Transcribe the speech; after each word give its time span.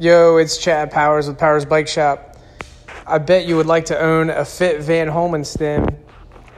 Yo, 0.00 0.38
it's 0.38 0.56
Chad 0.56 0.90
Powers 0.90 1.28
with 1.28 1.36
Powers 1.36 1.66
Bike 1.66 1.86
Shop. 1.86 2.38
I 3.06 3.18
bet 3.18 3.44
you 3.44 3.58
would 3.58 3.66
like 3.66 3.84
to 3.86 4.00
own 4.00 4.30
a 4.30 4.46
fit 4.46 4.80
Van 4.80 5.08
Homan 5.08 5.44
stem. 5.44 5.88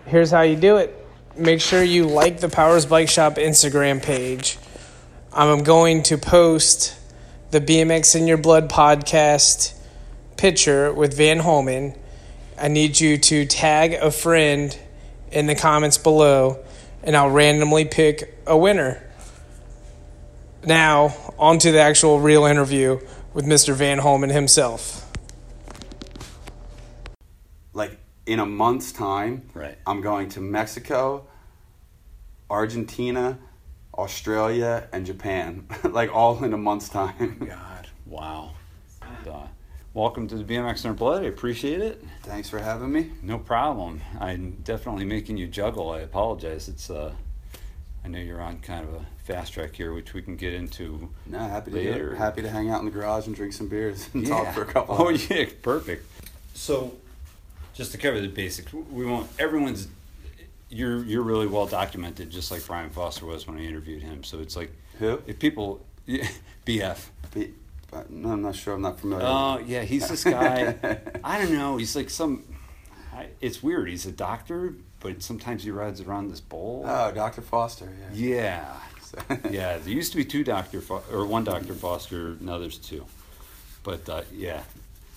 Here's 0.07 0.31
how 0.31 0.43
you 0.43 0.55
do 0.55 0.77
it. 0.77 0.95
Make 1.37 1.61
sure 1.61 1.83
you 1.83 2.07
like 2.07 2.39
the 2.39 2.49
Powers 2.49 2.87
Bike 2.87 3.09
Shop 3.09 3.35
Instagram 3.35 4.01
page. 4.01 4.59
I'm 5.33 5.65
going 5.65 6.05
to 6.05 6.19
post 6.19 6.97
the 7.51 7.61
BMX 7.61 8.15
in 8.15 8.29
Your 8.29 8.37
Blood 8.37 8.71
podcast 8.71 9.77
picture 10.37 10.93
with 10.93 11.17
Van 11.17 11.41
Homan. 11.41 11.97
I 12.57 12.69
need 12.69 13.01
you 13.01 13.19
to 13.19 13.45
tag 13.45 13.95
a 13.95 14.13
friend 14.13 14.79
in 15.33 15.47
the 15.49 15.57
comments 15.57 15.99
below, 15.99 16.65
and 17.03 17.17
I'll 17.17 17.29
randomly 17.29 17.87
pick 17.87 18.39
a 18.47 18.57
winner. 18.57 19.03
Now, 20.65 21.17
on 21.41 21.59
to 21.59 21.73
the 21.73 21.81
actual 21.81 22.21
real 22.21 22.45
interview 22.45 23.01
with 23.35 23.45
Mr. 23.47 23.75
Van 23.75 23.99
Homan 23.99 24.31
himself. 24.31 25.09
like 27.75 27.99
in 28.27 28.39
a 28.39 28.47
month's 28.47 28.93
time, 28.93 29.49
Right. 29.55 29.79
I'm 29.87 30.01
going 30.03 30.29
to 30.31 30.41
Mexico, 30.41 31.27
Argentina, 32.51 33.39
Australia, 33.97 34.89
and 34.93 35.07
Japan, 35.07 35.67
like 35.85 36.15
all 36.15 36.43
in 36.45 36.53
a 36.53 36.59
month's 36.59 36.89
time. 36.91 37.39
God, 37.49 37.89
wow. 38.07 38.51
Uh, 39.27 39.47
welcome 39.95 40.29
to 40.29 40.37
the 40.37 40.45
BMX 40.45 40.85
in 40.85 40.89
Our 40.91 40.95
Blood. 40.95 41.23
I 41.23 41.27
appreciate 41.27 41.81
it. 41.81 42.05
Thanks 42.25 42.51
for 42.51 42.59
having 42.59 42.93
me. 42.93 43.11
No 43.23 43.39
problem. 43.39 44.03
I'm 44.21 44.59
definitely 44.63 45.05
making 45.07 45.39
you 45.39 45.47
juggle. 45.49 45.91
I 45.91 46.01
apologize. 46.01 46.69
It's 46.69 46.91
uh, 46.91 47.15
I 48.05 48.09
know 48.09 48.19
you're 48.19 48.41
on 48.41 48.59
kind 48.61 48.87
of 48.87 48.95
a 48.95 49.07
fast 49.25 49.53
track 49.53 49.75
here, 49.77 49.93
which 49.93 50.13
we 50.13 50.23
can 50.23 50.37
get 50.37 50.53
into. 50.55 51.09
No, 51.27 51.39
happy 51.39 51.71
to 51.71 51.77
Later. 51.77 52.15
happy 52.17 52.43
to 52.43 52.49
hang 52.51 52.69
out 52.71 52.81
in 52.81 52.85
the 52.87 52.91
garage 52.91 53.27
and 53.27 53.37
drink 53.37 53.53
some 53.53 53.69
beers 53.69 54.09
and 54.13 54.27
talk 54.27 54.53
for 54.55 54.63
a 54.63 54.67
couple. 54.67 54.97
Oh 54.99 55.05
hours. 55.09 55.31
yeah, 55.31 55.47
perfect. 55.63 56.05
So, 56.55 56.95
just 57.75 57.93
to 57.93 57.99
cover 57.99 58.21
the 58.21 58.29
basics, 58.29 58.73
we 58.73 59.07
won't. 59.07 59.31
Everyone's. 59.39 59.89
You're 60.69 61.05
you're 61.05 61.23
really 61.23 61.47
well 61.47 61.67
documented, 61.67 62.31
just 62.31 62.51
like 62.51 62.67
Brian 62.67 62.91
Foster 62.91 63.27
was 63.27 63.47
when 63.47 63.59
I 63.59 63.61
interviewed 63.65 64.03
him. 64.03 64.25
So 64.25 64.41
it's 64.41 64.57
like 64.57 64.73
Who? 64.99 65.23
if 65.27 65.39
people, 65.39 65.85
BF. 66.67 66.99
Be- 67.35 67.55
but 67.91 68.11
no, 68.11 68.31
I'm 68.31 68.41
not 68.43 68.57
sure. 68.57 68.75
I'm 68.75 68.81
not 68.81 68.99
familiar. 68.99 69.27
Oh 69.29 69.59
yeah, 69.67 69.83
he's 69.83 70.09
this 70.09 70.25
guy. 70.25 70.75
I 71.25 71.39
don't 71.39 71.53
know. 71.53 71.77
He's 71.77 71.95
like 71.95 72.09
some. 72.11 72.45
It's 73.43 73.63
weird. 73.63 73.89
He's 73.91 74.07
a 74.07 74.13
doctor, 74.13 74.75
but 75.03 75.23
sometimes 75.23 75.65
he 75.65 75.71
rides 75.71 76.01
around 76.01 76.29
this 76.29 76.41
bowl. 76.41 76.85
oh, 76.87 77.11
Dr. 77.13 77.43
Foster. 77.43 77.93
Yeah. 78.13 78.35
yeah, 78.35 78.75
So- 79.03 79.19
yeah. 79.51 79.79
There 79.79 79.93
used 79.93 80.13
to 80.13 80.17
be 80.19 80.25
two 80.25 80.45
Doctor 80.45 80.81
Fo- 80.81 81.03
or 81.13 81.27
one 81.27 81.45
Doctor 81.45 81.75
Foster. 81.75 82.37
Now 82.41 82.59
there's 82.59 82.79
two. 82.79 83.05
But 83.83 84.09
uh, 84.09 84.23
yeah, 84.33 84.63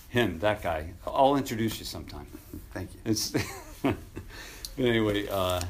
him, 0.08 0.38
that 0.40 0.62
guy. 0.62 0.92
I'll 1.06 1.36
introduce 1.36 1.78
you 1.78 1.84
sometime. 1.84 2.26
Thank 2.74 2.92
you. 2.94 3.00
It's. 3.04 3.30
but 3.82 3.94
anyway, 4.78 5.28
uh, 5.28 5.60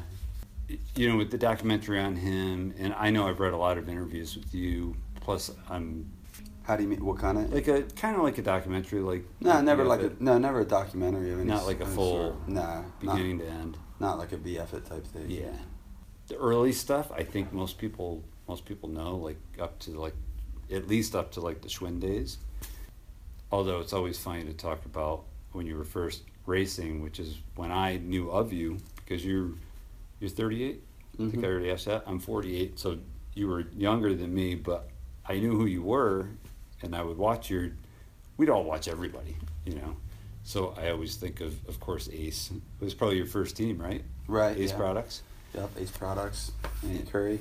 you 0.95 1.09
know, 1.09 1.15
with 1.17 1.29
the 1.31 1.37
documentary 1.37 1.99
on 1.99 2.15
him, 2.15 2.73
and 2.79 2.93
I 2.95 3.11
know 3.11 3.27
I've 3.27 3.39
read 3.39 3.53
a 3.53 3.57
lot 3.57 3.77
of 3.77 3.87
interviews 3.87 4.35
with 4.35 4.53
you. 4.53 4.95
Plus, 5.21 5.51
I'm 5.69 6.09
How 6.63 6.75
do 6.75 6.83
you 6.83 6.89
mean? 6.89 7.05
What 7.05 7.19
kind 7.19 7.37
of? 7.37 7.53
like 7.53 7.67
a 7.67 7.83
kind 7.83 8.15
of 8.15 8.23
like 8.23 8.37
a 8.37 8.41
documentary, 8.41 9.01
like 9.01 9.23
no, 9.41 9.61
never 9.61 9.83
like 9.83 10.01
a 10.01 10.11
no, 10.19 10.37
never 10.39 10.61
a 10.61 10.65
documentary 10.65 11.31
of 11.33 11.39
any 11.39 11.47
Not 11.49 11.65
like 11.67 11.81
a 11.81 11.85
full. 11.85 12.41
Nah, 12.47 12.81
beginning 12.99 13.37
not, 13.37 13.45
to 13.45 13.51
end. 13.51 13.77
Not 13.99 14.17
like 14.17 14.31
a 14.31 14.37
BF 14.37 14.73
it 14.73 14.85
type 14.85 15.05
thing. 15.07 15.29
Yeah, 15.29 15.57
the 16.27 16.37
early 16.37 16.73
stuff. 16.73 17.11
I 17.11 17.23
think 17.23 17.51
most 17.53 17.77
people 17.77 18.23
most 18.47 18.65
people 18.65 18.89
know, 18.89 19.15
like 19.15 19.39
up 19.59 19.79
to 19.79 19.91
like 19.99 20.15
at 20.71 20.87
least 20.87 21.15
up 21.15 21.31
to 21.33 21.41
like 21.41 21.61
the 21.61 21.67
Schwinn 21.67 21.99
days. 21.99 22.37
Although 23.51 23.79
it's 23.79 23.93
always 23.93 24.17
funny 24.17 24.43
to 24.43 24.53
talk 24.53 24.85
about 24.85 25.23
when 25.53 25.65
you 25.65 25.77
were 25.77 25.85
first 25.85 26.23
racing, 26.45 27.01
which 27.01 27.19
is 27.19 27.37
when 27.55 27.71
I 27.71 27.97
knew 27.97 28.29
of 28.29 28.51
you 28.51 28.77
because 28.95 29.25
you're 29.25 29.51
you're 30.19 30.29
38. 30.29 30.81
I 31.13 31.17
think. 31.17 31.33
I 31.33 31.37
mm-hmm. 31.37 31.45
already 31.45 31.71
asked 31.71 31.85
that. 31.85 32.03
I'm 32.05 32.19
48, 32.19 32.77
so 32.77 32.99
you 33.33 33.47
were 33.47 33.61
younger 33.75 34.13
than 34.13 34.33
me, 34.33 34.55
but 34.55 34.89
I 35.25 35.39
knew 35.39 35.55
who 35.57 35.65
you 35.65 35.81
were, 35.81 36.29
and 36.81 36.95
I 36.95 37.01
would 37.01 37.17
watch 37.17 37.49
your. 37.49 37.71
We'd 38.37 38.49
all 38.49 38.63
watch 38.63 38.87
everybody, 38.87 39.35
you 39.65 39.75
know. 39.75 39.97
So 40.47 40.73
I 40.77 40.91
always 40.91 41.17
think 41.17 41.41
of, 41.41 41.53
of 41.67 41.77
course, 41.81 42.07
Ace. 42.13 42.51
It 42.79 42.83
was 42.85 42.93
probably 42.93 43.17
your 43.17 43.25
first 43.25 43.57
team, 43.57 43.77
right? 43.77 44.01
Right. 44.29 44.57
Ace 44.57 44.69
yeah. 44.71 44.77
Products. 44.77 45.21
Yep. 45.53 45.69
Ace 45.77 45.91
Products. 45.91 46.53
Andy 46.83 47.03
Curry. 47.03 47.39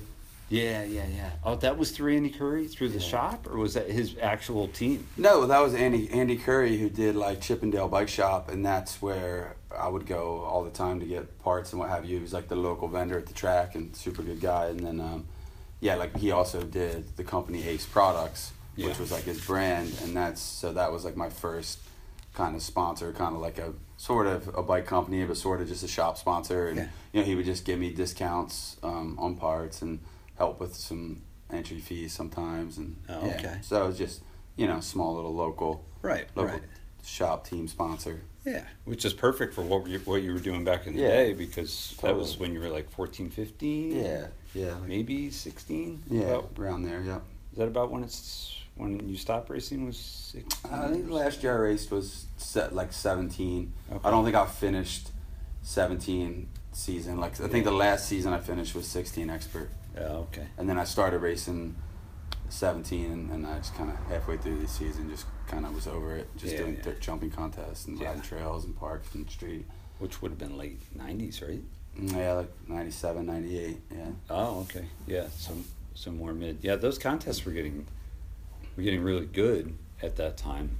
Yeah, 0.48 0.82
yeah, 0.82 1.06
yeah. 1.14 1.30
Oh, 1.44 1.54
that 1.54 1.78
was 1.78 1.92
through 1.92 2.16
Andy 2.16 2.30
Curry 2.30 2.66
through 2.66 2.88
the 2.88 2.98
Yeah. 2.98 3.08
shop, 3.08 3.46
or 3.48 3.58
was 3.58 3.74
that 3.74 3.88
his 3.88 4.16
actual 4.20 4.66
team? 4.66 5.06
No, 5.16 5.46
that 5.46 5.60
was 5.60 5.72
Andy 5.72 6.10
Andy 6.10 6.36
Curry 6.36 6.78
who 6.78 6.88
did 6.90 7.14
like 7.14 7.40
Chippendale 7.40 7.86
Bike 7.86 8.08
Shop, 8.08 8.50
and 8.50 8.66
that's 8.66 9.00
where 9.00 9.54
I 9.70 9.86
would 9.86 10.06
go 10.06 10.40
all 10.40 10.64
the 10.64 10.70
time 10.70 10.98
to 10.98 11.06
get 11.06 11.38
parts 11.44 11.70
and 11.72 11.78
what 11.78 11.90
have 11.90 12.04
you. 12.06 12.16
He 12.16 12.22
was 12.22 12.32
like 12.32 12.48
the 12.48 12.56
local 12.56 12.88
vendor 12.88 13.16
at 13.18 13.26
the 13.26 13.34
track 13.34 13.76
and 13.76 13.94
super 13.94 14.22
good 14.24 14.40
guy. 14.40 14.66
And 14.66 14.80
then, 14.80 15.00
um, 15.00 15.26
yeah, 15.78 15.94
like 15.94 16.16
he 16.16 16.32
also 16.32 16.60
did 16.62 17.16
the 17.16 17.22
company 17.22 17.62
Ace 17.68 17.86
Products, 17.86 18.52
Yeah. 18.74 18.88
which 18.88 18.98
was 18.98 19.12
like 19.12 19.22
his 19.22 19.40
brand, 19.40 19.96
and 20.02 20.16
that's 20.16 20.40
so 20.42 20.72
that 20.72 20.90
was 20.90 21.04
like 21.04 21.16
my 21.16 21.30
first 21.30 21.78
kind 22.36 22.54
of 22.54 22.62
sponsor, 22.62 23.12
kind 23.12 23.34
of 23.34 23.40
like 23.40 23.58
a 23.58 23.72
sort 23.96 24.26
of 24.28 24.48
a 24.54 24.62
bike 24.62 24.86
company, 24.86 25.24
but 25.24 25.36
sort 25.36 25.60
of 25.60 25.66
just 25.66 25.82
a 25.82 25.88
shop 25.88 26.16
sponsor. 26.18 26.68
And 26.68 26.76
Yeah. 26.76 26.88
you 27.12 27.20
know, 27.20 27.26
he 27.26 27.34
would 27.34 27.46
just 27.46 27.64
give 27.64 27.78
me 27.80 27.90
discounts 27.90 28.76
um, 28.84 29.18
on 29.18 29.34
parts 29.36 29.82
and 29.82 29.98
help 30.36 30.60
with 30.60 30.74
some 30.76 31.22
entry 31.50 31.80
fees 31.80 32.12
sometimes. 32.12 32.76
And 32.78 32.96
Oh, 33.08 33.26
yeah. 33.26 33.34
okay. 33.38 33.58
so 33.62 33.82
it 33.82 33.86
was 33.88 33.98
just 33.98 34.20
you 34.56 34.66
know 34.68 34.80
small 34.80 35.14
little 35.16 35.34
local 35.34 35.84
Right, 36.02 36.28
local 36.36 36.60
shop 37.04 37.48
team 37.48 37.66
sponsor. 37.68 38.20
Yeah, 38.44 38.62
which 38.84 39.04
is 39.04 39.12
perfect 39.12 39.54
for 39.54 39.62
what 39.62 39.88
you, 39.88 39.98
what 40.00 40.22
you 40.22 40.32
were 40.32 40.38
doing 40.38 40.62
back 40.64 40.86
in 40.86 40.94
the 40.94 41.02
Yeah. 41.02 41.08
day 41.08 41.32
because 41.32 41.96
that 42.02 42.14
was 42.14 42.38
when 42.38 42.52
you 42.52 42.60
were 42.60 42.68
like 42.68 42.88
14, 42.90 43.28
15? 43.30 43.90
Yeah, 43.96 44.26
yeah, 44.54 44.74
Maybe 44.86 45.30
16? 45.30 46.02
yeah, 46.08 46.22
About- 46.22 46.50
around 46.56 46.82
there. 46.84 47.02
Yeah. 47.02 47.16
is 47.52 47.58
that 47.58 47.66
about 47.66 47.90
when 47.90 48.04
it's 48.04 48.55
when 48.76 49.08
you 49.08 49.16
stopped 49.16 49.50
racing 49.50 49.84
was 49.86 49.96
16? 49.98 50.70
I 50.72 50.88
think 50.88 51.06
the 51.06 51.14
last 51.14 51.42
year 51.42 51.52
I 51.54 51.58
raced 51.60 51.90
was 51.90 52.26
set 52.36 52.74
like 52.74 52.92
seventeen. 52.92 53.72
Okay. 53.90 54.00
I 54.06 54.10
don't 54.10 54.24
think 54.24 54.36
I 54.36 54.46
finished 54.46 55.10
seventeen 55.62 56.48
season. 56.72 57.18
Like 57.18 57.40
I 57.40 57.48
think 57.48 57.64
the 57.64 57.70
last 57.72 58.06
season 58.08 58.32
I 58.32 58.38
finished 58.38 58.74
was 58.74 58.86
sixteen 58.86 59.30
expert, 59.30 59.70
Yeah, 59.94 60.02
okay. 60.28 60.46
and 60.58 60.68
then 60.68 60.78
I 60.78 60.84
started 60.84 61.18
racing 61.20 61.74
seventeen, 62.48 63.10
and, 63.10 63.30
and 63.30 63.46
I 63.46 63.58
just 63.58 63.74
kind 63.74 63.90
of 63.90 63.96
halfway 64.08 64.36
through 64.36 64.58
the 64.60 64.68
season 64.68 65.10
just 65.10 65.26
kind 65.48 65.64
of 65.66 65.74
was 65.74 65.86
over 65.86 66.14
it, 66.16 66.28
just 66.36 66.52
Yeah, 66.54 66.58
doing 66.60 66.80
yeah. 66.84 66.92
jumping 67.00 67.30
contests 67.30 67.86
and 67.86 68.00
riding 68.00 68.22
trails 68.22 68.64
and 68.64 68.76
parks 68.76 69.14
and 69.14 69.28
street. 69.30 69.66
Which 69.98 70.20
would 70.20 70.30
have 70.30 70.38
been 70.38 70.58
late 70.58 70.78
90s, 70.94 71.40
right? 71.40 71.62
Mm, 71.98 72.14
Yeah, 72.14 72.32
like 72.34 72.50
97, 72.68 73.24
98, 73.24 73.78
Yeah. 73.90 74.04
Oh, 74.28 74.60
okay. 74.68 74.84
Yeah, 75.06 75.28
some 75.30 75.64
some 75.94 76.18
more 76.18 76.34
mid. 76.34 76.58
Yeah, 76.60 76.76
those 76.76 76.98
contests 76.98 77.46
were 77.46 77.52
getting 77.52 77.86
were 78.76 78.82
getting 78.82 79.02
really 79.02 79.26
good 79.26 79.76
at 80.02 80.16
that 80.16 80.36
time. 80.36 80.78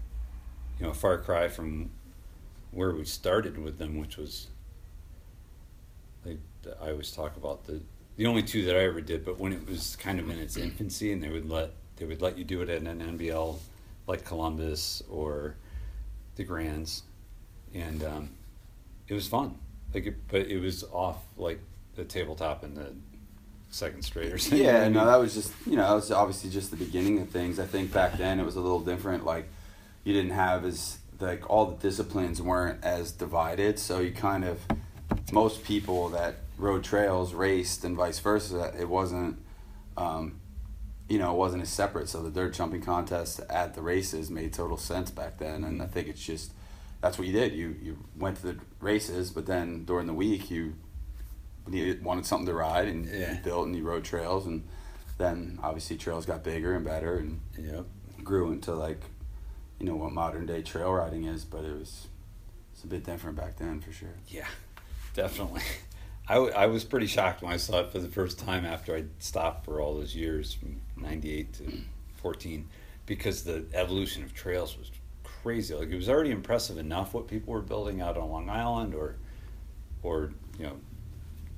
You 0.78 0.86
know, 0.86 0.90
a 0.90 0.94
far 0.94 1.18
cry 1.18 1.48
from 1.48 1.90
where 2.70 2.92
we 2.92 3.04
started 3.04 3.58
with 3.58 3.78
them, 3.78 3.98
which 3.98 4.16
was 4.16 4.48
like 6.24 6.38
I 6.82 6.90
always 6.90 7.10
talk 7.10 7.36
about 7.36 7.64
the 7.64 7.80
the 8.16 8.26
only 8.26 8.42
two 8.42 8.64
that 8.64 8.76
I 8.76 8.80
ever 8.80 9.00
did, 9.00 9.24
but 9.24 9.38
when 9.38 9.52
it 9.52 9.66
was 9.68 9.96
kind 9.96 10.18
of 10.18 10.30
in 10.30 10.38
its 10.38 10.56
infancy, 10.56 11.12
and 11.12 11.22
they 11.22 11.28
would 11.28 11.48
let 11.48 11.70
they 11.96 12.04
would 12.04 12.22
let 12.22 12.36
you 12.38 12.44
do 12.44 12.62
it 12.62 12.68
at 12.68 12.82
an 12.82 13.18
NBL 13.18 13.58
like 14.06 14.24
Columbus 14.24 15.02
or 15.10 15.56
the 16.36 16.44
Grands, 16.44 17.02
and 17.74 18.02
um, 18.04 18.30
it 19.08 19.14
was 19.14 19.26
fun. 19.26 19.58
Like, 19.94 20.06
it, 20.06 20.28
but 20.28 20.42
it 20.42 20.58
was 20.58 20.84
off 20.84 21.24
like 21.36 21.60
the 21.94 22.04
tabletop 22.04 22.62
and 22.62 22.76
the 22.76 22.92
second 23.76 24.02
straight 24.02 24.32
or 24.32 24.38
something. 24.38 24.64
Yeah, 24.64 24.88
no, 24.88 25.06
that 25.06 25.16
was 25.16 25.34
just 25.34 25.52
you 25.66 25.76
know, 25.76 25.86
that 25.88 25.94
was 25.94 26.10
obviously 26.10 26.50
just 26.50 26.70
the 26.70 26.76
beginning 26.76 27.20
of 27.20 27.28
things. 27.28 27.58
I 27.58 27.66
think 27.66 27.92
back 27.92 28.16
then 28.16 28.40
it 28.40 28.44
was 28.44 28.56
a 28.56 28.60
little 28.60 28.80
different. 28.80 29.24
Like 29.24 29.48
you 30.04 30.12
didn't 30.12 30.32
have 30.32 30.64
as 30.64 30.98
like 31.20 31.48
all 31.48 31.66
the 31.66 31.76
disciplines 31.76 32.40
weren't 32.42 32.82
as 32.84 33.12
divided, 33.12 33.78
so 33.78 34.00
you 34.00 34.12
kind 34.12 34.44
of 34.44 34.60
most 35.32 35.64
people 35.64 36.08
that 36.10 36.36
rode 36.58 36.84
trails 36.84 37.34
raced 37.34 37.84
and 37.84 37.96
vice 37.96 38.18
versa. 38.18 38.72
It 38.78 38.88
wasn't, 38.88 39.38
um, 39.96 40.40
you 41.08 41.18
know, 41.18 41.32
it 41.32 41.36
wasn't 41.36 41.62
as 41.62 41.68
separate. 41.68 42.08
So 42.08 42.22
the 42.22 42.30
dirt 42.30 42.54
jumping 42.54 42.82
contest 42.82 43.40
at 43.50 43.74
the 43.74 43.82
races 43.82 44.30
made 44.30 44.52
total 44.52 44.76
sense 44.76 45.10
back 45.10 45.38
then, 45.38 45.64
and 45.64 45.82
I 45.82 45.86
think 45.86 46.08
it's 46.08 46.24
just 46.24 46.52
that's 47.00 47.18
what 47.18 47.26
you 47.26 47.32
did. 47.32 47.52
You 47.52 47.76
you 47.82 47.98
went 48.16 48.38
to 48.38 48.42
the 48.42 48.56
races, 48.80 49.30
but 49.30 49.46
then 49.46 49.84
during 49.84 50.06
the 50.06 50.14
week 50.14 50.50
you 50.50 50.74
needed 51.68 52.04
wanted 52.04 52.24
something 52.26 52.46
to 52.46 52.54
ride 52.54 52.88
and 52.88 53.06
Yeah. 53.06 53.40
built 53.42 53.66
and 53.66 53.76
you 53.76 53.82
rode 53.84 54.04
trails 54.04 54.46
and 54.46 54.64
then 55.18 55.58
obviously 55.62 55.96
trails 55.96 56.26
got 56.26 56.42
bigger 56.44 56.74
and 56.74 56.84
better 56.84 57.16
and 57.16 57.40
Yep. 57.58 57.86
grew 58.22 58.52
into 58.52 58.74
like 58.74 59.00
you 59.78 59.86
know 59.86 59.96
what 59.96 60.12
modern 60.12 60.46
day 60.46 60.62
trail 60.62 60.92
riding 60.92 61.24
is 61.24 61.44
but 61.44 61.64
it 61.64 61.76
was 61.78 62.08
it's 62.72 62.84
a 62.84 62.86
bit 62.86 63.04
different 63.04 63.36
back 63.36 63.56
then 63.56 63.80
for 63.80 63.92
sure 63.92 64.14
Yeah, 64.28 64.46
definitely. 65.14 65.62
I, 66.28 66.34
w- 66.34 66.52
I 66.54 66.66
was 66.66 66.82
pretty 66.84 67.06
shocked 67.06 67.40
when 67.42 67.52
I 67.52 67.56
saw 67.56 67.80
it 67.80 67.92
for 67.92 68.00
the 68.00 68.08
first 68.08 68.38
time 68.38 68.64
after 68.64 68.96
I 68.96 69.04
stopped 69.20 69.64
for 69.64 69.80
all 69.80 69.94
those 69.94 70.16
years 70.16 70.52
from 70.52 70.80
98 70.96 71.52
to 71.54 71.72
14 72.20 72.68
because 73.06 73.44
the 73.44 73.64
evolution 73.72 74.24
of 74.24 74.34
trails 74.34 74.76
was 74.76 74.90
crazy. 75.22 75.72
Like 75.74 75.90
it 75.90 75.94
was 75.96 76.08
already 76.08 76.32
impressive 76.32 76.78
enough 76.78 77.14
what 77.14 77.28
people 77.28 77.52
were 77.52 77.60
building 77.62 78.00
out 78.00 78.16
on 78.18 78.28
Long 78.30 78.50
Island 78.50 78.92
or 78.94 79.14
or 80.02 80.32
you 80.58 80.64
know 80.66 80.76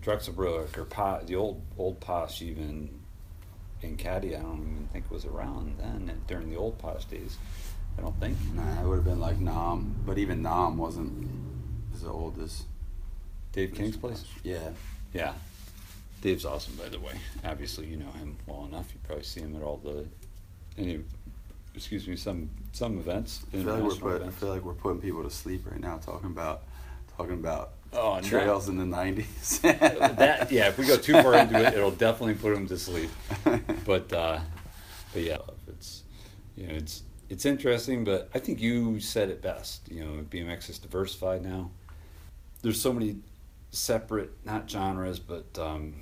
Drexelbrook 0.05 0.77
or 0.77 0.85
Pa, 0.85 1.21
the 1.21 1.37
old 1.37 1.63
old 1.77 2.01
Posh 2.01 2.43
even 2.43 2.91
in 3.83 3.97
Caddy. 3.97 4.37
I 4.37 4.41
don't 4.41 4.61
even 4.61 4.89
think 4.93 5.11
was 5.11 5.25
around 5.25 5.79
then 5.79 6.21
during 6.27 6.51
the 6.51 6.57
old 6.57 6.79
Posh 6.79 7.05
days. 7.05 7.37
I 7.97 8.03
don't 8.03 8.19
think. 8.21 8.37
Nah, 8.55 8.81
it 8.81 8.87
would 8.87 8.97
have 8.97 9.05
been 9.05 9.21
like 9.21 9.39
Nam, 9.39 9.97
but 10.07 10.19
even 10.19 10.43
Nam 10.43 10.79
wasn't 10.79 11.29
as 11.95 12.05
old 12.05 12.39
as 12.41 12.65
Dave 13.53 13.75
King's 13.75 13.97
place. 13.97 14.25
Yeah, 14.43 14.71
Yeah. 15.13 15.35
Dave's 16.21 16.45
awesome, 16.45 16.75
by 16.75 16.89
the 16.89 16.99
way. 16.99 17.13
Obviously, 17.45 17.87
you 17.87 17.97
know 17.97 18.11
him 18.11 18.37
well 18.47 18.65
enough. 18.65 18.91
You 18.93 18.99
probably 19.07 19.23
see 19.25 19.41
him 19.41 19.55
at 19.55 19.63
all 19.63 19.77
the 19.77 20.05
any, 20.77 21.01
excuse 21.77 22.09
me, 22.09 22.17
some 22.17 22.51
some 22.73 22.99
events. 22.99 23.45
I 23.53 23.59
feel 23.59 23.75
like 23.75 23.83
we're 23.85 24.19
put, 24.19 24.23
I 24.23 24.31
feel 24.31 24.49
like 24.49 24.65
we're 24.65 24.75
putting 24.75 25.01
people 25.01 25.23
to 25.23 25.31
sleep 25.31 25.65
right 25.71 25.79
now 25.81 25.99
talking 25.99 26.31
about 26.31 26.65
talking 27.17 27.35
about 27.35 27.73
Oh, 27.93 28.21
trails 28.21 28.69
in 28.69 28.77
the 28.77 28.85
nineties. 28.85 29.61
that 29.63 30.49
yeah, 30.51 30.69
if 30.69 30.79
we 30.79 30.87
go 30.87 30.97
too 30.97 31.15
far 31.15 31.35
into 31.35 31.59
it, 31.59 31.75
it'll 31.75 31.91
definitely 31.91 32.35
put 32.35 32.55
him 32.55 32.67
to 32.69 32.79
sleep. 32.79 33.11
But 33.85 34.13
uh, 34.13 34.41
but 35.15 35.23
yeah, 35.23 35.39
it's 35.67 36.03
you 36.57 36.67
know 36.67 36.75
it's 36.75 37.03
it's 37.31 37.47
interesting. 37.47 38.05
But 38.05 38.29
I 38.35 38.39
think 38.39 38.61
you 38.61 39.01
said 39.01 39.31
it 39.31 39.41
best. 39.41 39.89
You 39.91 40.05
know, 40.05 40.25
BMX 40.29 40.69
is 40.69 40.79
diversified 40.79 41.43
now. 41.43 41.71
There's 42.61 42.81
so 42.81 42.93
many 42.93 43.17
separate, 43.71 44.31
not 44.45 44.69
genres, 44.69 45.19
but 45.19 45.59
um, 45.59 45.95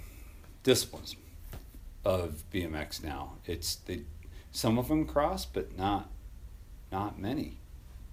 disciplines 0.65 1.15
of 2.05 2.43
BMX 2.53 3.05
now. 3.05 3.35
It's 3.45 3.77
they 3.77 4.03
some 4.51 4.79
of 4.79 4.89
them 4.89 5.07
cross, 5.07 5.45
but 5.45 5.77
not 5.77 6.11
not 6.91 7.19
many. 7.19 7.59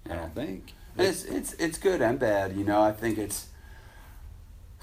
I 0.08 0.14
don't 0.14 0.34
think. 0.34 0.72
It's 0.98 1.24
it's 1.24 1.54
it's 1.54 1.78
good 1.78 2.00
and 2.02 2.18
bad, 2.18 2.56
you 2.56 2.64
know. 2.64 2.82
I 2.82 2.92
think 2.92 3.18
it's 3.18 3.48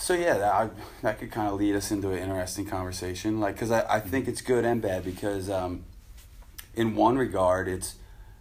so 0.02 0.14
yeah. 0.14 0.38
That 0.38 0.54
I, 0.54 0.70
that 1.04 1.20
could 1.20 1.32
kind 1.32 1.48
of 1.48 1.56
lead 1.56 1.76
us 1.76 1.92
into 1.92 2.10
an 2.10 2.18
interesting 2.18 2.66
conversation, 2.66 3.40
like 3.40 3.56
because 3.56 3.72
I, 3.72 3.98
I 3.98 4.00
think 4.00 4.28
it's 4.28 4.42
good 4.42 4.66
and 4.66 4.82
bad 4.82 5.06
because 5.06 5.50
um, 5.50 5.86
in 6.76 6.96
one 6.96 7.18
regard, 7.18 7.68
it's 7.68 7.96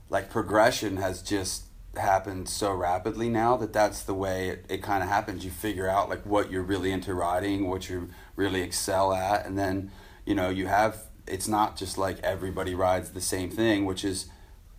like 0.09 0.31
progression 0.31 0.97
has 0.97 1.23
just 1.23 1.65
happened 1.97 2.49
so 2.49 2.73
rapidly 2.73 3.29
now 3.29 3.57
that 3.57 3.73
that's 3.73 4.03
the 4.03 4.15
way 4.15 4.49
it, 4.49 4.65
it 4.69 4.83
kind 4.83 5.03
of 5.03 5.09
happens. 5.09 5.45
You 5.45 5.51
figure 5.51 5.89
out 5.89 6.09
like 6.09 6.25
what 6.25 6.51
you're 6.51 6.63
really 6.63 6.93
into 6.93 7.13
riding, 7.15 7.69
what 7.69 7.91
you 7.91 8.09
really 8.37 8.63
excel 8.63 9.13
at, 9.13 9.45
and 9.45 9.59
then 9.59 9.91
you 10.25 10.35
know 10.35 10.49
you 10.49 10.67
have. 10.67 11.05
It's 11.27 11.47
not 11.47 11.77
just 11.77 11.99
like 11.99 12.19
everybody 12.21 12.75
rides 12.75 13.11
the 13.11 13.21
same 13.21 13.51
thing, 13.51 13.85
which 13.85 14.05
is 14.05 14.29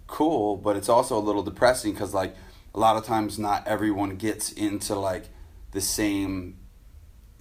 cool, 0.08 0.58
but 0.58 0.76
it's 0.76 0.90
also 0.90 1.18
a 1.18 1.22
little 1.22 1.44
depressing 1.44 1.94
because 1.94 2.14
like 2.14 2.36
a 2.74 2.80
lot 2.80 2.98
of 2.98 3.06
times 3.06 3.38
not 3.38 3.66
everyone 3.68 4.16
gets 4.16 4.52
into 4.52 4.96
like 4.96 5.30
the 5.72 5.80
same 5.80 6.58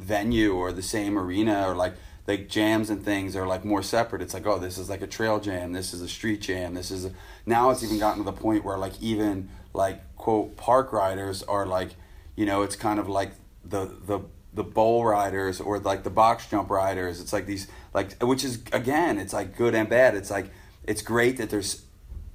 venue 0.01 0.55
or 0.55 0.73
the 0.73 0.83
same 0.83 1.19
arena 1.19 1.67
or 1.69 1.75
like 1.75 1.95
like 2.27 2.49
jams 2.49 2.91
and 2.91 3.05
things 3.05 3.35
are 3.35 3.47
like 3.47 3.65
more 3.65 3.83
separate. 3.83 4.23
It's 4.23 4.35
like 4.35 4.47
oh 4.47 4.59
this 4.59 4.79
is 4.79 4.89
like 4.89 5.03
a 5.03 5.07
trail 5.07 5.41
jam, 5.41 5.73
this 5.73 5.93
is 5.93 6.01
a 6.01 6.09
street 6.09 6.41
jam, 6.41 6.75
this 6.75 6.91
is 6.91 7.05
a, 7.07 7.13
now 7.47 7.71
it's 7.71 7.83
even 7.83 7.99
gotten 7.99 8.25
to 8.25 8.31
the 8.31 8.37
point 8.37 8.65
where 8.65 8.79
like 8.79 9.01
even 9.01 9.49
like 9.73 10.17
quote 10.17 10.57
park 10.57 10.93
riders 10.93 11.43
are 11.45 11.67
like 11.67 11.91
you 12.37 12.47
know 12.47 12.63
it's 12.63 12.77
kind 12.77 12.99
of 12.99 13.09
like 13.09 13.33
the 13.65 13.87
the 14.07 14.21
the 14.53 14.65
bowl 14.65 15.05
riders 15.05 15.61
or 15.61 15.79
like 15.79 16.03
the 16.03 16.11
box 16.11 16.47
jump 16.47 16.71
riders. 16.71 17.21
It's 17.21 17.33
like 17.33 17.47
these 17.47 17.69
like 17.95 18.21
which 18.23 18.45
is 18.45 18.63
again 18.73 19.19
it's 19.19 19.33
like 19.33 19.57
good 19.57 19.75
and 19.75 19.89
bad. 19.89 20.15
It's 20.15 20.31
like 20.31 20.51
it's 20.85 21.03
great 21.03 21.37
that 21.37 21.51
there's 21.51 21.85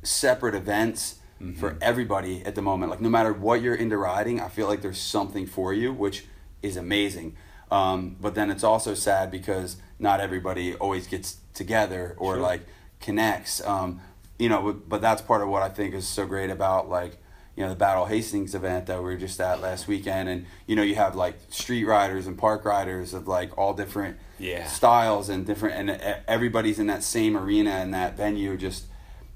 separate 0.04 0.56
events 0.56 1.16
mm-hmm. 1.42 1.60
for 1.60 1.78
everybody 1.82 2.44
at 2.46 2.56
the 2.56 2.62
moment. 2.62 2.92
Like 2.92 3.02
no 3.02 3.10
matter 3.10 3.34
what 3.34 3.62
you're 3.62 3.76
into 3.76 3.98
riding, 3.98 4.40
I 4.40 4.48
feel 4.48 4.68
like 4.68 4.82
there's 4.82 5.00
something 5.00 5.46
for 5.46 5.74
you, 5.74 5.92
which 5.92 6.26
is 6.62 6.78
amazing. 6.78 7.36
Um, 7.72 8.16
but 8.22 8.36
then 8.36 8.52
it's 8.52 8.64
also 8.64 8.94
sad 8.94 9.32
because 9.32 9.78
not 10.00 10.20
everybody 10.20 10.76
always 10.76 11.08
gets 11.08 11.38
together 11.54 12.16
or 12.18 12.36
Sure. 12.36 12.42
like 12.44 12.62
connects. 13.02 13.66
Um, 13.66 14.02
you 14.38 14.50
know, 14.50 14.62
but, 14.62 14.90
but 14.90 15.02
that's 15.02 15.22
part 15.22 15.42
of 15.42 15.50
what 15.50 15.62
I 15.64 15.70
think 15.70 15.94
is 15.94 16.08
so 16.08 16.26
great 16.26 16.50
about 16.50 16.90
like 16.90 17.18
you 17.56 17.64
know 17.64 17.70
the 17.70 17.76
Battle 17.76 18.06
Hastings 18.06 18.54
event 18.54 18.88
that 18.88 18.98
we 18.98 19.06
were 19.06 19.16
just 19.16 19.40
at 19.40 19.62
last 19.62 19.88
weekend, 19.88 20.28
and 20.28 20.46
you 20.68 20.76
know 20.76 20.82
you 20.84 20.96
have 20.96 21.16
like 21.16 21.36
street 21.50 21.86
riders 21.86 22.28
and 22.28 22.38
park 22.38 22.66
riders 22.66 23.14
of 23.14 23.30
like 23.30 23.58
all 23.58 23.74
different 23.74 24.18
Yeah. 24.38 24.68
styles 24.68 25.30
and 25.30 25.46
different, 25.46 25.90
and 25.90 26.18
everybody's 26.28 26.80
in 26.80 26.88
that 26.88 27.02
same 27.02 27.38
arena 27.38 27.70
and 27.72 27.94
that 27.94 28.18
venue 28.18 28.58
just 28.58 28.86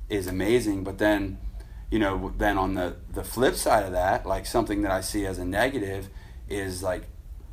is 0.10 0.28
amazing. 0.28 0.84
But 0.84 0.98
then, 0.98 1.38
you 1.90 1.98
know, 2.00 2.34
then 2.38 2.58
on 2.58 2.74
the 2.74 2.98
the 3.14 3.24
flip 3.24 3.56
side 3.56 3.86
of 3.86 3.94
that, 3.94 4.26
like 4.26 4.46
something 4.46 4.82
that 4.82 4.92
I 4.92 5.00
see 5.00 5.26
as 5.26 5.40
a 5.40 5.46
negative 5.46 6.10
is 6.50 6.84
like, 6.84 7.04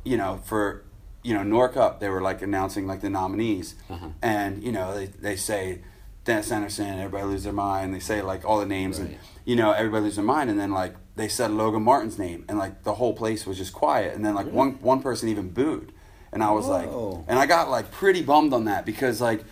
you 0.03 0.17
know, 0.17 0.39
for 0.45 0.83
you 1.23 1.33
know 1.33 1.43
NORA 1.43 1.69
Cup, 1.69 1.99
they 1.99 2.09
were 2.09 2.21
like 2.21 2.41
announcing 2.41 2.87
like 2.87 3.01
the 3.01 3.09
nominees, 3.09 3.75
Uh-huh. 3.89 4.07
and 4.21 4.63
you 4.63 4.71
know 4.71 4.93
they 4.95 5.05
they 5.07 5.35
say 5.35 5.81
Dennis 6.23 6.51
Anderson, 6.51 6.99
everybody 6.99 7.25
lose 7.25 7.43
their 7.43 7.53
mind. 7.53 7.93
They 7.93 7.99
say 7.99 8.21
like 8.21 8.45
all 8.45 8.59
the 8.59 8.65
names, 8.65 8.99
and 8.99 9.17
you 9.45 9.55
know 9.55 9.71
everybody 9.71 10.03
lose 10.05 10.15
their 10.15 10.25
mind, 10.25 10.49
and 10.49 10.59
then 10.59 10.71
like 10.71 10.95
they 11.15 11.27
said 11.27 11.51
Logan 11.51 11.83
Martin's 11.83 12.17
name, 12.19 12.45
and 12.47 12.57
like 12.57 12.83
the 12.83 12.95
whole 12.95 13.13
place 13.13 13.45
was 13.45 13.57
just 13.57 13.73
quiet, 13.73 14.15
and 14.15 14.25
then 14.25 14.35
like 14.35 14.51
one 14.51 14.73
one 14.81 15.01
person 15.01 15.29
even 15.29 15.49
booed, 15.49 15.91
and 16.31 16.43
I 16.43 16.51
was 16.51 16.65
Whoa. 16.65 17.09
like, 17.09 17.25
and 17.27 17.39
I 17.39 17.45
got 17.45 17.69
like 17.69 17.91
pretty 17.91 18.21
bummed 18.21 18.53
on 18.53 18.65
that 18.65 18.85
because 18.85 19.19
like 19.21 19.43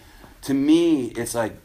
to 0.44 0.54
me 0.54 1.08
it's 1.08 1.34
like 1.36 1.56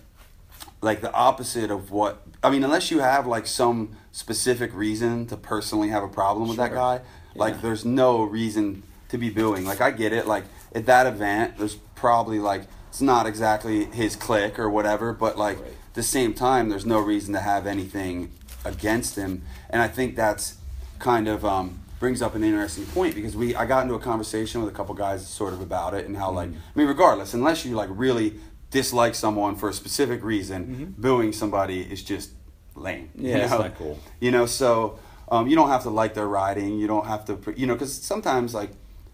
like 0.83 1.03
the 1.03 1.13
opposite 1.13 1.71
of 1.71 1.91
what 1.91 2.23
I 2.43 2.49
mean 2.51 2.65
unless 2.65 2.91
you 2.91 3.01
have 3.01 3.27
like 3.27 3.47
some 3.47 3.97
specific 4.13 4.75
reason 4.75 5.27
to 5.27 5.37
personally 5.37 5.89
have 5.89 6.03
a 6.03 6.09
problem 6.09 6.49
with 6.49 6.57
that 6.57 6.73
guy 6.73 7.01
like 7.35 7.55
Yeah. 7.55 7.61
there's 7.63 7.85
no 7.85 8.23
reason 8.23 8.83
to 9.09 9.19
be 9.19 9.31
booing 9.31 9.65
like 9.65 9.81
I 9.81 9.91
get 9.91 10.13
it 10.13 10.27
like 10.27 10.45
at 10.75 10.87
that 10.87 11.07
event 11.07 11.59
there's 11.59 11.77
probably 11.95 12.39
like 12.39 12.63
it's 12.89 13.01
not 13.01 13.27
exactly 13.27 13.85
his 13.87 14.17
clique 14.17 14.59
or 14.59 14.69
whatever 14.71 15.13
but 15.13 15.37
like 15.39 15.59
Right. 15.61 15.69
at 15.69 15.95
the 15.95 16.03
same 16.03 16.35
time 16.35 16.69
there's 16.69 16.87
no 16.87 16.99
reason 17.01 17.35
to 17.35 17.41
have 17.41 17.67
anything 17.67 18.31
against 18.65 19.17
him 19.17 19.43
and 19.71 19.81
I 19.83 19.89
think 19.89 20.17
that's 20.17 20.57
kind 20.99 21.29
of 21.29 21.45
um, 21.45 21.81
brings 21.99 22.21
up 22.23 22.35
an 22.35 22.45
interesting 22.45 22.87
point 22.87 23.15
because 23.15 23.35
we 23.37 23.55
I 23.57 23.65
got 23.67 23.83
into 23.83 23.95
a 23.95 23.99
conversation 24.01 24.63
with 24.63 24.73
a 24.73 24.77
couple 24.77 24.95
guys 24.95 25.27
sort 25.27 25.53
of 25.53 25.61
about 25.61 25.95
it 25.95 26.07
and 26.07 26.17
how 26.17 26.31
like 26.31 26.49
Mm-hmm. 26.51 26.59
I 26.75 26.79
mean 26.79 26.87
regardless 26.89 27.35
unless 27.35 27.65
you 27.65 27.75
like 27.75 27.89
really 27.93 28.35
dislike 28.71 29.15
someone 29.17 29.57
for 29.57 29.69
a 29.69 29.73
specific 29.73 30.23
reason 30.23 30.95
booing 30.97 31.33
somebody 31.33 31.81
is 31.83 32.03
just 32.05 32.31
lame 32.77 33.09
Mm-hmm. 33.17 33.27
Yeah, 33.27 33.37
you 33.39 33.43
it's 33.43 33.51
not 33.51 33.77
cool. 33.77 33.99
you 34.21 34.31
know 34.31 34.47
so 34.47 34.99
um, 35.31 35.47
you 35.47 35.55
don't 35.57 35.69
have 35.69 35.83
to 35.85 35.91
like 35.91 36.15
their 36.15 36.27
riding 36.29 36.79
you 36.79 36.87
don't 36.87 37.07
have 37.07 37.25
to 37.25 37.39
you 37.57 37.67
know 37.67 37.75
because 37.75 37.93
sometimes 37.93 38.55
like 38.55 38.71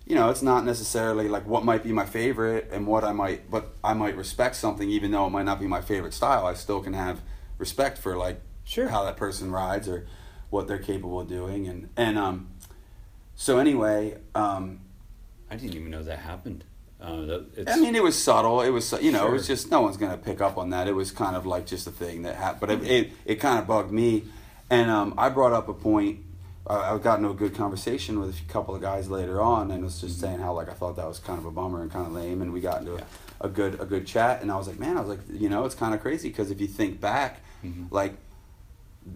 you 0.07 0.15
know 0.15 0.31
it's 0.31 0.43
not 0.43 0.65
necessarily 0.65 1.29
like 1.29 1.47
what 1.47 1.65
might 1.65 1.83
be 1.83 1.93
my 1.93 2.07
favorite 2.07 2.69
and 2.73 2.87
what 2.87 3.05
I 3.05 3.13
might 3.13 3.51
but 3.51 3.75
I 3.85 3.93
might 3.95 4.17
respect 4.17 4.57
something 4.57 4.89
even 4.91 5.11
though 5.11 5.27
it 5.27 5.31
might 5.31 5.45
not 5.45 5.61
be 5.61 5.67
my 5.67 5.81
favorite 5.81 6.15
style 6.15 6.47
I 6.47 6.55
still 6.55 6.81
can 6.81 6.95
have 6.95 7.21
respect 7.59 7.99
for 7.99 8.17
like 8.17 8.41
Sure. 8.65 8.89
how 8.89 9.05
that 9.05 9.17
person 9.17 9.53
rides 9.53 9.89
or 9.89 10.07
what 10.51 10.67
they're 10.67 10.79
capable 10.79 11.21
of 11.21 11.29
doing 11.29 11.69
and 11.69 11.89
and 11.97 12.19
um 12.19 12.49
so 13.35 13.59
anyway 13.59 14.17
um 14.35 14.81
I 15.51 15.57
didn't 15.57 15.75
even 15.77 15.91
know 15.91 16.03
that 16.03 16.19
happened. 16.19 16.65
Uh, 17.01 17.41
it's, 17.57 17.71
I 17.71 17.77
mean, 17.79 17.95
it 17.95 18.03
was 18.03 18.21
subtle. 18.21 18.63
It 18.63 18.71
was, 18.71 18.93
you 19.01 19.13
know, 19.13 19.29
it 19.29 19.31
was 19.33 19.47
just 19.47 19.71
no 19.71 19.83
one's 19.83 19.97
gonna 19.97 20.17
pick 20.17 20.41
up 20.41 20.57
on 20.59 20.71
that. 20.71 20.89
It 20.89 20.93
was 20.95 21.13
kind 21.13 21.37
of 21.37 21.47
like 21.47 21.67
just 21.67 21.87
a 21.87 21.91
thing 21.91 22.23
that 22.23 22.35
happened, 22.37 22.61
but 22.61 22.71
it 22.71 22.83
it, 22.91 23.13
it 23.25 23.35
kind 23.37 23.59
of 23.59 23.67
bugged 23.67 23.93
me, 23.93 24.25
and 24.71 24.91
um, 24.91 25.15
I 25.17 25.29
brought 25.29 25.53
up 25.53 25.69
a 25.69 25.75
point. 25.75 26.21
I 26.67 26.95
I 26.95 26.99
got 26.99 27.19
into 27.19 27.31
a 27.31 27.35
good 27.35 27.55
conversation 27.55 28.19
with 28.21 28.39
a 28.41 28.53
couple 28.53 28.75
of 28.75 28.81
guys 28.81 29.09
later 29.09 29.41
on, 29.41 29.71
and 29.71 29.85
was 29.85 30.01
just 30.01 30.21
saying 30.21 30.41
how 30.41 30.53
like 30.53 30.69
I 30.69 30.73
thought 30.75 30.97
that 30.97 31.07
was 31.07 31.19
kind 31.19 31.39
of 31.39 31.45
a 31.47 31.51
bummer 31.51 31.83
and 31.83 31.91
kind 31.91 32.07
of 32.07 32.13
lame, 32.13 32.43
and 32.43 32.53
we 32.53 32.61
got 32.61 32.81
into 32.81 32.93
Yeah. 32.95 33.05
a, 33.41 33.47
a 33.47 33.49
good 33.49 33.81
a 33.81 33.85
good 33.87 34.07
chat, 34.07 34.43
and 34.43 34.51
I 34.51 34.57
was 34.57 34.67
like, 34.67 34.79
man, 34.79 34.97
I 34.97 35.01
was 35.01 35.09
like, 35.09 35.21
you 35.31 35.49
know, 35.49 35.65
it's 35.65 35.75
kind 35.75 35.95
of 35.95 36.01
crazy 36.01 36.29
because 36.29 36.51
if 36.51 36.61
you 36.61 36.67
think 36.67 37.01
back, 37.01 37.41
Mhm. 37.65 37.87
like 37.91 38.17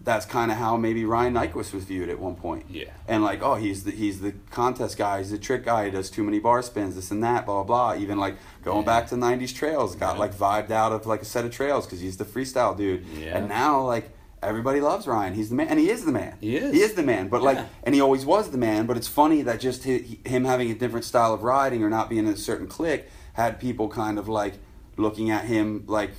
that's 0.03 0.25
kind 0.25 0.51
of 0.51 0.57
how 0.57 0.77
maybe 0.77 1.03
Ryan 1.03 1.33
Nyquist 1.33 1.73
was 1.73 1.83
viewed 1.83 2.07
at 2.07 2.17
one 2.17 2.35
point 2.35 2.63
Yeah. 2.69 2.85
and 3.09 3.23
like 3.25 3.41
oh 3.43 3.55
he's 3.55 3.83
the 3.83 3.91
he's 3.91 4.21
the 4.21 4.33
contest 4.49 4.97
guy 4.97 5.17
he's 5.17 5.31
the 5.31 5.37
trick 5.37 5.65
guy 5.65 5.83
he 5.83 5.91
does 5.91 6.09
too 6.09 6.23
many 6.23 6.39
bar 6.39 6.61
spins 6.61 6.95
this 6.95 7.11
and 7.11 7.21
that 7.25 7.45
blah 7.45 7.61
blah 7.63 7.91
blah 7.93 8.01
even 8.01 8.17
like 8.17 8.37
going 8.63 8.79
Yeah. 8.79 8.85
back 8.85 9.07
to 9.07 9.15
90s 9.15 9.53
trails 9.53 9.97
got 9.97 10.13
Yeah. 10.15 10.19
like 10.21 10.33
vibed 10.33 10.71
out 10.71 10.93
of 10.93 11.05
like 11.07 11.21
a 11.23 11.25
set 11.25 11.43
of 11.43 11.51
trails 11.51 11.85
because 11.85 11.99
he's 11.99 12.15
the 12.15 12.23
freestyle 12.23 12.75
dude 12.77 13.03
Yeah. 13.19 13.37
and 13.37 13.49
now 13.49 13.81
like 13.85 14.11
everybody 14.43 14.81
loves 14.81 15.07
ryan. 15.07 15.33
He's 15.33 15.49
the 15.49 15.55
man 15.55 15.67
and 15.67 15.79
he 15.79 15.89
is 15.89 16.05
the 16.05 16.11
man. 16.11 16.37
He 16.41 16.55
is. 16.57 16.73
he 16.73 16.81
is 16.81 16.93
the 16.93 17.03
man 17.03 17.27
but 17.27 17.41
like 17.41 17.59
and 17.83 17.93
he 17.95 18.01
always 18.01 18.25
was 18.25 18.51
the 18.51 18.57
man 18.57 18.85
but 18.85 18.97
it's 18.97 19.07
funny 19.07 19.41
that 19.43 19.59
just 19.59 19.83
hi 19.83 20.03
him 20.25 20.45
having 20.45 20.71
a 20.71 20.75
different 20.75 21.05
style 21.05 21.33
of 21.33 21.43
riding 21.43 21.83
or 21.83 21.89
not 21.89 22.09
being 22.09 22.25
in 22.27 22.33
a 22.33 22.37
certain 22.37 22.67
clique 22.67 23.05
had 23.33 23.59
people 23.59 23.87
kind 23.87 24.17
of 24.17 24.27
like 24.27 24.55
looking 24.97 25.29
at 25.29 25.45
him 25.45 25.83
like 25.87 26.11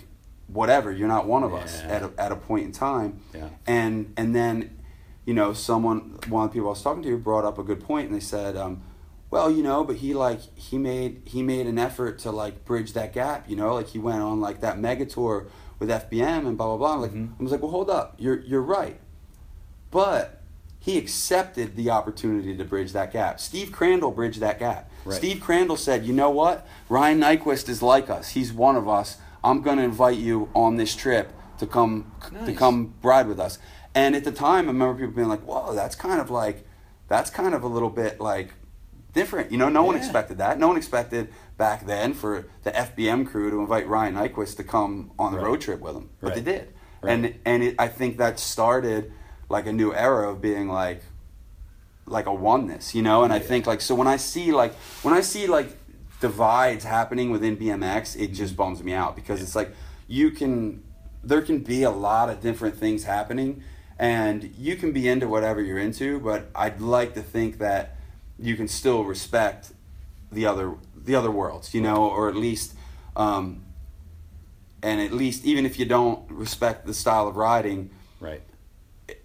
whatever 0.47 0.93
you're 0.93 1.09
not 1.09 1.27
one 1.27 1.43
of 1.43 1.55
us 1.55 1.81
at 1.83 2.03
a, 2.03 2.11
at 2.19 2.31
a 2.33 2.37
point 2.37 2.65
in 2.65 2.73
time. 2.73 3.21
Yeah. 3.35 3.49
and 3.67 4.13
and 4.17 4.35
then 4.35 4.79
you 5.25 5.35
know 5.35 5.53
someone 5.53 6.19
one 6.29 6.45
of 6.45 6.51
the 6.51 6.55
people 6.55 6.69
I 6.69 6.71
was 6.71 6.83
talking 6.83 7.03
to 7.03 7.17
brought 7.19 7.45
up 7.45 7.59
a 7.59 7.63
good 7.63 7.81
point 7.81 8.07
and 8.09 8.15
they 8.15 8.21
said 8.21 8.57
um, 8.57 8.83
well 9.31 9.51
you 9.51 9.63
know 9.63 9.83
but 9.85 9.97
he 9.97 10.15
like 10.15 10.41
he 10.57 10.79
made 10.79 11.23
he 11.25 11.43
made 11.43 11.67
an 11.67 11.79
effort 11.79 12.19
to 12.21 12.31
like 12.31 12.65
bridge 12.65 12.93
that 12.95 13.13
gap 13.13 13.49
you 13.49 13.57
know? 13.57 13.75
Like 13.75 13.89
he 13.89 13.99
went 13.99 14.21
on 14.21 14.41
like 14.41 14.61
that 14.61 14.79
mega 14.79 15.07
tour 15.07 15.47
with 15.83 15.91
FBM 15.91 16.47
and 16.47 16.57
blah 16.57 16.69
blah 16.69 16.77
blah. 16.77 16.95
I'm 16.95 17.01
like, 17.01 17.11
Mhm. 17.13 17.31
I 17.41 17.43
was 17.43 17.51
like, 17.51 17.61
well, 17.61 17.73
hold 17.73 17.91
up, 17.91 18.15
you're 18.17 18.39
you're 18.41 18.63
right, 18.63 19.01
but 19.91 20.41
he 20.79 20.97
accepted 20.97 21.75
the 21.77 21.91
opportunity 21.91 22.57
to 22.57 22.65
bridge 22.65 22.93
that 22.93 23.13
gap. 23.13 23.41
Steve 23.41 23.73
Crandall 23.73 24.11
bridged 24.13 24.39
that 24.41 24.59
gap. 24.61 24.89
Right. 25.05 25.17
Steve 25.17 25.41
Crandall 25.41 25.77
said, 25.77 26.05
you 26.05 26.13
know 26.13 26.31
what, 26.31 26.67
Ryan 26.89 27.21
Nyquist 27.21 27.69
is 27.69 27.83
like 27.83 28.09
us. 28.11 28.31
He's 28.31 28.53
one 28.53 28.77
of 28.77 28.89
us. 28.89 29.17
I'm 29.45 29.61
going 29.63 29.79
to 29.79 29.83
invite 29.85 30.19
you 30.19 30.49
on 30.55 30.77
this 30.77 30.95
trip 30.95 31.33
to 31.59 31.67
come 31.67 32.13
to 32.47 32.53
come 32.53 32.95
ride 33.03 33.27
with 33.27 33.41
us. 33.41 33.59
And 33.95 34.15
at 34.15 34.23
the 34.25 34.33
time, 34.33 34.65
I 34.67 34.73
remember 34.73 34.95
people 35.01 35.15
being 35.17 35.29
like, 35.29 35.43
"Whoa, 35.43 35.75
that's 35.75 35.97
kind 35.97 36.21
of 36.21 36.31
like, 36.31 36.65
that's 37.09 37.29
kind 37.31 37.55
of 37.55 37.63
a 37.65 37.69
little 37.69 37.91
bit 37.91 38.21
like 38.21 38.55
different." 39.13 39.51
You 39.51 39.59
know, 39.59 39.69
no 39.69 39.83
one 39.83 39.97
expected 39.97 40.39
that. 40.39 40.59
No 40.61 40.69
one 40.69 40.77
expected 40.77 41.29
back 41.57 41.87
then 41.87 42.15
for 42.15 42.47
the 42.63 42.71
FBM 42.71 43.27
crew 43.27 43.51
to 43.51 43.61
invite 43.61 43.87
Ryan 43.87 44.15
Nyquist 44.15 44.57
to 44.57 44.65
come 44.65 45.13
on 45.19 45.33
the 45.33 45.39
Right. 45.39 45.47
road 45.47 45.61
trip 45.61 45.81
with 45.81 45.95
them, 45.95 46.11
but 46.21 46.29
Right. 46.29 46.37
they 46.37 46.53
did. 46.53 46.75
Right. 47.03 47.13
And 47.13 47.35
and 47.45 47.63
it, 47.63 47.75
I 47.79 47.89
think 47.89 48.19
that 48.19 48.39
started 48.39 49.13
like 49.49 49.67
a 49.67 49.73
new 49.73 49.93
era 49.93 50.31
of 50.31 50.41
being 50.41 50.69
like, 50.69 51.03
like 52.07 52.27
a 52.27 52.35
oneness, 52.35 52.95
you 52.95 53.03
know. 53.03 53.23
And 53.25 53.33
I 53.33 53.39
think 53.39 53.67
like 53.67 53.81
so 53.81 53.95
when 53.95 54.09
I 54.09 54.17
see 54.17 54.53
like 54.53 54.75
when 55.03 55.15
I 55.15 55.21
see 55.21 55.47
like 55.47 55.77
divides 56.21 56.85
happening 56.85 57.31
within 57.31 57.57
BMX, 57.57 58.17
it 58.17 58.19
mm-hmm. 58.19 58.35
just 58.35 58.57
bums 58.57 58.83
me 58.83 58.93
out 58.93 59.17
because 59.17 59.43
it's 59.43 59.57
like 59.57 59.75
you 60.09 60.31
can 60.31 60.83
there 61.25 61.43
can 61.43 61.59
be 61.61 61.83
a 61.83 61.91
lot 61.91 62.29
of 62.29 62.41
different 62.41 62.77
things 62.77 63.05
happening 63.05 63.63
and 63.99 64.53
you 64.59 64.75
can 64.77 64.93
be 64.93 65.09
into 65.09 65.29
whatever 65.29 65.63
you're 65.63 65.79
into, 65.79 66.19
but 66.19 66.51
I'd 66.55 66.81
like 66.81 67.15
to 67.15 67.23
think 67.23 67.59
that 67.59 67.97
you 68.39 68.57
can 68.57 68.67
still 68.67 69.05
respect 69.05 69.73
the 70.33 70.47
other 70.47 70.75
the 71.05 71.15
other 71.15 71.31
worlds, 71.31 71.75
you 71.75 71.81
know, 71.81 72.09
or 72.09 72.29
at 72.29 72.37
least 72.37 72.75
um 73.17 73.65
and 74.83 75.01
at 75.01 75.13
least 75.13 75.45
even 75.45 75.65
if 75.67 75.79
you 75.79 75.85
don't 75.85 76.29
respect 76.31 76.87
the 76.87 76.95
style 76.95 77.29
of 77.29 77.37
riding, 77.37 77.91
Right. 78.21 78.43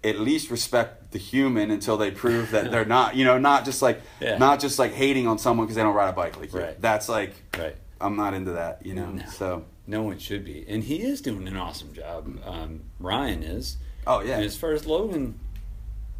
at 0.04 0.18
least 0.20 0.50
respect 0.50 1.12
the 1.12 1.18
human 1.18 1.70
until 1.70 1.96
they 1.96 2.10
prove 2.10 2.50
that 2.50 2.70
they're 2.70 2.84
not, 2.98 3.16
you 3.16 3.24
know, 3.24 3.38
not 3.38 3.64
just 3.64 3.80
like 3.82 4.00
Yeah. 4.20 4.38
not 4.38 4.60
just 4.60 4.78
like 4.78 4.92
hating 4.92 5.26
on 5.26 5.38
someone 5.38 5.66
because 5.66 5.76
they 5.76 5.82
don't 5.82 5.94
ride 5.94 6.10
a 6.10 6.12
bike 6.12 6.38
like 6.38 6.52
you. 6.52 6.60
Right. 6.60 6.80
That's 6.80 7.08
like 7.08 7.32
Right. 7.58 7.76
I'm 8.00 8.16
not 8.16 8.34
into 8.34 8.52
that, 8.52 8.84
you 8.86 8.94
know. 8.94 9.10
No. 9.10 9.24
So 9.26 9.64
No 9.86 10.02
one 10.02 10.18
should 10.18 10.44
be, 10.44 10.64
and 10.68 10.84
he 10.84 11.02
is 11.02 11.20
doing 11.20 11.48
an 11.48 11.56
awesome 11.56 11.92
job. 11.94 12.38
Um, 12.44 12.82
Ryan 13.00 13.42
is. 13.42 13.78
oh 14.06 14.20
yeah, 14.20 14.36
And 14.36 14.44
as 14.44 14.56
far 14.56 14.72
as 14.72 14.86
Logan, 14.86 15.38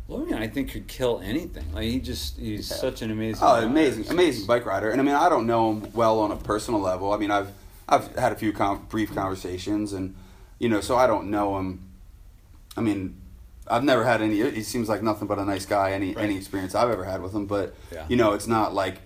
Logan, 0.09 0.39
I 0.39 0.49
think 0.49 0.73
could 0.73 0.87
kill 0.89 1.21
anything. 1.23 1.71
Like 1.73 1.85
he 1.85 2.01
just 2.01 2.39
he's 2.39 2.71
Yeah. 2.71 2.77
such 2.77 3.03
an 3.03 3.11
amazing. 3.11 3.43
Oh, 3.43 3.55
rider. 3.55 3.67
amazing, 3.67 4.09
amazing 4.11 4.47
bike 4.47 4.65
rider. 4.65 4.91
And 4.91 5.01
I 5.01 5.05
mean, 5.05 5.15
I 5.15 5.29
don't 5.29 5.47
know 5.47 5.73
him 5.73 5.89
well 5.93 6.19
on 6.21 6.33
a 6.33 6.37
personal 6.37 6.81
level. 6.81 7.13
I 7.13 7.19
mean, 7.19 7.31
I've 7.31 7.53
I've 7.89 8.15
had 8.17 8.33
a 8.33 8.37
few 8.37 8.53
com- 8.53 8.87
brief 8.89 9.15
conversations, 9.15 9.93
and 9.93 10.15
you 10.59 10.69
know, 10.69 10.81
so 10.81 10.97
I 10.97 11.07
don't 11.07 11.31
know 11.31 11.59
him. 11.59 11.81
I 12.77 12.81
mean, 12.81 13.17
I've 13.67 13.85
never 13.85 14.03
had 14.05 14.23
any. 14.23 14.51
He 14.51 14.63
seems 14.63 14.89
like 14.89 15.03
nothing 15.03 15.29
but 15.29 15.39
a 15.39 15.45
nice 15.45 15.67
guy. 15.67 15.93
Any 15.93 16.15
Right. 16.15 16.25
any 16.25 16.37
experience 16.37 16.75
I've 16.75 16.91
ever 16.91 17.05
had 17.05 17.21
with 17.23 17.35
him, 17.35 17.45
but 17.47 17.75
Yeah. 17.93 18.07
you 18.09 18.17
know, 18.17 18.33
it's 18.33 18.47
not 18.47 18.75
like 18.75 19.03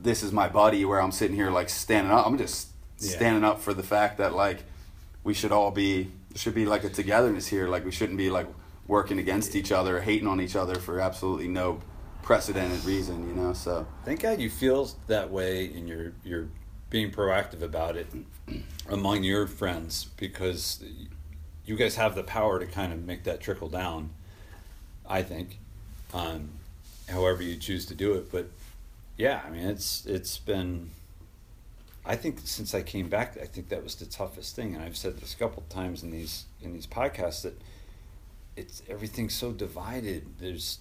this 0.00 0.22
is 0.24 0.32
my 0.32 0.48
buddy 0.48 0.84
where 0.84 1.00
I'm 1.00 1.12
sitting 1.12 1.36
here 1.36 1.50
like 1.50 1.68
standing 1.68 2.12
up. 2.12 2.26
I'm 2.26 2.36
just 2.38 2.68
Yeah. 2.98 3.10
standing 3.16 3.44
up 3.44 3.60
for 3.60 3.72
the 3.72 3.82
fact 3.84 4.18
that 4.18 4.34
like 4.34 4.64
we 5.22 5.32
should 5.32 5.52
all 5.52 5.70
be 5.70 6.10
should 6.34 6.54
be 6.54 6.66
like 6.66 6.82
a 6.82 6.88
togetherness 6.88 7.46
here. 7.46 7.68
Like 7.68 7.84
we 7.84 7.92
shouldn't 7.92 8.18
be 8.18 8.30
like 8.30 8.46
working 8.90 9.20
against 9.20 9.54
each 9.54 9.70
other, 9.70 10.00
hating 10.00 10.26
on 10.26 10.40
each 10.40 10.56
other 10.56 10.74
for 10.74 11.00
absolutely 11.00 11.46
no 11.46 11.80
precedented 12.22 12.84
reason. 12.84 13.26
You 13.28 13.34
know, 13.34 13.52
so. 13.52 13.86
Thank 14.04 14.20
God 14.20 14.40
you 14.40 14.50
feel 14.50 14.90
that 15.06 15.30
way, 15.30 15.66
and 15.66 15.88
you're 15.88 16.12
you're 16.24 16.48
being 16.90 17.10
proactive 17.12 17.62
about 17.62 17.96
it 17.96 18.08
among 18.88 19.22
your 19.22 19.46
friends 19.46 20.08
because 20.16 20.84
you 21.64 21.76
guys 21.76 21.94
have 21.94 22.16
the 22.16 22.24
power 22.24 22.58
to 22.58 22.66
kind 22.66 22.92
of 22.92 23.04
make 23.04 23.22
that 23.24 23.40
trickle 23.40 23.68
down. 23.68 24.10
I 25.08 25.22
think, 25.22 25.58
um, 26.12 26.50
however 27.08 27.42
you 27.42 27.56
choose 27.56 27.86
to 27.86 27.94
do 27.94 28.14
it, 28.14 28.30
but 28.30 28.50
yeah, 29.16 29.40
I 29.46 29.50
mean 29.50 29.66
it's 29.66 30.04
it's 30.04 30.36
been. 30.36 30.90
I 32.04 32.16
think 32.16 32.40
since 32.44 32.74
I 32.74 32.82
came 32.82 33.08
back, 33.08 33.36
I 33.40 33.44
think 33.44 33.68
that 33.68 33.84
was 33.84 33.94
the 33.94 34.06
toughest 34.06 34.56
thing, 34.56 34.74
and 34.74 34.82
I've 34.82 34.96
said 34.96 35.18
this 35.18 35.34
a 35.34 35.36
couple 35.36 35.62
times 35.68 36.02
in 36.02 36.10
these 36.10 36.46
in 36.60 36.72
these 36.72 36.88
podcasts 36.88 37.42
that 37.42 37.60
it's 38.56 38.82
everything's 38.88 39.34
so 39.34 39.52
divided. 39.52 40.26
There's, 40.38 40.78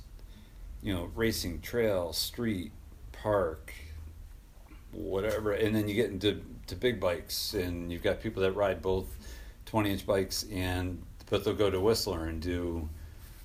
you 0.81 0.93
know, 0.93 1.09
racing, 1.15 1.61
trail, 1.61 2.13
street, 2.13 2.71
park, 3.11 3.73
whatever, 4.91 5.51
and 5.53 5.75
then 5.75 5.87
you 5.87 5.95
get 5.95 6.09
into 6.09 6.41
to 6.67 6.75
big 6.75 6.99
bikes, 6.99 7.53
and 7.53 7.91
you've 7.91 8.03
got 8.03 8.21
people 8.21 8.41
that 8.43 8.51
ride 8.53 8.81
both 8.81 9.07
twenty 9.65 9.91
inch 9.91 10.05
bikes, 10.05 10.43
and 10.51 11.01
but 11.29 11.43
they'll 11.43 11.53
go 11.53 11.69
to 11.69 11.79
Whistler 11.79 12.25
and 12.25 12.41
do, 12.41 12.89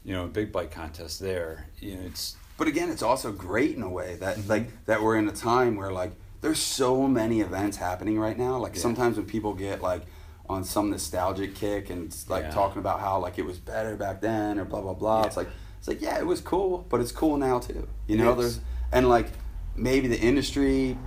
you 0.05 0.15
know, 0.15 0.25
a 0.25 0.29
big 0.29 0.53
bike 0.53 0.71
contest 0.71 1.21
there. 1.21 1.67
You 1.81 1.97
know, 1.97 2.03
it's 2.07 2.37
but 2.57 2.69
again 2.69 2.89
it's 2.91 3.03
also 3.03 3.33
great 3.33 3.77
in 3.77 3.83
a 3.83 3.89
way 3.89 4.17
that 4.17 4.37
Mhm. 4.39 4.49
like 4.49 4.85
that 4.87 5.03
we're 5.03 5.17
in 5.17 5.29
a 5.29 5.33
time 5.33 5.77
where 5.77 5.93
like 5.93 6.13
there's 6.41 6.61
so 6.61 7.09
many 7.09 7.41
events 7.41 7.79
happening 7.79 8.19
right 8.19 8.39
now 8.39 8.59
like 8.59 8.75
Yeah. 8.77 8.83
sometimes 8.83 9.17
when 9.17 9.27
people 9.27 9.55
get 9.55 9.83
like 9.83 10.03
on 10.49 10.63
some 10.65 10.91
nostalgic 10.91 11.55
kick 11.55 11.91
and 11.91 12.15
like 12.29 12.45
Yeah. 12.45 12.51
talking 12.51 12.79
about 12.79 13.01
how 13.01 13.19
like 13.19 13.39
it 13.39 13.45
was 13.47 13.59
better 13.59 13.97
back 13.97 14.21
then 14.21 14.59
or 14.59 14.65
blah 14.65 14.81
blah 14.83 14.93
blah 14.95 15.21
Yeah. 15.21 15.27
it's 15.27 15.37
like 15.37 15.49
it's 15.79 15.89
like 15.89 16.01
yeah 16.03 16.19
it 16.19 16.27
was 16.27 16.41
cool 16.41 16.87
but 16.91 17.01
it's 17.01 17.13
cool 17.13 17.37
now 17.37 17.59
too 17.59 17.89
you 18.07 18.17
know 18.17 18.33
It 18.33 18.39
is. 18.39 18.57
there's 18.57 18.61
and 18.93 19.09
like 19.09 19.29
maybe 19.75 20.07
the 20.09 20.21
industry 20.21 20.99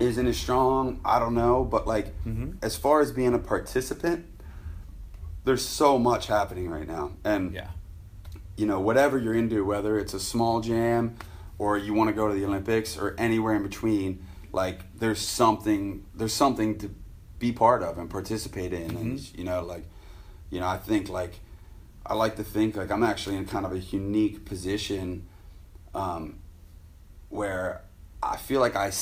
isn't 0.00 0.26
as 0.26 0.36
strong 0.36 1.00
i 1.04 1.18
don't 1.20 1.34
know 1.34 1.64
but 1.64 1.86
like 1.86 2.12
Mhm. 2.24 2.56
as 2.62 2.76
far 2.76 3.00
as 3.00 3.12
being 3.12 3.34
a 3.34 3.38
participant 3.38 4.26
there's 5.44 5.64
so 5.64 5.98
much 5.98 6.26
happening 6.26 6.68
right 6.70 6.86
now 6.86 7.12
and 7.24 7.52
yeah, 7.54 7.68
you 8.56 8.66
know, 8.66 8.78
whatever 8.78 9.16
you're 9.18 9.34
into, 9.34 9.64
whether 9.64 9.98
it's 9.98 10.12
a 10.14 10.20
small 10.20 10.60
jam 10.60 11.16
or 11.58 11.76
you 11.78 11.94
want 11.94 12.08
to 12.08 12.12
go 12.14 12.28
to 12.28 12.34
the 12.34 12.44
Olympics 12.44 12.96
or 12.98 13.14
anywhere 13.18 13.54
in 13.56 13.62
between, 13.62 14.22
like 14.52 14.80
there's 14.98 15.20
something 15.20 16.04
there's 16.14 16.34
something 16.34 16.76
to 16.78 16.90
be 17.42 17.52
part 17.52 17.82
of 17.82 17.98
and 17.98 18.08
participate 18.08 18.72
in, 18.72 18.96
and 18.96 19.18
Mhm. 19.18 19.38
you 19.38 19.44
know, 19.44 19.62
like 19.64 19.84
you 20.50 20.60
know, 20.60 20.68
I 20.68 20.78
think 20.78 21.08
like 21.08 21.34
I 22.06 22.14
like 22.14 22.36
to 22.36 22.44
think 22.44 22.76
like 22.76 22.90
I'm 22.90 23.02
actually 23.02 23.36
in 23.36 23.44
kind 23.46 23.66
of 23.66 23.72
a 23.72 23.78
unique 23.78 24.44
position 24.44 25.26
um, 25.94 26.36
where 27.28 27.82
I 28.22 28.36
feel 28.36 28.60
like 28.60 28.76
I 28.76 28.92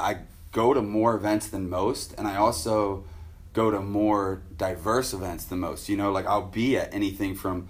I 0.00 0.18
go 0.52 0.72
to 0.74 0.80
more 0.82 1.14
events 1.14 1.48
than 1.48 1.68
most, 1.68 2.14
and 2.16 2.26
I 2.28 2.36
also 2.36 3.04
go 3.52 3.70
to 3.70 3.80
more 3.80 4.42
diverse 4.56 5.12
events 5.12 5.44
than 5.44 5.58
most. 5.58 5.88
You 5.88 5.96
know, 5.96 6.12
like 6.12 6.26
I'll 6.26 6.50
be 6.62 6.76
at 6.76 6.94
anything 6.94 7.34
from, 7.34 7.68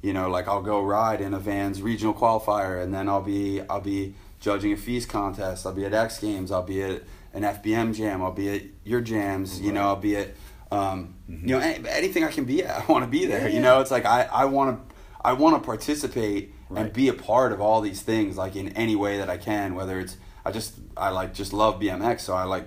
you 0.00 0.12
know, 0.12 0.30
like 0.30 0.48
I'll 0.48 0.62
go 0.62 0.80
ride 0.82 1.20
in 1.20 1.34
a 1.34 1.38
Vans 1.38 1.82
regional 1.82 2.14
qualifier, 2.14 2.82
and 2.82 2.94
then 2.94 3.08
I'll 3.08 3.22
be 3.22 3.60
I'll 3.68 3.80
be 3.96 4.14
judging 4.40 4.72
a 4.72 4.76
feast 4.76 5.08
contest. 5.08 5.66
I'll 5.66 5.72
be 5.74 5.84
at 5.84 5.92
X 5.92 6.18
Games. 6.20 6.50
I'll 6.50 6.62
be 6.62 6.82
at 6.82 7.02
an 7.36 7.42
FBM 7.42 7.94
jam. 7.94 8.22
I'll 8.22 8.32
be 8.32 8.48
at 8.48 8.62
your 8.84 9.00
jams. 9.00 9.60
You 9.60 9.72
know, 9.72 9.82
I'll 9.82 9.96
be 9.96 10.16
at 10.16 10.28
um, 10.72 11.14
you 11.28 11.48
know 11.54 11.58
any, 11.60 11.88
anything 11.88 12.24
I 12.24 12.30
can 12.32 12.44
be 12.44 12.64
at. 12.64 12.82
I 12.88 12.92
want 12.92 13.04
to 13.04 13.10
be 13.10 13.26
there. 13.26 13.48
Yeah, 13.48 13.54
You 13.54 13.60
know, 13.60 13.80
it's 13.80 13.90
like 13.90 14.04
I 14.04 14.22
I 14.24 14.44
want 14.46 14.88
to 14.88 14.94
I 15.24 15.32
want 15.34 15.54
to 15.62 15.64
participate 15.64 16.52
and 16.74 16.92
be 16.92 17.08
a 17.08 17.12
part 17.14 17.52
of 17.52 17.60
all 17.60 17.80
these 17.80 18.02
things 18.02 18.36
like 18.36 18.56
in 18.56 18.68
any 18.70 18.96
way 18.96 19.18
that 19.18 19.30
I 19.30 19.36
can. 19.36 19.74
Whether 19.76 20.00
it's 20.00 20.16
I 20.44 20.50
just 20.50 20.74
I 20.96 21.10
like 21.10 21.34
just 21.34 21.52
love 21.52 21.78
BMX, 21.80 22.20
so 22.20 22.34
I 22.34 22.44
like 22.44 22.66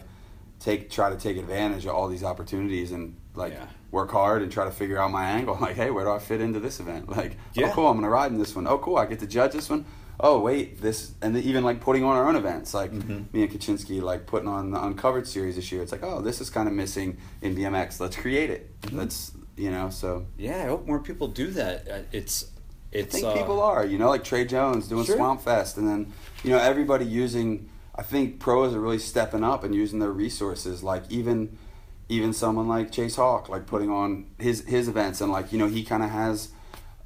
take 0.59 0.89
try 0.89 1.09
to 1.09 1.15
take 1.17 1.37
advantage 1.37 1.85
of 1.85 1.95
all 1.95 2.07
these 2.07 2.23
opportunities 2.23 2.91
and 2.91 3.15
like 3.35 3.53
Yeah. 3.53 3.65
work 3.91 4.11
hard 4.11 4.41
and 4.43 4.51
try 4.51 4.65
to 4.65 4.71
figure 4.71 4.97
out 4.99 5.11
my 5.11 5.25
angle. 5.25 5.55
Like, 5.61 5.75
hey, 5.75 5.89
where 5.91 6.03
do 6.05 6.11
I 6.11 6.19
fit 6.19 6.41
into 6.41 6.59
this 6.59 6.79
event? 6.79 7.09
Like, 7.09 7.37
Yeah. 7.53 7.69
oh, 7.69 7.73
cool, 7.73 7.87
I'm 7.87 7.95
gonna 7.97 8.09
ride 8.09 8.31
in 8.31 8.37
this 8.37 8.55
one. 8.55 8.67
Oh, 8.67 8.77
cool, 8.77 8.97
I 8.97 9.05
get 9.05 9.19
to 9.19 9.27
judge 9.27 9.53
this 9.53 9.69
one. 9.69 9.85
Oh, 10.21 10.39
wait, 10.41 10.81
this 10.81 11.13
and 11.21 11.35
then 11.35 11.43
even 11.43 11.63
like 11.63 11.79
putting 11.79 12.03
on 12.03 12.15
our 12.17 12.27
own 12.27 12.35
events, 12.35 12.73
like 12.73 12.91
Mhm. 12.91 13.31
me 13.33 13.43
and 13.43 13.51
Kachinsky, 13.51 14.01
like 14.01 14.25
putting 14.27 14.49
on 14.49 14.71
the 14.71 14.83
Uncovered 14.83 15.27
series 15.27 15.55
this 15.55 15.71
year. 15.71 15.81
It's 15.81 15.91
like, 15.91 16.03
oh, 16.03 16.21
this 16.21 16.41
is 16.41 16.49
kind 16.49 16.67
of 16.67 16.73
missing 16.73 17.17
in 17.41 17.55
BMX. 17.55 17.99
Let's 17.99 18.17
create 18.17 18.49
it. 18.49 18.81
Mhm. 18.81 18.97
Let's 18.97 19.31
you 19.55 19.71
know. 19.71 19.89
So 19.89 20.25
yeah. 20.37 20.63
I 20.63 20.67
hope 20.67 20.85
more 20.87 20.99
people 20.99 21.27
do 21.29 21.47
that. 21.51 21.87
Uh, 21.89 21.99
It's 22.11 22.45
I 22.93 23.03
think 23.03 23.23
uh, 23.25 23.33
people 23.33 23.61
are, 23.61 23.85
you 23.85 23.97
know, 23.99 24.09
like 24.09 24.23
Trey 24.23 24.45
Jones 24.45 24.87
doing 24.87 25.05
Sure. 25.05 25.15
Swamp 25.15 25.41
Fest, 25.41 25.77
and 25.77 25.87
then 25.87 26.11
you 26.43 26.49
know 26.51 26.57
everybody 26.59 27.05
using. 27.05 27.69
I 27.95 28.01
think 28.01 28.39
pros 28.39 28.73
are 28.73 28.79
really 28.79 28.97
stepping 28.99 29.43
up 29.43 29.63
and 29.63 29.75
using 29.75 29.99
their 29.99 30.11
resources. 30.11 30.81
Like 30.83 31.03
even, 31.09 31.57
even 32.07 32.31
someone 32.33 32.67
like 32.67 32.91
Chase 32.91 33.15
Hawk, 33.17 33.47
like 33.49 33.67
putting 33.67 33.89
on 33.91 34.25
his 34.39 34.61
his 34.65 34.87
events, 34.87 35.21
and 35.21 35.31
like 35.31 35.51
you 35.53 35.59
know 35.59 35.67
he 35.67 35.83
kind 35.83 36.01
of 36.03 36.09
has, 36.09 36.49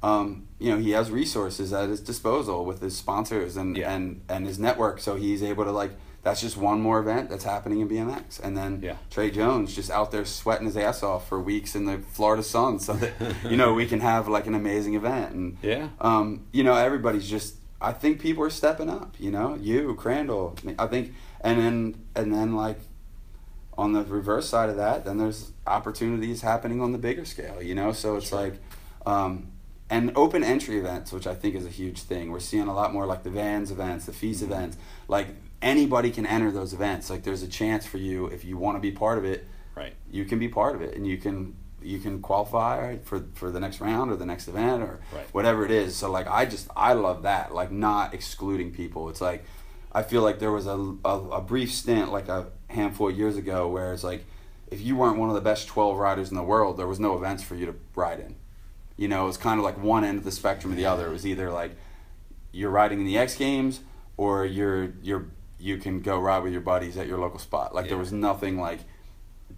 um, 0.02 0.46
you 0.64 0.70
know, 0.72 0.78
he 0.78 0.92
has 0.92 1.10
resources 1.10 1.72
at 1.72 1.88
his 1.88 2.00
disposal 2.00 2.64
with 2.64 2.80
his 2.80 2.96
sponsors 2.96 3.56
and 3.56 3.76
Yeah. 3.76 3.92
and 3.94 4.04
and 4.28 4.46
his 4.46 4.58
network, 4.58 5.00
so 5.00 5.14
he's 5.16 5.42
able 5.42 5.64
to 5.64 5.72
like. 5.72 5.92
That's 6.22 6.40
just 6.40 6.56
one 6.56 6.80
more 6.80 7.00
event 7.00 7.28
that's 7.28 7.44
happening 7.44 7.80
in 7.80 7.88
BMX, 7.88 8.40
and 8.42 8.56
then 8.56 8.80
Yeah. 8.82 8.96
Trey 9.10 9.30
Jones 9.30 9.74
just 9.76 9.90
out 9.90 10.10
there 10.10 10.24
sweating 10.24 10.64
his 10.64 10.74
ass 10.74 11.02
off 11.02 11.28
for 11.28 11.38
weeks 11.38 11.74
in 11.74 11.84
the 11.84 11.98
Florida 12.16 12.42
sun, 12.42 12.78
so 12.80 12.94
that 12.94 13.12
you 13.50 13.58
know 13.58 13.74
we 13.74 13.84
can 13.84 14.00
have 14.00 14.26
like 14.26 14.46
an 14.46 14.54
amazing 14.54 14.94
event. 14.94 15.34
And 15.34 15.56
Yeah. 15.62 15.88
um, 16.00 16.46
you 16.52 16.64
know, 16.64 16.74
everybody's 16.74 17.28
just. 17.28 17.56
I 17.78 17.92
think 17.92 18.20
people 18.20 18.42
are 18.42 18.48
stepping 18.62 18.88
up. 18.88 19.16
You 19.18 19.30
know, 19.32 19.48
you, 19.60 19.94
Crandall. 19.96 20.56
I 20.78 20.86
think, 20.86 21.12
and 21.42 21.58
then 21.60 21.94
and 22.16 22.32
then 22.32 22.56
like 22.56 22.80
on 23.76 23.92
the 23.92 24.02
reverse 24.04 24.48
side 24.48 24.70
of 24.70 24.76
that, 24.76 25.04
then 25.04 25.18
there's 25.18 25.52
opportunities 25.66 26.40
happening 26.40 26.80
on 26.80 26.92
the 26.92 26.98
bigger 26.98 27.26
scale. 27.26 27.60
You 27.60 27.74
know, 27.74 27.92
so 27.92 28.16
it's 28.16 28.28
Sure. 28.28 28.40
like. 28.40 28.54
Um, 29.04 29.48
and 29.90 30.12
open 30.16 30.42
entry 30.42 30.78
events, 30.78 31.12
which 31.12 31.26
I 31.26 31.34
think 31.34 31.54
is 31.54 31.66
a 31.66 31.70
huge 31.70 32.00
thing. 32.02 32.30
We're 32.30 32.40
seeing 32.40 32.68
a 32.68 32.74
lot 32.74 32.92
more 32.92 33.06
like 33.06 33.22
the 33.22 33.30
Vans 33.30 33.70
events, 33.70 34.06
the 34.06 34.12
Feast 34.12 34.42
Mm-hmm. 34.42 34.52
events. 34.52 34.76
Like 35.08 35.28
anybody 35.62 36.10
can 36.10 36.26
enter 36.26 36.50
those 36.50 36.72
events. 36.72 37.10
Like 37.10 37.22
there's 37.22 37.42
a 37.42 37.48
chance 37.48 37.84
for 37.86 37.98
you 37.98 38.26
if 38.26 38.44
you 38.44 38.56
want 38.56 38.76
to 38.76 38.80
be 38.80 38.90
part 38.92 39.18
of 39.18 39.24
it 39.24 39.46
Right. 39.74 39.94
you 40.10 40.24
can 40.24 40.38
be 40.38 40.48
part 40.48 40.74
of 40.76 40.82
it 40.82 40.94
and 40.96 41.06
you 41.06 41.16
can 41.18 41.56
you 41.82 41.98
can 41.98 42.22
qualify 42.22 42.96
for 42.98 43.24
for 43.34 43.50
the 43.50 43.58
next 43.60 43.80
round 43.80 44.10
or 44.10 44.16
the 44.16 44.24
next 44.24 44.46
event 44.48 44.82
or 44.82 45.00
Right. 45.12 45.26
whatever 45.32 45.64
it 45.64 45.70
is 45.70 45.96
so 45.96 46.10
like 46.10 46.26
i 46.28 46.46
just 46.46 46.68
i 46.76 46.92
love 46.94 47.22
that 47.24 47.52
like 47.54 47.70
not 47.72 48.14
excluding 48.14 48.70
people 48.72 49.08
it's 49.10 49.20
like 49.20 49.44
i 49.92 50.02
feel 50.02 50.22
like 50.22 50.38
there 50.38 50.52
was 50.52 50.66
a, 50.66 50.78
a, 51.04 51.18
a 51.38 51.40
brief 51.42 51.72
stint 51.72 52.10
like 52.12 52.28
a 52.28 52.46
handful 52.68 53.08
of 53.10 53.18
years 53.18 53.36
ago 53.36 53.66
where 53.68 53.92
it's 53.92 54.04
like 54.04 54.24
if 54.70 54.80
you 54.80 54.96
weren't 54.96 55.18
one 55.18 55.28
of 55.28 55.34
the 55.34 55.40
best 55.42 55.66
12 55.68 55.98
riders 55.98 56.30
in 56.30 56.36
the 56.36 56.42
world 56.42 56.76
there 56.78 56.86
was 56.86 57.00
no 57.00 57.16
events 57.16 57.42
for 57.42 57.54
you 57.56 57.66
to 57.66 57.74
ride 57.96 58.20
in 58.20 58.36
you 58.96 59.08
know 59.08 59.24
it 59.24 59.26
was 59.26 59.36
kind 59.36 59.58
of 59.58 59.64
like 59.64 59.78
one 59.78 60.04
end 60.04 60.18
of 60.18 60.24
the 60.24 60.32
spectrum 60.32 60.72
or 60.72 60.76
the 60.76 60.86
other 60.86 61.08
it 61.08 61.12
was 61.12 61.26
either 61.26 61.50
like 61.50 61.72
you're 62.52 62.70
riding 62.70 63.00
in 63.00 63.06
the 63.06 63.18
x 63.18 63.34
games 63.36 63.80
or 64.16 64.44
you're 64.44 64.92
you're 65.02 65.26
you 65.58 65.78
can 65.78 66.00
go 66.00 66.18
ride 66.18 66.42
with 66.42 66.52
your 66.52 66.60
buddies 66.60 66.96
at 66.96 67.06
your 67.06 67.18
local 67.18 67.38
spot 67.38 67.74
like 67.74 67.88
there 67.88 67.98
was 67.98 68.12
nothing 68.12 68.58
like 68.58 68.80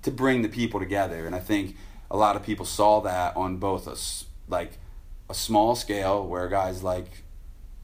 to 0.03 0.11
bring 0.11 0.43
the 0.43 0.49
people 0.49 0.81
together. 0.81 1.27
And 1.27 1.35
I 1.35 1.41
think 1.41 1.77
a 2.11 2.17
lot 2.17 2.37
of 2.37 2.43
people 2.43 2.65
saw 2.65 3.01
that 3.01 3.37
on 3.37 3.57
both 3.57 3.89
us 3.89 4.27
like 4.49 4.79
a 5.29 5.35
small 5.35 5.75
scale 5.75 6.25
where 6.25 6.49
guys 6.49 6.83
like 6.83 7.25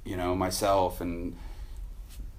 you 0.04 0.16
know 0.16 0.34
myself 0.34 1.00
and 1.00 1.36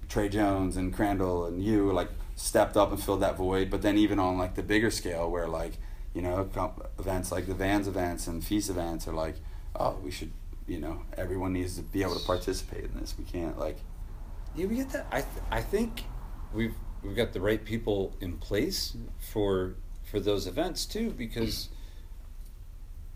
Trey 0.08 0.28
Jones 0.28 0.76
and 0.76 0.92
Crandall 0.92 1.46
and 1.46 1.62
you 1.62 1.92
like 1.92 2.08
stepped 2.36 2.76
up 2.76 2.90
and 2.90 3.02
filled 3.02 3.20
that 3.20 3.36
void. 3.36 3.70
But 3.70 3.82
then 3.82 3.98
even 3.98 4.18
on 4.18 4.38
like 4.38 4.54
the 4.54 4.62
bigger 4.62 4.90
scale 4.90 5.30
where 5.30 5.48
like 5.48 5.74
you 6.14 6.22
know 6.22 6.48
events 6.98 7.32
like 7.32 7.46
the 7.46 7.54
Vans 7.54 7.88
events 7.88 8.26
and 8.26 8.42
Feast 8.44 8.70
events 8.70 9.06
are 9.08 9.12
like 9.14 9.36
oh 9.76 9.98
we 10.02 10.10
should 10.10 10.32
you 10.66 10.78
know 10.78 11.02
everyone 11.16 11.52
needs 11.52 11.76
to 11.76 11.82
be 11.82 12.02
able 12.02 12.18
to 12.18 12.24
participate 12.26 12.84
in 12.84 12.98
this. 12.98 13.14
We 13.18 13.24
can't 13.24 13.58
like 13.58 13.78
Yeah, 14.54 14.66
we 14.66 14.76
get 14.76 14.90
that. 14.90 15.06
I 15.10 15.20
th- 15.20 15.44
I 15.50 15.60
think 15.60 16.04
we've 16.52 16.74
we've 17.02 17.16
got 17.16 17.32
the 17.32 17.40
right 17.40 17.62
people 17.64 18.16
in 18.20 18.38
place 18.38 18.96
for 19.18 19.74
for 20.04 20.20
those 20.20 20.46
events 20.46 20.86
too, 20.86 21.10
because 21.10 21.68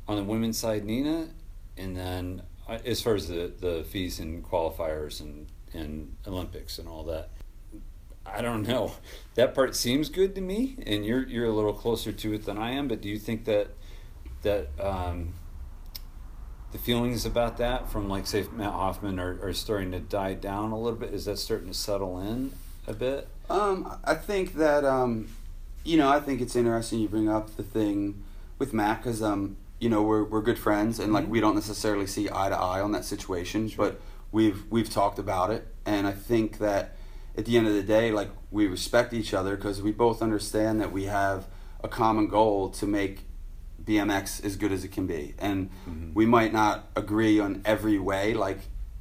on 0.06 0.16
the 0.16 0.24
women's 0.24 0.58
side, 0.58 0.84
Nina, 0.84 1.28
and 1.76 1.96
then 1.96 2.42
uh, 2.68 2.78
as 2.84 3.00
far 3.00 3.14
as 3.14 3.28
the 3.28 3.52
the 3.60 3.84
fees 3.84 4.18
and 4.18 4.44
qualifiers 4.44 5.20
and 5.20 5.46
and 5.72 6.16
Olympics 6.26 6.78
and 6.78 6.88
all 6.88 7.04
that. 7.04 7.30
I 8.36 8.42
don't 8.42 8.62
know. 8.66 8.92
That 9.34 9.54
part 9.54 9.74
seems 9.76 10.08
good 10.08 10.34
to 10.34 10.40
me, 10.40 10.76
and 10.86 11.04
you're 11.04 11.26
you're 11.26 11.46
a 11.46 11.52
little 11.52 11.72
closer 11.72 12.12
to 12.12 12.32
it 12.34 12.44
than 12.44 12.58
I 12.58 12.72
am. 12.72 12.88
But 12.88 13.00
do 13.00 13.08
you 13.08 13.18
think 13.18 13.44
that 13.44 13.68
that 14.42 14.68
um, 14.80 15.34
the 16.72 16.78
feelings 16.78 17.24
about 17.24 17.56
that 17.58 17.90
from 17.90 18.08
like 18.08 18.26
say 18.26 18.44
Matt 18.52 18.72
Hoffman 18.72 19.18
are, 19.18 19.38
are 19.42 19.52
starting 19.52 19.90
to 19.92 20.00
die 20.00 20.34
down 20.34 20.70
a 20.72 20.78
little 20.78 20.98
bit? 20.98 21.14
Is 21.14 21.24
that 21.26 21.38
starting 21.38 21.68
to 21.68 21.74
settle 21.74 22.20
in 22.20 22.52
a 22.86 22.92
bit? 22.92 23.28
Um, 23.48 23.98
I 24.04 24.14
think 24.14 24.54
that 24.54 24.84
um, 24.84 25.28
you 25.84 25.96
know, 25.96 26.08
I 26.08 26.20
think 26.20 26.40
it's 26.40 26.56
interesting 26.56 27.00
you 27.00 27.08
bring 27.08 27.28
up 27.28 27.56
the 27.56 27.62
thing 27.62 28.22
with 28.58 28.72
Matt 28.74 29.02
because 29.02 29.22
um, 29.22 29.56
you 29.80 29.88
know, 29.88 30.02
we're 30.02 30.24
we're 30.24 30.42
good 30.42 30.58
friends 30.58 30.98
and 30.98 31.12
like 31.12 31.26
Mhm. 31.26 31.30
we 31.30 31.40
don't 31.40 31.54
necessarily 31.54 32.06
see 32.06 32.28
eye 32.30 32.48
to 32.48 32.56
eye 32.56 32.80
on 32.80 32.92
that 32.92 33.04
situation, 33.04 33.70
but 33.76 34.00
we've 34.32 34.64
we've 34.70 34.90
talked 34.90 35.18
about 35.18 35.50
it, 35.50 35.66
and 35.86 36.06
I 36.06 36.12
think 36.12 36.58
that 36.58 36.96
at 37.38 37.44
the 37.44 37.56
end 37.56 37.68
of 37.68 37.72
the 37.72 37.82
day, 37.84 38.10
like 38.10 38.30
we 38.50 38.66
respect 38.66 39.14
each 39.14 39.32
other 39.32 39.54
because 39.54 39.80
we 39.80 39.92
both 39.92 40.20
understand 40.20 40.80
that 40.80 40.90
we 40.90 41.04
have 41.04 41.46
a 41.84 41.88
common 41.88 42.26
goal 42.26 42.68
to 42.70 42.84
make 42.84 43.20
BMX 43.82 44.44
as 44.44 44.56
good 44.56 44.72
as 44.72 44.82
it 44.84 44.88
can 44.88 45.06
be, 45.06 45.34
and 45.38 45.70
Mhm. 45.88 46.12
we 46.14 46.26
might 46.26 46.52
not 46.52 46.88
agree 46.96 47.38
on 47.38 47.62
every 47.64 47.96
way, 47.98 48.34
like 48.34 48.58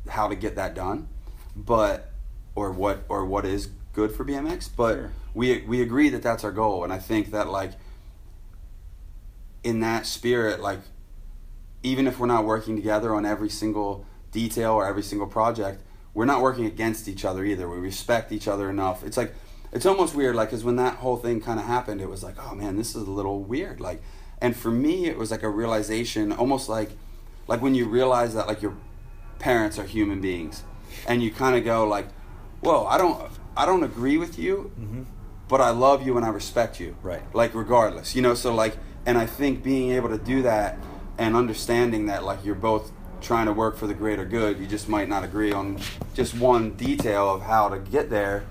how 0.07 0.27
to 0.27 0.35
get 0.35 0.55
that 0.55 0.75
done, 0.75 1.09
but 1.55 2.11
or 2.55 2.71
what 2.71 3.03
or 3.09 3.25
what 3.25 3.43
is 3.43 3.69
good 3.93 4.11
for 4.11 4.23
BMX, 4.23 4.67
but 4.69 4.93
Sure. 4.95 5.11
we 5.33 5.63
we 5.67 5.81
agree 5.81 6.09
that 6.09 6.21
that's 6.21 6.43
our 6.43 6.51
goal, 6.51 6.83
and 6.83 6.93
I 6.93 6.99
think 6.99 7.31
that 7.31 7.49
like 7.49 7.71
in 9.63 9.79
that 9.79 10.05
spirit, 10.05 10.61
like 10.61 10.79
even 11.81 12.05
if 12.05 12.19
we're 12.19 12.27
not 12.27 12.45
working 12.45 12.75
together 12.75 13.15
on 13.15 13.25
every 13.25 13.49
single 13.49 14.05
detail 14.31 14.73
or 14.73 14.85
every 14.85 15.03
single 15.03 15.27
project, 15.27 15.81
we're 16.13 16.25
not 16.25 16.41
working 16.41 16.65
against 16.65 17.07
each 17.07 17.23
other 17.25 17.43
either. 17.45 17.69
We 17.69 17.77
respect 17.77 18.31
each 18.31 18.47
other 18.47 18.69
enough. 18.69 19.03
It's 19.03 19.17
like 19.17 19.33
it's 19.71 19.85
almost 19.85 20.15
weird, 20.15 20.35
like, 20.35 20.49
because 20.49 20.63
when 20.63 20.77
that 20.77 20.95
whole 20.95 21.17
thing 21.17 21.41
kind 21.41 21.59
of 21.59 21.65
happened, 21.65 21.99
it 22.01 22.09
was 22.09 22.23
like, 22.23 22.35
oh 22.39 22.55
man, 22.55 22.77
this 22.77 22.89
is 22.95 23.03
a 23.07 23.11
little 23.11 23.41
weird. 23.41 23.79
Like, 23.81 24.01
and 24.41 24.55
for 24.55 24.71
me, 24.71 25.07
it 25.07 25.17
was 25.17 25.29
like 25.29 25.43
a 25.43 25.49
realization, 25.49 26.31
almost 26.31 26.69
like, 26.69 26.91
like 27.47 27.61
when 27.61 27.75
you 27.75 27.85
realize 27.87 28.33
that 28.33 28.47
like 28.47 28.61
your 28.61 28.75
parents 29.39 29.77
are 29.77 29.83
human 29.83 30.21
beings, 30.21 30.63
and 31.07 31.21
you 31.21 31.31
kind 31.31 31.55
of 31.57 31.63
go 31.65 31.85
like, 31.87 32.07
whoa, 32.61 32.85
I 32.85 32.97
don't, 32.97 33.29
I 33.55 33.65
don't 33.65 33.83
agree 33.83 34.17
with 34.17 34.39
you, 34.39 34.71
Mm-hmm. 34.79 35.03
but 35.49 35.59
I 35.61 35.69
love 35.71 36.05
you 36.05 36.15
and 36.17 36.25
I 36.25 36.29
respect 36.29 36.79
you. 36.79 36.95
Right. 37.03 37.21
Like 37.35 37.53
regardless, 37.53 38.15
you 38.15 38.21
know. 38.21 38.33
So 38.35 38.55
like, 38.55 38.77
and 39.05 39.17
I 39.17 39.25
think 39.25 39.63
being 39.63 39.91
able 39.91 40.09
to 40.09 40.17
do 40.17 40.41
that 40.43 40.77
and 41.17 41.35
understanding 41.35 42.05
that 42.07 42.23
like 42.23 42.43
you're 42.45 42.55
both 42.55 42.91
trying 43.21 43.45
to 43.47 43.53
work 43.53 43.77
for 43.77 43.87
the 43.87 43.93
greater 43.93 44.25
good, 44.25 44.59
you 44.59 44.67
just 44.67 44.87
might 44.89 45.09
not 45.09 45.23
agree 45.23 45.51
on 45.51 45.79
just 46.13 46.35
one 46.35 46.71
detail 46.71 47.33
of 47.33 47.41
how 47.41 47.69
to 47.69 47.79
get 47.79 48.09
there. 48.09 48.45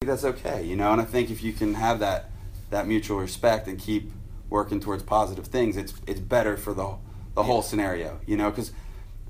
That's 0.00 0.24
okay, 0.24 0.64
you 0.64 0.76
know. 0.76 0.92
And 0.92 1.00
I 1.00 1.04
think 1.04 1.30
if 1.30 1.42
you 1.42 1.52
can 1.52 1.74
have 1.74 1.98
that 2.00 2.30
that 2.70 2.86
mutual 2.86 3.18
respect 3.18 3.66
and 3.66 3.78
keep 3.78 4.12
working 4.50 4.80
towards 4.80 5.02
positive 5.02 5.46
things, 5.46 5.76
it's 5.76 5.94
it's 6.06 6.20
better 6.20 6.56
for 6.56 6.74
the 6.74 6.96
the 7.34 7.42
whole 7.42 7.62
scenario, 7.62 8.20
you 8.26 8.36
know. 8.36 8.50
Because 8.50 8.72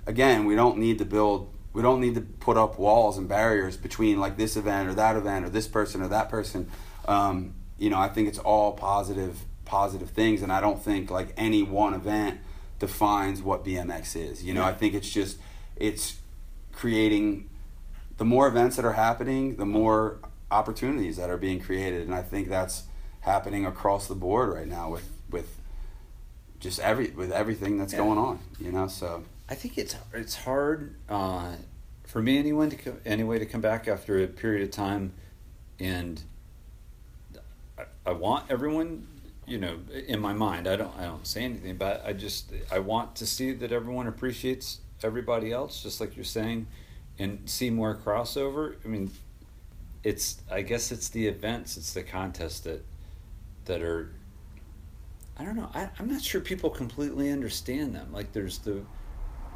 again, 0.06 0.44
we 0.44 0.54
don't 0.54 0.78
need 0.78 0.98
to 0.98 1.04
build 1.04 1.54
we 1.72 1.82
don't 1.82 2.00
need 2.00 2.14
to 2.16 2.20
put 2.20 2.56
up 2.56 2.78
walls 2.78 3.18
and 3.18 3.28
barriers 3.28 3.76
between 3.76 4.18
like 4.18 4.36
this 4.36 4.56
event 4.56 4.88
or 4.88 4.94
that 4.94 5.16
event 5.16 5.44
or 5.44 5.48
this 5.48 5.68
person 5.68 6.02
or 6.02 6.08
that 6.08 6.28
person 6.28 6.68
um, 7.06 7.54
you 7.78 7.88
know 7.88 7.98
i 7.98 8.08
think 8.08 8.26
it's 8.26 8.38
all 8.38 8.72
positive 8.72 9.44
positive 9.64 10.10
things 10.10 10.42
and 10.42 10.52
i 10.52 10.60
don't 10.60 10.82
think 10.82 11.10
like 11.10 11.32
any 11.36 11.62
one 11.62 11.94
event 11.94 12.40
defines 12.78 13.42
what 13.42 13.64
bmx 13.64 14.14
is. 14.16 14.44
You 14.44 14.54
know 14.54 14.64
i 14.64 14.72
think 14.72 14.94
it's 14.94 15.08
just 15.10 15.38
it's 15.76 16.18
creating 16.72 17.48
the 18.16 18.24
more 18.24 18.46
events 18.48 18.76
that 18.76 18.84
are 18.84 18.92
happening 18.92 19.56
the 19.56 19.66
more 19.66 20.18
opportunities 20.50 21.16
that 21.16 21.28
are 21.30 21.36
being 21.36 21.60
created. 21.60 22.02
And 22.02 22.14
i 22.14 22.22
think 22.22 22.48
that's 22.48 22.84
happening 23.20 23.66
across 23.66 24.06
the 24.06 24.14
board 24.14 24.48
right 24.54 24.66
now 24.66 24.90
with 24.90 25.10
with 25.30 25.60
just 26.60 26.78
every 26.80 27.08
with 27.10 27.32
everything 27.32 27.78
that's 27.78 27.92
Yeah. 27.92 27.98
going 28.00 28.18
on 28.18 28.38
you 28.60 28.72
know 28.72 28.86
so. 28.88 29.24
I 29.50 29.54
think 29.54 29.78
it's 29.78 29.96
it's 30.12 30.36
hard 30.36 30.94
uh, 31.08 31.52
for 32.04 32.20
me 32.22 32.38
anyone 32.38 32.68
to 32.70 32.76
co- 32.76 32.96
anyway 33.06 33.38
to 33.38 33.46
come 33.46 33.60
back 33.62 33.88
after 33.88 34.22
a 34.22 34.26
period 34.26 34.62
of 34.62 34.70
time, 34.70 35.14
and 35.80 36.22
I, 37.78 37.84
I 38.06 38.12
want 38.12 38.50
everyone, 38.50 39.06
you 39.48 39.58
know, 39.58 39.78
in 40.06 40.20
my 40.20 40.32
mind. 40.32 40.68
I 40.68 40.76
don't 40.76 40.94
I 40.98 41.04
don't 41.04 41.26
say 41.26 41.42
anything, 41.44 41.76
but 41.76 42.04
I 42.04 42.12
just 42.12 42.52
I 42.70 42.78
want 42.78 43.16
to 43.16 43.26
see 43.26 43.52
that 43.52 43.72
everyone 43.72 44.06
appreciates 44.06 44.80
everybody 45.02 45.52
else, 45.52 45.82
just 45.82 46.00
like 46.00 46.16
you're 46.16 46.24
saying, 46.24 46.66
and 47.18 47.48
see 47.48 47.70
more 47.70 47.96
crossover. 47.96 48.76
I 48.84 48.88
mean, 48.88 49.10
it's 50.04 50.42
I 50.50 50.62
guess 50.62 50.92
it's 50.92 51.08
the 51.08 51.26
events, 51.26 51.76
it's 51.76 51.92
the 51.92 52.02
contests 52.02 52.60
that 52.60 52.84
that 53.64 53.82
are. 53.82 54.12
I 55.40 55.44
don't 55.44 55.54
know. 55.56 55.70
I, 55.72 55.88
I'm 55.98 56.10
not 56.10 56.20
sure 56.20 56.40
people 56.40 56.68
completely 56.68 57.30
understand 57.30 57.94
them. 57.94 58.12
Like 58.12 58.32
there's 58.32 58.58
the 58.58 58.82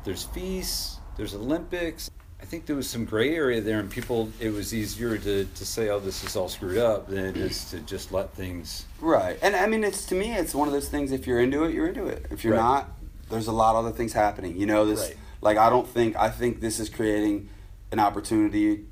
there's 0.05 0.25
feasts, 0.25 0.99
there's 1.17 1.35
Olympics. 1.35 2.11
I 2.43 2.45
think 2.45 2.67
there 2.67 2.75
was 2.77 2.91
some 2.91 3.05
gray 3.05 3.35
area 3.37 3.61
there, 3.61 3.79
and 3.79 3.89
people, 3.89 4.31
it 4.41 4.51
was 4.51 4.75
easier 4.75 5.17
to, 5.17 5.45
to 5.45 5.65
say, 5.65 5.89
oh, 5.91 6.01
this 6.01 6.25
is 6.25 6.35
all 6.35 6.49
screwed 6.49 6.77
up 6.77 7.07
than 7.07 7.25
it 7.25 7.37
is 7.37 7.71
to 7.71 7.79
just 7.81 8.11
let 8.13 8.35
things. 8.35 8.85
Right. 9.01 9.39
And 9.41 9.55
I 9.55 9.67
mean, 9.69 9.85
it's 9.85 10.05
to 10.07 10.15
me, 10.17 10.33
it's 10.35 10.53
one 10.55 10.67
of 10.67 10.75
those 10.75 10.89
things. 10.89 11.13
If 11.13 11.27
you're 11.27 11.41
into 11.41 11.65
it, 11.65 11.73
you're 11.73 11.87
into 11.87 12.07
it. 12.07 12.27
If 12.31 12.43
you're 12.45 12.55
Right. 12.55 12.61
not, 12.61 12.91
there's 13.31 13.47
a 13.47 13.53
lot 13.53 13.77
of 13.77 13.87
other 13.87 13.97
things 13.97 14.13
happening. 14.13 14.57
You 14.59 14.67
know, 14.67 14.85
this 14.85 15.01
Right. 15.01 15.17
like 15.41 15.57
I 15.57 15.71
don't 15.71 15.89
think 15.89 16.17
I 16.17 16.29
think 16.31 16.61
this 16.61 16.81
is 16.81 16.89
creating 16.91 17.49
an 17.93 18.01
opportunity 18.01 18.87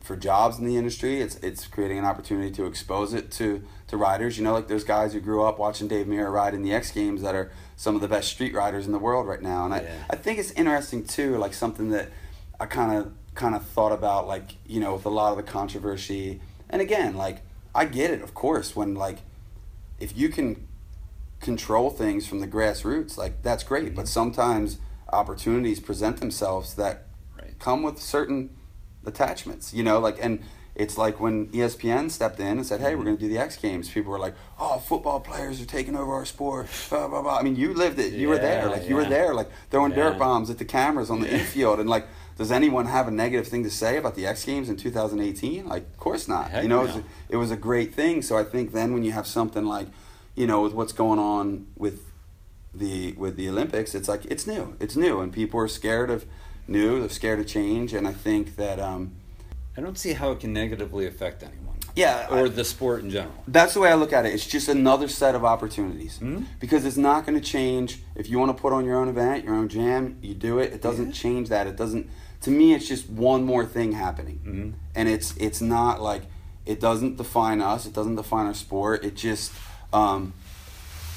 for 0.00 0.16
jobs 0.16 0.58
in 0.58 0.64
the 0.64 0.76
industry. 0.78 1.20
It's 1.20 1.36
it's 1.36 1.66
creating 1.66 1.98
an 1.98 2.04
opportunity 2.06 2.50
to 2.52 2.64
expose 2.64 3.12
it 3.14 3.30
to 3.32 3.62
to 3.88 3.96
riders. 3.98 4.38
You 4.38 4.44
know, 4.44 4.54
like 4.54 4.68
there's 4.68 4.84
guys 4.84 5.12
who 5.12 5.20
grew 5.20 5.44
up 5.44 5.58
watching 5.58 5.86
Dave 5.86 6.06
Mirra 6.06 6.32
ride 6.32 6.54
in 6.54 6.62
the 6.62 6.72
X 6.74 6.90
Games 6.90 7.20
that 7.22 7.34
are 7.34 7.52
some 7.76 7.94
of 7.94 8.00
the 8.00 8.08
best 8.08 8.28
street 8.30 8.54
riders 8.54 8.86
in 8.86 8.92
the 8.92 8.98
world 8.98 9.26
right 9.28 9.42
now. 9.42 9.66
And 9.66 9.74
Yeah. 9.74 9.92
I 10.08 10.14
I 10.14 10.16
think 10.16 10.38
it's 10.38 10.50
interesting 10.52 11.04
too, 11.04 11.36
like 11.36 11.52
something 11.54 11.90
that 11.90 12.08
I 12.60 12.66
kind 12.66 12.92
of 12.96 13.12
kind 13.34 13.54
of 13.54 13.64
thought 13.64 13.92
about, 13.92 14.28
like 14.28 14.56
you 14.66 14.80
know, 14.80 14.94
with 14.94 15.06
a 15.06 15.10
lot 15.10 15.30
of 15.32 15.36
the 15.36 15.42
controversy. 15.42 16.40
And 16.68 16.80
again, 16.82 17.16
like 17.16 17.38
I 17.74 17.84
get 17.86 18.10
it, 18.10 18.22
of 18.22 18.34
course, 18.34 18.76
when 18.76 18.94
like 18.94 19.18
if 19.98 20.16
you 20.16 20.28
can 20.28 20.68
control 21.40 21.90
things 21.90 22.26
from 22.26 22.40
the 22.40 22.46
grassroots, 22.46 23.16
like 23.16 23.42
that's 23.42 23.64
great. 23.64 23.94
But 23.94 24.02
mm-hmm. 24.02 24.08
sometimes 24.08 24.78
opportunities 25.12 25.80
present 25.80 26.18
themselves 26.18 26.74
that 26.74 27.06
Right. 27.40 27.58
come 27.58 27.82
with 27.82 27.98
certain 28.00 28.50
attachments, 29.06 29.72
you 29.72 29.82
know, 29.82 29.98
like 29.98 30.18
and 30.22 30.40
It's 30.76 30.96
like 30.96 31.18
when 31.20 31.48
ESPN 31.48 32.10
stepped 32.10 32.38
in 32.40 32.46
and 32.58 32.64
said, 32.64 32.80
"Hey, 32.80 32.94
we're 32.94 33.00
mm-hmm. 33.00 33.04
going 33.06 33.16
to 33.18 33.22
do 33.24 33.28
the 33.28 33.38
X 33.38 33.56
Games." 33.56 33.90
People 33.90 34.12
were 34.12 34.18
like, 34.20 34.34
"Oh, 34.58 34.78
football 34.78 35.20
players 35.20 35.60
are 35.60 35.66
taking 35.66 35.96
over 35.96 36.12
our 36.14 36.24
sport." 36.24 36.68
Blah 36.88 37.08
blah 37.08 37.22
blah. 37.22 37.36
I 37.38 37.42
mean, 37.42 37.56
you 37.56 37.74
lived 37.74 37.98
it. 37.98 38.12
You 38.14 38.28
were 38.28 38.38
there. 38.38 38.66
Like 38.70 38.88
you 38.88 38.94
were 38.94 39.04
there. 39.04 39.34
Like 39.34 39.50
throwing 39.70 39.90
Yeah. 39.92 40.10
dirt 40.10 40.18
bombs 40.18 40.48
at 40.48 40.58
the 40.58 40.64
cameras 40.64 41.10
on 41.10 41.20
the 41.20 41.28
infield, 41.38 41.80
and 41.80 41.90
like, 41.90 42.06
does 42.36 42.50
anyone 42.50 42.86
have 42.86 43.08
a 43.08 43.10
negative 43.10 43.48
thing 43.48 43.62
to 43.64 43.70
say 43.70 43.96
about 43.96 44.14
the 44.14 44.26
X 44.26 44.44
Games 44.44 44.68
in 44.68 44.76
2018? 44.76 45.66
Like, 45.68 45.82
of 45.82 45.96
course 45.98 46.26
not. 46.26 46.50
Heck 46.50 46.62
you 46.62 46.68
know, 46.68 46.80
it, 46.80 46.86
was 46.86 46.96
a, 46.96 47.04
it 47.28 47.36
was 47.36 47.50
a 47.50 47.56
great 47.56 47.94
thing. 47.94 48.22
So 48.22 48.38
I 48.38 48.44
think 48.44 48.72
then 48.72 48.94
when 48.94 49.02
you 49.02 49.12
have 49.12 49.26
something 49.26 49.66
like, 49.66 49.88
you 50.34 50.46
know, 50.46 50.62
with 50.62 50.72
what's 50.72 50.92
going 50.92 51.18
on 51.18 51.66
with 51.76 52.02
the 52.72 53.12
with 53.12 53.36
the 53.36 53.48
Olympics, 53.48 53.94
it's 53.94 54.08
like 54.08 54.24
it's 54.26 54.46
new. 54.46 54.76
It's 54.80 54.96
new, 54.96 55.20
and 55.20 55.32
people 55.32 55.60
are 55.60 55.68
scared 55.68 56.10
of 56.10 56.24
new. 56.66 57.00
They're 57.00 57.08
scared 57.08 57.40
of 57.40 57.46
change, 57.46 57.92
and 57.92 58.06
I 58.06 58.12
think 58.12 58.56
that 58.56 58.78
um, 58.78 59.12
I 59.76 59.80
don't 59.80 59.98
see 59.98 60.12
how 60.12 60.30
it 60.32 60.40
can 60.40 60.52
negatively 60.52 61.06
affect 61.06 61.42
anyone. 61.42 61.79
Yeah, 61.96 62.26
Or 62.30 62.46
I- 62.46 62.48
the 62.48 62.64
sport 62.64 63.02
in 63.02 63.10
general. 63.10 63.32
that's 63.48 63.74
the 63.74 63.80
way 63.80 63.90
I 63.90 63.94
look 63.94 64.12
at 64.12 64.24
it. 64.26 64.32
It's 64.34 64.46
just 64.46 64.68
another 64.68 65.08
set 65.08 65.34
of 65.34 65.44
opportunities 65.44 66.18
Mhm. 66.20 66.44
because 66.60 66.84
it's 66.84 66.96
not 66.96 67.26
going 67.26 67.38
to 67.38 67.44
change. 67.44 68.02
If 68.14 68.28
you 68.30 68.38
want 68.38 68.56
to 68.56 68.60
put 68.60 68.72
on 68.72 68.84
your 68.84 68.96
own 68.96 69.08
event, 69.08 69.44
your 69.44 69.54
own 69.54 69.68
jam, 69.68 70.16
you 70.22 70.34
do 70.34 70.58
it. 70.58 70.72
It 70.72 70.82
doesn't 70.82 71.06
Yeah. 71.06 71.12
change 71.12 71.48
that. 71.48 71.66
It 71.66 71.76
doesn't. 71.76 72.08
To 72.42 72.50
me, 72.50 72.74
it's 72.74 72.86
just 72.88 73.10
one 73.10 73.44
more 73.44 73.64
thing 73.66 73.92
happening, 73.92 74.40
Mhm. 74.46 74.72
and 74.94 75.08
it's 75.08 75.34
it's 75.36 75.60
not 75.60 76.00
like 76.00 76.22
it 76.64 76.80
doesn't 76.80 77.16
define 77.16 77.60
us. 77.60 77.84
It 77.86 77.92
doesn't 77.92 78.16
define 78.16 78.46
our 78.46 78.54
sport. 78.54 79.04
It 79.04 79.14
just. 79.16 79.52
Um, 79.92 80.32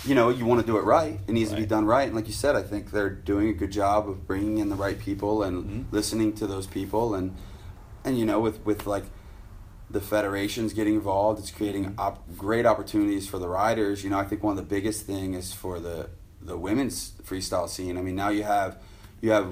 you 0.05 0.15
know, 0.15 0.27
you 0.27 0.45
want 0.45 0.59
to 0.59 0.67
do 0.67 0.75
it 0.77 0.83
right. 0.83 1.17
It 1.27 1.31
needs 1.31 1.51
to 1.51 1.55
be 1.55 1.65
done 1.65 1.85
right. 1.85 2.07
And 2.07 2.13
like 2.15 2.27
you 2.27 2.33
said, 2.33 2.57
I 2.57 2.61
think 2.61 2.91
they're 2.91 3.09
doing 3.09 3.47
a 3.47 3.53
good 3.53 3.71
job 3.71 4.09
of 4.09 4.27
bringing 4.27 4.57
in 4.57 4.67
the 4.67 4.75
right 4.75 4.99
people 4.99 5.43
and 5.43 5.63
Mhm. 5.63 5.83
listening 5.93 6.33
to 6.33 6.47
those 6.47 6.67
people. 6.67 7.13
And 7.15 7.35
and 8.03 8.19
you 8.19 8.25
know, 8.25 8.39
with 8.41 8.65
with 8.65 8.85
like 8.85 9.05
the 9.93 10.01
federations 10.01 10.73
getting 10.73 10.95
involved, 10.95 11.39
it's 11.39 11.51
creating 11.51 11.93
op- 11.97 12.23
great 12.37 12.65
opportunities 12.65 13.29
for 13.29 13.37
the 13.39 13.47
riders. 13.47 14.03
You 14.03 14.09
know, 14.09 14.19
I 14.19 14.25
think 14.25 14.43
one 14.43 14.51
of 14.57 14.57
the 14.57 14.69
biggest 14.75 15.05
thing 15.05 15.33
is 15.33 15.53
for 15.53 15.79
the 15.79 16.09
the 16.41 16.57
women's 16.57 17.11
freestyle 17.23 17.69
scene. 17.69 17.97
I 17.97 18.01
mean, 18.01 18.15
now 18.15 18.29
you 18.29 18.43
have 18.43 18.77
you 19.21 19.31
have 19.31 19.47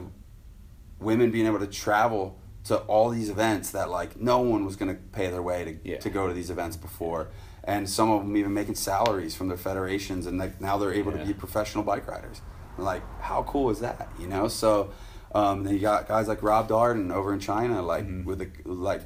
women 0.99 1.31
being 1.31 1.45
able 1.47 1.59
to 1.59 1.67
travel 1.67 2.37
to 2.65 2.77
all 2.93 3.09
these 3.09 3.29
events 3.29 3.71
that 3.71 3.89
like 3.89 4.19
no 4.19 4.39
one 4.39 4.65
was 4.65 4.75
going 4.75 4.93
to 4.93 5.01
pay 5.11 5.27
their 5.29 5.41
way 5.41 5.63
to, 5.65 5.89
Yeah. 5.89 5.97
to 5.99 6.09
go 6.09 6.27
to 6.27 6.33
these 6.33 6.49
events 6.51 6.77
before 6.77 7.29
and 7.63 7.89
some 7.89 8.11
of 8.11 8.21
them 8.21 8.35
even 8.37 8.53
making 8.53 8.75
salaries 8.75 9.35
from 9.35 9.47
their 9.47 9.57
federations 9.57 10.27
and 10.27 10.37
like 10.37 10.61
now 10.61 10.77
they're 10.77 10.93
able 10.93 11.11
Yeah. 11.11 11.19
to 11.21 11.25
be 11.25 11.33
professional 11.33 11.83
bike 11.83 12.07
riders 12.07 12.41
like 12.77 13.01
how 13.19 13.43
cool 13.43 13.71
is 13.71 13.79
that 13.79 14.09
you 14.19 14.27
know 14.27 14.47
so 14.47 14.91
um, 15.33 15.63
then 15.63 15.73
you 15.73 15.79
got 15.79 16.07
guys 16.07 16.27
like 16.27 16.43
rob 16.43 16.67
darden 16.69 17.11
over 17.11 17.33
in 17.33 17.39
china 17.39 17.81
like 17.81 18.05
Mhm. 18.07 18.25
with 18.25 18.41
a 18.41 18.49
like 18.65 19.01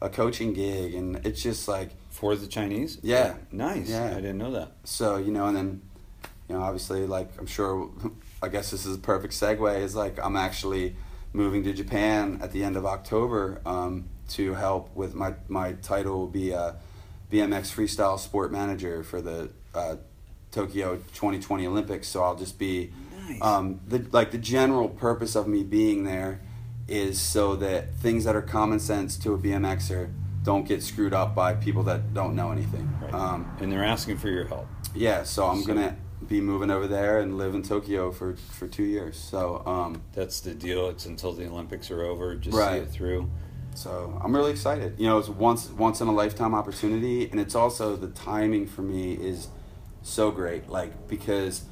a 0.00 0.08
coaching 0.08 0.52
gig 0.52 0.94
and 0.94 1.24
it's 1.26 1.42
just 1.42 1.68
like 1.68 1.90
For 2.10 2.36
the 2.36 2.46
Chinese? 2.46 2.98
Yeah. 3.02 3.36
Nice. 3.50 3.88
Yeah. 3.88 4.10
I 4.12 4.14
didn't 4.16 4.38
know 4.38 4.52
that. 4.52 4.72
so 4.84 5.16
you 5.16 5.32
know 5.32 5.46
and 5.46 5.56
then 5.56 5.82
you 6.48 6.54
know 6.54 6.62
obviously 6.62 7.06
like 7.06 7.28
i'm 7.38 7.46
sure 7.46 7.90
i 8.42 8.48
guess 8.48 8.70
this 8.70 8.86
is 8.86 8.96
a 8.96 9.00
perfect 9.00 9.32
segue 9.34 9.80
is 9.80 9.94
like 9.96 10.18
i'm 10.24 10.36
actually 10.36 10.94
moving 11.32 11.64
to 11.64 11.72
japan 11.72 12.38
at 12.40 12.52
the 12.52 12.62
end 12.62 12.76
of 12.76 12.86
october 12.86 13.60
um, 13.66 14.08
to 14.28 14.54
help 14.54 14.94
with 14.94 15.14
my 15.14 15.34
my 15.48 15.72
title 15.82 16.18
will 16.20 16.26
be 16.28 16.50
a 16.52 16.76
bmx 17.32 17.72
freestyle 17.74 18.18
sport 18.18 18.52
manager 18.52 19.02
for 19.02 19.20
the 19.20 19.50
uh, 19.74 19.96
tokyo 20.52 20.96
2020 21.14 21.66
olympics 21.66 22.06
so 22.08 22.22
i'll 22.22 22.36
just 22.36 22.58
be 22.58 22.92
Nice. 23.28 23.42
um, 23.42 23.80
the 23.88 24.06
like 24.12 24.30
the 24.30 24.38
general 24.38 24.88
purpose 24.88 25.34
of 25.34 25.48
me 25.48 25.64
being 25.64 26.04
there 26.04 26.40
is 26.88 27.20
so 27.20 27.56
that 27.56 27.94
things 27.96 28.24
that 28.24 28.36
are 28.36 28.42
common 28.42 28.78
sense 28.78 29.16
to 29.18 29.34
a 29.34 29.38
bmxer 29.38 30.12
don't 30.44 30.68
get 30.68 30.82
screwed 30.82 31.12
up 31.12 31.34
by 31.34 31.52
people 31.54 31.82
that 31.82 32.14
don't 32.14 32.34
know 32.36 32.52
anything 32.52 32.88
Right. 33.02 33.12
um, 33.12 33.50
and 33.60 33.72
they're 33.72 33.84
asking 33.84 34.18
for 34.18 34.28
your 34.28 34.46
help. 34.46 34.66
yeah, 34.94 35.24
so 35.24 35.46
I'm 35.46 35.62
So- 35.62 35.66
gonna 35.68 35.96
be 36.28 36.40
moving 36.40 36.70
over 36.70 36.86
there 36.86 37.18
and 37.20 37.36
live 37.36 37.54
in 37.54 37.62
Tokyo 37.62 38.10
for 38.10 38.36
for 38.36 38.66
two 38.66 38.84
years. 38.84 39.16
So 39.18 39.62
um, 39.66 40.00
That's 40.14 40.40
the 40.40 40.54
deal. 40.54 40.88
It's 40.88 41.04
until 41.06 41.32
the 41.34 41.46
Olympics 41.46 41.90
are 41.90 42.02
over. 42.02 42.34
Just 42.34 42.56
Right. 42.56 42.80
see 42.82 42.88
it 42.88 42.90
through. 42.90 43.28
so 43.74 44.18
I'm 44.24 44.34
really 44.34 44.50
excited. 44.52 44.94
You 44.98 45.06
know, 45.08 45.18
it's 45.18 45.28
once 45.28 45.68
once 45.70 46.00
in 46.00 46.08
a 46.08 46.12
lifetime 46.12 46.54
opportunity, 46.54 47.28
and 47.30 47.38
it's 47.38 47.54
also 47.54 47.94
the 47.96 48.08
timing 48.08 48.66
for 48.66 48.80
me 48.82 49.12
is 49.12 49.48
so 50.02 50.30
great. 50.30 50.70
Like 50.70 51.06
because 51.08 51.64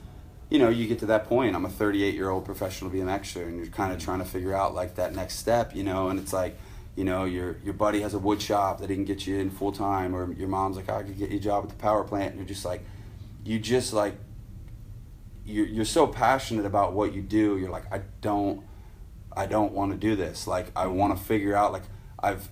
you 0.55 0.61
know 0.61 0.71
you 0.71 0.87
get 0.87 1.01
to 1.01 1.07
that 1.07 1.27
point. 1.27 1.55
I'm 1.55 1.64
a 1.64 1.69
38 1.69 2.14
year 2.14 2.31
old 2.31 2.45
professional 2.45 2.90
BMXer, 2.90 3.43
and 3.43 3.59
you're 3.59 3.67
kind 3.67 3.93
of 3.93 3.99
trying 3.99 4.21
to 4.21 4.25
figure 4.25 4.55
out 4.55 4.75
like 4.75 4.95
that 4.95 5.14
next 5.14 5.37
step. 5.37 5.75
You 5.75 5.85
know, 5.85 6.09
and 6.09 6.19
it's 6.19 6.33
like. 6.33 6.57
You 6.97 7.03
know, 7.03 7.25
your 7.25 7.57
your 7.64 7.75
buddy 7.75 8.03
has 8.03 8.14
a 8.14 8.21
wood 8.21 8.40
shop 8.40 8.79
that 8.79 8.88
he 8.88 8.95
can 8.95 9.05
get 9.05 9.27
you 9.27 9.40
in 9.40 9.51
full 9.51 9.73
time, 9.73 10.14
or 10.14 10.33
your 10.35 10.47
mom's 10.47 10.77
like, 10.77 10.85
"Oh, 10.88 10.95
I 10.95 11.03
could 11.03 11.19
get 11.19 11.31
you 11.31 11.38
a 11.38 11.40
job 11.40 11.64
at 11.64 11.71
the 11.71 11.75
power 11.75 12.05
plant, 12.05 12.31
and 12.31 12.37
you're 12.37 12.47
just 12.47 12.64
like, 12.64 12.85
you 13.45 13.59
just 13.59 13.93
like 13.93 14.14
you're, 15.45 15.67
you're 15.67 15.85
so 15.85 16.07
passionate 16.07 16.64
about 16.64 16.95
what 16.95 17.12
you 17.12 17.21
do 17.21 17.59
you're 17.59 17.71
like 17.71 17.85
i 17.93 18.01
don't 18.21 18.64
i 19.37 19.47
don't 19.47 19.73
want 19.73 19.93
to 19.93 19.99
do 19.99 20.17
this 20.17 20.47
like 20.47 20.67
i 20.75 20.87
want 20.87 21.17
to 21.17 21.23
figure 21.23 21.55
out 21.55 21.73
like 21.73 21.83
i've 22.23 22.49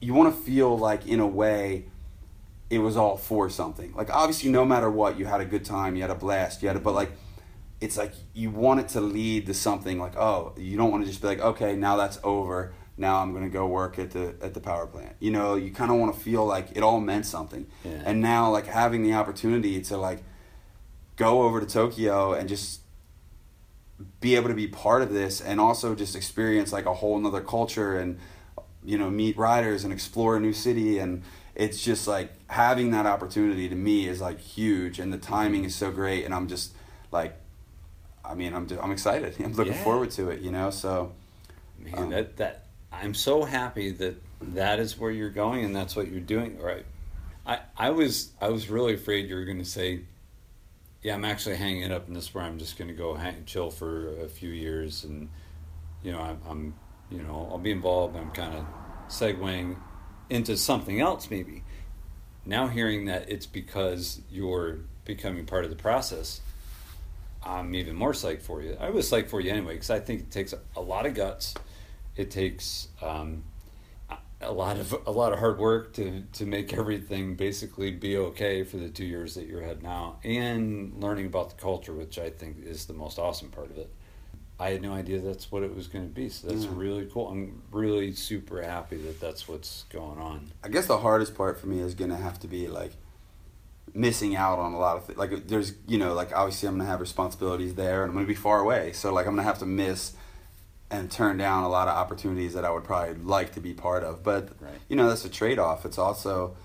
you 0.00 0.14
want 0.14 0.34
to 0.34 0.42
feel 0.42 0.76
like 0.76 1.06
in 1.06 1.20
a 1.20 1.26
way 1.26 1.84
it 2.70 2.78
was 2.78 2.96
all 2.96 3.16
for 3.16 3.48
something. 3.48 3.94
Like 3.94 4.10
obviously 4.10 4.50
no 4.50 4.64
matter 4.64 4.90
what 4.90 5.18
you 5.18 5.26
had 5.26 5.40
a 5.40 5.44
good 5.44 5.64
time 5.64 5.96
you 5.96 6.02
had 6.02 6.10
a 6.10 6.14
blast 6.14 6.62
you 6.62 6.68
had 6.68 6.76
a 6.76 6.80
but 6.80 6.94
like 6.94 7.12
it's 7.80 7.96
like 7.96 8.12
you 8.34 8.50
want 8.50 8.80
it 8.80 8.88
to 8.88 9.00
lead 9.00 9.46
to 9.46 9.54
something 9.54 9.98
like 9.98 10.16
oh 10.16 10.52
you 10.56 10.76
don't 10.76 10.90
want 10.90 11.04
to 11.04 11.08
just 11.08 11.22
be 11.22 11.28
like 11.28 11.40
okay 11.40 11.76
now 11.76 11.96
that's 11.96 12.18
over. 12.24 12.74
Now 12.96 13.22
i'm 13.22 13.30
going 13.32 13.44
to 13.44 13.50
go 13.50 13.66
work 13.66 13.98
at 13.98 14.10
the 14.10 14.34
at 14.42 14.54
the 14.54 14.60
power 14.60 14.86
plant. 14.86 15.14
You 15.20 15.30
know 15.30 15.54
you 15.54 15.70
kind 15.70 15.90
of 15.90 15.98
want 15.98 16.14
to 16.14 16.20
feel 16.20 16.44
like 16.44 16.68
it 16.74 16.82
all 16.82 17.00
meant 17.00 17.26
something. 17.26 17.66
Yeah. 17.84 18.02
and 18.04 18.20
now 18.20 18.50
like 18.50 18.66
having 18.66 19.02
the 19.02 19.14
opportunity 19.14 19.80
to 19.82 19.96
like 19.96 20.22
go 21.16 21.42
over 21.42 21.60
to 21.60 21.66
Tokyo 21.66 22.32
and 22.32 22.48
just 22.48 22.80
be 24.20 24.36
able 24.36 24.48
to 24.48 24.54
be 24.54 24.68
part 24.68 25.02
of 25.02 25.12
this 25.12 25.40
and 25.40 25.60
also 25.60 25.94
just 25.94 26.14
experience 26.14 26.72
like 26.72 26.86
a 26.86 26.94
whole 26.94 27.18
nother 27.18 27.40
culture 27.40 27.98
and 27.98 28.18
you 28.84 28.96
know 28.96 29.10
meet 29.10 29.36
riders 29.36 29.84
and 29.84 29.92
explore 29.92 30.36
a 30.36 30.40
new 30.40 30.52
city 30.52 30.98
and 30.98 31.22
it's 31.58 31.82
just 31.84 32.08
like 32.08 32.32
having 32.48 32.92
that 32.92 33.04
opportunity 33.04 33.68
to 33.68 33.74
me 33.74 34.08
is 34.08 34.20
like 34.22 34.40
huge 34.40 34.98
and 34.98 35.12
the 35.12 35.18
timing 35.18 35.64
is 35.64 35.74
so 35.74 35.90
great 35.90 36.24
and 36.24 36.32
I'm 36.34 36.48
just 36.48 36.72
like 37.12 37.36
I 38.24 38.34
mean 38.34 38.54
I'm 38.54 38.66
I'm 38.80 38.92
excited 38.92 39.34
I'm 39.44 39.52
looking 39.52 39.74
Yeah. 39.74 39.84
forward 39.84 40.10
to 40.12 40.30
it 40.30 40.40
you 40.40 40.50
know 40.52 40.70
so 40.70 41.12
Man, 41.78 41.94
Um, 41.98 42.10
that 42.10 42.36
that 42.38 42.64
I'm 42.90 43.12
so 43.14 43.44
happy 43.44 43.90
that 43.90 44.16
that 44.40 44.78
is 44.80 44.98
where 44.98 45.10
you're 45.10 45.30
going 45.30 45.64
and 45.64 45.74
that's 45.76 45.94
what 45.94 46.08
you're 46.10 46.20
doing. 46.20 46.58
Right. 46.58 46.86
I 47.46 47.60
I 47.76 47.90
was 47.90 48.30
I 48.40 48.48
was 48.48 48.68
really 48.70 48.94
afraid 48.94 49.28
you 49.28 49.34
were 49.36 49.44
going 49.44 49.58
to 49.58 49.64
say, 49.64 50.00
yeah, 51.02 51.14
I'm 51.14 51.24
actually 51.24 51.56
hanging 51.56 51.82
it 51.82 51.92
up 51.92 52.08
in 52.08 52.14
this 52.14 52.34
where 52.34 52.44
I'm 52.44 52.58
just 52.58 52.76
going 52.78 52.88
to 52.88 52.94
go 52.94 53.14
hang, 53.14 53.44
chill 53.46 53.70
for 53.70 54.20
a 54.22 54.28
few 54.28 54.50
years 54.50 55.04
and 55.04 55.28
you 56.02 56.12
know 56.12 56.20
I'm, 56.20 56.40
I'm 56.48 56.74
you 57.10 57.22
know 57.22 57.48
I'll 57.50 57.58
be 57.58 57.70
involved. 57.70 58.16
I'm 58.16 58.30
kind 58.32 58.54
of 58.56 58.64
segueing 59.08 59.76
into 60.30 60.56
something 60.56 61.00
else 61.00 61.30
maybe. 61.30 61.64
Now 62.44 62.68
hearing 62.68 63.06
that 63.06 63.30
it's 63.30 63.46
because 63.46 64.20
you're 64.30 64.78
becoming 65.04 65.46
part 65.46 65.64
of 65.64 65.70
the 65.70 65.76
process. 65.76 66.40
I'm 67.44 67.74
even 67.74 67.94
more 67.94 68.12
psyched 68.12 68.42
for 68.42 68.62
you. 68.62 68.76
I 68.80 68.90
was 68.90 69.10
psyched 69.10 69.28
for 69.28 69.40
you 69.40 69.50
anyway 69.50 69.74
because 69.74 69.90
I 69.90 70.00
think 70.00 70.20
it 70.20 70.30
takes 70.30 70.54
a 70.76 70.80
lot 70.80 71.06
of 71.06 71.14
guts. 71.14 71.54
It 72.16 72.30
takes 72.30 72.88
um, 73.00 73.44
a- 74.40 74.52
lot 74.52 74.78
of 74.78 74.94
a 75.06 75.10
lot 75.10 75.32
of 75.32 75.38
hard 75.38 75.58
work 75.58 75.92
to 75.94 76.24
to 76.32 76.46
make 76.46 76.72
everything 76.72 77.36
basically 77.36 77.90
be 77.90 78.16
okay 78.16 78.64
for 78.64 78.76
the 78.76 78.88
two 78.88 79.04
years 79.04 79.34
that 79.34 79.46
you're 79.46 79.62
at 79.62 79.82
now, 79.82 80.18
and 80.24 80.94
learning 81.02 81.26
about 81.26 81.50
the 81.50 81.56
culture, 81.56 81.92
which 81.92 82.18
I 82.18 82.30
think 82.30 82.64
is 82.64 82.86
the 82.86 82.92
most 82.92 83.18
awesome 83.18 83.50
part 83.50 83.70
of 83.70 83.78
it. 83.78 83.92
I 84.60 84.70
had 84.70 84.82
no 84.82 84.92
idea 84.92 85.20
that's 85.20 85.52
what 85.52 85.62
it 85.62 85.74
was 85.74 85.86
going 85.86 86.08
to 86.08 86.12
be, 86.12 86.28
so 86.28 86.48
that's 86.48 86.64
Yeah. 86.64 86.70
really 86.74 87.06
cool. 87.12 87.28
I'm 87.28 87.62
really 87.70 88.12
super 88.12 88.60
happy 88.62 88.96
that 88.96 89.20
that's 89.20 89.46
what's 89.46 89.84
going 89.90 90.18
on. 90.18 90.50
I 90.64 90.68
guess 90.68 90.86
the 90.86 90.98
hardest 90.98 91.36
part 91.36 91.60
for 91.60 91.68
me 91.68 91.78
is 91.78 91.94
gonna 91.94 92.16
have 92.16 92.40
to 92.40 92.48
be 92.48 92.66
like 92.66 92.92
missing 93.94 94.34
out 94.36 94.58
on 94.58 94.72
a 94.72 94.78
lot 94.78 94.96
of 94.96 95.04
things. 95.04 95.18
Like 95.18 95.46
there's 95.46 95.72
you 95.86 95.96
know 95.98 96.12
like 96.12 96.34
obviously 96.36 96.68
I'm 96.68 96.76
gonna 96.76 96.90
have 96.90 97.00
responsibilities 97.00 97.74
there 97.76 98.02
and 98.02 98.10
I'm 98.10 98.14
gonna 98.16 98.26
be 98.26 98.34
far 98.34 98.60
away, 98.60 98.92
so 98.92 99.12
like 99.12 99.26
I'm 99.26 99.32
gonna 99.36 99.44
have 99.44 99.58
to 99.60 99.66
miss 99.66 100.14
and 100.90 101.10
turn 101.10 101.36
down 101.36 101.62
a 101.64 101.68
lot 101.68 101.86
of 101.86 101.94
opportunities 101.96 102.54
that 102.54 102.64
I 102.64 102.70
would 102.70 102.82
probably 102.84 103.14
like 103.22 103.52
to 103.54 103.60
be 103.60 103.74
part 103.74 104.02
of. 104.02 104.22
But 104.24 104.48
Right. 104.60 104.72
you 104.88 104.96
know 104.96 105.08
that's 105.08 105.24
a 105.24 105.28
trade 105.28 105.58
off. 105.60 105.86
It's 105.86 105.98
also 105.98 106.56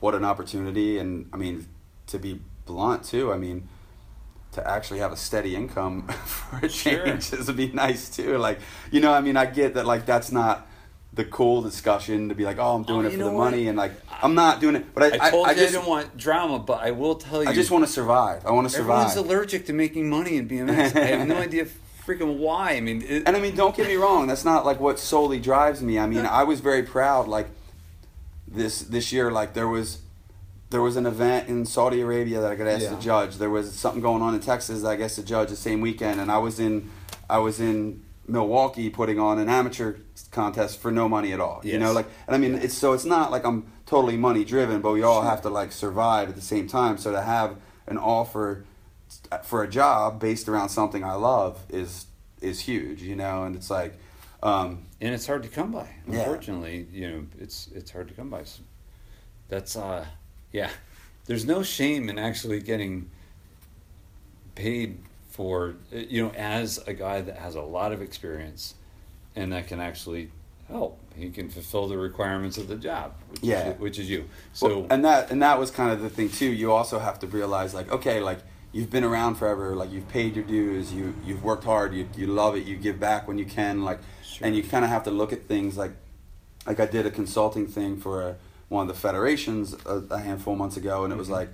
what 0.00 0.14
an 0.14 0.24
opportunity, 0.24 0.98
and 0.98 1.28
I 1.32 1.36
mean 1.38 1.66
to 2.08 2.18
be 2.18 2.40
blunt 2.66 3.04
too. 3.04 3.32
I 3.32 3.38
mean. 3.38 3.68
To 4.52 4.70
actually 4.70 4.98
have 4.98 5.12
a 5.12 5.16
steady 5.16 5.56
income 5.56 6.02
for 6.26 6.66
a 6.66 6.68
Sure. 6.68 7.04
change 7.06 7.32
is 7.32 7.46
would 7.46 7.56
be 7.56 7.68
nice 7.72 8.14
too. 8.14 8.36
Like, 8.36 8.60
you 8.90 9.00
know, 9.00 9.10
I 9.12 9.20
mean, 9.22 9.36
I 9.36 9.46
get 9.46 9.74
that. 9.74 9.86
Like, 9.86 10.04
that's 10.04 10.30
not 10.30 10.66
the 11.14 11.24
cool 11.24 11.62
discussion 11.62 12.28
to 12.28 12.34
be 12.34 12.44
like, 12.44 12.58
oh, 12.58 12.74
I'm 12.74 12.82
doing 12.84 13.06
Oh, 13.06 13.08
it 13.08 13.12
for 13.12 13.16
the 13.18 13.30
what? 13.30 13.50
money, 13.50 13.68
and 13.68 13.78
like, 13.78 13.92
I'm 14.22 14.34
not 14.34 14.60
doing 14.60 14.76
it. 14.76 14.94
But 14.94 15.14
I, 15.14 15.26
I 15.28 15.30
told 15.30 15.46
I, 15.46 15.52
you 15.52 15.56
just, 15.56 15.74
I 15.74 15.78
didn't 15.78 15.88
want 15.88 16.16
drama, 16.18 16.58
but 16.58 16.80
I 16.82 16.90
will 16.90 17.14
tell 17.14 17.42
you. 17.42 17.48
I 17.48 17.54
just 17.54 17.70
want 17.70 17.86
to 17.86 17.90
survive. 17.90 18.44
I 18.44 18.50
want 18.50 18.66
to 18.68 18.74
survive. 18.74 18.90
Everyone's 18.90 19.12
survive. 19.14 19.30
allergic 19.30 19.66
to 19.66 19.72
making 19.72 20.10
money 20.10 20.36
in 20.36 20.48
BMX. 20.48 20.96
I 20.96 21.04
have 21.06 21.26
no 21.28 21.36
idea 21.48 21.66
freaking 22.06 22.36
why. 22.38 22.72
I 22.72 22.80
mean, 22.80 23.00
it, 23.02 23.22
and 23.26 23.34
I 23.36 23.40
mean, 23.40 23.54
don't 23.56 23.74
get 23.76 23.88
me 23.88 23.94
wrong. 23.96 24.26
That's 24.26 24.44
not 24.44 24.66
like 24.66 24.80
what 24.80 24.98
solely 24.98 25.38
drives 25.40 25.80
me. 25.82 25.98
I 25.98 26.06
mean, 26.06 26.26
I 26.26 26.44
was 26.44 26.60
very 26.60 26.82
proud. 26.82 27.26
Like, 27.26 27.48
this 28.46 28.80
this 28.80 29.12
year 29.14 29.30
like 29.30 29.54
there 29.54 29.68
was 29.68 29.98
there 30.72 30.82
was 30.82 30.96
an 30.96 31.06
event 31.06 31.48
in 31.48 31.64
Saudi 31.64 32.00
Arabia 32.00 32.40
that 32.40 32.50
I 32.50 32.54
got 32.56 32.66
asked 32.66 32.82
Yeah. 32.84 32.96
to 32.96 33.00
judge. 33.00 33.36
There 33.36 33.50
was 33.50 33.72
something 33.72 34.02
going 34.02 34.22
on 34.22 34.34
in 34.34 34.40
Texas 34.40 34.82
that 34.82 34.88
I 34.88 34.96
guess 34.96 35.14
to 35.14 35.22
judge 35.22 35.50
the 35.50 35.56
same 35.56 35.80
weekend, 35.80 36.20
and 36.20 36.30
I 36.32 36.38
was 36.38 36.58
in 36.58 36.90
I 37.30 37.38
was 37.38 37.60
in 37.60 38.02
Milwaukee 38.26 38.90
putting 38.90 39.18
on 39.18 39.38
an 39.38 39.48
amateur 39.48 39.96
contest 40.30 40.78
for 40.80 40.90
no 40.90 41.08
money 41.08 41.32
at 41.32 41.40
all. 41.40 41.60
You 41.62 41.78
know, 41.78 41.92
like 41.92 42.06
and 42.26 42.34
I 42.34 42.38
mean 42.38 42.54
it's 42.56 42.74
so 42.74 42.92
it's 42.92 43.04
not 43.04 43.30
like 43.30 43.44
I'm 43.44 43.66
totally 43.86 44.16
money 44.16 44.44
driven, 44.44 44.80
but 44.80 44.92
we 44.92 45.02
all 45.02 45.22
have 45.22 45.42
to 45.42 45.50
like 45.50 45.70
survive 45.72 46.28
at 46.28 46.34
the 46.34 46.40
same 46.42 46.66
time. 46.66 46.98
So 46.98 47.12
to 47.12 47.22
have 47.22 47.56
an 47.86 47.98
offer 47.98 48.64
for 49.44 49.62
a 49.62 49.68
job 49.68 50.18
based 50.20 50.48
around 50.48 50.70
something 50.70 51.04
I 51.04 51.14
love 51.14 51.64
is 51.68 52.06
is 52.40 52.60
huge. 52.60 53.02
You 53.02 53.16
know, 53.16 53.44
and 53.44 53.54
it's 53.54 53.70
like. 53.70 53.94
Um, 54.44 54.86
and 55.00 55.14
it's 55.14 55.24
hard 55.28 55.44
to 55.44 55.48
come 55.48 55.70
by. 55.70 55.88
Yeah. 56.08 56.18
Unfortunately, 56.18 56.88
you 56.90 57.08
know, 57.08 57.26
it's 57.38 57.68
it's 57.72 57.92
hard 57.92 58.08
to 58.08 58.14
come 58.14 58.28
by. 58.28 58.42
So 58.42 58.62
that's 59.48 59.76
uh, 59.76 60.04
yeah. 60.52 60.70
There's 61.26 61.44
no 61.44 61.62
shame 61.62 62.08
in 62.08 62.18
actually 62.18 62.60
getting 62.60 63.08
paid 64.54 64.98
for 65.30 65.76
you 65.90 66.22
know 66.24 66.30
as 66.32 66.78
a 66.86 66.92
guy 66.92 67.20
that 67.22 67.38
has 67.38 67.54
a 67.54 67.62
lot 67.62 67.92
of 67.92 68.02
experience 68.02 68.74
and 69.34 69.52
that 69.52 69.66
can 69.66 69.80
actually 69.80 70.30
help. 70.68 70.98
He 71.16 71.30
can 71.30 71.48
fulfill 71.48 71.86
the 71.88 71.96
requirements 71.98 72.58
of 72.58 72.68
the 72.68 72.76
job, 72.76 73.14
which 73.30 73.42
Yeah. 73.42 73.70
is, 73.70 73.80
which 73.80 73.98
is 73.98 74.10
you. 74.10 74.28
So 74.52 74.66
Well, 74.80 74.86
and 74.90 75.04
that 75.04 75.30
and 75.30 75.40
that 75.42 75.58
was 75.58 75.70
kind 75.70 75.90
of 75.92 76.00
the 76.02 76.10
thing 76.10 76.28
too. 76.28 76.50
You 76.50 76.72
also 76.72 76.98
have 76.98 77.18
to 77.20 77.26
realize 77.26 77.72
like 77.74 77.90
okay, 77.90 78.20
like 78.20 78.38
you've 78.72 78.90
been 78.90 79.04
around 79.04 79.36
forever, 79.36 79.74
like 79.74 79.90
you've 79.90 80.08
paid 80.08 80.34
your 80.36 80.44
dues, 80.44 80.92
you 80.92 81.14
you've 81.24 81.42
worked 81.44 81.64
hard, 81.64 81.94
you 81.94 82.08
you 82.16 82.26
love 82.26 82.56
it, 82.56 82.64
you 82.66 82.76
give 82.76 82.98
back 83.00 83.26
when 83.28 83.38
you 83.38 83.44
can, 83.46 83.84
like 83.84 84.00
Sure. 84.24 84.46
and 84.46 84.56
you 84.56 84.62
kind 84.62 84.84
of 84.84 84.90
have 84.90 85.04
to 85.04 85.10
look 85.10 85.32
at 85.32 85.44
things 85.44 85.76
like 85.78 85.92
like 86.66 86.78
I 86.80 86.86
did 86.86 87.06
a 87.06 87.10
consulting 87.10 87.66
thing 87.66 87.96
for 87.96 88.22
uh 88.22 88.34
one 88.72 88.88
of 88.88 88.94
the 88.94 89.00
federations 89.00 89.74
a, 89.86 90.02
a 90.10 90.18
handful 90.18 90.54
of 90.54 90.58
months 90.58 90.76
ago, 90.76 91.04
and 91.04 91.12
it 91.12 91.16
was 91.16 91.28
Mhm. 91.28 91.32
like 91.40 91.48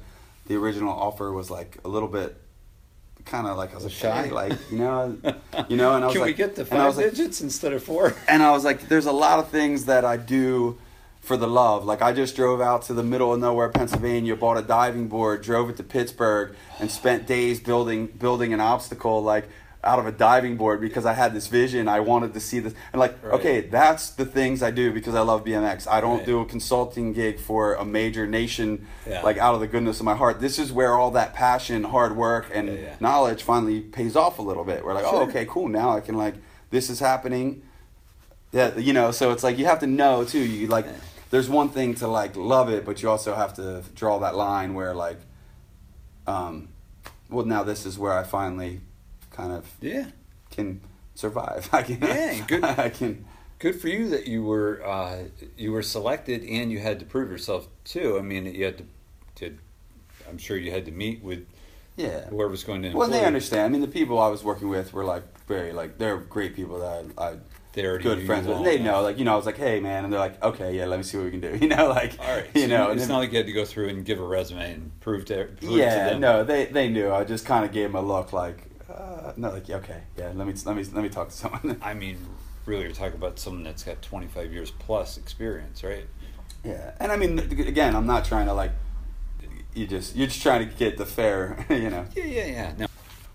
the 0.47 0.57
original 0.57 0.93
offer 0.93 1.33
was 1.33 1.51
like 1.51 1.79
a 1.85 1.89
little 1.89 2.09
bit 2.09 2.41
kind 3.27 3.47
of 3.47 3.57
like 3.59 3.73
I 3.73 3.75
was 3.75 3.85
like 3.85 3.93
Shy. 3.93 4.23
hey, 4.23 4.31
like 4.31 4.53
you 4.71 4.79
know 4.79 5.17
you 5.69 5.77
know 5.77 5.95
and 5.95 6.05
I 6.05 6.07
was 6.09 6.13
can 6.15 6.23
like 6.23 6.29
we 6.29 6.33
get 6.35 6.55
the 6.55 6.63
and 6.63 6.71
five 6.71 6.97
like, 6.97 7.11
digits 7.11 7.41
instead 7.43 7.73
of 7.75 7.83
four? 7.83 8.15
and 8.29 8.43
I 8.43 8.51
was 8.53 8.65
like, 8.65 8.89
there's 8.89 9.07
a 9.07 9.13
lot 9.13 9.39
of 9.39 9.49
things 9.51 9.85
that 9.87 10.05
I 10.05 10.17
do 10.17 10.79
for 11.21 11.37
the 11.37 11.49
love. 11.49 11.85
Like 11.85 12.01
I 12.01 12.13
just 12.13 12.37
drove 12.37 12.61
out 12.63 12.83
to 12.83 12.95
the 12.95 13.03
middle 13.03 13.35
of 13.35 13.41
nowhere, 13.41 13.69
Pennsylvania, 13.69 14.35
bought 14.37 14.57
a 14.57 14.63
diving 14.63 15.09
board, 15.09 15.43
drove 15.43 15.69
it 15.69 15.77
to 15.77 15.83
Pittsburgh, 15.83 16.55
and 16.81 16.91
spent 16.91 17.27
days 17.27 17.61
building 17.61 18.07
building 18.07 18.55
an 18.55 18.61
obstacle 18.61 19.23
like 19.23 19.47
out 19.85 19.99
of 20.01 20.07
a 20.07 20.13
diving 20.13 20.57
board 20.57 20.81
because 20.81 21.07
I 21.07 21.13
had 21.13 21.33
this 21.33 21.47
vision. 21.47 21.87
I 21.89 22.01
wanted 22.01 22.35
to 22.35 22.41
see 22.41 22.59
this, 22.59 22.75
and 22.93 22.99
like, 22.99 23.17
Right. 23.23 23.35
okay, 23.35 23.61
that's 23.61 24.11
the 24.11 24.25
things 24.27 24.63
I 24.63 24.71
do 24.73 24.93
because 24.93 25.15
I 25.15 25.21
love 25.21 25.45
BMX. 25.45 25.87
I 25.87 26.01
don't 26.01 26.19
Right. 26.19 26.27
do 26.27 26.41
a 26.41 26.45
consulting 26.45 27.13
gig 27.13 27.39
for 27.39 27.75
a 27.75 27.85
major 27.85 28.27
nation, 28.27 28.87
Yeah. 29.09 29.23
like 29.23 29.39
out 29.39 29.55
of 29.55 29.61
the 29.61 29.69
goodness 29.69 30.01
of 30.01 30.05
my 30.05 30.17
heart. 30.17 30.41
This 30.41 30.59
is 30.59 30.73
where 30.73 30.95
all 30.97 31.13
that 31.13 31.33
passion, 31.33 31.85
hard 31.85 32.17
work, 32.17 32.47
and 32.53 32.67
Yeah, 32.69 32.75
yeah. 32.75 32.95
knowledge 32.99 33.45
finally 33.45 33.81
pays 33.81 34.17
off 34.17 34.39
a 34.41 34.43
little 34.43 34.65
bit. 34.65 34.85
We're 34.85 34.95
like, 34.95 35.05
oh, 35.07 35.21
okay, 35.23 35.47
cool. 35.49 35.69
Now 35.69 35.91
I 35.97 36.01
can 36.01 36.17
like, 36.17 36.35
this 36.71 36.91
is 36.91 36.99
happening. 36.99 37.63
Yeah, 38.51 38.77
you 38.77 38.93
know, 38.93 39.11
so 39.13 39.31
it's 39.31 39.45
like 39.45 39.59
you 39.59 39.67
have 39.67 39.79
to 39.81 39.87
know 39.87 40.25
too. 40.25 40.41
You 40.41 40.67
like, 40.67 40.87
there's 41.31 41.49
one 41.49 41.69
thing 41.69 41.95
to 41.97 42.09
like 42.09 42.35
love 42.35 42.69
it, 42.69 42.85
but 42.85 43.01
you 43.03 43.09
also 43.11 43.35
have 43.37 43.55
to 43.55 43.85
draw 43.95 44.19
that 44.19 44.35
line 44.35 44.75
where 44.75 44.93
like, 44.95 45.19
um, 46.27 46.69
well, 47.31 47.45
now 47.47 47.63
this 47.63 47.87
is 47.87 47.99
where 47.99 48.13
I 48.13 48.23
finally 48.25 48.81
kind 49.39 49.53
of 49.53 49.65
Yeah. 49.81 50.07
can 50.51 50.81
survive. 51.15 51.69
I 51.73 51.83
can. 51.83 51.99
Yeah, 52.03 52.45
good. 52.47 52.65
I 52.87 52.89
can. 52.91 53.25
Good 53.59 53.81
for 53.81 53.89
you 53.89 54.09
that 54.11 54.27
you 54.29 54.43
were 54.45 54.85
uh, 54.87 55.25
you 55.57 55.73
were 55.73 55.83
selected 55.83 56.43
and 56.45 56.71
you 56.71 56.79
had 56.79 56.99
to 57.01 57.07
prove 57.07 57.31
yourself 57.31 57.69
too. 57.85 58.19
I 58.19 58.23
mean, 58.23 58.47
you 58.47 58.65
had 58.65 58.79
to, 58.79 58.85
to 59.37 59.59
I'm 60.29 60.39
sure 60.39 60.57
you 60.57 60.71
had 60.71 60.85
to 60.87 60.93
meet 60.93 61.23
with 61.23 61.47
Yeah. 61.97 62.27
whoever 62.29 62.51
was 62.51 62.63
going 62.65 62.83
to. 62.83 62.93
Well, 62.93 63.09
they 63.09 63.21
you. 63.21 63.27
understand. 63.27 63.63
I 63.65 63.69
mean, 63.69 63.81
the 63.81 63.89
people 63.89 64.19
I 64.21 64.29
was 64.29 64.45
working 64.45 64.69
with 64.69 64.93
were 64.93 65.05
like 65.05 65.25
very 65.47 65.73
like 65.73 65.99
they're 65.99 66.19
great 66.19 66.55
people 66.55 66.79
that 66.81 67.05
I, 67.19 67.31
I 67.31 67.37
they're 67.73 67.99
good 67.99 68.25
friends 68.27 68.47
with. 68.47 68.63
They 68.65 68.79
know, 68.79 69.03
like 69.03 69.19
you 69.19 69.25
know, 69.25 69.33
I 69.33 69.37
was 69.37 69.47
like, 69.47 69.57
hey 69.59 69.81
man, 69.81 70.05
and 70.05 70.13
they're 70.13 70.21
like, 70.21 70.41
okay, 70.43 70.77
yeah, 70.77 70.87
let 70.87 70.97
me 70.99 71.03
see 71.03 71.17
what 71.17 71.25
we 71.25 71.31
can 71.33 71.41
do. 71.41 71.57
You 71.61 71.69
know, 71.69 71.89
like 71.89 72.17
All 72.21 72.37
right, 72.37 72.47
you 72.55 72.63
so 72.63 72.67
know, 72.69 72.91
it's 72.93 73.03
then- 73.03 73.09
not 73.09 73.19
like 73.19 73.33
you 73.33 73.39
had 73.39 73.47
to 73.47 73.53
go 73.53 73.65
through 73.65 73.89
and 73.89 74.05
give 74.05 74.21
a 74.21 74.25
resume 74.27 74.73
and 74.75 75.01
prove 75.01 75.25
to 75.27 75.45
prove 75.47 75.59
to 75.61 75.67
yeah, 75.79 76.11
them. 76.11 76.21
no, 76.21 76.45
they 76.45 76.67
they 76.67 76.89
knew. 76.89 77.11
I 77.13 77.25
just 77.25 77.45
kind 77.45 77.65
of 77.65 77.73
gave 77.73 77.89
them 77.93 77.97
a 77.97 78.07
look, 78.07 78.33
like, 78.33 78.63
uh, 78.99 79.33
no, 79.37 79.51
like, 79.51 79.69
okay, 79.71 80.03
yeah, 80.17 80.33
let 80.35 80.47
me 80.47 80.55
let 80.65 80.77
me 80.77 80.85
let 80.85 81.03
me 81.03 81.09
talk 81.09 81.29
to 81.29 81.35
someone. 81.35 81.79
I 81.83 81.95
mean, 81.95 82.19
really, 82.67 82.83
you're 82.85 82.93
talking 82.93 83.15
about 83.17 83.39
someone 83.39 83.63
that's 83.65 83.83
got 83.85 84.03
25 84.03 84.53
years 84.53 84.71
plus 84.71 85.17
experience, 85.17 85.83
right? 85.85 86.07
yeah, 86.65 86.93
and 87.01 87.13
I 87.13 87.17
mean, 87.17 87.39
again, 87.39 87.95
I'm 87.95 88.07
not 88.07 88.25
trying 88.25 88.47
to 88.47 88.53
like, 88.55 88.73
you 89.75 89.87
just 89.87 90.17
you're 90.17 90.27
just 90.27 90.43
trying 90.43 90.69
to 90.69 90.75
get 90.75 90.99
the 90.99 91.07
fair, 91.07 91.65
you 91.71 91.91
know. 91.91 92.05
Yeah, 92.17 92.25
yeah, 92.25 92.47
yeah. 92.47 92.73
No, 92.79 92.87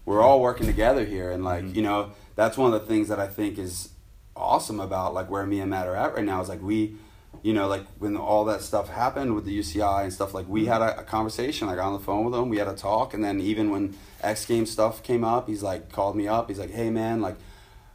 we're 0.05 0.21
all 0.21 0.41
working 0.41 0.67
together 0.67 1.05
here 1.05 1.31
and 1.31 1.43
like 1.45 1.63
Mhm. 1.63 1.75
you 1.75 1.81
know 1.81 2.11
that's 2.35 2.57
one 2.57 2.73
of 2.73 2.81
the 2.81 2.85
things 2.85 3.07
that 3.07 3.19
i 3.21 3.27
think 3.27 3.57
is 3.57 3.89
awesome 4.35 4.81
about 4.81 5.13
like 5.13 5.29
where 5.29 5.45
me 5.45 5.61
and 5.61 5.69
matt 5.69 5.87
are 5.87 5.95
at 5.95 6.13
right 6.13 6.25
now 6.25 6.41
is 6.41 6.49
like 6.49 6.61
we 6.61 6.95
you 7.43 7.53
know 7.53 7.67
like 7.67 7.85
when 7.99 8.15
all 8.17 8.45
that 8.45 8.61
stuff 8.61 8.89
happened 8.89 9.35
with 9.35 9.45
the 9.45 9.59
uci 9.59 10.03
and 10.03 10.11
stuff 10.11 10.33
like 10.33 10.47
we 10.47 10.65
had 10.65 10.81
a, 10.81 10.99
a 10.99 11.03
conversation 11.03 11.67
like 11.67 11.77
on 11.79 11.93
the 11.93 11.99
phone 11.99 12.25
with 12.25 12.33
him 12.33 12.49
we 12.49 12.57
had 12.57 12.67
a 12.67 12.73
talk 12.73 13.13
and 13.13 13.23
then 13.23 13.39
even 13.39 13.69
when 13.69 13.95
x 14.21 14.45
games 14.45 14.71
stuff 14.71 15.03
came 15.03 15.23
up 15.23 15.47
he's 15.47 15.61
like 15.61 15.91
called 15.91 16.15
me 16.15 16.27
up 16.27 16.47
he's 16.49 16.57
like 16.59 16.71
hey 16.71 16.89
man 16.89 17.21
like 17.21 17.35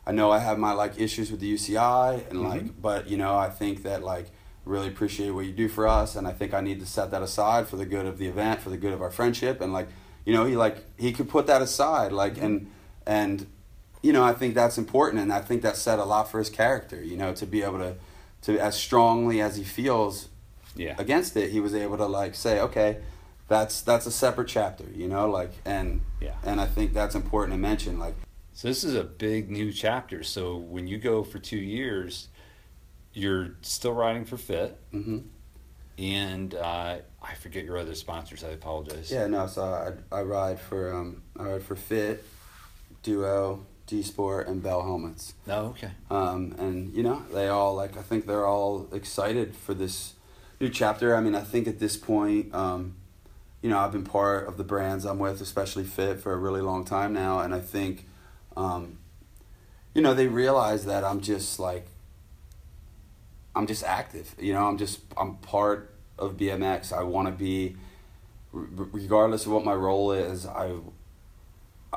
i 0.07 0.13
know 0.13 0.31
i 0.31 0.39
have 0.39 0.59
my 0.59 0.73
like 0.73 1.01
issues 1.01 1.31
with 1.31 1.41
the 1.41 1.53
uci 1.55 2.31
and 2.31 2.43
like 2.43 2.63
Mhm. 2.63 2.73
but 2.81 3.09
you 3.09 3.17
know 3.17 3.37
i 3.37 3.49
think 3.49 3.83
that 3.85 4.03
like 4.03 4.27
really 4.67 4.89
appreciate 4.89 5.31
what 5.31 5.47
you 5.47 5.53
do 5.53 5.67
for 5.69 5.89
us 5.89 6.15
and 6.15 6.27
i 6.29 6.33
think 6.33 6.53
i 6.53 6.61
need 6.61 6.79
to 6.81 6.87
set 6.87 7.11
that 7.11 7.23
aside 7.23 7.67
for 7.67 7.77
the 7.77 7.87
good 7.87 8.05
of 8.05 8.19
the 8.19 8.27
event 8.27 8.61
for 8.61 8.69
the 8.69 8.77
good 8.77 8.93
of 8.93 9.01
our 9.01 9.11
friendship 9.11 9.61
and 9.63 9.73
like 9.73 9.89
you 10.27 10.33
know 10.35 10.45
he 10.45 10.57
like 10.57 10.77
he 10.99 11.11
could 11.11 11.29
put 11.29 11.47
that 11.47 11.63
aside 11.63 12.13
like 12.13 12.37
and 12.37 12.71
and 13.07 13.47
you 14.03 14.13
know 14.13 14.23
i 14.23 14.35
think 14.35 14.55
that's 14.55 14.77
important 14.77 15.23
and 15.23 15.33
i 15.33 15.41
think 15.41 15.63
that 15.63 15.75
said 15.75 15.99
a 15.99 16.05
lot 16.05 16.31
for 16.31 16.39
his 16.39 16.51
character 16.51 17.03
you 17.03 17.17
know 17.17 17.33
to 17.33 17.47
be 17.47 17.63
able 17.63 17.79
to 17.79 17.95
to 18.43 18.59
as 18.59 18.77
strongly 18.77 19.41
as 19.41 19.57
he 19.57 19.65
feels 19.65 20.29
yeah. 20.77 20.95
against 20.99 21.37
it 21.37 21.51
he 21.51 21.61
was 21.61 21.75
able 21.75 21.97
to 21.97 22.07
like 22.07 22.35
say 22.35 22.61
okay 22.61 22.99
that's 23.49 23.81
that's 23.83 24.07
a 24.07 24.11
separate 24.13 24.49
chapter 24.49 24.85
you 24.95 25.09
know 25.09 25.29
like 25.29 25.51
and 25.65 26.01
Yeah. 26.21 26.35
and 26.45 26.61
i 26.61 26.67
think 26.67 26.93
that's 26.93 27.15
important 27.15 27.53
to 27.55 27.59
mention 27.59 27.99
like 27.99 28.15
So 28.55 28.69
this 28.69 28.83
is 28.85 28.95
a 28.95 29.05
big 29.05 29.51
new 29.51 29.71
chapter. 29.73 30.23
So 30.25 30.57
when 30.57 30.87
you 30.89 30.99
go 30.99 31.23
for 31.23 31.39
two 31.39 31.59
years, 31.79 32.29
you're 33.13 33.55
still 33.63 33.93
riding 33.95 34.25
for 34.25 34.37
Fit, 34.37 34.77
hmm 34.91 35.19
and 35.97 36.55
uh, 36.55 36.99
I 37.23 37.35
forget 37.35 37.65
your 37.65 37.77
other 37.79 37.95
sponsors. 37.95 38.43
I 38.45 38.49
apologize. 38.51 39.11
yeah 39.11 39.27
no 39.29 39.47
so 39.47 39.63
i 39.63 40.17
i 40.19 40.23
ride 40.23 40.61
for 40.61 40.93
um 40.95 41.23
i 41.39 41.43
ride 41.45 41.63
for 41.63 41.77
fit 41.77 42.23
duo 43.03 43.65
G 43.89 44.03
Sport 44.03 44.47
and 44.47 44.63
bell 44.63 44.83
helmets 44.83 45.35
Oh, 45.49 45.67
okay. 45.71 45.91
um, 46.11 46.55
and 46.59 46.95
you 46.95 47.03
know 47.03 47.23
they 47.35 47.49
all 47.49 47.75
like 47.75 47.97
I 47.97 48.03
think 48.03 48.27
they're 48.27 48.47
all 48.47 48.87
excited 48.93 49.57
for 49.57 49.75
this 49.75 50.15
new 50.61 50.69
chapter. 50.69 51.17
I 51.17 51.21
mean, 51.21 51.35
I 51.35 51.41
think 51.41 51.67
at 51.67 51.79
this 51.81 51.97
point, 51.97 52.55
um, 52.55 52.95
you 53.63 53.71
know, 53.71 53.79
I've 53.79 53.91
been 53.93 54.05
part 54.05 54.47
of 54.47 54.57
the 54.57 54.65
brands 54.65 55.05
I'm 55.05 55.19
with, 55.19 55.41
especially 55.41 55.85
Fit, 55.85 56.21
for 56.21 56.33
a 56.33 56.37
really 56.37 56.61
long 56.61 56.85
time 56.85 57.13
now, 57.13 57.41
and 57.41 57.53
I 57.55 57.61
think, 57.61 58.07
um, 58.57 58.99
you 59.95 60.03
know, 60.03 60.15
they 60.15 60.27
realize 60.29 60.85
that 60.85 61.03
I'm 61.03 61.21
just 61.21 61.59
like, 61.59 61.87
I'm 63.57 63.67
just 63.67 63.83
active. 63.85 64.35
You 64.39 64.53
know, 64.53 64.67
I'm 64.69 64.79
just 64.79 65.01
I'm 65.17 65.37
part 65.37 65.91
of 66.19 66.37
BMX. 66.37 66.93
I 66.93 67.03
want 67.05 67.27
to 67.29 67.33
be, 67.33 67.77
r- 68.55 68.61
regardless 68.93 69.47
of 69.47 69.53
what 69.53 69.65
my 69.65 69.75
role 69.75 70.13
is. 70.13 70.45
I 70.47 70.75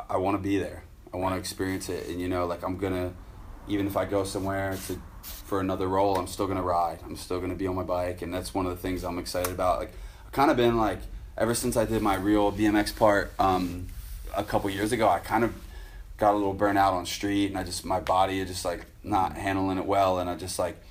I 0.10 0.18
want 0.18 0.38
to 0.38 0.42
be 0.42 0.58
there. 0.58 0.84
I 1.14 1.18
want 1.18 1.36
to 1.36 1.40
experience 1.40 1.90
it, 1.90 2.08
and 2.08 2.20
you 2.20 2.28
know, 2.28 2.46
like 2.46 2.64
I'm 2.64 2.78
gonna, 2.78 3.14
even 3.68 3.88
if 3.88 3.98
I 3.98 4.06
go 4.06 4.24
somewhere 4.24 4.78
to 4.88 5.02
for 5.24 5.60
another 5.60 5.88
role, 5.88 6.18
I'm 6.18 6.28
still 6.28 6.48
gonna 6.48 6.64
ride. 6.64 7.00
I'm 7.04 7.16
still 7.16 7.40
gonna 7.40 7.56
be 7.56 7.68
on 7.68 7.76
my 7.76 7.84
bike, 7.84 8.22
and 8.22 8.34
that's 8.34 8.54
one 8.54 8.66
of 8.66 8.72
the 8.72 8.78
things 8.78 9.04
I'm 9.04 9.20
excited 9.20 9.52
about. 9.52 9.80
Like 9.80 9.94
I've 10.26 10.32
kind 10.32 10.52
of 10.52 10.58
been 10.58 10.78
like 10.78 11.00
ever 11.38 11.54
since 11.54 11.78
I 11.78 11.86
did 11.86 12.02
my 12.02 12.16
real 12.16 12.52
BMX 12.52 12.96
part 12.96 13.34
um, 13.40 13.88
a 14.36 14.44
couple 14.44 14.70
years 14.70 14.92
ago. 14.92 15.08
I 15.10 15.20
kind 15.20 15.44
of 15.44 15.54
got 16.18 16.34
a 16.34 16.38
little 16.38 16.54
burnt 16.54 16.78
out 16.78 16.94
on 16.94 17.06
street, 17.06 17.48
and 17.48 17.58
I 17.58 17.64
just 17.64 17.86
my 17.86 18.00
body 18.00 18.40
is 18.40 18.50
just 18.50 18.66
like 18.66 18.86
not 19.04 19.36
handling 19.36 19.78
it 19.78 19.86
well, 19.86 20.20
and 20.20 20.30
I 20.30 20.36
just 20.36 20.58
like 20.58 20.82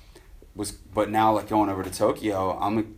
was. 0.55 0.71
But 0.71 1.09
now 1.09 1.33
like 1.33 1.49
going 1.49 1.69
over 1.69 1.83
to 1.83 1.91
Tokyo, 1.91 2.57
I'm 2.59 2.95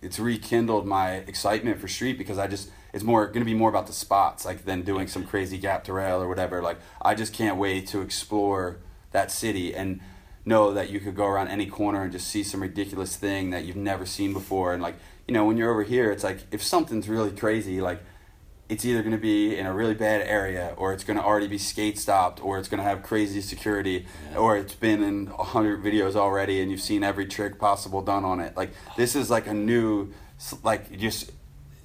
it's 0.00 0.18
rekindled 0.18 0.86
my 0.86 1.16
excitement 1.16 1.78
for 1.78 1.88
street 1.88 2.18
because 2.18 2.38
I 2.38 2.48
just 2.48 2.70
it's 2.92 3.04
more 3.04 3.26
going 3.26 3.40
to 3.40 3.44
be 3.44 3.54
more 3.54 3.68
about 3.70 3.86
the 3.86 3.92
spots 3.92 4.44
like 4.44 4.64
than 4.64 4.82
doing 4.82 5.06
some 5.08 5.24
crazy 5.26 5.58
gap 5.58 5.84
to 5.84 5.92
rail 5.92 6.22
or 6.22 6.28
whatever. 6.28 6.60
Like 6.62 6.78
I 7.00 7.14
just 7.14 7.32
can't 7.32 7.56
wait 7.56 7.86
to 7.88 8.00
explore 8.00 8.78
that 9.12 9.30
city 9.30 9.74
and 9.74 10.00
know 10.44 10.72
that 10.74 10.90
you 10.90 10.98
could 11.00 11.14
go 11.14 11.26
around 11.26 11.48
any 11.48 11.66
corner 11.66 12.02
and 12.02 12.10
just 12.12 12.28
see 12.28 12.42
some 12.42 12.60
ridiculous 12.62 13.16
thing 13.16 13.50
that 13.50 13.64
you've 13.64 13.76
never 13.76 14.04
seen 14.04 14.32
before. 14.32 14.72
And 14.74 14.82
like 14.82 14.96
you 15.28 15.34
know 15.34 15.44
when 15.44 15.56
you're 15.56 15.70
over 15.70 15.82
here, 15.84 16.10
it's 16.10 16.24
like 16.24 16.40
if 16.50 16.62
something's 16.62 17.08
really 17.08 17.30
crazy, 17.30 17.80
like 17.80 18.00
it's 18.68 18.84
either 18.86 19.00
going 19.02 19.12
to 19.12 19.18
be 19.20 19.56
in 19.58 19.66
a 19.66 19.72
really 19.74 19.92
bad 19.92 20.22
area 20.22 20.72
or 20.78 20.94
it's 20.94 21.04
going 21.04 21.18
to 21.18 21.22
already 21.22 21.46
be 21.46 21.58
skate 21.58 21.98
stopped 21.98 22.42
or 22.42 22.58
it's 22.58 22.68
going 22.68 22.78
to 22.78 22.84
have 22.84 23.02
crazy 23.02 23.42
security 23.42 24.06
Yeah. 24.30 24.38
or 24.38 24.56
it's 24.56 24.74
been 24.74 25.02
in 25.02 25.28
a 25.38 25.42
hundred 25.44 25.82
videos 25.82 26.16
already 26.16 26.62
and 26.62 26.70
you've 26.70 26.80
seen 26.80 27.02
every 27.04 27.26
trick 27.26 27.58
possible 27.58 28.00
done 28.00 28.24
on 28.24 28.40
it 28.40 28.56
like 28.56 28.70
this 28.96 29.14
is 29.14 29.28
like 29.28 29.46
a 29.46 29.52
new 29.52 30.12
like 30.62 30.96
just 30.96 31.32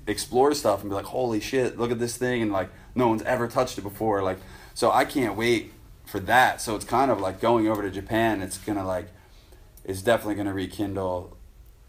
explore 0.07 0.53
stuff 0.53 0.81
and 0.81 0.89
be 0.89 0.95
like 0.95 1.05
holy 1.05 1.39
shit 1.39 1.77
look 1.77 1.91
at 1.91 1.99
this 1.99 2.17
thing 2.17 2.41
and 2.41 2.51
like 2.51 2.69
no 2.95 3.07
one's 3.09 3.21
ever 3.23 3.47
touched 3.47 3.77
it 3.77 3.81
before 3.81 4.23
like 4.23 4.39
so 4.73 4.89
i 4.91 5.03
can't 5.05 5.35
wait 5.35 5.71
for 6.05 6.19
that 6.21 6.61
so 6.61 6.75
it's 6.75 6.85
kind 6.85 7.11
of 7.11 7.19
like 7.19 7.39
going 7.41 7.67
over 7.67 7.81
to 7.81 7.91
japan 7.91 8.41
it's 8.41 8.57
gonna 8.57 8.85
like 8.85 9.07
it's 9.83 10.01
definitely 10.01 10.35
gonna 10.35 10.53
rekindle 10.53 11.35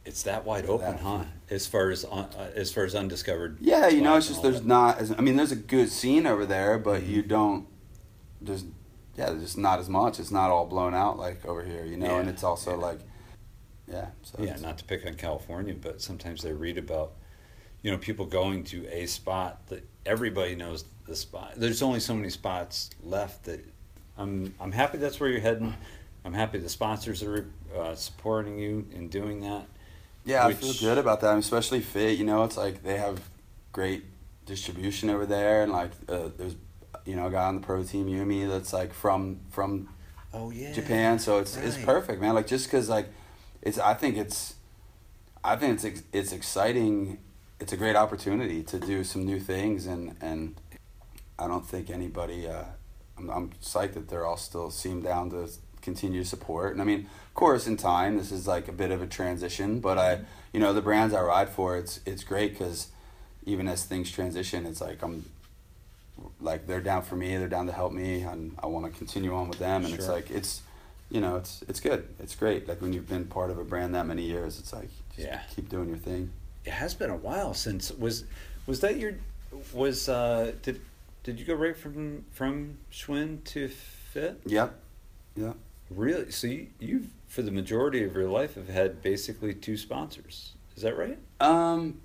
It's 0.04 0.22
that 0.24 0.44
wide 0.44 0.66
open, 0.66 0.92
That- 0.96 1.00
huh? 1.00 1.24
As 1.50 1.66
far 1.66 1.90
as 1.90 2.04
un, 2.04 2.26
uh, 2.38 2.50
as 2.54 2.70
far 2.70 2.84
as 2.84 2.94
undiscovered. 2.94 3.56
Yeah, 3.60 3.88
you 3.88 4.02
know, 4.02 4.16
it's 4.16 4.28
just 4.28 4.42
there's 4.42 4.60
that. 4.60 4.66
not 4.66 4.98
as 4.98 5.10
I 5.12 5.20
mean, 5.22 5.36
there's 5.36 5.50
a 5.52 5.56
good 5.56 5.90
scene 5.90 6.26
over 6.26 6.44
there, 6.46 6.78
but 6.78 7.00
Mm-hmm. 7.02 7.10
you 7.14 7.22
don't. 7.22 7.66
There's, 8.40 8.64
yeah, 9.16 9.26
there's 9.30 9.42
just 9.42 9.58
not 9.58 9.78
as 9.80 9.88
much. 9.88 10.20
It's 10.20 10.30
not 10.30 10.50
all 10.50 10.66
blown 10.66 10.94
out 10.94 11.18
like 11.18 11.44
over 11.46 11.62
here, 11.64 11.84
you 11.86 11.96
know, 11.96 12.18
and 12.18 12.28
it's 12.28 12.42
also 12.44 12.70
yeah. 12.72 12.86
like, 12.88 13.00
yeah, 13.86 14.06
so 14.22 14.42
Yeah, 14.42 14.56
not 14.60 14.76
to 14.78 14.84
pick 14.84 15.06
on 15.06 15.14
California, 15.14 15.74
but 15.74 16.00
sometimes 16.02 16.42
they 16.42 16.52
read 16.52 16.76
about, 16.78 17.12
you 17.82 17.90
know, 17.90 17.98
people 17.98 18.26
going 18.26 18.64
to 18.64 18.86
a 18.88 19.06
spot 19.06 19.66
that 19.68 19.86
everybody 20.04 20.54
knows 20.54 20.84
the 21.06 21.16
spot. 21.16 21.54
There's 21.56 21.82
only 21.82 22.00
so 22.00 22.14
many 22.14 22.30
spots 22.30 22.90
left 23.02 23.44
that 23.44 23.64
I'm 24.16 24.54
I'm 24.60 24.72
happy 24.72 24.98
that's 24.98 25.20
where 25.20 25.30
you're 25.30 25.40
heading. 25.40 25.74
I'm 26.24 26.34
happy 26.34 26.58
the 26.58 26.68
sponsors 26.68 27.22
are 27.22 27.46
uh, 27.76 27.94
supporting 27.94 28.58
you 28.58 28.86
in 28.92 29.08
doing 29.08 29.40
that. 29.42 29.66
Yeah, 30.24 30.46
I 30.46 30.52
feel 30.52 30.74
good 30.74 30.98
about 30.98 31.20
that, 31.22 31.38
especially 31.38 31.80
Fit. 31.80 32.18
You 32.18 32.24
know, 32.24 32.44
it's 32.44 32.56
like 32.56 32.82
they 32.82 32.98
have 32.98 33.20
great 33.72 34.04
distribution 34.44 35.08
over 35.08 35.24
there, 35.24 35.62
and 35.62 35.72
like 35.72 35.92
uh, 36.08 36.28
there's, 36.36 36.56
you 37.06 37.16
know, 37.16 37.28
a 37.28 37.30
guy 37.30 37.44
on 37.44 37.54
the 37.54 37.60
pro 37.60 37.82
team, 37.82 38.06
Yumi, 38.06 38.48
that's 38.48 38.72
like 38.72 38.92
from 38.92 39.40
from 39.50 39.88
Oh 40.34 40.50
yeah, 40.50 40.72
Japan, 40.72 41.18
so 41.18 41.38
it's 41.38 41.56
it's 41.56 41.78
perfect, 41.78 42.20
man. 42.20 42.34
Like 42.34 42.46
just 42.46 42.66
because 42.66 42.88
like 42.88 43.08
it's 43.62 43.78
I 43.78 43.94
think 43.94 44.16
it's 44.16 44.54
I 45.42 45.56
think 45.56 45.82
it's 45.82 46.02
it's 46.12 46.32
exciting. 46.32 47.18
It's 47.60 47.72
a 47.72 47.76
great 47.76 47.96
opportunity 47.96 48.62
to 48.62 48.78
do 48.78 49.02
some 49.04 49.24
new 49.24 49.40
things, 49.40 49.86
and 49.86 50.16
and 50.20 50.54
I 51.38 51.46
don't 51.48 51.66
think 51.66 51.90
anybody. 51.90 52.46
Uh, 52.48 52.64
I'm 53.16 53.30
I'm 53.30 53.50
psyched 53.62 53.94
that 53.94 54.08
they're 54.08 54.26
all 54.26 54.36
still 54.36 54.70
seem 54.70 55.02
down 55.02 55.30
to 55.30 55.48
continue 55.82 56.22
to 56.22 56.28
support. 56.28 56.72
And 56.72 56.80
I 56.80 56.84
mean, 56.84 57.00
of 57.28 57.34
course, 57.34 57.66
in 57.66 57.76
time, 57.76 58.16
this 58.16 58.30
is 58.30 58.46
like 58.46 58.68
a 58.68 58.72
bit 58.72 58.90
of 58.90 59.02
a 59.02 59.06
transition, 59.06 59.80
but 59.80 59.98
I, 59.98 60.20
you 60.52 60.60
know, 60.60 60.72
the 60.72 60.82
brands 60.82 61.14
I 61.14 61.20
ride 61.22 61.48
for, 61.48 61.76
it's 61.76 62.00
it's 62.06 62.22
great 62.24 62.52
because 62.52 62.88
even 63.44 63.66
as 63.68 63.84
things 63.84 64.10
transition, 64.10 64.64
it's 64.66 64.80
like 64.80 65.02
I'm 65.02 65.24
like 66.40 66.66
they're 66.68 66.80
down 66.80 67.02
for 67.02 67.16
me, 67.16 67.36
they're 67.36 67.48
down 67.48 67.66
to 67.66 67.72
help 67.72 67.92
me, 67.92 68.20
and 68.22 68.54
I 68.62 68.66
want 68.66 68.86
to 68.92 68.96
continue 68.96 69.34
on 69.34 69.48
with 69.48 69.58
them. 69.58 69.84
And 69.84 69.94
it's 69.94 70.08
like 70.08 70.30
it's, 70.30 70.62
you 71.10 71.20
know, 71.20 71.36
it's 71.36 71.64
it's 71.68 71.80
good, 71.80 72.06
it's 72.20 72.36
great. 72.36 72.68
Like 72.68 72.80
when 72.80 72.92
you've 72.92 73.08
been 73.08 73.24
part 73.26 73.50
of 73.50 73.58
a 73.58 73.64
brand 73.64 73.94
that 73.96 74.06
many 74.06 74.22
years, 74.22 74.58
it's 74.60 74.72
like 74.72 74.90
just 75.16 75.26
Yeah. 75.26 75.40
keep 75.54 75.68
doing 75.68 75.88
your 75.88 75.98
thing. 75.98 76.30
It 76.68 76.74
has 76.74 76.92
been 76.92 77.08
a 77.08 77.16
while 77.16 77.54
since 77.54 77.90
was 77.90 78.26
was 78.66 78.80
that 78.80 78.98
your 78.98 79.14
was 79.72 80.06
uh 80.06 80.52
did 80.60 80.82
did 81.22 81.40
you 81.40 81.46
go 81.46 81.54
right 81.54 81.74
from 81.74 82.26
from 82.30 82.76
Schwinn 82.92 83.42
to 83.44 83.68
Fit? 83.68 84.42
Yeah, 84.44 84.68
yeah. 85.34 85.54
Really? 85.88 86.30
So 86.30 86.46
you 86.46 86.66
you 86.78 87.06
for 87.26 87.40
the 87.40 87.50
majority 87.50 88.04
of 88.04 88.14
your 88.14 88.28
life 88.28 88.56
have 88.56 88.68
had 88.68 89.00
basically 89.00 89.54
two 89.54 89.78
sponsors. 89.78 90.52
Is 90.76 90.82
that 90.82 90.98
right? 90.98 91.18
Um, 91.40 92.02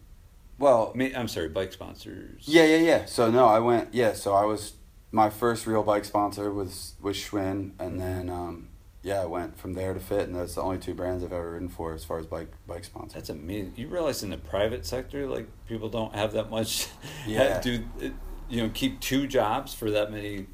well, 0.58 0.92
I 0.94 0.98
mean, 0.98 1.14
I'm 1.14 1.28
sorry, 1.28 1.50
bike 1.50 1.74
sponsors. 1.74 2.44
Yeah, 2.46 2.64
yeah, 2.64 2.78
yeah. 2.78 3.06
So 3.06 3.30
no, 3.30 3.46
I 3.46 3.60
went. 3.60 3.94
Yeah, 3.94 4.14
so 4.14 4.34
I 4.34 4.46
was 4.46 4.76
my 5.12 5.30
first 5.30 5.68
real 5.68 5.84
bike 5.84 6.06
sponsor 6.06 6.54
was 6.54 6.94
was 7.02 7.18
Schwinn, 7.18 7.72
and 7.80 8.00
then 8.00 8.30
um, 8.30 8.70
yeah, 9.04 9.22
I 9.22 9.26
went 9.26 9.58
from 9.60 9.74
there 9.74 9.94
to 9.94 10.00
Fit, 10.00 10.28
and 10.28 10.36
that's 10.36 10.56
the 10.56 10.62
only 10.62 10.78
two 10.78 10.94
brands 10.94 11.24
I've 11.24 11.34
ever 11.34 11.52
ridden 11.52 11.68
for 11.70 11.94
as 11.94 12.04
far 12.06 12.20
as 12.20 12.26
bike 12.26 12.52
bike 12.66 12.86
sponsors. 12.86 13.14
That's 13.14 13.30
amazing. 13.30 13.74
You 13.76 13.88
realize 13.90 14.24
in 14.24 14.30
the 14.30 14.38
private 14.38 14.86
sector, 14.86 15.28
like 15.28 15.48
people 15.68 15.90
don't 15.90 16.16
have 16.16 16.32
that 16.34 16.50
much. 16.50 16.88
Yeah. 17.28 17.60
do 17.62 17.84
you 18.50 18.64
know 18.64 18.70
keep 18.74 19.00
two 19.02 19.28
jobs 19.28 19.74
for 19.74 19.92
that 19.92 20.12
many? 20.12 20.48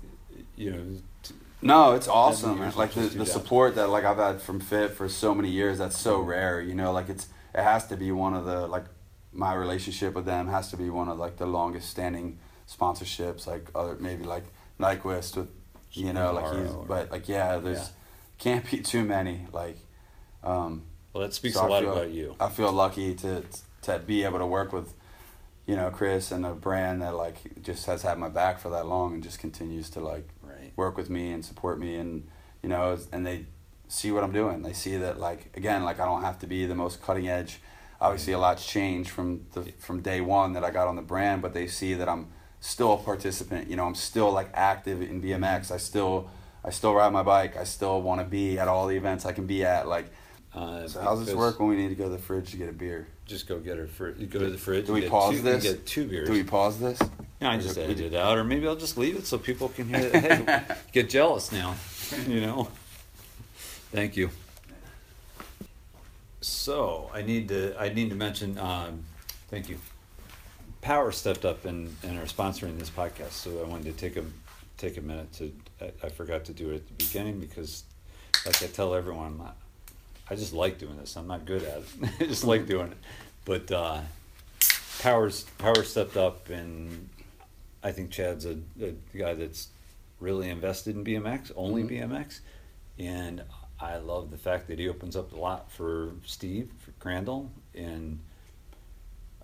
You 0.56 0.72
know. 0.72 0.84
t- 1.24 1.36
No, 1.62 1.94
it's 1.94 2.08
awesome. 2.08 2.58
years. 2.58 2.76
Like 2.76 2.94
the, 2.94 3.02
the 3.02 3.26
support 3.26 3.76
that 3.76 3.88
like 3.90 4.04
I've 4.04 4.18
had 4.18 4.42
from 4.42 4.60
Fit 4.60 4.92
for 4.92 5.08
so 5.10 5.34
many 5.36 5.50
years. 5.50 5.78
That's 5.78 5.98
so 5.98 6.20
rare. 6.20 6.60
You 6.62 6.74
know, 6.76 6.92
like 6.92 7.10
it's 7.10 7.28
it 7.54 7.62
has 7.64 7.88
to 7.88 7.98
be 7.98 8.12
one 8.12 8.34
of 8.34 8.46
the 8.46 8.66
like 8.68 8.86
my 9.32 9.54
relationship 9.54 10.16
with 10.16 10.26
them 10.26 10.48
has 10.48 10.72
to 10.72 10.78
be 10.78 10.90
one 10.90 11.08
of 11.08 11.20
like 11.20 11.38
the 11.38 11.46
longest 11.46 11.90
standing 11.90 12.40
sponsorships. 12.68 13.46
Like 13.48 13.70
other 13.76 13.96
maybe 14.00 14.24
like 14.24 14.46
Nyquist 14.80 15.36
with 15.38 15.50
you 15.92 16.14
know 16.14 16.32
like 16.34 16.54
he's 16.56 16.72
but 16.88 17.12
like 17.12 17.28
yeah, 17.30 17.58
there's 17.58 17.78
Yeah. 17.80 17.86
Can't 18.40 18.70
be 18.70 18.80
too 18.80 19.04
many 19.04 19.46
like. 19.54 19.78
Um, 20.44 20.84
Well, 21.14 21.24
that 21.24 21.34
speaks 21.34 21.56
So 21.56 21.66
a 21.66 21.68
lot 21.68 21.82
feel- 21.84 21.92
about 21.94 22.12
you. 22.12 22.36
I 22.40 22.50
feel 22.50 22.72
lucky 22.72 23.14
to 23.16 23.44
to 23.82 24.00
be 24.00 24.24
able 24.24 24.40
to 24.40 24.46
work 24.46 24.74
with, 24.74 24.94
you 25.66 25.76
know, 25.76 25.90
Chris 25.90 26.32
and 26.32 26.46
a 26.46 26.54
brand 26.54 27.02
that 27.02 27.16
like 27.16 27.62
just 27.62 27.86
has 27.86 28.02
had 28.04 28.18
my 28.18 28.30
back 28.30 28.60
for 28.60 28.70
that 28.70 28.86
long 28.88 29.14
and 29.16 29.24
just 29.24 29.40
continues 29.40 29.90
to 29.92 30.00
like 30.00 30.28
Right. 30.44 30.72
work 30.76 30.98
with 30.98 31.10
me 31.10 31.32
and 31.32 31.44
support 31.46 31.80
me 31.80 31.96
and 31.96 32.28
you 32.62 32.70
know 32.70 32.98
and 33.12 33.26
they 33.26 33.46
see 33.88 34.12
what 34.12 34.24
I'm 34.24 34.32
doing. 34.34 34.62
They 34.62 34.74
see 34.74 34.98
that 34.98 35.20
like 35.20 35.52
again 35.58 35.84
like 35.84 36.00
I 36.00 36.06
don't 36.06 36.22
have 36.24 36.40
to 36.40 36.48
be 36.48 36.66
the 36.66 36.76
most 36.76 37.02
cutting 37.02 37.28
edge. 37.28 37.60
Obviously, 38.02 38.32
a 38.34 38.40
lot's 38.40 38.66
changed 38.66 39.10
from 39.10 39.46
the 39.54 39.74
from 39.80 40.02
day 40.02 40.22
one 40.22 40.54
that 40.54 40.64
I 40.64 40.72
got 40.72 40.88
on 40.88 40.96
the 40.96 41.02
brand, 41.02 41.42
but 41.42 41.54
they 41.54 41.68
see 41.68 41.94
that 41.96 42.08
I'm 42.08 42.28
still 42.62 42.94
a 42.94 42.98
participant. 42.98 43.70
You 43.70 43.76
know, 43.76 43.86
I'm 43.86 43.96
still 43.96 44.32
like 44.32 44.50
active 44.54 45.02
in 45.02 45.22
BMX. 45.22 45.72
I 45.72 45.78
still 45.78 46.30
I 46.64 46.72
still 46.72 46.94
ride 46.94 47.12
my 47.14 47.24
bike. 47.24 47.56
I 47.58 47.64
still 47.64 48.02
want 48.02 48.22
to 48.22 48.26
be 48.26 48.60
at 48.60 48.68
all 48.68 48.88
the 48.88 48.96
events 48.98 49.26
I 49.26 49.32
can 49.32 49.46
be 49.46 49.64
at. 49.66 49.88
Like, 49.88 50.06
Uh, 50.54 50.88
so 50.88 51.00
how's 51.02 51.26
this 51.26 51.36
work 51.36 51.60
when 51.60 51.70
we 51.70 51.76
need 51.76 51.90
to 51.90 51.96
go 51.96 52.06
to 52.06 52.10
the 52.10 52.18
fridge 52.18 52.52
to 52.52 52.58
get 52.58 52.68
a 52.70 52.74
beer? 52.74 53.08
Just 53.26 53.48
go 53.48 53.60
get 53.60 53.78
her. 53.78 53.86
Fr- 53.88 54.10
go 54.10 54.40
to 54.40 54.50
the 54.50 54.58
fridge. 54.58 54.88
Do 54.88 54.94
we 54.94 55.02
get 55.02 55.12
pause 55.12 55.36
two, 55.36 55.42
this? 55.44 55.64
Get 55.64 55.86
two 55.86 56.08
beers. 56.08 56.28
Do 56.28 56.34
we 56.34 56.44
pause 56.44 56.80
this? 56.80 57.00
Yeah, 57.40 57.52
I 57.52 57.56
Or 57.56 57.60
is 57.60 57.66
just 57.66 57.78
it- 57.78 57.90
edit 57.90 58.00
it 58.00 58.14
out, 58.16 58.38
or 58.38 58.44
maybe 58.44 58.68
I'll 58.68 58.76
just 58.76 58.98
leave 58.98 59.16
it 59.16 59.26
so 59.28 59.38
people 59.38 59.70
can 59.70 59.88
hear. 59.88 60.10
It. 60.12 60.16
Hey, 60.16 60.62
get 60.92 61.10
jealous 61.10 61.52
now, 61.52 61.76
you 62.28 62.42
know. 62.42 62.68
Thank 63.92 64.18
you. 64.18 64.32
So 66.42 67.10
I 67.14 67.22
need 67.22 67.50
to 67.50 67.76
I 67.80 67.90
need 67.90 68.10
to 68.10 68.16
mention. 68.16 68.58
Um, 68.58 69.04
thank 69.50 69.70
you. 69.70 69.78
Power 70.82 71.12
stepped 71.12 71.44
up 71.46 71.66
and, 71.66 71.96
and 72.04 72.18
are 72.18 72.24
sponsoring 72.26 72.80
this 72.80 72.90
podcast, 72.90 73.32
so 73.32 73.62
I 73.64 73.68
wanted 73.68 73.86
to 73.86 73.92
take 73.94 74.18
a 74.18 74.24
take 74.78 74.98
a 74.98 75.02
minute 75.02 75.32
to. 75.34 75.52
I, 75.82 75.92
I 76.04 76.10
forgot 76.10 76.46
to 76.46 76.54
do 76.54 76.72
it 76.72 76.76
at 76.76 76.88
the 76.88 76.94
beginning 77.06 77.40
because, 77.40 77.84
like 78.46 78.62
I 78.64 78.68
tell 78.68 78.94
everyone, 78.96 79.38
not, 79.38 79.56
I 80.30 80.36
just 80.36 80.54
like 80.54 80.78
doing 80.78 80.98
this. 80.98 81.16
I'm 81.18 81.28
not 81.28 81.46
good 81.46 81.64
at 81.64 81.80
it. 81.80 81.86
I 82.22 82.26
just 82.26 82.44
like 82.44 82.66
doing 82.68 82.92
it, 82.92 82.98
but. 83.46 83.72
Uh, 83.72 84.02
Powers 85.00 85.44
Power 85.60 85.84
stepped 85.84 86.18
up, 86.18 86.50
and 86.50 87.08
I 87.82 87.94
think 87.94 88.12
Chad's 88.12 88.46
a, 88.46 88.58
a 88.82 88.92
guy 89.18 89.34
that's 89.34 89.70
really 90.20 90.50
invested 90.50 90.94
in 90.98 91.06
BMX, 91.06 91.54
only 91.56 91.84
Mhm. 91.84 92.10
BMX, 92.12 92.40
and 92.98 93.42
I 93.80 93.96
love 93.96 94.30
the 94.30 94.38
fact 94.38 94.68
that 94.68 94.78
he 94.78 94.90
opens 94.90 95.16
up 95.16 95.32
a 95.32 95.38
lot 95.38 95.72
for 95.72 96.12
Steve 96.26 96.70
for 96.80 96.92
Crandall, 97.00 97.50
and 97.74 98.20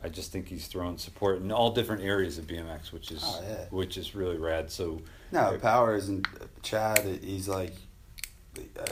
I 0.05 0.09
just 0.09 0.31
think 0.31 0.47
he's 0.47 0.67
throwing 0.67 0.99
support 0.99 1.41
in 1.41 1.51
all 1.51 1.71
different 1.71 2.03
areas 2.03 2.37
of 2.37 2.45
BMX, 2.45 2.91
which 2.91 3.11
is 3.11 3.23
Oh, 3.25 3.41
yeah. 3.47 3.65
which 3.71 3.97
is 3.97 4.13
really 4.13 4.37
rad. 4.37 4.69
So 4.71 5.01
No, 5.31 5.57
Power 5.59 5.95
isn't 5.95 6.27
Chad. 6.61 6.99
He's 7.23 7.47
like, 7.47 7.73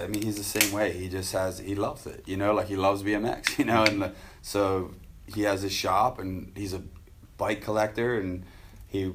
I 0.01 0.07
mean, 0.07 0.23
he's 0.23 0.37
the 0.37 0.43
same 0.59 0.73
way. 0.73 0.91
He 0.93 1.07
just 1.09 1.31
has, 1.33 1.59
he 1.59 1.75
loves 1.75 2.07
it. 2.07 2.23
You 2.25 2.35
know, 2.37 2.51
like 2.55 2.67
he 2.67 2.75
loves 2.75 3.03
BMX. 3.03 3.57
You 3.59 3.65
know, 3.65 3.83
and 3.83 4.01
the, 4.01 4.11
so 4.41 4.95
he 5.33 5.43
has 5.43 5.61
his 5.61 5.71
shop, 5.71 6.17
and 6.17 6.51
he's 6.55 6.73
a 6.73 6.81
bike 7.37 7.61
collector, 7.61 8.19
and 8.19 8.43
he 8.87 9.13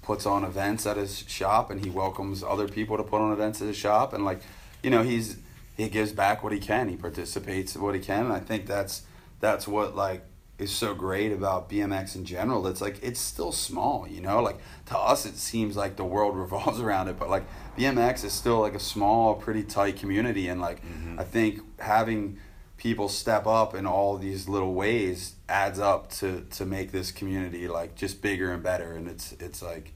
puts 0.00 0.24
on 0.24 0.44
events 0.44 0.86
at 0.86 0.96
his 0.96 1.24
shop, 1.28 1.70
and 1.70 1.84
he 1.84 1.90
welcomes 1.90 2.42
other 2.42 2.66
people 2.68 2.96
to 2.96 3.02
put 3.02 3.20
on 3.20 3.32
events 3.32 3.60
at 3.60 3.68
his 3.68 3.76
shop, 3.76 4.14
and 4.14 4.24
like, 4.24 4.40
you 4.82 4.88
know, 4.88 5.02
he's 5.02 5.36
he 5.76 5.90
gives 5.90 6.10
back 6.12 6.42
what 6.42 6.52
he 6.54 6.58
can. 6.58 6.88
He 6.88 6.96
participates 6.96 7.76
what 7.76 7.94
he 7.94 8.00
can, 8.00 8.24
and 8.24 8.32
I 8.32 8.40
think 8.40 8.66
that's 8.66 9.02
that's 9.40 9.68
what 9.68 9.94
like 9.94 10.24
is 10.58 10.72
so 10.72 10.92
great 10.94 11.30
about 11.32 11.70
BMX 11.70 12.16
in 12.16 12.24
general. 12.24 12.66
It's 12.66 12.80
like 12.80 12.98
it's 13.02 13.20
still 13.20 13.52
small, 13.52 14.06
you 14.08 14.20
know. 14.20 14.40
Like 14.42 14.58
to 14.86 14.98
us, 14.98 15.24
it 15.26 15.36
seems 15.36 15.76
like 15.76 15.96
the 15.96 16.04
world 16.04 16.36
revolves 16.44 16.80
around 16.80 17.08
it, 17.08 17.18
but 17.18 17.30
like 17.30 17.44
BMX 17.76 18.24
is 18.24 18.32
still 18.32 18.60
like 18.60 18.74
a 18.74 18.80
small, 18.80 19.34
pretty 19.34 19.62
tight 19.62 19.96
community, 19.96 20.48
and 20.48 20.60
like 20.60 20.82
Mhm. 20.84 21.18
I 21.18 21.24
think 21.24 21.60
having 21.78 22.38
people 22.76 23.08
step 23.08 23.44
up 23.46 23.74
in 23.74 23.86
all 23.86 24.16
these 24.18 24.48
little 24.48 24.72
ways 24.74 25.34
adds 25.48 25.78
up 25.78 26.10
to 26.10 26.44
to 26.50 26.64
make 26.66 26.92
this 26.92 27.10
community 27.12 27.66
like 27.68 27.94
just 27.94 28.20
bigger 28.22 28.52
and 28.52 28.62
better, 28.62 28.92
and 28.92 29.06
it's 29.08 29.32
it's 29.40 29.62
like 29.62 29.92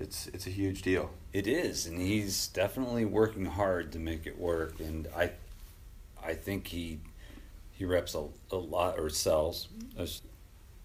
it's 0.00 0.26
it's 0.28 0.46
a 0.46 0.50
huge 0.50 0.82
deal. 0.82 1.10
It 1.32 1.46
is, 1.48 1.86
and 1.86 2.00
he's 2.00 2.46
definitely 2.48 3.04
working 3.04 3.46
hard 3.46 3.90
to 3.92 3.98
make 3.98 4.24
it 4.24 4.38
work. 4.38 4.78
And 4.78 5.08
I, 5.16 5.32
I 6.24 6.34
think 6.34 6.68
he, 6.68 7.00
he 7.74 7.84
reps 7.84 8.14
a, 8.14 8.26
a 8.50 8.56
lot 8.56 8.98
or 8.98 9.10
sells 9.10 9.68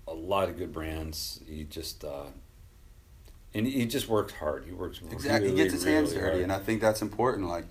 a 0.10 0.14
lot 0.14 0.50
of 0.50 0.58
good 0.58 0.74
brands. 0.74 1.40
He 1.48 1.64
just 1.64 2.04
uh, 2.04 2.26
and 3.54 3.66
he 3.66 3.86
just 3.86 4.08
works 4.08 4.34
hard. 4.34 4.66
He 4.66 4.72
works 4.72 5.00
exactly. 5.12 5.50
Really, 5.50 5.58
he 5.58 5.64
gets 5.64 5.74
his 5.74 5.84
hands 5.84 6.14
dirty, 6.14 6.26
hard. 6.26 6.42
and 6.42 6.52
I 6.52 6.60
think 6.60 6.82
that's 6.82 7.02
important. 7.02 7.48
Like, 7.48 7.66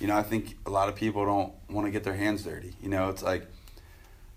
you 0.00 0.06
know, 0.06 0.16
I 0.16 0.22
think 0.22 0.56
a 0.66 0.70
lot 0.70 0.88
of 0.88 0.94
people 0.94 1.24
don't 1.24 1.52
want 1.68 1.86
to 1.86 1.90
get 1.90 2.04
their 2.04 2.14
hands 2.14 2.44
dirty. 2.44 2.74
You 2.82 2.88
know, 2.88 3.10
it's 3.10 3.22
like, 3.22 3.46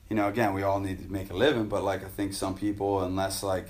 you 0.09 0.15
know, 0.15 0.27
again, 0.27 0.53
we 0.53 0.63
all 0.63 0.79
need 0.79 1.03
to 1.03 1.11
make 1.11 1.29
a 1.29 1.35
living, 1.35 1.67
but 1.67 1.83
like 1.83 2.03
I 2.03 2.07
think 2.07 2.33
some 2.33 2.55
people, 2.55 3.01
unless 3.03 3.43
like, 3.43 3.67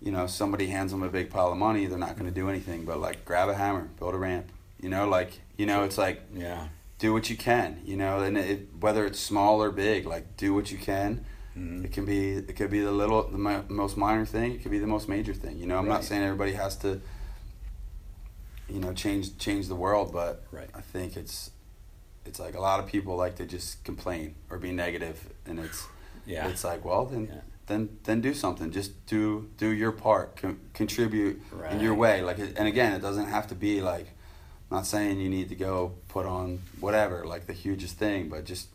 you 0.00 0.12
know, 0.12 0.26
somebody 0.26 0.68
hands 0.68 0.92
them 0.92 1.02
a 1.02 1.08
big 1.08 1.30
pile 1.30 1.52
of 1.52 1.58
money, 1.58 1.86
they're 1.86 1.98
not 1.98 2.16
going 2.16 2.28
to 2.28 2.34
do 2.34 2.48
anything. 2.48 2.84
But 2.84 3.00
like, 3.00 3.24
grab 3.24 3.48
a 3.48 3.54
hammer, 3.54 3.88
build 3.98 4.14
a 4.14 4.18
ramp. 4.18 4.46
You 4.80 4.90
know, 4.90 5.08
like 5.08 5.40
you 5.56 5.66
know, 5.66 5.84
it's 5.84 5.98
like 5.98 6.22
yeah. 6.34 6.68
Do 6.98 7.12
what 7.12 7.28
you 7.30 7.36
can. 7.36 7.80
You 7.84 7.96
know, 7.96 8.20
and 8.20 8.36
it, 8.38 8.68
whether 8.80 9.04
it's 9.06 9.20
small 9.20 9.62
or 9.62 9.70
big, 9.70 10.06
like 10.06 10.36
do 10.36 10.54
what 10.54 10.70
you 10.70 10.78
can. 10.78 11.24
Mhm. 11.56 11.84
It 11.84 11.92
can 11.92 12.04
be 12.04 12.32
it 12.32 12.56
could 12.56 12.70
be 12.70 12.80
the 12.80 12.92
little 12.92 13.22
the 13.28 13.38
mi- 13.38 13.62
most 13.68 13.96
minor 13.96 14.26
thing. 14.26 14.52
It 14.52 14.62
could 14.62 14.70
be 14.70 14.78
the 14.78 14.86
most 14.86 15.08
major 15.08 15.34
thing. 15.34 15.58
You 15.58 15.66
know, 15.66 15.78
I'm 15.78 15.86
Right. 15.86 15.94
not 15.94 16.04
saying 16.04 16.22
everybody 16.22 16.52
has 16.52 16.76
to. 16.78 17.00
You 18.68 18.80
know, 18.80 18.92
change 18.92 19.38
change 19.38 19.68
the 19.68 19.76
world, 19.76 20.12
but 20.12 20.44
Right. 20.50 20.68
I 20.74 20.80
think 20.80 21.16
it's 21.16 21.50
it's 22.24 22.40
like 22.40 22.54
a 22.56 22.60
lot 22.60 22.80
of 22.80 22.86
people 22.86 23.16
like 23.16 23.36
to 23.36 23.46
just 23.46 23.84
complain 23.84 24.34
or 24.50 24.58
be 24.58 24.72
negative, 24.72 25.32
and 25.46 25.60
it's 25.60 25.86
Yeah. 26.26 26.48
it's 26.48 26.64
like 26.64 26.84
well 26.84 27.06
then 27.06 27.26
Yeah. 27.32 27.40
then 27.66 27.98
then 28.04 28.20
do 28.20 28.34
something. 28.34 28.70
Just 28.72 29.06
do 29.06 29.48
do 29.56 29.68
your 29.68 29.92
part. 29.92 30.36
Con- 30.36 30.58
contribute 30.74 31.40
in 31.70 31.80
your 31.80 31.94
way. 31.94 32.22
Like 32.22 32.38
and 32.38 32.66
again, 32.68 32.92
it 32.92 33.00
doesn't 33.00 33.26
have 33.28 33.46
to 33.48 33.54
be 33.54 33.80
like. 33.80 34.08
I'm 34.70 34.78
not 34.78 34.86
saying 34.86 35.20
you 35.20 35.28
need 35.28 35.48
to 35.50 35.54
go 35.54 35.92
put 36.08 36.26
on 36.26 36.60
whatever 36.80 37.24
like 37.24 37.46
the 37.46 37.52
hugest 37.52 37.98
thing, 37.98 38.28
but 38.28 38.44
just 38.44 38.68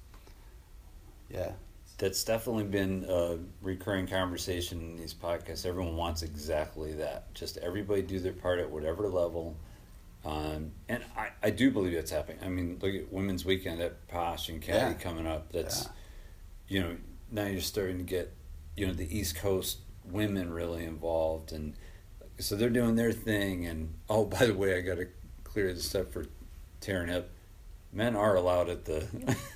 yeah. 1.29 1.51
That's 1.97 2.23
definitely 2.23 2.63
been 2.63 3.05
a 3.07 3.37
recurring 3.61 4.07
conversation 4.07 4.79
in 4.81 4.97
these 4.97 5.13
podcasts. 5.13 5.65
Everyone 5.67 5.95
wants 5.95 6.23
exactly 6.23 6.93
that. 6.93 7.31
Just 7.35 7.57
everybody 7.57 8.01
do 8.01 8.19
their 8.19 8.33
part 8.33 8.59
at 8.59 8.71
whatever 8.71 9.07
level. 9.07 9.55
Um, 10.25 10.71
and 10.89 11.03
I, 11.15 11.29
I 11.43 11.49
do 11.51 11.69
believe 11.69 11.93
that's 11.93 12.09
happening. 12.09 12.39
I 12.43 12.49
mean, 12.49 12.79
look 12.81 12.95
at 12.95 13.11
Women's 13.13 13.45
Weekend 13.45 13.81
at 13.81 14.07
Posh 14.07 14.49
and 14.49 14.61
Caddy 14.61 14.93
Yeah. 14.93 14.93
coming 14.93 15.27
up. 15.27 15.51
That's, 15.51 15.83
Yeah. 15.83 15.89
you 16.69 16.79
know, 16.81 16.97
now 17.29 17.45
you're 17.45 17.61
starting 17.61 17.99
to 17.99 18.03
get, 18.03 18.33
you 18.75 18.87
know, 18.87 18.93
the 18.93 19.15
East 19.15 19.35
Coast 19.35 19.77
women 20.05 20.51
really 20.51 20.85
involved. 20.85 21.51
And 21.51 21.75
so 22.39 22.55
they're 22.55 22.69
doing 22.71 22.95
their 22.95 23.11
thing. 23.11 23.67
And, 23.67 23.93
oh, 24.09 24.25
by 24.25 24.47
the 24.47 24.55
way, 24.55 24.75
I 24.75 24.81
got 24.81 24.95
to 24.97 25.07
clear 25.51 25.73
this 25.73 25.93
up 25.95 26.11
for 26.13 26.25
tearing 26.79 27.09
up. 27.11 27.27
Men 27.93 28.15
are 28.15 28.35
allowed 28.35 28.69
at 28.69 28.85
the 28.85 29.05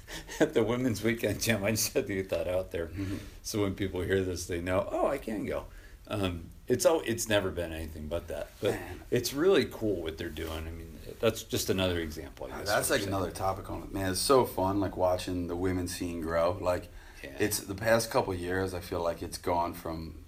at 0.41 0.53
the 0.53 0.63
women's 0.63 1.01
weekend 1.03 1.41
gym. 1.41 1.63
I 1.63 1.71
just 1.71 1.93
had 1.93 2.07
to 2.07 2.15
get 2.15 2.29
that 2.29 2.47
out 2.49 2.71
there, 2.71 2.87
Mhm. 2.87 3.19
so 3.43 3.61
when 3.61 3.75
people 3.75 4.01
hear 4.01 4.23
this, 4.23 4.45
they 4.45 4.59
know. 4.59 4.87
Oh, 4.91 5.07
I 5.07 5.17
can 5.17 5.45
go. 5.45 5.65
Um, 6.07 6.49
it's 6.67 6.85
all. 6.85 7.01
It's 7.05 7.29
never 7.29 7.49
been 7.49 7.71
anything 7.71 8.07
but 8.07 8.27
that. 8.27 8.49
But 8.59 8.71
Man. 8.71 8.99
it's 9.09 9.33
really 9.33 9.65
cool 9.65 10.01
what 10.03 10.17
they're 10.17 10.27
doing. 10.29 10.67
I 10.67 10.71
mean, 10.71 10.99
that's 11.21 11.43
just 11.43 11.69
another 11.69 11.99
example. 11.99 12.49
I 12.51 12.59
guess 12.59 12.67
That's 12.67 12.89
like 12.89 13.05
another 13.07 13.31
topic 13.31 13.69
on 13.71 13.83
it, 13.83 13.93
man. 13.93 14.11
It's 14.11 14.19
so 14.19 14.43
fun, 14.45 14.81
like 14.81 14.97
watching 14.97 15.47
the 15.47 15.55
women's 15.55 15.95
scene 15.95 16.19
grow. 16.19 16.57
Like, 16.59 16.89
saying. 17.21 17.35
it's 17.39 17.59
the 17.59 17.73
past 17.75 18.11
couple 18.11 18.33
years. 18.33 18.73
I 18.73 18.81
feel 18.81 19.01
like 19.01 19.21
it's 19.23 19.37
gone 19.37 19.73
from, 19.73 20.24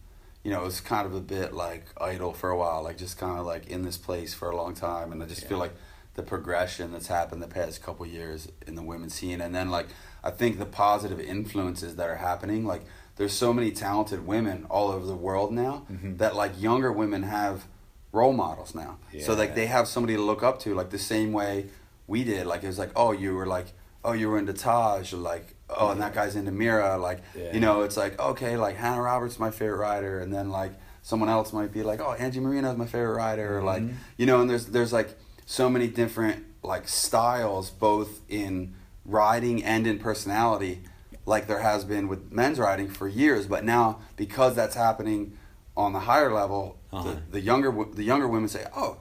you 0.47 0.53
know, 0.53 0.61
it 0.61 0.63
was 0.65 0.79
kind 0.79 1.05
of 1.05 1.13
a 1.13 1.19
bit 1.19 1.51
like 1.53 1.83
idle 1.99 2.31
for 2.31 2.49
a 2.49 2.57
while, 2.57 2.81
like 2.81 2.97
just 2.97 3.17
kind 3.17 3.37
of 3.37 3.45
like 3.45 3.67
in 3.67 3.81
this 3.81 3.97
place 3.97 4.33
for 4.33 4.49
a 4.49 4.55
long 4.55 4.73
time, 4.73 5.11
and 5.11 5.21
I 5.21 5.25
just 5.25 5.45
feel 5.45 5.57
like 5.57 5.73
the 6.13 6.23
progression 6.23 6.93
that's 6.93 7.07
happened 7.07 7.43
the 7.43 7.49
past 7.49 7.83
couple 7.83 8.05
years 8.05 8.47
in 8.65 8.75
the 8.75 8.81
women's 8.81 9.13
scene, 9.13 9.41
and 9.41 9.53
then 9.53 9.69
like 9.69 9.87
I 10.23 10.31
think 10.31 10.57
the 10.57 10.65
positive 10.65 11.19
influences 11.19 11.97
that 11.97 12.07
are 12.09 12.15
happening, 12.15 12.65
like 12.65 12.83
there's 13.17 13.33
so 13.33 13.53
many 13.53 13.71
talented 13.71 14.25
women 14.25 14.65
all 14.69 14.89
over 14.89 15.05
the 15.05 15.17
world 15.17 15.51
now 15.51 15.85
Mhm. 15.91 16.17
that 16.19 16.33
like 16.33 16.53
younger 16.61 16.93
women 16.93 17.23
have 17.23 17.65
role 18.13 18.31
models 18.31 18.73
now. 18.73 18.99
So 19.25 19.33
like 19.33 19.53
they 19.53 19.65
have 19.65 19.85
somebody 19.89 20.15
to 20.15 20.21
look 20.21 20.43
up 20.43 20.61
to, 20.61 20.73
like 20.73 20.91
the 20.91 20.97
same 21.13 21.33
way 21.33 21.65
we 22.07 22.23
did. 22.23 22.47
Like 22.47 22.63
it 22.63 22.67
was 22.67 22.79
like, 22.79 22.91
oh, 22.95 23.11
you 23.11 23.35
were 23.35 23.45
like, 23.45 23.73
oh, 24.05 24.13
you 24.13 24.29
were 24.29 24.39
into 24.39 24.53
Taj, 24.53 25.11
or 25.13 25.17
like, 25.17 25.55
oh, 25.69 25.89
and 25.89 26.01
that 26.01 26.13
guy's 26.13 26.35
into 26.35 26.51
Mirra. 26.51 26.99
Like, 26.99 27.19
Yeah. 27.35 27.53
you 27.53 27.59
know, 27.59 27.81
it's 27.81 27.97
like, 27.97 28.19
okay, 28.19 28.57
like 28.57 28.75
Hannah 28.77 29.01
Roberts 29.01 29.33
is 29.35 29.39
my 29.39 29.51
favorite 29.51 29.77
rider, 29.77 30.19
and 30.19 30.33
then 30.33 30.49
like 30.49 30.73
someone 31.01 31.29
else 31.29 31.53
might 31.53 31.71
be 31.71 31.83
like, 31.83 31.99
oh, 32.01 32.13
Angie 32.13 32.39
Marino 32.39 32.71
is 32.71 32.77
my 32.77 32.85
favorite 32.85 33.15
rider, 33.15 33.57
or 33.57 33.63
like, 33.63 33.81
Mhm. 33.83 33.93
you 34.17 34.25
know, 34.25 34.41
and 34.41 34.49
there's 34.49 34.67
there's 34.67 34.93
like 34.93 35.17
so 35.45 35.69
many 35.69 35.87
different 35.87 36.45
like 36.63 36.87
styles, 36.87 37.69
both 37.69 38.21
in 38.29 38.73
riding 39.05 39.63
and 39.63 39.87
in 39.87 39.99
personality, 39.99 40.81
like 41.25 41.47
there 41.47 41.59
has 41.61 41.85
been 41.85 42.07
with 42.07 42.31
men's 42.31 42.59
riding 42.59 42.89
for 42.89 43.07
years. 43.07 43.45
But 43.47 43.63
now 43.63 43.99
because 44.17 44.55
that's 44.55 44.75
happening 44.75 45.37
on 45.75 45.93
the 45.93 45.99
higher 46.01 46.33
level, 46.33 46.77
Uh-huh. 46.91 47.03
the, 47.11 47.21
the 47.31 47.41
younger 47.41 47.71
the 47.93 48.03
younger 48.03 48.27
women 48.27 48.49
say, 48.49 48.65
oh, 48.75 48.97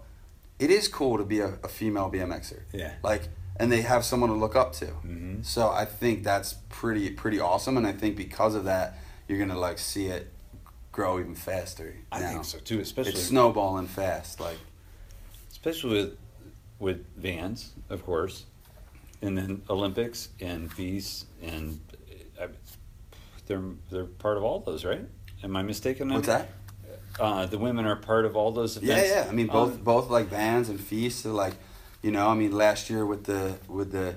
it 0.58 0.70
is 0.70 0.88
cool 0.88 1.18
to 1.18 1.24
be 1.24 1.40
a, 1.40 1.58
a 1.64 1.68
female 1.68 2.10
BMXer. 2.10 2.62
Yeah. 2.72 2.92
Like, 3.02 3.28
and 3.58 3.70
they 3.72 3.82
have 3.82 4.04
someone 4.04 4.30
to 4.30 4.36
look 4.36 4.54
up 4.56 4.72
to. 4.74 4.86
Mhm. 4.86 5.44
So 5.44 5.70
I 5.70 5.84
think 5.84 6.22
that's 6.24 6.54
pretty 6.68 7.10
pretty 7.10 7.40
awesome, 7.40 7.76
and 7.76 7.86
I 7.86 7.92
think 7.92 8.16
because 8.16 8.54
of 8.54 8.64
that, 8.64 8.98
you're 9.28 9.38
gonna 9.38 9.58
like 9.58 9.78
see 9.78 10.06
it 10.06 10.32
grow 10.92 11.18
even 11.20 11.34
faster. 11.34 11.94
I 12.10 12.20
now. 12.20 12.28
think 12.30 12.44
so 12.44 12.58
too, 12.58 12.80
especially 12.80 13.12
It's 13.12 13.24
snowballing 13.24 13.86
fast. 13.86 14.40
Like, 14.40 14.58
especially 15.50 15.90
with 15.96 16.18
with 16.78 17.04
Vans, 17.16 17.72
of 17.90 18.04
course, 18.04 18.44
and 19.22 19.36
then 19.36 19.62
Olympics 19.70 20.28
and 20.40 20.70
FISE 20.72 21.24
and 21.42 21.80
uh, 22.40 22.48
they're 23.46 23.62
they're 23.90 24.04
part 24.04 24.36
of 24.36 24.44
all 24.44 24.60
those, 24.60 24.84
right? 24.84 25.06
Am 25.42 25.56
I 25.56 25.62
mistaken? 25.62 26.12
what's 26.12 26.26
that? 26.26 26.50
Uh, 27.18 27.46
the 27.46 27.56
women 27.58 27.86
are 27.86 27.96
part 27.96 28.26
of 28.26 28.36
all 28.36 28.50
those 28.52 28.76
events. 28.76 29.08
yeah. 29.08 29.22
yeah. 29.24 29.28
I 29.28 29.32
mean, 29.32 29.46
both 29.46 29.72
Um, 29.74 29.78
both 29.82 30.10
like 30.10 30.26
Vans 30.28 30.68
and 30.68 30.78
FISE 30.78 31.24
are 31.24 31.30
like, 31.30 31.54
you 32.02 32.10
know, 32.10 32.28
I 32.28 32.34
mean, 32.34 32.52
last 32.52 32.88
year 32.90 33.04
with 33.06 33.24
the 33.24 33.58
with 33.68 33.92
the 33.92 34.16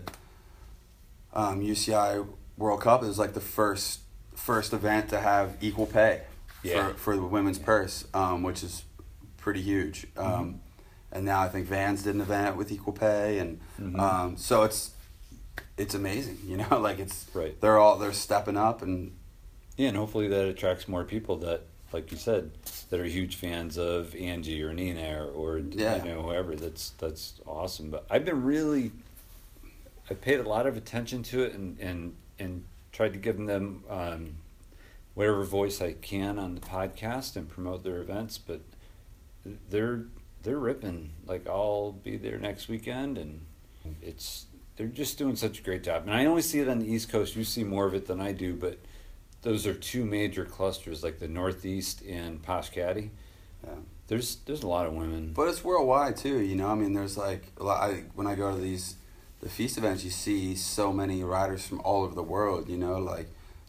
um, 1.34 1.62
UCI 1.62 2.26
World 2.58 2.82
Cup, 2.82 3.04
it 3.04 3.08
was 3.08 3.20
like 3.20 3.34
the 3.34 3.40
first 3.42 4.02
first 4.36 4.74
event 4.74 5.10
to 5.10 5.20
have 5.20 5.58
equal 5.62 5.86
pay 5.86 6.22
Yeah. 6.64 6.90
for 6.90 6.94
for 6.96 7.16
the 7.16 7.24
women's 7.24 7.60
purse, 7.60 8.06
um, 8.14 8.44
which 8.44 8.64
is 8.64 8.84
pretty 9.38 9.62
huge. 9.62 10.08
Mm-hmm. 10.16 10.34
Um, 10.42 10.62
and 11.12 11.26
now 11.26 11.42
I 11.42 11.50
think 11.50 11.66
Vans 11.68 12.04
did 12.04 12.16
an 12.16 12.22
event 12.22 12.56
with 12.56 12.72
equal 12.72 12.94
pay, 12.94 13.40
and 13.40 13.60
Mhm. 13.80 14.00
um, 14.00 14.38
so 14.38 14.64
it's 14.64 14.92
it's 15.78 15.94
amazing. 15.96 16.38
You 16.48 16.58
know, 16.58 16.80
like 16.80 17.00
it's 17.00 17.26
Right. 17.34 17.60
they're 17.62 17.78
all 17.78 17.98
they're 17.98 18.14
stepping 18.14 18.58
up 18.58 18.82
and 18.82 19.16
Yeah, 19.78 19.90
and 19.90 19.98
hopefully 19.98 20.28
that 20.28 20.46
attracts 20.46 20.88
more 20.90 21.06
people 21.06 21.38
that, 21.38 21.62
like 21.92 22.12
you 22.12 22.18
said, 22.18 22.52
that 22.90 23.00
are 23.00 23.06
huge 23.06 23.36
fans 23.36 23.78
of 23.78 24.16
Angie 24.16 24.62
or 24.64 24.74
Nina 24.74 25.24
or, 25.24 25.28
or 25.30 25.58
Yeah. 25.60 26.04
you 26.04 26.12
know 26.12 26.22
whoever. 26.22 26.56
That's 26.56 26.92
that's 26.92 27.40
awesome. 27.48 27.90
But 27.90 28.06
I've 28.10 28.26
been 28.26 28.44
really, 28.44 28.92
I 30.10 30.14
paid 30.14 30.40
a 30.40 30.48
lot 30.48 30.68
of 30.68 30.78
attention 30.78 31.24
to 31.24 31.44
it 31.44 31.54
and 31.54 31.80
and 31.80 32.16
and 32.38 32.64
tried 32.92 33.14
to 33.14 33.20
give 33.20 33.38
them 33.38 33.84
um, 33.90 34.36
whatever 35.16 35.44
voice 35.44 35.82
I 35.82 35.94
can 35.94 36.38
on 36.40 36.56
the 36.56 36.62
podcast 36.62 37.36
and 37.36 37.48
promote 37.50 37.84
their 37.84 37.98
events. 38.02 38.38
But 38.38 38.62
they're 39.70 40.04
they're 40.44 40.58
ripping. 40.60 41.12
Like 41.26 41.48
I'll 41.48 41.92
be 41.92 42.18
there 42.18 42.38
next 42.38 42.68
weekend, 42.68 43.18
and 43.18 43.46
it's 44.02 44.46
they're 44.76 44.88
just 44.88 45.18
doing 45.18 45.36
such 45.36 45.60
a 45.60 45.64
great 45.64 45.84
job. 45.84 46.04
And 46.04 46.14
I 46.14 46.26
only 46.26 46.42
see 46.42 46.60
it 46.60 46.70
on 46.70 46.80
the 46.80 46.92
East 46.92 47.10
Coast. 47.10 47.36
You 47.36 47.44
see 47.44 47.64
more 47.64 47.86
of 47.86 47.94
it 47.94 48.08
than 48.08 48.22
I 48.22 48.32
do, 48.32 48.54
but 48.54 48.78
those 49.42 49.66
are 49.68 49.74
two 49.74 50.06
major 50.06 50.46
clusters, 50.46 51.04
like 51.04 51.20
the 51.20 51.28
Northeast 51.28 52.02
and 52.02 52.42
Posh 52.44 52.70
Caddy. 52.70 53.12
yeah. 53.66 53.76
There's 54.08 54.38
there's 54.46 54.64
a 54.64 54.68
lot 54.68 54.88
of 54.88 54.94
women. 54.94 55.34
But 55.36 55.50
it's 55.50 55.64
worldwide 55.64 56.18
too, 56.18 56.40
you 56.42 56.56
know. 56.56 56.68
I 56.70 56.76
mean, 56.76 56.94
there's 56.94 57.16
like 57.18 57.52
a 57.58 57.64
lot. 57.64 57.90
I, 57.90 58.04
when 58.16 58.26
I 58.26 58.34
go 58.36 58.52
to 58.54 58.60
these 58.60 58.96
the 59.42 59.50
FISE 59.50 59.78
events, 59.78 60.04
you 60.04 60.10
see 60.10 60.56
so 60.56 60.92
many 60.92 61.24
riders 61.24 61.66
from 61.66 61.80
all 61.82 62.04
over 62.04 62.16
the 62.16 62.24
world. 62.24 62.68
You 62.70 62.78
know, 62.78 62.98
like, 62.98 63.28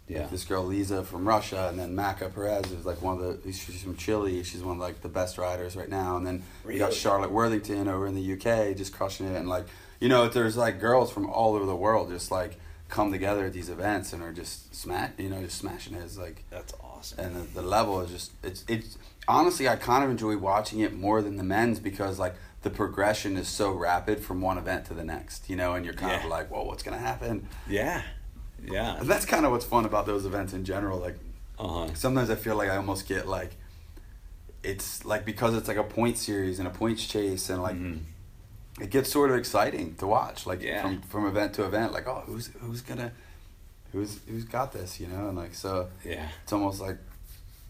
Yeah. 0.09 0.23
like 0.23 0.31
this 0.31 0.45
girl 0.45 0.65
Lisa 0.65 1.05
from 1.05 1.29
Russia, 1.29 1.69
and 1.69 1.79
then 1.79 1.95
Maca 1.95 2.35
Perez 2.35 2.73
is 2.73 2.87
like 2.87 3.03
one 3.03 3.21
of 3.21 3.43
the. 3.45 3.53
She's 3.53 3.83
from 3.83 3.97
Chile. 3.97 4.43
She's 4.43 4.63
one 4.63 4.77
of 4.77 4.81
like 4.81 5.03
the 5.03 5.11
best 5.11 5.37
riders 5.37 5.77
right 5.77 5.91
now. 5.91 6.17
And 6.17 6.27
then 6.27 6.43
we 6.65 6.79
got 6.79 6.95
Charlotte 6.95 7.31
Worthington 7.31 7.87
over 7.87 8.07
in 8.07 8.15
the 8.15 8.33
UK, 8.33 8.75
just 8.77 8.95
crushing 8.95 9.27
it. 9.27 9.37
And 9.37 9.47
like, 9.47 9.67
you 10.01 10.09
know, 10.09 10.27
there's 10.27 10.57
like 10.57 10.81
girls 10.81 11.13
from 11.13 11.29
all 11.29 11.55
over 11.55 11.67
the 11.67 11.77
world 11.77 12.09
just 12.09 12.31
like 12.31 12.59
come 12.91 13.13
together 13.13 13.47
at 13.47 13.53
these 13.53 13.69
events 13.71 14.13
and 14.13 14.23
are 14.23 14.33
just 14.33 14.75
smash, 14.75 15.11
you 15.19 15.31
know, 15.31 15.41
just 15.43 15.59
smashing 15.59 15.95
it. 15.95 16.03
It's 16.03 16.19
like 16.19 16.45
That's 16.51 16.75
awesome. 16.83 17.19
and 17.25 17.37
the, 17.37 17.61
the 17.61 17.63
level 17.63 18.01
is 18.01 18.11
just 18.11 18.33
it's 18.43 18.65
it's 18.69 18.99
honestly 19.29 19.69
I 19.69 19.77
kind 19.77 20.05
of 20.05 20.11
enjoy 20.11 20.37
watching 20.37 20.81
it 20.81 20.93
more 20.93 21.23
than 21.23 21.37
the 21.37 21.45
men's 21.45 21.79
because 21.81 22.19
like 22.19 22.35
the 22.63 22.71
progression 22.71 23.37
is 23.37 23.49
so 23.49 23.71
rapid 23.73 24.21
from 24.21 24.41
one 24.43 24.59
event 24.59 24.85
to 24.87 24.95
the 24.95 25.05
next, 25.05 25.49
you 25.49 25.57
know, 25.57 25.75
and 25.75 25.85
you're 25.85 25.95
kind 25.95 26.13
Yeah. 26.13 26.25
of 26.25 26.31
like, 26.31 26.51
well, 26.51 26.67
what's 26.67 26.83
gonna 26.83 26.99
happen? 26.99 27.49
Yeah, 27.69 28.03
yeah. 28.63 28.99
And 28.99 29.09
that's 29.09 29.25
kind 29.25 29.47
of 29.47 29.53
what's 29.53 29.65
fun 29.65 29.85
about 29.87 30.05
those 30.07 30.27
events 30.27 30.53
in 30.53 30.65
general. 30.65 30.99
Like 30.99 31.17
Uh 31.59 31.69
huh. 31.69 31.95
sometimes 31.95 32.29
I 32.29 32.35
feel 32.35 32.57
like 32.57 32.69
I 32.71 32.77
almost 32.77 33.07
get 33.09 33.27
like 33.29 33.53
it's 34.63 35.05
like 35.07 35.25
because 35.25 35.55
it's 35.55 35.69
like 35.69 35.79
a 35.79 35.83
point 35.85 36.19
series 36.19 36.59
and 36.59 36.69
a 36.69 36.71
points 36.71 37.07
chase 37.07 37.49
and 37.49 37.63
like 37.63 37.77
Mhm. 37.77 38.01
It 38.81 38.91
gets 38.91 39.11
sort 39.11 39.31
of 39.31 39.37
exciting 39.37 39.95
to 39.97 40.07
watch 40.07 40.47
like 40.47 40.63
Yeah. 40.63 40.83
from 40.83 41.03
from 41.03 41.27
event 41.27 41.55
to 41.55 41.65
event 41.65 41.93
like 41.93 42.07
oh 42.07 42.23
who's 42.27 42.49
who's 42.61 42.81
gonna 42.83 43.13
who's 43.93 44.21
who's 44.29 44.45
got 44.45 44.73
this 44.73 44.99
you 45.01 45.07
know 45.07 45.29
and 45.29 45.37
like 45.37 45.55
so 45.55 45.89
Yeah. 46.05 46.29
it's 46.43 46.53
almost 46.53 46.81
like 46.81 46.99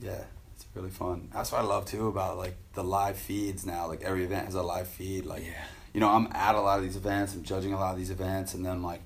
Yeah, 0.02 0.22
it's 0.54 0.64
really 0.74 0.88
fun. 0.90 1.28
That's 1.34 1.52
what 1.52 1.60
I 1.60 1.64
love 1.64 1.84
too 1.84 2.08
about 2.08 2.38
like 2.38 2.56
the 2.72 2.82
live 2.82 3.18
feeds 3.18 3.66
now. 3.66 3.86
Like 3.86 4.02
every 4.02 4.24
event 4.24 4.46
has 4.46 4.54
a 4.54 4.62
live 4.62 4.88
feed. 4.88 5.26
Like, 5.26 5.44
Yeah. 5.44 5.62
you 5.92 6.00
know, 6.00 6.08
I'm 6.08 6.26
at 6.32 6.54
a 6.54 6.60
lot 6.62 6.78
of 6.78 6.84
these 6.84 6.96
events. 6.96 7.34
I'm 7.34 7.42
judging 7.42 7.74
a 7.74 7.78
lot 7.78 7.92
of 7.92 7.98
these 7.98 8.08
events, 8.10 8.54
and 8.54 8.64
then 8.64 8.82
like, 8.82 9.02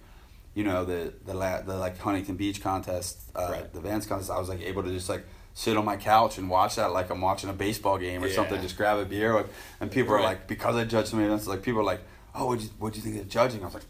you 0.54 0.62
know, 0.62 0.84
the 0.84 1.12
the 1.26 1.34
la- 1.34 1.62
the 1.62 1.76
like 1.76 1.98
Huntington 1.98 2.36
Beach 2.36 2.62
contest, 2.62 3.18
uh, 3.34 3.48
Right. 3.50 3.72
the 3.72 3.80
Vans 3.80 4.06
contest. 4.06 4.30
I 4.30 4.38
was 4.38 4.48
like 4.48 4.60
able 4.60 4.84
to 4.84 4.90
just 4.90 5.08
like 5.08 5.24
sit 5.54 5.76
on 5.76 5.84
my 5.84 5.96
couch 5.96 6.36
and 6.36 6.50
watch 6.50 6.76
that 6.76 6.92
like 6.92 7.10
I'm 7.10 7.20
watching 7.20 7.48
a 7.48 7.54
baseball 7.54 7.96
game 7.96 8.22
or 8.22 8.28
something. 8.28 8.60
Just 8.60 8.76
grab 8.76 8.98
a 8.98 9.04
beer, 9.04 9.34
like, 9.34 9.46
and 9.80 9.90
people 9.90 10.14
are 10.14 10.20
like 10.20 10.46
because 10.46 10.76
I 10.76 10.84
judged 10.84 11.08
so 11.08 11.16
many 11.16 11.28
events. 11.28 11.46
Like 11.46 11.62
people 11.62 11.80
are 11.80 11.84
like, 11.84 12.02
oh, 12.34 12.46
what 12.46 12.58
do 12.58 12.64
you 12.66 13.04
you 13.04 13.12
think 13.12 13.22
of 13.22 13.28
judging? 13.28 13.62
I 13.62 13.66
was 13.66 13.74
like. 13.74 13.84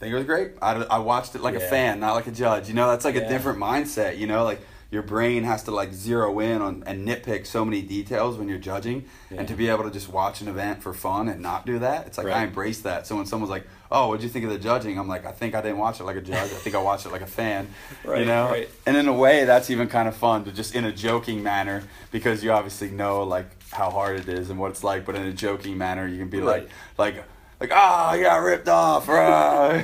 Think 0.00 0.12
it 0.12 0.14
was 0.14 0.26
great. 0.26 0.52
I, 0.62 0.74
I 0.74 0.98
watched 1.00 1.34
it 1.34 1.40
like 1.40 1.56
a 1.56 1.60
fan, 1.60 1.98
not 1.98 2.14
like 2.14 2.28
a 2.28 2.30
judge. 2.30 2.68
You 2.68 2.74
know, 2.74 2.88
that's 2.88 3.04
like 3.04 3.16
a 3.16 3.28
different 3.28 3.58
mindset. 3.58 4.16
You 4.16 4.28
know, 4.28 4.44
like 4.44 4.60
your 4.90 5.02
brain 5.02 5.44
has 5.44 5.64
to 5.64 5.70
like 5.70 5.92
zero 5.92 6.38
in 6.40 6.62
on 6.62 6.82
and 6.86 7.06
nitpick 7.06 7.46
so 7.46 7.62
many 7.64 7.82
details 7.82 8.38
when 8.38 8.48
you're 8.48 8.58
judging, 8.58 9.04
Yeah. 9.30 9.40
and 9.40 9.48
to 9.48 9.54
be 9.54 9.68
able 9.68 9.84
to 9.84 9.90
just 9.90 10.08
watch 10.08 10.40
an 10.40 10.48
event 10.48 10.82
for 10.82 10.94
fun 10.94 11.28
and 11.28 11.42
not 11.42 11.66
do 11.66 11.78
that, 11.80 12.06
it's 12.06 12.16
like 12.16 12.28
I 12.28 12.44
embrace 12.44 12.80
that. 12.82 13.06
So 13.06 13.14
when 13.16 13.26
someone's 13.26 13.50
like, 13.50 13.66
"Oh, 13.92 14.08
what'd 14.08 14.22
you 14.22 14.30
think 14.30 14.46
of 14.46 14.50
the 14.50 14.58
judging?" 14.58 14.98
I'm 14.98 15.06
like, 15.06 15.26
"I 15.26 15.32
think 15.32 15.54
I 15.54 15.60
didn't 15.60 15.76
watch 15.78 16.00
it 16.00 16.04
like 16.04 16.16
a 16.16 16.22
judge. 16.22 16.50
I 16.52 16.60
think 16.64 16.74
I 16.74 16.80
watched 16.82 17.04
it 17.04 17.12
like 17.12 17.20
a 17.20 17.26
fan." 17.26 17.68
you 18.04 18.24
know, 18.24 18.48
right. 18.50 18.70
and 18.86 18.96
in 18.96 19.08
a 19.08 19.12
way, 19.12 19.44
that's 19.44 19.68
even 19.68 19.88
kind 19.88 20.08
of 20.08 20.16
fun 20.16 20.44
to 20.44 20.52
just 20.52 20.74
in 20.74 20.84
a 20.86 20.92
joking 20.92 21.42
manner 21.42 21.82
because 22.10 22.42
you 22.42 22.50
obviously 22.52 22.90
know 22.90 23.22
like 23.24 23.46
how 23.70 23.90
hard 23.90 24.18
it 24.20 24.28
is 24.28 24.48
and 24.48 24.58
what 24.58 24.70
it's 24.70 24.82
like, 24.82 25.04
but 25.04 25.14
in 25.16 25.22
a 25.22 25.32
joking 25.34 25.76
manner, 25.76 26.06
you 26.06 26.16
can 26.18 26.28
be 26.30 26.40
like, 26.40 26.62
Right. 26.62 26.68
like. 27.16 27.24
Like 27.60 27.72
ah, 27.74 28.10
I 28.10 28.20
got 28.20 28.36
ripped 28.36 28.68
off. 28.68 29.08
ah, 29.08 29.82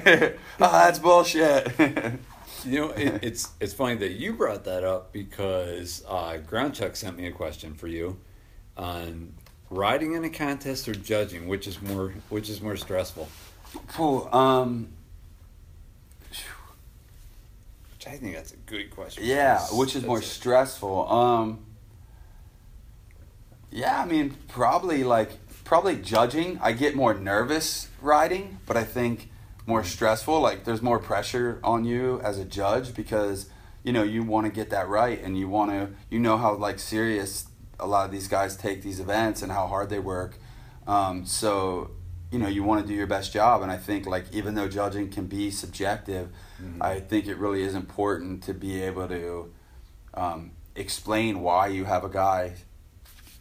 that's 0.61 1.01
bullshit. 1.01 1.67
You 2.67 2.81
know, 2.81 2.91
it, 2.91 3.23
it's 3.23 3.49
it's 3.61 3.73
funny 3.75 3.97
that 3.97 4.13
you 4.13 4.33
brought 4.33 4.65
that 4.65 4.85
up 4.85 5.13
because 5.13 6.03
uh, 6.09 6.39
Ground 6.39 6.75
Chuck 6.75 6.97
sent 6.97 7.17
me 7.17 7.27
a 7.27 7.33
question 7.33 7.75
for 7.75 7.89
you 7.89 8.19
on 8.77 9.35
riding 9.71 10.15
in 10.15 10.25
a 10.25 10.31
contest 10.31 10.89
or 10.89 10.95
judging, 10.95 11.47
which 11.49 11.67
is 11.67 11.81
more 11.83 12.15
which 12.31 12.49
is 12.49 12.61
more 12.63 12.77
stressful. 12.77 13.29
Cool. 13.89 14.29
um, 14.35 14.89
Which 17.93 18.07
I 18.07 18.17
think 18.17 18.35
that's 18.35 18.53
a 18.53 18.57
good 18.57 18.91
question. 18.91 19.25
yeah, 19.25 19.55
because 19.55 19.73
which 19.79 19.97
is 19.97 20.05
more 20.05 20.19
that's 20.19 20.31
a- 20.31 20.35
stressful. 20.35 21.11
Um, 21.13 21.65
yeah, 23.71 24.01
I 24.01 24.07
mean, 24.07 24.37
probably 24.49 25.05
like 25.05 25.31
probably 25.65 25.97
judging. 25.97 26.59
I 26.63 26.73
get 26.73 26.95
more 26.95 27.15
nervous 27.15 27.89
riding, 28.01 28.59
but 28.67 28.77
I 28.77 28.85
think 28.85 29.31
more 29.67 29.85
stressful. 29.85 30.41
Like 30.41 30.65
there's 30.65 30.83
more 30.83 30.99
pressure 30.99 31.61
on 31.65 31.85
you 31.85 32.21
as 32.23 32.39
a 32.39 32.45
judge 32.45 32.95
because 32.95 33.49
you 33.83 33.93
know 33.93 34.03
you 34.03 34.23
want 34.23 34.47
to 34.47 34.53
get 34.53 34.71
that 34.71 34.89
right, 34.89 35.21
and 35.23 35.39
you 35.39 35.49
want 35.49 35.71
to 35.71 35.91
you 36.11 36.19
know 36.19 36.37
how 36.37 36.55
like 36.55 36.79
serious 36.79 37.47
a 37.81 37.87
lot 37.87 38.07
of 38.07 38.13
these 38.13 38.29
guys 38.29 38.57
take 38.57 38.83
these 38.83 39.01
events 39.01 39.43
and 39.43 39.51
how 39.53 39.67
hard 39.67 39.91
they 39.91 39.99
work. 39.99 40.39
Um, 40.87 41.25
so 41.27 41.91
you 42.31 42.39
know 42.39 42.49
you 42.49 42.63
want 42.63 42.83
to 42.83 42.87
do 42.87 42.95
your 42.95 43.07
best 43.07 43.33
job, 43.33 43.63
and 43.63 43.71
I 43.71 43.77
think 43.77 44.07
like 44.07 44.27
even 44.33 44.55
though 44.55 44.69
judging 44.69 45.11
can 45.11 45.27
be 45.27 45.51
subjective, 45.51 46.29
Mhm. 46.63 46.83
I 46.83 47.01
think 47.01 47.27
it 47.27 47.37
really 47.37 47.63
is 47.63 47.75
important 47.75 48.43
to 48.45 48.55
be 48.55 48.81
able 48.83 49.09
to 49.09 49.53
um, 50.15 50.53
explain 50.77 51.41
why 51.41 51.67
you 51.67 51.85
have 51.85 52.05
a 52.05 52.09
guy 52.09 52.53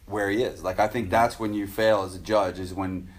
where 0.07 0.29
he 0.29 0.41
is. 0.43 0.63
Like 0.63 0.79
I 0.79 0.87
think 0.87 1.07
Mhm. 1.07 1.11
that's 1.11 1.39
when 1.39 1.53
you 1.53 1.67
fail 1.67 2.01
as 2.03 2.15
a 2.15 2.19
judge 2.19 2.59
is 2.59 2.73
when 2.73 3.09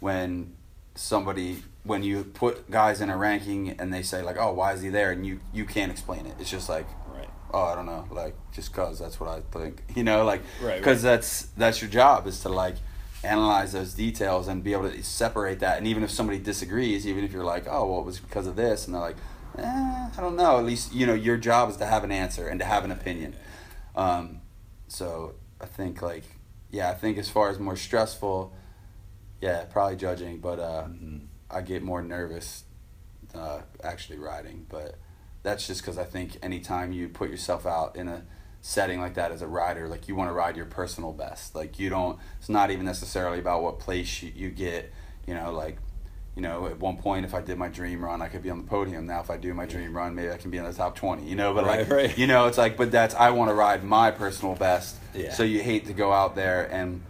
when 0.00 0.52
somebody 0.94 1.62
when 1.84 2.02
you 2.02 2.24
put 2.24 2.70
guys 2.70 3.00
in 3.00 3.10
a 3.10 3.16
ranking 3.16 3.70
and 3.78 3.92
they 3.92 4.02
say 4.02 4.22
like, 4.22 4.36
"Oh, 4.38 4.52
why 4.52 4.72
is 4.72 4.80
he 4.82 4.88
there?" 4.88 5.12
and 5.12 5.24
you 5.26 5.40
you 5.52 5.64
can't 5.64 5.92
explain 5.92 6.26
it. 6.26 6.34
It's 6.40 6.50
just 6.50 6.68
like, 6.68 6.86
right. 7.14 7.28
"Oh, 7.52 7.62
I 7.64 7.74
don't 7.74 7.86
know." 7.86 8.06
Like 8.10 8.34
just 8.52 8.72
cuz 8.72 8.98
that's 8.98 9.20
what 9.20 9.28
I 9.28 9.40
think. 9.56 9.82
You 9.96 10.02
know, 10.04 10.24
like 10.24 10.42
Right, 10.62 10.82
cuz 10.82 10.96
right. 10.96 11.02
that's 11.02 11.42
that's 11.56 11.80
your 11.82 11.90
job 11.90 12.26
is 12.26 12.40
to 12.40 12.48
like 12.48 12.76
analyze 13.22 13.72
those 13.72 13.94
details 13.94 14.48
and 14.48 14.62
be 14.62 14.72
able 14.74 14.90
to 14.90 15.02
separate 15.02 15.58
that 15.60 15.78
and 15.78 15.86
even 15.86 16.02
if 16.02 16.10
somebody 16.10 16.38
disagrees, 16.38 17.06
even 17.06 17.24
if 17.24 17.32
you're 17.32 17.44
like, 17.44 17.66
"Oh, 17.68 17.86
well, 17.90 18.00
it 18.00 18.06
was 18.06 18.18
because 18.20 18.46
of 18.46 18.56
this." 18.56 18.86
and 18.86 18.94
they're 18.94 19.02
like, 19.02 19.16
eh, 19.58 19.62
I 20.16 20.20
don't 20.20 20.36
know. 20.36 20.58
At 20.58 20.64
least 20.64 20.92
you 20.94 21.06
know 21.06 21.14
your 21.14 21.36
job 21.36 21.70
is 21.70 21.76
to 21.78 21.86
have 21.86 22.02
an 22.04 22.12
answer 22.12 22.48
and 22.48 22.58
to 22.60 22.66
have 22.66 22.84
an 22.84 22.90
opinion. 22.90 23.34
Um, 23.94 24.40
so 24.88 25.34
I 25.60 25.66
think 25.66 26.00
like 26.02 26.24
yeah, 26.70 26.90
I 26.90 26.94
think 26.94 27.18
as 27.18 27.28
far 27.28 27.50
as 27.50 27.58
more 27.58 27.76
stressful, 27.76 28.52
yeah, 29.40 29.64
probably 29.64 29.96
judging, 29.96 30.38
but 30.40 30.58
uh, 30.58 30.84
Mhm. 30.88 31.26
I 31.54 31.62
get 31.62 31.82
more 31.82 32.02
nervous 32.02 32.64
uh, 33.34 33.60
actually 33.82 34.18
riding. 34.18 34.66
But 34.68 34.96
that's 35.42 35.66
just 35.66 35.80
because 35.82 35.98
I 35.98 36.04
think 36.04 36.38
anytime 36.42 36.92
you 36.92 37.08
put 37.08 37.30
yourself 37.30 37.66
out 37.66 37.96
in 37.96 38.08
a 38.08 38.22
setting 38.60 39.00
like 39.00 39.14
that 39.14 39.30
as 39.30 39.42
a 39.42 39.46
rider, 39.46 39.88
like 39.88 40.08
you 40.08 40.14
want 40.14 40.30
to 40.30 40.34
ride 40.34 40.56
your 40.56 40.66
personal 40.66 41.12
best. 41.12 41.54
Like 41.54 41.78
you 41.78 41.90
don't. 41.90 42.18
It's 42.38 42.48
not 42.48 42.70
even 42.70 42.84
necessarily 42.84 43.38
about 43.38 43.62
what 43.62 43.78
place 43.78 44.22
you, 44.22 44.32
you 44.34 44.50
get. 44.50 44.92
You 45.26 45.34
know, 45.34 45.52
like 45.52 45.78
you 46.36 46.42
know, 46.42 46.66
at 46.66 46.80
one 46.80 46.96
point, 46.96 47.24
if 47.24 47.32
I 47.32 47.40
did 47.40 47.58
my 47.58 47.68
dream 47.68 48.04
run, 48.04 48.20
I 48.20 48.26
could 48.28 48.42
be 48.42 48.50
on 48.50 48.58
the 48.58 48.64
podium. 48.68 49.06
Now, 49.06 49.20
if 49.20 49.30
I 49.30 49.36
do 49.36 49.54
my 49.54 49.66
dream 49.66 49.96
run, 49.96 50.16
maybe 50.16 50.32
I 50.32 50.36
can 50.36 50.50
be 50.50 50.58
in 50.58 50.64
the 50.64 50.72
top 50.72 50.96
twenty. 50.96 51.24
You 51.28 51.36
know, 51.36 51.54
but 51.54 51.64
like, 51.64 51.88
Right, 51.88 52.08
right. 52.08 52.18
you 52.18 52.26
know, 52.26 52.46
it's 52.46 52.58
like, 52.58 52.76
but 52.76 52.90
that's 52.90 53.14
I 53.14 53.30
want 53.30 53.50
to 53.50 53.54
ride 53.54 53.84
my 53.84 54.10
personal 54.10 54.54
best. 54.54 54.96
Yeah. 55.14 55.32
So 55.32 55.44
you 55.44 55.62
hate 55.62 55.86
to 55.86 55.92
go 55.92 56.12
out 56.12 56.34
there 56.34 56.64
and 56.72 57.02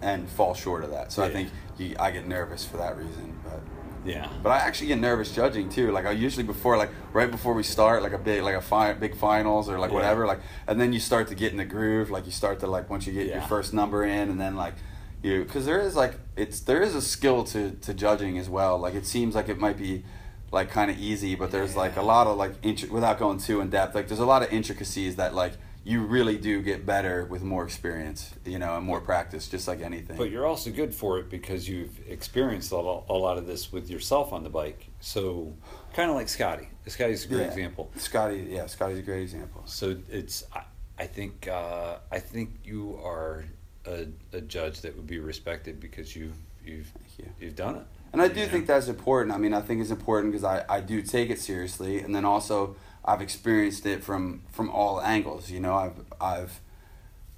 and 0.00 0.28
fall 0.28 0.54
short 0.54 0.84
of 0.84 0.90
that. 0.90 1.12
So 1.12 1.22
I 1.22 1.30
think 1.30 1.50
you, 1.78 1.96
I 1.98 2.10
get 2.10 2.26
nervous 2.26 2.64
for 2.64 2.76
that 2.78 2.96
reason. 2.96 3.38
But 3.44 3.60
Yeah. 4.04 4.28
but 4.42 4.50
I 4.50 4.58
actually 4.58 4.88
get 4.88 4.98
nervous 4.98 5.34
judging 5.34 5.68
too. 5.68 5.90
Like 5.92 6.06
I 6.06 6.12
usually 6.12 6.44
before, 6.44 6.76
like 6.76 6.90
right 7.12 7.30
before 7.30 7.54
we 7.54 7.62
start, 7.62 8.02
like 8.02 8.12
a 8.12 8.18
big, 8.18 8.42
like 8.42 8.54
a 8.54 8.60
fi- 8.60 8.92
big 8.94 9.16
finals 9.16 9.68
or 9.68 9.78
like 9.78 9.90
Yeah. 9.90 9.96
whatever. 9.96 10.26
Like 10.26 10.40
and 10.66 10.80
then 10.80 10.92
you 10.92 11.00
start 11.00 11.28
to 11.28 11.34
get 11.34 11.50
in 11.52 11.58
the 11.58 11.64
groove. 11.64 12.10
Like 12.10 12.26
you 12.26 12.32
start 12.32 12.60
to 12.60 12.66
like 12.66 12.88
once 12.90 13.06
you 13.06 13.12
get 13.12 13.26
your 13.26 13.42
first 13.42 13.72
number 13.74 14.04
in, 14.04 14.28
and 14.30 14.40
then 14.40 14.56
like 14.56 14.74
you 15.22 15.42
because 15.44 15.66
there 15.66 15.80
is 15.80 15.96
like 15.96 16.14
it's 16.36 16.60
there 16.60 16.80
is 16.82 16.94
a 16.94 17.02
skill 17.02 17.44
to 17.44 17.72
to 17.72 17.92
judging 17.94 18.38
as 18.38 18.48
well. 18.48 18.78
Like 18.78 18.94
it 18.94 19.06
seems 19.06 19.34
like 19.34 19.48
it 19.48 19.58
might 19.58 19.76
be 19.76 20.04
like 20.50 20.70
kind 20.70 20.90
of 20.90 20.98
easy, 20.98 21.34
but 21.34 21.50
there's 21.50 21.76
like 21.76 21.96
a 21.96 22.02
lot 22.02 22.26
of 22.26 22.36
like 22.38 22.58
intri- 22.62 22.88
without 22.90 23.18
going 23.18 23.38
too 23.38 23.60
in 23.60 23.68
depth. 23.68 23.94
Like 23.94 24.08
there's 24.08 24.20
a 24.20 24.24
lot 24.26 24.42
of 24.42 24.50
intricacies 24.52 25.16
that 25.16 25.34
like 25.34 25.52
you 25.88 26.02
really 26.02 26.36
do 26.36 26.60
get 26.60 26.84
better 26.84 27.24
with 27.24 27.42
more 27.42 27.64
experience, 27.64 28.34
you 28.44 28.58
know, 28.58 28.76
and 28.76 28.84
more 28.84 29.00
practice, 29.00 29.48
just 29.48 29.66
like 29.66 29.80
anything. 29.80 30.18
But 30.18 30.30
you're 30.30 30.44
also 30.44 30.70
good 30.70 30.94
for 30.94 31.18
it 31.18 31.30
because 31.30 31.66
you've 31.66 31.98
experienced 32.06 32.72
a 32.72 32.76
lot, 32.76 33.06
a 33.08 33.14
lot 33.14 33.38
of 33.38 33.46
this 33.46 33.72
with 33.72 33.88
yourself 33.88 34.34
on 34.34 34.42
the 34.44 34.50
bike. 34.50 34.88
So, 35.00 35.54
kind 35.94 36.10
of 36.10 36.16
like 36.16 36.28
Scotty. 36.28 36.68
Scotty's 36.86 37.24
a 37.24 37.28
great 37.28 37.38
Yeah. 37.40 37.46
example. 37.46 37.90
Scotty, 37.96 38.48
yeah, 38.50 38.66
Scotty's 38.66 38.98
a 38.98 39.02
great 39.02 39.22
example. 39.22 39.62
So 39.64 39.96
it's 40.10 40.44
I, 40.54 40.62
I 40.98 41.06
think 41.06 41.48
uh, 41.48 41.96
I 42.12 42.18
think 42.18 42.50
you 42.64 43.00
are 43.02 43.46
a, 43.86 44.08
a 44.34 44.42
judge 44.42 44.82
that 44.82 44.94
would 44.94 45.06
be 45.06 45.20
respected 45.20 45.80
because 45.80 46.14
you've 46.14 46.36
you've 46.62 46.92
you. 47.16 47.24
you've 47.40 47.56
done 47.56 47.76
it. 47.76 47.86
And 48.12 48.20
I 48.20 48.28
do 48.28 48.40
Yeah. 48.40 48.48
think 48.48 48.66
that's 48.66 48.88
important. 48.88 49.34
I 49.34 49.38
mean, 49.38 49.54
I 49.54 49.62
think 49.62 49.80
it's 49.80 49.90
important 49.90 50.32
because 50.32 50.44
I, 50.44 50.66
I 50.68 50.80
do 50.82 51.00
take 51.00 51.30
it 51.30 51.38
seriously, 51.40 52.00
and 52.00 52.14
then 52.14 52.26
also 52.26 52.76
I've 53.08 53.22
experienced 53.22 53.86
it 53.86 54.04
from 54.04 54.42
from 54.52 54.68
all 54.70 55.00
angles. 55.00 55.50
You 55.50 55.60
know, 55.60 55.74
I've 55.74 55.98
I've 56.20 56.60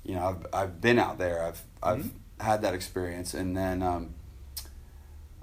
you 0.03 0.15
know 0.17 0.25
I've 0.31 0.47
I've 0.53 0.81
been 0.81 0.99
out 0.99 1.17
there. 1.19 1.39
I've 1.49 1.63
I've 1.83 2.05
Mhm. 2.05 2.11
had 2.41 2.63
that 2.63 2.75
experience, 2.75 3.35
and 3.35 3.57
then 3.57 3.83
um, 3.83 4.15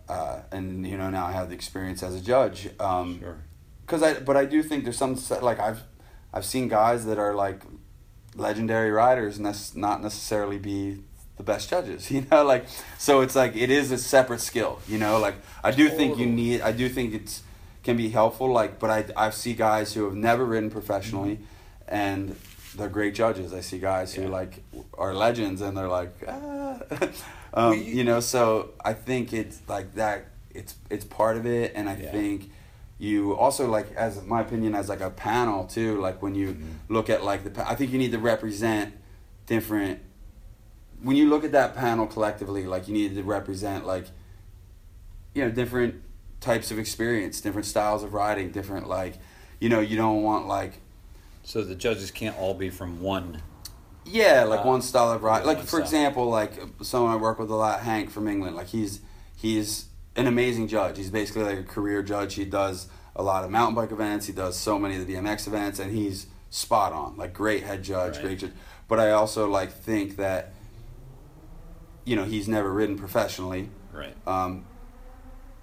uh, 0.09 0.41
and 0.51 0.85
you 0.87 0.97
know 0.97 1.09
now 1.09 1.25
I 1.25 1.31
have 1.31 1.49
the 1.49 1.55
experience 1.55 2.01
as 2.03 2.15
a 2.15 2.21
judge. 2.21 2.69
Um, 2.79 3.19
Sure. 3.19 3.37
Cause 3.87 4.03
I 4.03 4.19
but 4.19 4.35
I 4.35 4.45
do 4.45 4.61
think 4.63 4.83
there's 4.83 4.97
some 4.97 5.17
like 5.41 5.59
I've 5.59 5.81
I've 6.33 6.43
seen 6.45 6.67
guys 6.67 7.05
that 7.05 7.17
are 7.17 7.33
like 7.33 7.61
legendary 8.35 8.91
riders, 8.91 9.37
and 9.37 9.45
that's 9.45 9.75
not 9.75 10.01
necessarily 10.03 10.57
be 10.57 11.03
the 11.37 11.43
best 11.43 11.69
judges. 11.69 12.11
You 12.11 12.25
know, 12.29 12.43
like 12.43 12.65
so 12.97 13.21
it's 13.21 13.35
like 13.35 13.55
it 13.55 13.69
is 13.69 13.91
a 13.91 13.97
separate 13.97 14.41
skill. 14.41 14.79
You 14.89 14.97
know, 14.97 15.19
like 15.19 15.35
I 15.63 15.71
do 15.71 15.89
think 15.89 16.17
you 16.17 16.25
need. 16.25 16.59
I 16.61 16.73
do 16.73 16.89
think 16.89 17.13
it's 17.13 17.43
can 17.87 17.97
be 17.97 18.09
helpful. 18.09 18.47
Like, 18.61 18.71
but 18.79 18.89
I 18.97 18.99
I 19.25 19.29
see 19.31 19.53
guys 19.53 19.87
who 19.95 20.01
have 20.05 20.15
never 20.29 20.43
ridden 20.53 20.69
professionally, 20.69 21.39
and 21.87 22.35
they're 22.75 22.89
great 22.99 23.15
judges. 23.15 23.53
I 23.53 23.61
see 23.61 23.79
guys 23.79 24.13
who 24.15 24.27
like 24.39 24.53
are 25.03 25.13
legends, 25.13 25.61
and 25.61 25.75
they're 25.77 25.93
like, 26.01 26.13
ah. 26.27 26.79
um, 27.53 27.73
you- 27.77 28.03
know. 28.03 28.19
So 28.19 28.41
I 28.91 28.93
think 28.93 29.33
it's 29.33 29.57
like 29.67 29.95
that. 29.95 30.19
It's 30.59 30.75
it's 30.95 31.05
part 31.05 31.35
of 31.37 31.45
it, 31.45 31.71
and 31.75 31.87
I 31.89 31.95
Yeah. 31.95 32.11
think 32.11 32.51
you 32.99 33.35
also 33.43 33.63
like 33.77 33.87
as 33.95 34.13
my 34.25 34.41
opinion 34.41 34.73
as 34.75 34.89
like 34.89 35.01
a 35.01 35.11
panel 35.11 35.65
too 35.75 36.01
like 36.01 36.17
when 36.23 36.33
you 36.33 36.47
Mhm. 36.53 36.73
look 36.95 37.11
at 37.11 37.19
like 37.23 37.41
the 37.45 37.51
i 37.71 37.75
think 37.75 37.91
you 37.93 37.99
need 38.03 38.11
to 38.11 38.17
represent 38.33 38.87
different 39.45 39.99
when 41.03 41.15
you 41.15 41.29
look 41.29 41.43
at 41.43 41.51
that 41.51 41.75
panel 41.75 42.07
collectively 42.07 42.63
like 42.65 42.87
you 42.87 42.95
need 42.95 43.13
to 43.13 43.21
represent 43.21 43.85
like 43.85 44.05
you 45.35 45.43
know 45.45 45.51
different 45.51 45.93
types 46.39 46.71
of 46.71 46.77
experience 46.79 47.41
different 47.41 47.65
styles 47.65 48.03
of 48.03 48.13
riding 48.13 48.51
different 48.51 48.87
like 48.87 49.15
you 49.59 49.69
know 49.69 49.79
you 49.79 49.97
don't 49.97 50.21
want 50.23 50.47
like 50.47 50.79
So 51.43 51.63
the 51.63 51.75
judges 51.75 52.11
can't 52.11 52.37
all 52.37 52.53
be 52.53 52.69
from 52.69 53.01
one. 53.01 53.41
yeah, 54.05 54.43
like 54.43 54.61
Uh, 54.61 54.69
one 54.69 54.81
style 54.81 55.11
of 55.11 55.23
ride. 55.23 55.45
Like 55.45 55.59
for 55.61 55.67
style. 55.67 55.81
example, 55.81 56.25
like 56.29 56.53
someone 56.81 57.11
I 57.11 57.15
work 57.15 57.39
with 57.39 57.49
a 57.49 57.55
lot, 57.55 57.79
Hank 57.81 58.09
from 58.11 58.27
England. 58.27 58.55
Like 58.55 58.67
he's 58.67 59.01
he's 59.35 59.85
an 60.15 60.27
amazing 60.27 60.67
judge. 60.67 60.97
He's 60.97 61.09
basically 61.09 61.43
like 61.43 61.59
a 61.59 61.63
career 61.63 62.01
judge. 62.03 62.35
He 62.35 62.45
does 62.45 62.87
a 63.15 63.23
lot 63.23 63.43
of 63.43 63.49
mountain 63.51 63.75
bike 63.75 63.91
events. 63.91 64.25
He 64.27 64.33
does 64.33 64.55
so 64.57 64.77
many 64.79 64.95
of 64.97 65.05
the 65.07 65.13
BMX 65.13 65.47
events, 65.47 65.79
and 65.79 65.91
he's 65.91 66.27
spot 66.49 66.93
on, 66.93 67.17
like 67.17 67.33
great 67.33 67.63
head 67.63 67.83
judge, 67.83 68.15
Right. 68.17 68.25
great 68.25 68.39
judge. 68.39 68.53
But 68.87 68.99
I 68.99 69.11
also 69.11 69.49
like 69.49 69.71
think 69.71 70.15
that, 70.17 70.53
you 72.05 72.15
know, 72.15 72.23
he's 72.23 72.47
never 72.47 72.71
ridden 72.71 72.97
professionally, 72.97 73.69
Right. 73.93 74.15
um, 74.25 74.65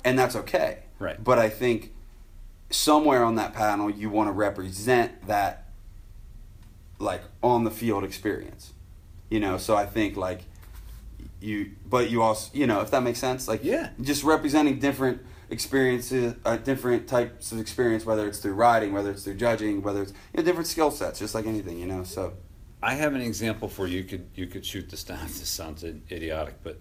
and 0.05 0.19
that's 0.19 0.37
okay. 0.37 0.81
Right. 0.99 1.23
But 1.23 1.39
I 1.39 1.49
think 1.49 1.93
somewhere 2.71 3.25
on 3.25 3.37
that 3.37 3.55
panel 3.55 3.91
you 3.91 4.11
want 4.11 4.29
to 4.29 4.33
represent 4.33 5.27
that, 5.27 5.67
like 6.99 7.23
on 7.43 7.65
the 7.65 7.71
field 7.71 8.05
experience, 8.05 8.73
you 9.31 9.41
know. 9.41 9.57
So 9.59 9.77
I 9.77 9.87
think 9.87 10.17
like 10.17 10.43
you, 11.41 11.73
but 11.89 12.11
you 12.11 12.23
also, 12.23 12.51
you 12.55 12.67
know, 12.67 12.81
if 12.81 12.91
that 12.91 13.03
makes 13.03 13.19
sense, 13.19 13.49
like 13.49 13.65
Yeah. 13.65 13.91
just 14.01 14.25
representing 14.25 14.79
different 14.79 15.23
experiences, 15.51 16.35
uh, 16.45 16.57
different 16.57 17.07
types 17.07 17.53
of 17.53 17.59
experience, 17.59 18.07
whether 18.07 18.27
it's 18.27 18.39
through 18.39 18.55
riding, 18.55 18.93
whether 18.93 19.11
it's 19.11 19.25
through 19.25 19.35
judging, 19.35 19.83
whether 19.83 20.03
it's 20.03 20.13
you 20.33 20.39
know, 20.39 20.43
different 20.43 20.67
skill 20.67 20.91
sets, 20.91 21.19
just 21.19 21.35
like 21.35 21.47
anything, 21.47 21.79
you 21.79 21.87
know. 21.87 22.03
So 22.05 22.35
I 22.83 22.95
have 22.95 23.15
an 23.15 23.21
example 23.21 23.69
for 23.69 23.87
you. 23.87 23.99
You 23.99 24.05
could 24.05 24.27
you 24.35 24.47
could 24.47 24.65
shoot 24.65 24.89
this 24.91 25.05
down. 25.05 25.19
This 25.27 25.49
sounds 25.51 25.85
idiotic, 25.85 26.63
but 26.63 26.79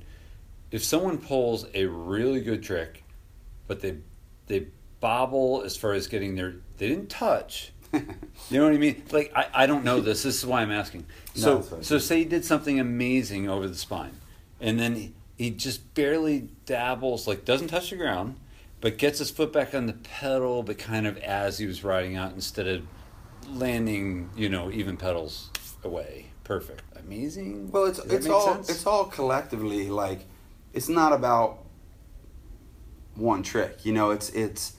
if 0.71 0.83
someone 0.83 1.17
pulls 1.17 1.65
a 1.73 1.85
really 1.85 2.41
good 2.41 2.63
trick, 2.63 3.03
but 3.67 3.81
they 3.81 3.97
they 4.47 4.67
bobble 4.99 5.63
as 5.65 5.75
far 5.75 5.93
as 5.93 6.07
getting 6.07 6.35
their 6.35 6.55
they 6.77 6.87
didn't 6.87 7.09
touch. 7.09 7.71
You 8.49 8.59
know 8.59 8.65
what 8.65 8.73
I 8.73 8.77
mean? 8.77 9.03
Like 9.11 9.31
I, 9.35 9.47
I 9.53 9.65
don't 9.67 9.83
know 9.83 10.01
this. 10.01 10.23
This 10.23 10.37
is 10.37 10.45
why 10.45 10.61
I'm 10.61 10.71
asking. 10.71 11.05
So 11.35 11.61
fine. 11.61 11.83
so 11.83 11.97
say 11.99 12.19
he 12.19 12.25
did 12.25 12.43
something 12.43 12.79
amazing 12.79 13.47
over 13.47 13.67
the 13.67 13.75
spine, 13.75 14.17
and 14.59 14.79
then 14.79 14.95
he, 14.95 15.13
he 15.37 15.51
just 15.51 15.93
barely 15.93 16.49
dabbles, 16.65 17.27
like 17.27 17.45
doesn't 17.45 17.67
touch 17.67 17.91
the 17.91 17.95
ground, 17.95 18.35
but 18.81 18.97
gets 18.97 19.19
his 19.19 19.29
foot 19.31 19.53
back 19.53 19.73
on 19.75 19.85
the 19.85 19.93
pedal, 19.93 20.63
but 20.63 20.77
kind 20.79 21.05
of 21.07 21.17
as 21.19 21.59
he 21.59 21.67
was 21.67 21.83
riding 21.83 22.15
out 22.17 22.33
instead 22.33 22.67
of 22.67 22.83
landing, 23.49 24.29
you 24.35 24.49
know, 24.49 24.71
even 24.71 24.97
pedals 24.97 25.49
away. 25.83 26.27
Perfect. 26.43 26.81
Amazing. 26.97 27.71
Well, 27.71 27.85
it's 27.85 27.99
Does 27.99 28.11
it's 28.11 28.27
all 28.27 28.55
sense? 28.55 28.69
it's 28.69 28.85
all 28.85 29.05
collectively 29.05 29.89
like 29.89 30.25
it's 30.73 30.89
not 30.89 31.13
about 31.13 31.62
one 33.15 33.43
trick. 33.43 33.85
You 33.85 33.93
know, 33.93 34.11
it's 34.11 34.29
it's 34.29 34.73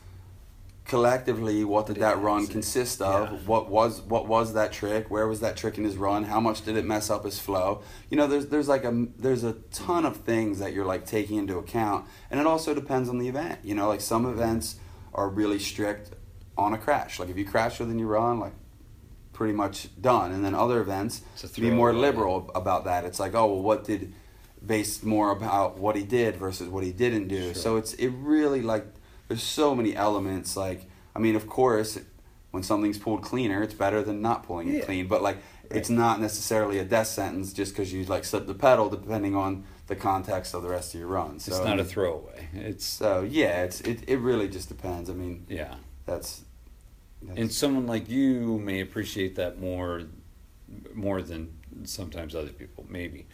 collectively 0.84 1.64
what 1.64 1.86
did 1.86 1.96
that 1.96 2.18
run 2.20 2.46
consist 2.46 3.00
of? 3.00 3.32
Yeah. 3.32 3.38
What 3.46 3.70
was 3.70 4.02
what 4.02 4.26
was 4.26 4.54
that 4.54 4.72
trick? 4.72 5.10
Where 5.10 5.26
was 5.26 5.40
that 5.40 5.56
trick 5.56 5.78
in 5.78 5.84
his 5.84 5.96
run? 5.96 6.24
How 6.24 6.40
much 6.40 6.64
did 6.64 6.76
it 6.76 6.84
mess 6.84 7.10
up 7.10 7.24
his 7.24 7.38
flow? 7.38 7.82
You 8.10 8.16
know, 8.16 8.26
there's 8.26 8.46
there's 8.46 8.68
like 8.68 8.84
a 8.84 9.06
there's 9.18 9.44
a 9.44 9.54
ton 9.72 10.04
of 10.04 10.18
things 10.18 10.58
that 10.58 10.72
you're 10.72 10.84
like 10.84 11.06
taking 11.06 11.38
into 11.38 11.58
account, 11.58 12.06
and 12.30 12.40
it 12.40 12.46
also 12.46 12.74
depends 12.74 13.08
on 13.08 13.18
the 13.18 13.28
event. 13.28 13.60
You 13.62 13.74
know, 13.74 13.88
like 13.88 14.00
some 14.00 14.26
events 14.26 14.76
are 15.14 15.28
really 15.28 15.58
strict 15.58 16.10
on 16.56 16.74
a 16.74 16.78
crash. 16.78 17.18
Like 17.18 17.28
if 17.28 17.36
you 17.36 17.44
crash 17.44 17.80
within 17.80 17.98
your 17.98 18.08
run, 18.08 18.40
like 18.40 18.52
pretty 19.32 19.52
much 19.52 19.88
done. 20.00 20.32
And 20.32 20.44
then 20.44 20.54
other 20.54 20.80
events 20.80 21.22
be 21.56 21.70
more 21.70 21.92
liberal 21.92 22.50
about 22.54 22.84
that. 22.84 23.04
It's 23.04 23.20
like, 23.20 23.34
oh 23.34 23.46
well, 23.46 23.62
what 23.62 23.84
did 23.84 24.14
based 24.66 25.04
more 25.04 25.30
about 25.30 25.78
what 25.78 25.96
he 25.96 26.02
did 26.02 26.36
versus 26.36 26.68
what 26.68 26.84
he 26.84 26.92
didn't 26.92 27.28
do. 27.28 27.52
Sure. 27.52 27.54
So 27.54 27.76
it's 27.76 27.94
it 27.94 28.08
really 28.08 28.62
like 28.62 28.86
there's 29.28 29.42
so 29.42 29.74
many 29.74 29.94
elements. 29.94 30.56
Like 30.56 30.88
I 31.14 31.18
mean, 31.18 31.36
of 31.36 31.46
course, 31.46 31.98
when 32.50 32.62
something's 32.62 32.98
pulled 32.98 33.22
cleaner, 33.22 33.62
it's 33.62 33.74
better 33.74 34.02
than 34.02 34.22
not 34.22 34.44
pulling 34.44 34.72
it 34.72 34.84
clean. 34.84 35.06
But 35.06 35.22
like, 35.22 35.38
it's 35.70 35.90
not 35.90 36.20
necessarily 36.20 36.78
a 36.78 36.84
death 36.84 37.08
sentence 37.08 37.52
just 37.52 37.72
because 37.72 37.92
you 37.92 38.04
like 38.04 38.24
slip 38.24 38.46
the 38.46 38.54
pedal, 38.54 38.88
depending 38.88 39.34
on 39.34 39.64
the 39.86 39.96
context 39.96 40.54
of 40.54 40.62
the 40.62 40.68
rest 40.68 40.94
of 40.94 41.00
your 41.00 41.08
run. 41.08 41.38
So 41.38 41.54
it's 41.54 41.64
not 41.64 41.78
a 41.78 41.84
throwaway. 41.84 42.48
It's 42.54 42.84
So 42.84 43.22
yeah, 43.22 43.64
it's 43.64 43.80
it, 43.80 44.08
it 44.08 44.18
really 44.18 44.48
just 44.48 44.68
depends. 44.68 45.10
I 45.10 45.14
mean, 45.14 45.46
yeah. 45.48 45.74
that's. 46.06 46.44
that's 47.22 47.38
And 47.38 47.52
someone 47.52 47.86
like 47.86 48.08
you 48.08 48.58
may 48.58 48.80
appreciate 48.80 49.36
that 49.36 49.60
more, 49.60 50.02
more 50.94 51.22
than 51.22 51.52
sometimes 51.84 52.34
other 52.34 52.52
people. 52.52 52.86
Maybe. 52.88 53.26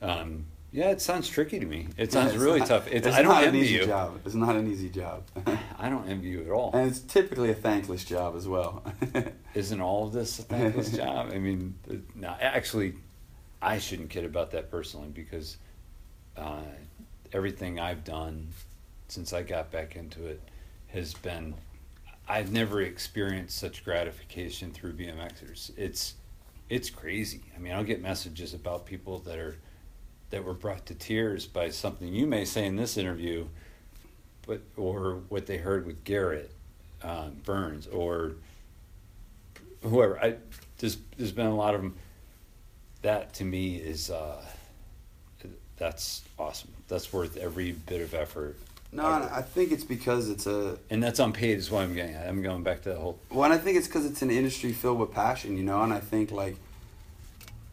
Um, 0.00 0.46
yeah, 0.72 0.90
it 0.90 1.00
sounds 1.02 1.28
tricky 1.28 1.60
to 1.60 1.66
me. 1.66 1.88
It 1.98 2.12
sounds 2.12 2.36
really 2.36 2.60
not- 2.60 2.68
tough. 2.68 2.86
It's, 2.86 3.06
it's 3.06 3.16
I 3.16 3.22
don't 3.22 3.32
not 3.32 3.44
an 3.44 3.54
easy 3.54 3.74
you. 3.74 3.86
job. 3.86 4.20
It's 4.24 4.34
not 4.34 4.56
an 4.56 4.66
easy 4.70 4.88
job. 4.88 5.24
I 5.78 5.88
don't 5.90 6.08
envy 6.08 6.28
you 6.28 6.42
at 6.42 6.50
all. 6.50 6.70
And 6.72 6.88
it's 6.88 7.00
typically 7.00 7.50
a 7.50 7.54
thankless 7.54 8.04
job 8.04 8.34
as 8.36 8.48
well. 8.48 8.82
Isn't 9.54 9.80
all 9.80 10.06
of 10.06 10.12
this 10.12 10.38
a 10.38 10.42
thankless 10.42 10.90
job? 10.96 11.30
I 11.32 11.38
mean, 11.38 11.74
no, 12.14 12.34
actually, 12.40 12.94
I 13.60 13.78
shouldn't 13.78 14.10
kid 14.10 14.24
about 14.24 14.50
that 14.52 14.70
personally 14.70 15.08
because 15.12 15.58
uh, 16.36 16.62
everything 17.32 17.78
I've 17.78 18.02
done 18.04 18.48
since 19.08 19.34
I 19.34 19.42
got 19.42 19.70
back 19.70 19.94
into 19.96 20.26
it 20.26 20.40
has 20.88 21.12
been. 21.14 21.54
I've 22.28 22.50
never 22.52 22.80
experienced 22.80 23.58
such 23.58 23.84
gratification 23.84 24.70
through 24.72 24.94
BMXers. 24.94 25.70
It's 25.76 26.14
it's 26.70 26.88
crazy. 26.88 27.42
I 27.54 27.58
mean, 27.58 27.72
I'll 27.74 27.84
get 27.84 28.00
messages 28.00 28.54
about 28.54 28.86
people 28.86 29.18
that 29.20 29.38
are 29.38 29.56
that 30.32 30.44
were 30.44 30.54
brought 30.54 30.86
to 30.86 30.94
tears 30.94 31.46
by 31.46 31.68
something 31.68 32.08
you 32.08 32.26
may 32.26 32.44
say 32.44 32.66
in 32.66 32.74
this 32.74 32.96
interview, 32.96 33.46
but 34.46 34.62
or 34.76 35.20
what 35.28 35.46
they 35.46 35.58
heard 35.58 35.86
with 35.86 36.02
Garrett 36.02 36.50
uh, 37.02 37.28
Burns 37.44 37.86
or 37.86 38.32
whoever. 39.82 40.18
I 40.18 40.36
there's 40.78 40.96
there's 41.16 41.32
been 41.32 41.46
a 41.46 41.54
lot 41.54 41.74
of 41.74 41.82
them. 41.82 41.94
That 43.02 43.34
to 43.34 43.44
me 43.44 43.76
is 43.76 44.10
uh, 44.10 44.42
that's 45.76 46.22
awesome. 46.38 46.70
That's 46.88 47.12
worth 47.12 47.36
every 47.36 47.72
bit 47.72 48.00
of 48.00 48.14
effort. 48.14 48.56
no, 48.90 49.04
I 49.04 49.42
think 49.42 49.70
it's 49.70 49.84
because 49.84 50.30
it's 50.30 50.46
a. 50.46 50.78
And 50.88 51.02
that's 51.02 51.18
unpaid 51.18 51.58
is 51.58 51.70
what 51.70 51.82
I'm 51.82 51.94
getting 51.94 52.14
at. 52.14 52.26
I'm 52.26 52.42
going 52.42 52.62
back 52.62 52.82
to 52.82 52.90
the 52.90 52.96
whole 52.96 53.18
Well, 53.30 53.44
and 53.44 53.52
I 53.52 53.58
think 53.58 53.76
it's 53.76 53.86
because 53.86 54.06
it's 54.06 54.22
an 54.22 54.30
industry 54.30 54.72
filled 54.72 54.98
with 54.98 55.12
passion, 55.12 55.58
you 55.58 55.62
know. 55.62 55.82
And 55.82 55.92
I 55.92 56.00
think 56.00 56.30
like, 56.30 56.56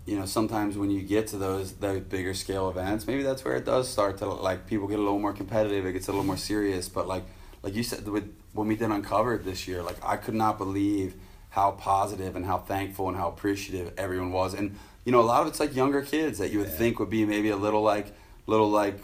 you 0.09 0.17
know, 0.17 0.25
sometimes 0.25 0.75
when 0.75 0.89
you 0.89 1.01
get 1.03 1.27
to 1.27 1.37
those 1.37 1.73
those 1.73 2.01
bigger 2.01 2.33
scale 2.33 2.67
events, 2.69 3.05
maybe 3.05 3.21
that's 3.21 3.45
where 3.45 3.55
it 3.55 3.63
does 3.65 3.87
start 3.87 4.17
to 4.17 4.25
like 4.25 4.65
people 4.65 4.87
get 4.87 4.97
a 4.97 5.01
little 5.03 5.19
more 5.19 5.33
competitive. 5.33 5.85
It 5.85 5.93
gets 5.93 6.07
a 6.07 6.11
little 6.11 6.25
more 6.25 6.37
serious. 6.37 6.89
But 6.89 7.07
like, 7.07 7.23
like 7.61 7.75
you 7.75 7.83
said, 7.83 8.07
with 8.07 8.27
when 8.53 8.67
we 8.67 8.75
did 8.75 8.89
uncovered 8.89 9.45
this 9.45 9.67
year, 9.67 9.83
like 9.83 9.97
I 10.03 10.17
could 10.17 10.33
not 10.33 10.57
believe 10.57 11.13
how 11.51 11.71
positive 11.71 12.35
and 12.35 12.43
how 12.45 12.57
thankful 12.57 13.07
and 13.07 13.15
how 13.17 13.27
appreciative 13.27 13.93
everyone 13.97 14.31
was. 14.31 14.55
And 14.55 14.75
you 15.05 15.11
know, 15.11 15.19
a 15.21 15.29
lot 15.33 15.41
of 15.43 15.47
it's 15.47 15.59
like 15.59 15.75
younger 15.75 16.01
kids 16.01 16.39
that 16.39 16.51
you 16.51 16.57
would 16.59 16.69
Yeah. 16.69 16.75
think 16.81 16.99
would 16.99 17.11
be 17.11 17.23
maybe 17.25 17.49
a 17.49 17.57
little 17.57 17.83
like 17.83 18.07
little 18.47 18.69
like 18.69 18.97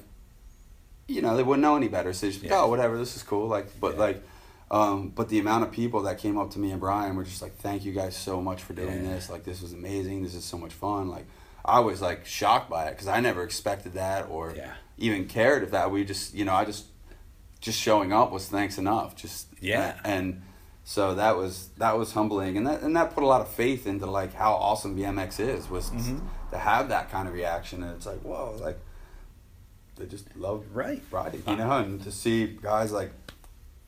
you 1.08 1.22
know, 1.22 1.38
they 1.38 1.44
wouldn't 1.44 1.62
know 1.62 1.76
any 1.76 1.88
better. 1.88 2.14
So 2.14 2.28
just, 2.32 2.42
Yeah. 2.42 2.62
oh, 2.62 2.68
whatever, 2.68 2.98
this 2.98 3.16
is 3.16 3.22
cool. 3.22 3.48
Like, 3.48 3.80
but 3.80 3.94
Yeah. 3.94 4.00
like, 4.00 4.24
um, 4.72 5.10
but 5.10 5.30
the 5.30 5.40
amount 5.40 5.64
of 5.64 5.72
people 5.72 6.02
that 6.04 6.18
came 6.18 6.38
up 6.38 6.52
to 6.52 6.60
me 6.60 6.72
and 6.72 6.80
Brian 6.80 7.16
were 7.16 7.24
just 7.24 7.42
like, 7.42 7.56
thank 7.58 7.86
you 7.86 7.92
guys 7.94 8.16
so 8.16 8.42
much 8.42 8.64
for 8.64 8.74
doing 8.74 9.04
Yeah. 9.06 9.12
this. 9.14 9.30
Like, 9.30 9.44
this 9.44 9.62
was 9.62 9.74
amazing. 9.74 10.24
This 10.24 10.34
is 10.36 10.44
so 10.44 10.58
much 10.58 10.74
fun. 10.74 11.08
Like, 11.10 11.26
I 11.64 11.80
was 11.80 12.02
like 12.02 12.26
shocked 12.26 12.70
by 12.70 12.86
it 12.88 12.92
because 12.92 13.08
I 13.08 13.20
never 13.20 13.44
expected 13.44 13.94
that 13.94 14.28
or 14.30 14.54
Yeah. 14.56 14.74
even 14.98 15.28
cared 15.28 15.64
if 15.64 15.72
that. 15.72 15.92
We 15.92 16.04
just, 16.06 16.34
you 16.34 16.46
know, 16.46 16.54
I 16.54 16.66
just, 16.66 16.86
just 17.62 17.80
showing 17.80 18.12
up 18.14 18.32
was 18.32 18.48
thanks 18.48 18.78
enough. 18.78 19.16
Just 19.16 19.48
Yeah. 19.60 20.00
and 20.04 20.42
so 20.84 21.16
that 21.16 21.36
was 21.36 21.70
that 21.78 21.98
was 21.98 22.12
humbling 22.14 22.58
and 22.58 22.68
that 22.68 22.82
and 22.84 22.96
that 22.96 23.16
put 23.16 23.24
a 23.24 23.26
lot 23.26 23.42
of 23.42 23.48
faith 23.48 23.88
into 23.88 24.06
like 24.06 24.34
how 24.36 24.54
awesome 24.54 24.96
BMX 24.96 25.40
is 25.40 25.68
was 25.68 25.90
Mhm. 25.90 26.22
to 26.52 26.58
have 26.60 26.90
that 26.90 27.10
kind 27.10 27.28
of 27.28 27.34
reaction 27.34 27.82
and 27.82 27.92
it's 27.96 28.06
like 28.06 28.20
whoa 28.22 28.56
like 28.62 28.78
they 29.96 30.06
just 30.06 30.28
love 30.36 30.64
Right. 30.74 31.02
riding 31.10 31.42
you 31.48 31.56
know 31.56 31.72
and 31.72 32.04
to 32.04 32.12
see 32.12 32.46
guys 32.62 32.92
like 32.92 33.12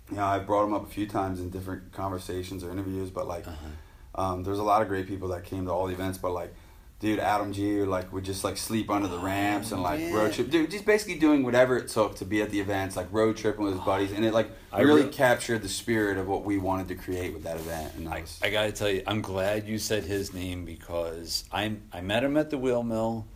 you 0.09 0.17
know 0.17 0.25
I 0.25 0.39
brought 0.39 0.63
them 0.63 0.73
up 0.73 0.85
a 0.85 0.89
few 0.89 1.07
times 1.07 1.39
in 1.39 1.49
different 1.49 1.91
conversations 1.91 2.63
or 2.63 2.71
interviews 2.71 3.09
but 3.09 3.27
like 3.27 3.47
Uh-huh. 3.47 4.21
um, 4.23 4.43
there's 4.43 4.59
a 4.59 4.63
lot 4.63 4.81
of 4.81 4.87
great 4.87 5.07
people 5.07 5.27
that 5.29 5.43
came 5.43 5.65
to 5.65 5.71
all 5.71 5.87
the 5.87 5.93
events 5.93 6.17
but 6.17 6.31
like 6.31 6.53
dude 6.99 7.19
Adam 7.19 7.53
G 7.53 7.83
like 7.83 8.11
would 8.11 8.23
just 8.25 8.43
like 8.43 8.57
sleep 8.57 8.89
under 8.89 9.07
the 9.07 9.19
ramps 9.19 9.71
and 9.71 9.83
like 9.83 9.99
yeah. 9.99 10.13
road 10.13 10.33
trip 10.33 10.49
dude 10.49 10.71
just 10.71 10.85
basically 10.85 11.19
doing 11.19 11.43
whatever 11.43 11.77
it 11.77 11.87
took 11.89 12.15
to 12.15 12.25
be 12.25 12.41
at 12.41 12.49
the 12.49 12.59
events 12.59 12.95
like 12.95 13.07
road 13.11 13.37
tripping 13.37 13.63
with 13.65 13.73
his 13.75 13.83
buddies 13.83 14.11
and 14.11 14.25
it 14.25 14.33
like 14.33 14.49
I 14.71 14.81
really 14.81 15.03
re- 15.03 15.09
captured 15.11 15.61
the 15.61 15.69
spirit 15.69 16.17
of 16.17 16.27
what 16.27 16.43
we 16.43 16.57
wanted 16.57 16.87
to 16.87 16.95
create 16.95 17.33
with 17.33 17.43
that 17.43 17.57
event 17.57 17.93
and 17.97 18.09
I, 18.09 18.21
was, 18.21 18.39
I 18.43 18.49
gotta 18.49 18.71
tell 18.71 18.89
you, 18.89 19.03
I'm 19.05 19.21
glad 19.21 19.67
you 19.67 19.77
said 19.77 20.03
his 20.05 20.33
name 20.33 20.65
because 20.65 21.43
I 21.51 21.75
I 21.93 22.01
met 22.01 22.23
him 22.23 22.35
at 22.37 22.49
the 22.49 22.57
wheel 22.57 22.81
mill. 22.83 23.27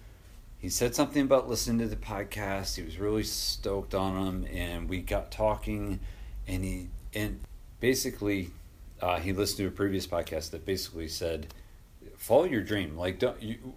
He 0.58 0.70
said 0.70 0.94
something 0.94 1.24
about 1.24 1.50
listening 1.50 1.80
to 1.80 1.88
the 1.88 1.96
podcast. 1.96 2.76
He 2.76 2.84
was 2.84 3.00
really 3.00 3.24
stoked 3.24 3.96
on 3.96 4.14
them, 4.14 4.48
and 4.54 4.88
we 4.88 5.02
got 5.02 5.32
talking, 5.32 6.00
and 6.52 6.64
he 6.64 6.88
and 7.16 7.40
basically 7.80 8.52
uh, 9.02 9.18
he 9.20 9.34
listened 9.34 9.58
to 9.58 9.68
a 9.68 9.72
previous 9.72 10.06
podcast 10.06 10.52
that 10.52 10.66
basically 10.66 11.08
said, 11.08 11.48
follow 12.18 12.44
your 12.44 12.62
dream. 12.62 12.98
Like 12.98 13.18
don't 13.20 13.42
you 13.42 13.74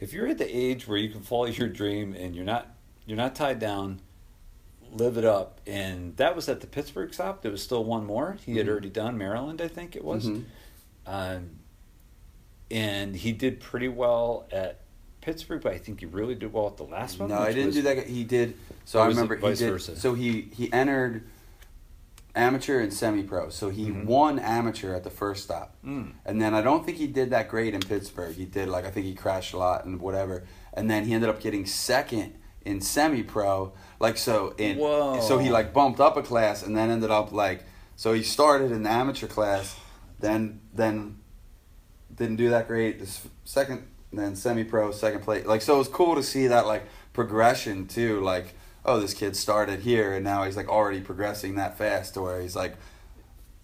if 0.00 0.12
you're 0.12 0.26
at 0.28 0.38
the 0.38 0.56
age 0.56 0.86
where 0.88 0.96
you 0.98 1.08
can 1.10 1.20
follow 1.22 1.46
your 1.46 1.68
dream 1.68 2.14
and 2.14 2.34
you're 2.34 2.44
not 2.44 2.68
you're 3.06 3.16
not 3.18 3.34
tied 3.34 3.58
down, 3.58 4.00
live 4.92 5.18
it 5.18 5.24
up. 5.24 5.60
And 5.66 6.16
that 6.16 6.34
was 6.36 6.48
at 6.48 6.60
the 6.62 6.66
Pittsburgh 6.66 7.12
stop. 7.12 7.42
There 7.42 7.50
was 7.50 7.62
still 7.62 7.84
one 7.84 8.06
more. 8.06 8.38
He 8.46 8.56
had 8.56 8.66
Mhm. 8.66 8.70
already 8.70 8.88
done 8.90 9.18
Maryland, 9.18 9.60
I 9.60 9.68
think 9.68 9.94
it 9.96 10.04
was. 10.04 10.26
Mhm. 10.26 10.44
Um, 11.06 11.50
and 12.70 13.14
he 13.14 13.32
did 13.32 13.60
pretty 13.60 13.88
well 13.88 14.46
at 14.50 14.80
Pittsburgh, 15.20 15.62
but 15.62 15.72
I 15.72 15.78
think 15.78 16.00
he 16.00 16.06
really 16.06 16.34
did 16.34 16.52
well 16.52 16.66
at 16.66 16.76
the 16.76 16.84
last 16.84 17.18
one. 17.18 17.28
no 17.28 17.38
I 17.38 17.48
didn't 17.52 17.66
was- 17.66 17.74
do 17.76 17.82
that 17.82 18.06
he 18.06 18.24
did 18.24 18.54
so 18.86 19.00
I 19.00 19.06
remember 19.06 19.36
he 19.36 19.40
vice 19.42 19.58
did 19.58 19.70
versa? 19.70 19.96
so 19.96 20.14
he 20.14 20.48
he 20.54 20.72
entered 20.72 21.24
amateur 22.36 22.80
and 22.80 22.92
semi-pro. 22.92 23.48
So 23.50 23.70
he 23.70 23.90
won 23.90 24.38
amateur 24.38 24.94
at 24.94 25.04
the 25.04 25.10
first 25.10 25.44
stop, 25.44 25.76
Mm. 25.84 26.12
and 26.26 26.40
then 26.42 26.54
I 26.54 26.62
don't 26.62 26.84
think 26.84 26.98
he 26.98 27.06
did 27.06 27.30
that 27.30 27.48
great 27.48 27.74
in 27.74 27.80
Pittsburgh. 27.80 28.34
He 28.34 28.44
did 28.44 28.68
like 28.68 28.84
I 28.84 28.90
think 28.90 29.06
he 29.06 29.14
crashed 29.14 29.52
a 29.54 29.58
lot 29.58 29.84
and 29.84 30.00
whatever, 30.00 30.44
and 30.72 30.90
then 30.90 31.04
he 31.04 31.14
ended 31.14 31.30
up 31.30 31.40
getting 31.40 31.64
second 31.66 32.34
in 32.64 32.80
semi-pro. 32.80 33.72
Like 34.00 34.16
so 34.16 34.54
in 34.58 34.78
Whoa. 34.78 35.20
so 35.20 35.38
he 35.38 35.50
like 35.50 35.72
bumped 35.72 36.00
up 36.00 36.16
a 36.16 36.22
class 36.22 36.62
and 36.62 36.76
then 36.76 36.90
ended 36.90 37.10
up 37.10 37.30
like 37.32 37.64
so 37.96 38.12
he 38.12 38.22
started 38.22 38.72
in 38.72 38.82
the 38.82 38.90
amateur 38.90 39.26
class, 39.28 39.78
then 40.18 40.60
then 40.74 41.18
didn't 42.14 42.36
do 42.36 42.50
that 42.50 42.66
great. 42.68 42.98
This 42.98 43.26
second, 43.44 43.86
then 44.12 44.34
semi-pro, 44.36 44.90
second 44.92 45.22
place. 45.22 45.46
Like 45.46 45.62
so, 45.62 45.76
it 45.76 45.78
was 45.78 45.88
cool 45.88 46.14
to 46.16 46.22
see 46.22 46.48
that 46.48 46.66
like 46.66 46.84
progression 47.12 47.86
too. 47.86 48.20
Like, 48.20 48.54
oh, 48.84 49.00
this 49.00 49.14
kid 49.14 49.36
started 49.36 49.80
here 49.80 50.12
and 50.12 50.24
now 50.24 50.44
he's 50.44 50.56
like 50.56 50.68
already 50.68 51.00
progressing 51.00 51.54
that 51.56 51.78
fast 51.78 52.14
to 52.14 52.22
where 52.22 52.40
he's 52.40 52.56
like, 52.56 52.74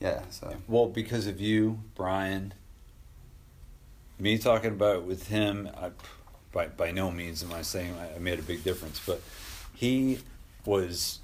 yeah. 0.01 0.23
So 0.31 0.57
Well, 0.67 0.87
because 0.87 1.27
of 1.27 1.41
you, 1.41 1.81
Brian, 1.95 2.55
me 4.19 4.39
talking 4.39 4.71
about 4.71 4.97
it 4.97 5.03
with 5.03 5.29
him, 5.29 5.69
I, 5.77 5.91
by 6.53 6.67
by 6.67 6.91
no 6.91 7.11
means 7.11 7.43
am 7.43 7.53
I 7.53 7.63
saying 7.63 7.95
I, 7.99 8.17
I 8.17 8.19
made 8.19 8.39
a 8.39 8.43
big 8.43 8.65
difference, 8.65 9.01
but 9.05 9.21
he 9.75 10.19
was 10.65 11.21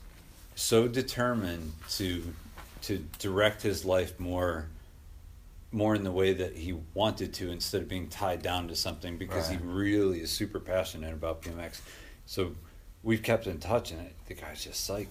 so 0.54 0.88
determined 0.88 1.72
to 1.90 2.34
to 2.82 2.98
direct 3.18 3.62
his 3.62 3.84
life 3.84 4.18
more 4.20 4.66
more 5.72 5.94
in 5.94 6.04
the 6.04 6.12
way 6.12 6.32
that 6.32 6.56
he 6.56 6.74
wanted 6.94 7.34
to 7.34 7.50
instead 7.50 7.82
of 7.82 7.88
being 7.88 8.08
tied 8.08 8.40
down 8.40 8.68
to 8.68 8.76
something 8.76 9.18
because 9.18 9.48
he 9.48 9.56
really 9.58 10.20
is 10.20 10.30
super 10.30 10.60
passionate 10.60 11.12
about 11.12 11.42
BMX. 11.42 11.80
So 12.24 12.52
we've 13.06 13.22
kept 13.22 13.46
in 13.46 13.58
touch, 13.58 13.92
and 13.92 14.10
the 14.26 14.34
guy's 14.34 14.64
just 14.64 14.88
psyched. 14.90 15.06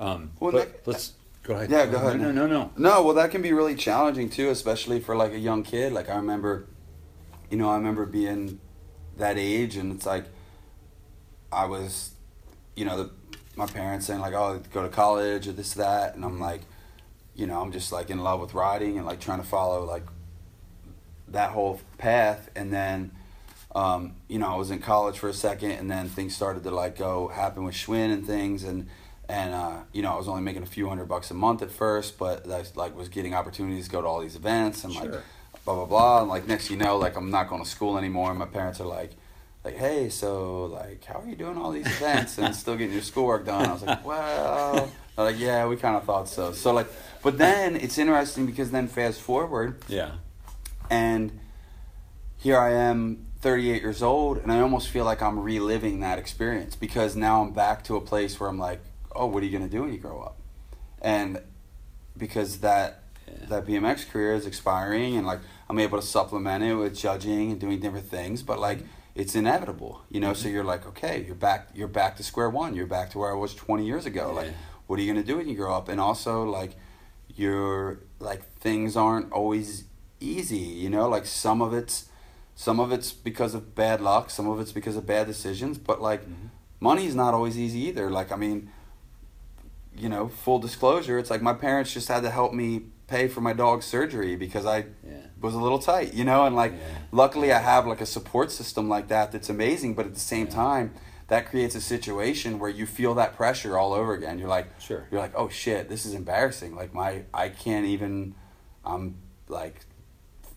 Um, 0.00 0.32
Well, 0.40 0.50
but 0.50 0.72
that- 0.84 0.86
let's 0.86 1.12
go 1.44 1.54
ahead. 1.54 1.70
Yeah, 1.70 1.86
go 1.86 1.98
ahead. 1.98 2.20
No, 2.20 2.32
no, 2.32 2.46
no, 2.46 2.46
no. 2.46 2.70
No, 2.76 3.02
well, 3.04 3.14
that 3.14 3.30
can 3.30 3.40
be 3.40 3.52
really 3.52 3.76
challenging 3.76 4.28
too, 4.28 4.50
especially 4.50 4.98
for 5.00 5.14
like 5.16 5.32
a 5.32 5.38
young 5.38 5.62
kid. 5.62 5.92
Like 5.92 6.10
I 6.10 6.16
remember, 6.16 6.66
you 7.48 7.56
know, 7.56 7.70
I 7.70 7.76
remember 7.76 8.04
being 8.04 8.58
that 9.16 9.38
age, 9.38 9.76
and 9.76 9.92
it's 9.94 10.04
like 10.04 10.24
I 11.52 11.66
was, 11.66 12.10
you 12.74 12.84
know, 12.84 12.96
the, 13.04 13.10
my 13.54 13.66
parents 13.66 14.06
saying 14.06 14.20
like, 14.20 14.34
"Oh, 14.34 14.60
go 14.72 14.82
to 14.82 14.88
college 14.88 15.46
or 15.46 15.52
this 15.52 15.72
that," 15.74 16.16
and 16.16 16.24
I'm 16.24 16.40
like, 16.40 16.62
you 17.36 17.46
know, 17.46 17.60
I'm 17.60 17.70
just 17.70 17.92
like 17.92 18.10
in 18.10 18.18
love 18.24 18.40
with 18.40 18.54
riding 18.54 18.98
and 18.98 19.06
like 19.06 19.20
trying 19.20 19.40
to 19.40 19.46
follow 19.46 19.84
like 19.84 20.02
that 21.28 21.52
whole 21.52 21.80
path, 21.96 22.50
and 22.56 22.72
then. 22.72 23.12
Um, 23.76 24.14
you 24.28 24.38
know, 24.38 24.46
I 24.48 24.56
was 24.56 24.70
in 24.70 24.78
college 24.78 25.18
for 25.18 25.28
a 25.28 25.34
second, 25.34 25.72
and 25.72 25.90
then 25.90 26.08
things 26.08 26.34
started 26.34 26.62
to 26.62 26.70
like 26.70 26.96
go 26.96 27.28
happen 27.28 27.62
with 27.64 27.74
Schwinn 27.74 28.10
and 28.12 28.26
things, 28.26 28.64
and 28.64 28.88
and 29.28 29.52
uh, 29.52 29.76
you 29.92 30.00
know, 30.02 30.12
I 30.12 30.16
was 30.16 30.28
only 30.28 30.40
making 30.42 30.62
a 30.62 30.66
few 30.66 30.88
hundred 30.88 31.08
bucks 31.08 31.30
a 31.30 31.34
month 31.34 31.60
at 31.60 31.70
first, 31.70 32.16
but 32.18 32.50
I 32.50 32.64
like 32.74 32.96
was 32.96 33.08
getting 33.10 33.34
opportunities 33.34 33.84
to 33.86 33.90
go 33.90 34.00
to 34.00 34.06
all 34.08 34.20
these 34.20 34.34
events 34.36 34.82
and 34.84 34.94
like 34.94 35.10
blah 35.66 35.74
blah 35.74 35.84
blah, 35.84 36.20
and 36.20 36.28
like 36.30 36.46
next 36.48 36.70
you 36.70 36.76
know, 36.78 36.96
like 36.96 37.16
I'm 37.16 37.30
not 37.30 37.48
going 37.50 37.62
to 37.62 37.68
school 37.68 37.98
anymore, 37.98 38.30
and 38.30 38.38
my 38.38 38.46
parents 38.46 38.80
are 38.80 38.86
like, 38.86 39.10
like, 39.62 39.76
hey, 39.76 40.08
so 40.08 40.64
like, 40.66 41.04
how 41.04 41.20
are 41.20 41.28
you 41.28 41.36
doing 41.36 41.58
all 41.58 41.70
these 41.70 41.86
events 41.86 42.38
and 42.38 42.56
still 42.62 42.76
getting 42.76 42.94
your 42.94 43.02
schoolwork 43.02 43.44
done? 43.44 43.66
I 43.66 43.72
was 43.72 43.82
like, 43.82 44.06
well, 44.06 44.90
they're 45.16 45.24
like, 45.26 45.38
yeah, 45.38 45.66
we 45.66 45.76
kind 45.76 45.96
of 45.96 46.04
thought 46.04 46.28
so. 46.30 46.52
So 46.52 46.72
like, 46.72 46.86
but 47.22 47.36
then 47.36 47.76
it's 47.76 47.98
interesting 47.98 48.46
because 48.46 48.70
then 48.70 48.86
fast 48.88 49.20
forward, 49.20 49.82
Yeah. 49.86 50.12
and 50.88 51.38
here 52.38 52.58
I 52.58 52.72
am 52.72 53.25
38 53.40 53.82
years 53.82 54.02
old 54.02 54.38
and 54.38 54.50
I 54.50 54.60
almost 54.60 54.88
feel 54.88 55.04
like 55.04 55.22
I'm 55.22 55.38
reliving 55.38 56.00
that 56.00 56.18
experience 56.18 56.74
because 56.76 57.16
now 57.16 57.42
I'm 57.42 57.52
back 57.52 57.84
to 57.84 57.96
a 57.96 58.00
place 58.00 58.38
where 58.40 58.48
I'm 58.48 58.58
like, 58.58 58.80
"Oh, 59.14 59.26
what 59.26 59.42
are 59.42 59.46
you 59.46 59.56
going 59.56 59.68
to 59.68 59.74
do 59.76 59.82
when 59.82 59.92
you 59.92 59.98
grow 59.98 60.20
up?" 60.20 60.36
And 61.00 61.42
because 62.16 62.58
that 62.60 63.02
Yeah. 63.26 63.46
that 63.48 63.66
BMX 63.66 64.04
career 64.04 64.34
is 64.34 64.46
expiring 64.46 65.16
and 65.16 65.26
like 65.26 65.40
I'm 65.68 65.78
able 65.78 66.00
to 66.00 66.06
supplement 66.06 66.62
it 66.62 66.74
with 66.74 66.96
judging 66.96 67.50
and 67.52 67.60
doing 67.60 67.80
different 67.80 68.08
things, 68.08 68.42
but 68.42 68.58
like 68.58 68.78
mm-hmm. 68.78 69.20
it's 69.20 69.34
inevitable, 69.34 70.02
you 70.08 70.20
know, 70.20 70.32
so 70.32 70.46
mm-hmm. 70.46 70.54
you're 70.54 70.64
like, 70.64 70.86
"Okay, 70.86 71.24
you're 71.26 71.34
back 71.34 71.68
you're 71.74 71.88
back 71.88 72.16
to 72.16 72.22
square 72.22 72.50
one. 72.50 72.74
You're 72.74 72.86
back 72.86 73.10
to 73.10 73.18
where 73.18 73.30
I 73.30 73.34
was 73.34 73.54
20 73.54 73.84
years 73.84 74.06
ago." 74.06 74.32
Like 74.32 74.52
what 74.86 74.98
are 74.98 75.02
you 75.02 75.12
going 75.12 75.24
to 75.24 75.26
do 75.26 75.36
when 75.38 75.48
you 75.48 75.56
grow 75.56 75.74
up? 75.74 75.88
And 75.88 76.00
also 76.00 76.44
like 76.44 76.76
you're 77.34 78.00
like 78.18 78.42
things 78.60 78.96
aren't 78.96 79.32
always 79.32 79.84
easy, 80.20 80.58
you 80.58 80.88
know, 80.88 81.08
like 81.08 81.26
some 81.26 81.60
of 81.60 81.74
it's 81.74 82.08
some 82.58 82.80
of 82.80 82.90
it's 82.90 83.12
because 83.12 83.54
of 83.54 83.74
bad 83.74 84.00
luck, 84.00 84.30
some 84.30 84.48
of 84.48 84.58
it's 84.58 84.72
because 84.72 84.96
of 84.96 85.06
bad 85.06 85.26
decisions, 85.28 85.76
but 85.78 86.00
like 86.02 86.22
Mhm. 86.26 86.48
money's 86.80 87.14
not 87.14 87.34
always 87.34 87.56
easy 87.58 87.80
either. 87.80 88.10
Like 88.10 88.32
I 88.32 88.36
mean, 88.36 88.70
you 89.96 90.08
know, 90.08 90.28
full 90.28 90.58
disclosure, 90.58 91.18
it's 91.18 91.30
like 91.30 91.42
my 91.42 91.52
parents 91.54 91.92
just 91.92 92.08
had 92.08 92.22
to 92.22 92.30
help 92.30 92.52
me 92.52 92.82
pay 93.06 93.28
for 93.28 93.40
my 93.40 93.52
dog's 93.52 93.84
surgery 93.86 94.34
because 94.36 94.66
I 94.66 94.78
Yeah. 95.06 95.20
was 95.40 95.54
a 95.54 95.58
little 95.60 95.78
tight, 95.78 96.12
you 96.14 96.24
know, 96.24 96.44
and 96.44 96.56
like 96.56 96.72
Yeah. 96.72 96.78
luckily 97.12 97.52
I 97.52 97.58
have 97.58 97.86
like 97.86 98.00
a 98.00 98.06
support 98.06 98.50
system 98.50 98.88
like 98.88 99.08
that 99.08 99.32
that's 99.32 99.48
amazing, 99.48 99.94
but 99.94 100.06
at 100.06 100.14
the 100.14 100.20
same 100.20 100.46
Yeah. 100.46 100.52
time 100.54 100.94
that 101.28 101.46
creates 101.50 101.74
a 101.74 101.80
situation 101.80 102.58
where 102.58 102.70
you 102.70 102.86
feel 102.86 103.14
that 103.14 103.36
pressure 103.36 103.78
all 103.78 103.92
over 103.92 104.12
again. 104.14 104.38
You're 104.38 104.48
like 104.48 104.68
Sure. 104.80 105.06
you're 105.10 105.20
like, 105.20 105.32
"Oh 105.36 105.48
shit, 105.48 105.88
this 105.88 106.04
is 106.06 106.14
embarrassing." 106.14 106.74
Like 106.74 106.94
my 106.94 107.22
I 107.34 107.48
can't 107.48 107.86
even 107.86 108.34
I'm 108.84 109.16
like 109.48 109.85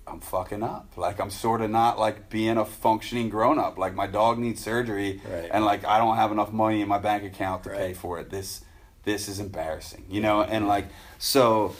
I'm 0.10 0.20
fucking 0.20 0.64
up. 0.64 0.93
Like 0.97 1.20
I'm 1.20 1.30
sort 1.30 1.62
of 1.62 1.70
not 1.70 1.99
like 1.99 2.30
being 2.30 2.57
a 2.57 2.66
functioning 2.66 3.30
grown 3.30 3.60
up. 3.60 3.78
Like 3.78 3.93
my 3.95 4.07
dog 4.07 4.39
needs 4.39 4.62
surgery 4.64 5.22
Right. 5.30 5.49
and 5.51 5.64
like 5.66 5.86
I 5.86 5.97
don't 5.97 6.16
have 6.16 6.32
enough 6.32 6.51
money 6.51 6.82
in 6.82 6.88
my 6.88 6.97
bank 6.99 7.24
account 7.24 7.64
to 7.66 7.70
pay 7.70 7.93
for 7.93 8.20
it. 8.20 8.30
This 8.30 8.62
this 9.03 9.28
is 9.28 9.39
embarrassing. 9.39 10.05
You 10.10 10.22
know, 10.22 10.41
and 10.41 10.68
like 10.68 10.88
so 11.18 11.76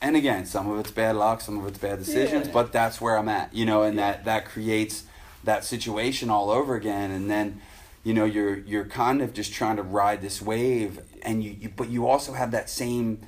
and 0.00 0.16
again, 0.16 0.44
some 0.46 0.70
of 0.70 0.78
it's 0.80 0.90
bad 0.90 1.16
luck, 1.16 1.40
some 1.40 1.58
of 1.58 1.66
it's 1.66 1.78
bad 1.78 1.98
decisions, 1.98 2.46
Yeah. 2.48 2.52
but 2.52 2.72
that's 2.72 3.00
where 3.00 3.16
I'm 3.16 3.28
at, 3.28 3.54
you 3.54 3.64
know, 3.64 3.82
and 3.82 3.96
Yeah. 3.96 4.12
that 4.12 4.24
that 4.24 4.44
creates 4.46 5.04
that 5.44 5.64
situation 5.64 6.30
all 6.30 6.50
over 6.50 6.74
again 6.74 7.10
and 7.10 7.30
then 7.30 7.60
you 8.02 8.14
know 8.14 8.24
you're 8.24 8.56
you're 8.56 8.86
kind 8.86 9.20
of 9.20 9.34
just 9.34 9.52
trying 9.52 9.76
to 9.76 9.82
ride 9.82 10.22
this 10.22 10.40
wave 10.40 11.00
and 11.22 11.44
you, 11.44 11.54
you 11.60 11.68
but 11.76 11.90
you 11.90 12.06
also 12.06 12.32
have 12.32 12.50
that 12.50 12.70
same 12.70 13.18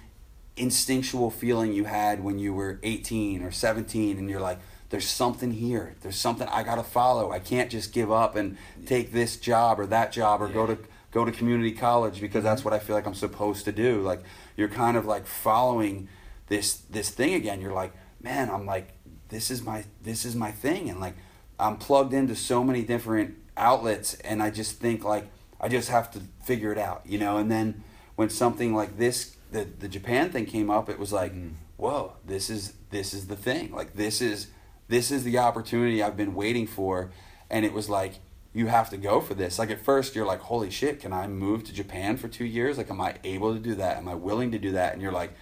instinctual 0.57 1.31
feeling 1.31 1.73
you 1.73 1.85
had 1.85 2.23
when 2.25 2.39
you 2.39 2.55
were 2.55 2.81
18 2.83 3.43
or 3.43 3.51
17 3.51 4.19
and 4.19 4.31
you're 4.31 4.41
like 4.41 4.59
there's 4.89 5.09
something 5.09 5.51
here. 5.51 5.97
There's 6.01 6.17
something 6.17 6.47
i 6.49 6.63
gotta 6.63 6.83
follow. 6.83 7.33
I 7.33 7.39
can't 7.39 7.71
just 7.71 7.93
give 7.93 8.13
up 8.13 8.37
and 8.37 8.57
take 8.87 9.13
this 9.13 9.37
job 9.37 9.81
or 9.81 9.87
that 9.87 10.13
job 10.13 10.41
or 10.41 10.49
go 10.49 10.67
to 10.67 10.79
go 11.11 11.25
to 11.25 11.33
community 11.33 11.73
college 11.73 12.21
because 12.21 12.45
that's 12.45 12.61
mm-hmm. 12.61 12.71
what 12.71 12.75
i 12.75 12.79
feel 12.79 12.95
like 12.95 13.07
i'm 13.07 13.15
supposed 13.15 13.65
to 13.65 13.73
do. 13.73 14.01
Like 14.01 14.23
you're 14.57 14.69
kind 14.69 14.97
of 14.97 15.07
like 15.07 15.27
following 15.27 16.09
this 16.49 16.75
this 16.91 17.11
thing 17.11 17.35
again. 17.35 17.61
You're 17.61 17.73
like 17.73 17.93
man 18.23 18.51
i'm 18.51 18.67
like 18.67 18.93
this 19.29 19.51
is 19.51 19.63
my 19.63 19.85
this 20.03 20.25
is 20.25 20.37
my 20.37 20.51
thing. 20.53 20.89
And 20.89 21.01
like 21.01 21.17
i'm 21.59 21.77
plugged 21.77 22.13
into 22.13 22.37
so 22.37 22.63
many 22.63 22.83
different 22.83 23.35
outlets 23.57 24.15
and 24.21 24.43
i 24.43 24.51
just 24.51 24.79
think 24.79 25.03
like 25.03 25.31
i 25.59 25.67
just 25.67 25.89
have 25.89 26.11
to 26.11 26.21
figure 26.45 26.71
it 26.71 26.79
out 26.79 27.03
you 27.07 27.19
know? 27.19 27.39
And 27.39 27.51
then 27.51 27.83
when 28.15 28.31
something 28.31 28.75
like 28.75 28.99
this 28.99 29.36
the 29.51 29.65
the 29.79 29.89
japan 29.89 30.31
thing 30.31 30.47
came 30.47 30.71
up 30.71 30.89
it 30.89 30.99
was 30.99 31.13
like 31.13 31.33
Mhm. 31.33 31.53
whoa 31.77 32.13
this 32.25 32.51
is 32.51 32.75
this 32.91 33.13
is 33.15 33.27
the 33.29 33.37
thing 33.37 33.73
like 33.73 33.95
this 33.95 34.21
is 34.21 34.49
this 34.89 35.11
is 35.11 35.25
the 35.25 35.39
opportunity 35.39 36.03
i've 36.03 36.17
been 36.17 36.35
waiting 36.35 36.67
for 36.67 37.11
and 37.51 37.65
it 37.65 37.73
was 37.73 37.89
like 37.89 38.15
you 38.53 38.67
have 38.69 38.89
to 38.91 38.97
go 38.97 39.21
for 39.21 39.35
this 39.35 39.59
like 39.59 39.71
at 39.71 39.81
first 39.81 40.15
you're 40.15 40.27
like 40.27 40.41
holy 40.41 40.71
shit 40.71 41.01
can 41.01 41.13
i 41.13 41.27
move 41.27 41.63
to 41.65 41.73
japan 41.73 42.17
for 42.17 42.29
two 42.29 42.45
years 42.45 42.79
like 42.79 42.91
am 42.91 43.01
i 43.01 43.15
able 43.25 43.53
to 43.55 43.61
do 43.61 43.75
that 43.75 43.97
am 43.99 44.09
i 44.09 44.15
willing 44.15 44.51
to 44.53 44.59
do 44.59 44.73
that 44.73 44.93
and 44.93 45.03
you're 45.03 45.13
like 45.13 45.33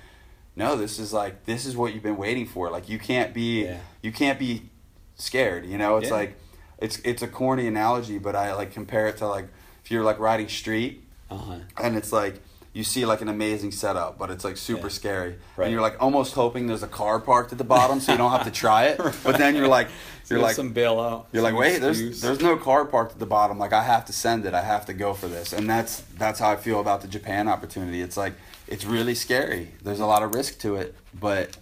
no 0.56 0.76
this 0.76 0.98
is 0.98 1.12
like 1.12 1.44
this 1.46 1.64
is 1.66 1.76
what 1.76 1.94
you've 1.94 2.02
been 2.02 2.16
waiting 2.16 2.46
for 2.46 2.70
like 2.70 2.88
you 2.88 2.98
can't 2.98 3.32
be 3.32 3.64
Yeah. 3.64 3.78
you 4.02 4.12
can't 4.12 4.38
be 4.38 4.68
scared 5.16 5.64
you 5.64 5.78
know 5.78 5.96
it's 5.96 6.08
Yeah. 6.08 6.14
like 6.14 6.36
it's 6.78 6.98
it's 7.04 7.22
a 7.22 7.28
corny 7.28 7.66
analogy 7.66 8.18
but 8.18 8.34
i 8.36 8.52
like 8.54 8.72
compare 8.72 9.06
it 9.06 9.16
to 9.18 9.26
like 9.28 9.48
if 9.84 9.90
you're 9.90 10.04
like 10.04 10.18
riding 10.18 10.48
street 10.48 11.04
Uh-huh. 11.30 11.58
and 11.82 11.96
it's 11.96 12.12
like 12.12 12.40
you 12.74 12.82
see 12.84 13.06
like 13.06 13.22
an 13.22 13.28
amazing 13.28 13.70
setup, 13.70 14.18
but 14.18 14.30
it's 14.30 14.44
like 14.44 14.56
super 14.56 14.88
Yeah. 14.88 14.92
scary, 14.92 15.34
Right. 15.56 15.64
and 15.66 15.72
you're 15.72 15.80
like 15.80 15.96
almost 16.02 16.34
hoping 16.34 16.66
there's 16.66 16.82
a 16.82 16.88
car 16.88 17.20
parked 17.20 17.52
at 17.52 17.58
the 17.58 17.64
bottom 17.64 18.00
so 18.00 18.12
you 18.12 18.18
don't 18.18 18.32
have 18.32 18.44
to 18.44 18.50
try 18.50 18.86
it. 18.86 19.00
But 19.24 19.38
then 19.38 19.54
you're 19.54 19.68
like, 19.68 19.88
you're 20.28 20.40
like, 20.40 20.56
some 20.56 20.74
bailout. 20.74 21.26
you're 21.32 21.42
like, 21.42 21.52
some 21.52 21.58
wait, 21.60 21.78
there's 21.80 22.20
there's 22.20 22.40
no 22.40 22.56
car 22.56 22.84
parked 22.84 23.12
at 23.12 23.18
the 23.20 23.26
bottom. 23.26 23.58
Like 23.58 23.72
I 23.72 23.82
have 23.84 24.04
to 24.06 24.12
send 24.12 24.44
it. 24.44 24.54
I 24.54 24.62
have 24.62 24.84
to 24.86 24.92
go 24.92 25.14
for 25.14 25.28
this, 25.28 25.52
and 25.52 25.70
that's 25.70 26.02
that's 26.18 26.40
how 26.40 26.50
I 26.50 26.56
feel 26.56 26.80
about 26.80 27.00
the 27.00 27.08
Japan 27.08 27.46
opportunity. 27.48 28.02
It's 28.02 28.16
like 28.16 28.34
it's 28.66 28.84
really 28.84 29.14
scary. 29.14 29.70
There's 29.82 30.00
a 30.00 30.06
lot 30.06 30.22
of 30.24 30.34
risk 30.34 30.58
to 30.60 30.74
it, 30.76 30.94
but 31.18 31.56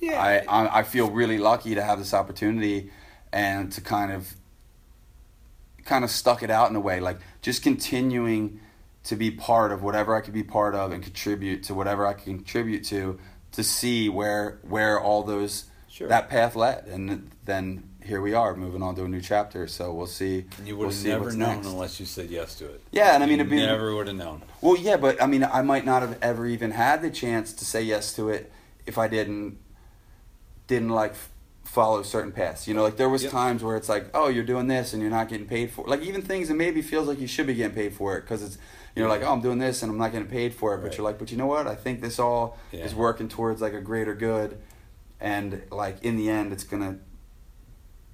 yeah. 0.00 0.20
I, 0.20 0.62
I 0.64 0.78
I 0.80 0.82
feel 0.82 1.10
really 1.10 1.38
lucky 1.38 1.74
to 1.76 1.82
have 1.82 1.98
this 2.00 2.12
opportunity 2.12 2.90
and 3.32 3.70
to 3.72 3.80
kind 3.80 4.10
of 4.10 4.34
kind 5.84 6.02
of 6.02 6.10
stuck 6.10 6.42
it 6.42 6.50
out 6.50 6.70
in 6.70 6.76
a 6.76 6.80
way 6.80 6.98
like 6.98 7.18
just 7.42 7.62
continuing 7.62 8.58
to 9.04 9.16
be 9.16 9.30
part 9.30 9.70
of 9.72 9.82
whatever 9.82 10.14
I 10.16 10.20
could 10.20 10.34
be 10.34 10.42
part 10.42 10.74
of 10.74 10.92
and 10.92 11.02
contribute 11.02 11.62
to 11.64 11.74
whatever 11.74 12.06
I 12.06 12.14
can 12.14 12.36
contribute 12.38 12.84
to 12.84 13.18
to 13.52 13.62
see 13.62 14.08
where 14.08 14.58
where 14.62 15.00
all 15.00 15.22
those 15.22 15.64
Sure. 15.88 16.08
that 16.08 16.28
path 16.28 16.56
led 16.56 16.86
and 16.86 17.30
then 17.44 17.88
here 18.02 18.20
we 18.20 18.34
are 18.34 18.54
moving 18.56 18.82
on 18.82 18.94
to 18.96 19.04
a 19.04 19.08
new 19.08 19.20
chapter. 19.20 19.66
So 19.68 19.92
we'll 19.94 20.06
see. 20.08 20.44
And 20.58 20.66
you 20.68 20.76
we'll 20.76 20.88
would 20.88 20.92
have 20.94 21.02
see 21.02 21.08
never 21.08 21.24
what's 21.24 21.36
known 21.36 21.56
next. 21.56 21.66
unless 21.68 22.00
you 22.00 22.04
said 22.06 22.28
yes 22.30 22.54
to 22.56 22.66
it. 22.66 22.82
Yeah, 22.92 23.14
and 23.14 23.22
I 23.22 23.26
mean, 23.26 23.36
you 23.38 23.44
it'd 23.44 23.50
be- 23.50 23.56
never 23.64 23.94
would 23.94 24.08
have 24.08 24.16
known. 24.16 24.42
Well, 24.60 24.76
yeah, 24.76 24.96
but 24.98 25.22
I 25.22 25.26
mean, 25.26 25.42
I 25.44 25.62
might 25.62 25.84
not 25.86 26.02
have 26.02 26.18
ever 26.20 26.46
even 26.46 26.72
had 26.72 27.00
the 27.00 27.10
chance 27.10 27.52
to 27.54 27.64
say 27.64 27.80
yes 27.82 28.12
to 28.16 28.28
it 28.28 28.50
if 28.86 28.98
I 28.98 29.08
didn't 29.08 29.58
didn't 30.66 30.90
like 30.90 31.14
follow 31.64 32.02
certain 32.02 32.32
paths. 32.32 32.66
You 32.68 32.74
know, 32.74 32.82
like 32.82 32.96
there 32.96 33.08
was 33.08 33.22
Yep. 33.22 33.32
times 33.32 33.62
where 33.64 33.76
it's 33.76 33.88
like, 33.88 34.06
oh, 34.14 34.28
you're 34.28 34.44
doing 34.44 34.66
this 34.66 34.92
and 34.92 35.00
you're 35.02 35.10
not 35.10 35.28
getting 35.28 35.46
paid 35.46 35.70
for. 35.70 35.86
Like 35.86 36.02
even 36.02 36.22
things 36.22 36.48
that 36.48 36.54
maybe 36.54 36.82
feels 36.82 37.06
like 37.08 37.18
you 37.20 37.26
should 37.26 37.46
be 37.46 37.54
getting 37.54 37.74
paid 37.74 37.94
for 37.94 38.16
it 38.16 38.22
because 38.22 38.42
it's 38.42 38.58
you're 38.96 39.08
like, 39.08 39.22
oh, 39.22 39.32
I'm 39.32 39.40
doing 39.40 39.58
this 39.58 39.82
and 39.82 39.90
I'm 39.90 39.98
not 39.98 40.12
getting 40.12 40.28
paid 40.28 40.54
for 40.54 40.74
it. 40.74 40.78
But 40.82 40.96
you're 40.96 41.04
like, 41.04 41.18
but 41.18 41.30
you 41.32 41.36
know 41.36 41.46
what? 41.46 41.66
I 41.66 41.74
think 41.74 42.00
this 42.00 42.18
all 42.18 42.58
Yeah. 42.72 42.84
is 42.84 42.94
working 42.94 43.28
towards 43.28 43.60
like 43.60 43.72
a 43.74 43.80
greater 43.80 44.14
good, 44.14 44.58
and 45.20 45.62
like 45.70 46.02
in 46.02 46.16
the 46.16 46.28
end, 46.30 46.52
it's 46.52 46.64
gonna 46.64 46.98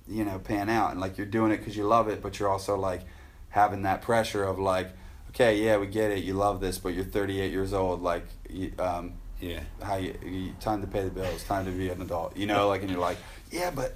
you 0.08 0.24
know 0.24 0.38
pan 0.38 0.68
out 0.68 0.90
and 0.90 1.00
like 1.00 1.16
you're 1.18 1.26
doing 1.26 1.52
it 1.52 1.58
because 1.58 1.76
you 1.76 1.84
love 1.84 2.08
it 2.08 2.20
but 2.20 2.38
you're 2.40 2.48
also 2.48 2.76
like 2.76 3.02
having 3.50 3.82
that 3.82 4.02
pressure 4.02 4.42
of 4.42 4.58
like 4.58 4.88
okay 5.28 5.62
yeah 5.64 5.76
we 5.76 5.86
get 5.86 6.10
it 6.10 6.24
you 6.24 6.34
love 6.34 6.60
this 6.60 6.78
but 6.78 6.94
you're 6.94 7.04
38 7.04 7.52
years 7.52 7.72
old 7.72 8.02
like 8.02 8.24
you, 8.48 8.72
um 8.80 9.12
Yeah. 9.40 9.60
how 9.80 9.96
you, 9.96 10.14
you 10.24 10.52
time 10.58 10.80
to 10.80 10.88
pay 10.88 11.04
the 11.04 11.10
bills 11.10 11.44
time 11.44 11.64
to 11.66 11.70
be 11.70 11.90
an 11.90 12.02
adult 12.02 12.36
you 12.36 12.46
know 12.46 12.66
like 12.66 12.80
and 12.82 12.90
you're 12.90 12.98
like 13.00 13.18
yeah 13.52 13.70
but 13.70 13.94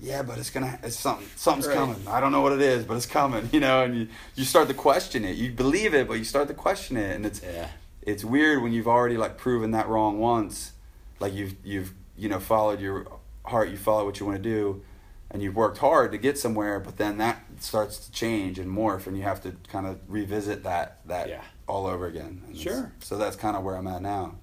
yeah 0.00 0.22
but 0.22 0.38
it's 0.38 0.50
gonna 0.50 0.78
it's 0.82 0.98
something 0.98 1.26
something's 1.36 1.66
Right. 1.68 1.76
coming 1.76 1.96
i 2.08 2.20
don't 2.20 2.32
know 2.32 2.42
what 2.42 2.52
it 2.52 2.60
is 2.60 2.84
but 2.84 2.96
it's 2.96 3.06
coming 3.06 3.48
you 3.52 3.60
know 3.60 3.84
and 3.84 3.96
you 3.96 4.08
you 4.34 4.44
start 4.44 4.68
to 4.68 4.74
question 4.74 5.24
it 5.24 5.36
you 5.36 5.50
believe 5.50 5.94
it 5.94 6.06
but 6.06 6.14
you 6.14 6.24
start 6.24 6.48
to 6.48 6.54
question 6.54 6.96
it 6.96 7.14
and 7.16 7.24
it's 7.24 7.40
Yeah. 7.42 7.68
it's 8.02 8.24
weird 8.24 8.62
when 8.62 8.72
you've 8.72 8.88
already 8.88 9.16
like 9.16 9.38
proven 9.38 9.70
that 9.72 9.88
wrong 9.88 10.18
once 10.18 10.72
like 11.20 11.32
you've 11.34 11.54
you've 11.64 11.94
you 12.16 12.28
know 12.28 12.40
followed 12.40 12.80
your 12.80 13.06
heart 13.46 13.70
you 13.70 13.76
follow 13.76 14.04
what 14.04 14.20
you 14.20 14.26
want 14.26 14.36
to 14.42 14.42
do 14.42 14.82
and 15.30 15.42
you've 15.42 15.56
worked 15.56 15.78
hard 15.78 16.12
to 16.12 16.18
get 16.18 16.36
somewhere 16.38 16.78
but 16.78 16.98
then 16.98 17.16
that 17.18 17.38
starts 17.60 17.98
to 17.98 18.12
change 18.12 18.58
and 18.58 18.68
morph 18.70 19.06
and 19.06 19.16
you 19.16 19.22
have 19.22 19.40
to 19.42 19.52
kind 19.68 19.86
of 19.86 19.98
revisit 20.08 20.62
that 20.64 20.98
that 21.06 21.28
Yeah. 21.28 21.40
all 21.66 21.86
over 21.86 22.06
again 22.06 22.42
And 22.48 22.56
Sure. 22.56 22.92
so 23.00 23.16
that's 23.16 23.34
kind 23.36 23.56
of 23.56 23.62
where 23.64 23.76
i'm 23.76 23.86
at 23.86 24.02
now 24.02 24.34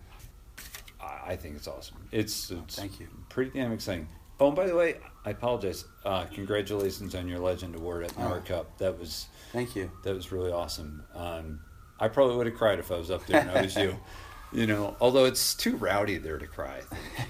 I 1.00 1.32
I 1.34 1.36
think 1.38 1.56
it's 1.56 1.68
awesome. 1.68 1.98
It's, 2.12 2.52
it's 2.52 2.76
Thank 2.76 3.00
you. 3.00 3.08
Pretty 3.30 3.52
damn 3.52 3.72
exciting. 3.72 4.08
Oh, 4.44 4.48
and 4.48 4.56
by 4.58 4.66
the 4.68 4.76
way, 4.76 4.98
I 5.26 5.30
apologize. 5.30 5.86
Uh, 6.04 6.26
congratulations 6.26 7.16
on 7.16 7.30
your 7.30 7.40
Legend 7.40 7.76
Award 7.76 8.04
at 8.04 8.14
Oh. 8.18 8.28
NORA 8.28 8.42
Cup. 8.42 8.78
That 8.78 9.00
was 9.00 9.28
thank 9.54 9.74
you 9.76 9.90
that 10.04 10.14
was 10.14 10.34
really 10.34 10.52
awesome. 10.52 11.04
Um, 11.16 11.62
I 11.98 12.10
probably 12.10 12.36
would 12.36 12.48
have 12.48 12.56
cried 12.56 12.80
if 12.80 12.92
I 12.92 12.98
was 12.98 13.10
up 13.10 13.26
there 13.26 13.40
and 13.40 13.50
I 13.52 13.62
was 13.62 13.76
you. 13.76 13.98
You 14.56 14.68
know, 14.68 14.96
although 15.02 15.26
it's 15.26 15.56
too 15.56 15.78
rowdy 15.78 16.20
there 16.20 16.38
to 16.38 16.46
cry. 16.46 16.82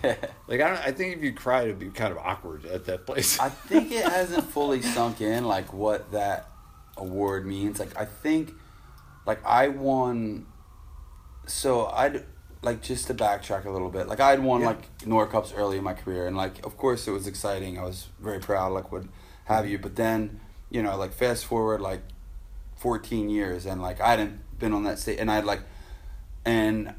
I. 0.04 0.18
Like 0.50 0.60
I, 0.60 0.68
don't, 0.68 0.80
I 0.80 0.92
think 0.92 1.16
if 1.16 1.24
you 1.24 1.32
cried, 1.32 1.70
it'd 1.70 1.80
be 1.80 1.90
kind 1.90 2.12
of 2.12 2.18
awkward 2.18 2.66
at 2.66 2.84
that 2.88 3.06
place. 3.06 3.40
I 3.40 3.48
think 3.48 3.94
it 3.94 4.04
hasn't 4.20 4.44
fully 4.52 4.82
sunk 4.82 5.22
in 5.22 5.46
like 5.46 5.72
what 5.72 6.12
that 6.12 6.50
award 6.98 7.46
means. 7.46 7.80
Like 7.80 7.98
I 7.98 8.04
think 8.04 8.52
like 9.26 9.40
I 9.46 9.70
won 9.70 10.48
so 11.46 11.86
I'd 11.86 12.26
like 12.64 12.82
just 12.82 13.08
to 13.08 13.14
backtrack 13.14 13.66
a 13.66 13.70
little 13.70 13.90
bit. 13.90 14.08
Like 14.08 14.20
I'd 14.20 14.40
won 14.40 14.62
Yeah. 14.62 14.68
like 14.68 15.06
NORA 15.06 15.28
Cups 15.28 15.54
early 15.56 15.78
in 15.78 15.84
my 15.84 15.94
career 15.94 16.28
and 16.28 16.36
like 16.38 16.66
of 16.66 16.78
course 16.78 17.08
it 17.08 17.12
was 17.12 17.28
exciting. 17.28 17.78
I 17.78 17.84
was 17.84 18.08
very 18.20 18.40
proud 18.40 18.72
like 18.74 18.92
would 18.92 19.10
have 19.46 19.68
you. 19.68 19.78
But 19.78 19.96
then, 19.96 20.40
you 20.70 20.82
know, 20.82 20.96
like 20.98 21.14
fast 21.14 21.46
forward 21.46 21.82
like 21.82 22.02
14 22.78 23.30
years 23.30 23.66
and 23.66 23.82
like 23.82 24.02
I 24.02 24.10
hadn't 24.12 24.40
been 24.60 24.74
on 24.74 24.84
that 24.86 25.00
stage 25.00 25.20
and 25.20 25.30
I'd 25.32 25.46
like 25.46 25.62
and 26.46 26.94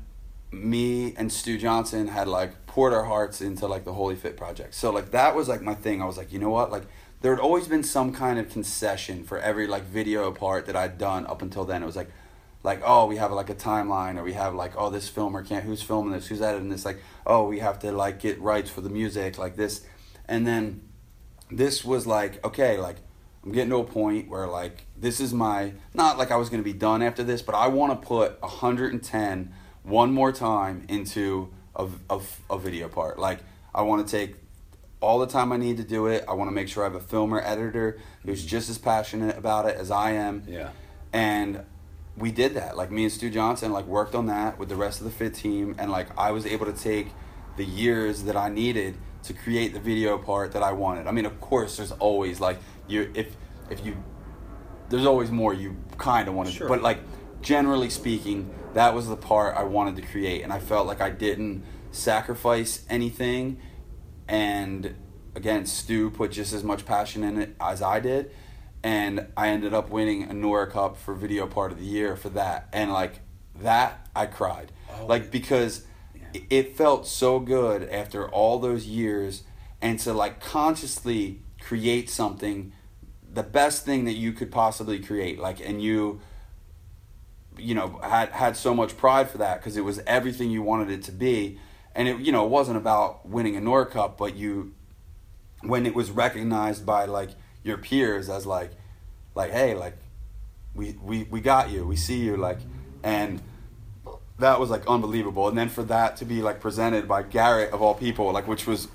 me 0.51 1.15
and 1.17 1.33
Stu 1.33 1.59
Johnson 1.59 2.09
had 2.09 2.29
like 2.29 2.67
poured 2.67 2.93
our 2.93 3.05
hearts 3.05 3.41
into 3.41 3.67
like 3.67 3.85
the 3.85 3.93
Holy 3.93 4.15
Fit 4.17 4.37
project. 4.37 4.75
So 4.75 4.91
like 4.91 5.11
that 5.11 5.35
was 5.35 5.49
like 5.49 5.63
my 5.63 5.75
thing. 5.75 6.01
I 6.01 6.05
was 6.07 6.17
like, 6.17 6.33
you 6.33 6.39
know 6.39 6.51
what? 6.51 6.71
Like 6.71 6.85
there 7.23 7.35
had 7.35 7.41
always 7.41 7.67
been 7.69 7.83
some 7.83 8.13
kind 8.13 8.39
of 8.39 8.49
concession 8.51 9.25
for 9.25 9.39
every 9.39 9.67
like 9.67 9.85
video 9.85 10.31
part 10.31 10.67
that 10.67 10.77
I'd 10.77 10.99
done 10.99 11.27
up 11.27 11.43
until 11.43 11.65
then. 11.65 11.83
It 11.83 11.87
was 11.87 11.97
like 11.97 12.11
like 12.65 12.83
oh 12.85 13.07
we 13.07 13.17
have 13.17 13.31
like 13.31 13.51
a 13.51 13.55
timeline 13.55 14.19
or 14.19 14.25
we 14.25 14.33
have 14.33 14.55
like 14.55 14.73
oh 14.77 14.91
this 14.91 15.09
filmer 15.09 15.45
can't 15.45 15.65
who's 15.65 15.83
filming 15.83 16.13
this 16.13 16.27
who's 16.27 16.43
editing 16.43 16.71
this? 16.71 16.85
Like 16.85 16.99
oh 17.25 17.47
we 17.47 17.61
have 17.61 17.79
to 17.81 17.93
like 17.93 18.19
get 18.19 18.41
rights 18.41 18.71
for 18.71 18.81
the 18.81 18.91
music 18.91 19.39
like 19.39 19.55
this. 19.55 19.87
And 20.27 20.45
then 20.47 20.83
this 21.51 21.85
was 21.85 22.07
like 22.07 22.45
okay 22.45 22.79
like 22.79 22.97
i'm 23.45 23.53
getting 23.53 23.69
to 23.69 23.77
a 23.77 23.85
point 23.85 24.29
where 24.31 24.47
like 24.47 24.87
this 24.97 25.21
is 25.21 25.35
my 25.35 25.73
not 25.93 26.17
like 26.17 26.31
i 26.31 26.37
was 26.37 26.49
going 26.49 26.61
to 26.61 26.65
be 26.65 26.73
done 26.73 27.03
after 27.03 27.23
this 27.23 27.43
but 27.43 27.55
i 27.55 27.69
want 27.69 27.93
to 27.93 28.09
put 28.09 28.41
110 28.41 29.53
one 29.85 30.13
more 30.13 30.33
time 30.33 30.85
into 30.89 31.53
a, 31.77 31.87
a, 32.11 32.21
a 32.51 32.59
video 32.59 32.89
part. 32.89 33.19
Like 33.19 33.41
i 33.75 33.83
want 33.83 34.07
to 34.07 34.11
take 34.11 34.37
all 35.01 35.19
the 35.19 35.27
time 35.27 35.53
i 35.53 35.57
need 35.57 35.77
to 35.77 35.85
do 35.85 36.07
it. 36.07 36.25
I 36.27 36.33
want 36.33 36.49
to 36.49 36.55
make 36.55 36.69
sure 36.69 36.83
i 36.83 36.87
have 36.87 36.95
a 36.95 37.01
filmer 37.01 37.41
editor 37.41 38.01
who's 38.25 38.41
mm-hmm. 38.41 38.49
just 38.49 38.71
as 38.71 38.79
passionate 38.79 39.39
about 39.39 39.67
it 39.67 39.77
as 39.77 39.91
i 39.91 40.13
am. 40.13 40.43
Yeah. 40.49 40.71
and 41.13 41.65
we 42.17 42.31
did 42.31 42.55
that 42.55 42.77
like 42.77 42.91
me 42.91 43.05
and 43.05 43.13
stu 43.13 43.29
johnson 43.31 43.73
like 43.73 43.87
worked 43.87 44.15
on 44.15 44.27
that 44.27 44.59
with 44.59 44.69
the 44.69 44.77
rest 44.77 45.01
of 45.01 45.05
the 45.05 45.11
fit 45.11 45.35
team 45.35 45.75
and 45.79 45.91
like 45.91 46.07
i 46.19 46.31
was 46.31 46.47
able 46.47 46.67
to 46.67 46.73
take 46.73 47.09
the 47.57 47.65
years 47.65 48.25
that 48.25 48.37
i 48.37 48.49
needed 48.49 48.97
to 49.23 49.33
create 49.33 49.73
the 49.73 49.81
video 49.81 50.17
part 50.19 50.53
that 50.53 50.63
i 50.63 50.73
wanted 50.73 51.07
i 51.07 51.11
mean 51.11 51.27
of 51.27 51.41
course 51.41 51.77
there's 51.77 51.93
always 51.93 52.41
like 52.41 52.59
you 52.87 53.11
if 53.15 53.35
if 53.71 53.85
you 53.85 53.97
there's 54.91 55.07
always 55.07 55.31
more 55.31 55.53
you 55.55 55.77
kind 55.99 56.29
of 56.29 56.35
want 56.35 56.49
to 56.49 56.55
Sure. 56.55 56.69
but 56.69 56.83
like 56.83 56.99
generally 57.41 57.91
speaking 57.91 58.55
that 58.75 58.95
was 58.95 59.09
the 59.09 59.17
part 59.17 59.57
i 59.57 59.63
wanted 59.63 59.97
to 59.97 60.03
create 60.03 60.43
and 60.43 60.53
i 60.53 60.59
felt 60.59 60.87
like 60.87 61.01
i 61.01 61.11
didn't 61.11 61.65
sacrifice 61.91 62.85
anything 62.89 63.59
and 64.29 64.95
again 65.35 65.67
stu 65.67 66.11
put 66.11 66.31
just 66.33 66.53
as 66.53 66.63
much 66.63 66.85
passion 66.87 67.25
in 67.25 67.39
it 67.41 67.55
as 67.61 67.83
i 67.83 67.99
did 68.01 68.31
and 68.85 69.27
i 69.35 69.49
ended 69.49 69.73
up 69.73 69.89
winning 69.89 70.25
a 70.25 70.33
NORA 70.35 70.71
Cup 70.71 70.99
for 70.99 71.15
video 71.15 71.47
part 71.47 71.73
of 71.73 71.79
the 71.79 71.87
year 71.87 72.15
for 72.15 72.29
that. 72.29 72.69
And 72.73 72.93
like 72.93 73.21
that 73.61 74.07
i 74.15 74.27
cried. 74.27 74.71
Oh, 75.01 75.07
like 75.07 75.33
because 75.33 75.87
yeah. 76.15 76.43
it- 76.51 76.77
felt 76.77 77.07
so 77.07 77.41
good 77.41 77.89
after 77.89 78.29
all 78.29 78.59
those 78.59 78.87
years 78.87 79.43
and 79.81 79.99
to 80.01 80.13
like 80.13 80.39
consciously 80.41 81.41
create 81.61 82.11
something 82.11 82.73
the 83.33 83.43
best 83.43 83.85
thing 83.85 84.05
that 84.05 84.13
you 84.13 84.33
could 84.33 84.53
possibly 84.53 85.01
create. 85.01 85.41
Like 85.41 85.59
and 85.61 85.83
you 85.83 86.21
you 87.57 87.75
know 87.75 87.99
had 88.03 88.29
had 88.31 88.57
so 88.57 88.75
much 88.75 88.97
pride 88.99 89.31
for 89.31 89.39
that 89.39 89.61
because 89.61 89.77
it 89.77 89.85
was 89.85 90.01
everything 90.07 90.51
you 90.51 90.63
wanted 90.63 90.91
it 90.91 91.03
to 91.05 91.13
be. 91.13 91.59
And 91.95 92.07
it 92.07 92.19
you 92.21 92.33
know 92.33 92.45
it 92.45 92.51
wasn't 92.51 92.77
about 92.77 93.27
winning 93.27 93.57
a 93.57 93.63
NORA 93.63 93.87
Cup 93.87 94.19
but 94.19 94.37
you 94.37 94.75
when 95.63 95.87
it 95.87 95.95
was 95.95 96.11
recognized 96.11 96.85
by 96.85 97.07
like 97.07 97.31
your 97.65 97.79
peers 97.79 98.29
as 98.29 98.47
like 98.47 98.71
like 99.35 99.51
hey 99.51 99.75
like 99.75 99.97
we 100.75 100.97
we 101.03 101.25
we 101.25 101.41
got 101.41 101.71
you 101.71 101.85
we 101.87 101.97
see 101.97 102.19
you 102.19 102.37
like 102.37 102.59
and 103.03 103.43
that 104.39 104.61
was 104.61 104.71
like 104.71 104.87
unbelievable 104.87 105.49
and 105.49 105.57
then 105.59 105.69
for 105.69 105.83
that 105.83 106.17
to 106.17 106.25
be 106.25 106.43
like 106.43 106.61
presented 106.61 107.09
by 107.09 107.23
Garrett 107.23 107.73
of 107.73 107.83
all 107.83 107.95
people 107.95 108.31
like 108.33 108.47
which 108.47 108.67
was 108.67 108.89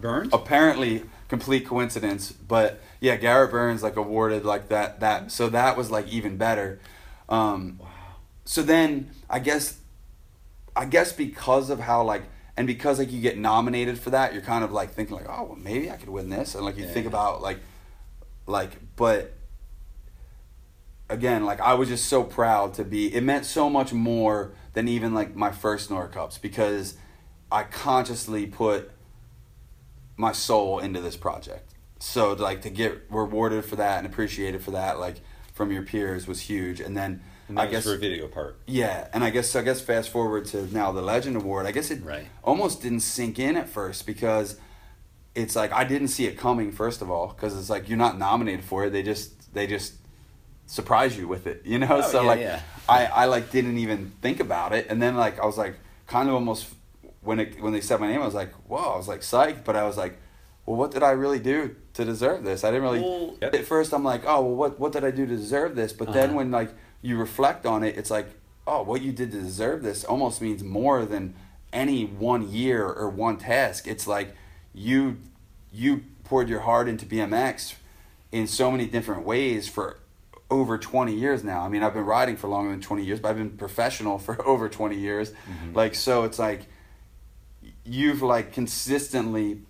Burns. 0.00 0.32
apparently 0.32 1.04
complete 1.28 1.66
coincidence 1.66 2.30
but 2.32 2.80
yeah 3.00 3.16
garrett 3.16 3.50
burns 3.50 3.82
like 3.82 3.96
awarded 3.96 4.44
like 4.44 4.68
that 4.68 5.00
that 5.00 5.30
so 5.32 5.48
that 5.48 5.76
was 5.76 5.90
like 5.90 6.06
even 6.08 6.36
better 6.36 6.78
um 7.28 7.78
Wow. 7.80 7.88
so 8.44 8.62
then 8.62 9.10
i 9.30 9.38
guess 9.38 9.78
i 10.76 10.84
guess 10.84 11.12
because 11.12 11.70
of 11.70 11.80
how 11.80 12.02
like 12.02 12.22
and 12.56 12.66
because 12.66 12.98
like 12.98 13.10
you 13.10 13.20
get 13.20 13.38
nominated 13.38 13.98
for 13.98 14.10
that 14.10 14.32
you're 14.34 14.42
kind 14.42 14.62
of 14.62 14.70
like 14.72 14.90
thinking 14.92 15.16
like 15.16 15.26
oh 15.28 15.44
well 15.44 15.56
maybe 15.56 15.90
i 15.90 15.96
could 15.96 16.10
win 16.10 16.28
this 16.28 16.54
and 16.54 16.64
like 16.64 16.76
you 16.76 16.86
think 16.86 17.06
about 17.06 17.40
like 17.40 17.58
like 18.46 18.72
but 18.96 19.32
again 21.08 21.44
like 21.44 21.60
i 21.60 21.74
was 21.74 21.88
just 21.88 22.06
so 22.06 22.22
proud 22.24 22.74
to 22.74 22.84
be 22.84 23.14
it 23.14 23.22
meant 23.22 23.44
so 23.44 23.68
much 23.68 23.92
more 23.92 24.52
than 24.72 24.88
even 24.88 25.14
like 25.14 25.34
my 25.36 25.50
first 25.50 25.90
NORA 25.90 26.08
Cups 26.08 26.38
because 26.38 26.96
i 27.52 27.62
consciously 27.62 28.46
put 28.46 28.90
my 30.16 30.30
soul 30.30 30.78
into 30.78 31.00
this 31.00 31.16
project. 31.16 31.74
So 31.98 32.34
like 32.34 32.62
to 32.62 32.70
get 32.70 33.02
rewarded 33.10 33.64
for 33.64 33.74
that 33.74 33.98
and 33.98 34.06
appreciated 34.06 34.62
for 34.62 34.70
that, 34.70 35.00
like 35.00 35.16
from 35.52 35.72
your 35.72 35.82
peers, 35.82 36.28
was 36.28 36.42
huge. 36.42 36.78
And 36.78 36.96
then 36.96 37.20
And 37.48 37.58
I 37.58 37.66
guess 37.66 37.82
for 37.82 37.94
a 37.94 37.98
video 37.98 38.28
part. 38.28 38.60
yeah, 38.68 39.08
and 39.12 39.24
I 39.24 39.30
guess 39.30 39.56
I 39.56 39.62
guess 39.62 39.80
fast 39.80 40.10
forward 40.10 40.44
to 40.46 40.72
now 40.72 40.92
the 40.92 41.02
Legend 41.02 41.34
Award. 41.34 41.66
I 41.66 41.72
guess 41.72 41.90
it 41.90 42.04
Right. 42.04 42.28
almost 42.44 42.82
didn't 42.82 43.00
sink 43.00 43.40
in 43.40 43.56
at 43.56 43.68
first 43.68 44.06
because 44.06 44.56
it's 45.34 45.56
like 45.56 45.72
I 45.72 45.84
didn't 45.84 46.08
see 46.08 46.26
it 46.26 46.38
coming. 46.38 46.72
First 46.72 47.02
of 47.02 47.10
all, 47.10 47.28
because 47.28 47.56
it's 47.58 47.70
like 47.70 47.88
you're 47.88 47.98
not 47.98 48.18
nominated 48.18 48.64
for 48.64 48.84
it. 48.84 48.90
They 48.90 49.02
just 49.02 49.52
they 49.54 49.66
just 49.66 49.94
surprise 50.66 51.16
you 51.18 51.28
with 51.28 51.46
it, 51.46 51.62
you 51.64 51.78
know. 51.78 51.88
Oh, 51.90 52.00
so 52.02 52.20
yeah, 52.22 52.26
like 52.28 52.40
yeah. 52.40 52.60
I 52.88 53.06
I 53.06 53.24
like 53.26 53.50
didn't 53.50 53.78
even 53.78 54.12
think 54.22 54.40
about 54.40 54.72
it, 54.72 54.86
and 54.88 55.00
then 55.02 55.16
like 55.16 55.38
I 55.40 55.46
was 55.46 55.58
like 55.58 55.76
kind 56.06 56.28
of 56.28 56.34
almost 56.34 56.68
when 57.22 57.40
it 57.40 57.60
when 57.60 57.72
they 57.72 57.80
said 57.80 58.00
my 58.00 58.08
name, 58.08 58.22
I 58.22 58.24
was 58.26 58.34
like 58.34 58.52
whoa, 58.68 58.94
I 58.94 58.96
was 58.96 59.08
like 59.08 59.20
psyched, 59.20 59.64
but 59.64 59.76
I 59.76 59.84
was 59.84 59.96
like, 59.96 60.18
well, 60.66 60.76
what 60.76 60.90
did 60.90 61.02
I 61.02 61.10
really 61.10 61.38
do 61.38 61.74
to 61.94 62.04
deserve 62.04 62.44
this? 62.44 62.64
I 62.64 62.68
didn't 62.70 62.82
really. 62.82 63.00
Well, 63.00 63.36
yep. 63.40 63.54
At 63.54 63.64
first, 63.64 63.92
I'm 63.92 64.04
like, 64.04 64.22
oh 64.26 64.42
well, 64.42 64.54
what 64.54 64.80
what 64.80 64.92
did 64.92 65.04
I 65.04 65.10
do 65.10 65.26
to 65.26 65.36
deserve 65.36 65.74
this? 65.76 65.92
But 65.92 66.12
then 66.12 66.30
Uh-huh. 66.30 66.36
when 66.38 66.50
like 66.50 66.70
you 67.02 67.16
reflect 67.18 67.66
on 67.66 67.82
it, 67.84 67.96
it's 67.98 68.10
like, 68.10 68.28
oh, 68.66 68.82
what 68.82 69.02
you 69.02 69.12
did 69.12 69.30
to 69.32 69.40
deserve 69.40 69.82
this 69.82 70.04
almost 70.04 70.40
means 70.40 70.62
more 70.62 71.04
than 71.04 71.34
any 71.72 72.04
one 72.04 72.48
year 72.50 72.86
or 72.86 73.10
one 73.10 73.36
task. 73.36 73.86
It's 73.88 74.06
like 74.06 74.34
you 74.74 75.18
you 75.72 76.04
poured 76.24 76.48
your 76.48 76.60
heart 76.60 76.88
into 76.88 77.06
BMX 77.06 77.74
in 78.32 78.46
so 78.46 78.70
many 78.70 78.86
different 78.86 79.24
ways 79.24 79.68
for 79.68 79.98
over 80.50 80.78
20 80.78 81.14
years 81.14 81.42
now. 81.42 81.62
I 81.62 81.68
mean, 81.68 81.82
I've 81.82 81.94
been 81.94 82.04
riding 82.04 82.36
for 82.36 82.48
longer 82.48 82.70
than 82.70 82.80
20 82.80 83.04
years, 83.04 83.20
but 83.20 83.30
I've 83.30 83.36
been 83.36 83.50
professional 83.50 84.18
for 84.18 84.44
over 84.46 84.68
20 84.68 84.96
years. 84.96 85.30
Mm-hmm. 85.30 85.74
Like 85.74 85.94
so 85.94 86.24
it's 86.24 86.38
like 86.38 86.66
you've 87.84 88.22
like 88.22 88.52
consistently 88.52 89.60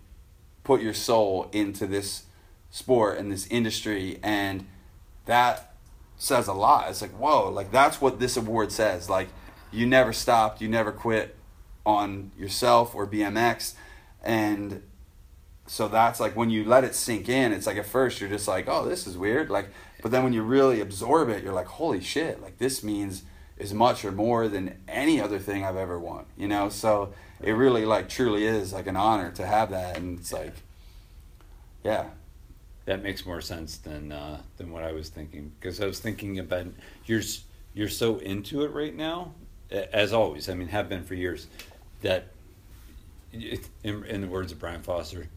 put 0.62 0.80
your 0.80 0.94
soul 0.94 1.48
into 1.52 1.86
this 1.86 2.24
sport 2.70 3.18
and 3.18 3.30
this 3.30 3.46
industry 3.48 4.18
and 4.22 4.66
that 5.26 5.74
says 6.16 6.48
a 6.48 6.52
lot. 6.52 6.88
It's 6.90 7.02
like, 7.02 7.12
whoa, 7.12 7.50
like 7.50 7.70
that's 7.70 8.00
what 8.00 8.20
this 8.20 8.36
award 8.36 8.72
says. 8.72 9.10
Like 9.10 9.28
you 9.72 9.86
never 9.86 10.12
stopped, 10.12 10.60
you 10.60 10.68
never 10.68 10.92
quit 10.92 11.36
on 11.84 12.30
yourself 12.38 12.94
or 12.94 13.06
BMX 13.06 13.74
and 14.22 14.82
so 15.66 15.88
that's 15.88 16.20
like 16.20 16.36
when 16.36 16.50
you 16.50 16.64
let 16.64 16.84
it 16.84 16.94
sink 16.94 17.28
in, 17.28 17.52
it's 17.52 17.66
like 17.66 17.76
at 17.76 17.86
first 17.86 18.20
you're 18.20 18.30
just 18.30 18.46
like, 18.46 18.68
oh, 18.68 18.86
this 18.86 19.06
is 19.06 19.16
weird. 19.16 19.48
Like, 19.48 19.70
but 20.02 20.10
then 20.10 20.22
when 20.22 20.32
you 20.32 20.42
really 20.42 20.80
absorb 20.80 21.30
it, 21.30 21.42
you're 21.42 21.54
like, 21.54 21.66
holy 21.66 22.00
shit, 22.00 22.42
like 22.42 22.58
this 22.58 22.82
means 22.82 23.22
as 23.58 23.72
much 23.72 24.04
or 24.04 24.12
more 24.12 24.48
than 24.48 24.78
any 24.86 25.20
other 25.20 25.38
thing 25.38 25.64
I've 25.64 25.76
ever 25.76 25.98
won, 25.98 26.26
you 26.36 26.48
know? 26.48 26.68
So 26.68 27.14
it 27.42 27.52
really 27.52 27.86
like 27.86 28.08
truly 28.08 28.44
is 28.44 28.72
like 28.72 28.86
an 28.86 28.96
honor 28.96 29.30
to 29.32 29.46
have 29.46 29.70
that. 29.70 29.96
And 29.96 30.18
it's 30.18 30.32
like, 30.32 30.54
yeah. 31.82 32.08
That 32.86 33.02
makes 33.02 33.24
more 33.24 33.40
sense 33.40 33.78
than 33.78 34.12
uh, 34.12 34.42
than 34.58 34.70
what 34.70 34.84
I 34.84 34.92
was 34.92 35.08
thinking 35.08 35.52
because 35.58 35.80
I 35.80 35.86
was 35.86 36.00
thinking 36.00 36.38
about 36.38 36.66
you're 37.06 37.22
you're 37.72 37.88
so 37.88 38.18
into 38.18 38.62
it 38.62 38.72
right 38.72 38.94
now, 38.94 39.32
as 39.70 40.12
always. 40.12 40.50
I 40.50 40.54
mean, 40.54 40.68
have 40.68 40.90
been 40.90 41.02
for 41.02 41.14
years. 41.14 41.46
That, 42.02 42.26
in, 43.32 44.04
in 44.04 44.20
the 44.20 44.26
words 44.26 44.52
of 44.52 44.58
Brian 44.58 44.82
Foster, 44.82 45.28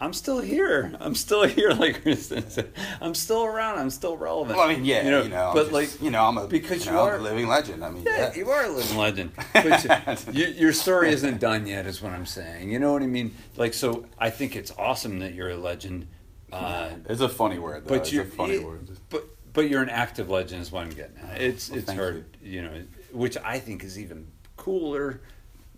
I'm 0.00 0.12
still 0.12 0.38
here. 0.40 0.92
I'm 1.00 1.14
still 1.14 1.42
here. 1.56 1.70
Like 1.70 2.02
Kristen 2.02 2.44
I'm 3.00 3.14
still 3.14 3.44
around. 3.44 3.78
I'm 3.78 3.90
still 3.90 4.16
relevant. 4.16 4.56
Well, 4.58 4.68
I 4.68 4.74
mean, 4.74 4.84
yeah, 4.84 5.04
you 5.04 5.10
know, 5.10 5.22
you 5.22 5.28
know, 5.28 5.50
but 5.54 5.62
just- 5.62 5.72
like 5.72 6.02
you 6.02 6.10
know, 6.10 6.24
I'm 6.24 6.38
a 6.38 6.46
because 6.46 6.84
you 6.84 6.92
you 6.92 6.96
know, 6.96 7.02
I'm 7.04 7.08
are- 7.14 7.16
a 7.16 7.20
living 7.22 7.48
legend. 7.48 7.84
I 7.84 7.90
mean, 7.90 8.04
yeah, 8.04 8.18
yeah, 8.18 8.34
you 8.36 8.48
are 8.50 8.64
a 8.64 8.68
living 8.68 8.96
legend. 9.06 9.32
But 9.52 10.34
you, 10.34 10.46
your 10.46 10.72
story 10.72 11.10
isn't 11.10 11.40
done 11.40 11.66
yet, 11.66 11.86
is 11.86 12.00
what 12.00 12.12
I'm 12.12 12.26
saying. 12.26 12.70
You 12.70 12.78
know 12.78 12.92
what 12.92 13.02
I 13.02 13.06
mean? 13.06 13.34
Like, 13.56 13.74
so 13.74 14.06
I 14.18 14.30
think 14.30 14.54
it's 14.56 14.72
awesome 14.78 15.18
that 15.20 15.34
you're 15.34 15.50
a 15.50 15.56
legend. 15.56 16.06
Uh, 16.52 16.90
It's 17.08 17.20
a 17.20 17.28
funny 17.28 17.58
word, 17.58 17.84
though. 17.84 17.88
but 17.90 17.98
it's 17.98 18.12
you're 18.12 18.24
a 18.24 18.26
funny 18.26 18.54
it- 18.54 18.64
word. 18.64 18.88
But 19.10 19.24
but 19.52 19.68
you're 19.68 19.82
an 19.82 19.90
active 19.90 20.30
legend, 20.30 20.62
is 20.62 20.70
what 20.70 20.84
I'm 20.84 20.90
getting 20.90 21.16
at. 21.18 21.40
It's 21.42 21.68
Well, 21.70 21.78
it's 21.80 21.92
hard, 21.92 22.24
you. 22.42 22.62
know, 22.62 22.82
which 23.12 23.36
I 23.38 23.58
think 23.58 23.82
is 23.82 23.98
even 23.98 24.28
cooler. 24.56 25.20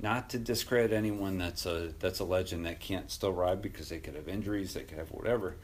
Not 0.02 0.30
to 0.30 0.38
discredit 0.38 0.92
anyone 0.92 1.36
that's 1.36 1.66
a 1.66 1.92
that's 1.98 2.20
a 2.20 2.24
legend 2.24 2.64
that 2.64 2.80
can't 2.80 3.10
still 3.10 3.32
ride 3.32 3.60
because 3.60 3.88
they 3.90 3.98
could 3.98 4.14
have 4.14 4.28
injuries, 4.28 4.74
they 4.74 4.82
could 4.82 4.98
have 4.98 5.10
whatever. 5.10 5.56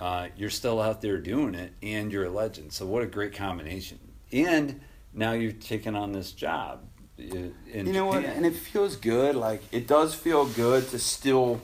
Uh, 0.00 0.28
you're 0.36 0.50
still 0.50 0.80
out 0.80 1.00
there 1.00 1.18
doing 1.18 1.54
it, 1.54 1.72
and 1.82 2.12
you're 2.12 2.24
a 2.24 2.30
legend. 2.30 2.72
So 2.72 2.84
what 2.84 3.02
a 3.02 3.06
great 3.06 3.34
combination! 3.34 3.98
And 4.32 4.80
now 5.14 5.32
you've 5.32 5.60
taken 5.60 5.94
on 5.94 6.12
this 6.12 6.32
job. 6.32 6.80
In 7.16 7.54
you 7.72 7.92
know 7.92 8.06
what? 8.06 8.24
And 8.24 8.44
it 8.44 8.54
feels 8.54 8.96
good. 8.96 9.36
Like 9.36 9.62
it 9.72 9.86
does 9.86 10.14
feel 10.14 10.46
good 10.46 10.88
to 10.90 10.98
still 10.98 11.60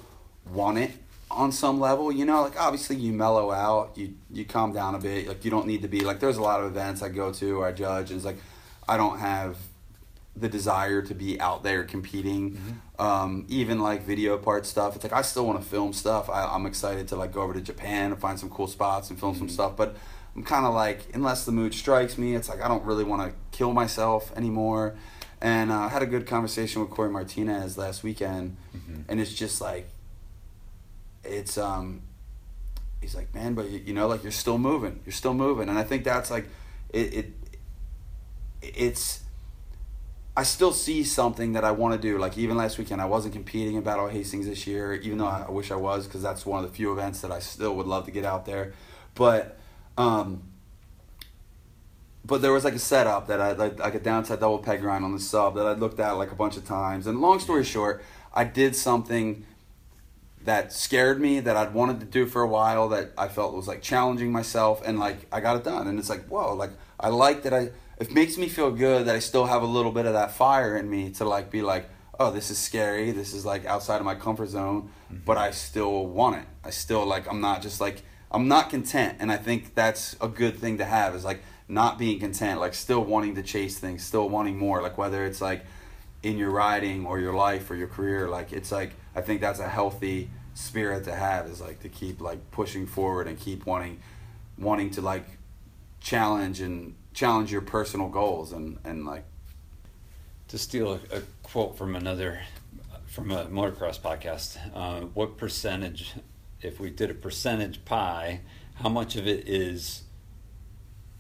want 0.51 0.79
it 0.79 0.93
on 1.31 1.51
some 1.51 1.81
level. 1.81 2.13
You 2.13 2.25
know, 2.25 2.43
like 2.43 2.59
obviously 2.59 2.97
you 2.97 3.13
mellow 3.13 3.51
out, 3.51 3.97
you 3.97 4.15
you 4.31 4.45
calm 4.45 4.73
down 4.73 4.95
a 4.95 4.99
bit. 4.99 5.27
Like 5.27 5.45
you 5.45 5.51
don't 5.51 5.67
need 5.67 5.83
to 5.83 5.89
be 5.89 6.01
like. 6.01 6.21
There's 6.21 6.37
a 6.37 6.43
lot 6.43 6.61
of 6.61 6.67
events 6.67 7.03
I 7.03 7.09
go 7.09 7.33
to 7.33 7.65
I 7.65 7.73
judge, 7.73 8.11
and 8.11 8.17
it's 8.17 8.25
like 8.25 8.39
I 8.89 8.97
don't 8.97 9.19
have 9.19 9.57
the 10.35 10.49
desire 10.49 11.03
to 11.03 11.15
be 11.15 11.41
out 11.41 11.63
there 11.63 11.85
competing. 11.85 12.81
Um, 12.99 13.45
even 13.49 13.81
like 13.81 14.05
video 14.05 14.39
part 14.39 14.67
stuff. 14.67 14.95
It's 14.95 15.05
like 15.05 15.13
I 15.13 15.23
still 15.23 15.47
want 15.47 15.63
to 15.63 15.69
film 15.69 15.93
stuff. 15.93 16.31
I, 16.31 16.45
I'm 16.45 16.67
excited 16.67 17.09
to 17.09 17.17
like 17.17 17.33
go 17.33 17.43
over 17.43 17.55
to 17.55 17.61
Japan 17.61 18.13
and 18.13 18.21
find 18.21 18.39
some 18.39 18.51
cool 18.51 18.67
spots 18.67 19.11
and 19.11 19.19
film 19.19 19.35
some 19.35 19.49
stuff, 19.49 19.77
but. 19.77 19.97
I'm 20.35 20.45
kind 20.45 20.65
of 20.65 20.73
like, 20.73 21.09
unless 21.13 21.45
the 21.45 21.53
mood 21.53 21.75
strikes 21.75 22.17
me, 22.17 22.35
it's 22.35 22.49
like 22.49 22.63
I 22.63 22.69
don't 22.69 22.85
really 22.87 23.05
want 23.05 23.21
to 23.21 23.35
kill 23.55 23.75
myself 23.75 24.33
anymore. 24.35 24.97
And 25.43 25.71
uh, 25.71 25.79
I 25.79 25.89
had 25.89 26.03
a 26.03 26.07
good 26.07 26.27
conversation 26.27 26.81
with 26.81 26.89
Corey 26.89 27.11
Martinez 27.11 27.77
last 27.77 28.03
weekend, 28.03 28.57
and 29.09 29.21
it's 29.21 29.35
just 29.35 29.61
like, 29.61 29.91
it's 31.23 31.59
um, 31.59 32.01
he's 33.03 33.15
like, 33.15 33.35
man, 33.35 33.53
but 33.53 33.69
you, 33.69 33.81
you 33.81 33.93
know, 33.93 34.07
like 34.09 34.23
you're 34.23 34.33
still 34.33 34.57
moving, 34.57 35.01
you're 35.05 35.13
still 35.13 35.35
moving, 35.35 35.69
and 35.69 35.79
I 35.79 35.83
think 35.83 36.03
that's 36.03 36.31
like, 36.31 36.47
it, 36.89 37.13
it 37.13 37.33
it's. 38.63 39.22
I 40.35 40.45
still 40.45 40.73
see 40.73 41.05
something 41.05 41.53
that 41.53 41.65
I 41.65 41.73
want 41.73 41.95
to 41.95 42.01
do. 42.01 42.19
Like 42.19 42.39
even 42.39 42.57
last 42.57 42.79
weekend, 42.79 43.03
I 43.03 43.05
wasn't 43.05 43.35
competing 43.35 43.77
in 43.77 43.83
Battle 43.83 44.07
of 44.07 44.13
Hastings 44.13 44.47
this 44.47 44.67
year, 44.67 44.95
even 44.95 45.19
though 45.19 45.27
I, 45.27 45.45
I 45.47 45.51
wish 45.51 45.71
I 45.71 45.77
was, 45.77 46.07
because 46.07 46.23
that's 46.23 46.47
one 46.47 46.65
of 46.65 46.71
the 46.71 46.75
few 46.75 46.91
events 46.91 47.21
that 47.21 47.31
I 47.31 47.39
still 47.39 47.77
would 47.77 47.87
love 47.87 48.07
to 48.07 48.11
get 48.11 48.25
out 48.25 48.47
there. 48.47 48.73
But 49.15 49.59
um, 49.99 50.43
but 52.25 52.41
there 52.41 52.53
was 52.53 52.65
like 52.65 52.75
a 52.75 52.79
setup 52.79 53.27
that 53.27 53.41
I 53.41 53.53
like, 53.53 53.79
like 53.79 53.95
a 53.95 54.01
downside 54.01 54.41
double 54.41 54.59
peg 54.59 54.81
grind 54.81 55.05
on 55.05 55.13
the 55.13 55.21
sub 55.21 55.55
that 55.57 55.67
I 55.67 55.73
looked 55.73 56.01
at 56.01 56.13
like 56.13 56.33
a 56.33 56.35
bunch 56.35 56.57
of 56.57 56.65
times. 56.65 57.07
And 57.07 57.21
long 57.21 57.39
story 57.39 57.65
short, 57.65 58.03
I 58.33 58.45
did 58.45 58.75
something 58.75 59.45
that 60.45 60.73
scared 60.73 61.21
me 61.21 61.41
that 61.41 61.57
I'd 61.57 61.75
wanted 61.75 62.01
to 62.01 62.07
do 62.07 62.27
for 62.27 62.43
a 62.43 62.49
while 62.49 62.89
that 62.89 63.13
I 63.19 63.29
felt 63.29 63.55
was 63.55 63.69
like 63.69 63.83
challenging 63.83 64.33
myself 64.33 64.83
and 64.85 64.99
like 64.99 65.27
I 65.31 65.41
got 65.41 65.57
it 65.57 65.65
done. 65.65 65.87
And 65.89 65.99
it's 65.99 66.09
like 66.09 66.25
whoa, 66.29 66.55
like 66.55 66.71
I 66.99 67.09
like 67.09 67.43
that 67.43 67.53
I. 67.53 67.71
It 67.99 68.13
makes 68.13 68.37
me 68.39 68.49
feel 68.49 68.71
good 68.71 69.07
that 69.07 69.15
I 69.15 69.21
still 69.21 69.47
have 69.47 69.63
a 69.63 69.67
little 69.67 69.93
bit 69.93 70.07
of 70.07 70.15
that 70.15 70.33
fire 70.33 70.77
in 70.77 70.89
me 70.89 71.11
to 71.11 71.25
like 71.25 71.51
be 71.51 71.63
like, 71.63 71.89
oh, 72.19 72.31
this 72.31 72.51
is 72.51 72.59
scary. 72.59 73.11
This 73.11 73.35
is 73.35 73.45
like 73.45 73.65
outside 73.67 73.97
of 73.97 74.05
my 74.05 74.15
comfort 74.15 74.49
zone, 74.49 74.91
mm-hmm. 75.07 75.23
but 75.25 75.39
I 75.39 75.51
still 75.51 76.07
want 76.07 76.37
it. 76.37 76.47
I 76.65 76.71
still 76.71 77.05
like. 77.07 77.29
I'm 77.29 77.41
not 77.41 77.63
just 77.63 77.81
like 77.81 78.03
I'm 78.31 78.49
not 78.49 78.71
content, 78.71 79.19
and 79.21 79.31
I 79.31 79.37
think 79.37 79.75
that's 79.75 80.17
a 80.21 80.29
good 80.29 80.59
thing 80.59 80.79
to 80.79 80.85
have. 80.85 81.15
Is 81.15 81.25
like 81.25 81.43
not 81.69 81.99
being 81.99 82.21
content, 82.21 82.61
like 82.61 82.75
still 82.75 83.05
wanting 83.05 83.35
to 83.37 83.43
chase 83.43 83.79
things, 83.79 84.03
still 84.05 84.29
wanting 84.29 84.57
more. 84.57 84.83
Like 84.83 84.99
whether 84.99 85.25
it's 85.25 85.41
like 85.41 85.65
in 86.23 86.39
your 86.39 86.51
riding 86.51 87.07
or 87.07 87.19
your 87.19 87.35
life 87.35 87.71
or 87.71 87.77
your 87.77 87.89
career, 87.89 88.29
like 88.29 88.53
it's 88.53 88.73
like 88.73 88.93
I 89.15 89.21
think 89.21 89.41
that's 89.41 89.61
a 89.61 89.69
healthy 89.69 90.31
spirit 90.55 91.05
to 91.05 91.15
have. 91.15 91.47
Is 91.47 91.61
like 91.61 91.81
to 91.81 91.89
keep 91.89 92.21
like 92.21 92.51
pushing 92.51 92.87
forward 92.87 93.27
and 93.27 93.39
keep 93.39 93.67
wanting, 93.67 94.01
wanting 94.59 94.91
to 94.93 95.03
like 95.03 95.25
challenge 96.01 96.61
and 96.61 96.95
challenge 97.15 97.53
your 97.53 97.61
personal 97.61 98.09
goals 98.09 98.53
and 98.53 98.79
and 98.85 99.07
like 99.07 99.25
to 100.49 100.59
steal 100.59 100.93
a, 100.93 101.17
a 101.17 101.23
quote 101.43 101.77
from 101.77 101.97
another 101.97 102.41
from 103.07 103.31
a 103.31 103.45
motocross 103.47 104.01
podcast 104.01 104.59
uh, 104.75 105.01
what 105.15 105.37
percentage 105.37 106.15
if 106.61 106.81
we 106.81 106.91
did 106.91 107.11
a 107.11 107.15
percentage 107.15 107.85
pie 107.85 108.41
how 108.75 108.89
much 108.89 109.17
of 109.17 109.27
it 109.27 109.49
is 109.49 110.03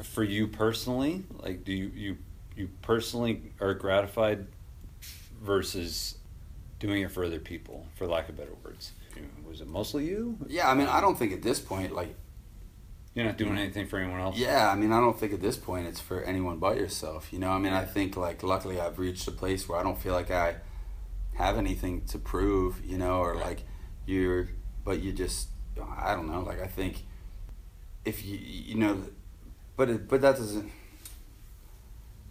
for 0.02 0.24
you 0.24 0.46
personally? 0.46 1.24
Like 1.38 1.64
do 1.64 1.72
you 1.72 1.90
you, 1.94 2.18
you 2.56 2.68
personally 2.82 3.52
are 3.60 3.74
gratified 3.74 4.46
versus 5.40 6.16
doing 6.78 7.02
it 7.02 7.10
for 7.10 7.24
other 7.24 7.38
people 7.38 7.86
for 7.94 8.06
lack 8.06 8.28
of 8.28 8.36
better 8.36 8.54
words? 8.64 8.92
Was 9.46 9.60
it 9.60 9.68
mostly 9.68 10.06
you? 10.06 10.38
Yeah. 10.48 10.70
I 10.70 10.74
mean, 10.74 10.86
I 10.86 11.00
don't 11.00 11.18
think 11.18 11.32
at 11.32 11.42
this 11.42 11.60
point 11.60 11.94
like 11.94 12.14
you're 13.14 13.26
not 13.26 13.36
doing 13.36 13.58
anything 13.58 13.86
for 13.86 13.98
anyone 13.98 14.20
else 14.20 14.38
Yeah, 14.38 14.70
I 14.70 14.74
mean, 14.74 14.90
I 14.90 15.00
don't 15.00 15.18
think 15.18 15.32
at 15.32 15.42
this 15.42 15.56
point 15.56 15.86
it's 15.86 16.00
for 16.00 16.22
anyone 16.22 16.58
but 16.58 16.76
yourself. 16.76 17.32
You 17.32 17.38
know, 17.38 17.50
I 17.50 17.58
mean, 17.58 17.72
I 17.72 17.84
think 17.84 18.16
like 18.16 18.42
luckily 18.42 18.80
I've 18.80 18.98
reached 18.98 19.28
a 19.28 19.32
place 19.32 19.68
where 19.68 19.78
I 19.78 19.82
don't 19.82 20.00
feel 20.00 20.14
like 20.14 20.30
I 20.30 20.56
have 21.36 21.58
anything 21.58 22.04
to 22.06 22.18
prove. 22.18 22.82
You 22.84 22.98
know, 22.98 23.18
or 23.20 23.34
like 23.36 23.64
you're, 24.06 24.48
but 24.84 25.02
you 25.02 25.12
just, 25.12 25.48
I 25.98 26.14
don't 26.14 26.30
know. 26.30 26.40
Like 26.40 26.62
I 26.62 26.66
think 26.66 27.04
if 28.04 28.24
you, 28.24 28.38
you 28.38 28.76
know, 28.76 29.02
but 29.76 29.90
it, 29.90 30.08
but 30.08 30.20
that 30.22 30.36
doesn't. 30.36 30.70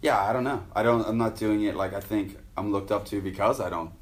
Yeah, 0.00 0.20
I 0.20 0.32
don't 0.32 0.44
know. 0.44 0.66
I 0.74 0.82
don't. 0.82 1.06
I'm 1.06 1.18
not 1.18 1.36
doing 1.36 1.62
it 1.62 1.76
like 1.76 1.94
I 1.94 2.00
think 2.00 2.38
I'm 2.56 2.72
looked 2.72 2.90
up 2.90 3.06
to 3.06 3.20
because 3.20 3.60
I 3.60 3.70
don't 3.70 3.92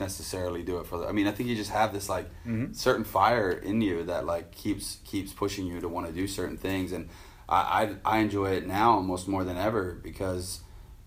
necessarily 0.00 0.62
do 0.62 0.78
it 0.78 0.86
for 0.86 0.98
the, 0.98 1.06
I 1.06 1.12
mean, 1.12 1.26
I 1.26 1.32
think 1.32 1.48
you 1.48 1.56
just 1.56 1.70
have 1.70 1.92
this 1.92 2.08
like 2.08 2.28
Mhm. 2.46 2.74
certain 2.74 3.04
fire 3.04 3.50
in 3.50 3.80
you 3.80 4.04
that 4.04 4.26
like 4.26 4.52
keeps 4.52 4.98
keeps 5.04 5.32
pushing 5.32 5.66
you 5.66 5.80
to 5.80 5.88
want 5.88 6.06
to 6.06 6.12
do 6.12 6.26
certain 6.26 6.56
things. 6.56 6.92
And 6.92 7.08
I, 7.48 7.96
I 8.04 8.16
I 8.16 8.18
enjoy 8.18 8.50
it 8.52 8.66
now 8.66 8.92
almost 8.92 9.28
more 9.28 9.44
than 9.44 9.56
ever 9.56 9.98
because 10.02 10.60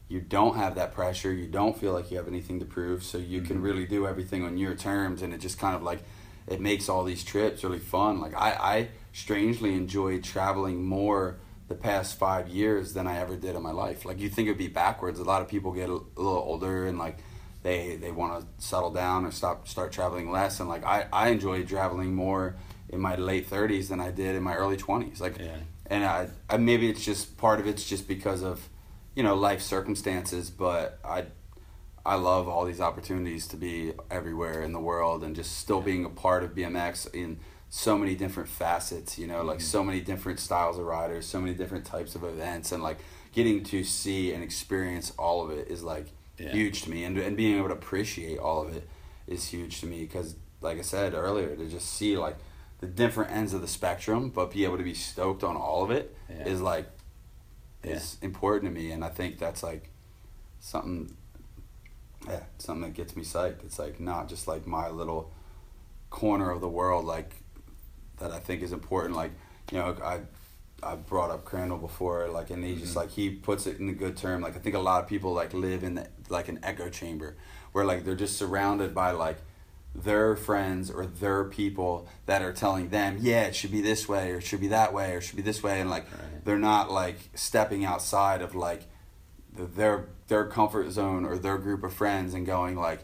you 0.08 0.20
don't 0.20 0.56
have 0.56 0.76
that 0.76 0.94
pressure. 0.94 1.32
You 1.32 1.48
don't 1.48 1.78
feel 1.78 1.94
like 1.94 2.10
you 2.12 2.18
have 2.18 2.28
anything 2.28 2.60
to 2.60 2.66
prove. 2.66 3.04
So 3.04 3.18
you 3.18 3.42
can 3.42 3.60
Mhm. 3.60 3.64
really 3.64 3.86
do 3.86 4.08
everything 4.08 4.44
on 4.44 4.58
your 4.58 4.74
terms. 4.76 5.22
And 5.22 5.34
it 5.34 5.40
just 5.40 5.60
kind 5.60 5.76
of 5.76 5.84
like 5.84 6.02
it 6.48 6.60
makes 6.60 6.90
all 6.90 7.04
these 7.04 7.24
trips 7.24 7.64
really 7.64 7.80
fun. 7.80 8.20
Like 8.20 8.34
I, 8.36 8.52
I 8.54 8.88
strangely 9.14 9.76
enjoyed 9.76 10.24
traveling 10.24 10.84
more 10.84 11.38
the 11.68 11.76
past 11.76 12.18
five 12.18 12.48
years 12.48 12.94
than 12.96 13.06
I 13.06 13.20
ever 13.20 13.36
did 13.36 13.56
in 13.56 13.62
my 13.62 13.72
life. 13.72 14.04
Like 14.04 14.20
you 14.20 14.30
think 14.30 14.48
it'd 14.48 14.58
be 14.58 14.68
backwards. 14.68 15.20
A 15.20 15.24
lot 15.24 15.44
of 15.44 15.48
people 15.48 15.72
get 15.72 15.90
a 15.90 15.94
little 15.94 16.44
older 16.52 16.88
and 16.88 16.98
like 16.98 17.20
they 17.64 17.95
they 17.97 18.12
want 18.12 18.39
to 18.41 18.64
settle 18.66 18.91
down 18.91 19.26
or 19.26 19.32
stop 19.32 19.68
start 19.68 19.91
traveling 19.91 20.32
less 20.32 20.60
and 20.60 20.70
like 20.70 20.84
I 20.86 21.07
I 21.12 21.30
enjoy 21.30 21.64
traveling 21.66 22.14
more 22.16 22.55
in 22.89 22.99
my 22.99 23.16
late 23.16 23.49
30s 23.49 23.89
than 23.89 23.99
I 23.99 24.12
did 24.12 24.36
in 24.36 24.43
my 24.43 24.55
early 24.55 24.78
20s 24.78 25.20
like 25.20 25.38
Yeah. 25.38 25.57
and 25.88 26.03
I, 26.05 26.30
I 26.49 26.57
maybe 26.57 26.89
it's 26.89 27.03
just 27.03 27.38
part 27.38 27.60
of 27.60 27.68
it's 27.68 27.88
just 27.88 28.07
because 28.07 28.41
of 28.43 28.70
you 29.16 29.24
know 29.24 29.36
life 29.36 29.62
circumstances 29.62 30.49
but 30.49 30.99
I 31.03 31.26
I 32.05 32.16
love 32.16 32.47
all 32.47 32.66
these 32.66 32.80
opportunities 32.82 33.45
to 33.49 33.57
be 33.57 33.93
everywhere 34.10 34.64
in 34.64 34.72
the 34.72 34.80
world 34.80 35.24
and 35.24 35.36
just 35.36 35.57
still 35.57 35.82
being 35.82 36.05
a 36.05 36.10
part 36.10 36.43
of 36.43 36.55
BMX 36.55 37.14
in 37.14 37.39
so 37.72 37.97
many 37.97 38.16
different 38.16 38.49
facets, 38.49 39.20
you 39.20 39.28
know, 39.28 39.43
like 39.43 39.57
Mm-hmm. 39.60 39.66
so 39.78 39.84
many 39.84 39.99
different 40.01 40.39
styles 40.39 40.80
of 40.80 40.86
riders, 40.86 41.28
so 41.28 41.39
many 41.39 41.53
different 41.53 41.86
types 41.86 42.16
of 42.16 42.24
events, 42.24 42.72
and 42.72 42.82
like 42.82 42.97
getting 43.34 43.64
to 43.66 43.84
see 43.84 44.34
and 44.34 44.41
experience 44.43 45.12
all 45.20 45.43
of 45.43 45.51
it 45.51 45.68
is 45.68 45.84
like 45.84 46.07
Yeah. 46.40 46.52
huge 46.52 46.84
to 46.84 46.90
me, 46.90 47.04
and 47.04 47.18
and 47.18 47.36
being 47.38 47.58
able 47.58 47.68
to 47.70 47.74
appreciate 47.76 48.38
all 48.40 48.62
of 48.66 48.76
it 48.76 48.88
is 49.28 49.46
huge 49.50 49.80
to 49.82 49.86
me 49.88 50.02
because, 50.02 50.36
like 50.62 50.78
I 50.80 50.82
said 50.82 51.14
earlier, 51.14 51.56
to 51.56 51.66
just 51.68 51.94
see 51.94 52.18
like 52.18 52.38
the 52.80 52.88
different 52.88 53.32
ends 53.32 53.54
of 53.54 53.62
the 53.62 53.68
spectrum, 53.68 54.30
but 54.30 54.52
be 54.52 54.64
able 54.64 54.78
to 54.78 54.84
be 54.84 54.94
stoked 54.94 55.44
on 55.44 55.56
all 55.58 55.84
of 55.84 55.92
it 55.92 56.16
is 56.30 56.60
Yeah. 56.60 56.66
like 56.66 56.88
is 57.84 58.18
important 58.22 58.74
to 58.74 58.80
me, 58.82 58.92
and 58.92 59.04
I 59.06 59.10
think 59.10 59.38
that's 59.40 59.64
like 59.64 59.90
something. 60.60 61.16
Yeah, 62.28 62.44
something 62.58 62.82
that 62.84 62.94
gets 62.94 63.16
me 63.16 63.24
psyched. 63.24 63.64
It's 63.64 63.80
like 63.80 64.00
not 64.00 64.28
just 64.28 64.48
like 64.48 64.68
my 64.68 64.90
little 64.90 65.32
corner 66.10 66.52
of 66.52 66.60
the 66.62 66.68
world, 66.68 67.06
like 67.06 67.36
that 68.18 68.32
I 68.32 68.40
think 68.40 68.62
is 68.62 68.74
important. 68.74 69.16
Like 69.16 69.32
you 69.72 69.78
know, 69.78 69.96
I 70.04 70.22
I 70.84 70.96
brought 70.96 71.30
up 71.32 71.46
Crandall 71.46 71.78
before, 71.78 72.28
like, 72.30 72.50
and 72.50 72.64
he 72.64 72.76
just 72.76 72.94
Mhm. 72.94 72.98
like 72.98 73.10
he 73.12 73.30
puts 73.30 73.68
it 73.68 73.80
in 73.80 73.90
a 73.90 73.94
good 73.94 74.16
term. 74.18 74.42
Like 74.42 74.56
I 74.56 74.60
think 74.60 74.76
a 74.76 74.80
lot 74.80 75.02
of 75.04 75.10
people 75.10 75.34
like 75.34 75.54
live 75.54 75.84
in 75.84 75.96
the, 75.96 76.08
like 76.30 76.48
an 76.48 76.60
echo 76.64 76.90
chamber 76.90 77.36
where 77.72 77.86
like 77.86 78.04
they're 78.06 78.16
just 78.16 78.38
surrounded 78.38 78.94
by 78.96 79.12
like 79.12 79.38
their 79.96 80.36
friends 80.36 80.90
or 80.92 81.06
their 81.06 81.44
people 81.46 82.08
that 82.28 82.42
are 82.42 82.54
telling 82.54 82.90
them, 82.90 83.18
yeah, 83.20 83.44
it 83.44 83.56
should 83.56 83.72
be 83.72 83.82
this 83.82 84.08
way 84.08 84.32
or 84.32 84.38
it 84.38 84.44
should 84.44 84.62
be 84.62 84.68
that 84.68 84.94
way 84.94 85.14
or 85.14 85.18
it 85.18 85.22
should 85.22 85.36
be 85.36 85.42
this 85.42 85.64
way, 85.64 85.82
and 85.82 85.90
like 85.90 86.06
Right. 86.12 86.46
they're 86.46 86.60
not 86.60 86.92
like 86.92 87.18
stepping 87.34 87.84
outside 87.86 88.42
of 88.42 88.54
like 88.56 88.84
their 89.54 90.06
their 90.28 90.46
comfort 90.46 90.92
zone 90.92 91.26
or 91.26 91.38
their 91.38 91.58
group 91.58 91.84
of 91.84 91.92
friends 91.94 92.34
and 92.34 92.46
going 92.46 92.76
like 92.78 93.04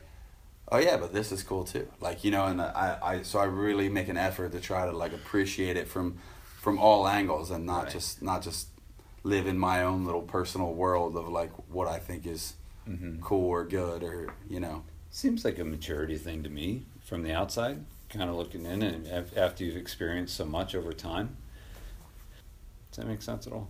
oh 0.71 0.77
yeah 0.77 0.95
but 0.95 1.11
this 1.11 1.31
is 1.31 1.43
cool 1.43 1.63
too 1.65 1.87
like 1.99 2.23
you 2.23 2.31
know 2.31 2.45
and 2.45 2.61
i 2.61 2.97
i 3.01 3.21
so 3.23 3.39
i 3.39 3.43
really 3.45 3.89
make 3.89 4.07
an 4.07 4.15
effort 4.17 4.51
to 4.51 4.59
try 4.61 4.85
to 4.85 4.91
like 4.91 5.11
appreciate 5.11 5.75
it 5.75 5.87
from 5.87 6.17
from 6.65 6.79
all 6.79 7.07
angles 7.07 7.51
and 7.51 7.63
not 7.63 7.83
Right. 7.83 7.93
just 7.93 8.23
not 8.23 8.41
just 8.41 8.69
live 9.21 9.45
in 9.45 9.59
my 9.59 9.83
own 9.83 10.03
little 10.03 10.23
personal 10.23 10.73
world 10.73 11.15
of 11.15 11.27
like 11.29 11.51
what 11.69 11.87
i 11.87 11.99
think 11.99 12.25
is 12.25 12.55
Mhm. 12.89 13.21
cool 13.21 13.47
or 13.49 13.63
good 13.63 14.01
or 14.01 14.33
you 14.49 14.59
know 14.59 14.83
Seems 15.11 15.45
like 15.45 15.59
a 15.59 15.63
maturity 15.63 16.17
thing 16.17 16.41
to 16.43 16.49
me 16.49 16.85
from 17.05 17.21
the 17.23 17.31
outside, 17.31 17.85
kind 18.09 18.29
of 18.29 18.35
looking 18.35 18.65
in, 18.65 18.81
and 18.81 19.07
after 19.37 19.63
you've 19.63 19.77
experienced 19.77 20.35
so 20.35 20.43
much 20.43 20.75
over 20.75 20.91
time. 20.91 21.37
Does 22.91 22.97
that 22.97 23.07
make 23.07 23.21
sense 23.21 23.47
at 23.47 23.53
all? 23.53 23.69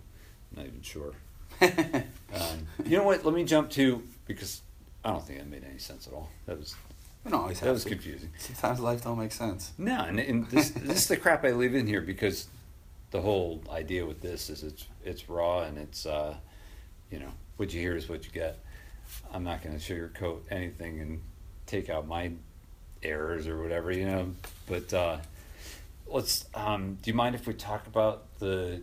not 0.55 0.65
even 0.65 0.81
sure. 0.81 1.11
Um, 1.61 2.67
you 2.83 2.97
know 2.97 3.03
what? 3.03 3.23
Let 3.23 3.33
me 3.35 3.43
jump 3.43 3.69
to 3.71 4.01
because 4.25 4.61
I 5.03 5.11
don't 5.11 5.23
think 5.25 5.37
that 5.39 5.47
made 5.47 5.63
any 5.69 5.77
sense 5.79 6.07
at 6.07 6.13
all. 6.13 6.29
That 6.47 6.57
was 6.57 6.75
we 7.23 7.29
don't 7.31 7.41
always 7.41 7.59
that 7.59 7.71
was 7.71 7.83
to. 7.83 7.89
confusing. 7.89 8.29
sometimes 8.39 8.79
life 8.79 9.03
don't 9.03 9.19
make 9.19 9.31
sense 9.31 9.71
No, 9.77 9.99
and, 10.03 10.19
and 10.19 10.47
this 10.49 10.71
this 10.71 10.97
is 11.03 11.07
the 11.07 11.17
crap 11.17 11.43
I 11.45 11.51
leave 11.51 11.75
in 11.75 11.85
here 11.87 12.01
because 12.01 12.47
the 13.11 13.21
whole 13.21 13.63
idea 13.69 14.05
with 14.05 14.21
this 14.21 14.49
is 14.49 14.63
it's 14.63 14.85
it's 15.03 15.29
raw 15.29 15.61
and 15.61 15.77
it's 15.77 16.05
uh, 16.05 16.35
you 17.09 17.19
know 17.19 17.31
what 17.57 17.73
you 17.73 17.79
hear 17.79 17.95
is 17.95 18.09
what 18.09 18.25
you 18.25 18.31
get. 18.31 18.59
I'm 19.31 19.43
not 19.43 19.63
going 19.63 19.77
to 19.77 19.81
sugarcoat 19.93 20.39
anything 20.49 20.99
and 20.99 21.21
take 21.65 21.89
out 21.89 22.07
my 22.07 22.31
errors 23.03 23.47
or 23.47 23.61
whatever, 23.61 23.91
you 23.91 24.05
know. 24.05 24.31
But 24.67 24.93
uh, 24.93 25.17
let's. 26.07 26.45
Um, 26.53 26.97
do 27.01 27.11
you 27.11 27.15
mind 27.15 27.35
if 27.35 27.47
we 27.47 27.53
talk 27.53 27.87
about 27.87 28.23
the 28.39 28.81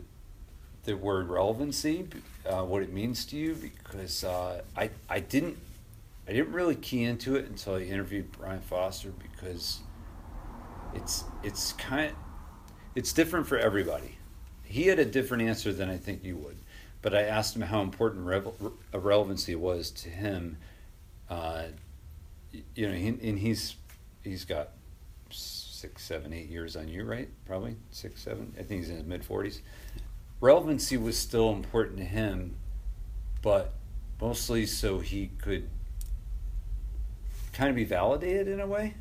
the 0.84 0.94
word 0.94 1.28
relevancy, 1.28 2.06
uh, 2.46 2.62
what 2.62 2.82
it 2.82 2.92
means 2.92 3.24
to 3.26 3.36
you? 3.36 3.54
Because 3.54 4.24
uh, 4.24 4.62
I 4.76 4.90
I 5.08 5.20
didn't 5.20 5.58
I 6.28 6.32
didn't 6.32 6.52
really 6.52 6.76
key 6.76 7.04
into 7.04 7.36
it 7.36 7.46
until 7.48 7.74
I 7.74 7.80
interviewed 7.80 8.30
Brian 8.32 8.60
Foster 8.60 9.10
because 9.10 9.80
it's 10.94 11.24
it's 11.42 11.72
kind 11.74 12.14
it's 12.94 13.12
different 13.12 13.46
for 13.46 13.58
everybody. 13.58 14.16
He 14.64 14.86
had 14.86 14.98
a 14.98 15.04
different 15.04 15.42
answer 15.42 15.72
than 15.72 15.90
I 15.90 15.96
think 15.96 16.24
you 16.24 16.36
would, 16.36 16.56
but 17.02 17.14
I 17.14 17.22
asked 17.22 17.54
him 17.56 17.62
how 17.62 17.82
important 17.82 18.26
revel- 18.26 18.74
relevancy 18.92 19.54
was 19.54 19.90
to 19.90 20.08
him. 20.08 20.56
Uh, 21.28 21.64
you 22.74 22.88
know, 22.88 22.94
and 22.94 23.38
he's 23.38 23.76
he's 24.22 24.44
got 24.44 24.70
six, 25.30 26.04
seven, 26.04 26.32
eight 26.32 26.48
years 26.48 26.76
on 26.76 26.88
you, 26.88 27.04
right? 27.04 27.28
Probably 27.46 27.76
six, 27.90 28.22
seven. 28.22 28.54
I 28.58 28.62
think 28.62 28.82
he's 28.82 28.90
in 28.90 28.96
his 28.96 29.06
mid 29.06 29.24
forties. 29.24 29.62
Relevancy 30.40 30.96
was 30.96 31.16
still 31.16 31.50
important 31.52 31.98
to 31.98 32.04
him, 32.04 32.56
but 33.42 33.72
mostly 34.20 34.66
so 34.66 34.98
he 34.98 35.30
could 35.38 35.68
kind 37.52 37.70
of 37.70 37.76
be 37.76 37.84
validated 37.84 38.48
in 38.48 38.60
a 38.60 38.66
way. 38.66 38.94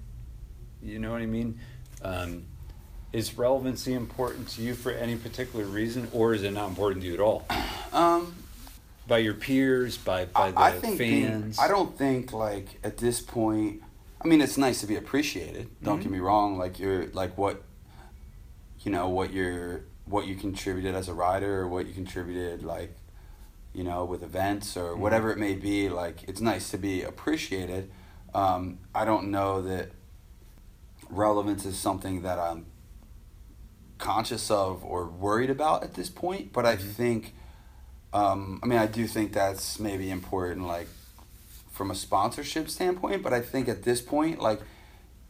You 0.82 1.00
know 1.00 1.12
what 1.12 1.22
I 1.22 1.26
mean? 1.26 1.60
Um, 2.02 2.46
is 3.14 3.38
relevancy 3.38 3.94
important 3.94 4.48
to 4.50 4.62
you 4.62 4.74
for 4.74 4.92
any 4.92 5.16
particular 5.16 5.66
reason, 5.66 6.08
or 6.14 6.34
is 6.34 6.44
it 6.44 6.52
not 6.52 6.70
important 6.70 7.02
to 7.04 7.08
you 7.08 7.14
at 7.14 7.20
all? 7.20 7.46
um 7.94 8.34
By 9.08 9.18
your 9.20 9.34
peers, 9.34 9.98
by 9.98 10.26
by 10.26 10.52
the 10.52 10.60
I, 10.60 10.72
think 10.72 10.98
being- 10.98 11.28
fans. 11.28 11.60
I 11.60 11.68
don't 11.68 11.98
think 11.98 12.32
like 12.32 12.80
at 12.84 12.98
this 12.98 13.20
point. 13.22 13.82
I 14.24 14.28
mean, 14.28 14.40
it's 14.40 14.58
nice 14.58 14.80
to 14.82 14.88
be 14.88 14.96
appreciated. 14.96 15.70
Don't 15.84 16.00
Mhm. 16.00 16.04
get 16.04 16.12
me 16.12 16.20
wrong. 16.20 16.58
Like 16.58 16.78
you're 16.80 17.08
like 17.08 17.36
what, 17.38 17.64
you 18.84 18.92
know, 18.92 19.10
what 19.10 19.34
you're 19.34 19.82
what 20.06 20.28
you 20.28 20.36
contributed 20.36 20.94
as 20.96 21.08
a 21.10 21.14
rider, 21.14 21.62
or 21.62 21.68
what 21.68 21.88
you 21.88 21.94
contributed 21.94 22.64
like, 22.64 22.96
you 23.74 23.84
know, 23.84 24.06
with 24.06 24.22
events 24.24 24.78
or 24.78 24.94
Mhm. 24.94 25.00
whatever 25.00 25.32
it 25.32 25.38
may 25.38 25.56
be. 25.56 25.90
Like 25.90 26.24
it's 26.30 26.40
nice 26.42 26.70
to 26.72 26.78
be 26.78 27.02
appreciated. 27.04 27.90
Um, 28.34 28.78
I 28.96 29.04
don't 29.06 29.30
know 29.32 29.62
that 29.64 29.92
relevance 31.10 31.66
is 31.66 31.78
something 31.78 32.22
that 32.22 32.40
I'm 32.40 32.66
conscious 34.02 34.52
of 34.52 34.84
or 34.84 35.06
worried 35.06 35.50
about 35.50 35.84
at 35.84 35.94
this 35.94 36.10
point. 36.10 36.52
But 36.52 36.66
I 36.66 36.76
Mhm. 36.76 36.94
think, 36.94 37.34
um, 38.12 38.60
I 38.62 38.66
mean, 38.66 38.80
I 38.80 38.88
do 38.88 39.08
think 39.08 39.32
that's 39.32 39.80
maybe 39.80 40.10
important, 40.12 40.68
like 40.68 40.90
from 41.72 41.90
a 41.90 41.96
sponsorship 41.96 42.70
standpoint. 42.70 43.24
But 43.24 43.34
I 43.34 43.40
think 43.42 43.70
at 43.70 43.84
this 43.84 44.02
point, 44.02 44.42
like 44.42 44.60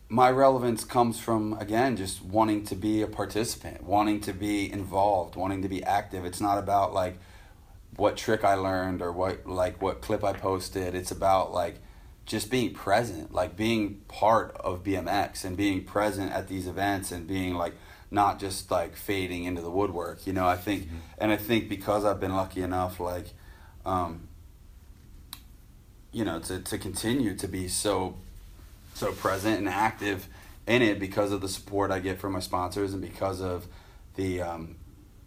my 0.09 0.29
relevance 0.29 0.83
comes 0.83 1.19
from 1.19 1.53
again 1.53 1.95
just 1.95 2.21
wanting 2.21 2.65
to 2.65 2.75
be 2.75 3.01
a 3.01 3.07
participant, 3.07 3.83
wanting 3.83 4.19
to 4.21 4.33
be 4.33 4.71
involved, 4.71 5.35
wanting 5.35 5.61
to 5.61 5.69
be 5.69 5.83
active. 5.83 6.25
It's 6.25 6.41
not 6.41 6.57
about 6.57 6.93
like 6.93 7.17
what 7.95 8.17
trick 8.17 8.43
I 8.43 8.55
learned 8.55 9.01
or 9.01 9.11
what 9.11 9.47
like 9.47 9.81
what 9.81 10.01
clip 10.01 10.23
I 10.23 10.33
posted. 10.33 10.95
It's 10.95 11.11
about 11.11 11.53
like 11.53 11.75
just 12.25 12.49
being 12.49 12.73
present, 12.73 13.33
like 13.33 13.55
being 13.55 14.01
part 14.07 14.55
of 14.59 14.83
BMX 14.83 15.43
and 15.45 15.55
being 15.55 15.83
present 15.83 16.31
at 16.31 16.47
these 16.47 16.67
events 16.67 17.11
and 17.11 17.27
being 17.27 17.55
like 17.55 17.75
not 18.13 18.39
just 18.39 18.69
like 18.69 18.95
fading 18.95 19.45
into 19.45 19.61
the 19.61 19.71
woodwork. 19.71 20.27
You 20.27 20.33
know, 20.33 20.45
I 20.45 20.57
think 20.57 20.83
Mhm. 20.83 20.97
and 21.17 21.31
I 21.31 21.37
think 21.37 21.69
because 21.69 22.03
I've 22.05 22.19
been 22.19 22.35
lucky 22.35 22.61
enough 22.61 22.99
like 22.99 23.33
um 23.85 24.27
you 26.11 26.25
know 26.25 26.39
to 26.39 26.59
to 26.59 26.77
continue 26.77 27.33
to 27.35 27.47
be 27.47 27.67
so 27.67 28.15
so 28.93 29.11
present 29.13 29.57
and 29.57 29.69
active 29.69 30.27
in 30.67 30.81
it 30.81 30.99
because 30.99 31.31
of 31.31 31.41
the 31.41 31.47
support 31.49 31.89
I 31.89 31.99
get 31.99 32.19
from 32.19 32.33
my 32.33 32.39
sponsors 32.41 32.93
and 32.93 33.01
because 33.01 33.41
of 33.41 33.65
the 34.15 34.41
um, 34.41 34.75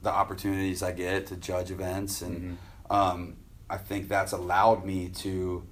the 0.02 0.10
opportunities 0.10 0.82
I 0.82 0.92
get 0.92 1.26
to 1.28 1.36
judge 1.36 1.70
events 1.70 2.20
and 2.20 2.58
um, 2.90 3.36
I 3.70 3.78
think 3.78 4.08
that's 4.08 4.32
allowed 4.32 4.84
me 4.84 5.08
to 5.08 5.64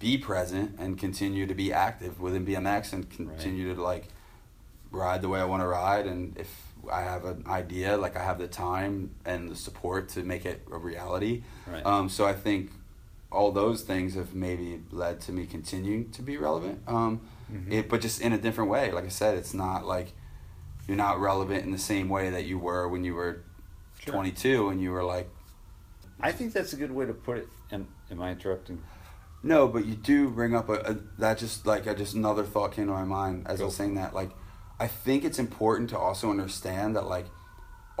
be 0.00 0.18
present 0.18 0.74
and 0.80 0.98
continue 0.98 1.46
to 1.46 1.54
be 1.54 1.72
active 1.72 2.20
within 2.20 2.44
BMX 2.44 2.92
and 2.92 3.08
continue 3.08 3.72
to 3.72 3.80
like 3.80 4.08
ride 4.92 5.22
the 5.22 5.28
way 5.28 5.40
I 5.40 5.44
want 5.44 5.62
to 5.62 5.66
ride 5.66 6.06
and 6.06 6.36
if 6.38 6.50
I 6.90 7.00
have 7.02 7.24
an 7.24 7.44
idea 7.46 7.96
like 7.96 8.16
I 8.16 8.22
have 8.22 8.38
the 8.38 8.48
time 8.48 9.14
and 9.24 9.50
the 9.50 9.56
support 9.56 10.08
to 10.10 10.22
make 10.22 10.44
it 10.46 10.62
a 10.70 10.76
reality 10.78 11.42
Right. 11.66 11.84
um, 11.84 12.08
so 12.08 12.26
I 12.26 12.34
think 12.34 12.70
all 13.30 13.50
those 13.52 13.82
things 13.82 14.14
have 14.14 14.34
maybe 14.34 14.82
led 14.90 15.20
to 15.22 15.32
me 15.32 15.46
continuing 15.46 16.10
to 16.10 16.20
be 16.22 16.36
relevant. 16.36 16.80
Um, 16.86 17.20
Mhm. 17.50 17.72
it, 17.72 17.88
but 17.88 18.00
just 18.02 18.20
in 18.20 18.32
a 18.34 18.38
different 18.38 18.68
way. 18.70 18.92
Like 18.92 19.04
I 19.06 19.08
said, 19.08 19.38
it's 19.38 19.54
not 19.54 19.86
like 19.86 20.12
you're 20.86 20.98
not 20.98 21.18
relevant 21.20 21.64
in 21.64 21.70
the 21.70 21.78
same 21.78 22.08
way 22.10 22.28
that 22.28 22.44
you 22.44 22.58
were 22.58 22.86
when 22.88 23.04
you 23.04 23.14
were 23.14 23.42
Sure. 24.00 24.12
22 24.12 24.68
and 24.68 24.80
you 24.82 24.90
were 24.90 25.02
like, 25.04 25.30
I 26.20 26.30
think 26.32 26.52
that's 26.52 26.72
a 26.74 26.76
good 26.76 26.92
way 26.92 27.06
to 27.06 27.14
put 27.14 27.38
it. 27.38 27.48
Am, 27.70 27.86
am 28.10 28.20
I 28.20 28.32
interrupting? 28.32 28.82
no, 29.42 29.66
but 29.66 29.86
you 29.86 29.94
do 29.94 30.28
bring 30.28 30.54
up 30.54 30.68
a, 30.68 30.74
a 30.74 30.96
that 31.18 31.38
just 31.38 31.66
like 31.66 31.86
I 31.88 31.94
just 31.94 32.14
another 32.14 32.44
thought 32.44 32.72
came 32.72 32.86
to 32.88 32.92
my 32.92 33.04
mind 33.04 33.46
as 33.46 33.60
I 33.60 33.62
Go 33.62 33.64
was 33.66 33.76
saying 33.76 33.94
that. 33.94 34.14
Like, 34.14 34.30
I 34.84 34.86
think 35.04 35.18
it's 35.24 35.38
important 35.38 35.86
to 35.90 35.98
also 36.06 36.26
understand 36.36 36.88
that 36.96 37.06
like 37.16 37.26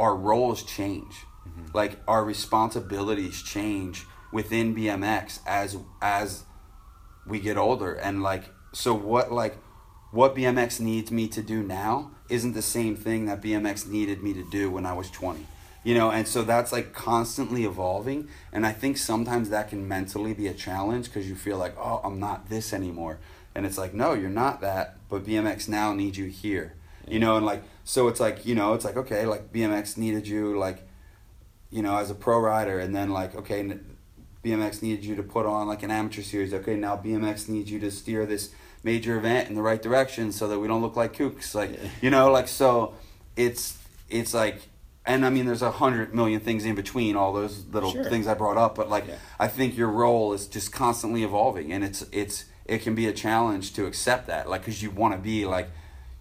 our 0.04 0.14
roles 0.30 0.60
change, 0.76 1.14
Mhm. 1.46 1.74
like 1.80 1.92
our 2.12 2.22
responsibilities 2.34 3.36
change 3.54 3.96
within 4.32 4.74
BMX 4.74 5.40
as 5.46 5.70
as 6.00 6.28
we 7.30 7.38
get 7.48 7.56
older. 7.66 7.92
And 8.06 8.14
like 8.30 8.44
so 8.72 8.90
what 8.94 9.26
like 9.42 9.54
what 10.18 10.34
BMX 10.34 10.80
needs 10.80 11.10
me 11.18 11.24
to 11.36 11.42
do 11.54 11.58
now 11.62 12.10
isn't 12.28 12.54
the 12.60 12.68
same 12.78 12.94
thing 12.96 13.20
that 13.26 13.40
BMX 13.42 13.86
needed 13.96 14.18
me 14.26 14.32
to 14.40 14.44
do 14.58 14.70
when 14.74 14.84
I 14.86 14.94
was 15.00 15.08
20. 15.10 15.46
you 15.84 15.94
know? 15.98 16.10
And 16.12 16.28
so 16.28 16.42
that's 16.52 16.70
like 16.76 16.88
constantly 16.92 17.62
evolving. 17.72 18.20
And 18.54 18.62
i 18.70 18.72
think 18.80 18.94
sometimes 18.96 19.46
that 19.54 19.68
can 19.70 19.80
mentally 19.96 20.32
be 20.42 20.46
a 20.46 20.54
challenge 20.66 21.04
because 21.08 21.26
you 21.30 21.34
feel 21.46 21.58
like 21.64 21.74
oh 21.86 21.98
i'm 22.06 22.18
not 22.28 22.38
this 22.48 22.72
anymore. 22.72 23.14
And 23.54 23.66
it's 23.66 23.78
like 23.82 23.92
no 24.02 24.08
you're 24.20 24.38
not 24.44 24.60
that 24.68 24.86
but 25.12 25.24
bmx 25.24 25.68
now 25.68 25.92
needs 25.92 26.16
you 26.18 26.24
here 26.26 26.74
you 27.06 27.20
know 27.20 27.36
and 27.36 27.44
like 27.46 27.62
so 27.84 28.08
it's 28.08 28.18
like 28.20 28.46
you 28.46 28.54
know 28.54 28.72
it's 28.74 28.84
like 28.84 28.96
okay 28.96 29.26
like 29.26 29.52
bmx 29.52 29.96
needed 29.98 30.26
you 30.26 30.58
like 30.58 30.78
you 31.70 31.82
know 31.82 31.96
as 31.98 32.10
a 32.10 32.14
pro 32.14 32.38
rider 32.40 32.78
and 32.80 32.94
then 32.96 33.10
like 33.10 33.34
okay 33.36 33.60
bmx 34.44 34.82
needed 34.82 35.04
you 35.04 35.14
to 35.14 35.22
put 35.22 35.44
on 35.46 35.68
like 35.68 35.82
an 35.82 35.90
amateur 35.90 36.22
series 36.22 36.52
okay 36.54 36.76
now 36.76 36.96
bmx 36.96 37.48
needs 37.48 37.70
you 37.70 37.78
to 37.78 37.90
steer 37.90 38.24
this 38.26 38.50
major 38.82 39.16
event 39.16 39.48
in 39.48 39.54
the 39.54 39.62
right 39.62 39.82
direction 39.82 40.32
so 40.32 40.48
that 40.48 40.58
we 40.58 40.66
don't 40.66 40.82
look 40.82 40.96
like 40.96 41.12
kooks 41.16 41.54
like 41.54 41.70
Yeah. 41.72 41.88
you 42.00 42.10
know 42.10 42.30
like 42.30 42.48
so 42.48 42.94
it's 43.36 43.78
it's 44.08 44.32
like 44.34 44.62
and 45.06 45.24
i 45.26 45.30
mean 45.30 45.46
there's 45.46 45.62
a 45.62 45.70
hundred 45.72 46.14
million 46.14 46.40
things 46.40 46.64
in 46.64 46.74
between 46.74 47.16
all 47.16 47.32
those 47.32 47.64
little 47.66 47.92
Sure. 47.92 48.04
things 48.04 48.26
i 48.26 48.34
brought 48.34 48.56
up 48.56 48.74
but 48.74 48.88
like 48.88 49.06
Yeah. 49.08 49.16
i 49.38 49.48
think 49.48 49.76
your 49.76 49.88
role 49.88 50.32
is 50.32 50.46
just 50.46 50.72
constantly 50.72 51.22
evolving 51.24 51.72
and 51.72 51.82
it's 51.84 52.04
it's 52.12 52.44
it 52.64 52.78
can 52.82 52.94
be 52.94 53.06
a 53.06 53.12
challenge 53.12 53.72
to 53.74 53.86
accept 53.86 54.26
that 54.26 54.48
like 54.48 54.60
because 54.62 54.82
you 54.82 54.90
want 54.90 55.14
to 55.14 55.20
be 55.20 55.44
like 55.46 55.68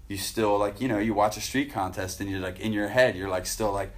you 0.07 0.17
still 0.17 0.57
like 0.57 0.81
you 0.81 0.87
know 0.87 0.97
you 0.99 1.13
watch 1.13 1.37
a 1.37 1.41
street 1.41 1.71
contest 1.71 2.19
and 2.19 2.29
you're 2.29 2.39
like 2.39 2.59
in 2.59 2.73
your 2.73 2.87
head 2.89 3.15
you're 3.15 3.29
like 3.29 3.45
still 3.45 3.71
like 3.71 3.91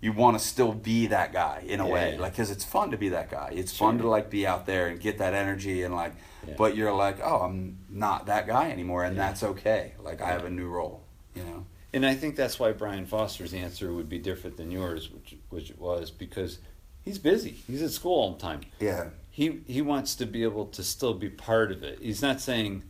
you 0.00 0.12
want 0.12 0.38
to 0.38 0.42
still 0.44 0.72
be 0.72 1.06
that 1.08 1.32
guy 1.32 1.62
in 1.66 1.78
a 1.78 1.86
way 1.86 2.14
Yeah. 2.14 2.20
like 2.22 2.32
because 2.32 2.50
it's 2.50 2.64
fun 2.64 2.90
to 2.90 2.96
be 2.96 3.10
that 3.10 3.30
guy 3.30 3.50
it's 3.54 3.76
fun 3.76 3.98
to 3.98 4.08
like 4.08 4.30
be 4.30 4.46
out 4.46 4.64
there 4.66 4.88
and 4.88 4.98
get 5.00 5.18
that 5.18 5.34
energy 5.34 5.82
and 5.82 5.94
like 5.94 6.14
Yeah. 6.48 6.54
but 6.56 6.74
you're 6.76 6.92
like 6.94 7.18
oh 7.22 7.40
i'm 7.42 7.78
not 7.90 8.26
that 8.26 8.46
guy 8.46 8.70
anymore 8.70 9.04
and 9.04 9.14
Yeah. 9.16 9.26
that's 9.28 9.42
okay 9.42 9.92
like 10.02 10.20
i 10.22 10.26
have 10.28 10.44
a 10.44 10.50
new 10.50 10.68
role 10.68 11.02
you 11.34 11.44
know 11.44 11.66
And 11.92 12.06
I 12.06 12.14
think 12.14 12.36
that's 12.36 12.56
why 12.60 12.70
Brian 12.72 13.04
Foster's 13.04 13.52
answer 13.52 13.92
would 13.92 14.08
be 14.08 14.18
different 14.20 14.56
than 14.56 14.70
yours, 14.70 15.10
which 15.10 15.34
which 15.48 15.70
it 15.70 15.78
was 15.80 16.12
because 16.12 16.60
he's 17.04 17.18
busy. 17.18 17.50
He's 17.66 17.82
at 17.82 17.90
school 17.90 18.14
all 18.22 18.32
the 18.34 18.38
time. 18.38 18.60
yeah 18.78 19.10
He 19.40 19.62
he 19.66 19.80
wants 19.80 20.16
to 20.16 20.26
be 20.26 20.42
able 20.42 20.66
to 20.66 20.82
still 20.82 21.14
be 21.14 21.30
part 21.30 21.72
of 21.72 21.82
it. 21.82 22.00
He's 22.02 22.20
not 22.20 22.42
saying 22.42 22.82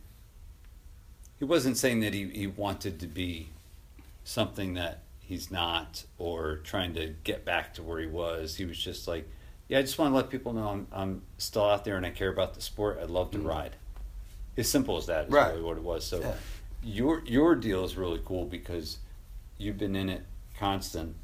he 1.39 1.45
wasn't 1.45 1.77
saying 1.77 2.01
that 2.01 2.13
he, 2.13 2.27
he 2.27 2.45
wanted 2.45 2.99
to 2.99 3.07
be 3.07 3.47
something 4.25 4.73
that 4.73 4.99
he's 5.21 5.49
not 5.49 6.03
or 6.17 6.57
trying 6.57 6.93
to 6.95 7.13
get 7.23 7.45
back 7.45 7.73
to 7.75 7.81
where 7.81 8.01
he 8.01 8.05
was. 8.05 8.57
He 8.57 8.65
was 8.65 8.77
just 8.77 9.07
like, 9.07 9.29
Yeah, 9.69 9.79
I 9.79 9.81
just 9.83 9.97
want 9.97 10.11
to 10.11 10.15
let 10.17 10.29
people 10.29 10.51
know 10.51 10.67
I'm 10.67 10.87
I'm 10.91 11.21
still 11.37 11.63
out 11.63 11.85
there 11.85 11.95
and 11.95 12.05
I 12.05 12.09
care 12.09 12.27
about 12.33 12.53
the 12.55 12.61
sport. 12.61 12.99
I'd 13.01 13.09
love 13.09 13.31
to 13.31 13.37
Mhm. 13.37 13.45
ride. 13.47 13.77
As 14.57 14.69
simple 14.69 14.97
as 14.97 15.05
that 15.05 15.27
is 15.27 15.31
Right. 15.31 15.51
really 15.51 15.61
what 15.63 15.77
it 15.77 15.83
was. 15.83 16.03
So 16.03 16.19
Yeah. 16.19 16.35
your 16.83 17.23
your 17.25 17.55
deal 17.55 17.85
is 17.85 17.95
really 17.95 18.21
cool 18.25 18.43
because 18.43 18.97
you've 19.57 19.77
been 19.77 19.95
in 19.95 20.09
it 20.09 20.25
constant 20.59 21.15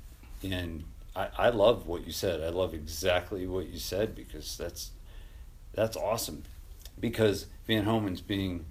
and 0.41 0.85
I, 1.17 1.27
I 1.37 1.49
love 1.49 1.85
what 1.85 2.05
you 2.07 2.13
said. 2.13 2.39
I 2.39 2.47
love 2.47 2.73
exactly 2.73 3.45
what 3.45 3.67
you 3.67 3.77
said 3.77 4.15
because 4.15 4.55
that's 4.55 4.91
that's 5.77 5.95
awesome. 5.95 6.43
Because 6.99 7.45
Van 7.67 7.83
Homan's 7.83 8.19
being 8.19 8.65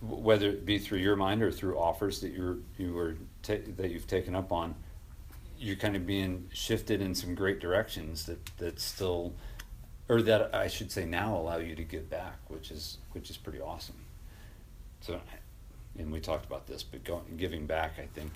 whether 0.00 0.48
it 0.48 0.64
be 0.64 0.78
through 0.78 0.98
your 0.98 1.16
mind 1.16 1.42
or 1.42 1.50
through 1.50 1.76
offers 1.76 2.20
that 2.20 2.30
you're 2.30 2.58
you 2.78 2.94
were 2.94 3.16
ta- 3.42 3.66
that 3.76 3.90
you've 3.90 4.06
taken 4.06 4.34
up 4.36 4.52
on, 4.52 4.76
you're 5.58 5.76
kind 5.76 5.96
of 5.96 6.06
being 6.06 6.48
shifted 6.52 7.02
in 7.02 7.14
some 7.16 7.34
great 7.34 7.58
directions 7.58 8.26
that 8.26 8.56
that 8.58 8.80
still, 8.80 9.34
or 10.08 10.22
that 10.22 10.54
I 10.54 10.68
should 10.68 10.92
say 10.92 11.04
now 11.04 11.36
allow 11.36 11.56
you 11.56 11.74
to 11.74 11.82
give 11.82 12.08
back, 12.08 12.38
which 12.46 12.70
is 12.70 12.98
which 13.12 13.28
is 13.28 13.36
pretty 13.36 13.60
awesome. 13.60 13.96
So, 15.00 15.20
and 15.98 16.12
we 16.12 16.20
talked 16.20 16.46
about 16.46 16.68
this, 16.68 16.84
but 16.84 17.02
going 17.02 17.24
giving 17.36 17.66
back, 17.66 17.94
I 17.98 18.06
think 18.14 18.30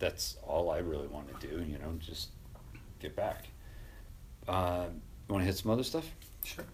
that's 0.00 0.36
all 0.42 0.68
I 0.68 0.78
really 0.78 1.06
want 1.06 1.40
to 1.40 1.46
do. 1.46 1.62
You 1.62 1.78
know, 1.78 1.94
just 2.00 2.30
get 2.98 3.14
back. 3.14 3.46
Uh, 4.48 4.86
you 5.28 5.32
want 5.32 5.42
to 5.42 5.46
hit 5.46 5.56
some 5.56 5.70
other 5.70 5.84
stuff? 5.84 6.08
sure 6.44 6.64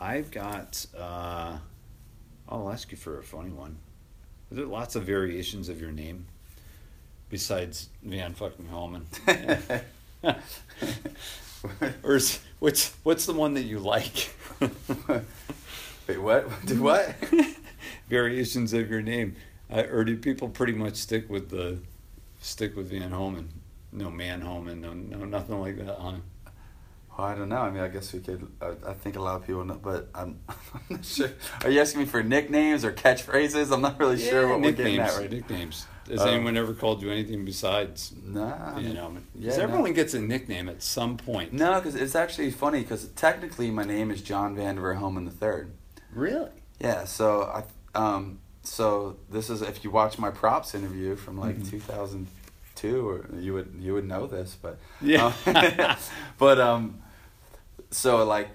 I've 0.00 0.30
got. 0.30 0.86
Uh, 0.96 1.58
I'll 2.48 2.70
ask 2.70 2.90
you 2.90 2.96
for 2.96 3.18
a 3.18 3.22
funny 3.22 3.50
one. 3.50 3.76
Are 4.50 4.54
there 4.54 4.66
lots 4.66 4.96
of 4.96 5.04
variations 5.04 5.68
of 5.68 5.80
your 5.80 5.92
name 5.92 6.26
besides 7.28 7.90
Van 8.02 8.34
fucking 8.34 8.66
Homan? 8.66 9.06
or 12.02 12.16
is, 12.16 12.40
what's 12.58 12.94
what's 13.02 13.26
the 13.26 13.34
one 13.34 13.54
that 13.54 13.62
you 13.62 13.78
like? 13.78 14.34
wait 16.08 16.20
what 16.20 16.66
do 16.66 16.82
what 16.82 17.14
variations 18.08 18.72
of 18.72 18.90
your 18.90 19.02
name, 19.02 19.36
uh, 19.70 19.84
or 19.92 20.02
do 20.04 20.16
people 20.16 20.48
pretty 20.48 20.72
much 20.72 20.96
stick 20.96 21.28
with 21.30 21.50
the 21.50 21.78
stick 22.40 22.74
with 22.74 22.90
Van 22.90 23.12
Homan? 23.12 23.50
No 23.92 24.10
man 24.10 24.40
Holman, 24.40 24.80
no 24.80 24.92
no 24.92 25.24
nothing 25.24 25.60
like 25.60 25.76
that, 25.78 25.96
huh? 25.98 26.16
Well, 27.20 27.28
I 27.28 27.34
don't 27.34 27.50
know. 27.50 27.58
I 27.58 27.70
mean, 27.70 27.82
I 27.82 27.88
guess 27.88 28.14
we 28.14 28.20
could. 28.20 28.50
Uh, 28.62 28.72
I 28.86 28.94
think 28.94 29.16
a 29.16 29.20
lot 29.20 29.36
of 29.36 29.46
people 29.46 29.62
know, 29.62 29.74
but 29.74 30.08
I'm, 30.14 30.40
I'm 30.48 30.56
not 30.88 31.04
sure. 31.04 31.28
Are 31.62 31.68
you 31.70 31.78
asking 31.78 32.00
me 32.00 32.06
for 32.06 32.22
nicknames 32.22 32.82
or 32.82 32.92
catchphrases? 32.92 33.70
I'm 33.70 33.82
not 33.82 34.00
really 34.00 34.18
sure 34.18 34.48
what 34.48 34.62
we're 34.62 34.72
getting 34.72 34.98
at 34.98 35.14
right 35.18 35.30
now. 35.30 35.36
Nicknames. 35.36 35.86
Has 36.08 36.22
Um, 36.22 36.28
anyone 36.28 36.56
ever 36.56 36.72
called 36.72 37.02
you 37.02 37.10
anything 37.10 37.44
besides 37.44 38.14
Nah. 38.24 38.78
You 38.78 38.94
know, 38.94 39.12
yeah, 39.12 39.20
Because 39.38 39.58
no. 39.58 39.64
everyone 39.64 39.92
gets 39.92 40.14
a 40.14 40.20
nickname 40.20 40.70
at 40.70 40.82
some 40.82 41.18
point. 41.18 41.52
No, 41.52 41.74
because 41.74 41.94
it's 41.94 42.14
actually 42.14 42.50
funny. 42.52 42.80
Because 42.80 43.08
technically, 43.08 43.70
my 43.70 43.84
name 43.84 44.10
is 44.10 44.22
John 44.22 44.56
Vandiver 44.56 44.96
Homan 44.96 45.26
the 45.26 45.30
Third. 45.30 45.72
Really? 46.14 46.48
Yeah. 46.80 47.04
So 47.04 47.42
I. 47.42 47.64
Um. 47.94 48.38
So 48.62 49.18
this 49.28 49.50
is 49.50 49.60
if 49.60 49.84
you 49.84 49.90
watch 49.90 50.18
my 50.18 50.30
props 50.30 50.74
interview 50.74 51.16
from 51.16 51.36
like 51.38 51.58
Mhm. 51.58 51.68
2002, 51.70 53.06
or 53.08 53.26
you 53.38 53.52
would 53.52 53.74
you 53.78 53.92
would 53.92 54.06
know 54.08 54.26
this, 54.26 54.56
but 54.60 54.78
Yeah. 55.02 55.34
um, 55.46 55.96
but 56.38 56.58
um, 56.58 57.02
so 57.90 58.24
like 58.24 58.48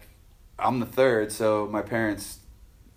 I'm 0.58 0.80
the 0.80 0.86
third, 0.86 1.32
so 1.32 1.68
my 1.72 1.82
parents. 1.82 2.40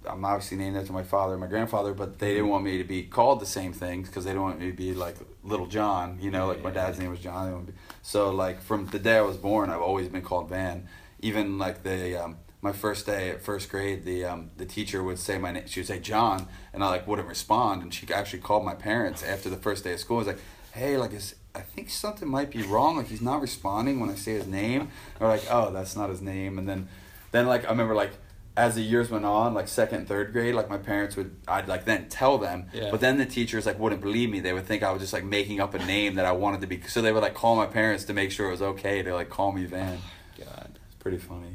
I'm 0.09 0.25
obviously 0.25 0.57
named 0.57 0.77
after 0.77 0.93
my 0.93 1.03
father 1.03 1.35
and 1.35 1.41
my 1.41 1.49
grandfather, 1.49 1.93
but 1.93 2.19
they 2.19 2.33
didn't 2.33 2.49
want 2.49 2.65
me 2.65 2.79
to 2.79 2.85
be 2.85 3.03
called 3.03 3.41
the 3.41 3.47
same 3.47 3.73
things 3.75 4.09
because 4.09 4.25
they 4.25 4.31
didn't 4.31 4.43
want 4.43 4.61
me 4.61 4.71
to 4.71 4.77
be 4.77 4.95
like 4.95 5.17
Little 5.43 5.67
John, 5.67 6.19
you 6.21 6.31
know, 6.31 6.47
like 6.47 6.63
my 6.63 6.71
dad's 6.71 6.99
name 6.99 7.11
was 7.11 7.19
John. 7.19 7.45
They 7.45 7.51
didn't 7.51 7.55
want 7.57 7.69
me- 7.69 7.75
So 8.01 8.31
like 8.31 8.63
from 8.63 8.87
the 8.87 8.99
day 9.01 9.17
I 9.19 9.21
was 9.23 9.37
born, 9.37 9.69
I've 9.69 9.83
always 9.83 10.09
been 10.09 10.23
called 10.23 10.49
Van. 10.49 10.89
Even 11.21 11.59
like 11.59 11.83
the 11.83 12.17
um, 12.25 12.37
my 12.63 12.73
first 12.73 13.07
day 13.07 13.29
at 13.31 13.43
first 13.43 13.69
grade, 13.71 14.05
the 14.05 14.25
um, 14.25 14.51
the 14.57 14.65
teacher 14.65 15.03
would 15.03 15.19
say 15.19 15.37
my 15.37 15.51
name. 15.51 15.67
She 15.67 15.81
would 15.81 15.89
say 15.89 15.99
John, 15.99 16.47
and 16.73 16.83
I 16.83 16.89
like 16.89 17.07
wouldn't 17.07 17.29
respond, 17.29 17.83
and 17.83 17.93
she 17.93 18.11
actually 18.13 18.41
called 18.41 18.65
my 18.65 18.75
parents 18.75 19.23
after 19.23 19.51
the 19.51 19.57
first 19.57 19.85
day 19.85 19.93
of 19.95 20.01
school. 20.01 20.17
I 20.17 20.21
was 20.21 20.27
like, 20.29 20.41
"Hey, 20.73 20.97
like 20.97 21.13
is 21.13 21.35
I 21.59 21.63
think 21.63 21.91
something 21.91 22.29
might 22.29 22.51
be 22.51 22.63
wrong. 22.63 22.97
Like 22.97 23.09
he's 23.09 23.21
not 23.23 23.41
responding 23.41 24.01
when 24.01 24.11
I 24.11 24.15
say 24.15 24.33
his 24.33 24.47
name." 24.47 24.91
They're 25.19 25.29
like, 25.29 25.45
"Oh, 25.51 25.71
that's 25.73 25.97
not 25.97 26.09
his 26.11 26.23
name." 26.23 26.59
And 26.59 26.69
then 26.69 26.89
then 27.33 27.47
like 27.47 27.65
I 27.67 27.71
remember 27.71 27.95
like 27.95 28.13
as 28.57 28.75
the 28.75 28.83
years 28.83 29.09
went 29.09 29.25
on, 29.25 29.55
like 29.55 29.69
second, 29.69 30.09
third 30.09 30.33
grade, 30.33 30.53
like 30.53 30.69
my 30.69 30.79
parents 30.79 31.15
would, 31.15 31.31
I'd 31.47 31.69
like 31.69 31.85
then 31.85 32.09
tell 32.09 32.39
them, 32.39 32.67
Yeah. 32.73 32.91
but 32.91 32.99
then 33.01 33.17
the 33.17 33.25
teachers 33.25 33.67
like 33.67 33.79
wouldn't 33.79 34.01
believe 34.01 34.31
me. 34.31 34.41
They 34.41 34.53
would 34.53 34.67
think 34.67 34.83
I 34.83 34.91
was 34.91 35.01
just 35.01 35.13
like 35.13 35.23
making 35.23 35.61
up 35.61 35.75
a 35.75 35.79
name 35.85 36.17
that 36.17 36.25
I 36.27 36.33
wanted 36.33 36.61
to 36.63 36.67
be. 36.67 36.81
So 36.89 37.01
they 37.01 37.13
would 37.13 37.23
like 37.23 37.35
call 37.35 37.55
my 37.55 37.67
parents 37.67 38.03
to 38.07 38.13
make 38.15 38.33
sure 38.33 38.49
it 38.49 38.51
was 38.51 38.63
okay 38.63 39.01
to 39.03 39.15
like 39.15 39.31
call 39.31 39.53
me 39.53 39.65
Van. 39.65 39.99
Oh, 40.01 40.45
God. 40.45 40.79
It's 40.87 40.97
pretty 40.99 41.19
funny. 41.19 41.55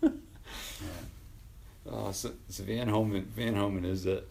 So. 0.00 0.12
Oh, 1.90 2.12
so, 2.12 2.32
so 2.50 2.64
Van 2.64 2.88
Homan, 2.88 3.22
Van 3.34 3.54
Homan 3.54 3.84
is 3.86 4.04
it 4.04 4.28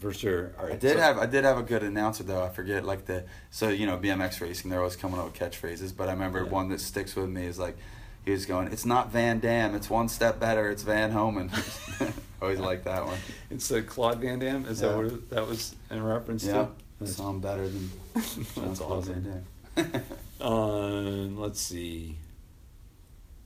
for 0.00 0.12
sure. 0.12 0.52
All 0.58 0.64
right. 0.64 0.74
I 0.74 0.76
did 0.76 0.94
so- 0.96 1.00
have 1.02 1.18
I 1.18 1.26
did 1.26 1.44
have 1.44 1.58
a 1.58 1.62
good 1.62 1.82
announcer 1.82 2.24
though. 2.24 2.42
I 2.42 2.48
forget 2.48 2.84
like 2.84 3.04
the 3.06 3.24
so 3.50 3.68
you 3.68 3.86
know 3.86 3.96
BMX 3.98 4.40
racing. 4.40 4.70
They're 4.70 4.80
always 4.80 4.96
coming 4.96 5.18
up 5.20 5.26
with 5.26 5.34
catchphrases, 5.34 5.96
but 5.96 6.08
I 6.08 6.12
remember 6.12 6.42
Yeah. 6.44 6.50
one 6.50 6.68
that 6.70 6.80
sticks 6.80 7.14
with 7.14 7.28
me 7.28 7.44
is 7.44 7.58
like 7.58 7.76
he 8.24 8.32
was 8.32 8.44
going. 8.46 8.68
It's 8.68 8.84
not 8.84 9.10
Van 9.12 9.38
Damme. 9.40 9.74
It's 9.74 9.88
one 9.88 10.08
step 10.08 10.38
better. 10.40 10.68
It's 10.70 10.82
Van 10.82 11.10
Homan. 11.10 11.50
always 12.42 12.58
like 12.58 12.84
that 12.84 13.04
one. 13.06 13.18
It's 13.50 13.70
uh, 13.70 13.82
Claude 13.86 14.18
Van 14.20 14.38
Damme. 14.38 14.64
Is 14.66 14.80
Yeah. 14.82 14.88
that 14.88 14.96
what 14.96 15.30
that 15.30 15.48
was 15.48 15.74
in 15.90 16.02
reference 16.02 16.44
Yeah, 16.44 16.52
to? 16.52 16.68
that's 17.00 17.16
sound 17.16 17.42
better 17.42 17.66
than 17.68 17.90
That's 18.14 18.34
Jean-Claude 18.54 18.80
awesome. 18.98 19.42
Van 19.76 19.92
Damme. 19.92 20.02
Uh, 20.40 21.40
let's 21.40 21.60
see. 21.60 22.16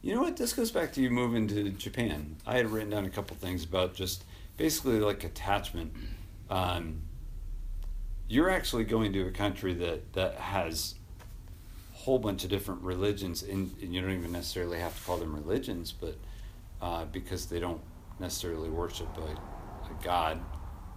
You 0.02 0.14
know 0.14 0.22
what? 0.22 0.36
This 0.36 0.52
goes 0.52 0.70
back 0.70 0.92
to 0.94 1.00
you 1.00 1.08
moving 1.10 1.48
to 1.48 1.70
Japan. 1.70 2.36
I 2.46 2.56
had 2.56 2.70
written 2.70 2.90
down 2.90 3.04
a 3.06 3.10
couple 3.10 3.36
things 3.36 3.64
about 3.64 3.94
just 3.94 4.24
basically 4.56 5.00
like 5.00 5.24
attachment. 5.24 5.92
Um, 6.50 7.02
you're 8.28 8.50
actually 8.50 8.84
going 8.84 9.12
to 9.12 9.26
a 9.26 9.30
country 9.30 9.74
that, 9.74 10.12
that 10.14 10.34
has 10.36 10.94
a 11.92 11.96
whole 11.98 12.18
bunch 12.18 12.44
of 12.44 12.50
different 12.50 12.82
religions, 12.82 13.42
and, 13.42 13.74
and 13.82 13.94
you 13.94 14.00
don't 14.00 14.12
even 14.12 14.32
necessarily 14.32 14.78
have 14.78 14.96
to 14.98 15.04
call 15.04 15.16
them 15.18 15.34
religions, 15.34 15.92
but 15.92 16.16
uh, 16.80 17.04
because 17.06 17.46
they 17.46 17.60
don't 17.60 17.80
necessarily 18.18 18.70
worship 18.70 19.08
a, 19.18 19.20
a 19.90 19.94
god, 20.02 20.40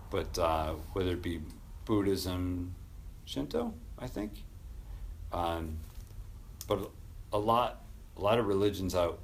but 0.09 0.37
uh, 0.37 0.73
whether 0.93 1.11
it 1.11 1.21
be 1.21 1.41
Buddhism, 1.85 2.75
Shinto, 3.25 3.73
I 3.99 4.07
think. 4.07 4.43
Um, 5.31 5.77
but 6.67 6.91
a 7.33 7.37
lot, 7.37 7.81
a 8.17 8.21
lot 8.21 8.39
of 8.39 8.47
religions 8.47 8.95
out 8.95 9.19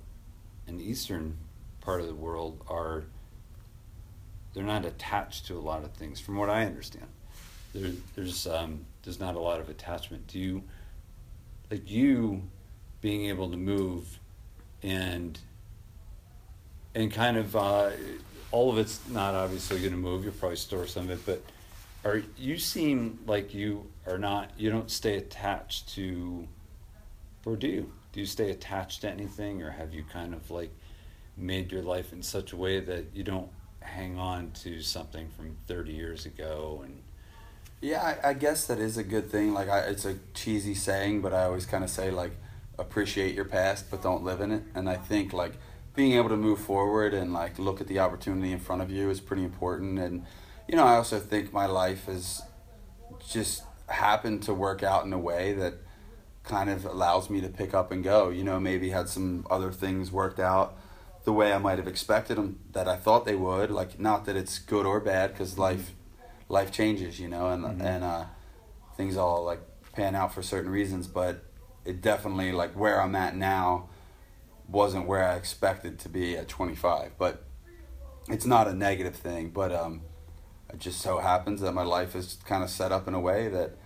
in 0.67 0.77
the 0.77 0.83
eastern 0.83 1.37
part 1.81 2.01
of 2.01 2.07
the 2.07 2.15
world 2.15 2.63
are 2.67 3.05
they're 4.53 4.63
not 4.63 4.85
attached 4.85 5.47
to 5.47 5.57
a 5.57 5.59
lot 5.59 5.83
of 5.83 5.93
things, 5.93 6.19
from 6.19 6.37
what 6.37 6.49
I 6.49 6.65
understand. 6.65 7.07
There, 7.73 7.91
there's 8.15 8.47
um, 8.47 8.85
there's 9.03 9.19
not 9.19 9.35
a 9.35 9.39
lot 9.39 9.59
of 9.59 9.69
attachment. 9.69 10.27
Do 10.27 10.39
you 10.39 10.63
like 11.71 11.89
you 11.89 12.43
being 13.01 13.25
able 13.25 13.49
to 13.49 13.57
move 13.57 14.19
and 14.83 15.39
and 16.95 17.11
kind 17.11 17.37
of 17.37 17.55
uh, 17.55 17.91
all 18.51 18.69
of 18.69 18.77
it's 18.77 18.99
not 19.09 19.33
obviously 19.33 19.79
going 19.79 19.91
to 19.91 19.97
move. 19.97 20.23
You'll 20.23 20.33
probably 20.33 20.57
store 20.57 20.85
some 20.85 21.09
of 21.09 21.11
it, 21.11 21.25
but 21.25 21.43
are 22.07 22.21
you 22.37 22.57
seem 22.57 23.19
like 23.25 23.53
you 23.53 23.87
are 24.05 24.17
not? 24.17 24.51
You 24.57 24.69
don't 24.69 24.91
stay 24.91 25.17
attached 25.17 25.89
to, 25.95 26.47
or 27.45 27.55
do 27.55 27.67
you? 27.67 27.91
Do 28.11 28.19
you 28.19 28.25
stay 28.27 28.51
attached 28.51 29.01
to 29.01 29.09
anything, 29.09 29.63
or 29.63 29.71
have 29.71 29.93
you 29.93 30.03
kind 30.03 30.33
of 30.33 30.51
like 30.51 30.71
made 31.35 31.71
your 31.71 31.81
life 31.81 32.13
in 32.13 32.21
such 32.21 32.53
a 32.53 32.57
way 32.57 32.79
that 32.79 33.05
you 33.15 33.23
don't 33.23 33.49
hang 33.83 34.17
on 34.17 34.51
to 34.63 34.81
something 34.81 35.29
from 35.29 35.55
thirty 35.67 35.93
years 35.93 36.25
ago 36.25 36.81
and 36.83 37.03
Yeah, 37.81 38.17
I, 38.23 38.29
I 38.29 38.33
guess 38.33 38.65
that 38.67 38.79
is 38.79 38.97
a 38.97 39.03
good 39.03 39.29
thing. 39.29 39.53
Like, 39.53 39.69
I, 39.69 39.79
it's 39.79 40.05
a 40.05 40.15
cheesy 40.33 40.73
saying, 40.73 41.21
but 41.21 41.33
I 41.33 41.43
always 41.43 41.65
kind 41.65 41.83
of 41.83 41.89
say 41.89 42.11
like, 42.11 42.31
appreciate 42.79 43.35
your 43.35 43.45
past, 43.45 43.91
but 43.91 44.01
don't 44.01 44.23
live 44.23 44.41
in 44.41 44.51
it. 44.51 44.63
And 44.73 44.89
I 44.89 44.95
think 44.95 45.33
like 45.33 45.53
being 45.95 46.13
able 46.13 46.29
to 46.29 46.37
move 46.37 46.59
forward 46.59 47.13
and 47.13 47.33
like 47.33 47.59
look 47.59 47.81
at 47.81 47.87
the 47.87 47.99
opportunity 47.99 48.51
in 48.51 48.59
front 48.59 48.81
of 48.81 48.89
you 48.89 49.09
is 49.09 49.19
pretty 49.19 49.43
important. 49.43 49.99
And 49.99 50.25
you 50.67 50.75
know, 50.75 50.85
I 50.85 50.95
also 50.95 51.19
think 51.19 51.51
my 51.53 51.65
life 51.65 52.05
has 52.05 52.41
just 53.27 53.63
happened 53.87 54.43
to 54.43 54.53
work 54.53 54.81
out 54.83 55.05
in 55.05 55.13
a 55.13 55.19
way 55.19 55.53
that 55.53 55.75
kind 56.43 56.69
of 56.69 56.85
allows 56.85 57.29
me 57.29 57.41
to 57.41 57.49
pick 57.49 57.73
up 57.73 57.91
and 57.91 58.03
go. 58.03 58.29
You 58.29 58.43
know, 58.43 58.59
maybe 58.59 58.89
had 58.89 59.09
some 59.09 59.45
other 59.49 59.71
things 59.71 60.11
worked 60.11 60.39
out 60.39 60.77
the 61.23 61.33
way 61.33 61.53
I 61.53 61.57
might 61.57 61.77
have 61.77 61.87
expected 61.87 62.37
them 62.37 62.59
that 62.71 62.87
I 62.87 62.95
thought 62.97 63.25
they 63.25 63.35
would. 63.35 63.71
Like, 63.71 63.99
not 63.99 64.25
that 64.25 64.35
it's 64.35 64.59
good 64.59 64.85
or 64.85 64.99
bad, 64.99 65.31
because 65.31 65.57
life 65.57 65.93
life 66.49 66.71
changes, 66.71 67.19
you 67.19 67.27
know, 67.27 67.47
and 67.49 67.63
Mhm. 67.63 67.81
and 67.81 68.03
uh, 68.03 68.25
things 68.97 69.17
all 69.17 69.43
like 69.43 69.61
pan 69.93 70.15
out 70.15 70.33
for 70.33 70.41
certain 70.43 70.69
reasons. 70.71 71.07
But 71.07 71.43
it 71.85 72.01
definitely 72.01 72.51
like 72.51 72.73
where 72.73 73.01
I'm 73.01 73.15
at 73.15 73.35
now 73.35 73.89
wasn't 74.67 75.07
where 75.07 75.23
I 75.23 75.35
expected 75.35 75.99
to 75.99 76.09
be 76.09 76.37
at 76.37 76.47
25. 76.47 77.17
But 77.17 77.43
it's 78.29 78.45
not 78.45 78.67
a 78.67 78.73
negative 78.73 79.15
thing. 79.15 79.49
But 79.49 79.71
um, 79.73 80.01
it 80.73 80.79
just 80.79 81.01
so 81.01 81.19
happens 81.19 81.61
that 81.61 81.73
my 81.73 81.83
life 81.83 82.15
is 82.15 82.37
kind 82.45 82.63
of 82.63 82.69
set 82.69 82.91
up 82.91 83.07
in 83.07 83.13
a 83.13 83.19
way 83.19 83.47
that 83.49 83.77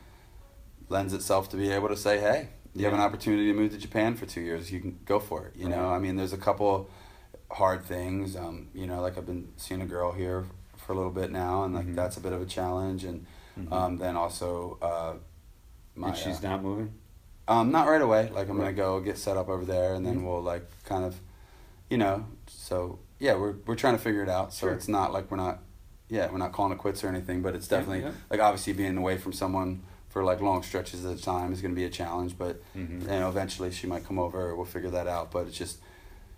lends 0.89 1.14
itself 1.14 1.49
to 1.49 1.57
be 1.57 1.72
able 1.72 1.89
to 1.89 1.97
say, 1.97 2.19
hey, 2.19 2.49
you 2.73 2.85
have 2.85 2.93
an 2.93 2.99
opportunity 2.99 3.47
to 3.47 3.53
move 3.53 3.72
to 3.72 3.77
Japan 3.77 4.15
for 4.15 4.26
two 4.26 4.41
years. 4.41 4.72
You 4.72 4.80
can 4.80 4.99
go 5.05 5.19
for 5.19 5.47
it. 5.47 5.55
You 5.55 5.68
know, 5.69 5.89
I 5.89 5.99
mean, 5.99 6.15
there's 6.15 6.34
a 6.34 6.38
couple 6.38 6.89
hard 7.52 7.86
things. 7.86 8.36
Um, 8.36 8.69
you 8.74 8.88
know, 8.88 9.02
like 9.02 9.18
I've 9.18 9.26
been 9.26 9.49
seeing 9.57 9.82
a 9.82 9.86
girl 9.86 10.11
here 10.11 10.45
for 10.78 10.94
a 10.94 10.95
little 10.95 11.11
bit 11.11 11.32
now, 11.32 11.64
and 11.64 11.74
like 11.74 11.86
Mhm. 11.88 11.95
that's 11.95 12.18
a 12.18 12.19
bit 12.22 12.34
of 12.34 12.41
a 12.41 12.45
challenge. 12.45 13.03
And 13.03 13.26
Mhm. 13.60 13.72
um, 13.72 13.98
then 13.98 14.15
also, 14.15 14.78
uh, 14.82 15.14
my 15.95 16.10
and 16.10 16.18
she's 16.18 16.44
uh, 16.44 16.49
not 16.49 16.64
moving. 16.64 16.94
um, 17.48 17.72
not 17.72 17.88
right 17.88 18.02
away. 18.02 18.30
Like 18.30 18.49
I'm 18.49 18.57
Right. 18.57 18.65
gonna 18.65 18.74
go 18.76 18.99
get 18.99 19.18
set 19.18 19.38
up 19.38 19.48
over 19.49 19.64
there, 19.65 19.94
and 19.95 20.06
then 20.06 20.19
Mhm. 20.22 20.26
we'll 20.26 20.41
like 20.44 20.68
kind 20.84 21.06
of, 21.06 21.19
you 21.90 21.98
know. 21.98 22.26
So 22.48 22.99
yeah, 23.19 23.36
we're 23.36 23.56
we're 23.65 23.76
trying 23.76 23.95
to 23.95 24.02
figure 24.02 24.22
it 24.22 24.30
out. 24.30 24.53
So 24.53 24.68
Sure. 24.68 24.74
it's 24.74 24.88
not 24.90 25.14
like 25.14 25.32
we're 25.32 25.38
not, 25.38 25.60
yeah, 26.10 26.30
we're 26.32 26.38
not 26.38 26.52
calling 26.52 26.74
it 26.74 26.78
quits 26.78 27.03
or 27.03 27.07
anything. 27.07 27.41
But 27.41 27.56
it's 27.56 27.68
definitely 27.68 28.02
yeah. 28.03 28.11
like 28.30 28.41
obviously 28.41 28.74
being 28.74 28.98
away 28.98 29.18
from 29.18 29.32
someone 29.34 29.84
for 30.10 30.24
like 30.24 30.41
long 30.41 30.61
stretches 30.64 31.06
at 31.06 31.18
a 31.18 31.22
time 31.22 31.53
is 31.53 31.61
gonna 31.61 31.74
be 31.74 31.86
a 31.86 31.90
challenge. 31.90 32.38
But 32.38 32.61
Mhm. 32.76 33.02
you 33.03 33.07
know, 33.07 33.30
eventually 33.30 33.72
she 33.72 33.88
might 33.88 34.06
come 34.06 34.19
over. 34.19 34.53
We'll 34.56 34.65
figure 34.65 34.90
that 34.91 35.07
out. 35.07 35.32
But 35.32 35.48
it's 35.48 35.57
just 35.57 35.80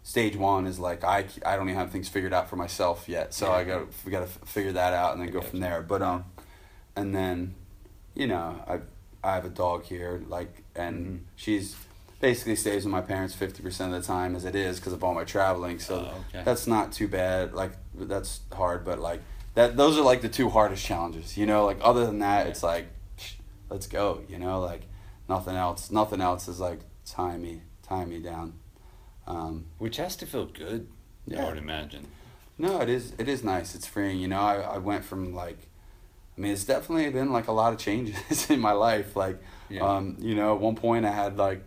stage 0.04 0.36
one 0.36 0.66
is 0.66 0.80
like 0.80 1.04
I 1.04 1.26
I 1.46 1.56
don't 1.56 1.68
even 1.70 1.80
have 1.80 1.92
things 1.92 2.10
figured 2.10 2.34
out 2.34 2.50
for 2.50 2.56
myself 2.56 3.08
yet. 3.08 3.34
So 3.34 3.48
Yeah. 3.48 3.54
I 3.54 3.64
got 3.64 3.88
we 4.06 4.12
got 4.12 4.22
to 4.22 4.46
figure 4.46 4.72
that 4.74 4.94
out 4.94 5.14
and 5.14 5.22
then 5.22 5.32
go 5.32 5.42
from 5.42 5.60
there. 5.60 5.82
But 5.82 6.02
um, 6.02 6.26
and 6.96 7.14
then, 7.16 7.56
you 8.16 8.28
know, 8.28 8.64
I 8.68 8.80
I 9.28 9.36
have 9.36 9.46
a 9.46 9.50
dog 9.50 9.84
here, 9.84 10.22
like, 10.28 10.64
and 10.76 11.08
Mhm. 11.08 11.20
she's 11.36 11.76
basically 12.22 12.56
stays 12.56 12.84
with 12.86 12.92
my 12.92 13.02
parents 13.02 13.34
fifty 13.36 13.62
percent 13.62 13.94
of 13.94 14.02
the 14.02 14.08
time 14.08 14.36
as 14.36 14.46
it 14.46 14.56
is 14.56 14.80
because 14.80 14.94
of 14.94 15.04
all 15.04 15.14
my 15.14 15.24
traveling. 15.26 15.80
So 15.80 15.96
Oh, 16.12 16.24
okay. 16.30 16.44
that's 16.44 16.68
not 16.68 16.92
too 16.92 17.08
bad. 17.08 17.54
Like 17.54 17.74
that's 17.96 18.42
hard, 18.54 18.84
but 18.86 19.00
like 19.00 19.22
that 19.56 19.78
those 19.78 19.98
are 19.98 20.02
like 20.04 20.22
the 20.22 20.30
two 20.30 20.50
hardest 20.50 20.86
challenges. 20.86 21.38
You 21.38 21.46
know, 21.46 21.66
like 21.66 21.78
other 21.82 22.06
than 22.06 22.20
that, 22.20 22.46
Yeah. 22.46 22.52
it's 22.52 22.64
like, 22.64 22.88
psh, 23.18 23.34
let's 23.70 23.88
go. 23.88 24.22
You 24.30 24.40
know, 24.40 24.60
like 24.62 24.84
nothing 25.28 25.56
else. 25.56 25.92
Nothing 25.92 26.22
else 26.22 26.48
is 26.48 26.60
like 26.60 26.80
tying 27.06 27.42
me 27.42 27.62
tying 27.88 28.10
me 28.10 28.20
down. 28.20 28.54
Um, 29.30 29.66
Which 29.78 29.98
has 29.98 30.16
to 30.18 30.26
feel 30.26 30.46
good, 30.46 30.88
yeah. 31.28 31.46
I 31.46 31.50
would 31.50 31.58
imagine. 31.60 32.08
no, 32.58 32.82
it 32.82 32.90
is. 32.90 33.14
It 33.20 33.28
is 33.30 33.44
nice. 33.44 33.76
It's 33.76 33.86
freeing. 33.86 34.20
You 34.20 34.28
know, 34.28 34.40
I, 34.40 34.56
I 34.56 34.78
went 34.80 35.06
from 35.06 35.34
like, 35.36 35.60
I 36.38 36.42
mean, 36.42 36.52
it's 36.52 36.64
definitely 36.64 37.10
been 37.12 37.32
like 37.32 37.48
a 37.48 37.52
lot 37.52 37.72
of 37.72 37.80
changes 37.80 38.50
in 38.56 38.60
my 38.60 38.72
life. 38.72 39.16
Like, 39.16 39.40
Yeah. 39.70 39.82
um, 39.82 40.18
you 40.20 40.34
know, 40.36 40.56
at 40.56 40.60
one 40.62 40.76
point 40.76 41.06
I 41.06 41.12
had 41.12 41.38
like 41.38 41.64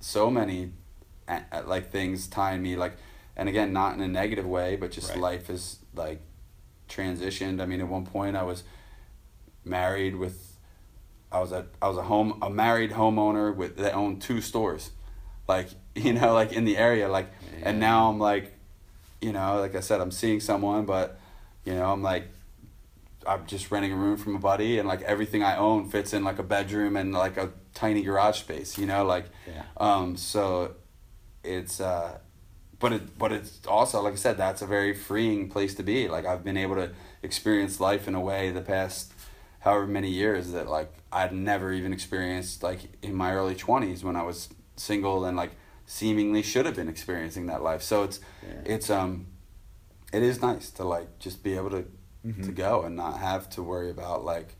so 0.00 0.30
many, 0.30 0.72
like 1.64 1.90
things 1.92 2.26
tying 2.26 2.60
me. 2.62 2.74
Like, 2.76 2.96
and 3.36 3.48
again, 3.48 3.72
not 3.72 3.94
in 3.94 4.00
a 4.00 4.08
negative 4.08 4.46
way, 4.46 4.74
but 4.76 4.90
just 4.90 5.10
Right. 5.10 5.18
life 5.20 5.48
is 5.48 5.78
like 5.94 6.20
transitioned. 6.88 7.60
I 7.62 7.66
mean, 7.66 7.80
at 7.80 7.88
one 7.88 8.04
point 8.04 8.36
I 8.36 8.42
was 8.42 8.64
married 9.64 10.16
with, 10.16 10.56
I 11.30 11.40
was 11.40 11.52
a 11.52 11.66
I 11.82 11.88
was 11.88 11.98
a 11.98 12.02
home 12.04 12.38
a 12.42 12.50
married 12.50 12.92
homeowner 12.92 13.54
with 13.54 13.76
that 13.76 13.94
owned 13.94 14.22
two 14.22 14.40
stores, 14.40 14.90
like 15.48 15.68
you 16.04 16.12
know, 16.12 16.32
like 16.34 16.52
in 16.52 16.64
the 16.64 16.76
area, 16.76 17.08
like, 17.08 17.28
and 17.62 17.80
now 17.80 18.08
I'm 18.10 18.18
like 18.18 18.52
you 19.22 19.32
know, 19.32 19.58
like 19.60 19.74
I 19.74 19.80
said, 19.80 20.00
I'm 20.00 20.10
seeing 20.10 20.40
someone, 20.40 20.84
but 20.84 21.18
you 21.64 21.74
know, 21.74 21.90
I'm 21.90 22.02
like, 22.02 22.28
I'm 23.26 23.46
just 23.46 23.70
renting 23.70 23.90
a 23.92 23.96
room 23.96 24.16
from 24.18 24.36
a 24.36 24.38
buddy, 24.38 24.78
and 24.78 24.86
like 24.86 25.02
everything 25.02 25.42
I 25.42 25.56
own 25.56 25.88
fits 25.88 26.12
in 26.12 26.22
like 26.22 26.38
a 26.38 26.42
bedroom 26.42 26.96
and 26.96 27.12
like 27.12 27.36
a 27.38 27.50
tiny 27.74 28.02
garage 28.02 28.38
space, 28.40 28.78
you 28.78 28.86
know, 28.86 29.04
like, 29.04 29.24
Yeah. 29.46 29.62
um, 29.78 30.16
so 30.16 30.74
it's, 31.42 31.80
uh, 31.80 32.18
but 32.78 32.92
it, 32.92 33.18
but 33.18 33.32
it's 33.32 33.66
also 33.66 34.02
like 34.02 34.12
I 34.12 34.16
said, 34.16 34.36
that's 34.36 34.60
a 34.62 34.66
very 34.66 34.94
freeing 34.94 35.48
place 35.48 35.74
to 35.76 35.82
be. 35.82 36.08
Like 36.08 36.26
I've 36.26 36.44
been 36.44 36.58
able 36.58 36.76
to 36.76 36.90
experience 37.22 37.80
life 37.80 38.06
in 38.06 38.14
a 38.14 38.20
way 38.20 38.50
the 38.50 38.60
past 38.60 39.12
however 39.60 39.86
many 39.86 40.10
years 40.10 40.52
that 40.52 40.68
like 40.68 40.92
I'd 41.10 41.32
never 41.32 41.72
even 41.72 41.92
experienced 41.94 42.62
like 42.62 42.80
in 43.02 43.14
my 43.14 43.32
early 43.32 43.54
twenties 43.56 44.04
when 44.04 44.14
I 44.14 44.22
was 44.22 44.50
single 44.76 45.24
and 45.24 45.36
like 45.36 45.52
seemingly 45.86 46.42
should 46.42 46.66
have 46.66 46.76
been 46.76 46.88
experiencing 46.88 47.46
that 47.46 47.62
life. 47.62 47.82
So 47.82 48.02
it's 48.02 48.20
Yeah. 48.42 48.60
it's 48.74 48.90
um 48.90 49.26
it 50.12 50.22
is 50.22 50.40
nice 50.42 50.70
to 50.72 50.84
like 50.84 51.18
just 51.18 51.42
be 51.42 51.54
able 51.56 51.70
to 51.70 51.82
to 51.82 52.32
Mhm. 52.50 52.54
go 52.56 52.82
and 52.82 52.96
not 52.96 53.18
have 53.20 53.48
to 53.50 53.62
worry 53.62 53.88
about 53.90 54.24
like 54.24 54.56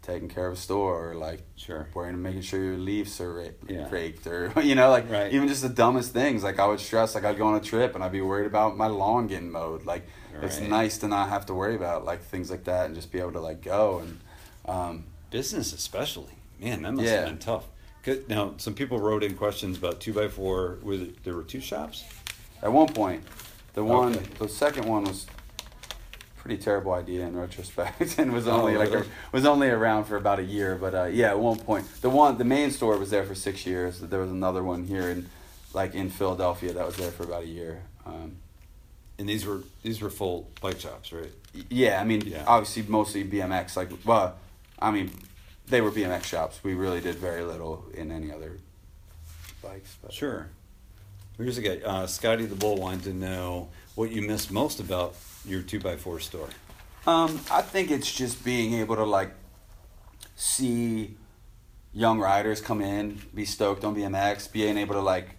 taking 0.00 0.28
care 0.28 0.46
of 0.46 0.52
a 0.52 0.56
store 0.56 1.10
or 1.10 1.14
like 1.14 1.40
Sure. 1.56 1.88
worrying 1.94 2.20
making 2.22 2.42
sure 2.42 2.62
your 2.62 2.76
leaves 2.76 3.20
are 3.20 3.32
ra- 3.32 3.44
Yeah. 3.66 3.88
raked 3.90 4.26
or 4.28 4.52
you 4.62 4.74
know 4.76 4.90
like 4.90 5.10
Right. 5.10 5.32
even 5.32 5.48
just 5.48 5.62
the 5.62 5.68
dumbest 5.70 6.12
things 6.12 6.44
like 6.44 6.58
I 6.60 6.66
would 6.66 6.78
stress 6.78 7.14
like 7.16 7.24
I'd 7.24 7.36
go 7.38 7.46
on 7.46 7.56
a 7.56 7.60
trip 7.60 7.94
and 7.96 8.04
I'd 8.04 8.12
be 8.12 8.20
worried 8.20 8.46
about 8.46 8.76
my 8.76 8.86
lawn 8.86 9.26
getting 9.26 9.50
mowed 9.50 9.84
like 9.86 10.06
it's 10.42 10.60
nice 10.60 10.98
to 10.98 11.08
not 11.08 11.30
have 11.30 11.46
to 11.46 11.54
worry 11.54 11.74
about 11.74 12.04
like 12.04 12.22
things 12.22 12.50
like 12.50 12.64
that 12.64 12.86
and 12.86 12.94
just 12.94 13.10
be 13.10 13.18
able 13.18 13.32
to 13.32 13.40
like 13.40 13.60
go 13.62 13.98
and 14.00 14.20
um 14.66 15.04
Business, 15.30 15.72
especially. 15.72 16.34
Man, 16.60 16.82
that 16.82 16.92
must 16.92 17.06
Yeah. 17.08 17.16
have 17.16 17.24
been 17.24 17.38
tough. 17.38 17.64
Now, 18.28 18.54
some 18.58 18.74
people 18.74 18.98
wrote 18.98 19.22
in 19.22 19.34
questions 19.34 19.78
about 19.78 20.00
two 20.00 20.12
by 20.12 20.28
four. 20.28 20.78
Was 20.82 21.00
it, 21.02 21.24
there 21.24 21.34
were 21.34 21.42
two 21.42 21.60
shops? 21.60 22.04
At 22.62 22.72
one 22.72 22.88
point, 22.92 23.22
the 23.74 23.84
one, 23.84 24.14
Okay. 24.16 24.26
the 24.38 24.48
second 24.48 24.86
one 24.86 25.04
was 25.04 25.26
pretty 26.36 26.56
terrible 26.58 26.92
idea 26.92 27.26
in 27.26 27.34
retrospect, 27.36 28.18
and 28.18 28.32
was 28.32 28.46
only 28.46 28.76
Oh, 28.76 28.78
like 28.78 28.92
a, 28.92 29.04
was 29.32 29.46
only 29.46 29.68
around 29.68 30.04
for 30.04 30.16
about 30.16 30.38
a 30.38 30.42
year. 30.44 30.76
But 30.76 30.94
uh, 30.94 31.04
yeah, 31.04 31.30
at 31.30 31.38
one 31.38 31.58
point, 31.58 31.86
the 32.02 32.10
one, 32.10 32.36
the 32.38 32.44
main 32.44 32.70
store 32.70 32.98
was 32.98 33.10
there 33.10 33.24
for 33.24 33.34
six 33.34 33.64
years. 33.64 34.00
There 34.00 34.20
was 34.20 34.30
another 34.30 34.62
one 34.62 34.84
here 34.84 35.08
in, 35.08 35.28
like 35.72 35.94
in 35.94 36.10
Philadelphia, 36.10 36.72
that 36.74 36.84
was 36.86 36.96
there 36.96 37.10
for 37.10 37.22
about 37.24 37.44
a 37.44 37.46
year. 37.46 37.82
Um, 38.06 38.36
And 39.18 39.28
these 39.28 39.46
were 39.46 39.62
these 39.82 40.00
were 40.02 40.10
full 40.10 40.50
bike 40.60 40.80
shops, 40.80 41.12
right? 41.12 41.32
yeah, 41.70 42.00
I 42.00 42.04
mean, 42.04 42.20
Yeah. 42.26 42.44
obviously 42.46 42.82
mostly 42.88 43.24
BMX. 43.24 43.76
Like, 43.76 43.90
well, 44.04 44.34
I 44.78 44.90
mean, 44.90 45.10
they 45.68 45.80
were 45.80 45.90
BMX 45.90 46.24
shops. 46.24 46.60
We 46.62 46.74
really 46.74 47.00
did 47.00 47.16
very 47.16 47.42
little 47.42 47.84
in 47.94 48.10
any 48.10 48.30
other 48.30 48.58
bikes. 49.62 49.96
But. 50.02 50.12
Sure. 50.12 50.48
Here's 51.36 51.58
a 51.58 51.62
guy, 51.62 51.80
uh, 51.84 52.06
Scotty 52.06 52.46
the 52.46 52.54
Bull 52.54 52.76
wanted 52.76 53.02
to 53.04 53.12
know 53.12 53.68
what 53.94 54.10
you 54.10 54.22
miss 54.22 54.50
most 54.50 54.78
about 54.78 55.16
your 55.44 55.62
two 55.62 55.80
by 55.80 55.96
four 55.96 56.20
store. 56.20 56.48
Um, 57.06 57.40
I 57.50 57.60
think 57.60 57.90
it's 57.90 58.12
just 58.12 58.44
being 58.44 58.74
able 58.74 58.96
to 58.96 59.04
like 59.04 59.32
see 60.36 61.16
young 61.92 62.20
riders 62.20 62.60
come 62.60 62.80
in, 62.80 63.20
be 63.34 63.44
stoked 63.44 63.84
on 63.84 63.94
BMX, 63.94 64.50
being 64.50 64.78
able 64.78 64.94
to 64.94 65.00
like, 65.00 65.30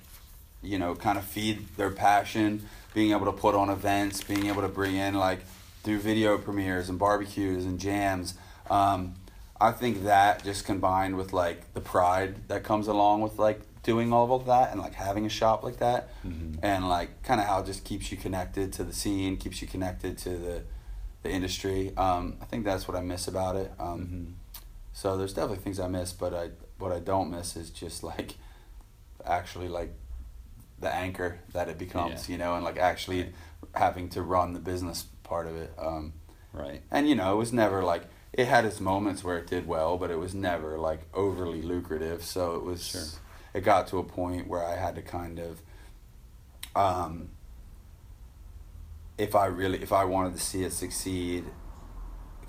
you 0.62 0.78
know, 0.78 0.96
kind 0.96 1.18
of 1.18 1.24
feed 1.24 1.76
their 1.78 1.90
passion, 1.92 2.68
being 2.94 3.12
able 3.12 3.26
to 3.26 3.32
put 3.32 3.56
on 3.56 3.70
events, 3.70 4.24
being 4.24 4.48
able 4.48 4.62
to 4.62 4.68
bring 4.68 4.96
in 4.96 5.16
like 5.16 5.40
through 5.84 6.00
video 6.00 6.38
premieres 6.38 6.90
and 6.90 7.00
barbecues 7.00 7.66
and 7.66 7.80
jams. 7.80 8.36
Um, 8.70 9.16
I 9.60 9.72
think 9.72 10.03
that 10.03 10.44
just 10.44 10.65
combined 10.65 11.15
with 11.15 11.32
like 11.34 11.73
the 11.73 11.82
pride 11.82 12.48
that 12.49 12.64
comes 12.64 12.88
along 12.88 13.22
with 13.22 13.40
like 13.40 13.61
doing 13.84 14.11
all 14.11 14.34
of 14.34 14.45
that 14.48 14.72
and 14.72 14.82
like 14.82 14.94
having 14.95 15.26
a 15.26 15.30
shop 15.30 15.64
like 15.64 15.77
that 15.77 16.10
Mhm. 16.26 16.57
and 16.61 16.90
like 16.90 17.22
kind 17.23 17.40
of 17.40 17.48
how 17.48 17.60
it 17.60 17.65
just 17.65 17.84
keeps 17.86 18.11
you 18.11 18.18
connected 18.18 18.73
to 18.73 18.84
the 18.84 18.94
scene, 18.94 19.38
keeps 19.38 19.61
you 19.61 19.68
connected 19.68 20.18
to 20.19 20.30
the 20.38 20.64
the 21.23 21.32
industry. 21.32 21.91
Um, 21.98 22.38
I 22.40 22.45
think 22.45 22.65
that's 22.65 22.88
what 22.88 22.95
I 22.95 23.02
miss 23.02 23.27
about 23.27 23.56
it. 23.56 23.72
Um, 23.80 23.99
Mhm. 23.99 24.34
So 24.94 25.18
there's 25.18 25.34
definitely 25.34 25.57
things 25.64 25.80
I 25.80 25.88
miss, 25.88 26.14
but 26.14 26.34
I 26.34 26.52
what 26.77 26.91
I 26.91 26.99
don't 26.99 27.32
miss 27.32 27.56
is 27.56 27.69
just 27.69 28.03
like 28.03 28.36
actually 29.26 29.68
like 29.69 29.94
the 30.80 30.94
anchor 30.94 31.40
that 31.53 31.68
it 31.69 31.77
becomes, 31.77 32.27
Yeah. 32.30 32.34
you 32.34 32.38
know, 32.38 32.56
and 32.56 32.64
like 32.65 32.77
actually 32.77 33.23
Right. 33.23 33.34
having 33.76 34.10
to 34.10 34.22
run 34.22 34.53
the 34.53 34.60
business 34.60 35.06
part 35.23 35.48
of 35.48 35.56
it. 35.56 35.73
Um, 35.77 36.14
Right. 36.53 36.82
and 36.91 37.07
you 37.10 37.15
know, 37.15 37.34
it 37.34 37.38
was 37.38 37.52
never 37.53 37.82
like 37.84 38.03
it 38.38 38.48
had 38.48 38.66
its 38.66 38.82
moments 38.82 39.24
where 39.24 39.38
it 39.38 39.48
did 39.48 39.66
well, 39.66 39.98
but 39.98 40.12
it 40.12 40.20
was 40.20 40.36
never 40.36 40.78
like 40.78 41.02
overly 41.14 41.62
lucrative. 41.62 42.24
So 42.24 42.56
it 42.56 42.64
was. 42.64 42.86
Sure. 42.86 43.02
It 43.53 43.62
got 43.64 43.88
to 43.88 43.99
a 43.99 44.03
point 44.03 44.49
where 44.49 44.62
I 44.64 44.76
had 44.76 44.95
to 44.95 45.02
kind 45.02 45.40
of. 45.40 45.62
Um, 46.76 47.30
if 49.18 49.34
I 49.34 49.45
really, 49.45 49.82
if 49.82 49.94
I 49.94 50.03
wanted 50.03 50.34
to 50.34 50.41
see 50.41 50.66
it 50.66 50.74
succeed, 50.74 51.45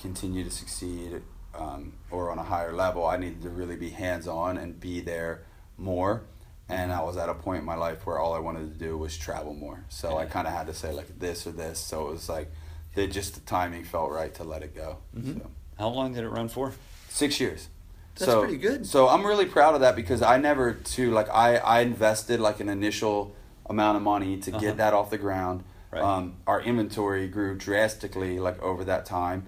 continue 0.00 0.42
to 0.42 0.50
succeed, 0.50 1.22
um, 1.54 1.92
or 2.10 2.32
on 2.32 2.38
a 2.38 2.42
higher 2.42 2.72
level, 2.72 3.06
I 3.06 3.16
needed 3.16 3.42
to 3.42 3.50
really 3.50 3.76
be 3.76 3.90
hands 3.90 4.26
on 4.26 4.58
and 4.58 4.80
be 4.80 5.00
there 5.00 5.44
more. 5.78 6.24
And 6.68 6.92
I 6.92 7.00
was 7.02 7.16
at 7.16 7.28
a 7.28 7.34
point 7.34 7.60
in 7.60 7.64
my 7.64 7.76
life 7.76 8.04
where 8.04 8.18
all 8.18 8.34
I 8.34 8.40
wanted 8.40 8.72
to 8.72 8.84
do 8.84 8.98
was 8.98 9.16
travel 9.16 9.54
more. 9.54 9.84
So 9.88 10.18
I 10.18 10.24
kind 10.24 10.48
of 10.48 10.52
had 10.52 10.66
to 10.66 10.74
say 10.74 10.92
like 10.92 11.20
this 11.20 11.46
or 11.46 11.52
this. 11.52 11.78
So 11.78 12.08
it 12.08 12.10
was 12.10 12.28
like, 12.28 12.50
it 12.96 13.12
just 13.12 13.34
the 13.34 13.40
timing 13.42 13.84
felt 13.84 14.10
right 14.10 14.34
to 14.34 14.42
let 14.42 14.64
it 14.64 14.74
go. 14.74 14.98
Mhm. 15.16 15.38
So 15.38 15.50
How 15.78 15.88
long 15.88 16.12
did 16.14 16.24
it 16.24 16.28
run 16.28 16.48
for? 16.48 16.72
six 17.08 17.40
years. 17.40 17.68
That's 18.16 18.30
so, 18.30 18.40
pretty 18.40 18.58
good. 18.58 18.86
So 18.86 19.08
I'm 19.08 19.24
really 19.24 19.46
proud 19.46 19.74
of 19.74 19.80
that 19.80 19.96
because 19.96 20.20
I 20.22 20.36
never 20.38 20.72
too 20.74 21.10
like 21.12 21.28
I 21.30 21.56
I 21.56 21.80
invested 21.80 22.40
like 22.40 22.60
an 22.60 22.68
initial 22.68 23.34
amount 23.68 23.96
of 23.96 24.02
money 24.02 24.36
to 24.38 24.50
Uh-huh. 24.50 24.60
get 24.60 24.76
that 24.78 24.92
off 24.94 25.08
the 25.10 25.18
ground. 25.18 25.64
Right. 25.90 26.02
Um, 26.02 26.36
our 26.46 26.60
inventory 26.60 27.26
grew 27.28 27.56
drastically 27.56 28.38
like 28.38 28.60
over 28.62 28.84
that 28.84 29.06
time. 29.06 29.46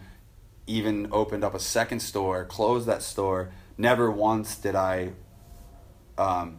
Even 0.67 1.09
opened 1.13 1.45
up 1.45 1.55
a 1.55 1.59
second 1.61 2.01
store, 2.01 2.45
closed 2.45 2.87
that 2.87 3.03
store. 3.03 3.51
Never 3.79 4.11
once 4.11 4.57
did 4.57 4.75
I 4.75 5.13
um, 6.19 6.59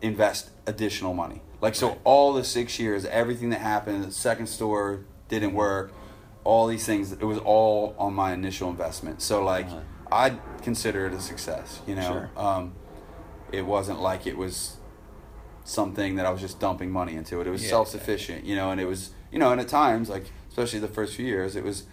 invest 0.00 0.50
additional 0.66 1.14
money. 1.14 1.40
Like 1.60 1.74
so, 1.74 1.88
Right. 1.88 1.98
all 2.04 2.32
the 2.32 2.44
six 2.44 2.78
years, 2.78 3.04
everything 3.06 3.50
that 3.50 3.60
happened, 3.60 4.04
the 4.04 4.10
second 4.12 4.46
store 4.48 5.04
didn't 5.28 5.54
work. 5.54 5.92
All 6.44 6.66
these 6.66 6.84
things, 6.84 7.12
it 7.12 7.22
was 7.22 7.38
all 7.38 7.94
on 7.98 8.14
my 8.14 8.32
initial 8.32 8.68
investment. 8.70 9.22
So 9.22 9.44
like, 9.44 9.66
Uh-huh. 9.66 9.80
I'd 10.10 10.38
consider 10.62 11.06
it 11.06 11.14
a 11.14 11.20
success. 11.20 11.80
You 11.86 11.94
know, 11.94 12.02
Sure. 12.02 12.30
um, 12.36 12.74
it 13.50 13.64
wasn't 13.64 14.00
like 14.00 14.26
it 14.26 14.36
was 14.36 14.76
something 15.64 16.16
that 16.16 16.26
I 16.26 16.30
was 16.30 16.40
just 16.40 16.58
dumping 16.60 16.90
money 16.90 17.14
into. 17.14 17.40
It. 17.40 17.46
It 17.46 17.50
was 17.50 17.62
Yeah, 17.62 17.70
self 17.70 17.88
sufficient. 17.88 18.44
You 18.44 18.56
know, 18.56 18.70
and 18.70 18.80
it 18.80 18.86
was 18.86 19.10
you 19.30 19.38
know, 19.38 19.52
and 19.52 19.60
at 19.60 19.68
times 19.68 20.08
like 20.10 20.24
especially 20.48 20.80
the 20.80 20.88
first 20.88 21.14
few 21.14 21.24
years, 21.26 21.56
it 21.56 21.64
was 21.64 21.84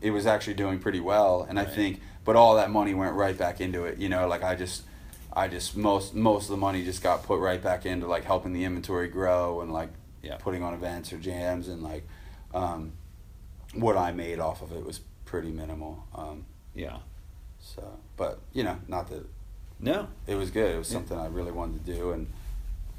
it 0.00 0.10
was 0.12 0.26
actually 0.26 0.54
doing 0.54 0.78
pretty 0.78 1.00
well. 1.00 1.44
And 1.48 1.58
I 1.58 1.64
think, 1.64 2.00
but 2.24 2.36
all 2.36 2.54
that 2.56 2.70
money 2.70 2.94
went 2.94 3.14
right 3.14 3.36
back 3.36 3.60
into 3.60 3.84
it. 3.84 3.98
You 3.98 4.08
know, 4.08 4.26
like 4.28 4.42
I 4.42 4.54
just. 4.54 4.82
I 5.30 5.46
just 5.46 5.76
most 5.76 6.14
most 6.14 6.44
of 6.44 6.50
the 6.50 6.56
money 6.56 6.84
just 6.84 7.02
got 7.02 7.22
put 7.22 7.38
right 7.38 7.62
back 7.62 7.86
into 7.86 8.06
like 8.08 8.24
helping 8.24 8.54
the 8.54 8.64
inventory 8.64 9.08
grow 9.08 9.60
and 9.60 9.72
like 9.72 9.90
Yeah. 10.22 10.36
putting 10.38 10.64
on 10.64 10.72
events 10.74 11.12
or 11.12 11.18
jams 11.18 11.68
and 11.68 11.82
like 11.82 12.08
um, 12.52 12.92
what 13.74 13.96
I 13.96 14.12
made 14.12 14.38
off 14.38 14.62
of 14.62 14.72
it 14.72 14.84
was 14.84 15.00
pretty 15.24 15.50
minimal. 15.50 16.04
Um, 16.14 16.46
Yeah. 16.74 16.98
so, 17.60 17.98
but 18.16 18.40
you 18.52 18.62
know, 18.62 18.78
not 18.88 19.08
that 19.08 19.26
No. 19.80 20.08
it 20.26 20.34
was 20.36 20.50
good. 20.50 20.74
It 20.74 20.78
was 20.78 20.90
Yeah. 20.90 20.98
something 20.98 21.18
I 21.18 21.26
really 21.26 21.52
wanted 21.52 21.84
to 21.84 21.92
do, 21.94 22.10
and 22.12 22.32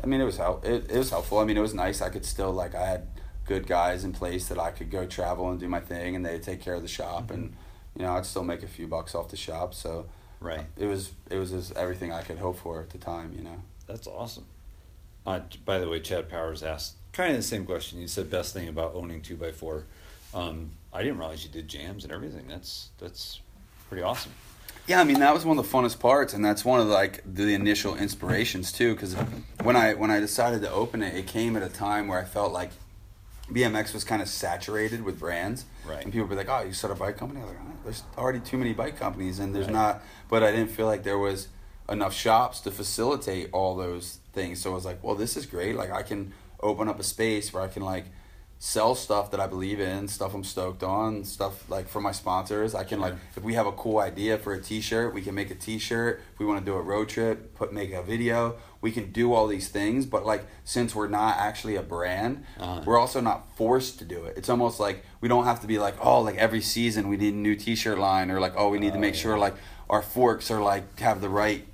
I 0.04 0.06
mean, 0.08 0.22
it 0.22 0.26
was 0.26 0.38
help. 0.38 0.64
It, 0.66 0.90
it 0.90 0.98
was 0.98 1.10
helpful. 1.10 1.40
I 1.40 1.46
mean, 1.46 1.58
it 1.58 1.62
was 1.62 1.74
nice. 1.74 2.02
I 2.02 2.10
could 2.10 2.26
still 2.26 2.52
like 2.52 2.74
I 2.76 2.86
had 2.86 3.08
good 3.46 3.66
guys 3.68 4.04
in 4.04 4.14
place 4.14 4.48
that 4.48 4.60
I 4.60 4.72
could 4.72 4.92
go 4.92 5.06
travel 5.06 5.50
and 5.50 5.60
do 5.60 5.68
my 5.68 5.80
thing, 5.80 6.16
and 6.16 6.26
they'd 6.26 6.44
take 6.44 6.62
care 6.62 6.76
of 6.76 6.82
the 6.84 6.88
shop, 6.88 7.32
and 7.32 7.56
you 7.96 8.04
know, 8.04 8.14
I'd 8.16 8.26
still 8.26 8.44
make 8.44 8.64
a 8.64 8.68
few 8.68 8.88
bucks 8.88 9.16
off 9.16 9.30
the 9.30 9.36
shop. 9.38 9.74
So 9.74 10.06
Right. 10.40 10.66
it 10.78 10.86
was 10.86 11.12
it 11.30 11.38
was 11.38 11.52
just 11.52 11.76
everything 11.76 12.14
I 12.14 12.22
could 12.22 12.38
hope 12.38 12.58
for 12.58 12.80
at 12.82 12.92
the 12.92 12.98
time. 13.00 13.34
You 13.36 13.44
know. 13.44 13.64
That's 13.88 14.08
awesome. 14.08 14.46
Uh, 15.26 15.42
by 15.66 15.80
the 15.80 15.90
way, 15.90 16.00
Chad 16.00 16.30
Powers 16.30 16.64
asked 16.64 16.96
kind 17.12 17.32
of 17.32 17.38
the 17.38 17.44
same 17.44 17.66
question. 17.66 18.00
He 18.00 18.08
said 18.08 18.30
best 18.30 18.54
thing 18.54 18.68
about 18.70 18.94
owning 18.96 19.22
two 19.22 19.36
by 19.36 19.52
four. 19.52 19.86
Um, 20.34 20.72
I 20.94 21.02
didn't 21.04 21.18
realize 21.18 21.44
you 21.44 21.50
did 21.50 21.68
jams 21.68 22.04
and 22.04 22.14
everything. 22.14 22.48
That's 22.48 22.90
that's 23.00 23.40
pretty 23.90 24.04
awesome. 24.04 24.32
Yeah, 24.88 25.00
I 25.00 25.04
mean 25.04 25.20
that 25.20 25.34
was 25.34 25.46
one 25.46 25.58
of 25.58 25.70
the 25.70 25.78
funnest 25.78 26.00
parts, 26.00 26.34
and 26.34 26.44
that's 26.44 26.66
one 26.66 26.80
of 26.80 26.88
the, 26.88 26.94
like 26.94 27.22
the 27.26 27.54
initial 27.54 27.96
inspirations 27.96 28.72
too. 28.72 28.94
Because 28.96 29.14
when 29.64 29.76
I 29.76 29.94
when 29.94 30.10
I 30.12 30.20
decided 30.20 30.62
to 30.62 30.72
open 30.72 31.02
it, 31.04 31.16
it 31.16 31.28
came 31.28 31.56
at 31.56 31.64
a 31.64 31.70
time 31.70 32.08
where 32.08 32.20
I 32.20 32.24
felt 32.26 32.52
like 32.54 32.72
BMX 33.52 33.94
was 33.94 34.04
kind 34.04 34.22
of 34.22 34.28
saturated 34.30 35.04
with 35.04 35.20
brands, 35.20 35.66
Right. 35.88 36.04
And 36.04 36.14
people 36.14 36.28
would 36.28 36.30
be 36.30 36.36
like, 36.36 36.50
"Oh, 36.50 36.64
you 36.66 36.74
start 36.74 36.94
a 36.94 36.96
bike 36.96 37.18
company?" 37.18 37.42
I 37.42 37.46
was 37.46 37.54
like, 37.54 37.64
oh, 37.68 37.74
"There's 37.84 38.04
already 38.18 38.40
too 38.40 38.58
many 38.58 38.74
bike 38.74 38.98
companies, 38.98 39.40
and 39.40 39.56
there's 39.56 39.66
Right. 39.66 39.74
not." 39.74 40.04
But 40.30 40.44
I 40.44 40.52
didn't 40.52 40.70
feel 40.72 40.86
like 40.86 41.04
there 41.04 41.18
was 41.18 41.48
enough 41.88 42.14
shops 42.14 42.60
to 42.62 42.72
facilitate 42.72 43.50
all 43.52 43.76
those 43.76 44.20
things. 44.34 44.62
So 44.62 44.72
I 44.72 44.76
was 44.76 44.86
like, 44.86 45.04
"Well, 45.04 45.16
this 45.16 45.36
is 45.36 45.46
great. 45.48 45.76
Like 45.76 45.92
I 45.92 46.04
can 46.04 46.34
open 46.62 46.88
up 46.88 47.00
a 47.00 47.04
space 47.04 47.52
where 47.54 47.64
I 47.64 47.68
can 47.68 47.84
like." 47.84 48.06
Sell 48.62 48.94
stuff 48.94 49.32
that 49.32 49.40
I 49.40 49.48
believe 49.48 49.80
in, 49.80 50.10
stuff 50.10 50.34
I'm 50.34 50.44
stoked 50.44 50.84
on, 50.84 51.24
stuff 51.24 51.70
like 51.70 51.88
for 51.88 52.02
my 52.02 52.12
sponsors. 52.12 52.76
I 52.76 52.84
can 52.84 53.00
like 53.00 53.14
if 53.38 53.42
we 53.44 53.54
have 53.54 53.66
a 53.66 53.72
cool 53.72 54.00
idea 54.00 54.38
for 54.38 54.54
a 54.54 54.62
t-shirt, 54.62 55.14
we 55.14 55.22
can 55.22 55.34
make 55.34 55.50
a 55.50 55.56
t-shirt. 55.56 56.22
If 56.34 56.40
we 56.40 56.46
want 56.46 56.60
to 56.60 56.66
do 56.66 56.76
a 56.76 56.82
road 56.82 57.08
trip, 57.08 57.56
put 57.56 57.72
make 57.72 57.94
a 57.94 58.04
video, 58.04 58.56
we 58.82 58.92
can 58.92 59.14
do 59.14 59.34
all 59.34 59.48
these 59.48 59.70
things, 59.70 60.06
but 60.06 60.26
like 60.26 60.46
since 60.66 60.94
we're 60.94 61.08
not 61.08 61.38
actually 61.38 61.78
a 61.78 61.82
brand, 61.82 62.44
Uh-huh. 62.60 62.82
we're 62.86 62.98
also 63.00 63.22
not 63.22 63.56
forced 63.56 63.98
to 64.00 64.06
do 64.06 64.26
it. 64.26 64.34
It's 64.38 64.50
almost 64.50 64.78
like 64.78 65.06
we 65.22 65.30
don't 65.30 65.46
have 65.46 65.62
to 65.62 65.68
be 65.68 65.80
like, 65.80 65.96
"Oh, 66.02 66.20
like 66.20 66.36
every 66.36 66.62
season 66.62 67.08
we 67.08 67.16
need 67.16 67.34
a 67.34 67.38
new 67.38 67.56
t-shirt 67.56 67.98
line 67.98 68.30
or 68.30 68.42
like, 68.42 68.54
oh, 68.58 68.68
we 68.70 68.78
need 68.80 68.92
to 68.92 68.98
Oh, 68.98 69.02
make 69.02 69.14
yeah. 69.16 69.22
sure 69.22 69.38
like 69.38 69.56
our 69.90 70.02
forks 70.02 70.52
are 70.52 70.62
like 70.62 71.00
have 71.00 71.22
the 71.22 71.30
right 71.30 71.66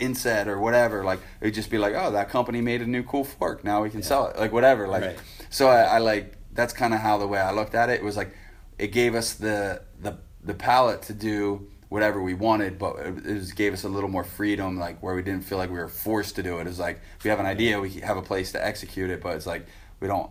inset 0.00 0.48
or 0.48 0.58
whatever. 0.58 1.02
Like 1.04 1.20
it'd 1.40 1.54
just 1.54 1.70
be 1.70 1.78
like, 1.78 1.94
oh, 1.96 2.10
that 2.12 2.28
company 2.28 2.60
made 2.60 2.82
a 2.82 2.86
new 2.86 3.02
cool 3.04 3.24
fork. 3.24 3.64
Now 3.64 3.82
we 3.82 3.88
can 3.90 4.00
Yeah. 4.00 4.06
sell 4.06 4.26
it. 4.26 4.38
Like 4.38 4.52
whatever. 4.52 4.86
Like 4.88 5.02
Right. 5.04 5.18
So 5.54 5.68
I, 5.68 5.82
I 5.82 5.98
like 5.98 6.34
that's 6.52 6.72
kind 6.72 6.92
of 6.92 7.00
how 7.00 7.16
the 7.18 7.28
way 7.28 7.38
I 7.38 7.52
looked 7.52 7.76
at 7.76 7.88
it. 7.88 8.00
It 8.00 8.04
was 8.04 8.16
like 8.16 8.34
it 8.76 8.88
gave 8.88 9.14
us 9.14 9.34
the 9.34 9.82
the 10.00 10.18
the 10.42 10.54
palette 10.54 11.02
to 11.02 11.12
do 11.14 11.68
whatever 11.88 12.20
we 12.20 12.34
wanted, 12.34 12.76
but 12.76 12.96
it, 12.96 13.22
just 13.24 13.54
gave 13.54 13.72
us 13.72 13.84
a 13.84 13.88
little 13.88 14.08
more 14.10 14.24
freedom, 14.24 14.80
like 14.80 15.00
where 15.00 15.14
we 15.14 15.22
didn't 15.22 15.44
feel 15.44 15.56
like 15.58 15.70
we 15.70 15.78
were 15.78 15.88
forced 15.88 16.34
to 16.36 16.42
do 16.42 16.58
it. 16.58 16.66
It's 16.66 16.80
like 16.80 17.00
we 17.22 17.30
have 17.30 17.38
an 17.38 17.46
idea, 17.46 17.80
we 17.80 17.90
have 18.00 18.16
a 18.16 18.22
place 18.22 18.50
to 18.52 18.64
execute 18.66 19.10
it, 19.10 19.20
but 19.22 19.36
it's 19.36 19.46
like 19.46 19.64
we 20.00 20.08
don't 20.08 20.30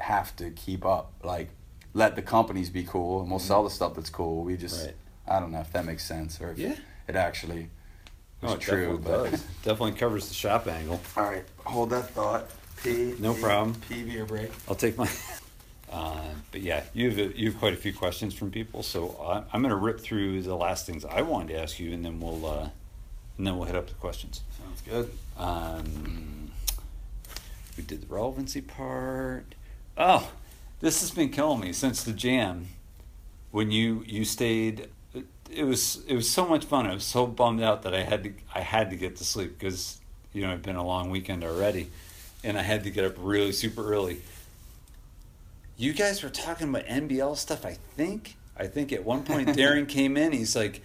have 0.00 0.34
to 0.36 0.50
keep 0.50 0.84
up. 0.84 1.12
Like 1.22 1.50
let 1.94 2.16
the 2.16 2.22
companies 2.22 2.68
be 2.68 2.82
cool, 2.82 3.20
and 3.20 3.30
we'll 3.30 3.38
mm-hmm. 3.38 3.46
sell 3.46 3.62
the 3.62 3.70
stuff 3.70 3.94
that's 3.94 4.10
cool. 4.10 4.42
We 4.42 4.56
just 4.56 4.84
Right. 4.84 4.96
I 5.28 5.38
don't 5.38 5.52
know 5.52 5.60
if 5.60 5.72
that 5.74 5.84
makes 5.84 6.04
sense 6.04 6.40
or 6.40 6.50
if 6.50 6.58
Yeah. 6.58 6.74
it 7.06 7.14
actually 7.14 7.70
Oh, 8.42 8.54
it 8.54 8.60
true. 8.60 8.98
definitely 8.98 9.12
But 9.12 9.30
does. 9.30 9.40
definitely 9.62 9.92
covers 9.92 10.26
the 10.28 10.34
shop 10.34 10.66
angle. 10.66 11.00
all 11.16 11.22
right, 11.22 11.44
hold 11.64 11.90
that 11.90 12.10
thought. 12.10 12.50
P. 12.86 13.14
No 13.18 13.34
P- 13.34 13.40
problem. 13.40 13.74
P 13.88 14.02
beer 14.04 14.24
break. 14.24 14.50
I'll 14.68 14.74
take 14.74 14.96
my. 14.96 15.08
Uh, 15.92 16.20
but 16.50 16.62
yeah, 16.62 16.82
you've 16.94 17.16
you've 17.38 17.58
quite 17.58 17.72
a 17.72 17.76
few 17.76 17.92
questions 17.92 18.34
from 18.34 18.50
people, 18.50 18.82
so 18.82 19.16
I, 19.22 19.54
I'm 19.54 19.62
going 19.62 19.70
to 19.70 19.76
rip 19.76 20.00
through 20.00 20.42
the 20.42 20.56
last 20.56 20.84
things 20.86 21.04
I 21.04 21.22
wanted 21.22 21.54
to 21.54 21.60
ask 21.60 21.78
you, 21.78 21.92
and 21.92 22.04
then 22.04 22.20
we'll 22.20 22.44
uh, 22.44 22.68
and 23.38 23.46
then 23.46 23.56
we'll 23.56 23.66
hit 23.66 23.76
up 23.76 23.86
the 23.88 23.94
questions. 23.94 24.42
Sounds 24.58 24.82
good. 24.82 25.10
Um, 25.38 26.50
we 27.76 27.84
did 27.84 28.02
the 28.02 28.06
relevancy 28.12 28.60
part. 28.62 29.54
Oh, 29.96 30.30
this 30.80 31.00
has 31.00 31.10
been 31.10 31.30
killing 31.30 31.60
me 31.60 31.72
since 31.72 32.02
the 32.02 32.12
jam. 32.12 32.66
When 33.50 33.70
you 33.70 34.02
you 34.06 34.24
stayed, 34.24 34.88
it 35.50 35.64
was 35.64 36.02
it 36.06 36.14
was 36.14 36.28
so 36.28 36.46
much 36.46 36.64
fun. 36.64 36.86
I 36.86 36.94
was 36.94 37.04
so 37.04 37.26
bummed 37.26 37.62
out 37.62 37.82
that 37.82 37.94
I 37.94 38.02
had 38.02 38.24
to 38.24 38.32
I 38.54 38.60
had 38.60 38.90
to 38.90 38.96
get 38.96 39.16
to 39.16 39.24
sleep 39.24 39.58
because 39.58 39.98
you 40.32 40.42
know 40.42 40.48
it'd 40.48 40.62
been 40.62 40.76
a 40.76 40.84
long 40.84 41.10
weekend 41.10 41.44
already, 41.44 41.90
and 42.46 42.56
I 42.56 42.62
had 42.62 42.84
to 42.84 42.90
get 42.90 43.04
up 43.04 43.14
really 43.18 43.52
super 43.52 43.92
early. 43.92 44.22
You 45.76 45.92
guys 45.92 46.22
were 46.22 46.30
talking 46.30 46.68
about 46.68 46.86
NBL 46.86 47.36
stuff. 47.36 47.66
I 47.66 47.76
think 47.96 48.36
I 48.56 48.66
think 48.66 48.92
at 48.92 49.04
one 49.04 49.24
point 49.24 49.48
Darren 49.56 49.88
came 49.88 50.16
in. 50.16 50.32
He's 50.32 50.56
like, 50.56 50.80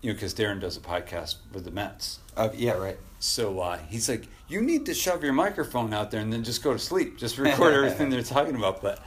you 0.00 0.10
know, 0.10 0.14
because 0.14 0.34
Darren 0.34 0.60
does 0.60 0.76
a 0.76 0.80
podcast 0.80 1.36
with 1.52 1.64
the 1.64 1.70
Mets. 1.70 2.18
Uh, 2.36 2.48
yeah, 2.54 2.72
right. 2.72 2.98
So 3.18 3.60
uh, 3.60 3.78
he's 3.88 4.08
like, 4.08 4.26
you 4.48 4.60
need 4.60 4.86
to 4.86 4.94
shove 4.94 5.22
your 5.22 5.32
microphone 5.32 5.92
out 5.94 6.10
there 6.10 6.20
and 6.20 6.32
then 6.32 6.42
just 6.42 6.62
go 6.62 6.72
to 6.72 6.78
sleep. 6.78 7.18
Just 7.18 7.38
record 7.38 7.74
everything 7.74 8.10
they're 8.10 8.22
talking 8.22 8.56
about. 8.56 8.82
But 8.82 9.02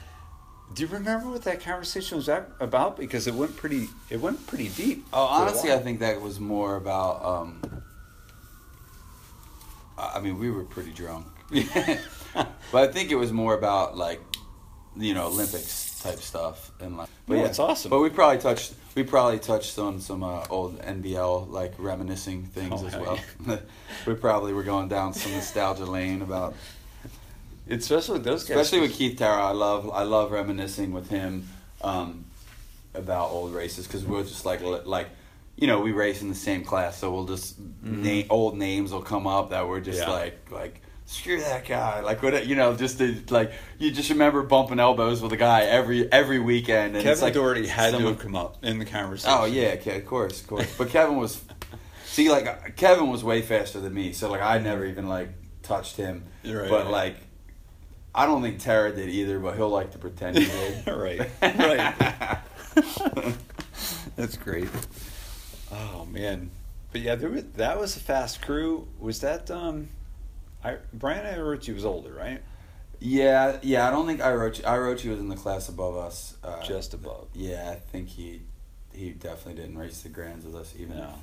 do 0.74 0.84
you 0.84 0.90
remember 0.90 1.30
what 1.30 1.44
that 1.44 1.61
conversation 1.61 2.18
was 2.18 2.28
about? 2.28 2.98
Because 2.98 3.28
it 3.28 3.34
went 3.34 3.56
pretty, 3.57 3.88
it 4.10 4.22
went 4.22 4.45
pretty 4.48 4.70
deep. 4.70 5.06
Oh, 5.11 5.26
honestly, 5.26 5.74
I 5.74 5.80
think 5.80 5.99
that 5.99 6.22
was 6.22 6.40
more 6.40 6.76
about. 6.76 7.26
Um, 7.26 7.84
I 9.98 10.14
I 10.16 10.22
mean, 10.22 10.40
we 10.40 10.49
were 10.49 10.64
pretty 10.64 10.91
drunk, 10.91 11.28
but 12.34 12.48
I 12.74 12.88
think 12.88 13.12
it 13.12 13.16
was 13.16 13.32
more 13.32 13.54
about 13.54 13.98
like, 13.98 14.22
you 14.98 15.14
know, 15.14 15.28
Olympics 15.28 16.00
type 16.02 16.20
stuff 16.20 16.72
and 16.80 16.98
like. 16.98 17.10
But 17.28 17.38
No, 17.38 17.46
it's 17.46 17.60
awesome. 17.60 17.90
But 17.90 18.00
we 18.00 18.10
probably 18.10 18.38
touched. 18.40 18.74
We 18.96 19.04
probably 19.04 19.40
touched 19.40 19.78
on 19.80 20.00
some 20.02 20.24
uh, 20.24 20.46
old 20.50 20.82
NBL 20.82 21.50
like 21.50 21.74
reminiscing 21.78 22.44
things 22.44 22.82
Oh, 22.84 22.88
as 22.88 22.96
well. 22.96 23.20
we 24.06 24.14
probably 24.16 24.52
were 24.54 24.64
going 24.64 24.88
down 24.90 25.14
some 25.14 25.32
nostalgia 25.32 25.86
lane 25.86 26.22
about 26.22 26.56
especially 27.70 28.14
with 28.14 28.24
those 28.24 28.44
guys. 28.44 28.58
especially 28.58 28.82
with 28.88 28.98
Keith 28.98 29.18
Tara. 29.18 29.42
I 29.44 29.52
love 29.52 29.90
I 29.92 30.04
love 30.04 30.32
reminiscing 30.32 30.92
with 30.92 31.10
him 31.10 31.48
um, 31.82 32.26
about 32.94 33.30
old 33.30 33.54
races 33.54 33.86
because 33.88 34.04
we 34.04 34.20
are 34.20 34.24
just 34.24 34.46
like 34.46 34.62
like 34.86 35.08
you 35.56 35.68
know, 35.68 35.82
we 35.82 35.92
race 35.92 36.22
in 36.22 36.30
the 36.30 36.36
same 36.36 36.64
class, 36.64 36.98
so 36.98 37.12
we'll 37.12 37.26
just 37.26 37.58
name 37.84 38.26
old 38.30 38.58
names 38.58 38.92
will 38.94 39.02
come 39.02 39.28
up 39.28 39.50
that 39.52 39.68
we're 39.68 39.82
just 39.82 40.00
Mm-hmm. 40.02 40.10
Yeah. 40.10 40.16
like 40.16 40.52
like 40.52 40.82
screw 41.10 41.40
that 41.40 41.65
guy, 41.65 42.02
like 42.02 42.22
what 42.22 42.45
you 42.45 42.56
know, 42.56 42.76
just 42.76 42.99
to, 42.99 43.22
like 43.30 43.52
you 43.80 43.90
just 43.90 44.11
remember 44.11 44.44
bumping 44.44 44.80
elbows 44.80 45.22
with 45.22 45.34
a 45.34 45.38
guy 45.38 45.61
every 45.61 46.10
every 46.11 46.40
weekend, 46.40 46.95
and 46.95 47.03
Kevin 47.03 47.23
like 47.23 47.34
Doherty 47.34 47.68
had 47.68 47.91
someone- 47.91 48.14
to 48.14 48.18
have 48.18 48.19
come 48.19 48.36
up 48.36 48.64
in 48.64 48.77
the 48.80 48.86
conversation. 48.86 49.36
Oh 49.38 49.45
yeah, 49.45 49.76
okay, 49.80 49.98
of 49.98 50.06
course, 50.06 50.41
of 50.41 50.48
course. 50.48 50.72
But 50.77 50.90
Kevin 50.90 51.18
was, 51.18 51.41
see, 52.06 52.30
like 52.30 52.76
Kevin 52.77 53.10
was 53.10 53.23
way 53.23 53.41
faster 53.41 53.80
than 53.80 53.94
me, 53.94 54.14
so 54.14 54.30
like 54.30 54.41
I 54.41 54.60
never 54.60 54.86
even 54.86 55.07
like 55.07 55.30
touched 55.64 55.98
him. 55.98 56.26
Right, 56.45 56.69
but 56.69 56.86
right. 56.86 56.91
like, 56.91 57.15
I 58.14 58.27
don't 58.27 58.44
think 58.44 58.60
Tara 58.60 58.95
did 58.95 59.10
either, 59.10 59.40
but 59.40 59.56
he'll 59.56 59.69
like 59.69 59.91
to 59.94 59.98
pretend 59.98 60.38
he 60.38 60.45
did. 60.45 60.88
right, 60.88 61.30
right. 61.41 62.48
That's 64.15 64.38
great. 64.38 64.69
Oh 65.72 66.06
man, 66.06 66.52
but 66.91 67.02
yeah, 67.02 67.15
there 67.15 67.30
was, 67.30 67.45
that 67.56 67.80
was 67.80 67.98
a 67.98 67.99
fast 67.99 68.44
crew. 68.44 68.88
Was 68.99 69.22
that 69.22 69.49
um, 69.49 69.90
I 70.64 70.77
Brian 70.94 71.26
Iarocci 71.26 71.73
was 71.73 71.86
older, 71.86 72.14
right? 72.14 72.41
yeah, 72.99 73.57
yeah. 73.61 73.88
I 73.88 73.91
don't 73.91 74.06
think 74.07 74.19
Iarocci 74.19 74.61
Iarocci 74.61 75.10
was 75.10 75.19
in 75.19 75.30
the 75.30 75.36
class 75.36 75.69
above 75.69 75.95
us. 75.95 76.36
Uh, 76.44 76.61
Just 76.64 76.94
above. 76.94 77.27
Yeah, 77.34 77.69
I 77.72 77.76
think 77.76 78.10
he 78.10 78.41
he 78.94 79.11
definitely 79.11 79.61
didn't 79.61 79.77
race 79.77 80.02
the 80.02 80.10
grands 80.10 80.45
with 80.45 80.56
us 80.56 80.73
even. 80.77 80.98
No. 80.98 81.14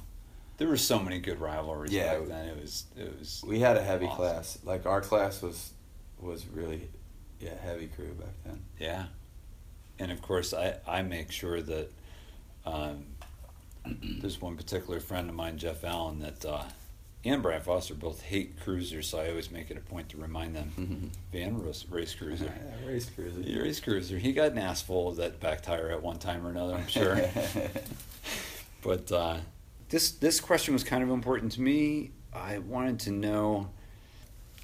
There 0.58 0.68
were 0.68 0.78
so 0.78 0.98
many 0.98 1.18
good 1.18 1.38
rivalries 1.38 1.92
Yeah. 1.92 2.18
back 2.18 2.28
then. 2.28 2.48
It 2.48 2.60
was 2.62 2.84
it 2.96 3.18
was 3.18 3.44
We 3.46 3.60
had 3.60 3.76
a 3.76 3.82
heavy 3.82 4.06
Awesome. 4.06 4.16
class. 4.16 4.58
Like 4.64 4.86
our 4.86 5.00
class 5.02 5.42
was 5.42 5.72
was 6.18 6.46
really 6.46 6.88
yeah 7.40 7.54
heavy 7.62 7.88
crew 7.88 8.14
back 8.14 8.32
then. 8.46 8.62
Yeah. 8.78 9.06
And 9.98 10.10
of 10.10 10.22
course, 10.22 10.54
I, 10.54 10.76
I 10.86 11.02
make 11.02 11.30
sure 11.30 11.60
that 11.60 11.90
um, 12.64 13.04
there's 14.20 14.40
one 14.40 14.56
particular 14.56 14.98
friend 15.00 15.28
of 15.28 15.34
mine, 15.34 15.56
Jeff 15.58 15.84
Allen, 15.84 16.20
that 16.20 16.44
uh, 16.44 16.64
and 17.28 17.42
Brian 17.42 17.62
Foster 17.62 17.94
both 17.94 18.22
hate 18.22 18.60
cruisers, 18.60 19.08
so 19.08 19.18
I 19.18 19.30
always 19.30 19.50
make 19.50 19.70
it 19.70 19.76
a 19.76 19.80
point 19.80 20.08
to 20.10 20.16
remind 20.16 20.54
them 20.54 21.10
Van 21.32 21.62
race, 21.62 21.84
race 21.88 22.14
cruiser. 22.14 22.44
Yeah, 22.44 22.88
race 22.88 23.10
cruiser. 23.10 23.40
He 23.40 23.58
race 23.58 23.80
cruiser. 23.80 24.18
He 24.18 24.32
got 24.32 24.52
an 24.52 24.58
ass 24.58 24.82
full 24.82 25.08
of 25.08 25.16
that 25.16 25.40
back 25.40 25.62
tire 25.62 25.90
at 25.90 26.02
one 26.02 26.18
time 26.18 26.46
or 26.46 26.50
another, 26.50 26.74
I'm 26.74 26.88
sure. 26.88 27.20
but 28.82 29.10
uh, 29.12 29.38
this 29.88 30.12
this 30.12 30.40
question 30.40 30.74
was 30.74 30.84
kind 30.84 31.02
of 31.02 31.10
important 31.10 31.52
to 31.52 31.60
me. 31.60 32.10
I 32.32 32.58
wanted 32.58 33.00
to 33.00 33.10
know 33.10 33.70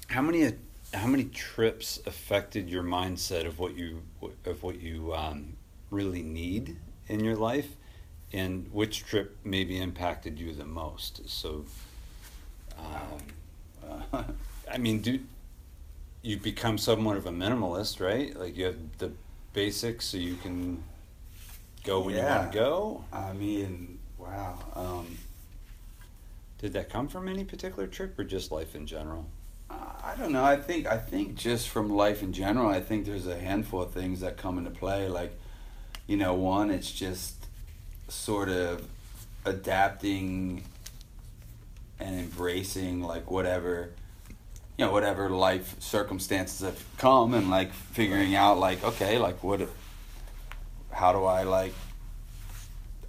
how 0.07 0.21
many 0.21 0.53
how 0.93 1.07
many 1.07 1.25
trips 1.25 1.99
affected 2.05 2.69
your 2.69 2.83
mindset 2.83 3.45
of 3.45 3.59
what 3.59 3.75
you 3.75 4.03
of 4.45 4.63
what 4.63 4.79
you 4.79 5.13
um, 5.13 5.57
really 5.89 6.21
need 6.21 6.77
in 7.07 7.23
your 7.23 7.35
life, 7.35 7.75
and 8.31 8.71
which 8.71 9.05
trip 9.05 9.37
maybe 9.43 9.79
impacted 9.79 10.39
you 10.39 10.53
the 10.53 10.65
most. 10.65 11.27
So, 11.29 11.65
um, 12.77 14.03
Uh, 14.13 14.23
I 14.71 14.77
mean, 14.77 15.01
do 15.01 15.19
you 16.21 16.37
become 16.37 16.77
somewhat 16.77 17.17
of 17.17 17.25
a 17.25 17.31
minimalist, 17.31 17.99
right? 17.99 18.35
Like 18.35 18.55
you 18.57 18.65
have 18.65 18.77
the 18.97 19.11
basics, 19.53 20.05
so 20.05 20.17
you 20.17 20.35
can 20.35 20.83
go 21.83 21.99
when 22.01 22.15
you 22.15 22.21
want 22.21 22.51
to 22.51 22.57
go. 22.57 23.03
I 23.11 23.33
mean, 23.33 23.99
wow. 24.17 24.57
Um, 24.75 25.17
Did 26.59 26.73
that 26.73 26.89
come 26.89 27.07
from 27.07 27.27
any 27.27 27.43
particular 27.43 27.87
trip, 27.87 28.17
or 28.17 28.23
just 28.23 28.51
life 28.51 28.73
in 28.75 28.87
general? 28.87 29.25
I 29.69 30.15
don't 30.17 30.31
know. 30.31 30.43
I 30.43 30.57
think 30.57 30.85
I 30.85 30.97
think 30.97 31.35
just 31.35 31.69
from 31.69 31.89
life 31.89 32.21
in 32.21 32.33
general, 32.33 32.69
I 32.69 32.81
think 32.81 33.05
there's 33.05 33.27
a 33.27 33.37
handful 33.39 33.81
of 33.81 33.91
things 33.91 34.19
that 34.19 34.37
come 34.37 34.57
into 34.57 34.69
play. 34.69 35.07
Like, 35.07 35.33
you 36.07 36.17
know, 36.17 36.33
one, 36.33 36.69
it's 36.69 36.91
just 36.91 37.47
sort 38.09 38.49
of 38.49 38.87
adapting 39.45 40.63
and 42.03 42.19
embracing 42.19 43.01
like 43.01 43.31
whatever 43.31 43.89
you 44.77 44.85
know 44.85 44.91
whatever 44.91 45.29
life 45.29 45.75
circumstances 45.79 46.59
have 46.61 46.83
come 46.97 47.33
and 47.33 47.49
like 47.49 47.71
figuring 47.73 48.35
out 48.35 48.57
like 48.59 48.83
okay 48.83 49.17
like 49.17 49.43
what 49.43 49.61
how 50.91 51.13
do 51.13 51.23
I 51.23 51.43
like 51.43 51.73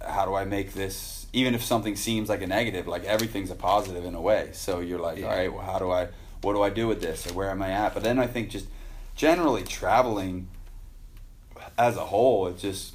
how 0.01 0.25
do 0.25 0.33
I 0.33 0.45
make 0.45 0.73
this 0.73 1.27
even 1.33 1.53
if 1.53 1.63
something 1.63 1.95
seems 1.95 2.29
like 2.29 2.41
a 2.41 2.47
negative 2.47 2.87
like 2.87 3.03
everything's 3.03 3.51
a 3.51 3.55
positive 3.55 4.05
in 4.05 4.15
a 4.15 4.21
way. 4.21 4.49
So 4.53 4.79
you're 4.79 4.99
like 4.99 5.17
Yeah. 5.17 5.25
all 5.27 5.35
right 5.35 5.53
well 5.53 5.65
how 5.65 5.79
do 5.79 5.91
I 5.91 6.07
what 6.41 6.53
do 6.53 6.61
I 6.61 6.69
do 6.69 6.87
with 6.87 7.01
this? 7.01 7.27
Or 7.27 7.33
where 7.33 7.49
am 7.49 7.61
I 7.61 7.71
at? 7.71 7.93
But 7.93 8.03
then 8.03 8.19
I 8.19 8.27
think 8.27 8.49
just 8.49 8.67
generally 9.15 9.63
traveling 9.63 10.47
as 11.77 11.97
a 11.97 12.05
whole 12.05 12.47
it 12.47 12.57
just 12.57 12.94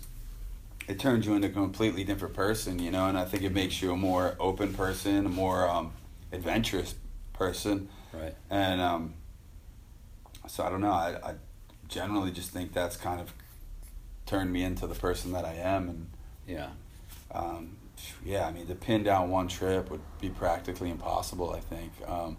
it 0.90 0.98
turns 0.98 1.26
you 1.26 1.34
into 1.34 1.48
a 1.48 1.50
completely 1.50 2.04
different 2.04 2.34
person 2.34 2.78
you 2.78 2.90
know 2.90 3.06
and 3.06 3.16
I 3.18 3.24
think 3.24 3.42
it 3.42 3.52
makes 3.54 3.80
you 3.80 3.92
a 3.92 3.96
more 3.96 4.36
open 4.38 4.74
person 4.74 5.26
a 5.26 5.28
more 5.28 5.68
um, 5.68 5.92
adventurous 6.32 6.94
person 7.32 7.88
Right. 8.12 8.34
and 8.50 8.80
um, 8.80 9.14
so 10.48 10.64
I 10.64 10.70
don't 10.70 10.80
know. 10.80 10.90
I, 10.90 11.16
I 11.22 11.34
generally 11.88 12.32
just 12.32 12.50
think 12.50 12.72
that's 12.72 12.96
kind 12.96 13.20
of 13.20 13.32
turned 14.26 14.52
me 14.52 14.64
into 14.64 14.86
the 14.88 14.94
person 14.94 15.32
that 15.32 15.44
I 15.44 15.54
am. 15.54 15.88
And 15.88 16.06
Yeah. 16.46 16.70
um, 17.32 17.76
yeah, 18.24 18.46
I 18.46 18.50
mean, 18.52 18.66
to 18.66 18.74
pin 18.74 19.04
down 19.04 19.30
one 19.30 19.46
trip 19.46 19.90
would 19.90 20.00
be 20.20 20.28
practically 20.28 20.90
impossible. 20.90 21.50
I 21.52 21.60
think. 21.60 21.92
Um, 22.06 22.36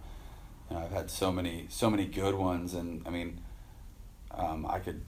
you 0.69 0.75
know, 0.75 0.83
I've 0.83 0.91
had 0.91 1.09
so 1.09 1.31
many, 1.31 1.67
so 1.69 1.89
many 1.89 2.05
good 2.05 2.35
ones, 2.35 2.73
and 2.73 3.01
I 3.07 3.09
mean, 3.11 3.39
um, 4.31 4.65
I 4.65 4.79
could 4.79 5.01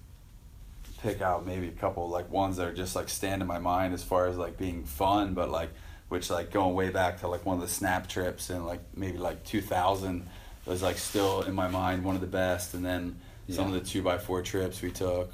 pick 1.04 1.22
out 1.22 1.46
maybe 1.46 1.68
a 1.68 1.72
couple 1.72 2.10
like 2.10 2.32
ones 2.32 2.56
that 2.58 2.68
are 2.68 2.74
just 2.74 2.96
like 2.96 3.10
stand 3.10 3.42
in 3.42 3.48
my 3.48 3.60
mind 3.60 3.94
as 3.94 4.02
far 4.04 4.26
as 4.28 4.38
like 4.38 4.58
being 4.58 4.84
fun, 4.86 5.34
but 5.34 5.52
like 5.52 5.70
which 6.08 6.30
like 6.30 6.50
going 6.52 6.74
way 6.74 6.90
back 6.90 7.20
to 7.20 7.28
like 7.28 7.46
one 7.46 7.56
of 7.56 7.62
the 7.62 7.68
snap 7.68 8.08
trips 8.08 8.50
and 8.50 8.66
like 8.66 8.80
maybe 8.96 9.18
like 9.18 9.44
2000 9.44 10.28
was 10.66 10.82
like 10.82 10.98
still 10.98 11.42
in 11.42 11.54
my 11.54 11.68
mind 11.68 12.04
one 12.04 12.16
of 12.16 12.22
the 12.22 12.28
best 12.28 12.74
and 12.74 12.86
then 12.86 13.20
some 13.50 13.68
of 13.68 13.74
the 13.74 13.82
two 13.82 14.02
by 14.02 14.18
four 14.18 14.42
trips 14.42 14.82
we 14.82 14.90
took 14.92 15.32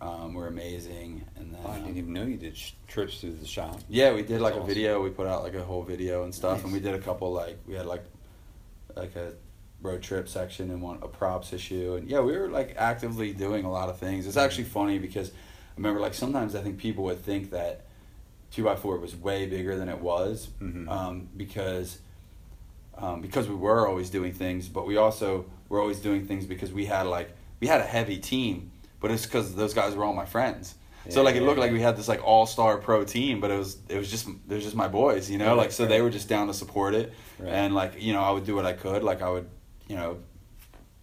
um, 0.00 0.32
were 0.34 0.46
amazing 0.46 1.24
and 1.36 1.52
then 1.52 1.60
Oh, 1.64 1.70
I 1.70 1.76
um, 1.76 1.82
didn't 1.84 1.96
even 1.98 2.12
know 2.12 2.22
you 2.22 2.36
did 2.36 2.56
sh- 2.56 2.72
trips 2.86 3.20
through 3.20 3.32
the 3.32 3.46
shop. 3.46 3.80
yeah, 3.88 4.12
we 4.14 4.22
did 4.22 4.40
like 4.40 4.54
That's 4.54 4.64
a 4.64 4.68
video. 4.68 5.02
We 5.02 5.10
put 5.10 5.26
out 5.26 5.42
like 5.42 5.54
a 5.54 5.62
whole 5.64 5.82
video 5.82 6.22
and 6.24 6.34
stuff, 6.34 6.58
Nice. 6.58 6.64
and 6.64 6.72
we 6.72 6.80
did 6.80 6.94
a 6.94 6.98
couple 6.98 7.32
like 7.32 7.58
we 7.66 7.74
had 7.74 7.86
like 7.86 8.04
like 8.96 9.16
a 9.16 9.32
road 9.82 10.02
trip 10.02 10.28
section 10.28 10.70
and 10.70 10.82
one 10.82 10.98
a 11.02 11.08
props 11.08 11.52
issue, 11.52 11.94
and 11.94 12.08
yeah, 12.08 12.20
we 12.20 12.36
were 12.36 12.48
like 12.48 12.74
actively 12.76 13.32
doing 13.32 13.64
a 13.64 13.70
lot 13.70 13.88
of 13.88 13.98
things. 13.98 14.26
It's 14.26 14.36
actually 14.36 14.64
funny 14.64 14.98
because 14.98 15.30
I 15.30 15.32
remember 15.76 16.00
like 16.00 16.14
sometimes 16.14 16.54
I 16.54 16.60
think 16.62 16.78
people 16.78 17.04
would 17.04 17.20
think 17.24 17.50
that 17.50 17.86
two 18.50 18.64
by 18.64 18.76
four 18.76 18.98
was 18.98 19.14
way 19.16 19.46
bigger 19.46 19.76
than 19.76 19.88
it 19.88 20.00
was 20.00 20.48
Mhm. 20.60 20.88
um, 20.88 21.28
because 21.36 21.98
um, 22.98 23.20
because 23.22 23.48
we 23.48 23.54
were 23.54 23.88
always 23.88 24.10
doing 24.10 24.32
things, 24.32 24.68
but 24.68 24.86
we 24.86 24.96
also 24.96 25.46
were 25.68 25.80
always 25.80 26.00
doing 26.00 26.26
things 26.26 26.44
because 26.44 26.72
we 26.72 26.84
had 26.86 27.06
like 27.06 27.30
we 27.60 27.66
had 27.66 27.80
a 27.80 27.84
heavy 27.86 28.18
team, 28.18 28.70
but 29.00 29.10
it's 29.10 29.24
because 29.24 29.54
those 29.54 29.72
guys 29.74 29.94
were 29.94 30.04
all 30.04 30.12
my 30.14 30.26
friends. 30.26 30.74
So 31.08 31.22
like 31.22 31.34
it 31.34 31.40
yeah, 31.40 31.46
looked 31.48 31.58
like 31.58 31.72
we 31.72 31.80
had 31.80 31.96
this 31.96 32.08
like 32.08 32.22
all 32.22 32.44
star 32.44 32.76
pro 32.76 33.04
team, 33.04 33.40
but 33.40 33.50
it 33.50 33.56
was 33.56 33.78
it 33.88 33.96
was 33.96 34.10
just 34.10 34.28
it 34.28 34.54
was 34.54 34.62
just 34.62 34.76
my 34.76 34.86
boys, 34.88 35.30
you 35.30 35.38
know. 35.38 35.48
Right, 35.48 35.62
like 35.62 35.72
so 35.72 35.84
right. 35.84 35.88
they 35.88 36.02
were 36.02 36.10
just 36.10 36.28
down 36.28 36.48
to 36.48 36.54
support 36.54 36.94
it, 36.94 37.14
Right. 37.38 37.48
and 37.48 37.74
like 37.74 37.94
you 38.02 38.12
know 38.12 38.20
I 38.20 38.30
would 38.32 38.44
do 38.44 38.54
what 38.54 38.66
I 38.66 38.74
could, 38.74 39.02
like 39.02 39.22
I 39.22 39.30
would 39.30 39.48
you 39.90 39.96
know 39.96 40.18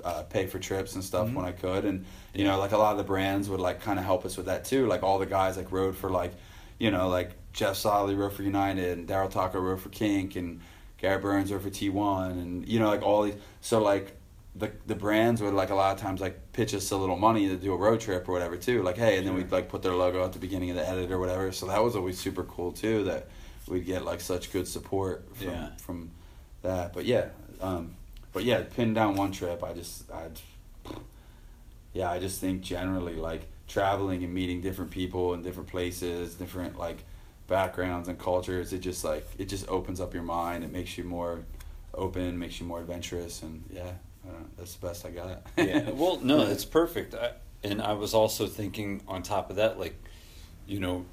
uh, 0.03 0.23
pay 0.23 0.45
for 0.47 0.59
trips 0.59 0.95
and 0.95 1.03
stuff 1.03 1.27
Mhm. 1.27 1.33
when 1.35 1.45
I 1.45 1.51
could, 1.51 1.83
and 1.85 2.05
you 2.33 2.43
know 2.45 2.57
like 2.59 2.71
a 2.71 2.77
lot 2.77 2.91
of 2.93 2.97
the 2.97 3.03
brands 3.03 3.49
would 3.49 3.59
like 3.59 3.81
kind 3.81 3.99
of 3.99 4.05
help 4.05 4.25
us 4.25 4.37
with 4.37 4.45
that 4.45 4.63
too. 4.65 4.87
Like 4.87 5.03
all 5.03 5.19
the 5.19 5.25
guys 5.25 5.57
like 5.57 5.71
rode 5.71 5.95
for 5.97 6.09
like 6.09 6.33
you 6.79 6.91
know 6.91 7.07
like 7.09 7.31
Jeff 7.53 7.75
Solly 7.75 8.15
rode 8.15 8.33
for 8.33 8.43
United, 8.43 8.97
and 8.99 9.07
Daryl 9.07 9.29
Tocco 9.31 9.55
rode 9.61 9.81
for 9.81 9.89
Kink, 9.89 10.35
and 10.35 10.61
Garrett 10.99 11.21
Byrnes 11.23 11.51
rode 11.51 11.63
for 11.63 11.69
T 11.71 11.89
one, 11.89 12.31
and 12.31 12.67
you 12.67 12.79
know 12.79 12.87
like 12.87 13.01
all 13.01 13.23
these. 13.23 13.35
So 13.61 13.81
like 13.81 14.15
the 14.55 14.71
the 14.85 14.95
brands 14.95 15.41
would 15.41 15.53
like 15.53 15.71
a 15.71 15.75
lot 15.75 15.93
of 15.95 15.99
times 16.01 16.21
like 16.21 16.51
pitch 16.53 16.73
us 16.73 16.89
a 16.91 16.97
little 16.97 17.17
money 17.17 17.47
to 17.49 17.57
do 17.57 17.73
a 17.73 17.77
road 17.77 17.99
trip 17.99 18.29
or 18.29 18.31
whatever 18.31 18.55
too. 18.55 18.83
Like 18.83 18.97
hey, 18.97 19.17
and 19.17 19.25
then 19.27 19.33
we'd 19.35 19.51
like 19.51 19.67
put 19.67 19.81
their 19.81 19.93
logo 19.95 20.23
at 20.23 20.31
the 20.33 20.39
beginning 20.39 20.69
of 20.69 20.75
the 20.75 20.87
edit 20.87 21.11
or 21.11 21.19
whatever. 21.19 21.51
So 21.51 21.65
that 21.67 21.83
was 21.83 21.95
always 21.95 22.17
super 22.19 22.43
cool 22.43 22.71
too. 22.71 23.03
That 23.03 23.27
we'd 23.67 23.85
get 23.85 24.05
like 24.05 24.21
such 24.21 24.51
good 24.53 24.67
support 24.67 25.27
from 25.35 25.47
Yeah. 25.49 25.69
from 25.77 26.11
that. 26.61 26.93
But 26.93 27.05
yeah, 27.05 27.25
um, 27.61 27.96
but 28.37 28.45
yeah, 28.45 28.61
pin 28.75 28.93
down 28.93 29.15
one 29.15 29.31
trip. 29.31 29.63
I 29.63 29.73
just 29.73 30.11
I 30.11 30.27
yeah, 31.91 32.11
I 32.11 32.19
just 32.19 32.39
think 32.39 32.61
generally 32.61 33.15
like 33.15 33.41
traveling 33.67 34.23
and 34.23 34.31
meeting 34.31 34.61
different 34.61 34.91
people 34.91 35.33
in 35.33 35.41
different 35.41 35.67
places, 35.69 36.35
different 36.35 36.77
like 36.77 37.03
backgrounds 37.47 38.09
and 38.09 38.19
cultures. 38.19 38.73
It 38.73 38.81
just 38.81 39.03
like 39.03 39.27
it 39.39 39.45
just 39.45 39.67
opens 39.69 39.99
up 39.99 40.13
your 40.13 40.21
mind. 40.21 40.63
It 40.63 40.71
makes 40.71 40.99
you 40.99 41.03
more 41.03 41.45
open, 41.95 42.37
makes 42.37 42.59
you 42.59 42.67
more 42.67 42.79
adventurous, 42.79 43.41
and 43.41 43.63
yeah, 43.73 43.93
I 44.23 44.31
don't 44.31 44.55
that's 44.55 44.75
the 44.75 44.85
best 44.85 45.03
I 45.03 45.09
got. 45.09 45.41
yeah. 45.57 45.89
Well, 45.95 46.19
no, 46.21 46.41
it's 46.41 46.63
perfect. 46.63 47.15
I, 47.15 47.31
and 47.63 47.81
I 47.81 47.93
was 47.93 48.13
also 48.13 48.45
thinking 48.45 49.01
on 49.07 49.23
top 49.23 49.49
of 49.49 49.55
that, 49.55 49.79
like, 49.79 49.95
you 50.67 50.79
know, 50.79 51.07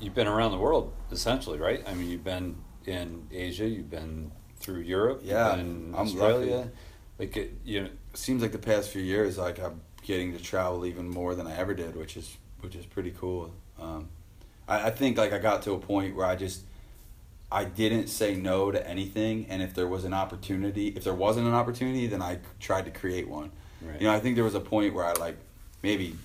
you've 0.00 0.16
been 0.16 0.26
around 0.26 0.50
the 0.50 0.58
world 0.58 0.92
essentially, 1.12 1.60
right? 1.60 1.84
I 1.86 1.94
mean, 1.94 2.10
you've 2.10 2.24
been 2.24 2.56
in 2.84 3.28
Asia, 3.30 3.68
you've 3.68 3.90
been 3.90 4.32
through 4.64 4.80
Europe, 4.80 5.20
Yeah, 5.22 5.54
and 5.54 5.94
I'm 5.94 6.02
Australia. 6.06 6.56
lucky. 6.56 6.70
Like, 7.18 7.36
it, 7.36 7.52
you 7.64 7.82
know, 7.82 7.88
seems 8.14 8.42
like 8.42 8.52
the 8.52 8.58
past 8.58 8.88
few 8.90 9.02
years, 9.02 9.36
like 9.38 9.60
I'm 9.60 9.80
getting 10.02 10.32
to 10.36 10.42
travel 10.42 10.86
even 10.86 11.08
more 11.08 11.34
than 11.34 11.46
I 11.46 11.54
ever 11.56 11.74
did, 11.74 11.94
which 11.96 12.16
is 12.16 12.36
which 12.60 12.74
is 12.74 12.86
pretty 12.86 13.10
cool. 13.10 13.52
Um, 13.78 14.08
I, 14.66 14.86
I 14.86 14.90
think 14.90 15.18
like 15.18 15.32
I 15.32 15.38
got 15.38 15.62
to 15.62 15.72
a 15.72 15.78
point 15.78 16.16
where 16.16 16.26
I 16.26 16.34
just 16.34 16.62
I 17.52 17.64
didn't 17.64 18.08
say 18.08 18.34
no 18.34 18.70
to 18.70 18.88
anything, 18.88 19.46
and 19.50 19.62
if 19.62 19.74
there 19.74 19.86
was 19.86 20.04
an 20.04 20.14
opportunity, 20.14 20.88
if 20.88 21.04
there 21.04 21.14
wasn't 21.14 21.46
an 21.46 21.54
opportunity, 21.54 22.06
then 22.06 22.22
I 22.22 22.38
tried 22.58 22.86
to 22.86 22.90
create 22.90 23.28
one. 23.28 23.50
Right. 23.82 24.00
You 24.00 24.06
know, 24.08 24.14
I 24.14 24.18
think 24.18 24.34
there 24.34 24.44
was 24.44 24.54
a 24.54 24.60
point 24.60 24.94
where 24.94 25.04
I 25.04 25.12
like 25.12 25.36
maybe 25.82 26.16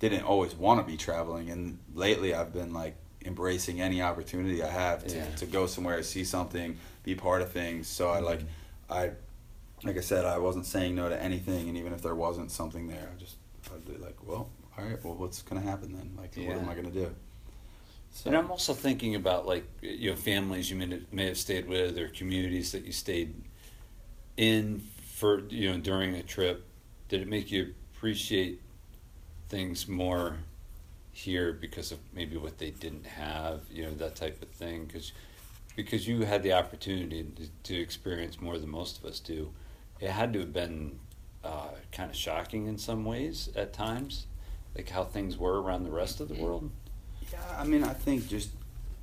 didn't 0.00 0.22
always 0.22 0.54
want 0.54 0.80
to 0.80 0.90
be 0.90 0.96
traveling, 0.96 1.50
and 1.50 1.78
lately 1.94 2.34
I've 2.34 2.52
been 2.52 2.72
like 2.72 2.96
embracing 3.24 3.80
any 3.80 4.02
opportunity 4.02 4.62
I 4.62 4.70
have 4.70 5.06
to, 5.06 5.16
Yeah. 5.16 5.34
to 5.36 5.46
go 5.46 5.66
somewhere, 5.66 6.02
see 6.02 6.24
something, 6.24 6.76
be 7.02 7.14
part 7.14 7.42
of 7.42 7.50
things. 7.52 7.88
So 7.88 8.10
I 8.10 8.20
like, 8.20 8.40
Mm-hmm. 8.40 8.92
I, 8.92 9.10
like 9.82 9.96
I 9.96 10.00
said, 10.00 10.24
I 10.24 10.38
wasn't 10.38 10.66
saying 10.66 10.94
no 10.94 11.08
to 11.08 11.22
anything, 11.22 11.68
and 11.68 11.76
even 11.76 11.92
if 11.92 12.02
there 12.02 12.14
wasn't 12.14 12.50
something 12.50 12.86
there, 12.88 13.10
I 13.14 13.18
just 13.18 13.36
I'd 13.72 13.84
be 13.86 13.96
like, 13.98 14.16
well, 14.26 14.48
all 14.78 14.84
right, 14.84 15.02
well, 15.04 15.14
what's 15.14 15.42
gonna 15.42 15.60
happen 15.62 15.92
then? 15.94 16.12
Like, 16.16 16.34
what 16.36 16.56
am 16.56 16.68
I 16.68 16.74
gonna 16.74 16.90
do? 16.90 17.14
So, 18.12 18.28
And 18.28 18.36
I'm 18.36 18.50
also 18.50 18.72
thinking 18.74 19.14
about 19.16 19.46
like 19.46 19.64
you 19.82 20.10
know 20.10 20.16
families 20.16 20.70
you 20.70 20.76
may 20.76 21.00
may 21.12 21.26
have 21.26 21.36
stayed 21.38 21.66
with 21.68 21.98
or 21.98 22.08
communities 22.08 22.72
that 22.72 22.84
you 22.84 22.92
stayed 22.92 23.34
in 24.36 24.80
for 25.14 25.40
you 25.48 25.72
know 25.72 25.78
during 25.80 26.14
a 26.14 26.22
trip. 26.22 26.64
Did 27.08 27.22
it 27.22 27.28
make 27.28 27.50
you 27.50 27.74
appreciate 27.94 28.60
things 29.48 29.88
more 29.88 30.36
here 31.14 31.52
because 31.52 31.92
of 31.92 31.98
maybe 32.12 32.36
what 32.36 32.58
they 32.58 32.70
didn't 32.70 33.06
have? 33.06 33.60
You 33.70 33.84
know 33.84 33.94
that 33.94 34.16
type 34.16 34.42
of 34.42 34.48
thing 34.50 34.84
because 34.84 35.12
because 35.76 36.06
you 36.06 36.24
had 36.24 36.42
the 36.42 36.52
opportunity 36.52 37.24
to, 37.36 37.48
to 37.72 37.80
experience 37.80 38.40
more 38.40 38.58
than 38.58 38.70
most 38.70 38.98
of 38.98 39.04
us 39.06 39.18
do. 39.20 39.50
It 40.00 40.10
had 40.10 40.32
to 40.34 40.40
have 40.40 40.52
been 40.52 40.98
uh, 41.42 41.68
kind 41.92 42.10
of 42.10 42.16
shocking 42.16 42.66
in 42.66 42.78
some 42.78 43.04
ways 43.04 43.48
at 43.56 43.72
times, 43.72 44.26
like 44.76 44.90
how 44.90 45.04
things 45.04 45.36
were 45.36 45.60
around 45.62 45.84
the 45.84 45.90
rest 45.90 46.20
of 46.20 46.28
the 46.28 46.34
world. 46.34 46.70
Yeah, 47.32 47.38
I 47.58 47.64
mean, 47.64 47.82
I 47.84 47.92
think 47.92 48.28
just 48.28 48.50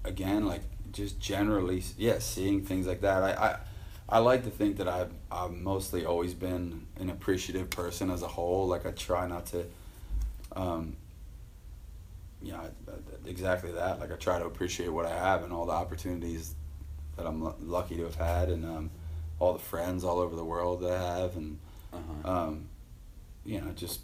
again, 0.03 0.45
like 0.45 0.61
just 0.91 1.19
generally, 1.19 1.83
yeah, 1.97 2.19
seeing 2.19 2.63
things 2.65 2.87
like 2.87 3.01
that. 3.01 3.23
I, 3.23 3.31
I, 3.33 3.57
I 4.09 4.19
like 4.19 4.43
to 4.43 4.49
think 4.49 4.77
that 4.77 4.87
I've 4.87 5.11
I've 5.31 5.53
mostly 5.53 6.05
always 6.05 6.33
been 6.33 6.85
an 6.99 7.09
appreciative 7.09 7.69
person 7.69 8.09
as 8.11 8.21
a 8.21 8.27
whole. 8.27 8.67
Like 8.67 8.85
I 8.85 8.91
try 8.91 9.27
not 9.27 9.45
to, 9.47 9.65
um, 10.55 10.55
yeah, 10.55 10.65
I- 10.65 10.65
I- 10.65 11.00
exactly 13.25 13.71
that. 13.73 13.99
Like 13.99 14.11
I 14.11 14.15
try 14.15 14.39
to 14.39 14.45
appreciate 14.45 14.89
what 14.89 15.05
I 15.05 15.15
have 15.17 15.43
and 15.43 15.51
all 15.53 15.65
the 15.65 15.71
opportunities 15.73 16.55
that 17.17 17.25
I'm 17.25 17.43
lu- 17.43 17.55
lucky 17.61 17.97
to 17.97 18.03
have 18.03 18.15
had, 18.15 18.49
and 18.49 18.65
um, 18.65 18.91
all 19.39 19.53
the 19.53 19.59
friends 19.59 20.03
all 20.03 20.19
over 20.19 20.35
the 20.35 20.43
world 20.45 20.81
that 20.81 20.91
I 20.93 21.19
have, 21.19 21.35
and 21.35 21.59
Uh-huh. 21.93 22.31
um, 22.31 22.69
you 23.43 23.59
know, 23.59 23.71
just 23.73 23.99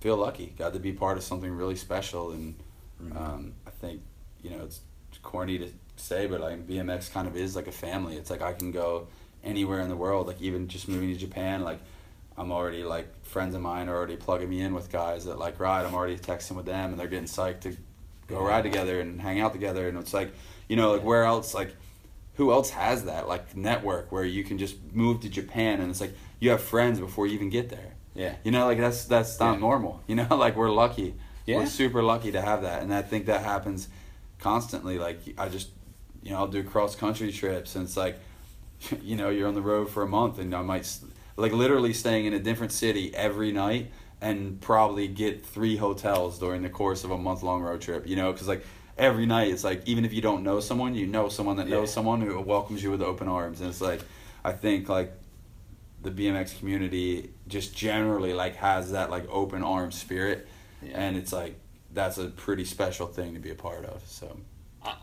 feel 0.00 0.16
lucky. 0.16 0.54
Got 0.58 0.72
to 0.72 0.80
be 0.80 0.92
part 0.92 1.16
of 1.18 1.22
something 1.24 1.50
really 1.52 1.76
special, 1.76 2.32
and 2.32 2.54
Mhm. 3.02 3.16
um, 3.16 3.54
I 3.66 3.70
think 3.70 4.02
you 4.42 4.50
know 4.50 4.64
it's 4.64 4.80
corny 5.22 5.58
to 5.58 5.68
say, 5.96 6.26
but 6.26 6.40
like 6.40 6.66
BMX 6.66 7.08
kind 7.12 7.28
of 7.28 7.36
is 7.36 7.54
like 7.54 7.66
a 7.68 7.72
family. 7.72 8.16
It's 8.16 8.30
like 8.30 8.42
I 8.42 8.52
can 8.54 8.72
go 8.72 9.06
anywhere 9.44 9.80
in 9.80 9.88
the 9.88 9.96
world. 9.96 10.26
Like 10.26 10.40
even 10.42 10.66
just 10.68 10.88
moving 10.88 11.12
to 11.12 11.18
Japan, 11.18 11.62
like 11.62 11.78
I'm 12.36 12.50
already 12.52 12.82
like 12.84 13.08
friends 13.24 13.54
of 13.54 13.60
mine 13.62 13.88
are 13.88 13.96
already 13.96 14.16
plugging 14.16 14.48
me 14.50 14.60
in 14.60 14.74
with 14.74 14.90
guys 14.90 15.24
that 15.26 15.38
like 15.38 15.60
ride. 15.60 15.86
I'm 15.86 15.94
already 15.94 16.18
texting 16.18 16.56
with 16.56 16.66
them, 16.66 16.90
and 16.90 16.98
they're 16.98 17.06
getting 17.08 17.26
psyched 17.28 17.60
to 17.62 17.76
go 18.28 18.40
ride 18.42 18.62
together 18.62 19.00
and 19.00 19.20
hang 19.20 19.40
out 19.40 19.52
together. 19.52 19.88
And 19.88 19.98
it's 19.98 20.14
like 20.14 20.32
you 20.68 20.76
know 20.76 20.92
like 20.92 21.02
where 21.04 21.24
else 21.24 21.54
like 21.54 21.74
who 22.34 22.52
else 22.52 22.70
has 22.70 23.04
that 23.04 23.26
like 23.26 23.56
network 23.56 24.12
where 24.12 24.24
you 24.24 24.44
can 24.44 24.58
just 24.58 24.76
move 24.92 25.20
to 25.20 25.28
Japan 25.28 25.80
and 25.80 25.90
it's 25.90 26.00
like 26.00 26.14
you 26.40 26.50
have 26.50 26.62
friends 26.62 27.00
before 27.00 27.26
you 27.26 27.34
even 27.34 27.50
get 27.50 27.68
there. 27.68 27.94
Yeah. 28.14 28.34
You 28.44 28.52
know, 28.52 28.64
like 28.66 28.78
that's 28.78 29.04
that's 29.04 29.38
not 29.40 29.54
Yeah. 29.54 29.60
normal. 29.60 30.02
You 30.08 30.16
know, 30.16 30.36
like 30.36 30.56
we're 30.56 30.70
lucky. 30.70 31.14
Yeah. 31.46 31.58
We're 31.58 31.66
super 31.66 32.02
lucky 32.02 32.30
to 32.32 32.42
have 32.42 32.60
that, 32.62 32.82
and 32.82 32.92
I 32.92 33.00
think 33.00 33.24
that 33.26 33.42
happens 33.42 33.88
constantly. 34.38 34.98
Like 34.98 35.20
I 35.38 35.48
just, 35.48 35.70
you 36.22 36.30
know, 36.32 36.36
I'll 36.38 36.46
do 36.46 36.62
cross 36.62 36.94
country 36.94 37.32
trips, 37.32 37.74
and 37.74 37.84
it's 37.86 37.96
like, 37.96 38.18
you 39.02 39.16
know, 39.16 39.30
you're 39.30 39.48
on 39.48 39.54
the 39.54 39.62
road 39.62 39.88
for 39.88 40.02
a 40.02 40.06
month, 40.06 40.38
and 40.38 40.54
I 40.54 40.60
might, 40.62 40.86
like, 41.36 41.52
literally 41.52 41.92
staying 41.94 42.26
in 42.26 42.34
a 42.34 42.38
different 42.38 42.72
city 42.72 43.14
every 43.14 43.50
night, 43.50 43.90
and 44.20 44.60
probably 44.60 45.08
get 45.08 45.44
three 45.44 45.76
hotels 45.76 46.38
during 46.38 46.62
the 46.62 46.68
course 46.68 47.04
of 47.04 47.10
a 47.10 47.18
month 47.18 47.42
long 47.42 47.62
road 47.62 47.80
trip. 47.80 48.06
You 48.06 48.16
know, 48.16 48.32
because 48.32 48.48
like 48.48 48.64
every 48.96 49.26
night, 49.26 49.48
it's 49.48 49.64
like 49.64 49.82
even 49.86 50.04
if 50.04 50.12
you 50.12 50.20
don't 50.20 50.42
know 50.42 50.60
someone, 50.60 50.94
you 50.94 51.06
know 51.06 51.28
someone 51.28 51.56
that 51.56 51.68
knows 51.68 51.88
Yeah. 51.88 51.94
someone 51.94 52.20
who 52.20 52.40
welcomes 52.40 52.82
you 52.82 52.90
with 52.90 53.02
open 53.02 53.28
arms, 53.28 53.60
and 53.60 53.70
it's 53.70 53.80
like, 53.80 54.00
I 54.44 54.52
think 54.52 54.88
like 54.88 55.12
the 56.02 56.10
BMX 56.10 56.58
community 56.58 57.30
just 57.48 57.74
generally 57.76 58.32
like 58.32 58.56
has 58.56 58.92
that 58.92 59.10
like 59.10 59.28
open 59.30 59.62
arm 59.62 59.92
spirit, 59.92 60.48
Yeah. 60.82 61.00
and 61.00 61.16
it's 61.16 61.32
like 61.32 61.58
that's 61.92 62.18
a 62.18 62.26
pretty 62.26 62.64
special 62.64 63.06
thing 63.06 63.34
to 63.34 63.40
be 63.40 63.50
a 63.50 63.54
part 63.54 63.84
of. 63.84 64.02
So 64.06 64.36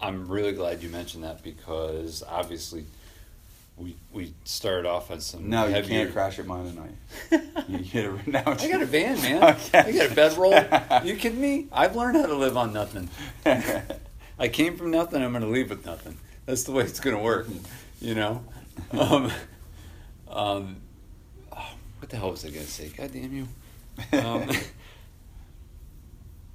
I'm 0.01 0.27
really 0.27 0.51
glad 0.53 0.81
you 0.83 0.89
mentioned 0.89 1.23
that 1.23 1.43
because 1.43 2.23
obviously 2.27 2.85
we 3.77 3.97
we 4.11 4.33
started 4.45 4.85
off 4.85 5.11
on 5.11 5.19
some 5.19 5.49
no, 5.49 5.67
you 5.67 5.83
can't 5.83 6.11
crash 6.13 6.39
at 6.39 6.45
mine 6.45 6.65
tonight. 6.65 7.65
you 7.67 7.79
get 7.79 8.05
a 8.05 8.19
now. 8.29 8.43
I 8.45 8.69
got 8.69 8.81
a 8.81 8.85
van, 8.85 9.21
man. 9.21 9.43
Okay. 9.43 9.79
I 9.79 9.91
got 9.91 10.11
a 10.11 10.15
bedroll. 10.15 10.53
You 11.03 11.15
kidding 11.15 11.41
me? 11.41 11.67
I've 11.71 11.95
learned 11.95 12.17
how 12.17 12.25
to 12.25 12.35
live 12.35 12.55
on 12.55 12.71
nothing. 12.71 13.09
I 14.39 14.47
came 14.47 14.77
from 14.77 14.91
nothing. 14.91 15.21
I'm 15.21 15.31
going 15.31 15.43
to 15.43 15.49
leave 15.49 15.69
with 15.69 15.85
nothing. 15.85 16.17
That's 16.45 16.63
the 16.63 16.71
way 16.71 16.83
it's 16.83 16.99
going 16.99 17.15
to 17.17 17.21
work. 17.21 17.47
You 17.99 18.15
know. 18.15 18.43
Um, 18.91 19.31
um, 20.29 20.77
oh, 21.51 21.69
what 21.99 22.09
the 22.09 22.17
hell 22.17 22.31
was 22.31 22.45
I 22.45 22.49
going 22.49 22.65
to 22.65 22.71
say? 22.71 22.89
God 22.89 23.11
damn 23.11 23.33
you. 23.33 23.47
Um, 24.17 24.49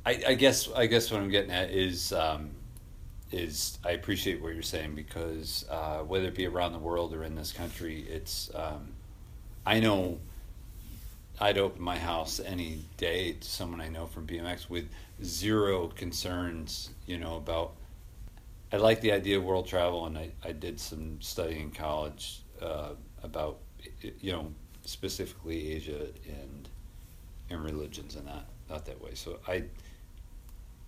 I, 0.04 0.22
I 0.28 0.34
guess 0.34 0.70
I 0.72 0.86
guess 0.86 1.10
what 1.10 1.20
I'm 1.20 1.28
getting 1.30 1.50
at 1.50 1.70
is 1.70 2.12
um, 2.12 2.50
is 3.32 3.78
I 3.84 3.92
appreciate 3.92 4.42
what 4.42 4.54
you're 4.54 4.62
saying 4.62 4.94
because 4.94 5.64
uh, 5.70 5.98
whether 5.98 6.26
it 6.26 6.34
be 6.34 6.46
around 6.46 6.72
the 6.72 6.78
world 6.78 7.14
or 7.14 7.24
in 7.24 7.34
this 7.34 7.52
country, 7.52 8.04
it's 8.08 8.50
um, 8.54 8.92
I 9.64 9.80
know 9.80 10.18
I'd 11.40 11.58
open 11.58 11.80
my 11.80 11.98
house 11.98 12.40
any 12.40 12.84
day 12.96 13.32
to 13.32 13.48
someone 13.48 13.80
I 13.80 13.88
know 13.88 14.06
from 14.06 14.26
BMX 14.26 14.68
with 14.68 14.88
zero 15.22 15.88
concerns, 15.88 16.90
you 17.06 17.18
know, 17.18 17.36
about. 17.36 17.74
I 18.72 18.76
like 18.76 19.00
the 19.00 19.10
idea 19.12 19.36
of 19.36 19.42
world 19.42 19.66
travel, 19.66 20.06
and 20.06 20.16
I, 20.16 20.30
I 20.44 20.52
did 20.52 20.78
some 20.78 21.20
studying 21.20 21.62
in 21.62 21.70
college 21.72 22.42
uh, 22.62 22.90
about, 23.22 23.58
you 24.20 24.30
know, 24.30 24.52
specifically 24.84 25.72
Asia 25.72 26.06
and 26.26 26.68
and 27.50 27.64
religions 27.64 28.14
and 28.14 28.28
that 28.28 28.44
not 28.68 28.86
that 28.86 29.02
way. 29.02 29.14
So 29.14 29.40
I 29.46 29.64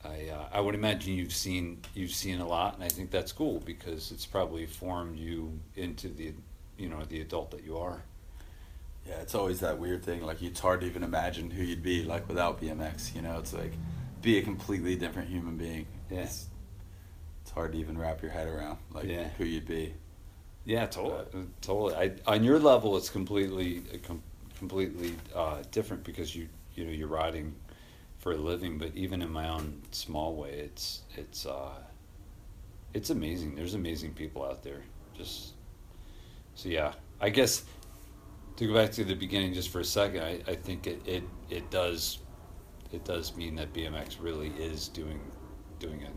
I 0.05 0.29
uh, 0.31 0.49
I 0.53 0.61
would 0.61 0.75
imagine 0.75 1.15
you've 1.15 1.33
seen 1.35 1.81
you've 1.95 2.11
seen 2.13 2.41
a 2.41 2.47
lot, 2.47 2.75
and 2.75 2.83
I 2.85 2.89
think 2.89 3.11
that's 3.11 3.33
cool 3.33 3.61
because 3.65 4.11
it's 4.11 4.27
probably 4.27 4.67
formed 4.67 5.19
you 5.19 5.61
into 5.77 6.09
the 6.09 6.35
you 6.77 6.89
know 6.89 7.05
the 7.05 7.21
adult 7.21 7.51
that 7.53 7.65
you 7.65 7.79
are. 7.79 8.03
yeah, 9.07 9.17
it's 9.21 9.35
always 9.35 9.61
that 9.61 9.79
weird 9.79 10.03
thing. 10.05 10.23
Like 10.23 10.43
it's 10.43 10.61
hard 10.61 10.81
to 10.81 10.87
even 10.87 11.03
imagine 11.03 11.51
who 11.51 11.63
you'd 11.63 11.83
be 11.83 12.05
like 12.05 12.27
without 12.29 12.61
BMX. 12.61 13.15
You 13.15 13.23
know, 13.23 13.39
it's 13.39 13.53
like 13.53 13.73
be 14.23 14.39
a 14.39 14.43
completely 14.43 14.97
different 14.97 15.29
human 15.29 15.57
being. 15.57 15.87
Yeah. 16.11 16.21
It's, 16.21 16.47
it's 17.43 17.51
hard 17.51 17.73
to 17.73 17.79
even 17.79 17.99
wrap 17.99 18.23
your 18.23 18.31
head 18.31 18.47
around 18.49 18.79
like 18.93 19.05
Yeah. 19.07 19.29
who 19.39 19.45
you'd 19.45 19.67
be. 19.67 19.95
Yeah, 20.65 20.87
totally. 20.87 21.47
Totally. 21.61 21.95
I, 21.97 22.13
on 22.27 22.45
your 22.45 22.61
level, 22.61 22.97
it's 22.97 23.11
completely 23.11 23.83
uh, 23.93 23.97
com- 24.07 24.23
completely 24.59 25.15
uh, 25.35 25.63
different 25.73 26.05
because 26.05 26.35
you 26.37 26.49
you 26.77 26.85
know 26.85 26.93
you're 26.93 27.09
riding 27.09 27.55
for 28.23 28.33
a 28.33 28.37
living. 28.37 28.79
But 28.79 28.93
even 28.95 29.21
in 29.21 29.31
my 29.31 29.49
own 29.51 29.83
small 29.91 30.35
way, 30.37 30.53
it's 30.53 31.03
it's 31.17 31.45
uh, 31.45 31.75
it's 32.95 33.11
amazing. 33.11 33.55
There's 33.55 33.75
amazing 33.75 34.15
people 34.15 34.43
out 34.45 34.63
there. 34.63 34.83
Just 35.15 35.53
so 36.55 36.71
yeah. 36.71 36.95
I 37.21 37.29
guess 37.29 37.65
to 38.57 38.67
go 38.67 38.75
back 38.75 38.93
to 38.93 39.05
the 39.05 39.15
beginning 39.15 39.53
just 39.53 39.69
for 39.69 39.81
a 39.81 39.85
second, 39.85 40.23
I, 40.23 40.41
I 40.47 40.55
think 40.55 40.87
it, 40.87 41.03
it 41.07 41.25
it 41.51 41.71
does 41.71 42.19
it 42.93 43.05
does 43.05 43.37
mean 43.37 43.57
that 43.57 43.73
BMX 43.73 44.17
really 44.21 44.49
is 44.51 44.89
doing 44.89 45.21
doing 45.79 46.01
it. 46.01 46.13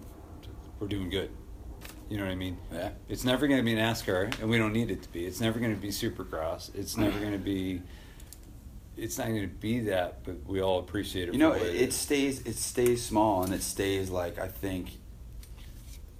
We're 0.79 0.87
doing 0.87 1.09
good. 1.09 1.31
You 2.09 2.17
know 2.17 2.25
what 2.25 2.31
I 2.31 2.35
mean? 2.35 2.57
Yeah. 2.71 2.91
It's 3.09 3.23
never 3.23 3.47
going 3.47 3.59
to 3.59 3.63
be 3.63 3.73
NASCAR, 3.75 4.39
and 4.39 4.49
we 4.49 4.57
don't 4.57 4.73
need 4.73 4.91
it 4.91 5.01
to 5.03 5.09
be. 5.11 5.25
It's 5.25 5.41
never 5.41 5.59
going 5.59 5.73
to 5.73 5.81
be 5.81 5.89
Supercross. 5.89 6.73
It's 6.75 6.97
never 6.97 7.19
going 7.19 7.31
to 7.31 7.37
be. 7.39 7.81
It's 8.97 9.17
not 9.17 9.27
going 9.27 9.41
to 9.41 9.47
be 9.47 9.79
that, 9.81 10.23
but 10.23 10.45
we 10.45 10.61
all 10.61 10.79
appreciate 10.79 11.27
it. 11.27 11.33
You 11.33 11.39
know, 11.39 11.53
for 11.53 11.65
it, 11.65 11.79
what 11.81 11.93
stays 11.93 12.41
it 12.45 12.55
stays 12.55 13.03
small 13.03 13.43
and 13.43 13.53
it 13.53 13.61
stays 13.61 14.09
like 14.09 14.39
I 14.39 14.47
think 14.47 14.89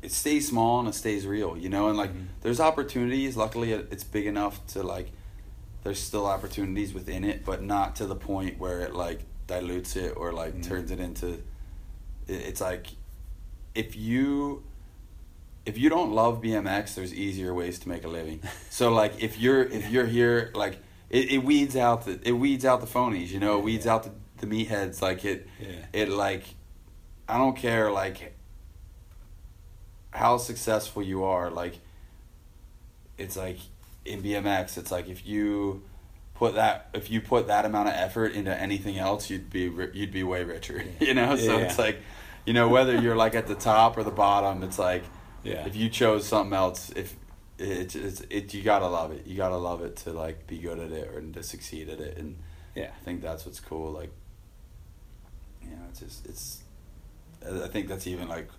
it 0.01 0.11
stays 0.11 0.47
small 0.49 0.79
and 0.79 0.87
it 0.89 0.95
stays 0.95 1.25
real. 1.25 1.57
You 1.57 1.69
know, 1.69 1.87
and 1.87 1.97
like 1.97 2.11
Mhm. 2.13 2.25
there's 2.41 2.59
opportunities. 2.59 3.37
Luckily, 3.37 3.71
it's 3.71 4.03
big 4.03 4.27
enough 4.27 4.65
to 4.67 4.83
like 4.83 5.11
there's 5.83 5.99
still 5.99 6.25
opportunities 6.25 6.93
within 6.93 7.23
it, 7.23 7.45
but 7.45 7.61
not 7.61 7.95
to 7.97 8.07
the 8.07 8.15
point 8.15 8.59
where 8.59 8.81
it 8.81 8.93
like 8.93 9.21
dilutes 9.47 9.95
it 9.95 10.13
or 10.17 10.33
like 10.33 10.55
Mhm. 10.55 10.63
turns 10.67 10.91
it 10.91 10.99
into. 10.99 11.27
It, 11.33 11.43
it's 12.27 12.61
like 12.61 12.87
if 13.73 13.95
you 13.95 14.63
if 15.65 15.77
you 15.79 15.89
don't 15.89 16.11
love 16.13 16.41
BMX, 16.41 16.93
there's 16.93 17.13
easier 17.13 17.51
ways 17.53 17.79
to 17.79 17.89
make 17.89 18.03
a 18.03 18.07
living. 18.07 18.41
So 18.69 18.91
like 18.91 19.23
if 19.23 19.39
you're 19.39 19.63
if 19.63 19.89
you're 19.89 20.05
here, 20.05 20.51
like 20.53 20.77
it, 21.17 21.31
it 21.35 21.43
weeds 21.43 21.75
out 21.75 22.05
the 22.05 22.19
it 22.27 22.33
weeds 22.33 22.65
out 22.65 22.81
the 22.81 22.87
phonies, 22.87 23.29
you 23.29 23.39
know, 23.39 23.57
it 23.59 23.63
weeds 23.63 23.85
Yeah. 23.85 23.93
out 23.93 24.03
the, 24.03 24.11
the 24.45 24.47
meatheads. 24.47 25.01
Like 25.01 25.23
it 25.25 25.47
Yeah. 25.59 25.85
it 25.93 26.09
like 26.09 26.43
I 27.27 27.37
don't 27.37 27.55
care 27.57 27.91
like 27.91 28.33
how 30.11 30.37
successful 30.37 31.01
you 31.03 31.23
are, 31.23 31.49
like 31.51 31.79
it's 33.17 33.35
like 33.37 33.57
in 34.05 34.21
BMX, 34.21 34.77
it's 34.77 34.91
like 34.91 35.07
if 35.09 35.25
you 35.25 35.83
put 36.35 36.55
that 36.55 36.89
if 36.93 37.09
you 37.09 37.21
put 37.21 37.47
that 37.47 37.65
amount 37.65 37.87
of 37.89 37.95
effort 37.95 38.33
into 38.33 38.53
anything 38.59 38.97
else, 38.97 39.29
you'd 39.29 39.49
be 39.49 39.63
you'd 39.93 40.11
be 40.11 40.23
way 40.23 40.43
richer. 40.43 40.83
You 40.99 41.13
know, 41.13 41.35
so 41.35 41.57
Yeah. 41.57 41.65
it's 41.65 41.77
like, 41.79 41.97
you 42.45 42.53
know, 42.53 42.67
whether 42.69 42.95
you're 42.99 43.15
like 43.15 43.35
at 43.35 43.47
the 43.47 43.55
top 43.55 43.97
or 43.97 44.03
the 44.03 44.11
bottom, 44.11 44.63
it's 44.63 44.79
like 44.79 45.03
Yeah. 45.43 45.65
if 45.65 45.75
you 45.75 45.89
chose 45.89 46.27
something 46.27 46.53
else, 46.53 46.91
if 46.95 47.15
it's 47.57 47.95
it's 47.95 48.21
it, 48.29 48.53
you 48.53 48.63
gotta 48.63 48.87
love 48.87 49.11
it. 49.11 49.25
You 49.27 49.35
gotta 49.37 49.57
love 49.57 49.81
it 49.81 49.95
to 49.97 50.11
like 50.11 50.47
be 50.47 50.57
good 50.57 50.79
at 50.79 50.91
it 50.91 51.07
or 51.13 51.21
to 51.21 51.43
succeed 51.43 51.89
at 51.89 51.99
it, 51.99 52.17
and 52.17 52.37
Yeah. 52.75 52.91
I 52.99 53.03
think 53.05 53.21
that's 53.21 53.45
what's 53.45 53.59
cool. 53.59 53.91
Like, 53.91 54.11
you 55.63 55.69
know, 55.69 55.83
it's 55.89 55.99
just 55.99 56.25
it's. 56.25 56.61
I 57.45 57.67
think 57.67 57.87
that's 57.87 58.07
even 58.07 58.27
like 58.27 58.49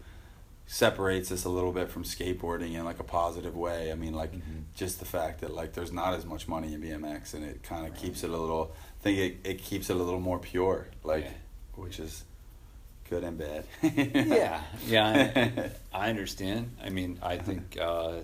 separates 0.69 1.31
us 1.31 1.45
a 1.45 1.49
little 1.49 1.73
bit 1.73 1.91
from 1.91 2.03
skateboarding 2.05 2.75
in 2.75 2.85
like 2.85 2.99
a 2.99 3.05
positive 3.05 3.57
way. 3.57 3.93
I 3.93 3.95
mean, 3.95 4.15
like 4.15 4.33
Mhm. 4.33 4.65
just 4.75 4.99
the 4.99 5.05
fact 5.05 5.41
that 5.41 5.55
like 5.55 5.73
there's 5.75 5.93
not 5.93 6.15
as 6.15 6.25
much 6.25 6.49
money 6.49 6.73
in 6.75 6.81
BMX, 6.81 7.35
and 7.35 7.45
it 7.45 7.63
kind 7.63 7.87
of 7.87 7.95
keeps 7.97 8.25
it 8.25 8.31
a 8.31 8.37
little. 8.37 8.73
I 9.01 9.03
think 9.03 9.19
it 9.19 9.37
it 9.49 9.59
keeps 9.59 9.91
it 9.91 9.97
a 9.97 10.03
little 10.03 10.21
more 10.21 10.39
pure, 10.39 10.89
like, 11.05 11.25
Yeah. 11.25 11.31
which 11.75 12.01
is 12.01 12.25
good 13.09 13.23
and 13.23 13.39
bad. 13.39 13.65
yeah, 13.83 14.63
yeah, 14.87 15.33
I, 15.37 15.71
I 16.07 16.11
understand. 16.11 16.77
I 16.83 16.91
mean, 16.91 17.19
I 17.23 17.39
think 17.39 17.77
uh, 17.81 18.23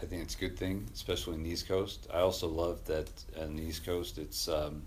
I 0.00 0.06
think 0.06 0.22
it's 0.22 0.36
a 0.36 0.38
good 0.38 0.56
thing, 0.56 0.86
especially 0.94 1.34
in 1.34 1.42
the 1.42 1.50
East 1.50 1.66
Coast. 1.66 2.06
I 2.12 2.18
also 2.18 2.46
love 2.46 2.84
that 2.86 3.08
on 3.40 3.56
the 3.56 3.62
East 3.62 3.84
Coast, 3.84 4.18
it's 4.18 4.48
um, 4.48 4.82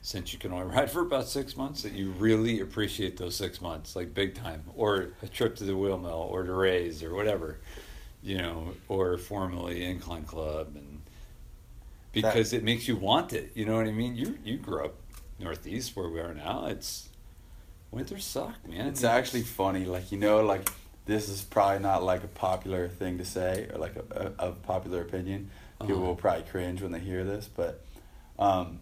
since 0.00 0.32
you 0.32 0.38
can 0.38 0.52
only 0.52 0.66
ride 0.74 0.90
for 0.90 1.02
about 1.02 1.28
six 1.28 1.56
months, 1.56 1.82
that 1.82 1.92
you 1.92 2.10
really 2.12 2.60
appreciate 2.60 3.16
those 3.16 3.36
six 3.36 3.60
months, 3.60 3.94
like 3.94 4.14
big 4.14 4.34
time, 4.34 4.64
or 4.74 5.10
a 5.22 5.28
trip 5.28 5.56
to 5.56 5.64
the 5.64 5.76
wheel 5.76 5.98
mill, 5.98 6.28
or 6.30 6.42
to 6.42 6.52
Rays, 6.52 7.02
or 7.02 7.14
whatever, 7.14 7.58
you 8.22 8.38
know, 8.38 8.74
or 8.88 9.18
formerly 9.18 9.84
Incline 9.84 10.24
Club, 10.24 10.68
and 10.74 11.02
because 12.12 12.52
it 12.52 12.64
makes 12.64 12.88
you 12.88 12.96
want 12.96 13.32
it. 13.34 13.50
You 13.54 13.66
know 13.66 13.76
what 13.76 13.86
I 13.86 13.92
mean? 13.92 14.16
You 14.16 14.38
you 14.42 14.56
grew 14.56 14.86
up 14.86 14.94
Northeast 15.38 15.94
where 15.96 16.08
we 16.08 16.20
are 16.20 16.34
now. 16.34 16.66
It's 16.66 17.08
winter 17.90 18.18
suck, 18.18 18.66
man. 18.66 18.86
It's 18.86 19.04
actually 19.04 19.42
funny, 19.42 19.84
like 19.84 20.10
you 20.10 20.18
know, 20.18 20.42
like 20.42 20.68
this 21.08 21.28
is 21.30 21.40
probably 21.42 21.80
not 21.80 22.02
like 22.04 22.22
a 22.22 22.28
popular 22.28 22.86
thing 22.86 23.16
to 23.18 23.24
say 23.24 23.66
or 23.72 23.78
like 23.78 23.96
a, 23.96 24.32
a, 24.38 24.48
a 24.50 24.52
popular 24.52 25.00
opinion. 25.02 25.50
People 25.80 25.96
Uh-huh. 25.96 26.06
will 26.06 26.14
probably 26.16 26.42
cringe 26.44 26.82
when 26.82 26.92
they 26.92 27.00
hear 27.00 27.24
this, 27.24 27.48
but 27.48 27.82
um, 28.38 28.78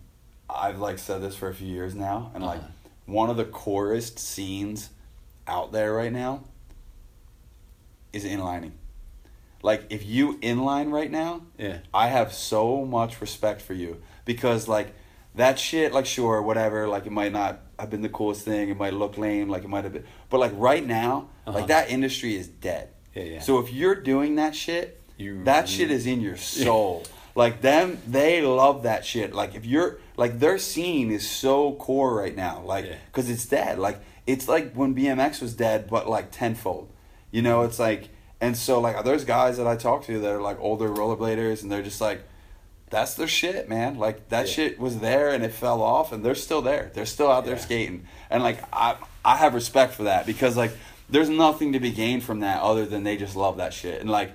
I've 0.50 0.78
like 0.80 0.98
said 0.98 1.22
this 1.22 1.36
for 1.36 1.48
a 1.48 1.54
few 1.54 1.68
years 1.68 1.94
now, 1.94 2.30
and 2.34 2.44
like 2.44 2.58
Uh-huh. 2.58 2.88
one 3.06 3.30
of 3.30 3.36
the 3.36 3.44
coolest 3.46 4.18
scenes 4.18 4.90
out 5.46 5.70
there 5.72 5.92
right 5.94 6.12
now 6.12 6.42
is 8.12 8.24
inlining. 8.24 8.72
Like 9.62 9.84
if 9.90 10.04
you 10.04 10.38
inline 10.38 10.90
right 10.92 11.10
now, 11.10 11.42
yeah. 11.58 11.78
I 11.94 12.08
have 12.08 12.32
so 12.32 12.84
much 12.84 13.20
respect 13.20 13.62
for 13.62 13.74
you 13.74 14.02
because 14.24 14.68
like 14.68 14.94
that 15.34 15.58
shit, 15.58 15.92
like 15.92 16.06
sure, 16.06 16.40
whatever, 16.42 16.88
like 16.88 17.06
it 17.06 17.12
might 17.12 17.32
not 17.32 17.60
have 17.78 17.90
been 17.90 18.02
the 18.02 18.08
coolest 18.08 18.44
thing, 18.44 18.68
it 18.70 18.76
might 18.76 18.94
look 18.94 19.18
lame, 19.18 19.48
like 19.48 19.64
it 19.64 19.68
might 19.68 19.84
have 19.84 19.92
been, 19.92 20.04
but 20.30 20.38
like 20.40 20.52
right 20.54 20.84
now, 20.86 21.28
Uh-huh. 21.46 21.58
like 21.58 21.66
that 21.68 21.90
industry 21.90 22.34
is 22.36 22.48
dead. 22.48 22.88
Yeah, 23.14 23.22
yeah. 23.24 23.40
So 23.40 23.58
if 23.58 23.72
you're 23.72 23.94
doing 23.94 24.36
that 24.36 24.54
shit, 24.54 25.00
You- 25.18 25.44
that 25.44 25.68
you- 25.70 25.76
shit 25.76 25.90
is 25.90 26.06
in 26.06 26.20
your 26.20 26.36
soul. 26.64 27.04
Like 27.34 27.60
them, 27.60 27.98
they 28.06 28.40
love 28.40 28.84
that 28.84 29.04
shit. 29.04 29.34
Like 29.34 29.54
if 29.54 29.66
you're 29.66 29.98
like 30.16 30.38
their 30.38 30.58
scene 30.58 31.10
is 31.10 31.28
so 31.28 31.72
core 31.74 32.14
right 32.14 32.34
now, 32.34 32.62
like 32.64 32.86
Yeah. 32.86 32.94
because 33.06 33.28
it's 33.28 33.44
dead. 33.44 33.78
Like 33.78 33.98
it's 34.26 34.48
like 34.48 34.72
when 34.72 34.94
BMX 34.94 35.42
was 35.42 35.54
dead, 35.54 35.88
but 35.90 36.08
like 36.08 36.30
tenfold. 36.30 36.88
You 37.30 37.42
know, 37.42 37.62
it's 37.62 37.78
like 37.78 38.08
and 38.40 38.56
so 38.56 38.80
like 38.80 39.04
there's 39.04 39.24
guys 39.24 39.58
that 39.58 39.66
I 39.66 39.76
talk 39.76 40.04
to 40.06 40.18
that 40.20 40.32
are 40.32 40.40
like 40.40 40.58
older 40.60 40.88
rollerbladers, 40.88 41.62
and 41.62 41.70
they're 41.70 41.82
just 41.82 42.00
like, 42.00 42.22
that's 42.90 43.14
their 43.14 43.26
shit, 43.28 43.68
man. 43.68 43.98
Like 43.98 44.28
that 44.28 44.46
Yeah. 44.46 44.52
shit 44.52 44.78
was 44.78 44.98
there 45.00 45.30
and 45.30 45.42
it 45.44 45.52
fell 45.52 45.82
off, 45.82 46.12
and 46.12 46.24
they're 46.24 46.34
still 46.34 46.62
there. 46.62 46.90
They're 46.94 47.06
still 47.06 47.30
out 47.30 47.44
there 47.44 47.56
Yeah. 47.56 47.60
skating, 47.60 48.06
and 48.30 48.42
like 48.42 48.58
I 48.72 48.96
I 49.24 49.36
have 49.36 49.54
respect 49.54 49.94
for 49.94 50.04
that 50.04 50.24
because 50.26 50.56
like 50.56 50.72
there's 51.08 51.28
nothing 51.28 51.72
to 51.72 51.80
be 51.80 51.90
gained 51.90 52.22
from 52.24 52.40
that 52.40 52.60
other 52.62 52.84
than 52.86 53.02
they 53.04 53.16
just 53.16 53.36
love 53.36 53.56
that 53.58 53.72
shit, 53.74 54.00
and 54.00 54.10
like 54.10 54.32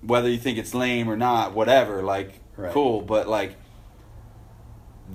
whether 0.00 0.28
you 0.28 0.38
think 0.38 0.58
it's 0.58 0.74
lame 0.74 1.08
or 1.10 1.16
not, 1.16 1.54
whatever, 1.54 2.02
like 2.02 2.34
Right. 2.56 2.72
cool, 2.72 3.00
but 3.02 3.28
like 3.28 3.56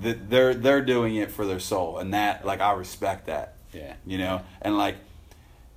the, 0.00 0.12
they're 0.12 0.54
they're 0.54 0.82
doing 0.82 1.14
it 1.16 1.30
for 1.30 1.46
their 1.46 1.60
soul, 1.60 1.98
and 1.98 2.12
that 2.14 2.44
like 2.44 2.60
I 2.60 2.72
respect 2.72 3.26
that 3.26 3.54
Yeah. 3.72 3.94
you 4.06 4.18
know 4.18 4.42
and 4.62 4.76
like 4.76 4.96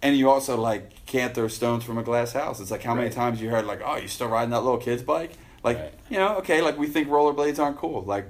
and 0.01 0.17
you 0.17 0.29
also 0.29 0.57
like 0.57 1.05
can't 1.05 1.34
throw 1.34 1.47
stones 1.47 1.84
from 1.84 1.97
a 1.97 2.03
glass 2.03 2.31
house 2.34 2.59
it's 2.59 2.69
like 2.71 2.84
how 2.84 2.93
many 2.95 3.09
times 3.09 3.41
you 3.41 3.49
heard 3.49 3.65
like 3.65 3.81
oh 3.85 3.95
you 3.97 4.07
still 4.07 4.27
riding 4.27 4.49
that 4.51 4.61
little 4.61 4.77
kid's 4.79 5.01
bike 5.03 5.31
like 5.68 5.77
Right. 5.80 5.94
you 6.10 6.18
know 6.18 6.38
okay 6.38 6.61
like 6.61 6.77
we 6.77 6.88
think 6.88 7.07
rollerblades 7.10 7.60
aren't 7.60 7.77
cool 7.77 8.02
like 8.03 8.26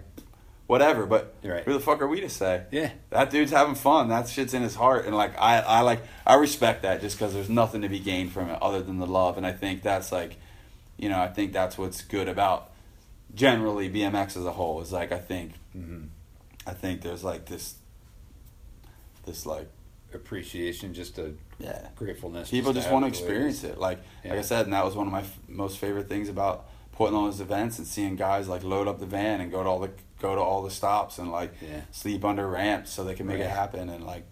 whatever 0.67 1.05
but 1.05 1.33
Right. 1.43 1.63
who 1.63 1.73
the 1.73 1.79
fuck 1.79 2.01
are 2.01 2.07
we 2.07 2.19
to 2.21 2.29
say 2.29 2.63
Yeah. 2.71 2.91
that 3.11 3.29
dude's 3.29 3.51
having 3.51 3.75
fun 3.75 4.09
that 4.09 4.27
shit's 4.27 4.53
in 4.53 4.61
his 4.63 4.75
heart 4.75 5.05
and 5.05 5.15
like 5.15 5.33
i 5.39 5.59
i 5.59 5.79
like 5.81 6.01
i 6.25 6.35
respect 6.35 6.81
that 6.81 6.99
just 7.01 7.17
because 7.17 7.33
there's 7.33 7.49
nothing 7.49 7.81
to 7.83 7.89
be 7.89 7.99
gained 7.99 8.31
from 8.33 8.49
it 8.49 8.57
other 8.61 8.81
than 8.81 8.97
the 8.99 9.07
love 9.07 9.37
and 9.37 9.45
i 9.45 9.51
think 9.53 9.81
that's 9.81 10.11
like 10.11 10.35
you 10.97 11.07
know 11.09 11.19
i 11.19 11.27
think 11.27 11.53
that's 11.53 11.77
what's 11.77 12.01
good 12.01 12.27
about 12.27 12.71
generally 13.33 13.89
bmx 13.89 14.35
as 14.37 14.45
a 14.45 14.51
whole 14.53 14.81
is 14.81 14.91
like 14.91 15.11
i 15.11 15.19
think 15.19 15.53
hmm 15.73 16.03
i 16.65 16.73
think 16.73 17.01
there's 17.01 17.23
like 17.23 17.45
this 17.45 17.75
this 19.25 19.45
like 19.45 19.67
Appreciation, 20.13 20.93
just 20.93 21.17
a 21.19 21.33
yeah 21.59 21.89
gratefulness. 21.97 22.49
people 22.49 22.71
just 22.71 22.85
have 22.87 22.93
want 22.93 23.03
to 23.03 23.11
the 23.11 23.25
way 23.25 23.29
it 23.29 23.29
experience 23.29 23.63
it 23.65 23.77
like 23.77 23.99
like 24.23 24.39
i 24.39 24.41
said 24.41 24.63
and 24.65 24.71
that 24.73 24.85
was 24.85 24.95
one 24.95 25.05
of 25.05 25.11
my 25.11 25.19
f- 25.19 25.37
most 25.49 25.77
favorite 25.79 26.07
things 26.07 26.29
about 26.29 26.65
putting 26.97 27.15
on 27.15 27.25
those 27.25 27.39
events 27.39 27.77
and 27.77 27.87
seeing 27.87 28.15
guys 28.15 28.47
like 28.49 28.63
load 28.63 28.87
up 28.87 28.99
the 28.99 29.05
van 29.05 29.39
and 29.39 29.51
go 29.51 29.61
to 29.63 29.69
all 29.69 29.79
the 29.79 29.91
go 30.19 30.33
to 30.35 30.41
all 30.41 30.63
the 30.63 30.71
stops 30.71 31.19
and 31.19 31.31
like 31.31 31.53
Yeah. 31.61 31.81
sleep 31.91 32.25
under 32.25 32.47
ramps 32.47 32.91
so 32.91 33.03
they 33.03 33.13
can 33.13 33.27
make 33.27 33.39
it 33.39 33.49
happen 33.49 33.87
and 33.89 34.03
like 34.03 34.25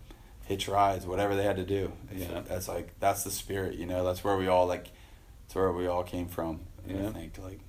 hitch 0.45 0.67
rides 0.67 1.05
whatever 1.05 1.35
they 1.35 1.43
had 1.43 1.57
to 1.57 1.63
do 1.65 1.91
Yeah. 2.13 2.41
that's 2.47 2.67
like 2.67 2.99
that's 2.99 3.23
the 3.23 3.31
spirit 3.31 3.75
you 3.75 3.85
know 3.85 4.03
that's 4.03 4.23
where 4.23 4.35
we 4.35 4.47
all 4.47 4.65
like 4.65 4.87
that's 5.45 5.55
where 5.55 5.71
we 5.71 5.85
all 5.87 6.03
came 6.03 6.27
from 6.27 6.61
Yeah. 6.87 7.07
i 7.07 7.11
think 7.11 7.37
like 7.37 7.59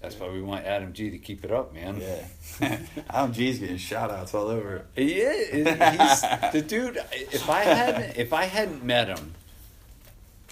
That's 0.00 0.18
why 0.18 0.28
we 0.30 0.40
want 0.42 0.64
Adam 0.66 0.92
G 0.94 1.10
to 1.10 1.18
keep 1.18 1.44
it 1.44 1.50
up, 1.50 1.74
man. 1.74 2.00
yeah 2.00 2.78
adam 3.10 3.32
g's 3.32 3.58
getting 3.58 3.76
shout 3.78 4.10
outs 4.10 4.32
all 4.34 4.48
over 4.48 4.86
Yeah, 4.96 5.34
he's 5.52 6.20
the 6.52 6.62
dude. 6.66 6.96
If 7.12 7.48
I 7.50 7.62
hadn't, 7.64 8.16
if 8.16 8.32
I 8.32 8.44
hadn't 8.44 8.82
met 8.84 9.08
him, 9.08 9.34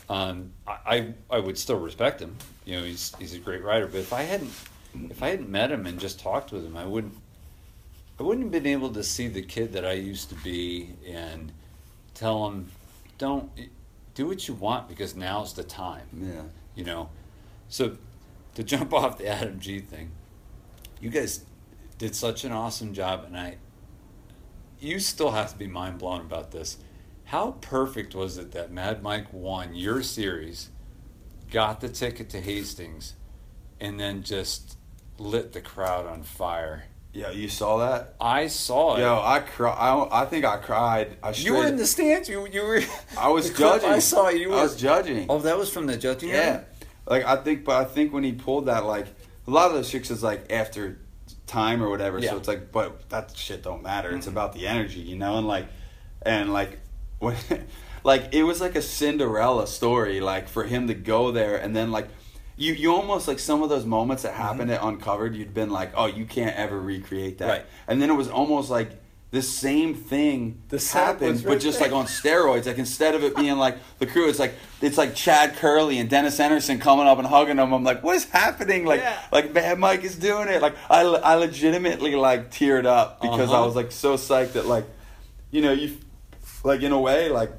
um, 0.09 0.52
I, 0.66 1.14
I 1.31 1.39
would 1.39 1.59
still 1.59 1.78
respect 1.78 2.20
him. 2.20 2.36
You 2.64 2.76
know, 2.76 2.85
he's 2.85 3.14
he's 3.18 3.35
a 3.35 3.39
great 3.39 3.62
writer. 3.62 3.86
But 3.86 3.98
if 4.01 4.12
I 4.12 4.22
hadn't, 4.22 4.52
if 5.10 5.22
I 5.22 5.31
hadn't 5.31 5.48
met 5.48 5.70
him 5.70 5.86
and 5.86 5.98
just 5.98 6.20
talked 6.20 6.52
with 6.52 6.64
him, 6.64 6.76
I 6.76 6.85
wouldn't. 6.85 7.14
I 8.18 8.22
wouldn't 8.22 8.44
have 8.44 8.62
been 8.62 8.70
able 8.70 8.90
to 8.90 9.02
see 9.02 9.26
the 9.26 9.43
kid 9.43 9.72
that 9.72 9.85
I 9.85 9.93
used 9.93 10.28
to 10.28 10.36
be 10.36 10.90
and 11.05 11.51
tell 12.14 12.48
him, 12.48 12.70
don't 13.18 13.51
do 14.14 14.26
what 14.26 14.47
you 14.47 14.55
want 14.55 14.89
because 14.89 15.16
now's 15.16 15.55
the 15.55 15.64
time 15.64 16.06
yeah 16.12 16.43
you 16.74 16.85
know. 16.85 17.09
So 17.68 17.97
to 18.55 18.62
jump 18.64 18.93
off 18.93 19.18
the 19.18 19.28
Adam 19.28 19.60
G 19.60 19.81
thing, 19.81 20.10
you 21.01 21.10
guys 21.10 21.44
did 21.98 22.14
such 22.14 22.44
an 22.44 22.52
awesome 22.52 22.93
job, 22.93 23.24
and 23.26 23.36
I, 23.36 23.56
you 24.81 24.98
still 24.98 25.31
have 25.31 25.52
to 25.52 25.59
be 25.59 25.66
mind 25.66 25.98
blown 25.98 26.20
about 26.20 26.51
this. 26.51 26.78
How 27.24 27.52
perfect 27.60 28.14
was 28.14 28.38
it 28.38 28.52
that 28.52 28.70
Mad 28.70 29.02
Mike 29.02 29.32
won 29.32 29.74
your 29.74 30.02
series, 30.02 30.70
got 31.51 31.80
the 31.80 31.88
ticket 31.88 32.28
to 32.30 32.40
Hastings, 32.40 33.14
and 33.80 33.98
then 33.98 34.22
just 34.22 34.76
lit 35.18 35.52
the 35.52 35.60
crowd 35.60 36.06
on 36.06 36.22
fire? 36.22 36.84
yeah 37.12 37.30
you 37.30 37.48
saw 37.48 37.76
that 37.78 38.14
I 38.20 38.48
saw 38.48 38.96
it. 38.96 39.01
Yo, 39.01 39.20
I 39.24 39.38
cry. 39.38 39.70
I, 39.72 40.22
I 40.22 40.26
think 40.26 40.44
I 40.44 40.56
cried. 40.56 41.16
I 41.22 41.30
you 41.30 41.55
were 41.55 41.66
in 41.66 41.76
the 41.76 41.86
stands. 41.86 42.28
You 42.28 42.46
you 42.48 42.62
were. 42.64 42.80
I 43.18 43.28
was 43.28 43.51
judging. 43.51 43.88
I 43.88 44.01
saw 44.01 44.28
you. 44.30 44.51
Were, 44.51 44.56
I 44.56 44.62
was 44.64 44.74
judging. 44.76 45.26
Oh, 45.28 45.38
that 45.38 45.56
was 45.56 45.70
from 45.70 45.86
the 45.86 45.96
judging. 45.96 46.30
yeah, 46.30 46.56
room? 46.56 46.64
like 47.06 47.24
I 47.24 47.36
think, 47.36 47.64
but 47.64 47.76
I 47.80 47.84
think 47.84 48.12
when 48.12 48.24
he 48.24 48.32
pulled 48.32 48.66
that, 48.66 48.84
like 48.84 49.06
a 49.46 49.51
lot 49.51 49.68
of 49.68 49.74
those 49.74 49.88
chicks 49.88 50.10
is 50.10 50.24
like 50.24 50.51
after 50.51 50.98
time 51.46 51.82
or 51.84 51.88
whatever. 51.88 52.18
Yeah. 52.18 52.30
So 52.30 52.36
it's 52.38 52.48
like, 52.48 52.72
but 52.72 53.09
that 53.10 53.36
shit 53.36 53.62
don't 53.62 53.82
matter. 53.84 54.10
It's 54.16 54.26
Mhm. 54.26 54.30
about 54.30 54.52
the 54.52 54.66
energy, 54.66 54.98
you 55.01 55.16
know, 55.16 55.38
and 55.38 55.46
like, 55.46 55.66
and 56.22 56.52
like 56.52 56.80
when, 57.24 57.36
like 58.05 58.28
it 58.32 58.42
was 58.44 58.60
like 58.60 58.76
a 58.76 58.82
Cinderella 58.82 59.66
story, 59.66 60.20
like 60.20 60.48
for 60.48 60.64
him 60.64 60.86
to 60.88 60.94
go 60.94 61.30
there 61.32 61.56
and 61.56 61.74
then 61.74 61.90
like. 61.90 62.09
You, 62.56 62.72
you 62.72 62.94
almost 62.94 63.26
like 63.26 63.40
some 63.40 63.64
of 63.64 63.68
those 63.68 63.84
moments 63.84 64.22
that 64.22 64.32
happened 64.34 64.70
at 64.70 64.80
Uncovered, 64.80 65.34
you'd 65.34 65.52
been 65.55 65.70
like, 65.70 65.90
oh, 65.96 66.06
you 66.06 66.24
can't 66.24 66.55
ever 66.55 66.80
recreate 66.80 67.38
that. 67.38 67.48
Right. 67.48 67.66
And 67.88 68.01
then 68.01 68.10
it 68.10 68.14
was 68.14 68.28
almost 68.28 68.70
like 68.70 68.92
the 69.32 69.42
same 69.42 69.92
thing 69.96 70.62
The 70.68 70.78
happened, 70.92 71.32
was 71.32 71.42
but 71.42 71.59
just 71.60 71.80
there. 71.80 71.88
like 71.88 71.96
on 71.98 72.06
steroids. 72.06 72.66
Like 72.66 72.78
instead 72.78 73.16
of 73.16 73.24
it 73.24 73.34
being 73.34 73.56
like 73.59 73.78
the 73.98 74.06
crew, 74.06 74.28
it's 74.28 74.38
like 74.38 74.55
it's 74.80 74.96
like 74.96 75.16
Chad 75.16 75.55
Kerley 75.55 75.96
and 75.98 76.09
Dennis 76.09 76.38
Enarson 76.38 76.80
coming 76.80 77.09
up 77.09 77.18
and 77.18 77.26
hugging 77.26 77.56
them. 77.56 77.72
I'm 77.74 77.82
like, 77.82 78.05
what 78.05 78.14
is 78.14 78.26
happening? 78.26 78.84
Like 78.84 79.01
Yeah. 79.01 79.18
like 79.32 79.52
Mad 79.52 79.80
Mike 79.80 80.05
is 80.05 80.14
doing 80.14 80.46
it. 80.46 80.62
Like 80.62 80.76
I, 80.88 81.01
I 81.02 81.34
legitimately 81.34 82.14
like 82.14 82.52
teared 82.52 82.86
up 82.86 83.20
because 83.20 83.51
I 83.51 83.55
Uh-huh. 83.55 83.66
was 83.66 83.74
like 83.74 83.90
so 83.90 84.14
psyched 84.14 84.52
that 84.52 84.66
like 84.66 84.84
you 85.51 85.60
know 85.60 85.72
you 85.72 85.96
like 86.65 86.82
in 86.82 86.91
a 86.91 87.01
way 87.01 87.28
like 87.28 87.53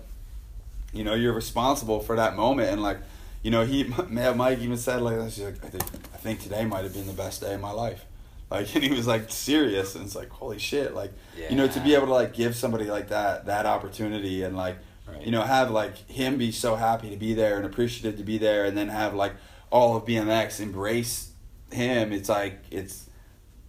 you 0.92 1.04
know 1.04 1.14
you're 1.14 1.34
responsible 1.34 2.02
for 2.02 2.18
that 2.18 2.36
moment 2.36 2.70
and 2.70 2.82
like 2.82 2.98
you 3.46 3.52
know, 3.52 3.64
he 3.64 3.84
Mike 4.10 4.58
even 4.60 4.76
said 4.76 5.04
like, 5.04 5.20
I 5.20 5.30
think 5.30 5.84
I 6.16 6.18
think 6.18 6.42
today 6.42 6.66
might 6.66 6.84
have 6.84 6.94
been 6.94 7.06
the 7.06 7.14
best 7.14 7.42
day 7.42 7.54
of 7.54 7.62
my 7.62 7.70
life. 7.70 8.04
Like, 8.50 8.74
and 8.76 8.84
he 8.84 8.90
was 8.90 9.06
like 9.06 9.30
serious, 9.30 9.94
and 9.94 10.04
it's 10.04 10.16
like, 10.16 10.30
holy 10.32 10.58
shit, 10.58 10.96
like, 10.96 11.14
you 11.52 11.56
know, 11.56 11.68
to 11.68 11.80
be 11.80 11.94
able 11.94 12.08
to 12.08 12.14
like 12.14 12.34
give 12.34 12.56
somebody 12.56 12.86
like 12.86 13.10
that 13.10 13.46
that 13.46 13.68
opportunity 13.68 14.42
and 14.44 14.58
like, 14.58 14.78
Right. 15.08 15.22
you 15.22 15.30
know, 15.32 15.44
have 15.44 15.70
like 15.70 15.96
him 16.10 16.40
be 16.40 16.52
so 16.52 16.76
happy 16.76 17.12
to 17.12 17.16
be 17.18 17.36
there 17.36 17.58
and 17.58 17.66
appreciative 17.68 18.18
to 18.18 18.24
be 18.24 18.40
there, 18.40 18.66
and 18.66 18.76
then 18.76 18.88
have 18.88 19.14
like 19.14 19.34
all 19.70 19.96
of 19.96 20.06
BMX 20.06 20.60
embrace 20.60 21.30
him. 21.72 22.12
It's 22.12 22.28
like 22.28 22.64
it's 22.72 23.08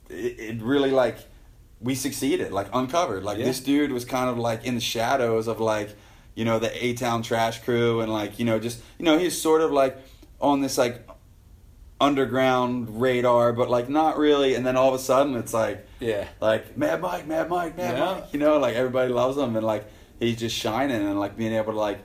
it, 0.09 0.41
it 0.41 0.63
really 0.63 0.91
like 0.91 1.19
we 1.81 1.95
succeeded, 1.95 2.53
like 2.53 2.69
uncovered. 2.73 3.23
Like 3.25 3.39
Yeah. 3.39 3.45
this 3.47 3.61
dude 3.61 3.93
was 3.93 4.05
kind 4.05 4.29
of 4.31 4.39
like 4.39 4.65
in 4.65 4.75
the 4.75 4.81
shadows 4.81 5.47
of 5.47 5.61
like, 5.61 5.91
you 6.35 6.45
know, 6.45 6.59
the 6.59 6.85
A 6.85 6.95
Town 6.95 7.23
Trash 7.23 7.63
Crew 7.65 8.01
and 8.01 8.13
like, 8.13 8.39
you 8.39 8.45
know, 8.45 8.59
just 8.59 8.81
you 8.99 9.05
know, 9.05 9.19
he's 9.19 9.41
sort 9.41 9.61
of 9.61 9.71
like 9.73 9.97
on 10.41 10.61
this 10.61 10.79
like 10.79 11.07
underground 12.01 13.01
radar, 13.01 13.53
but 13.53 13.71
like 13.71 13.89
not 13.89 14.19
really. 14.19 14.55
And 14.55 14.67
then 14.67 14.77
all 14.77 14.89
of 14.89 14.95
a 14.95 15.03
sudden, 15.03 15.35
it's 15.37 15.55
like 15.55 15.87
Yeah. 16.01 16.27
like 16.41 16.77
Mad 16.77 17.01
Mike, 17.01 17.27
Mad 17.27 17.49
Mike, 17.49 17.77
Mad 17.77 17.97
Yeah. 17.97 18.05
Mike. 18.15 18.25
You 18.33 18.39
know, 18.39 18.59
like 18.59 18.75
everybody 18.75 19.13
loves 19.13 19.37
him, 19.37 19.57
and 19.57 19.65
like 19.67 19.85
he's 20.21 20.39
just 20.39 20.57
shining, 20.57 20.97
and 21.03 21.19
like 21.19 21.37
being 21.37 21.53
able 21.55 21.73
to 21.73 21.79
like 21.79 21.99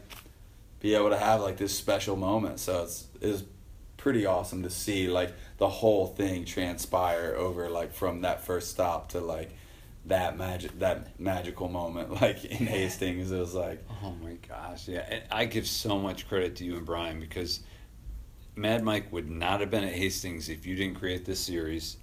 be 0.79 0.95
able 0.95 1.09
to 1.09 1.17
have 1.17 1.41
like 1.41 1.57
this 1.57 1.77
special 1.77 2.15
moment. 2.15 2.59
So 2.59 2.83
it's 2.83 3.05
it's 3.21 3.43
pretty 3.97 4.25
awesome 4.25 4.63
to 4.63 4.69
see 4.69 5.07
like 5.07 5.33
the 5.57 5.69
whole 5.69 6.07
thing 6.07 6.43
transpire 6.45 7.35
over 7.37 7.69
like 7.69 7.93
from 7.93 8.21
that 8.21 8.43
first 8.43 8.71
stop 8.71 9.09
to 9.09 9.19
like 9.19 9.51
that 10.05 10.37
magic 10.37 10.77
that 10.79 11.19
magical 11.19 11.69
moment 11.69 12.09
like 12.21 12.43
in 12.45 12.65
Hastings. 12.65 13.31
It 13.31 13.39
was 13.39 13.53
like 13.53 13.83
Oh 14.03 14.15
my 14.23 14.33
gosh, 14.47 14.87
yeah. 14.87 15.05
And 15.09 15.23
I 15.31 15.45
give 15.45 15.67
so 15.67 15.99
much 15.99 16.27
credit 16.27 16.55
to 16.57 16.63
you 16.65 16.77
and 16.77 16.85
Brian 16.85 17.19
because 17.19 17.59
Mad 18.55 18.83
Mike 18.83 19.11
would 19.13 19.29
not 19.29 19.59
have 19.61 19.69
been 19.71 19.83
at 19.83 19.93
Hastings 19.93 20.49
if 20.49 20.65
you 20.65 20.75
didn't 20.75 20.95
create 20.95 21.25
this 21.25 21.39
series. 21.39 21.97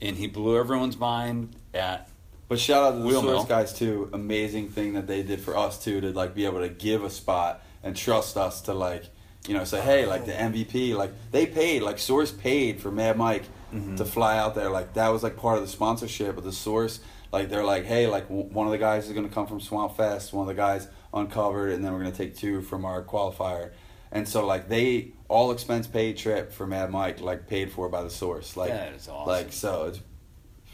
And 0.00 0.16
he 0.16 0.26
blew 0.26 0.58
everyone's 0.58 0.96
mind 0.96 1.56
at 1.74 2.08
But 2.48 2.58
shout 2.58 2.84
out 2.84 2.90
to 2.92 2.98
the 2.98 3.06
Wheel 3.06 3.22
Source 3.22 3.44
guys 3.46 3.72
too. 3.72 4.10
Amazing 4.12 4.68
thing 4.70 4.92
that 4.94 5.06
they 5.06 5.22
did 5.22 5.40
for 5.40 5.56
us 5.56 5.82
too 5.82 6.00
to 6.00 6.10
like 6.12 6.34
be 6.34 6.44
able 6.44 6.60
to 6.60 6.68
give 6.68 7.04
a 7.04 7.10
spot 7.10 7.62
and 7.82 7.96
trust 7.96 8.36
us 8.36 8.60
to 8.62 8.74
like 8.74 9.04
you 9.46 9.54
know 9.54 9.64
say 9.64 9.80
hey 9.80 10.04
like 10.06 10.26
the 10.26 10.32
MVP 10.32 10.94
like 10.96 11.12
they 11.30 11.46
paid 11.46 11.82
like 11.82 11.98
Source 11.98 12.32
paid 12.32 12.80
for 12.80 12.90
Mad 12.90 13.16
Mike 13.16 13.44
Mm-hmm. 13.70 13.96
to 13.96 14.06
fly 14.06 14.38
out 14.38 14.54
there 14.54 14.70
like 14.70 14.94
that 14.94 15.08
was 15.08 15.22
like 15.22 15.36
part 15.36 15.58
of 15.58 15.62
the 15.62 15.68
sponsorship 15.68 16.38
of 16.38 16.44
the 16.44 16.52
Source 16.54 17.00
like 17.32 17.48
they're 17.48 17.64
like 17.64 17.84
hey 17.84 18.06
like 18.06 18.28
w- 18.28 18.48
one 18.48 18.66
of 18.66 18.72
the 18.72 18.78
guys 18.78 19.06
is 19.06 19.12
gonna 19.12 19.28
come 19.28 19.46
from 19.46 19.60
Swamp 19.60 19.96
Fest 19.96 20.32
one 20.32 20.42
of 20.42 20.48
the 20.48 20.60
guys 20.60 20.88
uncovered 21.14 21.72
and 21.72 21.84
then 21.84 21.92
we're 21.92 21.98
gonna 22.00 22.12
take 22.12 22.36
two 22.36 22.62
from 22.62 22.84
our 22.84 23.02
qualifier 23.02 23.72
and 24.12 24.26
so 24.28 24.46
like 24.46 24.68
they 24.68 25.12
all 25.28 25.50
expense 25.50 25.86
paid 25.86 26.16
trip 26.16 26.52
for 26.52 26.66
Mad 26.66 26.90
Mike 26.90 27.20
like 27.20 27.46
paid 27.46 27.70
for 27.72 27.88
by 27.88 28.02
the 28.02 28.10
Source 28.10 28.56
like 28.56 28.70
That 28.70 28.92
is 28.94 29.08
awesome. 29.08 29.28
like 29.28 29.52
so 29.52 29.86
it's 29.86 30.00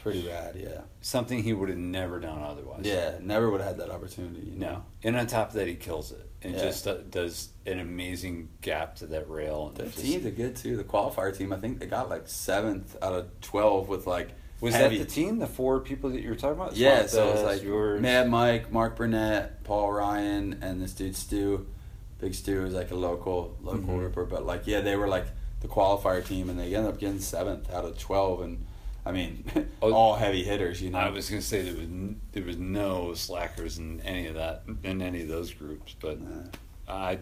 pretty 0.01 0.27
rad 0.27 0.55
yeah. 0.55 0.81
something 1.01 1.41
he 1.41 1.51
would 1.51 1.67
have 1.69 1.79
never 1.79 2.19
done 2.19 2.39
otherwise. 2.43 2.81
Yeah, 2.83 3.17
never 3.21 3.49
would 3.49 3.59
have 3.59 3.71
had 3.71 3.79
that 3.79 3.89
opportunity. 3.89 4.51
You 4.51 4.59
know? 4.59 4.67
No. 4.69 4.83
And 5.03 5.17
on 5.17 5.25
top 5.25 5.47
of 5.47 5.53
that, 5.55 5.67
he 5.67 5.73
kills 5.73 6.11
it 6.11 6.29
and 6.43 6.53
Yeah. 6.53 6.61
just 6.61 6.87
uh, 6.87 6.97
does 7.09 7.49
an 7.65 7.79
amazing 7.79 8.49
gap 8.61 8.97
to 8.97 9.07
that 9.07 9.27
rail. 9.27 9.69
And 9.69 9.77
The 9.77 9.83
just- 9.85 9.97
teams 9.97 10.23
are 10.27 10.29
good 10.29 10.55
too. 10.57 10.77
The 10.77 10.83
qualifier 10.83 11.35
team, 11.35 11.51
I 11.51 11.57
think 11.57 11.79
they 11.79 11.87
got 11.87 12.07
like 12.07 12.27
seventh 12.27 12.95
out 13.01 13.13
of 13.13 13.41
twelve 13.41 13.89
with 13.89 14.05
like 14.05 14.29
was 14.61 14.73
heavy. 14.73 14.97
that 14.97 15.07
the 15.07 15.11
team, 15.13 15.39
the 15.39 15.47
four 15.47 15.79
people 15.79 16.09
that 16.11 16.21
you 16.21 16.29
were 16.29 16.35
talking 16.35 16.59
about? 16.59 16.75
Yeah, 16.75 17.05
so 17.07 17.27
it 17.29 17.33
was 17.33 17.43
like 17.43 17.63
yours. 17.63 18.01
Mad 18.01 18.29
Mike, 18.29 18.71
Mark 18.71 18.95
Burnett, 18.95 19.63
Paul 19.63 19.91
Ryan, 19.91 20.59
and 20.61 20.81
this 20.81 20.93
dude 20.93 21.15
Stu. 21.15 21.67
Big 22.19 22.33
Stu 22.33 22.65
is 22.65 22.73
like 22.73 22.91
a 22.91 22.95
local 22.95 23.57
local 23.61 23.95
Mhm. 23.95 24.01
ripper, 24.03 24.25
but 24.25 24.45
like 24.45 24.65
yeah, 24.65 24.81
they 24.81 24.95
were 24.95 25.07
like 25.07 25.25
the 25.61 25.67
qualifier 25.67 26.25
team, 26.25 26.49
and 26.49 26.57
they 26.59 26.73
ended 26.75 26.91
up 26.93 26.99
getting 26.99 27.19
seventh 27.19 27.71
out 27.73 27.83
of 27.85 27.97
twelve, 27.99 28.41
and 28.41 28.65
I 29.05 29.11
mean 29.11 29.43
Oh, 29.81 29.91
all 29.93 30.15
heavy 30.15 30.43
hitters. 30.43 30.81
You 30.81 30.91
know, 30.91 30.99
I 30.99 31.09
was 31.09 31.29
gonna 31.29 31.41
say 31.41 31.61
there 31.63 31.73
was 31.73 31.81
n- 31.83 32.21
there 32.31 32.43
was 32.43 32.57
no 32.57 33.13
slackers 33.13 33.77
in 33.77 33.99
any 34.01 34.27
of 34.27 34.35
that 34.35 34.63
in 34.83 35.01
any 35.01 35.21
of 35.23 35.27
those 35.27 35.53
groups, 35.53 35.95
but 35.99 36.17
Uh, 36.87 36.91
I 36.91 37.17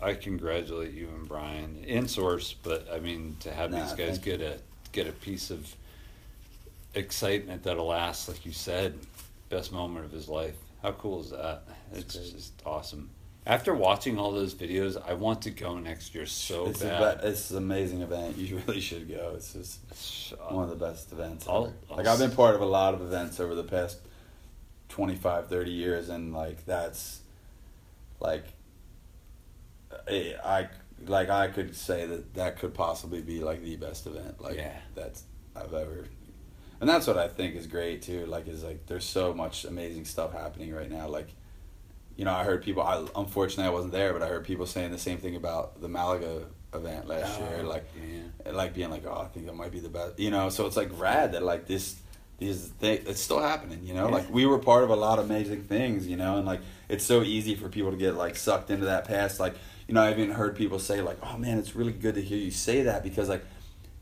I 0.00 0.14
congratulate 0.14 0.92
you 0.94 1.08
and 1.08 1.28
Brian 1.28 1.82
in 1.84 2.08
source, 2.08 2.54
but 2.62 2.86
I 2.92 3.00
mean 3.00 3.36
to 3.40 3.52
have 3.52 3.70
Nah, 3.72 3.82
these 3.84 3.92
guys 3.92 4.18
get 4.18 4.40
a 4.40 4.58
get 4.92 5.06
a 5.06 5.12
piece 5.12 5.50
of 5.50 5.74
excitement 6.94 7.62
that'll 7.64 7.86
last, 7.86 8.28
like 8.28 8.44
you 8.46 8.52
said, 8.52 8.94
best 9.48 9.72
moment 9.72 10.04
of 10.04 10.12
his 10.12 10.28
life. 10.28 10.56
How 10.82 10.92
cool 10.92 11.20
is 11.20 11.30
that? 11.30 11.62
It's 11.92 12.16
great. 12.16 12.32
just 12.32 12.52
awesome. 12.64 13.10
After 13.46 13.74
watching 13.74 14.18
all 14.18 14.32
those 14.32 14.54
videos, 14.54 14.96
I 15.06 15.12
want 15.14 15.42
to 15.42 15.50
go 15.50 15.78
next 15.78 16.14
year 16.14 16.24
so 16.24 16.66
it's, 16.68 16.82
bad. 16.82 17.20
be- 17.20 17.28
it's 17.28 17.50
an 17.50 17.58
amazing 17.58 18.00
event. 18.00 18.38
You 18.38 18.60
really 18.66 18.80
should 18.80 19.08
go. 19.08 19.32
It's 19.36 19.52
just 19.52 19.80
one 20.48 20.64
of 20.64 20.70
the 20.70 20.76
best 20.82 21.12
events 21.12 21.46
I'll- 21.46 21.66
ever. 21.66 21.74
I'll 21.90 21.96
like 21.98 22.06
I've 22.06 22.18
been 22.18 22.30
part 22.30 22.54
of 22.54 22.62
a 22.62 22.66
lot 22.66 22.94
of 22.94 23.02
events 23.02 23.40
over 23.40 23.54
the 23.54 23.64
past 23.64 23.98
25 24.88 25.48
30 25.48 25.70
years 25.70 26.08
and 26.08 26.32
like 26.32 26.64
that's 26.66 27.20
like 28.20 28.44
I, 30.08 30.34
I 30.44 30.68
like 31.06 31.28
I 31.30 31.48
could 31.48 31.74
say 31.76 32.06
that 32.06 32.34
that 32.34 32.58
could 32.58 32.74
possibly 32.74 33.20
be 33.20 33.40
like 33.40 33.62
the 33.62 33.76
best 33.76 34.06
event 34.06 34.40
like 34.40 34.56
Yeah. 34.56 34.76
that's 34.94 35.24
I've 35.56 35.74
ever 35.74 36.06
and 36.80 36.88
that's 36.88 37.06
what 37.06 37.16
I 37.18 37.28
think 37.28 37.54
is 37.56 37.66
great 37.66 38.02
too 38.02 38.26
like 38.26 38.48
is 38.48 38.62
like 38.64 38.86
there's 38.86 39.04
so 39.04 39.32
much 39.34 39.64
amazing 39.64 40.04
stuff 40.04 40.32
happening 40.32 40.72
right 40.74 40.90
now 40.90 41.08
like 41.08 41.28
you 42.16 42.24
know 42.24 42.32
I 42.32 42.44
heard 42.44 42.62
people 42.62 42.82
I 42.82 43.04
unfortunately 43.16 43.64
I 43.64 43.70
wasn't 43.70 43.92
there 43.92 44.12
but 44.12 44.22
I 44.22 44.28
heard 44.28 44.44
people 44.44 44.66
saying 44.66 44.90
the 44.92 44.98
same 44.98 45.18
thing 45.18 45.36
about 45.36 45.80
the 45.80 45.88
Malaga 45.88 46.42
event 46.74 47.06
last 47.06 47.40
Oh, 47.40 47.48
year 47.50 47.62
like 47.62 47.84
yeah. 48.44 48.50
like 48.52 48.74
being 48.74 48.90
like, 48.90 49.06
oh, 49.06 49.22
I 49.24 49.26
think 49.28 49.46
that 49.46 49.54
might 49.54 49.70
be 49.70 49.80
the 49.80 49.88
best, 49.88 50.18
you 50.18 50.30
know. 50.30 50.48
So 50.48 50.66
it's 50.66 50.76
like 50.76 50.90
rad 50.98 51.32
that 51.32 51.42
like 51.44 51.66
this, 51.66 51.94
these 52.38 52.66
things, 52.80 53.08
it's 53.08 53.20
still 53.20 53.40
happening, 53.40 53.80
you 53.84 53.94
know. 53.94 54.06
Yeah. 54.08 54.14
Like 54.14 54.28
we 54.32 54.44
were 54.44 54.58
part 54.58 54.82
of 54.82 54.90
a 54.90 54.96
lot 54.96 55.20
of 55.20 55.26
amazing 55.26 55.62
things, 55.64 56.06
you 56.06 56.16
know, 56.16 56.36
and 56.36 56.44
like 56.46 56.60
it's 56.88 57.04
so 57.04 57.22
easy 57.22 57.54
for 57.54 57.68
people 57.68 57.92
to 57.92 57.96
get 57.96 58.16
like 58.16 58.34
sucked 58.34 58.70
into 58.70 58.86
that 58.86 59.04
past. 59.06 59.38
Like 59.38 59.54
you 59.86 59.94
know, 59.94 60.02
I've 60.02 60.18
even 60.18 60.34
heard 60.34 60.56
people 60.56 60.78
say 60.80 61.00
like, 61.00 61.18
oh 61.22 61.36
man, 61.38 61.58
it's 61.58 61.76
really 61.76 61.92
good 61.92 62.16
to 62.16 62.22
hear 62.22 62.38
you 62.38 62.50
say 62.50 62.82
that 62.82 63.04
because 63.04 63.28
like, 63.28 63.44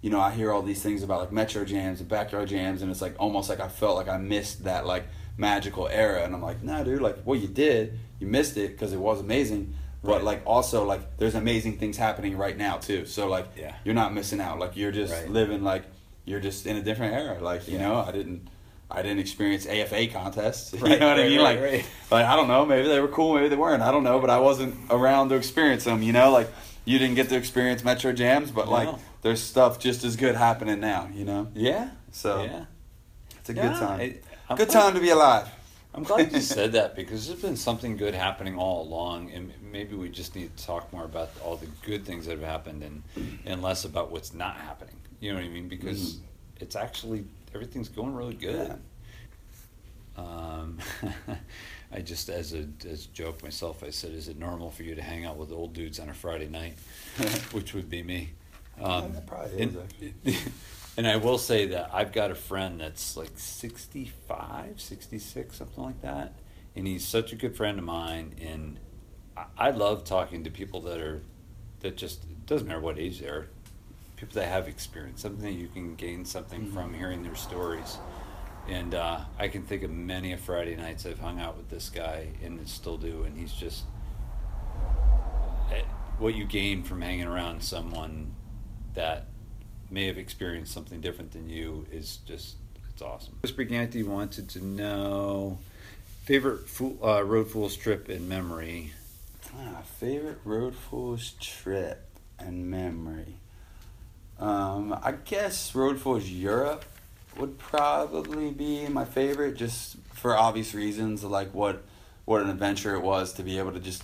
you 0.02 0.10
know, 0.10 0.20
I 0.20 0.30
hear 0.32 0.52
all 0.52 0.60
these 0.62 0.82
things 0.82 1.02
about 1.02 1.20
like 1.20 1.32
metro 1.32 1.64
jams 1.64 2.00
and 2.00 2.08
backyard 2.08 2.48
jams, 2.48 2.82
and 2.82 2.90
it's 2.90 3.00
like 3.00 3.14
almost 3.18 3.48
like 3.48 3.60
I 3.60 3.68
felt 3.68 3.96
like 3.96 4.08
I 4.08 4.18
missed 4.18 4.64
that 4.64 4.84
like 4.86 5.04
magical 5.38 5.88
era, 5.88 6.22
and 6.24 6.34
I'm 6.34 6.42
like, 6.42 6.62
nah, 6.62 6.82
dude, 6.82 7.00
like 7.00 7.22
what 7.22 7.38
you 7.40 7.48
did, 7.48 7.98
you 8.18 8.26
missed 8.26 8.56
it 8.58 8.72
because 8.72 8.92
it 8.92 8.98
was 8.98 9.20
amazing. 9.20 9.72
But 10.04 10.14
Right. 10.16 10.24
like 10.24 10.42
also 10.44 10.84
like 10.84 11.16
there's 11.18 11.36
amazing 11.36 11.78
things 11.78 11.96
happening 11.96 12.36
right 12.36 12.56
now 12.58 12.76
too. 12.78 13.06
So 13.06 13.28
like 13.28 13.46
Yeah. 13.56 13.74
you're 13.84 13.94
not 13.94 14.12
missing 14.12 14.40
out. 14.40 14.58
Like 14.58 14.76
you're 14.76 14.90
just 14.90 15.12
Right. 15.12 15.30
living 15.30 15.62
like 15.62 15.84
you're 16.24 16.40
just 16.40 16.66
in 16.66 16.76
a 16.76 16.82
different 16.82 17.14
era. 17.14 17.38
Like 17.40 17.68
you 17.68 17.74
Yeah. 17.78 17.88
know, 17.88 18.04
I 18.06 18.10
didn't 18.10 18.48
I 18.90 19.00
didn't 19.00 19.20
experience 19.20 19.64
AFA 19.66 20.08
contests. 20.08 20.72
you 20.74 20.80
know 20.80 21.08
what 21.08 21.20
I 21.20 21.28
mean? 21.28 21.38
right, 21.40 21.54
like 21.56 21.60
right. 21.62 21.84
like 22.10 22.26
I 22.26 22.34
don't 22.34 22.48
know, 22.48 22.66
maybe 22.66 22.88
they 22.88 22.98
were 22.98 23.06
cool, 23.08 23.34
maybe 23.36 23.48
they 23.48 23.56
weren't. 23.56 23.80
I 23.82 23.92
don't 23.92 24.02
know, 24.02 24.18
but 24.18 24.28
I 24.28 24.40
wasn't 24.40 24.74
around 24.90 25.28
to 25.28 25.36
experience 25.36 25.84
them, 25.84 26.02
you 26.02 26.12
know? 26.12 26.32
Like 26.32 26.48
you 26.84 26.98
didn't 26.98 27.14
get 27.14 27.28
to 27.28 27.36
experience 27.36 27.84
Metro 27.84 28.12
Jams, 28.12 28.50
but 28.50 28.68
like 28.68 28.88
No. 28.88 28.98
There's 29.22 29.42
stuff 29.42 29.78
just 29.78 30.04
as 30.04 30.16
good 30.16 30.34
happening 30.34 30.80
now, 30.80 31.08
you 31.12 31.24
know? 31.24 31.48
Yeah. 31.54 31.90
So 32.12 32.42
yeah. 32.44 32.64
it's 33.38 33.48
a 33.50 33.54
Yeah, 33.54 33.62
good 33.68 33.76
time. 33.78 34.00
it- 34.00 34.24
good 34.48 34.56
glad- 34.56 34.70
time 34.70 34.94
to 34.94 35.00
be 35.00 35.10
alive. 35.10 35.48
I'm 35.94 36.02
glad 36.04 36.32
you 36.32 36.40
said 36.56 36.72
that 36.72 36.96
because 36.96 37.26
there's 37.28 37.40
been 37.42 37.56
something 37.56 37.96
good 37.98 38.14
happening 38.14 38.56
all 38.58 38.82
along, 38.82 39.30
and 39.32 39.52
maybe 39.62 39.94
we 39.94 40.08
just 40.08 40.34
need 40.34 40.56
to 40.56 40.64
talk 40.64 40.90
more 40.92 41.04
about 41.04 41.30
all 41.44 41.56
the 41.56 41.66
good 41.84 42.04
things 42.06 42.24
that 42.26 42.32
have 42.38 42.48
happened 42.48 42.82
and 42.82 43.02
and 43.44 43.60
less 43.62 43.84
about 43.84 44.10
what's 44.10 44.32
not 44.32 44.56
happening. 44.56 44.96
You 45.20 45.32
know 45.32 45.36
what 45.38 45.44
I 45.44 45.48
mean? 45.48 45.68
Because 45.68 46.14
Mhm. 46.14 46.20
it's 46.60 46.76
actually 46.76 47.24
everything's 47.54 47.90
going 47.90 48.14
really 48.14 48.34
good. 48.34 48.78
Um, 50.16 50.78
I 51.92 52.00
just 52.00 52.28
as 52.30 52.54
a 52.54 52.66
as 52.88 53.04
a 53.04 53.08
joke 53.08 53.42
myself, 53.42 53.84
I 53.84 53.90
said, 53.90 54.12
"Is 54.12 54.28
it 54.28 54.38
normal 54.38 54.70
for 54.70 54.82
you 54.84 54.94
to 54.94 55.02
hang 55.02 55.26
out 55.26 55.36
with 55.36 55.52
old 55.52 55.74
dudes 55.74 56.00
on 56.00 56.08
a 56.08 56.14
Friday 56.14 56.48
night?" 56.48 56.74
Which 57.52 57.74
would 57.74 57.90
be 57.90 58.02
me. 58.02 58.30
Um, 58.80 59.12
Yeah, 59.14 59.20
probably 59.26 59.60
is, 59.60 59.76
and, 60.24 60.36
and 60.96 61.06
I 61.06 61.16
will 61.16 61.38
say 61.38 61.66
that 61.66 61.90
I've 61.92 62.12
got 62.12 62.30
a 62.30 62.34
friend 62.34 62.80
that's 62.80 63.16
like 63.16 63.32
65, 63.36 64.80
66, 64.80 65.56
something 65.56 65.84
like 65.84 66.00
that. 66.02 66.34
And 66.74 66.86
he's 66.86 67.06
such 67.06 67.32
a 67.32 67.36
good 67.36 67.56
friend 67.56 67.78
of 67.78 67.84
mine. 67.84 68.34
And 68.40 68.78
I, 69.36 69.44
I 69.58 69.70
love 69.70 70.04
talking 70.04 70.44
to 70.44 70.50
people 70.50 70.80
that 70.82 70.98
are, 70.98 71.22
that 71.80 71.96
just, 71.96 72.24
it 72.24 72.46
doesn't 72.46 72.66
matter 72.66 72.80
what 72.80 72.98
age 72.98 73.20
they 73.20 73.28
are, 73.28 73.48
people 74.16 74.34
that 74.40 74.48
have 74.48 74.68
experience, 74.68 75.22
something 75.22 75.44
that 75.44 75.58
you 75.58 75.68
can 75.68 75.94
gain 75.94 76.24
something 76.24 76.70
from 76.72 76.94
hearing 76.94 77.22
their 77.22 77.34
stories. 77.34 77.98
And 78.68 78.94
uh, 78.94 79.20
I 79.38 79.48
can 79.48 79.62
think 79.62 79.82
of 79.82 79.90
many 79.90 80.32
a 80.32 80.38
Friday 80.38 80.76
nights 80.76 81.04
I've 81.04 81.18
hung 81.18 81.40
out 81.40 81.56
with 81.56 81.68
this 81.68 81.90
guy 81.90 82.28
and 82.44 82.66
still 82.68 82.96
do. 82.96 83.24
And 83.24 83.36
he's 83.36 83.52
just, 83.52 83.84
eh, 85.72 85.82
what 86.18 86.34
you 86.34 86.44
gain 86.44 86.82
from 86.82 87.00
hanging 87.00 87.26
around 87.26 87.62
someone 87.62 88.34
that 88.94 89.26
may 89.90 90.06
have 90.06 90.18
experienced 90.18 90.72
something 90.72 91.00
different 91.00 91.32
than 91.32 91.48
you 91.48 91.86
is 91.92 92.18
just 92.26 92.56
it's 92.92 93.02
awesome. 93.02 93.34
Chris 93.42 93.52
Briganti 93.52 94.04
wanted 94.04 94.48
to 94.50 94.64
know 94.64 95.58
favorite 96.24 96.68
fool, 96.68 96.98
uh, 97.02 97.22
road 97.24 97.48
fools 97.48 97.76
trip 97.76 98.08
in 98.08 98.28
memory. 98.28 98.92
Ah, 99.54 99.82
favorite 99.98 100.38
road 100.44 100.74
fools 100.74 101.32
trip. 101.40 102.08
and 102.38 102.70
memory. 102.70 103.34
Um, 104.38 104.92
I 105.02 105.12
guess 105.12 105.74
Road 105.74 106.00
fools 106.00 106.28
Europe 106.28 106.84
would 107.38 107.58
probably 107.58 108.50
be 108.50 108.88
my 108.88 109.04
favorite, 109.04 109.56
just 109.56 109.96
for 110.12 110.36
obvious 110.36 110.74
reasons, 110.74 111.22
like 111.22 111.54
what 111.54 111.82
what 112.24 112.42
an 112.42 112.50
adventure 112.50 112.94
it 112.94 113.02
was 113.02 113.32
to 113.34 113.42
be 113.42 113.58
able 113.58 113.72
to 113.72 113.80
just 113.80 114.02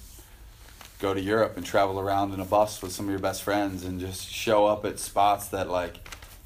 go 0.99 1.15
to 1.15 1.21
Europe 1.21 1.57
and 1.57 1.65
travel 1.65 2.01
around 2.01 2.35
in 2.35 2.41
a 2.41 2.45
bus 2.45 2.83
with 2.83 2.93
some 2.93 3.07
of 3.07 3.11
your 3.11 3.19
best 3.21 3.43
friends 3.43 3.85
and 3.85 4.01
just 4.01 4.29
show 4.31 4.67
up 4.67 4.85
at 4.85 4.99
spots 4.99 5.49
that 5.49 5.69
like 5.69 5.97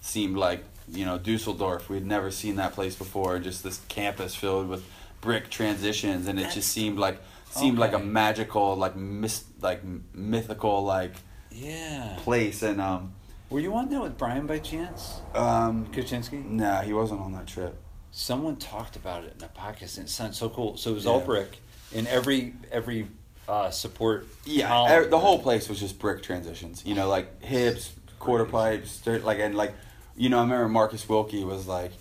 seemed 0.00 0.36
like 0.36 0.62
you 0.88 1.04
know 1.04 1.18
Dusseldorf. 1.18 1.88
We'd 1.88 2.04
never 2.06 2.30
seen 2.30 2.56
that 2.56 2.72
place 2.74 2.94
before. 2.94 3.38
Just 3.38 3.62
this 3.62 3.80
campus 3.88 4.34
filled 4.34 4.68
with 4.68 4.84
brick 5.20 5.48
transitions, 5.50 6.26
and 6.28 6.38
it 6.38 6.42
That's- 6.42 6.54
just 6.56 6.68
seemed 6.70 6.98
like 6.98 7.20
seemed 7.50 7.78
like 7.78 7.92
a 7.92 7.98
magical, 7.98 8.76
like 8.76 8.96
mis- 8.96 9.44
like 9.60 9.82
mythical 10.14 10.82
like 10.84 11.12
Yeah. 11.50 12.16
place. 12.22 12.62
And 12.62 12.80
um 12.80 13.12
Were 13.50 13.60
you 13.60 13.74
on 13.74 13.88
that 13.90 14.00
with 14.02 14.16
Brian 14.18 14.46
by 14.46 14.58
chance? 14.58 15.20
um 15.34 15.86
Kachinsky? 15.92 16.44
nah, 16.44 16.80
he 16.82 16.92
wasn't 16.92 17.20
on 17.20 17.32
that 17.32 17.46
trip. 17.46 17.76
Someone 18.10 18.56
talked 18.56 18.96
about 18.96 19.24
it 19.24 19.34
in 19.38 19.44
a 19.44 19.48
podcast 19.48 19.96
and 19.98 20.06
it 20.06 20.10
sounded 20.10 20.34
so 20.34 20.48
cool. 20.50 20.76
So 20.76 20.90
it 20.90 20.94
was 20.94 21.06
all 21.06 21.20
brick 21.20 21.58
in 21.92 22.06
every 22.06 22.54
every 22.70 23.06
uh, 23.48 23.70
support. 23.70 24.26
Yeah, 24.44 24.68
column. 24.68 24.92
er- 24.92 25.08
the 25.08 25.18
whole 25.18 25.38
place 25.40 25.68
was 25.68 25.78
just 25.80 25.98
brick 25.98 26.22
transitions. 26.22 26.82
You 26.86 26.94
know, 26.94 27.08
like 27.08 27.42
hips, 27.42 27.92
quarter 28.18 28.44
pipes, 28.44 28.98
dirt, 29.00 29.24
like 29.24 29.38
and 29.38 29.54
like, 29.54 29.74
you 30.16 30.28
know, 30.28 30.38
I 30.38 30.42
remember 30.42 30.68
Markus 30.68 31.04
Wilke 31.06 31.44
was 31.44 31.66
like, 31.66 31.92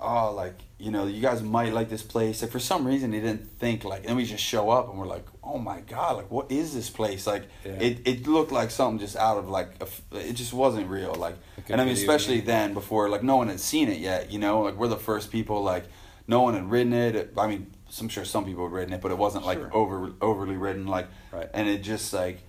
oh, 0.00 0.32
like 0.34 0.54
you 0.78 0.90
know, 0.90 1.06
you 1.06 1.22
guys 1.22 1.42
might 1.42 1.72
like 1.72 1.88
this 1.88 2.02
place. 2.02 2.42
Like 2.42 2.50
for 2.50 2.58
some 2.60 2.86
reason, 2.86 3.12
he 3.12 3.20
didn't 3.20 3.46
think 3.58 3.82
like, 3.82 4.04
and 4.06 4.14
we 4.14 4.26
just 4.26 4.44
show 4.44 4.68
up 4.68 4.90
and 4.90 4.98
we're 4.98 5.06
like, 5.06 5.24
oh 5.42 5.56
my 5.58 5.80
god, 5.80 6.16
like 6.18 6.30
what 6.30 6.52
is 6.52 6.74
this 6.74 6.90
place? 6.90 7.26
Like 7.26 7.44
Yeah. 7.64 7.72
it, 7.80 8.06
it 8.06 8.26
looked 8.26 8.52
like 8.52 8.70
something 8.70 8.98
just 8.98 9.16
out 9.16 9.38
of 9.38 9.48
like, 9.48 9.70
a 9.80 9.86
it 10.18 10.34
just 10.34 10.52
wasn't 10.52 10.88
real. 10.88 11.14
Like, 11.14 11.36
Like 11.56 11.70
and 11.70 11.80
I 11.80 11.84
mean, 11.84 11.94
especially 11.94 12.36
game. 12.36 12.44
then 12.46 12.74
before 12.74 13.08
like 13.08 13.22
no 13.22 13.36
one 13.36 13.48
had 13.48 13.58
seen 13.60 13.88
it 13.88 13.98
yet. 13.98 14.30
You 14.30 14.38
know, 14.38 14.60
like 14.60 14.74
we're 14.76 14.88
the 14.88 14.96
first 14.98 15.32
people. 15.32 15.62
Like 15.62 15.84
no 16.28 16.42
one 16.42 16.52
had 16.54 16.70
ridden 16.70 16.92
it. 16.92 17.32
I 17.38 17.46
mean, 17.46 17.72
I'm 18.00 18.08
sure 18.08 18.24
some 18.24 18.44
people 18.44 18.64
had 18.64 18.72
ridden 18.72 18.94
it, 18.94 19.00
but 19.00 19.10
it 19.10 19.18
wasn't 19.18 19.44
like 19.46 19.58
Sure. 19.58 19.70
over 19.74 20.12
overly 20.20 20.56
ridden. 20.56 20.86
Like 20.86 21.08
Right. 21.32 21.48
and 21.54 21.68
it 21.68 21.78
just 21.82 22.12
like 22.12 22.40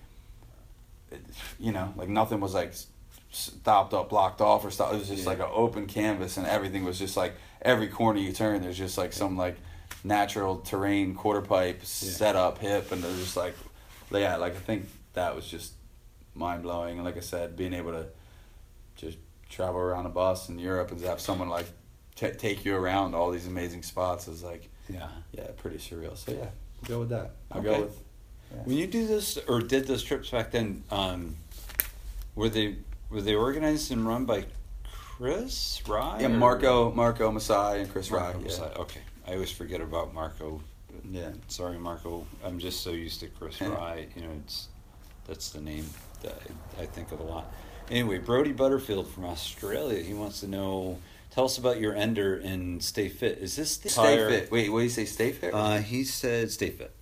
it, 1.10 1.20
you 1.58 1.72
know 1.72 1.92
like 1.96 2.08
nothing 2.08 2.40
was 2.40 2.54
like 2.54 2.72
stopped 3.30 3.94
up 3.94 4.08
blocked 4.10 4.40
off 4.40 4.64
or 4.64 4.70
stuff 4.70 4.92
it 4.92 4.98
was 4.98 5.08
just 5.08 5.22
Yeah. 5.22 5.28
like 5.30 5.38
an 5.38 5.48
open 5.52 5.86
canvas 5.86 6.36
and 6.36 6.46
everything 6.46 6.84
was 6.84 6.98
just 6.98 7.16
like 7.16 7.34
every 7.62 7.88
corner 7.88 8.18
you 8.20 8.32
turn 8.32 8.62
there's 8.62 8.76
just 8.78 8.96
like 8.98 9.12
some 9.12 9.36
like 9.36 9.56
natural 10.04 10.58
terrain 10.60 11.14
quarter 11.14 11.42
pipe 11.42 11.84
set 11.84 12.36
up 12.36 12.58
hip 12.58 12.90
and 12.92 13.02
there's 13.02 13.18
just 13.18 13.36
like 13.36 13.54
yeah 14.10 14.36
like 14.36 14.54
i 14.54 14.58
think 14.58 14.86
that 15.14 15.34
was 15.34 15.46
just 15.46 15.72
mind-blowing 16.34 16.96
and 16.96 17.04
like 17.04 17.16
i 17.16 17.20
said 17.20 17.54
being 17.56 17.74
able 17.74 17.92
to 17.92 18.06
just 18.96 19.18
travel 19.50 19.80
around 19.80 20.06
a 20.06 20.10
bus 20.10 20.48
in 20.48 20.58
europe 20.58 20.90
and 20.90 21.00
have 21.02 21.20
someone 21.20 21.48
like 21.48 21.66
t- 22.14 22.30
take 22.30 22.64
you 22.64 22.74
around 22.76 23.14
all 23.14 23.30
these 23.30 23.46
amazing 23.46 23.82
spots 23.82 24.28
is 24.28 24.42
like 24.42 24.70
Yeah. 24.88 25.08
yeah 25.32 25.46
pretty 25.56 25.78
surreal 25.78 26.16
so 26.16 26.32
yeah 26.32 26.46
go 26.86 27.00
with 27.00 27.08
that 27.10 27.32
i'll 27.52 27.60
Okay. 27.60 27.68
go 27.76 27.80
with 27.82 27.98
yeah. 28.50 28.62
When 28.64 28.76
you 28.78 28.86
do 28.86 29.06
this 29.06 29.36
or 29.46 29.60
did 29.60 29.86
those 29.86 30.02
trips 30.02 30.30
back 30.30 30.52
then, 30.52 30.82
um, 30.90 31.36
were 32.34 32.48
they 32.48 32.76
were 33.10 33.20
they 33.20 33.34
organized 33.34 33.92
and 33.92 34.06
run 34.08 34.24
by 34.24 34.46
Chris 34.84 35.82
Rye? 35.86 36.20
Yeah, 36.20 36.26
or- 36.26 36.30
Marco, 36.30 36.90
Marco 36.92 37.30
Masai, 37.30 37.80
and 37.82 37.92
Chris 37.92 38.10
Marco 38.10 38.38
Rye. 38.38 38.44
was 38.44 38.58
Yeah. 38.58 38.64
Okay, 38.78 39.00
I 39.26 39.34
always 39.34 39.50
forget 39.50 39.80
about 39.82 40.14
Marco. 40.14 40.62
yeah. 41.10 41.32
Sorry, 41.48 41.76
Marco. 41.78 42.26
I'm 42.42 42.58
just 42.58 42.80
so 42.82 42.90
used 42.92 43.20
to 43.20 43.26
Chris 43.28 43.60
Yeah. 43.60 43.68
Rye. 43.74 44.06
You 44.16 44.22
know, 44.22 44.30
it's 44.44 44.68
that's 45.26 45.50
the 45.50 45.60
name 45.60 45.84
that 46.22 46.38
I, 46.78 46.82
I 46.84 46.86
think 46.86 47.12
of 47.12 47.20
a 47.20 47.24
lot. 47.24 47.52
Anyway, 47.90 48.16
Brody 48.16 48.52
Butterfield 48.52 49.10
from 49.10 49.26
Australia. 49.26 50.02
He 50.02 50.14
wants 50.14 50.40
to 50.40 50.46
know. 50.48 50.98
Tell 51.30 51.44
us 51.44 51.58
about 51.58 51.78
your 51.80 51.94
ender 51.94 52.36
and 52.36 52.82
stay 52.82 53.08
fit. 53.08 53.38
Is 53.38 53.54
this 53.56 53.76
the 53.76 53.88
Stay 53.90 54.16
fit. 54.16 54.50
Wait, 54.50 54.70
what 54.72 54.78
do 54.78 54.84
you 54.84 54.90
say? 54.90 55.04
Stay 55.04 55.32
fit? 55.32 55.54
Uh, 55.54 55.78
he 55.78 56.04
said 56.04 56.50
stay 56.50 56.70
fit. 56.70 56.92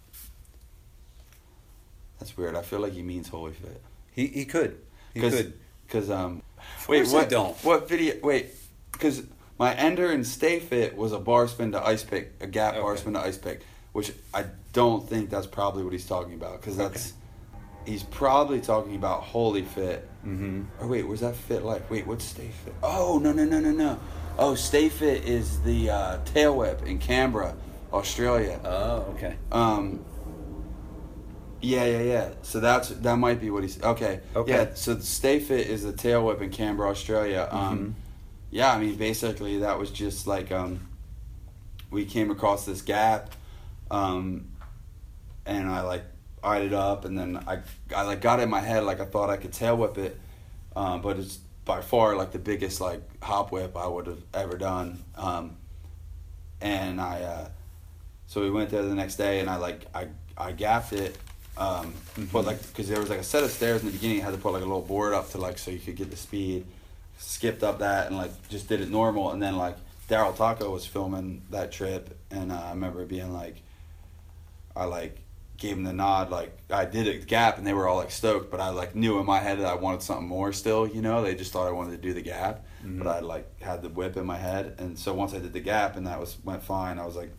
That's 2.19 2.37
weird. 2.37 2.57
I 2.57 2.63
feel 2.63 2.81
like 2.81 2.93
he 2.93 3.03
means 3.03 3.29
holy 3.29 3.53
fit. 3.53 3.81
He 4.13 4.27
he 4.27 4.45
could. 4.45 4.79
He 5.15 5.21
Cause, 5.21 5.35
could. 5.35 5.53
Cause 5.89 6.11
um, 6.11 6.43
wait, 6.89 7.07
what? 7.09 7.29
don't. 7.29 7.57
What 7.65 7.89
video? 7.89 8.15
Wait, 8.23 8.49
cause 8.93 9.23
my 9.59 9.75
ender 9.75 10.11
and 10.11 10.27
stay 10.27 10.59
fit 10.59 10.97
was 10.97 11.13
a 11.13 11.19
bar 11.19 11.49
spin 11.49 11.73
to 11.73 11.83
ice 11.87 12.03
pick, 12.03 12.33
a 12.41 12.47
gap 12.47 12.75
bar 12.75 12.93
Okay. 12.93 13.01
spin 13.01 13.13
to 13.15 13.21
ice 13.21 13.39
pick, 13.39 13.63
which 13.93 14.13
I 14.35 14.47
don't 14.73 15.09
think 15.09 15.31
that's 15.31 15.47
probably 15.47 15.85
what 15.85 15.93
he's 15.93 16.07
talking 16.07 16.35
about. 16.35 16.61
Cause 16.63 16.77
that's 16.77 17.13
he's 17.87 18.03
probably 18.03 18.61
talking 18.61 18.95
about 18.97 19.23
holy 19.23 19.63
fit. 19.63 20.09
Mm-hmm. 20.27 20.63
Or 20.81 20.89
wait, 20.89 21.07
was 21.07 21.21
that 21.21 21.37
fit 21.37 21.63
life? 21.65 21.89
Wait, 21.89 22.07
what's 22.07 22.25
stay 22.25 22.51
fit? 22.65 22.75
Oh 22.83 23.19
no 23.23 23.33
no 23.33 23.45
no 23.45 23.61
no 23.61 23.71
no. 23.71 23.99
Oh, 24.39 24.55
stay 24.55 24.89
fit 24.89 25.25
is 25.25 25.63
the 25.63 25.89
uh, 25.91 26.19
tail 26.25 26.57
whip 26.57 26.83
in 26.85 26.99
Canberra, 26.99 27.55
Australia. 27.93 28.61
Oh, 28.65 29.15
okay. 29.17 29.37
Um. 29.51 30.05
Yeah, 31.63 31.85
yeah, 31.87 32.03
yeah. 32.03 32.31
So 32.43 32.61
that's 32.61 32.91
that 32.91 33.17
might 33.17 33.41
be 33.41 33.51
what 33.51 33.63
he's 33.63 33.83
okay. 33.83 34.21
Okay. 34.37 34.53
Yeah. 34.53 34.75
So 34.75 34.99
Stay 34.99 35.41
Fit 35.41 35.67
is 35.67 35.83
the 35.85 35.93
tail 35.93 36.25
whip 36.27 36.43
in 36.43 36.51
Canberra, 36.51 36.91
Australia. 36.91 37.49
Um, 37.51 37.79
Mhm. 37.79 37.93
yeah. 38.51 38.73
I 38.73 38.79
mean, 38.79 38.95
basically 38.97 39.59
that 39.61 39.79
was 39.79 39.91
just 39.91 40.27
like 40.27 40.53
um, 40.53 40.87
we 41.91 42.05
came 42.05 42.31
across 42.31 42.67
this 42.67 42.83
gap, 42.83 43.31
um, 43.91 44.49
and 45.47 45.69
I 45.69 45.81
like 45.81 46.05
eyed 46.47 46.63
it 46.63 46.73
up, 46.73 47.05
and 47.05 47.19
then 47.19 47.37
I 47.47 47.59
I 47.95 48.03
like 48.03 48.21
got 48.21 48.39
it 48.41 48.45
in 48.45 48.51
my 48.51 48.61
head 48.61 48.85
like 48.85 49.01
I 49.01 49.05
thought 49.05 49.29
I 49.31 49.37
could 49.37 49.53
tail 49.53 49.77
whip 49.77 49.99
it, 49.99 50.19
um, 50.75 51.03
but 51.03 51.19
it's 51.19 51.39
by 51.65 51.81
far 51.81 52.15
like 52.17 52.31
the 52.31 52.39
biggest 52.39 52.81
like 52.81 53.03
hop 53.23 53.51
whip 53.53 53.77
I 53.77 53.87
would 53.87 54.07
have 54.07 54.23
ever 54.33 54.57
done. 54.57 55.03
Um, 55.17 55.57
and 56.61 57.01
I 57.01 57.23
uh, 57.23 57.49
so 58.27 58.41
we 58.41 58.51
went 58.51 58.71
there 58.71 58.83
the 58.83 58.95
next 58.95 59.17
day, 59.17 59.41
and 59.41 59.51
I 59.51 59.57
like 59.57 59.87
I 59.95 60.09
I 60.39 60.53
gapped 60.53 60.93
it, 60.93 61.19
um, 61.59 61.93
but 62.33 62.47
like 62.47 62.63
because 62.69 62.89
there 62.89 63.01
was 63.01 63.11
like 63.11 63.21
a 63.21 63.25
set 63.25 63.43
of 63.43 63.51
stairs 63.51 63.81
in 63.83 63.89
the 63.89 63.93
beginning, 63.93 64.17
you 64.17 64.23
had 64.23 64.33
to 64.33 64.39
put 64.39 64.53
like 64.53 64.63
a 64.63 64.67
little 64.67 64.83
board 64.83 65.13
up 65.13 65.31
to 65.31 65.39
like 65.39 65.59
so 65.59 65.71
you 65.71 65.79
could 65.79 65.97
get 65.97 66.11
the 66.11 66.17
speed. 66.17 66.65
Skipped 67.19 67.63
up 67.63 67.79
that 67.79 68.09
and 68.09 68.17
like 68.17 68.31
just 68.49 68.69
did 68.69 68.81
it 68.81 68.91
normal, 68.91 69.33
and 69.33 69.43
then 69.43 69.57
like 69.57 69.77
Daryl 70.09 70.37
Tocco 70.37 70.71
was 70.71 70.87
filming 70.87 71.43
that 71.51 71.73
trip, 71.73 72.17
and 72.31 72.53
uh, 72.53 72.63
I 72.67 72.71
remember 72.71 73.05
being 73.07 73.33
like, 73.33 73.57
I 74.77 74.85
like 74.85 75.19
gave 75.59 75.77
him 75.77 75.85
the 75.85 75.93
nod, 75.93 76.31
like 76.31 76.57
I 76.71 76.85
did 76.85 77.07
it 77.07 77.27
gap, 77.27 77.57
and 77.59 77.67
they 77.67 77.73
were 77.73 77.89
all 77.89 77.97
like 77.97 78.11
stoked, 78.11 78.51
but 78.51 78.61
I 78.61 78.69
like 78.71 78.95
knew 78.95 79.19
in 79.19 79.27
my 79.27 79.39
head 79.39 79.59
that 79.61 79.67
I 79.67 79.75
wanted 79.75 80.03
something 80.03 80.27
more 80.29 80.53
still, 80.53 80.87
you 80.87 81.01
know. 81.03 81.23
They 81.23 81.35
just 81.35 81.53
thought 81.53 81.67
I 81.67 81.73
wanted 81.73 81.93
to 81.93 81.97
do 82.09 82.13
the 82.13 82.23
gap, 82.23 82.65
Mhm. 82.85 82.99
but 82.99 83.07
I 83.07 83.21
like 83.21 83.61
had 83.63 83.83
the 83.83 83.89
whip 83.89 84.17
in 84.17 84.27
my 84.27 84.37
head, 84.39 84.75
and 84.79 84.99
so 84.99 85.15
once 85.15 85.33
I 85.35 85.39
did 85.39 85.53
the 85.53 85.61
gap 85.61 85.97
and 85.97 86.07
that 86.07 86.21
was 86.21 86.37
went 86.45 86.63
fine, 86.63 86.99
I 86.99 87.07
was 87.07 87.17
like, 87.17 87.31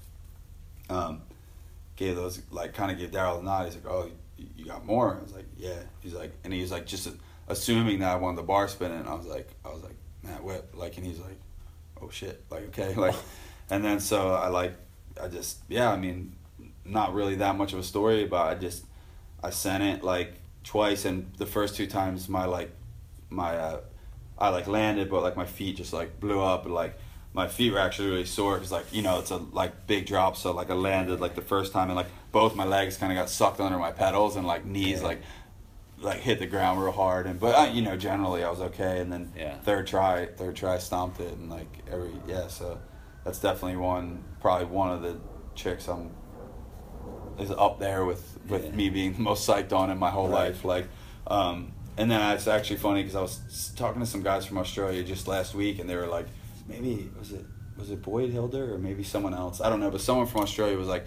um, 0.90 1.22
gave 1.96 2.16
those 2.16 2.42
like 2.52 2.74
kind 2.74 2.92
of 2.92 2.98
gave 2.98 3.12
Daryl 3.12 3.40
a 3.40 3.44
nod. 3.44 3.66
He's 3.66 3.76
like, 3.76 3.88
oh, 3.88 4.10
you, 4.38 4.48
you 4.56 4.66
got 4.66 4.86
more? 4.86 5.18
I 5.20 5.22
was 5.24 5.34
like, 5.34 5.46
yeah. 5.58 5.80
He's 6.00 6.14
like, 6.14 6.32
and 6.44 6.54
he's 6.54 6.72
like 6.72 6.86
just 6.86 7.08
assuming 7.48 8.00
that 8.00 8.12
I 8.12 8.16
wanted 8.16 8.38
the 8.38 8.44
bar 8.44 8.68
spin, 8.68 8.92
and 8.92 9.08
I 9.08 9.14
was 9.14 9.26
like, 9.28 9.50
I 9.66 9.70
was 9.70 9.84
like, 9.84 9.96
Matt 10.24 10.44
whip, 10.44 10.72
like, 10.74 10.98
and 10.98 11.06
he's 11.06 11.20
like, 11.20 11.38
oh 12.02 12.10
shit, 12.10 12.44
like 12.50 12.64
okay, 12.70 12.94
like, 13.06 13.16
and 13.70 13.84
then 13.84 14.00
so 14.00 14.32
I 14.34 14.48
like, 14.48 14.76
I 15.22 15.28
just 15.28 15.60
yeah, 15.68 15.92
I 15.92 15.98
mean, 15.98 16.36
not 16.88 17.14
really 17.14 17.36
that 17.36 17.56
much 17.58 17.74
of 17.74 17.80
a 17.80 17.84
story, 17.84 18.26
but 18.26 18.48
I 18.48 18.56
just 18.56 18.86
I 19.44 19.50
sent 19.50 19.84
it 19.84 20.04
like 20.04 20.34
twice, 20.64 21.06
and 21.06 21.32
the 21.38 21.46
first 21.46 21.76
two 21.76 21.88
times 21.88 22.28
my 22.30 22.46
like 22.46 22.72
my 23.30 23.56
uh, 23.58 23.80
I 24.38 24.50
like 24.50 24.68
landed, 24.68 25.10
but 25.10 25.24
like 25.24 25.36
my 25.36 25.46
feet 25.46 25.78
just 25.78 25.94
like 25.94 26.20
blew 26.20 26.42
up, 26.42 26.66
and 26.66 26.74
like 26.74 26.98
my 27.34 27.48
feet 27.48 27.72
were 27.74 27.80
actually 27.80 28.10
really 28.10 28.26
sore 28.26 28.56
because 28.56 28.72
like 28.72 28.86
you 28.92 29.02
know 29.02 29.20
it's 29.20 29.32
a 29.32 29.38
like 29.38 29.88
big 29.88 30.06
drop, 30.06 30.38
so 30.38 30.52
like 30.52 30.70
I 30.70 30.74
landed 30.74 31.20
like 31.20 31.36
the 31.36 31.42
first 31.42 31.74
time, 31.74 31.90
and 31.90 31.96
like 31.96 32.08
both 32.32 32.56
my 32.56 32.66
legs 32.66 32.98
kind 32.98 33.12
of 33.12 33.18
got 33.18 33.30
sucked 33.30 33.60
under 33.60 33.78
my 33.78 33.92
pedals, 33.92 34.36
and 34.36 34.46
like 34.48 34.66
knees 34.66 35.02
Yeah. 35.02 35.08
like 35.08 35.22
like 36.00 36.20
hit 36.20 36.38
the 36.40 36.46
ground 36.48 36.82
real 36.82 36.92
hard, 36.92 37.26
and 37.26 37.40
but 37.40 37.56
I, 37.56 37.70
you 37.70 37.82
know 37.82 37.98
generally 37.98 38.44
I 38.44 38.50
was 38.50 38.62
okay, 38.62 39.00
and 39.00 39.12
then 39.12 39.34
Yeah. 39.36 39.58
third 39.60 39.88
try 39.88 40.28
third 40.28 40.56
try 40.56 40.78
stomped 40.78 41.20
it, 41.20 41.34
and 41.34 41.50
like 41.50 41.68
every 41.92 42.12
yeah, 42.28 42.48
so 42.48 42.80
that's 43.24 43.40
definitely 43.40 43.78
one 43.78 44.24
probably 44.42 44.68
one 44.68 44.92
of 44.92 45.02
the 45.02 45.18
tricks 45.56 45.88
I'm 45.88 46.12
is 47.40 47.52
up 47.52 47.80
there 47.80 48.06
with 48.06 48.38
with 48.50 48.64
Yeah. 48.66 48.72
me 48.72 48.90
being 48.90 49.14
the 49.14 49.20
most 49.22 49.48
psyched 49.48 49.74
on 49.74 49.90
in 49.92 49.98
my 49.98 50.10
whole 50.10 50.28
Right. 50.30 50.46
life. 50.50 50.64
Like, 50.64 50.88
um, 51.28 51.74
and 51.98 52.10
then 52.10 52.22
it's 52.36 52.48
actually 52.48 52.78
funny 52.78 53.02
because 53.04 53.16
I 53.16 53.22
was 53.22 53.72
talking 53.76 54.00
to 54.00 54.06
some 54.08 54.22
guys 54.24 54.46
from 54.46 54.58
Australia 54.58 55.04
just 55.04 55.28
last 55.28 55.54
week, 55.54 55.80
and 55.80 55.90
they 55.90 55.96
were 55.98 56.08
like, 56.08 56.28
maybe 56.68 57.10
was 57.20 57.32
it 57.34 57.46
was 57.78 57.92
it 57.92 58.02
Boyd 58.02 58.32
Hilder 58.32 58.74
or 58.74 58.78
maybe 58.78 59.04
someone 59.04 59.34
else? 59.34 59.60
I 59.62 59.70
don't 59.70 59.80
know, 59.80 59.92
but 59.92 60.02
someone 60.02 60.26
from 60.28 60.42
Australia 60.42 60.78
was 60.78 60.88
like, 60.88 61.06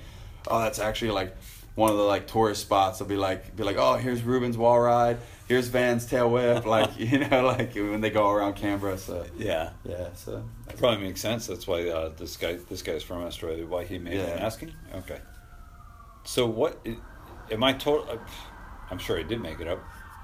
oh, 0.48 0.61
that's 0.61 0.78
actually 0.78 1.11
like 1.12 1.35
one 1.77 1.90
of 1.90 1.97
the 1.97 2.02
like 2.05 2.27
tourist 2.27 2.61
spots. 2.62 2.98
They'll 2.98 3.09
be 3.09 3.16
like, 3.16 3.57
be 3.57 3.62
like, 3.65 3.77
oh, 3.77 3.94
here's 3.94 4.23
Ruben's 4.23 4.57
wall 4.59 4.78
ride, 4.78 5.16
here's 5.48 5.69
Van's 5.69 6.05
tail 6.07 6.31
whip, 6.31 6.66
like 6.77 6.90
you 6.98 7.19
know, 7.20 7.44
like 7.47 7.74
when 7.74 8.01
they 8.02 8.11
go 8.11 8.28
around 8.31 8.55
Canberra. 8.55 8.98
So 8.98 9.24
Yeah. 9.39 9.70
yeah, 9.85 10.09
so 10.15 10.44
Probably 10.77 11.05
makes 11.07 11.20
sense. 11.20 11.47
That's 11.47 11.66
why 11.66 11.89
uh, 11.89 12.11
this 12.16 12.36
guy 12.36 12.59
this 12.69 12.82
guy's 12.82 13.02
from 13.02 13.23
Australia. 13.24 13.66
Why 13.66 13.85
he 13.85 13.98
made 13.98 14.15
Yeah. 14.19 14.39
asking. 14.40 14.73
Okay. 14.94 15.19
So 16.25 16.47
what? 16.47 16.85
Am 17.51 17.63
I 17.65 17.73
total? 17.73 18.21
I'm 18.91 18.99
sure 18.99 19.19
I 19.19 19.23
did 19.23 19.41
make 19.41 19.61
it 19.61 19.69
up. 19.69 19.81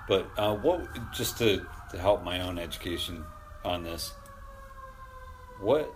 But 0.08 0.30
uh, 0.36 0.54
what 0.54 0.86
just 1.12 1.38
to, 1.38 1.66
to 1.90 1.98
help 1.98 2.22
my 2.22 2.40
own 2.40 2.58
education 2.58 3.24
on 3.64 3.82
this, 3.82 4.12
what 5.60 5.92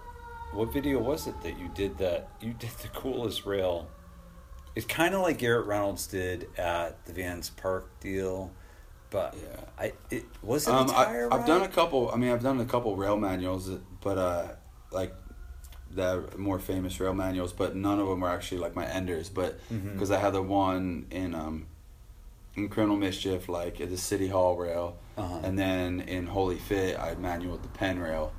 what 0.52 0.72
video 0.72 0.98
was 0.98 1.28
it 1.28 1.40
that 1.42 1.58
you 1.58 1.70
did 1.74 1.98
that 1.98 2.28
you 2.40 2.52
did 2.52 2.70
the 2.82 2.88
coolest 2.88 3.46
rail? 3.46 3.88
It's 4.74 4.86
kind 4.86 5.14
of 5.14 5.22
like 5.22 5.38
Garrett 5.38 5.66
Reynolds 5.66 6.06
did 6.06 6.48
at 6.56 7.04
the 7.04 7.12
Vans 7.12 7.50
Park 7.50 7.88
deal, 8.00 8.52
but 9.10 9.36
Yeah. 9.36 9.60
I 9.78 9.92
it 10.10 10.24
was 10.42 10.66
it 10.66 10.74
Um, 10.74 10.90
I, 10.90 11.26
I've 11.30 11.46
done 11.46 11.62
a 11.62 11.68
couple. 11.68 12.10
I 12.10 12.16
mean, 12.16 12.32
I've 12.32 12.42
done 12.42 12.60
a 12.60 12.64
couple 12.64 12.96
rail 12.96 13.16
manuals, 13.16 13.70
but 14.00 14.18
uh, 14.18 14.48
like 14.90 15.14
the 15.90 16.24
more 16.36 16.58
famous 16.58 16.98
rail 17.00 17.14
manuals, 17.14 17.52
but 17.52 17.74
none 17.74 17.98
of 17.98 18.06
them 18.08 18.22
are 18.22 18.30
actually 18.30 18.58
like 18.58 18.74
my 18.76 18.86
enders. 18.86 19.28
But 19.28 19.58
because 19.92 20.10
I 20.10 20.18
had 20.18 20.32
the 20.32 20.42
one 20.42 21.06
in 21.10 21.34
um, 21.34 21.66
in 22.54 22.68
Criminal 22.68 22.96
Mischief, 22.96 23.48
like 23.48 23.80
at 23.80 23.90
the 23.90 23.96
City 23.96 24.28
Hall 24.28 24.56
rail, 24.56 24.96
Uh-huh. 25.16 25.40
and 25.42 25.58
then 25.58 26.00
in 26.00 26.26
Holy 26.26 26.58
Fit, 26.58 26.98
I 26.98 27.14
manualed 27.14 27.62
the 27.62 27.68
pen 27.68 27.98
rail. 27.98 28.32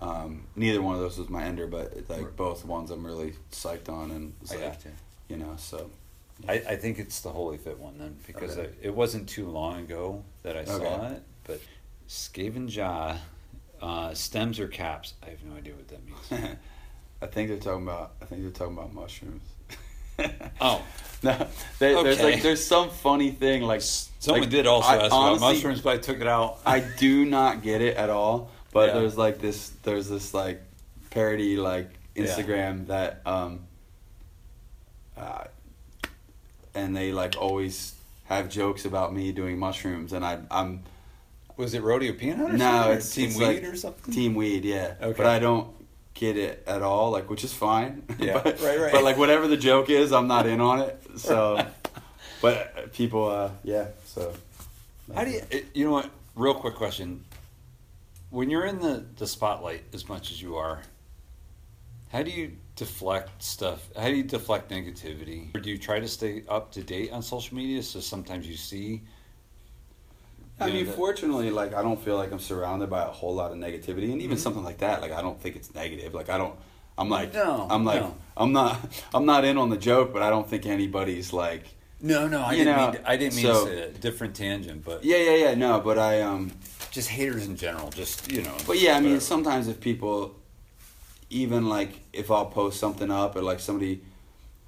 Um, 0.00 0.46
neither 0.56 0.82
one 0.82 0.96
of 0.96 1.00
those 1.00 1.16
was 1.18 1.28
my 1.28 1.44
ender, 1.44 1.66
but 1.68 1.94
like 2.08 2.22
Right. 2.24 2.36
both 2.36 2.64
ones 2.64 2.90
I'm 2.90 3.06
really 3.06 3.34
psyched 3.52 3.88
on, 3.88 4.10
and 4.10 4.34
was 4.40 4.50
I 4.52 4.56
like, 4.56 4.64
gotcha. 4.72 4.88
you 5.28 5.36
know, 5.36 5.54
so 5.56 5.90
I, 6.48 6.54
I 6.70 6.76
think 6.76 6.98
it's 6.98 7.20
the 7.20 7.30
Holy 7.30 7.56
Fit 7.56 7.78
one 7.78 7.98
then 7.98 8.16
because 8.26 8.58
Okay. 8.58 8.68
I, 8.82 8.86
it 8.86 8.94
wasn't 8.94 9.28
too 9.28 9.46
long 9.48 9.80
ago 9.80 10.24
that 10.42 10.56
I 10.56 10.64
saw 10.64 10.74
Okay. 11.04 11.14
it. 11.16 11.22
But 11.44 11.60
Skaven 12.08 12.66
Jaw, 12.68 13.16
uh, 13.80 14.12
stems 14.14 14.58
or 14.58 14.66
caps? 14.68 15.14
I 15.24 15.30
have 15.30 15.44
no 15.44 15.54
idea 15.56 15.74
what 15.74 15.88
that 15.88 16.04
means. 16.04 16.56
I 17.22 17.26
think 17.26 17.48
they're 17.48 17.58
talking 17.58 17.84
about. 17.84 18.12
I 18.20 18.24
think 18.26 18.42
they're 18.42 18.50
talking 18.50 18.76
about 18.76 18.92
mushrooms. 18.92 19.42
Oh. 20.60 20.82
no, 21.22 21.46
they, 21.78 21.94
there's 22.02 22.20
like 22.20 22.42
there's 22.42 22.64
some 22.64 22.90
funny 22.90 23.30
thing 23.30 23.62
like 23.62 23.80
Someone 23.80 24.42
like, 24.42 24.50
did 24.50 24.66
also 24.66 24.88
I 24.88 24.96
ask 25.04 25.12
honestly- 25.12 25.36
about 25.46 25.54
mushrooms, 25.54 25.80
but 25.80 25.94
I 25.94 25.98
took 25.98 26.20
it 26.20 26.26
out. 26.26 26.58
I 26.66 26.80
do 26.80 27.24
not 27.24 27.62
get 27.62 27.80
it 27.80 27.96
at 27.96 28.10
all. 28.10 28.50
But 28.72 28.88
Yeah. 28.88 29.00
there's 29.00 29.16
like 29.16 29.38
this 29.38 29.70
there's 29.84 30.08
this 30.08 30.34
like 30.34 30.60
parody 31.10 31.56
like 31.56 31.90
Yeah. 32.14 32.24
Instagram 32.24 32.86
that 32.88 33.20
um 33.24 33.60
uh, 35.16 35.44
and 36.74 36.96
they 36.96 37.12
like 37.12 37.36
always 37.38 37.94
have 38.24 38.48
jokes 38.48 38.84
about 38.84 39.14
me 39.14 39.30
doing 39.32 39.58
mushrooms 39.58 40.12
and 40.12 40.24
I 40.24 40.38
I'm 40.50 40.82
Was 41.56 41.74
it 41.74 41.82
Rodeo 41.82 42.12
Peanut? 42.14 42.50
Or 42.54 42.56
no? 42.56 42.88
Or 42.88 42.94
it's 42.94 43.14
Team 43.14 43.28
it's 43.28 43.36
Weed 43.38 43.44
like 43.46 43.64
or 43.64 43.76
something. 43.76 44.12
Team 44.14 44.34
Weed 44.34 44.64
yeah 44.64 44.94
Okay. 45.00 45.16
but 45.16 45.26
I 45.26 45.38
don't 45.38 45.68
get 46.14 46.36
it 46.36 46.62
at 46.66 46.82
all 46.82 47.10
like 47.10 47.28
which 47.30 47.42
is 47.44 47.52
fine 47.52 48.02
Yeah, 48.18 48.40
but, 48.42 48.60
right, 48.60 48.78
right. 48.78 48.92
but 48.92 49.02
like 49.02 49.16
whatever 49.16 49.48
the 49.48 49.56
joke 49.56 49.88
is 49.90 50.12
I'm 50.12 50.28
not 50.28 50.46
in 50.46 50.60
on 50.60 50.80
it 50.80 51.00
so 51.16 51.64
but 52.42 52.92
people 52.92 53.26
uh 53.28 53.50
yeah 53.64 53.86
so 54.06 54.32
How 55.14 55.24
do 55.24 55.30
you? 55.30 55.40
it- 55.50 55.66
You 55.74 55.86
know 55.86 55.92
what? 55.92 56.10
Real 56.34 56.54
quick 56.54 56.74
question. 56.76 57.24
When 58.30 58.48
you're 58.50 58.64
in 58.66 58.78
the 58.80 59.04
the 59.16 59.26
spotlight 59.26 59.82
as 59.92 60.08
much 60.08 60.30
as 60.30 60.40
you 60.40 60.56
are, 60.56 60.80
how 62.10 62.22
do 62.22 62.30
you 62.30 62.52
deflect 62.76 63.42
stuff? 63.42 63.88
How 63.96 64.08
do 64.08 64.14
you 64.16 64.22
deflect 64.22 64.70
negativity? 64.70 65.54
Or 65.54 65.60
do 65.60 65.68
you 65.70 65.76
try 65.78 66.00
to 66.00 66.08
stay 66.08 66.42
up 66.48 66.72
to 66.72 66.82
date 66.82 67.12
on 67.12 67.22
social 67.22 67.56
media? 67.56 67.82
So 67.82 68.00
sometimes 68.00 68.46
you 68.46 68.56
see. 68.56 69.02
I 70.62 70.72
mean, 70.72 70.86
that- 70.86 70.94
fortunately, 70.96 71.50
like 71.50 71.74
I 71.74 71.82
don't 71.82 72.00
feel 72.02 72.16
like 72.16 72.32
I'm 72.32 72.38
surrounded 72.38 72.88
by 72.90 73.02
a 73.02 73.06
whole 73.10 73.34
lot 73.34 73.50
of 73.52 73.58
negativity, 73.58 74.12
and 74.12 74.20
even 74.22 74.36
Mhm. 74.36 74.40
something 74.40 74.64
like 74.64 74.78
that, 74.78 75.00
like 75.02 75.12
I 75.12 75.20
don't 75.22 75.40
think 75.40 75.56
it's 75.56 75.74
negative. 75.74 76.14
Like 76.14 76.28
I 76.30 76.38
don't, 76.38 76.54
I'm 76.98 77.08
like, 77.08 77.32
No, 77.34 77.66
I'm 77.70 77.84
like, 77.84 78.00
no. 78.02 78.14
I'm 78.36 78.52
not, 78.52 78.78
I'm 79.14 79.24
not 79.26 79.44
in 79.44 79.56
on 79.58 79.70
the 79.70 79.76
joke, 79.76 80.12
but 80.12 80.22
I 80.22 80.30
don't 80.30 80.48
think 80.48 80.66
anybody's 80.66 81.32
like, 81.32 81.64
No, 82.00 82.26
no, 82.28 82.42
I 82.42 82.56
didn't 82.56 82.76
know, 82.76 82.90
mean. 82.92 83.00
I 83.04 83.16
didn't 83.16 83.36
mean 83.36 83.46
so- 83.46 83.66
a 83.66 83.88
different 83.88 84.34
tangent, 84.34 84.84
but 84.84 85.04
yeah, 85.04 85.16
yeah, 85.18 85.34
yeah, 85.36 85.54
no, 85.54 85.80
but 85.80 85.98
I, 85.98 86.20
um, 86.22 86.52
just 86.90 87.08
haters 87.08 87.46
in 87.46 87.56
general. 87.56 87.88
Just 87.90 88.30
you 88.30 88.42
know. 88.42 88.54
but 88.66 88.78
yeah, 88.78 88.92
I 88.96 89.00
mean, 89.00 89.04
whatever. 89.12 89.20
sometimes 89.20 89.68
if 89.68 89.80
people, 89.80 90.34
even 91.30 91.68
like 91.68 92.00
if 92.12 92.30
I'll 92.30 92.46
post 92.46 92.78
something 92.78 93.10
up 93.10 93.34
or 93.36 93.42
like 93.42 93.60
somebody, 93.60 94.02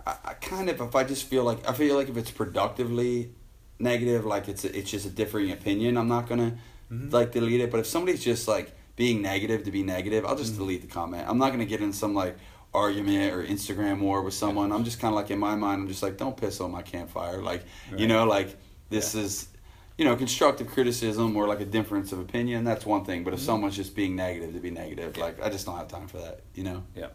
I, 0.06 0.14
I 0.24 0.34
kind 0.34 0.70
of 0.70 0.80
if 0.80 0.94
I 0.94 1.04
just 1.04 1.24
feel 1.28 1.44
like 1.44 1.68
I 1.68 1.72
feel 1.74 1.94
like 1.96 2.08
if 2.08 2.16
it's 2.16 2.30
productively 2.30 3.32
negative, 3.78 4.24
like 4.24 4.48
it's 4.48 4.64
a, 4.64 4.76
it's 4.78 4.90
just 4.90 5.06
a 5.06 5.10
differing 5.10 5.50
opinion, 5.50 5.96
I'm 5.96 6.08
not 6.08 6.28
gonna 6.28 6.56
Mhm. 6.92 7.12
like 7.12 7.32
delete 7.32 7.60
it. 7.60 7.70
But 7.70 7.80
if 7.80 7.86
somebody's 7.86 8.22
just 8.24 8.46
like 8.48 8.72
being 8.96 9.20
negative 9.22 9.64
to 9.64 9.70
be 9.70 9.82
negative, 9.82 10.24
I'll 10.24 10.36
just 10.36 10.54
Mhm. 10.54 10.58
delete 10.58 10.82
the 10.82 10.86
comment. 10.88 11.24
I'm 11.28 11.38
not 11.38 11.50
gonna 11.50 11.64
get 11.64 11.80
in 11.80 11.92
some 11.92 12.14
like 12.14 12.36
argument 12.72 13.32
or 13.34 13.44
Instagram 13.44 14.00
war 14.00 14.22
with 14.22 14.34
someone. 14.34 14.72
I'm 14.72 14.84
just 14.84 14.98
kind 15.00 15.12
of 15.12 15.16
like 15.16 15.30
in 15.30 15.38
my 15.38 15.54
mind, 15.54 15.82
I'm 15.82 15.88
just 15.88 16.02
like, 16.02 16.16
don't 16.16 16.36
piss 16.36 16.60
on 16.60 16.70
my 16.72 16.82
campfire. 16.82 17.42
Like 17.42 17.64
you 17.96 18.06
know, 18.06 18.24
like 18.24 18.56
this 18.90 19.14
Yeah. 19.14 19.22
is. 19.22 19.48
You 19.96 20.04
know, 20.04 20.16
constructive 20.16 20.66
criticism 20.66 21.36
or 21.36 21.46
like 21.46 21.60
a 21.60 21.64
difference 21.64 22.10
of 22.10 22.18
opinion, 22.18 22.64
that's 22.64 22.84
one 22.84 23.04
thing. 23.04 23.22
But 23.22 23.32
if 23.32 23.38
Mhm. 23.38 23.44
someone's 23.44 23.76
just 23.76 23.94
being 23.94 24.16
negative 24.16 24.52
to 24.52 24.58
be 24.58 24.72
negative, 24.72 25.16
like 25.16 25.40
I 25.40 25.48
just 25.48 25.66
don't 25.66 25.76
have 25.76 25.86
time 25.86 26.08
for 26.08 26.16
that, 26.18 26.40
you 26.56 26.64
know? 26.64 26.82
Yeah. 26.96 27.10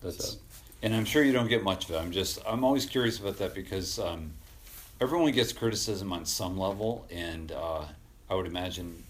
That's 0.00 0.24
So- 0.34 0.38
and 0.80 0.94
I'm 0.94 1.04
sure 1.04 1.24
you 1.24 1.32
don't 1.32 1.48
get 1.48 1.64
much 1.64 1.88
of 1.88 1.96
it. 1.96 1.98
I'm 1.98 2.12
just 2.12 2.38
I'm 2.46 2.62
always 2.62 2.86
curious 2.86 3.18
about 3.18 3.38
that 3.38 3.52
because 3.52 3.98
um, 3.98 4.30
everyone 5.00 5.32
gets 5.32 5.52
criticism 5.52 6.12
on 6.12 6.24
some 6.26 6.58
level, 6.58 7.06
and 7.10 7.52
uh, 7.52 7.84
I 8.30 8.34
would 8.34 8.46
imagine 8.46 9.02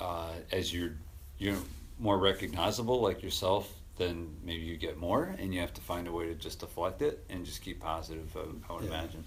uh, 0.00 0.30
as 0.52 0.72
you're 0.72 0.92
you're 1.38 1.56
more 1.98 2.18
recognizable 2.18 3.00
like 3.00 3.22
yourself, 3.22 3.70
then 3.98 4.34
maybe 4.44 4.62
you 4.62 4.76
get 4.76 4.98
more, 4.98 5.34
and 5.38 5.54
you 5.54 5.60
have 5.60 5.72
to 5.74 5.80
find 5.80 6.06
a 6.08 6.12
way 6.12 6.26
to 6.26 6.34
just 6.34 6.60
deflect 6.60 7.02
it 7.02 7.24
and 7.30 7.44
just 7.44 7.62
keep 7.62 7.80
positive. 7.80 8.34
I, 8.36 8.40
I 8.72 8.76
would 8.76 8.84
Yeah. 8.84 8.88
imagine. 8.90 9.24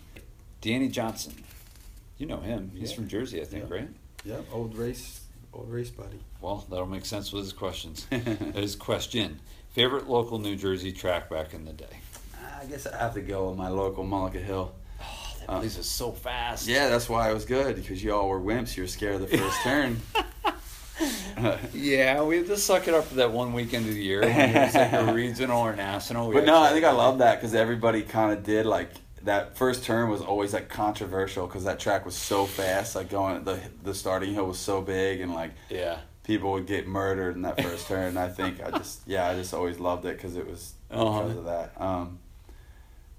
Danny 0.62 0.88
Johnson, 0.90 1.34
you 2.18 2.26
know 2.26 2.38
him. 2.40 2.72
He's 2.76 2.90
Yeah. 2.92 2.96
from 2.96 3.08
Jersey, 3.08 3.42
I 3.42 3.46
think, 3.46 3.70
Yeah. 3.70 3.76
right? 3.76 3.90
Yeah, 4.26 4.40
old 4.52 4.76
race, 4.78 5.22
old 5.54 5.70
race 5.72 5.90
buddy. 5.90 6.20
Well, 6.42 6.66
that'll 6.70 6.86
make 6.86 7.06
sense 7.06 7.32
with 7.34 7.44
his 7.44 7.54
questions. 7.54 8.06
his 8.10 8.76
question: 8.76 9.40
Favorite 9.72 10.08
local 10.10 10.40
New 10.40 10.56
Jersey 10.56 10.92
track 10.92 11.30
back 11.30 11.54
in 11.54 11.66
the 11.66 11.74
day? 11.74 11.98
I 12.62 12.66
guess 12.66 12.86
I 12.88 12.98
have 12.98 13.14
to 13.16 13.22
go 13.22 13.50
with 13.50 13.58
my 13.58 13.70
local 13.70 14.06
Mullica 14.06 14.42
Hill. 14.44 14.74
That 15.48 15.54
Uh, 15.54 15.60
place 15.60 15.78
is 15.78 15.90
so 15.90 16.12
fast. 16.12 16.68
Yeah, 16.68 16.90
that's 16.90 17.10
why 17.10 17.30
it 17.30 17.34
was 17.34 17.46
good 17.46 17.76
because 17.76 18.04
you 18.04 18.14
all 18.16 18.30
were 18.30 18.40
wimps. 18.40 18.76
You 18.78 18.84
were 18.84 18.88
scared 18.88 19.16
of 19.22 19.30
the 19.30 19.38
first 19.38 19.62
turn. 19.64 20.00
Yeah, 21.74 22.22
we 22.24 22.38
had 22.38 22.46
to 22.48 22.56
suck 22.58 22.88
it 22.88 22.94
up 22.94 23.06
for 23.06 23.16
that 23.16 23.32
one 23.32 23.52
weekend 23.54 23.88
of 23.88 23.94
the 23.96 24.02
year 24.02 24.22
when 24.22 24.32
it 24.32 24.54
was 24.56 24.76
like 24.76 24.94
a 24.94 25.12
regional 25.14 25.60
or 25.60 25.76
national. 25.76 26.30
We 26.30 26.36
but 26.36 26.46
no, 26.46 26.62
I 26.62 26.70
think 26.70 26.86
I 26.86 26.92
love 26.92 27.18
that 27.18 27.36
because 27.42 27.56
everybody 27.56 28.04
kind 28.04 28.32
of 28.32 28.44
did 28.44 28.66
like 28.66 28.90
that 29.24 29.58
first 29.58 29.84
turn 29.84 30.10
was 30.10 30.22
always 30.22 30.54
like 30.54 30.70
controversial 30.70 31.48
because 31.48 31.64
that 31.64 31.80
track 31.80 32.06
was 32.06 32.16
so 32.16 32.46
fast. 32.46 32.96
Like 32.96 33.10
going 33.10 33.44
the 33.44 33.60
the 33.84 33.94
starting 33.94 34.34
hill 34.34 34.46
was 34.46 34.60
so 34.60 34.82
big 34.82 35.20
and 35.22 35.34
like 35.34 35.52
Yeah. 35.70 35.98
people 36.24 36.52
would 36.54 36.68
get 36.68 36.88
murdered 36.88 37.36
in 37.36 37.42
that 37.42 37.62
first 37.62 37.88
turn. 37.88 38.16
I 38.16 38.30
think 38.30 38.64
I 38.64 38.70
just 38.78 39.02
yeah 39.08 39.28
I 39.28 39.36
just 39.36 39.54
always 39.54 39.80
loved 39.80 40.06
it 40.06 40.16
because 40.16 40.38
it 40.38 40.48
was 40.48 40.74
Uh-huh. 40.92 41.24
because 41.24 41.38
of 41.38 41.46
that. 41.46 41.72
Um, 41.82 42.20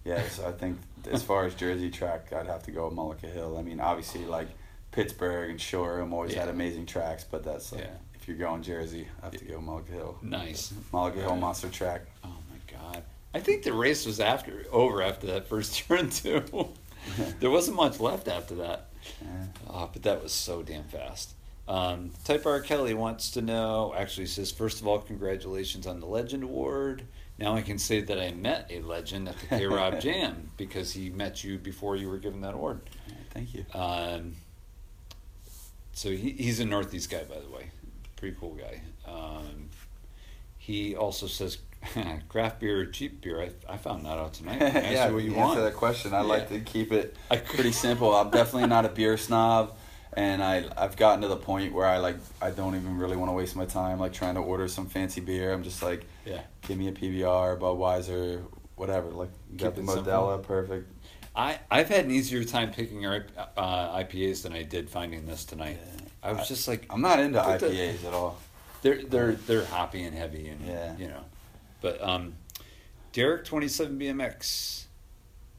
yeah, 0.04 0.22
so 0.28 0.46
I 0.46 0.52
think 0.52 0.78
as 1.08 1.22
far 1.22 1.44
as 1.46 1.54
Jersey 1.54 1.90
track, 1.90 2.32
I'd 2.32 2.46
have 2.46 2.62
to 2.64 2.70
go 2.70 2.88
with 2.88 2.96
Mullica 2.96 3.32
Hill. 3.32 3.56
I 3.58 3.62
mean, 3.62 3.80
obviously 3.80 4.24
like 4.24 4.48
Pittsburgh 4.92 5.50
and 5.50 5.60
Shoreham 5.60 6.12
always 6.12 6.34
had 6.34 6.48
amazing 6.48 6.86
tracks, 6.86 7.24
but 7.28 7.44
that's 7.44 7.72
like, 7.72 7.82
Yeah. 7.82 7.90
if 8.14 8.28
you're 8.28 8.36
going 8.36 8.62
Jersey, 8.62 9.06
I 9.22 9.26
have 9.26 9.36
to 9.36 9.44
go 9.44 9.58
Mullica 9.58 9.88
Hill. 9.90 10.18
Nice. 10.22 10.72
Mullica 10.92 11.16
Hill. 11.16 11.36
Monster 11.36 11.68
Track. 11.68 12.02
Oh 12.24 12.28
my 12.50 12.78
god. 12.78 13.02
I 13.34 13.40
think 13.40 13.64
the 13.64 13.72
race 13.72 14.06
was 14.06 14.20
after 14.20 14.64
over 14.70 15.02
after 15.02 15.26
that 15.28 15.48
first 15.48 15.76
turn 15.88 16.10
too. 16.10 16.42
there 17.40 17.50
wasn't 17.50 17.76
much 17.76 17.98
left 18.00 18.28
after 18.28 18.54
that. 18.56 18.88
Yeah. 19.22 19.28
Oh, 19.68 19.90
but 19.92 20.02
that 20.04 20.22
was 20.22 20.32
so 20.32 20.62
damn 20.62 20.84
fast. 20.84 21.32
Um, 21.66 22.10
Type 22.24 22.44
R 22.46 22.60
Kelly 22.60 22.94
wants 22.94 23.30
to 23.32 23.42
know. 23.42 23.94
Actually, 23.96 24.26
says 24.26 24.50
first 24.52 24.80
of 24.80 24.86
all, 24.86 24.98
congratulations 25.00 25.86
on 25.86 25.98
the 26.00 26.06
Legend 26.06 26.42
Award. 26.44 27.04
Now 27.38 27.54
I 27.54 27.62
can 27.62 27.78
say 27.78 28.00
that 28.00 28.18
I 28.20 28.30
met 28.32 28.68
a 28.70 28.80
legend 28.80 29.28
at 29.28 29.38
the 29.38 29.46
K 29.46 29.66
Rob 29.66 30.00
Jam 30.02 30.50
because 30.56 30.92
he 30.92 31.10
met 31.10 31.42
you 31.42 31.58
before 31.58 31.96
you 31.96 32.08
were 32.08 32.18
given 32.18 32.40
that 32.42 32.54
award. 32.54 32.80
Thank 33.32 33.54
you. 33.54 33.64
Um, 33.74 34.36
so 35.92 36.10
he, 36.10 36.30
he's 36.30 36.60
a 36.60 36.64
Northeast 36.64 37.10
guy, 37.10 37.24
by 37.24 37.40
the 37.40 37.48
way. 37.50 37.70
Pretty 38.16 38.36
cool 38.38 38.54
guy. 38.54 38.80
Um, 39.06 39.68
he 40.58 40.94
also 40.94 41.26
says 41.26 41.58
craft 42.28 42.60
beer 42.60 42.80
or 42.80 42.86
cheap 42.86 43.20
beer. 43.20 43.42
I, 43.42 43.74
I 43.74 43.76
found 43.76 44.06
that 44.06 44.16
out 44.16 44.34
tonight. 44.34 44.60
Yeah, 44.74 45.08
you 45.08 45.14
what 45.14 45.24
you 45.24 45.30
to 45.30 45.36
want. 45.36 45.50
answer 45.50 45.64
that 45.64 45.74
question, 45.74 46.14
I 46.14 46.20
like 46.20 46.48
to 46.50 46.60
keep 46.60 46.92
it 46.92 47.16
pretty 47.46 47.72
simple. 47.72 48.14
I'm 48.14 48.30
definitely 48.30 48.68
not 48.68 48.84
a 48.84 48.88
beer 48.88 49.16
snob, 49.16 49.76
and 50.12 50.42
I 50.42 50.64
I've 50.76 50.96
gotten 50.96 51.22
to 51.22 51.28
the 51.28 51.36
point 51.36 51.72
where 51.74 51.86
I 51.86 51.98
like 51.98 52.16
I 52.40 52.50
don't 52.50 52.76
even 52.76 52.96
really 52.96 53.16
want 53.16 53.28
to 53.28 53.34
waste 53.34 53.56
my 53.56 53.66
time 53.66 53.98
like 53.98 54.12
trying 54.12 54.36
to 54.36 54.40
order 54.40 54.68
some 54.68 54.86
fancy 54.86 55.20
beer. 55.20 55.52
I'm 55.52 55.64
just 55.64 55.82
like, 55.82 56.06
Yeah. 56.24 56.42
give 56.62 56.78
me 56.78 56.88
a 56.88 56.92
PBR, 56.92 57.58
Budweiser, 57.58 58.42
whatever. 58.76 59.10
Like 59.10 59.30
got 59.56 59.74
the 59.74 59.80
Keep 59.82 59.90
it 59.90 59.92
simple. 59.94 60.12
Modelo, 60.12 60.42
perfect. 60.42 60.90
I, 61.36 61.58
I've 61.70 61.88
had 61.88 62.04
an 62.04 62.10
easier 62.12 62.44
time 62.44 62.70
picking 62.70 63.04
our 63.06 63.26
uh, 63.56 63.98
IPAs 63.98 64.42
than 64.42 64.52
I 64.52 64.62
did 64.62 64.88
finding 64.88 65.26
this 65.26 65.44
tonight. 65.44 65.78
Yeah. 65.84 66.04
I 66.22 66.32
was 66.32 66.46
just 66.48 66.68
like, 66.68 66.86
I'm 66.90 67.00
not 67.00 67.18
into 67.18 67.42
Put 67.42 67.60
the- 67.60 67.66
IPAs 67.70 68.04
at 68.04 68.14
all. 68.14 68.38
they're 68.82 69.02
they're 69.02 69.32
they're 69.32 69.64
hoppy 69.66 70.02
and 70.04 70.16
heavy 70.16 70.48
and 70.48 70.60
Yeah. 70.66 70.96
you 70.96 71.08
know, 71.08 71.24
but 71.80 72.00
um, 72.02 72.34
Derek 73.12 73.44
twenty 73.44 73.68
seven 73.68 73.98
BMX, 73.98 74.84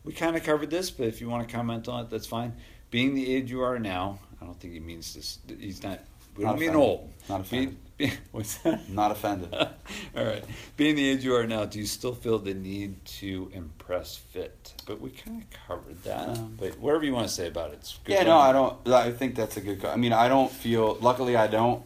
we 0.03 0.13
kind 0.13 0.35
of 0.35 0.43
covered 0.43 0.69
this, 0.69 0.89
but 0.91 1.07
if 1.07 1.21
you 1.21 1.29
want 1.29 1.47
to 1.47 1.53
comment 1.55 1.87
on 1.87 2.05
it, 2.05 2.09
that's 2.09 2.25
fine. 2.27 2.53
Being 2.91 3.13
the 3.13 3.35
age 3.35 3.51
you 3.51 3.61
are 3.61 3.77
now, 3.79 4.19
I 4.41 4.45
don't 4.45 4.59
think 4.59 4.73
he 4.73 4.79
means 4.79 5.13
this. 5.13 5.39
He's 5.59 5.83
not. 5.83 5.99
We 6.37 6.43
Not 6.45 6.51
don't 6.51 6.59
mean 6.59 6.75
old. 6.75 7.11
Not 7.29 7.49
Being- 7.49 7.63
offended. 7.63 7.77
what's 8.31 8.57
that? 8.59 8.89
Not 8.89 9.11
offended. 9.11 9.53
All 10.17 10.25
right. 10.25 10.43
Being 10.77 10.95
the 10.95 11.07
age 11.09 11.23
you 11.23 11.35
are 11.35 11.47
now, 11.47 11.65
do 11.65 11.79
you 11.79 11.85
still 11.85 12.13
feel 12.13 12.39
the 12.39 12.53
need 12.53 13.03
to 13.05 13.49
impress 13.53 14.15
fit? 14.17 14.73
But 14.85 14.99
we 14.99 15.11
kind 15.11 15.41
of 15.43 15.49
covered 15.67 16.03
that. 16.03 16.29
Um, 16.29 16.55
but 16.59 16.77
whatever 16.79 17.05
you 17.05 17.13
want 17.13 17.27
to 17.27 17.33
say 17.33 17.47
about 17.47 17.71
it. 17.71 17.75
It's 17.79 17.97
good 18.03 18.13
Yeah, 18.13 18.23
no. 18.23 18.37
I 18.37 18.51
don't. 18.51 18.87
I 18.89 19.11
think 19.11 19.35
that's 19.35 19.57
a 19.57 19.61
good. 19.61 19.83
I 19.85 19.95
mean, 19.95 20.13
I 20.13 20.27
don't 20.27 20.51
feel. 20.51 20.95
Luckily, 21.01 21.35
I 21.35 21.47
don't 21.47 21.83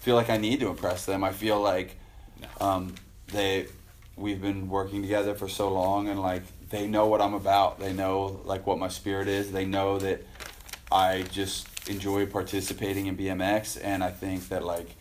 feel 0.00 0.16
like 0.16 0.30
I 0.30 0.36
need 0.36 0.60
to 0.60 0.68
impress 0.68 1.06
them. 1.06 1.22
I 1.22 1.32
feel 1.32 1.60
like 1.60 1.96
No. 2.40 2.66
um, 2.66 2.94
they, 3.28 3.66
we've 4.16 4.40
been 4.40 4.68
working 4.68 5.02
together 5.02 5.34
for 5.34 5.48
so 5.48 5.72
long, 5.72 6.08
and 6.08 6.20
like 6.20 6.42
they 6.70 6.86
know 6.88 7.06
what 7.06 7.20
I'm 7.20 7.34
about. 7.34 7.78
They 7.78 7.92
know 7.92 8.40
like 8.44 8.66
what 8.66 8.78
my 8.78 8.88
spirit 8.88 9.28
is. 9.28 9.52
They 9.52 9.64
know 9.64 9.98
that 9.98 10.22
I 10.90 11.22
just 11.30 11.88
enjoy 11.88 12.26
participating 12.26 13.06
in 13.06 13.16
BMX, 13.16 13.78
and 13.82 14.02
I 14.02 14.10
think 14.10 14.48
that 14.48 14.64
like, 14.64 14.96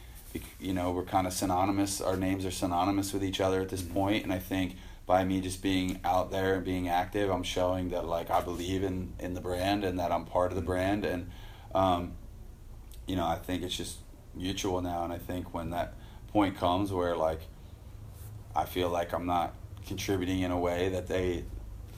you 0.59 0.73
know, 0.73 0.91
we're 0.91 1.03
kind 1.03 1.25
of 1.27 1.33
synonymous. 1.33 2.01
Our 2.01 2.17
names 2.17 2.45
are 2.45 2.51
synonymous 2.51 3.13
with 3.13 3.23
each 3.23 3.39
other 3.41 3.61
at 3.61 3.69
this 3.69 3.81
Mhm. 3.81 3.93
point, 3.93 4.23
and 4.23 4.33
I 4.33 4.39
think 4.39 4.75
by 5.05 5.23
me 5.23 5.41
just 5.41 5.61
being 5.61 5.99
out 6.03 6.29
there 6.31 6.55
and 6.55 6.63
being 6.63 6.87
active, 6.87 7.29
I'm 7.31 7.43
showing 7.43 7.89
that 7.89 8.05
like 8.05 8.29
I 8.29 8.41
believe 8.41 8.83
in 8.83 9.13
in 9.19 9.33
the 9.33 9.41
brand 9.41 9.83
and 9.83 9.97
that 9.99 10.11
I'm 10.11 10.25
part 10.25 10.51
of 10.51 10.55
the 10.55 10.61
brand, 10.63 11.03
and 11.05 11.29
um, 11.73 12.11
you 13.07 13.15
know, 13.15 13.25
I 13.25 13.35
think 13.35 13.63
it's 13.63 13.75
just 13.75 13.97
mutual 14.35 14.81
now, 14.81 15.03
and 15.03 15.11
I 15.11 15.17
think 15.17 15.53
when 15.53 15.71
that 15.71 15.93
point 16.27 16.57
comes 16.57 16.91
where 16.91 17.15
like 17.15 17.41
I 18.55 18.65
feel 18.65 18.89
like 18.89 19.13
I'm 19.13 19.25
not 19.25 19.53
contributing 19.87 20.41
in 20.41 20.51
a 20.51 20.59
way 20.59 20.89
that 20.89 21.07
they 21.07 21.45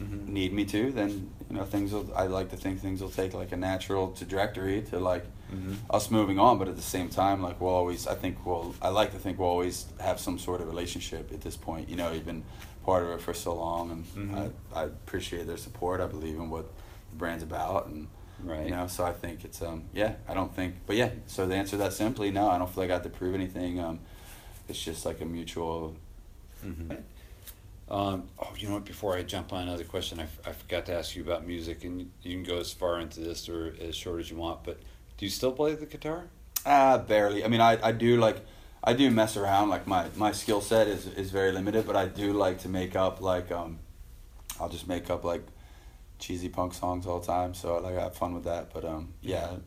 Mhm. 0.01 0.27
need 0.27 0.53
me 0.53 0.63
to, 0.65 0.91
then 0.91 1.29
you 1.49 1.57
know 1.57 1.65
things 1.65 1.91
will. 1.91 2.09
I 2.15 2.27
like 2.27 2.49
to 2.51 2.57
think 2.57 2.79
things 2.79 3.01
will 3.01 3.09
take 3.09 3.33
like 3.33 3.51
a 3.51 3.57
natural 3.57 4.11
trajectory 4.11 4.81
to 4.83 4.99
like 4.99 5.25
Mhm. 5.53 5.77
us 5.89 6.09
moving 6.11 6.39
on. 6.39 6.57
But 6.57 6.67
at 6.67 6.75
the 6.75 6.81
same 6.81 7.09
time, 7.09 7.41
like 7.41 7.59
we'll 7.61 7.71
always. 7.73 8.07
I 8.07 8.15
think 8.15 8.45
we'll. 8.45 8.73
I 8.81 8.89
like 8.89 9.11
to 9.11 9.17
think 9.19 9.39
we'll 9.39 9.49
always 9.49 9.85
have 9.99 10.19
some 10.19 10.39
sort 10.39 10.61
of 10.61 10.67
relationship 10.67 11.31
at 11.31 11.41
this 11.41 11.57
point. 11.57 11.89
You 11.89 11.95
know, 11.95 12.11
you've 12.11 12.25
been 12.25 12.43
part 12.85 13.03
of 13.03 13.09
it 13.11 13.21
for 13.21 13.33
so 13.33 13.53
long, 13.55 13.91
and 13.91 14.05
Mhm. 14.31 14.53
I, 14.73 14.81
I 14.81 14.83
appreciate 14.85 15.45
their 15.47 15.57
support. 15.57 16.01
I 16.01 16.07
believe 16.07 16.35
in 16.35 16.49
what 16.49 16.65
the 17.11 17.15
brand's 17.17 17.43
about, 17.43 17.87
and 17.87 18.07
Right. 18.43 18.65
you 18.65 18.71
know, 18.71 18.87
so 18.87 19.03
I 19.05 19.13
think 19.13 19.43
it's 19.45 19.61
um 19.61 19.83
yeah. 19.93 20.15
I 20.27 20.33
don't 20.33 20.55
think, 20.55 20.75
but 20.87 20.95
yeah. 20.95 21.09
So 21.27 21.45
the 21.45 21.55
answer 21.55 21.77
that 21.77 21.93
simply, 21.93 22.31
no. 22.31 22.49
I 22.49 22.57
don't 22.57 22.69
feel 22.73 22.83
like 22.83 22.89
I 22.89 22.93
have 22.93 23.03
to 23.03 23.09
prove 23.09 23.35
anything. 23.35 23.79
Um, 23.79 23.99
it's 24.67 24.81
just 24.83 25.05
like 25.05 25.21
a 25.21 25.25
mutual. 25.25 25.95
Mhm. 26.65 27.03
Um, 27.89 28.29
oh, 28.39 28.53
you 28.57 28.67
know 28.69 28.75
what? 28.75 28.85
Before 28.85 29.17
I 29.17 29.23
jump 29.23 29.51
on 29.51 29.63
another 29.63 29.83
question, 29.83 30.19
I, 30.21 30.23
f- 30.23 30.39
I 30.47 30.53
forgot 30.53 30.85
to 30.85 30.93
ask 30.93 31.13
you 31.15 31.23
about 31.23 31.45
music, 31.45 31.83
and 31.83 31.99
you, 31.99 32.07
you 32.23 32.35
can 32.35 32.43
go 32.43 32.57
as 32.57 32.71
far 32.71 32.99
into 33.01 33.19
this 33.19 33.49
or 33.49 33.75
as 33.81 33.95
short 33.95 34.21
as 34.21 34.31
you 34.31 34.37
want. 34.37 34.63
But 34.63 34.79
do 35.21 35.27
you 35.27 35.29
still 35.29 35.51
play 35.51 35.75
the 35.75 35.85
guitar? 35.85 36.23
Ah, 36.65 36.97
barely. 36.97 37.45
I 37.45 37.47
mean, 37.47 37.61
I, 37.61 37.77
I 37.89 37.91
do 37.91 38.17
like, 38.17 38.37
I 38.83 38.93
do 38.93 39.11
mess 39.11 39.37
around. 39.37 39.69
Like 39.69 39.85
my, 39.85 40.07
my 40.15 40.31
skill 40.31 40.61
set 40.61 40.87
is, 40.87 41.05
is 41.05 41.29
very 41.29 41.51
limited, 41.51 41.85
but 41.85 41.95
I 41.95 42.07
do 42.07 42.33
like 42.33 42.57
to 42.61 42.69
make 42.69 42.95
up 42.95 43.21
like, 43.21 43.51
um, 43.51 43.77
I'll 44.59 44.67
just 44.67 44.87
make 44.87 45.11
up 45.11 45.23
like 45.23 45.43
cheesy 46.17 46.49
punk 46.49 46.73
songs 46.73 47.05
all 47.05 47.19
the 47.19 47.27
time. 47.27 47.53
So 47.53 47.77
like 47.77 47.95
I 47.95 48.01
have 48.01 48.15
fun 48.15 48.33
with 48.33 48.45
that. 48.45 48.73
But 48.73 48.83
um, 48.83 49.13
yeah, 49.21 49.57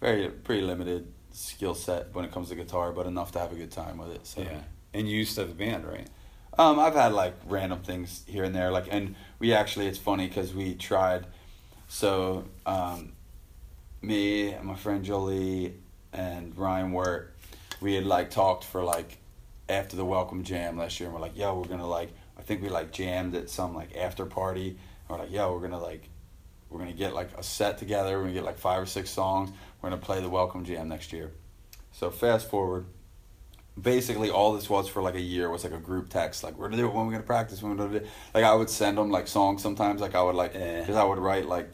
very 0.00 0.30
pretty 0.30 0.62
limited 0.62 1.12
skill 1.32 1.74
set 1.74 2.14
when 2.14 2.24
it 2.24 2.32
comes 2.32 2.48
to 2.48 2.54
guitar, 2.54 2.90
but 2.90 3.04
enough 3.04 3.30
to 3.32 3.40
have 3.40 3.52
a 3.52 3.56
good 3.56 3.72
time 3.72 3.98
with 3.98 4.08
it. 4.08 4.26
So 4.26 4.40
Yeah. 4.40 4.60
And 4.94 5.06
you 5.06 5.18
used 5.18 5.34
to 5.34 5.42
have 5.42 5.50
a 5.50 5.54
band, 5.54 5.84
right? 5.84 6.08
um, 6.56 6.78
I've 6.78 6.94
had 6.94 7.12
like 7.12 7.34
random 7.44 7.80
things 7.80 8.24
here 8.26 8.44
and 8.44 8.54
there, 8.54 8.70
like, 8.70 8.86
and 8.90 9.16
we 9.38 9.52
actually, 9.52 9.86
it's 9.86 9.98
funny 9.98 10.28
because 10.28 10.54
we 10.54 10.76
tried. 10.76 11.26
So, 11.88 12.44
um, 12.64 13.12
me 14.06 14.52
and 14.52 14.66
my 14.66 14.76
friend 14.76 15.04
Jolie 15.04 15.74
and 16.12 16.56
Ryan 16.56 16.92
were 16.92 17.30
we 17.80 17.94
had 17.94 18.06
like 18.06 18.30
talked 18.30 18.64
for 18.64 18.82
like 18.82 19.18
after 19.68 19.96
the 19.96 20.04
Welcome 20.04 20.44
Jam 20.44 20.76
last 20.76 21.00
year, 21.00 21.08
and 21.08 21.14
we're 21.14 21.20
like, 21.20 21.36
yo, 21.36 21.58
we're 21.58 21.68
gonna 21.68 21.86
like, 21.86 22.10
I 22.38 22.42
think 22.42 22.62
we 22.62 22.68
like 22.68 22.92
jammed 22.92 23.34
at 23.34 23.48
some 23.48 23.74
like 23.74 23.96
after 23.96 24.26
party. 24.26 24.68
And 24.68 24.78
we're 25.08 25.18
like, 25.18 25.32
yo, 25.32 25.52
we're 25.52 25.60
gonna 25.60 25.80
like, 25.80 26.08
we're 26.68 26.78
gonna 26.78 26.92
get 26.92 27.14
like 27.14 27.30
a 27.36 27.42
set 27.42 27.78
together. 27.78 28.16
We're 28.16 28.24
gonna 28.24 28.34
get 28.34 28.44
like 28.44 28.58
five 28.58 28.82
or 28.82 28.86
six 28.86 29.10
songs. 29.10 29.50
We're 29.80 29.90
gonna 29.90 30.02
play 30.02 30.20
the 30.20 30.28
Welcome 30.28 30.64
Jam 30.64 30.88
next 30.88 31.12
year. 31.12 31.32
So 31.92 32.10
fast 32.10 32.48
forward 32.48 32.86
basically 33.80 34.30
all 34.30 34.52
this 34.52 34.70
was 34.70 34.88
for 34.88 35.02
like 35.02 35.16
a 35.16 35.20
year 35.20 35.50
was 35.50 35.64
like 35.64 35.72
a 35.72 35.78
group 35.78 36.08
text 36.08 36.44
like 36.44 36.56
we're 36.56 36.68
gonna 36.68 36.80
do 36.80 36.86
it 36.86 36.94
when 36.94 37.06
we're 37.06 37.12
gonna 37.12 37.24
practice 37.24 37.60
when 37.60 37.72
we're 37.72 37.84
gonna 37.84 37.98
do 37.98 38.04
it. 38.04 38.10
like 38.32 38.44
i 38.44 38.54
would 38.54 38.70
send 38.70 38.96
them 38.96 39.10
like 39.10 39.26
songs 39.26 39.60
sometimes 39.60 40.00
like 40.00 40.14
i 40.14 40.22
would 40.22 40.36
like 40.36 40.54
eh. 40.54 40.78
because 40.78 40.94
i 40.94 41.02
would 41.02 41.18
write 41.18 41.46
like 41.46 41.68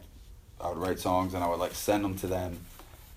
i 0.63 0.69
would 0.69 0.77
write 0.77 0.99
songs 0.99 1.33
and 1.33 1.43
i 1.43 1.47
would 1.47 1.59
like 1.59 1.73
send 1.73 2.03
them 2.03 2.15
to 2.17 2.27
them. 2.27 2.57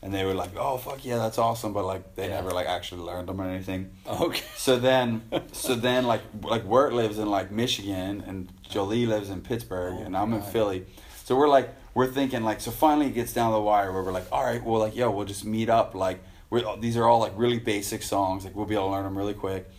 And 0.03 0.13
they 0.13 0.23
were 0.27 0.35
like 0.35 0.51
oh 0.59 0.77
fuck 0.77 1.03
yeah 1.03 1.17
that's 1.17 1.39
awesome 1.39 1.73
but 1.73 1.87
like 1.87 2.15
they 2.15 2.29
Yeah. 2.29 2.35
never 2.37 2.51
like 2.51 2.67
actually 2.67 3.01
learned 3.03 3.27
them 3.29 3.41
or 3.41 3.49
anything. 3.49 3.91
Okay. 4.07 4.43
so 4.55 4.79
then 4.79 5.23
so 5.53 5.75
then 5.75 6.05
like 6.07 6.21
like 6.43 6.63
Wirt 6.65 6.93
lives 6.93 7.19
in 7.19 7.31
like 7.31 7.51
michigan 7.51 8.23
and 8.27 8.49
jolie 8.69 9.07
lives 9.07 9.31
in 9.31 9.41
pittsburgh 9.41 9.95
Oh 9.99 10.03
and 10.05 10.15
i'm 10.17 10.33
in 10.35 10.43
philly. 10.43 10.85
So 11.25 11.35
we're 11.37 11.49
like 11.49 11.71
we're 11.95 12.07
thinking 12.13 12.43
like 12.45 12.61
so 12.61 12.71
finally 12.71 13.07
it 13.07 13.15
gets 13.15 13.33
down 13.33 13.51
to 13.51 13.55
the 13.55 13.63
wire 13.63 13.93
where 13.93 14.03
we're 14.03 14.13
like 14.13 14.27
all 14.31 14.45
right 14.45 14.63
well 14.63 14.79
like 14.81 14.95
yo 14.95 15.11
we'll 15.11 15.25
just 15.25 15.45
meet 15.47 15.71
up 15.71 15.95
like 15.95 16.23
we're 16.51 16.65
these 16.77 16.99
are 16.99 17.09
all 17.09 17.21
like 17.21 17.33
really 17.37 17.59
basic 17.59 18.03
songs 18.03 18.45
like 18.45 18.55
we'll 18.55 18.67
be 18.67 18.75
able 18.75 18.89
to 18.89 18.93
learn 18.93 19.05
them 19.05 19.17
really 19.17 19.33
quick. 19.35 19.71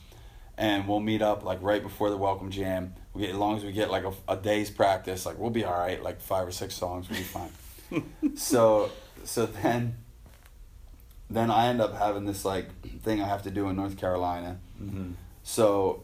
And 0.58 0.88
we'll 0.88 1.02
meet 1.02 1.22
up 1.22 1.44
like 1.44 1.62
right 1.62 1.84
before 1.84 2.10
the 2.10 2.18
welcome 2.18 2.50
jam 2.50 2.94
we 3.16 3.22
get 3.22 3.32
as 3.32 3.38
long 3.38 3.58
as 3.58 3.64
we 3.64 3.72
get 3.72 3.90
like 3.90 4.04
a, 4.04 4.14
a 4.28 4.38
day's 4.38 4.70
practice 4.70 5.26
like 5.26 5.40
we'll 5.40 5.50
be 5.50 5.64
all 5.64 5.74
right 5.80 6.04
like 6.04 6.22
five 6.22 6.48
or 6.48 6.52
six 6.52 6.76
songs 6.76 7.10
we'll 7.10 7.18
be 7.18 7.24
fine 7.24 8.36
so 8.36 8.92
so 9.24 9.46
then 9.48 9.96
then 11.30 11.50
i 11.50 11.68
end 11.68 11.82
up 11.82 11.98
having 11.98 12.26
this 12.26 12.46
like 12.46 12.68
thing 13.02 13.22
i 13.22 13.28
have 13.28 13.42
to 13.44 13.50
do 13.52 13.70
in 13.70 13.76
north 13.76 13.98
carolina 13.98 14.60
Mm-hmm. 14.82 15.12
so 15.44 16.04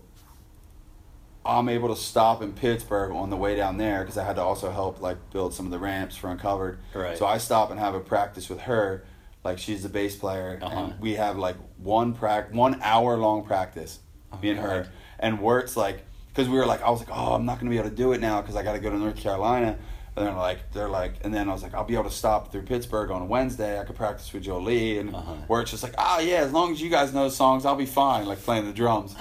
I'm 1.43 1.69
able 1.69 1.89
to 1.93 1.99
stop 1.99 2.43
in 2.43 2.53
Pittsburgh 2.53 3.11
on 3.13 3.31
the 3.31 3.35
way 3.35 3.55
down 3.55 3.77
there 3.77 4.01
because 4.01 4.15
I 4.17 4.23
had 4.23 4.35
to 4.35 4.43
also 4.43 4.69
help 4.69 5.01
like 5.01 5.17
build 5.31 5.53
some 5.55 5.65
of 5.65 5.71
the 5.71 5.79
ramps 5.79 6.15
for 6.15 6.29
Uncovered. 6.29 6.77
Right. 6.93 7.17
So 7.17 7.25
I 7.25 7.39
stop 7.39 7.71
and 7.71 7.79
have 7.79 7.95
a 7.95 7.99
practice 7.99 8.47
with 8.47 8.61
her. 8.61 9.03
Like 9.43 9.57
she's 9.57 9.81
the 9.81 9.89
bass 9.89 10.15
player, 10.15 10.59
Uh-huh. 10.61 10.79
and 10.91 10.99
we 10.99 11.15
have 11.15 11.37
like 11.37 11.55
one 11.77 12.13
prac 12.13 12.53
one 12.53 12.79
hour 12.83 13.17
long 13.17 13.43
practice, 13.43 13.99
Oh, 14.31 14.37
me 14.37 14.51
and 14.51 14.59
her. 14.59 14.87
And 15.17 15.41
Wirt's 15.41 15.75
like, 15.75 16.05
because 16.33 16.49
we 16.49 16.57
were 16.57 16.65
like, 16.65 16.81
I 16.81 16.89
was 16.89 16.99
like, 16.99 17.09
oh, 17.11 17.33
I'm 17.33 17.45
not 17.45 17.59
gonna 17.59 17.69
be 17.71 17.77
able 17.77 17.89
to 17.89 17.95
do 17.95 18.13
it 18.13 18.21
now 18.21 18.41
because 18.41 18.55
I 18.55 18.63
got 18.63 18.73
to 18.73 18.79
go 18.79 18.89
to 18.89 18.97
North 18.97 19.17
Carolina. 19.17 19.77
And 20.15 20.27
they're 20.27 20.33
like, 20.33 20.71
they're 20.73 20.89
like, 20.89 21.13
and 21.23 21.33
then 21.33 21.47
I 21.49 21.53
was 21.53 21.63
like, 21.63 21.73
I'll 21.73 21.85
be 21.85 21.93
able 21.93 22.09
to 22.09 22.15
stop 22.15 22.51
through 22.51 22.63
Pittsburgh 22.63 23.11
on 23.11 23.29
Wednesday. 23.29 23.79
I 23.79 23.85
could 23.85 23.95
practice 23.95 24.31
with 24.33 24.43
Jolie, 24.43 24.97
and 24.97 25.15
Uh-huh. 25.15 25.35
Wirt's 25.47 25.71
just 25.71 25.83
like, 25.83 25.93
ah, 25.97 26.19
yeah, 26.19 26.41
as 26.41 26.51
long 26.51 26.73
as 26.73 26.81
you 26.81 26.89
guys 26.89 27.13
know 27.13 27.23
the 27.25 27.31
songs, 27.31 27.65
I'll 27.65 27.77
be 27.77 27.85
fine. 27.85 28.25
Like 28.25 28.41
playing 28.43 28.65
the 28.65 28.73
drums. 28.73 29.15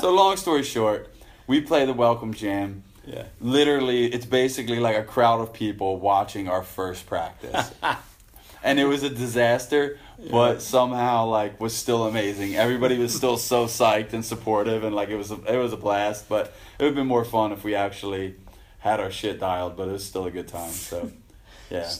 so 0.00 0.12
long 0.14 0.36
story 0.36 0.62
short, 0.64 1.08
we 1.46 1.60
play 1.62 1.86
the 1.86 1.94
welcome 1.94 2.34
jam. 2.34 2.82
Yeah. 3.06 3.24
Literally, 3.40 4.06
it's 4.12 4.26
basically 4.26 4.78
like 4.80 4.96
a 4.96 5.02
crowd 5.02 5.40
of 5.40 5.52
people 5.52 5.96
watching 5.98 6.46
our 6.48 6.62
first 6.62 7.06
practice. 7.06 7.72
and 8.62 8.78
it 8.78 8.84
was 8.84 9.02
a 9.02 9.10
disaster, 9.10 9.98
but 10.30 10.62
somehow 10.62 11.26
like 11.26 11.60
was 11.60 11.74
still 11.74 12.06
amazing. 12.06 12.54
Everybody 12.56 12.98
was 12.98 13.14
still 13.14 13.36
so 13.36 13.66
psyched 13.66 14.12
and 14.12 14.24
supportive, 14.24 14.84
and 14.84 14.94
like 14.94 15.08
it 15.08 15.16
was 15.16 15.30
a, 15.30 15.40
it 15.52 15.56
was 15.58 15.72
a 15.72 15.76
blast. 15.76 16.28
But 16.28 16.46
it 16.78 16.82
would 16.82 16.86
have 16.86 16.94
been 16.94 17.06
more 17.06 17.24
fun 17.24 17.52
if 17.52 17.64
we 17.64 17.74
actually 17.74 18.36
had 18.78 19.00
our 19.00 19.10
shit 19.10 19.40
dialed. 19.40 19.76
But 19.76 19.88
it 19.88 19.92
was 19.92 20.04
still 20.04 20.26
a 20.26 20.30
good 20.30 20.48
time. 20.48 20.70
So 20.72 21.10
yeah, 21.70 21.90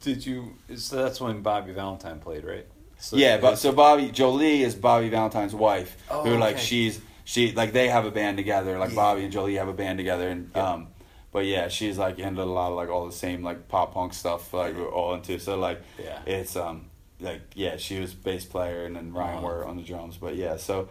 Did 0.00 0.26
you? 0.26 0.54
So 0.76 0.96
that's 1.02 1.20
when 1.20 1.42
Bobby 1.42 1.72
Valentine 1.72 2.18
played, 2.20 2.44
right? 2.44 2.66
So 2.98 3.16
yeah. 3.16 3.38
But 3.38 3.56
so 3.56 3.72
Bobby 3.72 4.10
Jolie 4.10 4.62
is 4.62 4.74
Bobby 4.74 5.08
Valentine's 5.08 5.54
wife, 5.54 5.96
Oh, 6.10 6.24
who 6.24 6.36
like 6.38 6.56
okay. 6.56 6.64
she's 6.64 7.00
she 7.24 7.52
like 7.52 7.72
they 7.72 7.88
have 7.88 8.04
a 8.06 8.10
band 8.10 8.36
together. 8.36 8.78
Like 8.78 8.90
Yeah. 8.90 8.96
Bobby 8.96 9.24
and 9.24 9.32
Jolie 9.32 9.54
have 9.56 9.68
a 9.68 9.72
band 9.74 9.98
together, 9.98 10.28
and 10.28 10.50
Yeah. 10.54 10.72
um. 10.72 10.88
But 11.32 11.44
yeah, 11.44 11.68
she's 11.68 11.98
like 11.98 12.18
into 12.18 12.42
a 12.42 12.44
lot 12.44 12.70
of 12.70 12.76
like 12.76 12.88
all 12.88 13.04
the 13.04 13.12
same 13.12 13.42
like 13.42 13.68
pop 13.68 13.92
punk 13.92 14.14
stuff 14.14 14.54
like 14.54 14.74
we're 14.74 14.88
all 14.90 15.12
into. 15.12 15.38
So 15.38 15.58
like 15.58 15.82
Yeah. 16.02 16.20
it's 16.24 16.56
um 16.56 16.86
like 17.20 17.40
yeah, 17.54 17.76
she 17.76 18.00
was 18.00 18.12
bass 18.14 18.44
player 18.44 18.84
and 18.84 18.96
then 18.96 19.12
Ryan 19.12 19.38
Uh-huh. 19.38 19.46
were 19.46 19.66
on 19.66 19.76
the 19.76 19.82
drums. 19.82 20.16
But 20.16 20.36
yeah, 20.36 20.56
so 20.56 20.88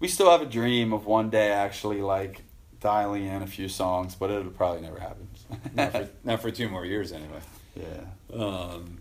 we 0.00 0.08
still 0.08 0.30
have 0.30 0.42
a 0.42 0.46
dream 0.46 0.92
of 0.92 1.06
one 1.06 1.30
day 1.30 1.50
actually 1.50 2.00
like 2.02 2.42
dialing 2.80 3.24
in 3.26 3.42
a 3.42 3.46
few 3.46 3.68
songs, 3.68 4.14
but 4.14 4.30
it'll 4.30 4.50
probably 4.52 4.82
never 4.82 5.00
happen. 5.00 5.28
not 5.74 5.92
for 5.92 6.08
not 6.24 6.42
for 6.42 6.50
two 6.50 6.68
more 6.68 6.84
years 6.84 7.12
anyway. 7.12 7.40
yeah. 7.76 8.04
Um, 8.38 8.98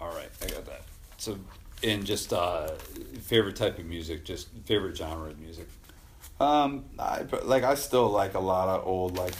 all 0.00 0.08
right, 0.08 0.30
I 0.42 0.46
got 0.46 0.64
that. 0.66 0.82
So, 1.18 1.38
and 1.84 2.04
just 2.04 2.32
uh, 2.32 2.70
favorite 3.22 3.56
type 3.56 3.78
of 3.78 3.84
music, 3.84 4.24
just 4.24 4.48
favorite 4.64 4.96
genre 4.96 5.30
of 5.30 5.38
music. 5.38 5.68
Um, 6.40 6.86
I 6.98 7.24
like 7.44 7.62
I 7.62 7.74
still 7.76 8.08
like 8.10 8.34
a 8.34 8.40
lot 8.40 8.68
of 8.68 8.86
old 8.86 9.16
like, 9.16 9.34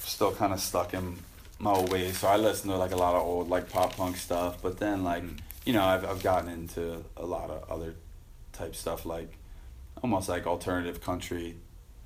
still 0.00 0.32
kind 0.34 0.52
of 0.52 0.58
stuck 0.60 0.92
in 0.94 1.16
my 1.58 1.72
old 1.72 1.90
ways. 1.92 2.18
So 2.18 2.28
I 2.28 2.36
listen 2.36 2.70
to 2.70 2.76
like 2.76 2.92
a 2.92 2.96
lot 2.96 3.14
of 3.14 3.22
old 3.22 3.48
like 3.48 3.68
pop 3.70 3.96
punk 3.96 4.16
stuff. 4.16 4.60
But 4.62 4.78
then 4.78 5.04
like 5.04 5.22
Mhm. 5.22 5.38
you 5.64 5.72
know 5.72 5.84
I've 5.84 6.04
I've 6.04 6.22
gotten 6.22 6.48
into 6.50 7.04
a 7.16 7.24
lot 7.26 7.50
of 7.50 7.68
other 7.70 7.94
type 8.52 8.74
stuff 8.76 9.04
like 9.06 9.36
almost 10.02 10.28
like 10.28 10.46
alternative 10.46 11.00
country 11.00 11.56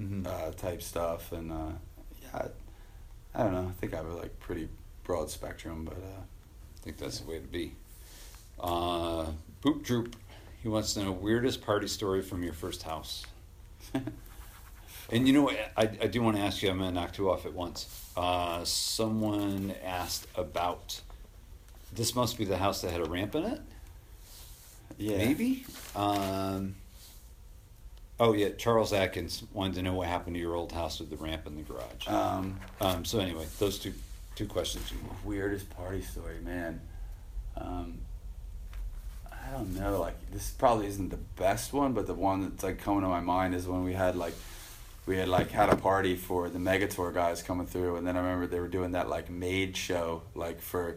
Mm-hmm. 0.01 0.27
uh, 0.27 0.51
type 0.52 0.81
stuff 0.81 1.31
and 1.31 1.52
uh, 1.52 1.72
yeah 2.22 2.47
I, 3.35 3.39
I 3.39 3.43
don't 3.44 3.52
know 3.52 3.68
I 3.68 3.72
think 3.81 3.93
I 3.93 3.97
have 3.98 4.06
a 4.06 4.14
like 4.16 4.40
pretty 4.40 4.66
broad 5.05 5.28
spectrum 5.28 5.85
but 5.85 5.98
uh, 5.98 6.20
I 6.22 6.78
think 6.82 6.97
that's 6.97 7.20
the 7.20 7.28
way 7.31 7.39
to 7.39 7.47
be. 7.47 7.74
Uh, 8.59 9.27
Boop 9.62 9.82
Droop, 9.85 10.16
he 10.62 10.68
wants 10.68 10.94
to 10.94 11.05
know 11.05 11.12
weirdest 11.12 11.60
party 11.60 11.86
story 11.86 12.22
from 12.22 12.43
your 12.43 12.55
first 12.55 12.82
house. 12.85 13.27
and 15.11 15.27
you 15.27 15.32
know 15.32 15.43
what? 15.43 15.57
I, 15.77 15.82
I 15.82 16.07
do 16.07 16.23
want 16.23 16.37
to 16.37 16.43
ask 16.43 16.62
you, 16.62 16.70
I'm 16.70 16.78
going 16.78 16.91
to 16.91 16.95
knock 16.95 17.12
two 17.12 17.31
off 17.31 17.47
at 17.47 17.53
once. 17.53 17.87
Uh, 18.16 18.65
someone 18.65 19.74
asked 19.85 20.27
about 20.37 21.01
this 21.93 22.15
must 22.15 22.39
be 22.39 22.45
the 22.45 22.57
house 22.57 22.82
that 22.82 22.91
had 22.93 23.01
a 23.01 23.09
ramp 23.09 23.35
in 23.35 23.45
it? 23.45 23.61
Yeah. 24.99 25.19
Maybe? 25.19 25.65
Um, 25.97 26.77
oh, 28.19 28.32
yeah. 28.32 28.51
Charles 28.51 28.93
Atkins 28.93 29.43
wanted 29.53 29.74
to 29.77 29.82
know 29.82 29.95
what 29.95 30.07
happened 30.09 30.37
to 30.37 30.41
your 30.41 30.55
old 30.55 30.73
house 30.73 31.01
with 31.01 31.11
the 31.11 31.16
ramp 31.16 31.47
in 31.47 31.57
the 31.57 31.62
garage. 31.62 32.07
Um, 32.07 32.61
Um, 32.81 33.05
so, 33.05 33.19
anyway, 33.19 33.47
those 33.59 33.78
two 33.78 33.93
two 34.37 34.47
questions. 34.47 34.93
weirdest 35.24 35.69
party 35.70 36.01
story, 36.01 36.39
man. 36.43 36.81
Um, 37.57 37.99
I 39.31 39.53
don't 39.53 39.74
know. 39.74 40.01
Like 40.01 40.15
this 40.31 40.51
probably 40.51 40.87
isn't 40.87 41.09
the 41.11 41.19
best 41.37 41.73
one, 41.73 41.93
but 41.93 42.07
the 42.07 42.15
one 42.15 42.43
that's 42.43 42.62
like 42.62 42.78
coming 42.78 43.03
to 43.03 43.09
my 43.09 43.20
mind 43.20 43.55
is 43.55 43.66
when 43.66 43.85
we 43.85 43.93
had 43.93 44.16
like 44.16 44.35
we 45.06 45.16
had 45.16 45.28
like 45.28 45.51
had 45.51 45.68
a 45.70 45.77
party 45.77 46.14
for 46.16 46.48
the 46.48 46.59
Megatour 46.59 47.12
guys 47.12 47.43
coming 47.43 47.66
through, 47.66 47.97
and 47.97 48.06
then 48.06 48.16
I 48.16 48.20
remember 48.20 48.47
they 48.47 48.60
were 48.60 48.68
doing 48.68 48.93
that 48.93 49.09
like 49.09 49.31
Made 49.31 49.77
show 49.77 50.22
like 50.35 50.60
for 50.60 50.97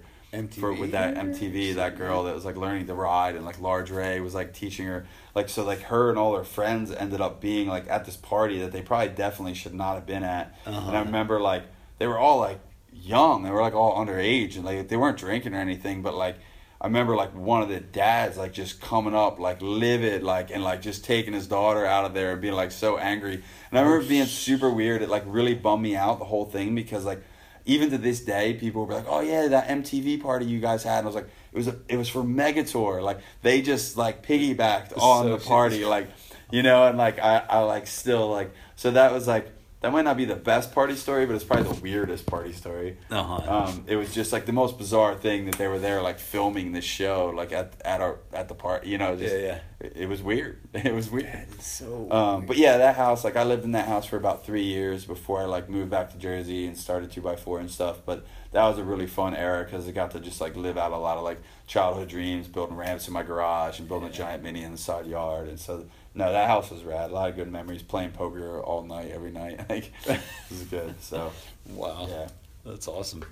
for 0.61 0.73
with 0.73 0.91
that 0.91 1.13
MTV 1.15 1.75
that 1.75 1.95
girl 1.97 2.23
that 2.23 2.33
was 2.33 2.43
like 2.43 2.55
learning 2.57 2.87
to 2.87 2.93
ride 2.95 3.35
and 3.35 3.45
like 3.45 3.59
Large 3.61 3.91
Ray 3.91 4.19
was 4.19 4.33
like 4.33 4.51
teaching 4.53 4.87
her 4.87 5.05
like 5.35 5.47
so 5.47 5.63
like 5.63 5.81
her 5.83 6.09
and 6.09 6.17
all 6.17 6.35
her 6.35 6.43
friends 6.43 6.91
ended 6.91 7.21
up 7.21 7.39
being 7.39 7.67
like 7.67 7.87
at 7.87 8.05
this 8.05 8.15
party 8.17 8.59
that 8.61 8.71
they 8.71 8.81
probably 8.81 9.09
definitely 9.09 9.53
should 9.53 9.75
not 9.75 9.93
have 9.93 10.07
been 10.07 10.23
at 10.23 10.57
and 10.65 10.73
I 10.75 10.79
Uh-huh. 10.79 11.03
remember 11.05 11.39
like 11.39 11.65
they 11.99 12.07
were 12.07 12.17
all 12.17 12.39
like 12.39 12.59
young 12.91 13.43
they 13.43 13.51
were 13.51 13.61
like 13.61 13.75
all 13.75 13.95
underage 14.03 14.55
and 14.55 14.65
like 14.65 14.87
they 14.87 14.97
weren't 14.97 15.17
drinking 15.19 15.53
or 15.53 15.59
anything 15.59 16.01
but 16.01 16.15
like 16.15 16.37
I 16.83 16.87
remember 16.87 17.15
like 17.15 17.33
one 17.33 17.61
of 17.61 17.69
the 17.69 17.79
dads 17.79 18.35
like 18.37 18.51
just 18.51 18.81
coming 18.81 19.15
up 19.15 19.39
like 19.39 19.61
livid 19.61 20.21
like 20.21 20.51
and 20.51 20.61
like 20.63 20.81
just 20.81 21.05
taking 21.05 21.31
his 21.33 21.47
daughter 21.47 21.85
out 21.85 22.03
of 22.03 22.13
there 22.13 22.33
and 22.33 22.41
being 22.41 22.55
like 22.55 22.71
so 22.71 22.97
angry 22.97 23.35
and 23.71 23.79
I 23.79 23.81
remember 23.81 24.05
being 24.05 24.25
super 24.25 24.69
weird 24.69 25.01
it 25.01 25.07
like 25.09 25.23
really 25.25 25.55
bummed 25.55 25.81
me 25.81 25.95
out 25.95 26.19
the 26.19 26.25
whole 26.25 26.43
thing 26.45 26.75
because 26.75 27.05
like 27.05 27.23
even 27.65 27.89
to 27.91 27.97
this 27.97 28.19
day, 28.19 28.55
people 28.55 28.85
were 28.85 28.93
like, 28.93 29.05
"Oh 29.07 29.21
yeah, 29.21 29.47
that 29.47 29.69
MTV 29.69 30.21
party 30.21 30.45
you 30.45 30.59
guys 30.59 30.83
had." 30.83 30.97
And 30.97 31.05
I 31.05 31.07
was 31.07 31.15
like, 31.15 31.29
"It 31.53 31.57
was 31.57 31.67
a, 31.69 31.79
it 31.87 31.95
was 31.95 32.09
for 32.09 32.21
Megator. 32.21 33.01
Like 33.01 33.21
they 33.41 33.61
just 33.61 33.95
like 33.95 34.21
piggybacked 34.21 34.97
on 34.97 35.29
the 35.31 35.39
So- 35.39 35.47
party, 35.47 35.85
like 35.85 36.09
you 36.51 36.61
know." 36.61 36.85
And 36.87 36.97
like 36.97 37.19
I, 37.19 37.37
I 37.49 37.59
like 37.59 37.87
still 37.87 38.29
like 38.29 38.53
so 38.75 38.91
that 38.91 39.13
was 39.13 39.29
like 39.29 39.49
that 39.83 39.91
might 39.91 40.05
not 40.05 40.15
be 40.15 40.23
the 40.23 40.37
best 40.37 40.73
party 40.73 40.95
story, 40.95 41.25
but 41.25 41.35
it's 41.35 41.43
probably 41.43 41.65
the 41.65 41.81
weirdest 41.81 42.25
party 42.25 42.53
story. 42.53 42.97
Uh-huh. 43.11 43.65
Um, 43.65 43.83
it 43.85 43.97
was 43.97 44.13
just 44.13 44.31
like 44.31 44.45
the 44.45 44.53
most 44.53 44.77
bizarre 44.77 45.13
thing 45.13 45.45
that 45.47 45.55
they 45.55 45.67
were 45.67 45.77
there 45.77 46.01
like 46.01 46.19
filming 46.19 46.71
this 46.71 46.85
show 46.85 47.33
like 47.35 47.51
at 47.51 47.73
at 47.83 47.99
our 47.99 48.19
at 48.31 48.47
the 48.47 48.55
party. 48.55 48.89
You 48.89 48.97
know, 48.97 49.17
just, 49.17 49.35
Yeah, 49.35 49.41
yeah. 49.41 49.59
It, 49.81 49.93
it 49.97 50.05
was 50.07 50.23
weird. 50.23 50.61
It 50.73 50.93
was 50.93 51.11
weird. 51.11 51.61
so. 51.61 52.09
Um, 52.11 52.45
but 52.45 52.55
yeah, 52.57 52.77
that 52.77 52.95
house, 52.95 53.25
like 53.25 53.35
I 53.35 53.43
lived 53.43 53.65
in 53.65 53.73
that 53.73 53.87
house 53.87 54.05
for 54.05 54.15
about 54.15 54.45
three 54.45 54.63
years 54.63 55.03
before 55.03 55.41
I 55.41 55.45
like 55.45 55.69
moved 55.69 55.89
back 55.89 56.11
to 56.11 56.17
Jersey 56.17 56.65
and 56.65 56.77
started 56.77 57.11
two 57.11 57.21
by 57.21 57.35
four 57.35 57.59
and 57.59 57.69
stuff. 57.69 57.99
But 58.05 58.25
that 58.53 58.65
was 58.65 58.77
a 58.77 58.83
really 58.83 59.07
fun 59.07 59.35
era 59.35 59.65
because 59.65 59.85
I 59.87 59.91
got 59.91 60.11
to 60.11 60.21
just 60.21 60.39
like 60.39 60.55
live 60.55 60.77
out 60.77 60.93
a 60.93 60.97
lot 60.97 61.17
of 61.17 61.23
like 61.23 61.41
childhood 61.67 62.07
dreams, 62.07 62.47
building 62.47 62.77
ramps 62.77 63.07
in 63.07 63.13
my 63.13 63.23
garage 63.23 63.79
and 63.79 63.87
building 63.87 64.07
a 64.07 64.11
giant 64.13 64.43
mini 64.43 64.63
in 64.63 64.71
the 64.71 64.77
side 64.77 65.07
yard. 65.07 65.49
And 65.49 65.59
so, 65.59 65.85
no, 66.15 66.31
that 66.31 66.47
house 66.47 66.69
was 66.71 66.83
rad. 66.83 67.11
A 67.11 67.13
lot 67.13 67.29
of 67.29 67.35
good 67.35 67.51
memories. 67.51 67.81
Playing 67.83 68.11
poker 68.11 68.61
all 68.61 68.83
night, 68.83 69.11
every 69.11 69.31
night. 69.31 69.59
Like 69.69 69.91
it 70.07 70.21
was 70.49 70.63
good. 70.63 70.95
So 71.01 71.31
wow. 71.69 72.07
yeah. 72.09 72.27
That's 72.65 72.87
awesome. 72.87 73.23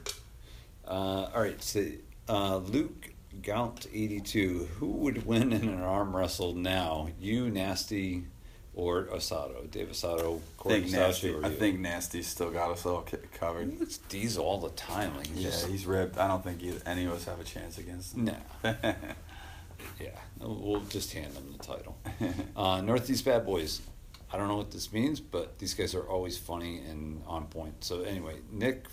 Uh, 0.87 1.29
all 1.33 1.41
right, 1.41 1.61
so 1.63 1.85
uh, 2.27 2.57
Luke 2.57 3.09
Gaunt 3.41 3.87
eighty 3.93 4.19
two. 4.19 4.67
Who 4.79 4.87
would 4.87 5.25
win 5.25 5.53
in 5.53 5.69
an 5.69 5.81
arm 5.81 6.13
wrestle 6.15 6.53
now? 6.53 7.07
You, 7.19 7.49
Nasty, 7.49 8.25
or 8.73 9.05
Osato? 9.05 9.69
Dave 9.71 9.87
Osato, 9.89 10.39
I 10.39 10.41
Corey 10.57 10.81
think 10.81 10.91
nasty. 10.91 11.35
I 11.41 11.49
think 11.49 11.79
nasty's 11.79 12.27
still 12.27 12.51
got 12.51 12.71
us 12.71 12.85
all 12.85 13.05
covered. 13.39 13.69
he 13.71 13.77
looks 13.77 13.99
diesel 14.09 14.43
all 14.43 14.59
the 14.59 14.69
time. 14.71 15.15
Like 15.15 15.27
he's 15.27 15.37
Yeah, 15.45 15.49
just, 15.51 15.67
he's 15.67 15.85
ripped. 15.85 16.17
I 16.17 16.27
don't 16.27 16.43
think 16.43 16.61
either, 16.61 16.81
any 16.85 17.05
of 17.05 17.13
us 17.13 17.23
have 17.25 17.39
a 17.39 17.43
chance 17.45 17.77
against 17.77 18.15
him. 18.15 18.25
no. 18.25 18.35
Yeah, 19.99 20.09
we'll 20.43 20.81
just 20.81 21.13
hand 21.13 21.33
them 21.33 21.53
the 21.57 21.63
title. 21.63 21.97
Uh, 22.55 22.81
Northeast 22.81 23.25
Bad 23.25 23.45
Boys. 23.45 23.81
I 24.33 24.37
don't 24.37 24.47
know 24.47 24.57
what 24.57 24.71
this 24.71 24.93
means, 24.93 25.19
but 25.19 25.59
these 25.59 25.73
guys 25.73 25.93
are 25.93 26.03
always 26.03 26.37
funny 26.37 26.79
and 26.89 27.21
on 27.27 27.47
point. 27.47 27.83
So 27.83 28.01
anyway, 28.03 28.35
Nick 28.51 28.85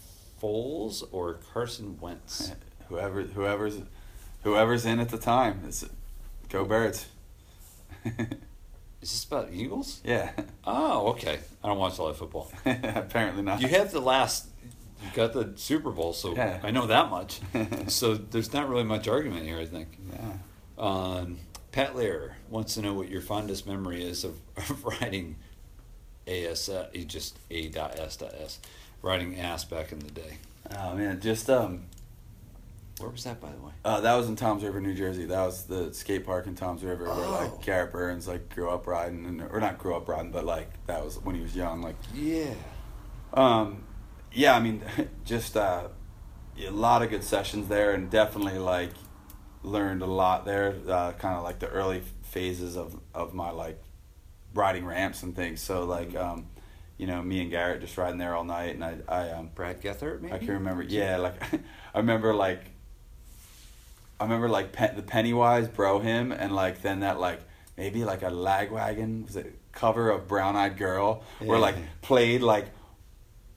Foles 0.42 1.02
or 1.12 1.34
Carson 1.52 1.98
Wentz? 2.00 2.52
whoever 2.88 3.22
whoever's 3.22 3.78
whoever's 4.42 4.84
in 4.86 4.98
at 5.00 5.10
the 5.10 5.18
time. 5.18 5.62
It's, 5.66 5.84
go 6.48 6.64
birds. 6.64 7.06
Is 8.04 9.12
this 9.12 9.24
about 9.24 9.50
Eagles? 9.52 10.00
yeah. 10.04 10.32
Oh, 10.64 11.08
okay. 11.10 11.38
I 11.62 11.68
don't 11.68 11.78
watch 11.78 11.98
a 11.98 12.02
lot 12.02 12.10
of 12.10 12.16
football. 12.16 12.50
Apparently 12.66 13.42
not. 13.42 13.60
You 13.60 13.68
have 13.68 13.92
the 13.92 14.00
last. 14.00 14.46
You 15.04 15.08
got 15.14 15.32
the 15.32 15.52
Super 15.54 15.90
Bowl, 15.92 16.12
so 16.12 16.34
Yeah. 16.34 16.58
I 16.64 16.72
know 16.72 16.86
that 16.88 17.08
much. 17.10 17.38
so 17.86 18.14
there's 18.14 18.52
not 18.52 18.68
really 18.68 18.82
much 18.82 19.06
argument 19.06 19.44
here. 19.44 19.58
I 19.58 19.66
think. 19.66 19.96
Yeah. 20.12 20.32
Um, 20.78 21.38
Pat 21.72 21.96
Lear 21.96 22.36
wants 22.48 22.74
to 22.74 22.82
know 22.82 22.94
what 22.94 23.08
your 23.08 23.20
fondest 23.20 23.66
memory 23.66 24.02
is 24.02 24.24
of, 24.24 24.38
of 24.56 24.84
riding 24.84 25.36
AS. 26.26 26.68
Uh, 26.68 26.88
just 27.06 27.38
A 27.50 27.68
dot 27.68 27.98
S 27.98 28.16
dot 28.16 28.34
S, 28.40 28.58
riding 29.02 29.38
ass 29.38 29.64
back 29.64 29.92
in 29.92 29.98
the 29.98 30.10
day. 30.10 30.38
Oh 30.76 30.94
man, 30.94 31.20
just 31.20 31.48
um, 31.50 31.84
Where 32.98 33.10
was 33.10 33.24
that, 33.24 33.40
by 33.40 33.50
the 33.50 33.58
way? 33.64 33.72
uh, 33.84 34.00
that 34.00 34.14
was 34.14 34.28
in 34.28 34.36
Toms 34.36 34.62
River, 34.62 34.80
New 34.80 34.94
Jersey. 34.94 35.24
That 35.24 35.44
was 35.46 35.64
the 35.64 35.92
skate 35.94 36.24
park 36.26 36.46
in 36.46 36.54
Toms 36.54 36.82
River 36.84 37.04
where 37.04 37.14
Oh. 37.14 37.30
like 37.52 37.62
Garrett 37.64 37.92
Byrnes 37.92 38.28
like 38.28 38.54
grew 38.54 38.70
up 38.70 38.86
riding, 38.86 39.24
and, 39.26 39.42
or 39.42 39.60
not 39.60 39.78
grew 39.78 39.94
up 39.94 40.08
riding, 40.08 40.30
but 40.30 40.44
like 40.44 40.70
that 40.86 41.04
was 41.04 41.18
when 41.18 41.34
he 41.34 41.40
was 41.42 41.54
young. 41.56 41.80
Like, 41.82 41.96
Yeah. 42.14 42.54
um, 43.32 43.82
yeah, 44.32 44.54
I 44.54 44.60
mean, 44.60 44.82
just 45.24 45.56
uh, 45.56 45.88
a 46.64 46.70
lot 46.70 47.02
of 47.02 47.10
good 47.10 47.24
sessions 47.24 47.68
there, 47.68 47.92
and 47.92 48.10
definitely 48.10 48.58
like 48.58 48.90
learned 49.62 50.02
a 50.02 50.06
lot 50.06 50.44
there. 50.44 50.74
Uh, 50.88 51.12
kind 51.12 51.36
of 51.36 51.42
like 51.44 51.58
the 51.58 51.68
early 51.68 52.02
phases 52.22 52.76
of 52.76 52.98
of 53.14 53.34
my 53.34 53.50
like 53.50 53.82
riding 54.54 54.84
ramps 54.84 55.22
and 55.22 55.34
things. 55.36 55.60
So 55.60 55.84
like, 55.84 56.14
um, 56.16 56.46
you 56.96 57.06
know, 57.06 57.22
me 57.22 57.40
and 57.42 57.50
Garrett 57.50 57.80
just 57.80 57.96
riding 57.96 58.18
there 58.18 58.34
all 58.34 58.44
night, 58.44 58.74
and 58.74 58.84
I 58.84 58.98
I 59.08 59.30
um, 59.30 59.50
Brad 59.54 59.80
Gethert, 59.80 60.20
maybe. 60.20 60.34
I 60.34 60.38
can 60.38 60.48
remember. 60.48 60.82
Yeah, 60.82 61.16
like 61.18 61.34
I 61.94 61.98
remember 61.98 62.34
like 62.34 62.62
I 64.20 64.24
remember 64.24 64.48
like 64.48 64.72
Pe- 64.72 64.94
the 64.96 65.02
Pennywise 65.02 65.68
bro 65.68 66.00
him 66.00 66.32
and 66.32 66.54
like 66.54 66.82
then 66.82 67.00
that 67.00 67.20
like 67.20 67.40
maybe 67.76 68.04
like 68.04 68.22
a 68.22 68.30
lagwagon 68.30 69.26
was 69.26 69.36
it 69.36 69.58
cover 69.72 70.10
of 70.10 70.26
Brown 70.26 70.56
Eyed 70.56 70.76
Girl 70.76 71.22
where 71.38 71.58
like 71.58 71.76
played 72.02 72.42
like 72.42 72.66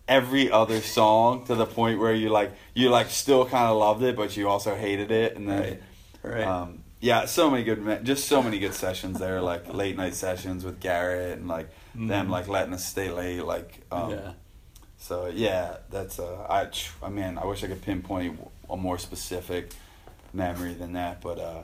every 0.08 0.52
other 0.52 0.82
song 0.82 1.46
to 1.46 1.56
the 1.56 1.66
point 1.66 2.00
where 2.00 2.14
you 2.14 2.30
like 2.30 2.52
you 2.76 2.90
like 2.90 3.10
still 3.10 3.46
kind 3.46 3.66
of 3.72 3.78
loved 3.78 4.04
it 4.04 4.16
but 4.16 4.38
you 4.38 4.48
also 4.48 4.76
hated 4.76 5.10
it 5.10 5.36
and 5.36 5.50
then 5.50 5.62
Right. 5.62 5.82
Right. 6.24 6.44
um 6.44 6.84
yeah 7.00 7.26
so 7.26 7.50
many 7.50 7.64
good 7.64 8.06
just 8.06 8.28
so 8.28 8.44
many 8.44 8.60
good 8.60 8.74
sessions 8.76 9.18
there 9.20 9.42
like 9.42 9.74
late 9.74 9.98
night 9.98 10.14
sessions 10.14 10.64
with 10.64 10.80
Garrett 10.80 11.40
and 11.40 11.48
like 11.48 11.70
them 11.96 12.28
Mhm. 12.28 12.30
like 12.30 12.48
letting 12.48 12.74
us 12.74 12.86
stay 12.86 13.10
late 13.12 13.42
like 13.44 13.82
um 13.92 14.12
yeah. 14.12 14.32
so 14.98 15.26
yeah, 15.28 15.78
that's 15.90 16.20
uh, 16.20 16.46
I. 16.48 16.70
I 17.04 17.10
mean, 17.10 17.38
I 17.40 17.46
wish 17.46 17.64
I 17.64 17.68
could 17.68 17.82
pinpoint 17.82 18.40
a 18.70 18.78
more 18.78 19.00
specific 19.00 19.72
memory 20.32 20.74
than 20.76 20.94
that, 20.94 21.22
but 21.22 21.40
uh, 21.40 21.64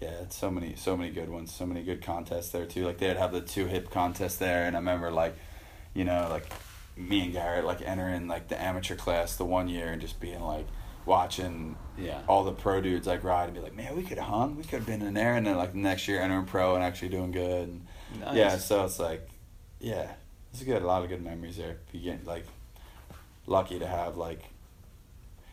yeah, 0.00 0.22
it's 0.22 0.34
so 0.36 0.50
many, 0.50 0.74
so 0.74 0.96
many 0.96 1.10
good 1.10 1.28
ones, 1.28 1.52
so 1.54 1.66
many 1.66 1.82
good 1.82 2.02
contests 2.02 2.48
there 2.50 2.64
too. 2.64 2.86
Like 2.86 2.98
they'd 2.98 3.16
have 3.18 3.32
the 3.32 3.42
two 3.42 3.66
hip 3.66 3.90
contest 3.90 4.38
there, 4.38 4.64
and 4.64 4.74
I 4.74 4.78
remember 4.78 5.10
like, 5.10 5.36
you 5.92 6.04
know, 6.04 6.26
like 6.30 6.46
me 6.96 7.24
and 7.24 7.32
Garrett 7.34 7.64
like 7.66 7.82
entering 7.82 8.26
like 8.28 8.48
the 8.48 8.60
amateur 8.60 8.96
class 8.96 9.36
the 9.36 9.44
one 9.44 9.68
year 9.68 9.88
and 9.92 10.00
just 10.00 10.18
being 10.18 10.40
like 10.40 10.66
watching 11.08 11.76
Yeah. 11.96 12.20
all 12.28 12.44
the 12.44 12.52
pro 12.52 12.80
dudes 12.80 13.06
like 13.06 13.24
ride 13.24 13.44
and 13.46 13.54
be 13.54 13.60
like, 13.60 13.74
man, 13.74 13.96
we 13.96 14.02
could 14.04 14.18
have 14.18 14.28
hung, 14.28 14.54
we 14.56 14.62
could 14.62 14.78
have 14.80 14.86
been 14.86 15.02
in 15.02 15.14
there, 15.14 15.34
and 15.34 15.44
then 15.46 15.56
like 15.56 15.72
the 15.72 15.78
next 15.78 16.06
year 16.06 16.20
entering 16.20 16.44
pro 16.46 16.74
and 16.76 16.84
actually 16.84 17.08
doing 17.08 17.32
good. 17.32 17.68
And, 17.68 17.86
Nice. 18.20 18.36
Yeah, 18.36 18.56
so 18.58 18.84
it's 18.84 18.98
like, 18.98 19.28
yeah, 19.80 20.12
it's 20.52 20.62
good. 20.62 20.82
A 20.82 20.86
lot 20.86 21.02
of 21.02 21.08
good 21.08 21.22
memories 21.22 21.56
there. 21.56 21.78
You 21.92 22.00
get 22.00 22.24
like 22.26 22.46
lucky 23.46 23.78
to 23.80 23.86
have 23.86 24.16
like, 24.16 24.42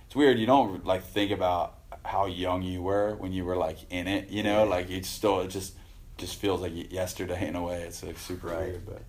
it's 0.06 0.15
weird. 0.15 0.38
You 0.40 0.45
don't 0.45 0.86
like 0.86 1.03
think 1.03 1.32
about 1.32 1.80
how 2.03 2.27
young 2.27 2.61
you 2.61 2.82
were 2.84 3.15
when 3.15 3.34
you 3.34 3.44
were 3.45 3.57
like 3.57 3.77
in 3.90 4.07
it. 4.07 4.30
You 4.30 4.44
know, 4.44 4.65
like 4.65 4.90
it's 4.90 5.10
still 5.10 5.40
it 5.41 5.48
just 5.49 5.73
just 6.18 6.36
feels 6.40 6.61
like 6.61 6.91
yesterday 6.94 7.48
in 7.48 7.56
a 7.56 7.64
way. 7.64 7.82
It's 7.82 8.03
like 8.03 8.18
super 8.18 8.48
Right. 8.48 8.60
weird, 8.60 8.86
but. 8.86 9.02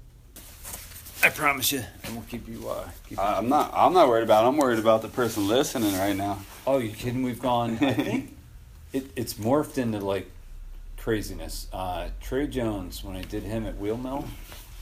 I 1.22 1.30
promise 1.30 1.72
you, 1.72 1.82
I 2.04 2.10
won't 2.12 2.28
keep 2.28 2.46
you. 2.48 2.68
Uh, 2.68 2.88
keep 3.08 3.18
you 3.18 3.24
I'm 3.24 3.48
not. 3.48 3.72
I'm 3.74 3.92
not 3.92 4.08
worried 4.08 4.24
about. 4.24 4.44
It. 4.44 4.48
I'm 4.48 4.56
worried 4.56 4.78
about 4.78 5.02
the 5.02 5.08
person 5.08 5.48
listening 5.48 5.96
right 5.96 6.16
now. 6.16 6.38
Oh, 6.66 6.78
you 6.78 6.90
kidding? 6.90 7.22
We've 7.22 7.40
gone. 7.40 7.78
I 7.80 7.92
think 7.94 8.36
it, 8.92 9.06
it's 9.16 9.34
morphed 9.34 9.78
into 9.78 9.98
like 9.98 10.30
craziness. 10.98 11.68
Uh, 11.72 12.08
Trey 12.20 12.46
Jones, 12.46 13.02
when 13.02 13.16
I 13.16 13.22
did 13.22 13.44
him 13.44 13.66
at 13.66 13.78
Wheel 13.78 13.96
Mill, 13.96 14.26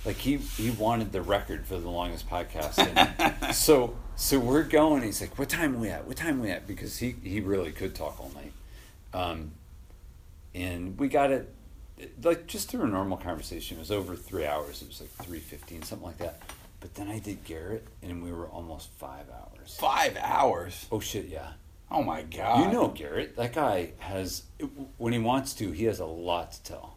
like 0.05 0.17
he 0.17 0.39
he 0.39 0.71
wanted 0.71 1.13
the 1.13 1.23
record 1.23 1.67
for 1.67 1.79
the 1.79 1.89
longest 1.89 2.29
podcast. 2.29 2.79
And 2.79 3.55
so 3.55 3.97
so 4.17 4.39
we're 4.39 4.65
going. 4.65 5.03
He's 5.03 5.21
like, 5.21 5.39
"What 5.39 5.49
time 5.49 5.81
we 5.81 5.89
at? 5.89 6.07
What 6.07 6.17
time 6.17 6.41
we 6.41 6.51
at?" 6.51 6.67
Because 6.67 6.99
he 6.99 7.15
he 7.23 7.41
really 7.41 7.73
could 7.73 7.95
talk 7.95 8.19
all 8.19 8.33
night, 8.35 8.53
um, 9.13 9.53
and 10.55 10.99
we 10.99 11.09
got 11.09 11.31
it 11.31 11.53
like 12.23 12.47
just 12.47 12.69
through 12.71 12.83
a 12.83 12.89
normal 12.89 13.17
conversation. 13.17 13.77
It 13.77 13.81
was 13.81 13.91
over 13.91 14.17
three 14.17 14.47
hours. 14.47 14.83
It 14.83 14.89
was 14.89 15.01
like 15.01 15.11
three 15.27 15.39
fifteen, 15.39 15.83
something 15.83 16.07
like 16.07 16.19
that. 16.19 16.41
But 16.81 16.95
then 16.95 17.09
I 17.09 17.19
did 17.19 17.45
Garrett, 17.45 17.87
and 18.03 18.23
we 18.23 18.31
were 18.33 18.47
almost 18.47 18.91
five 18.99 19.27
hours. 19.31 19.77
Five 19.79 20.17
hours. 20.21 20.87
Oh 20.93 21.01
shit! 21.01 21.27
Yeah. 21.27 21.53
Oh 21.91 22.03
my 22.03 22.23
god. 22.23 22.67
You 22.67 22.73
know 22.73 22.89
Garrett. 22.89 23.37
That 23.37 23.53
guy 23.53 23.93
has 23.99 24.43
when 24.99 25.13
he 25.13 25.19
wants 25.19 25.55
to, 25.55 25.71
he 25.71 25.85
has 25.85 26.01
a 26.01 26.07
lot 26.07 26.53
to 26.53 26.63
tell. 26.63 26.97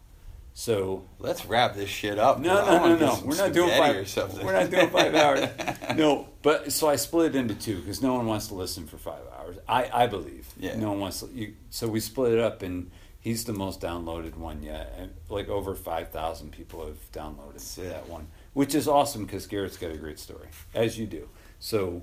So 0.54 1.04
Let's 1.20 1.46
wrap 1.46 1.76
this 1.76 1.88
shit 1.88 2.18
up. 2.18 2.40
no, 2.40 2.52
no, 2.66 2.88
no, 2.88 2.96
no. 2.96 3.20
We're 3.24 3.36
not 3.36 3.52
doing 3.52 3.70
five. 3.70 3.94
or 3.94 4.04
something. 4.04 4.44
We're 4.44 4.54
not 4.54 4.68
doing 4.70 4.90
five 4.90 5.14
hours. 5.14 5.48
No, 5.96 6.28
but 6.42 6.70
so 6.72 6.88
I 6.88 6.96
split 6.96 7.34
it 7.34 7.38
into 7.38 7.54
two 7.54 7.78
because 7.78 8.02
no 8.02 8.14
one 8.14 8.26
wants 8.26 8.48
to 8.48 8.54
listen 8.54 8.86
for 8.86 8.98
five 8.98 9.22
hours. 9.38 9.56
I, 9.68 9.88
I 9.92 10.06
believe. 10.08 10.46
Yeah. 10.58 10.76
No 10.76 10.90
one 10.90 11.00
wants 11.00 11.20
to. 11.20 11.28
You, 11.32 11.54
so 11.70 11.86
we 11.88 12.00
split 12.00 12.32
it 12.34 12.40
up, 12.40 12.62
and 12.62 12.90
he's 13.20 13.44
the 13.44 13.52
most 13.52 13.80
downloaded 13.80 14.36
one 14.36 14.62
yet. 14.62 14.94
And 14.98 15.12
like 15.28 15.48
over 15.48 15.74
five 15.74 16.10
thousand 16.10 16.52
people 16.52 16.84
have 16.86 17.12
downloaded 17.12 17.74
that 17.88 18.08
one, 18.08 18.28
which 18.54 18.74
is 18.74 18.88
awesome 18.88 19.24
because 19.24 19.46
Garrett's 19.46 19.76
got 19.76 19.90
a 19.90 19.96
great 19.96 20.18
story, 20.18 20.48
as 20.74 20.98
you 20.98 21.06
do. 21.06 21.28
So 21.58 22.02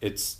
it's 0.00 0.38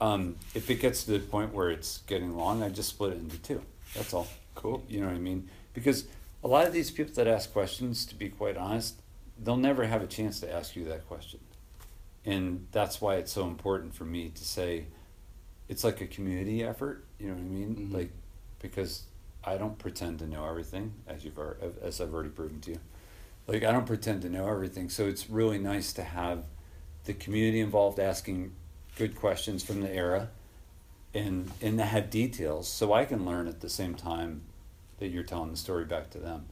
um, 0.00 0.36
if 0.54 0.70
it 0.70 0.76
gets 0.76 1.04
to 1.04 1.12
the 1.12 1.18
point 1.20 1.52
where 1.54 1.70
it's 1.70 1.98
getting 2.06 2.36
long, 2.36 2.62
I 2.62 2.68
just 2.68 2.90
split 2.90 3.12
it 3.12 3.18
into 3.18 3.38
two. 3.38 3.62
That's 3.94 4.12
all. 4.12 4.28
Cool. 4.54 4.84
You 4.88 5.00
know 5.00 5.06
what 5.06 5.16
I 5.16 5.18
mean? 5.20 5.48
Because 5.74 6.04
a 6.44 6.48
lot 6.48 6.66
of 6.66 6.72
these 6.72 6.90
people 6.90 7.14
that 7.14 7.26
ask 7.26 7.52
questions, 7.52 8.04
to 8.06 8.14
be 8.14 8.28
quite 8.28 8.56
honest, 8.56 9.00
they'll 9.42 9.56
never 9.56 9.86
have 9.86 10.02
a 10.02 10.06
chance 10.06 10.40
to 10.40 10.52
ask 10.52 10.76
you 10.76 10.84
that 10.86 11.06
question. 11.08 11.40
And 12.24 12.66
that's 12.72 13.00
why 13.00 13.16
it's 13.16 13.32
so 13.32 13.46
important 13.46 13.94
for 13.94 14.04
me 14.04 14.30
to 14.34 14.44
say 14.44 14.86
it's 15.68 15.82
like 15.84 16.00
a 16.00 16.06
community 16.06 16.62
effort, 16.62 17.04
you 17.18 17.28
know 17.28 17.34
what 17.34 17.40
I 17.40 17.44
mean? 17.44 17.88
Mhm. 17.90 17.94
Like 17.94 18.10
because 18.60 19.04
I 19.46 19.56
don't 19.56 19.78
pretend 19.78 20.18
to 20.18 20.26
know 20.26 20.44
everything 20.46 20.92
as 21.06 21.24
you've 21.24 21.38
as 21.82 22.00
I've 22.00 22.12
already 22.12 22.30
proven 22.30 22.60
to 22.62 22.72
you. 22.72 22.80
Like 23.46 23.62
I 23.62 23.70
don't 23.70 23.86
pretend 23.86 24.22
to 24.22 24.28
know 24.28 24.48
everything, 24.48 24.88
so 24.90 25.06
it's 25.06 25.30
really 25.30 25.58
nice 25.58 25.92
to 25.94 26.02
have 26.02 26.44
the 27.04 27.14
community 27.14 27.60
involved 27.60 28.00
asking 28.00 28.52
good 28.98 29.14
questions 29.14 29.62
from 29.62 29.80
the 29.82 29.92
era 29.94 30.30
and 31.14 31.50
and 31.62 31.78
that 31.78 31.86
have 31.86 32.10
details 32.10 32.66
so 32.66 32.92
I 32.92 33.04
can 33.04 33.24
learn 33.24 33.46
at 33.46 33.60
the 33.60 33.68
same 33.68 33.94
time 33.94 34.42
that 34.98 35.08
you're 35.08 35.22
telling 35.22 35.50
the 35.52 35.56
story 35.56 35.84
back 35.84 36.10
to 36.10 36.18
them. 36.18 36.46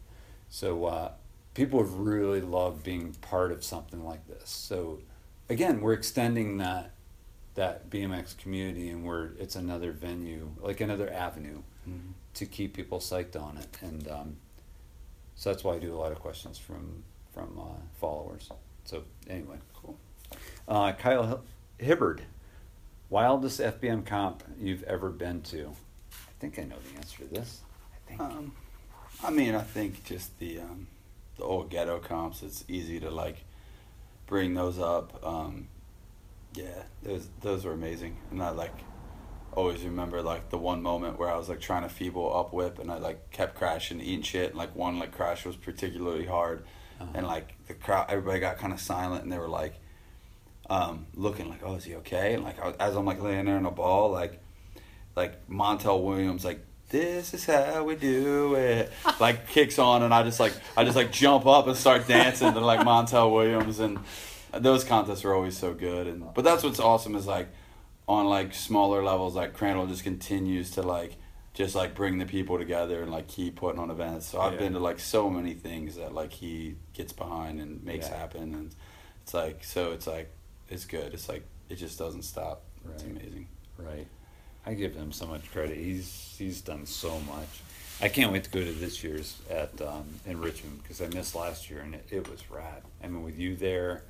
So 0.48 0.84
uh, 0.84 1.12
people 1.54 1.80
have 1.80 1.94
really 1.94 2.40
loved 2.40 2.84
being 2.84 3.12
part 3.14 3.50
of 3.50 3.64
something 3.64 4.04
like 4.04 4.26
this. 4.28 4.50
So 4.50 5.00
again, 5.48 5.80
we're 5.80 5.94
extending 5.94 6.58
that 6.58 6.92
that 7.56 7.90
BMX 7.90 8.36
community 8.38 8.88
and 8.90 9.04
we're 9.04 9.30
it's 9.38 9.56
another 9.56 9.90
venue, 9.90 10.50
like 10.60 10.80
another 10.80 11.12
avenue 11.12 11.62
Mhm. 11.88 12.12
To 12.34 12.46
keep 12.46 12.74
people 12.74 12.98
psyched 12.98 13.40
on 13.40 13.56
it. 13.56 13.68
And 13.80 14.08
um, 14.08 14.36
so 15.34 15.50
that's 15.50 15.64
why 15.64 15.74
I 15.74 15.78
do 15.78 15.94
a 15.94 15.98
lot 15.98 16.12
of 16.12 16.20
questions 16.20 16.58
from 16.58 17.04
from 17.32 17.58
uh, 17.58 17.80
followers. 17.98 18.48
So 18.84 19.04
anyway, 19.28 19.56
cool. 19.74 19.96
Uh, 20.68 20.92
Kyle 20.92 21.42
Hibbard, 21.78 22.22
wildest 23.10 23.60
FBM 23.60 24.06
comp 24.06 24.42
you've 24.58 24.84
ever 24.84 25.10
been 25.10 25.42
to? 25.42 25.72
I 26.12 26.32
think 26.38 26.58
I 26.58 26.62
know 26.62 26.76
the 26.92 26.98
answer 26.98 27.18
to 27.18 27.24
this. 27.24 27.60
I 27.92 28.08
think. 28.08 28.20
Um, 28.20 28.52
I 29.22 29.30
mean, 29.30 29.54
I 29.54 29.62
think 29.62 30.04
just 30.04 30.38
the 30.38 30.60
um, 30.60 30.86
the 31.36 31.44
old 31.44 31.70
ghetto 31.70 31.98
comps. 31.98 32.42
It's 32.42 32.64
easy 32.68 33.00
to 33.00 33.10
like 33.10 33.44
bring 34.26 34.54
those 34.54 34.78
up. 34.78 35.24
Um, 35.26 35.68
yeah, 36.54 36.82
those 37.02 37.28
those 37.40 37.64
were 37.64 37.72
amazing, 37.72 38.16
and 38.30 38.42
I 38.42 38.50
like 38.50 38.74
always 39.56 39.82
remember 39.82 40.22
like 40.22 40.50
the 40.50 40.58
one 40.58 40.82
moment 40.82 41.18
where 41.18 41.30
I 41.30 41.36
was 41.36 41.48
like 41.48 41.60
trying 41.60 41.82
to 41.82 41.88
feeble 41.88 42.34
up 42.36 42.52
whip, 42.52 42.78
and 42.78 42.90
I 42.90 42.98
like 42.98 43.30
kept 43.30 43.54
crashing, 43.56 44.00
eating 44.00 44.22
shit, 44.22 44.50
and 44.50 44.58
like 44.58 44.74
one 44.76 44.98
like 44.98 45.12
crash 45.12 45.44
was 45.44 45.56
particularly 45.56 46.26
hard, 46.26 46.64
Uh-huh. 47.00 47.10
and 47.14 47.26
like 47.26 47.54
the 47.66 47.74
crowd, 47.74 48.06
everybody 48.08 48.40
got 48.40 48.58
kind 48.58 48.72
of 48.72 48.80
silent, 48.80 49.22
and 49.24 49.32
they 49.32 49.38
were 49.38 49.48
like 49.48 49.74
um, 50.70 51.06
looking 51.14 51.48
like, 51.48 51.60
oh, 51.62 51.74
is 51.74 51.84
he 51.84 51.94
okay? 51.96 52.34
And 52.34 52.42
like 52.44 52.58
I 52.58 52.72
as 52.80 52.96
I'm 52.96 53.04
like 53.04 53.20
laying 53.22 53.44
there 53.46 53.56
in 53.58 53.66
a 53.66 53.70
ball, 53.70 54.10
like 54.10 54.40
like 55.16 55.46
Montel 55.48 56.02
Williams, 56.02 56.44
like 56.44 56.60
this 56.90 57.34
is 57.34 57.44
how 57.46 57.82
we 57.84 57.96
do 57.96 58.54
it, 58.54 58.90
like 59.20 59.48
kicks 59.48 59.78
on, 59.78 60.02
and 60.02 60.12
I 60.14 60.22
just 60.22 60.40
like 60.40 60.54
I 60.76 60.84
just 60.84 60.96
like 60.96 61.12
jump 61.12 61.46
up 61.46 61.66
and 61.66 61.76
start 61.76 62.06
dancing 62.08 62.52
to 62.52 62.60
like 62.60 62.80
Montel 62.80 63.32
Williams, 63.32 63.78
and 63.80 63.98
those 64.52 64.84
contests 64.84 65.22
were 65.24 65.34
always 65.34 65.56
so 65.58 65.74
good. 65.74 66.06
And 66.06 66.32
but 66.34 66.44
that's 66.44 66.62
what's 66.62 66.80
awesome 66.80 67.14
is 67.14 67.26
like 67.26 67.48
on 68.08 68.26
like 68.26 68.54
smaller 68.54 69.02
levels, 69.02 69.34
like 69.34 69.54
Crandall 69.54 69.86
just 69.86 70.04
continues 70.04 70.70
to 70.72 70.82
like 70.82 71.16
just 71.54 71.74
like 71.74 71.94
bring 71.94 72.18
the 72.18 72.26
people 72.26 72.58
together 72.58 73.02
and 73.02 73.10
like 73.12 73.28
keep 73.28 73.56
putting 73.56 73.80
on 73.80 73.90
events. 73.90 74.26
So 74.26 74.40
I've 74.40 74.54
Yeah. 74.54 74.58
been 74.58 74.72
to 74.74 74.78
like 74.80 74.98
so 74.98 75.30
many 75.30 75.54
things 75.54 75.96
that 75.96 76.12
like 76.12 76.32
he 76.32 76.76
gets 76.92 77.12
behind 77.12 77.60
and 77.60 77.82
makes 77.84 78.08
Yeah. 78.08 78.16
happen, 78.18 78.54
and 78.54 78.74
it's 79.22 79.34
like 79.34 79.64
so 79.64 79.92
it's 79.92 80.06
like 80.06 80.30
it's 80.68 80.84
good. 80.84 81.14
It's 81.14 81.28
like 81.28 81.44
it 81.68 81.76
just 81.76 81.98
doesn't 81.98 82.22
stop. 82.22 82.62
It's 82.92 83.02
amazing. 83.04 83.48
Right. 83.78 84.06
I 84.66 84.74
give 84.74 84.94
him 84.94 85.12
so 85.12 85.26
much 85.26 85.50
credit. 85.52 85.76
He's 85.76 86.34
he's 86.38 86.60
done 86.60 86.86
so 86.86 87.18
much. 87.20 87.48
I 88.00 88.08
can't 88.08 88.32
wait 88.32 88.44
to 88.44 88.50
go 88.50 88.60
to 88.64 88.72
this 88.72 89.04
year's 89.04 89.36
at 89.48 89.80
um, 89.80 90.04
in 90.26 90.40
Richmond 90.40 90.82
because 90.82 91.00
I 91.00 91.06
missed 91.08 91.34
last 91.36 91.70
year 91.70 91.80
and 91.80 91.94
it, 91.94 92.06
it 92.10 92.28
was 92.28 92.50
rad. 92.50 92.82
I 93.02 93.06
mean, 93.06 93.22
with 93.22 93.38
you 93.38 93.54
there, 93.56 94.02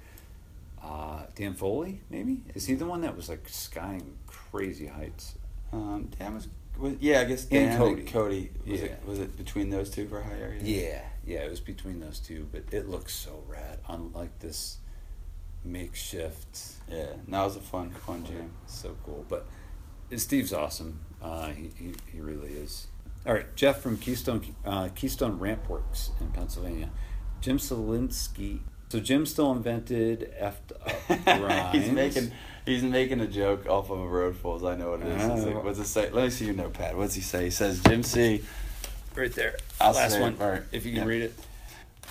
uh, 0.85 1.23
Dan 1.35 1.55
Foley 1.55 2.03
maybe 2.11 2.43
is 2.55 2.67
he 2.67 2.75
the 2.75 2.85
one 2.87 3.01
that 3.01 3.17
was 3.17 3.29
like 3.29 3.49
skying 3.49 4.19
crazy 4.27 4.87
heights? 4.87 5.35
Um, 5.73 6.11
Dan 6.19 6.35
was, 6.35 6.49
was 6.79 6.95
yeah, 7.01 7.21
I 7.21 7.25
guess 7.25 7.43
And 7.45 7.51
Dan 7.71 7.79
Cody. 7.79 8.01
and 8.03 8.09
Cody. 8.13 8.51
Was 8.67 8.81
Yeah. 8.81 8.87
it 8.87 9.03
was 9.07 9.19
it 9.19 9.37
between 9.37 9.71
those 9.71 9.91
two 9.91 10.07
for 10.09 10.23
high 10.23 10.39
area? 10.39 10.61
Yeah, 10.63 11.03
yeah, 11.25 11.39
it 11.45 11.51
was 11.51 11.61
between 11.61 12.01
those 12.01 12.21
two, 12.21 12.49
but 12.53 12.65
it 12.73 12.89
looks 12.89 13.15
so 13.15 13.43
rad 13.49 13.79
on 13.89 14.13
like 14.13 14.39
this 14.41 14.79
makeshift. 15.65 16.61
Yeah. 16.91 16.99
It 16.99 17.29
was 17.29 17.57
a 17.57 17.61
fun 17.61 17.91
fun 17.91 18.25
jam. 18.25 18.53
So 18.67 18.97
cool. 19.05 19.25
But 19.29 19.47
Steve's 20.17 20.53
awesome. 20.53 21.01
Uh, 21.23 21.49
he, 21.49 21.71
he, 21.77 21.95
he 22.13 22.21
really 22.21 22.53
is. 22.53 22.87
All 23.27 23.33
right, 23.33 23.47
Jeff 23.57 23.81
from 23.81 23.97
Keystone 23.97 24.55
uh, 24.67 24.89
Keystone 24.95 25.39
Ramp 25.39 25.69
Works 25.69 26.11
in 26.21 26.29
Pennsylvania. 26.31 26.91
Jim 27.41 27.59
Cielencki. 27.59 28.61
So 28.91 29.01
Jim 29.01 29.27
still 29.27 29.51
invented 29.53 30.33
effed 30.41 30.73
up 30.81 31.25
grinds. 31.41 31.77
he's 31.85 31.91
making 31.93 32.31
he's 32.65 32.83
making 32.83 33.21
a 33.21 33.27
joke 33.27 33.67
off 33.67 33.91
of 33.91 33.99
a 33.99 34.07
Road 34.07 34.37
Fools. 34.37 34.63
I 34.65 34.77
know 34.77 34.91
what 34.93 35.01
it 35.01 35.09
is. 35.09 35.23
It's 35.25 35.43
Oh. 35.45 35.51
like, 35.51 35.65
what's 35.65 35.79
it 35.81 35.87
say? 35.87 36.11
Let 36.11 36.25
me 36.25 36.31
see 36.31 36.45
your 36.47 36.55
notepad. 36.55 36.97
What's 36.97 37.15
he 37.15 37.21
say? 37.21 37.45
He 37.45 37.51
says 37.51 37.81
Jim 37.83 38.03
C. 38.03 38.43
right 39.17 39.33
there. 39.33 39.57
I'll 39.81 39.93
Last 39.93 40.13
say 40.13 40.19
it. 40.19 40.23
one. 40.23 40.37
All 40.41 40.49
right. 40.49 40.63
If 40.73 40.85
you 40.87 40.93
can 40.93 41.03
Yeah. 41.03 41.09
read 41.09 41.23
it. 41.23 41.35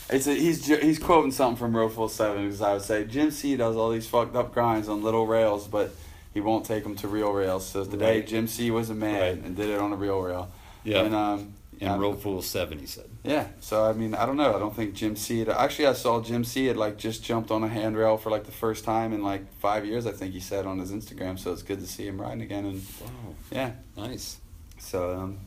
It's 0.10 0.28
a, 0.28 0.34
he's 0.34 0.66
he's 0.68 1.00
quoting 1.00 1.32
something 1.32 1.56
from 1.58 1.76
Road 1.76 1.94
Fools 1.94 2.14
Seven 2.14 2.44
because 2.45 2.62
I 2.62 2.74
would 2.74 2.82
say 2.82 3.06
Jim 3.06 3.32
C 3.32 3.56
does 3.56 3.78
all 3.78 3.90
these 3.90 4.06
fucked 4.08 4.36
up 4.36 4.54
grinds 4.54 4.90
on 4.90 5.02
little 5.02 5.26
rails, 5.26 5.68
but 5.68 5.91
he 6.34 6.41
won't 6.41 6.66
take 6.66 6.84
them 6.84 6.95
to 6.98 7.08
real 7.08 7.32
rails. 7.32 7.66
So 7.66 7.86
today 7.86 8.18
Right. 8.20 8.28
Jim 8.28 8.48
C 8.48 8.70
was 8.72 8.90
a 8.90 8.94
man 8.95 9.22
Right. 9.22 9.45
and 9.45 9.56
did 9.56 9.70
it 9.70 9.80
on 9.80 9.94
a 9.94 9.95
real 9.95 10.20
rail. 10.20 10.52
Yeah. 10.84 11.04
And 11.04 11.16
um. 11.16 11.54
In 11.80 11.88
yeah, 11.88 11.98
Road 11.98 12.22
Fool 12.22 12.41
Seven, 12.41 12.78
he 12.80 12.86
said. 12.86 13.10
Yeah, 13.24 13.48
so 13.62 13.86
I 13.86 13.94
mean, 13.94 14.14
I 14.16 14.26
don't 14.26 14.36
know. 14.36 14.54
I 14.54 14.60
don't 14.60 14.76
think 14.76 14.95
Jim 14.95 15.16
C. 15.16 15.40
Had, 15.40 15.50
actually, 15.50 15.88
I 15.88 15.94
saw 15.94 16.22
Jim 16.22 16.44
C. 16.44 16.66
had 16.66 16.76
like 16.76 16.98
just 16.98 17.24
jumped 17.24 17.52
on 17.52 17.64
a 17.64 17.70
handrail 17.70 18.18
for 18.18 18.30
like 18.30 18.44
the 18.44 18.52
first 18.52 18.84
time 18.84 19.14
in 19.14 19.24
like 19.24 19.50
five 19.60 19.86
years. 19.86 20.06
I 20.06 20.12
think 20.12 20.34
he 20.34 20.41
said 20.41 20.66
on 20.66 20.78
his 20.78 20.91
Instagram. 20.91 21.40
So 21.40 21.54
it's 21.54 21.62
good 21.64 21.80
to 21.80 21.88
see 21.88 22.06
him 22.06 22.20
riding 22.20 22.41
again. 22.41 22.66
And 22.66 22.84
Wow. 23.02 23.08
yeah, 23.50 23.72
Nice. 23.95 24.41
so 24.78 25.16
um, 25.18 25.38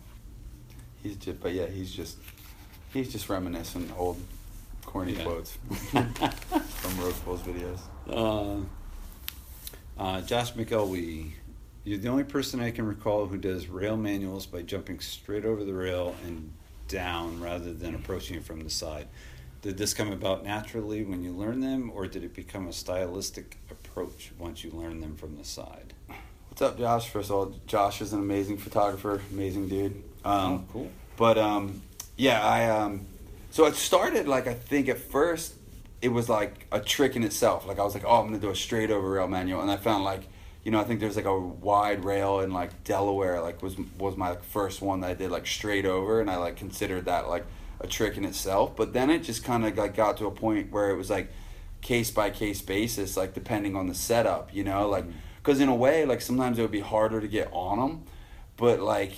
he's 1.03 1.16
just, 1.16 1.39
but 1.40 1.53
yeah, 1.53 1.66
he's 1.66 1.93
just, 1.93 2.16
he's 2.94 3.12
just 3.12 3.28
reminiscing 3.28 3.93
old 3.98 4.19
corny 4.86 5.12
Yeah. 5.12 5.24
quotes 5.24 5.53
from 5.90 6.98
Road 6.98 7.15
Fools 7.15 7.43
videos. 7.43 7.81
Uh, 8.09 8.62
uh, 10.03 10.20
Josh 10.23 10.55
McElwee, 10.55 11.32
you're 11.85 11.98
the 11.98 12.09
only 12.09 12.24
person 12.24 12.59
I 12.61 12.70
can 12.70 12.86
recall 12.86 13.27
who 13.27 13.36
does 13.36 13.66
rail 13.69 13.98
manuals 13.98 14.47
by 14.47 14.62
jumping 14.62 14.98
straight 15.01 15.44
over 15.44 15.62
the 15.62 15.74
rail 15.74 16.15
and 16.24 16.51
down 16.89 17.41
rather 17.41 17.73
than 17.73 17.95
approaching 17.95 18.37
it 18.37 18.45
from 18.45 18.61
the 18.61 18.71
side. 18.71 19.09
Did 19.63 19.79
this 19.79 19.95
come 19.95 20.13
about 20.13 20.45
naturally 20.45 21.05
when 21.05 21.23
you 21.23 21.33
learned 21.33 21.63
them, 21.63 21.91
or 21.93 22.07
did 22.07 22.23
it 22.23 22.35
become 22.35 22.69
a 22.69 22.73
stylistic 22.73 23.59
approach 23.71 24.31
once 24.39 24.63
you 24.63 24.71
learned 24.71 25.03
them 25.03 25.17
from 25.17 25.37
the 25.37 25.45
side? 25.45 25.95
What's 26.49 26.63
up, 26.63 26.79
Josh? 26.79 27.09
First 27.09 27.31
of 27.31 27.37
all, 27.37 27.55
Josh 27.67 28.01
is 28.01 28.13
an 28.13 28.21
amazing 28.21 28.59
photographer, 28.59 29.21
amazing 29.33 29.69
dude. 29.69 30.03
Um, 30.25 30.53
oh, 30.53 30.65
cool. 30.73 30.91
But 31.17 31.39
um, 31.39 31.83
yeah, 32.17 32.47
I 32.47 32.69
um, 32.71 33.07
so 33.51 33.65
it 33.67 33.75
started 33.75 34.29
like 34.29 34.47
I 34.47 34.55
think 34.55 34.89
at 34.89 34.99
first 34.99 35.55
it 36.03 36.09
was 36.09 36.29
like 36.29 36.67
a 36.73 36.81
trick 36.81 37.17
in 37.17 37.25
itself. 37.25 37.67
Like 37.67 37.79
I 37.79 37.83
was 37.83 37.95
like, 37.95 38.05
oh, 38.07 38.21
I'm 38.21 38.27
gonna 38.27 38.39
do 38.39 38.51
a 38.51 38.57
straight 38.57 38.91
over 38.91 39.11
rail 39.11 39.29
manual, 39.29 39.61
and 39.63 39.71
I 39.71 39.77
found 39.77 40.05
like, 40.05 40.23
you 40.66 40.72
know, 40.72 40.80
I 40.80 40.82
think 40.82 40.98
there's 40.98 41.14
like 41.14 41.26
a 41.26 41.38
wide 41.38 42.05
rail 42.05 42.40
in 42.40 42.51
like 42.51 42.82
Delaware, 42.82 43.40
like 43.40 43.62
was 43.62 43.76
was 44.01 44.16
my 44.16 44.34
first 44.51 44.82
one 44.82 44.98
that 45.02 45.10
I 45.10 45.14
did 45.14 45.30
like 45.30 45.47
straight 45.47 45.86
over, 45.86 46.20
and 46.20 46.28
I 46.28 46.38
like 46.38 46.56
considered 46.56 47.05
that 47.05 47.28
like 47.28 47.47
a 47.78 47.86
trick 47.86 48.16
in 48.16 48.24
itself. 48.24 48.74
But 48.74 48.93
then 48.93 49.09
it 49.09 49.20
just 49.20 49.44
kind 49.44 49.64
of 49.64 49.78
like 49.78 49.94
got 49.94 50.16
to 50.16 50.26
a 50.26 50.32
point 50.32 50.72
where 50.72 50.90
it 50.90 50.97
was 50.97 51.09
like 51.09 51.30
case 51.82 52.10
by 52.10 52.30
case 52.30 52.62
basis, 52.62 53.16
like 53.16 53.32
depending 53.32 53.76
on 53.76 53.86
the 53.86 53.94
setup, 53.94 54.52
you 54.52 54.64
know, 54.64 54.88
like 54.88 55.05
mm-hmm. 55.05 55.16
because 55.36 55.60
in 55.60 55.68
a 55.68 55.74
way, 55.74 56.05
like 56.05 56.20
sometimes 56.20 56.59
it 56.59 56.62
would 56.62 56.72
be 56.72 56.80
harder 56.80 57.20
to 57.20 57.28
get 57.28 57.48
on 57.52 57.78
them, 57.78 58.02
but 58.56 58.80
like 58.80 59.12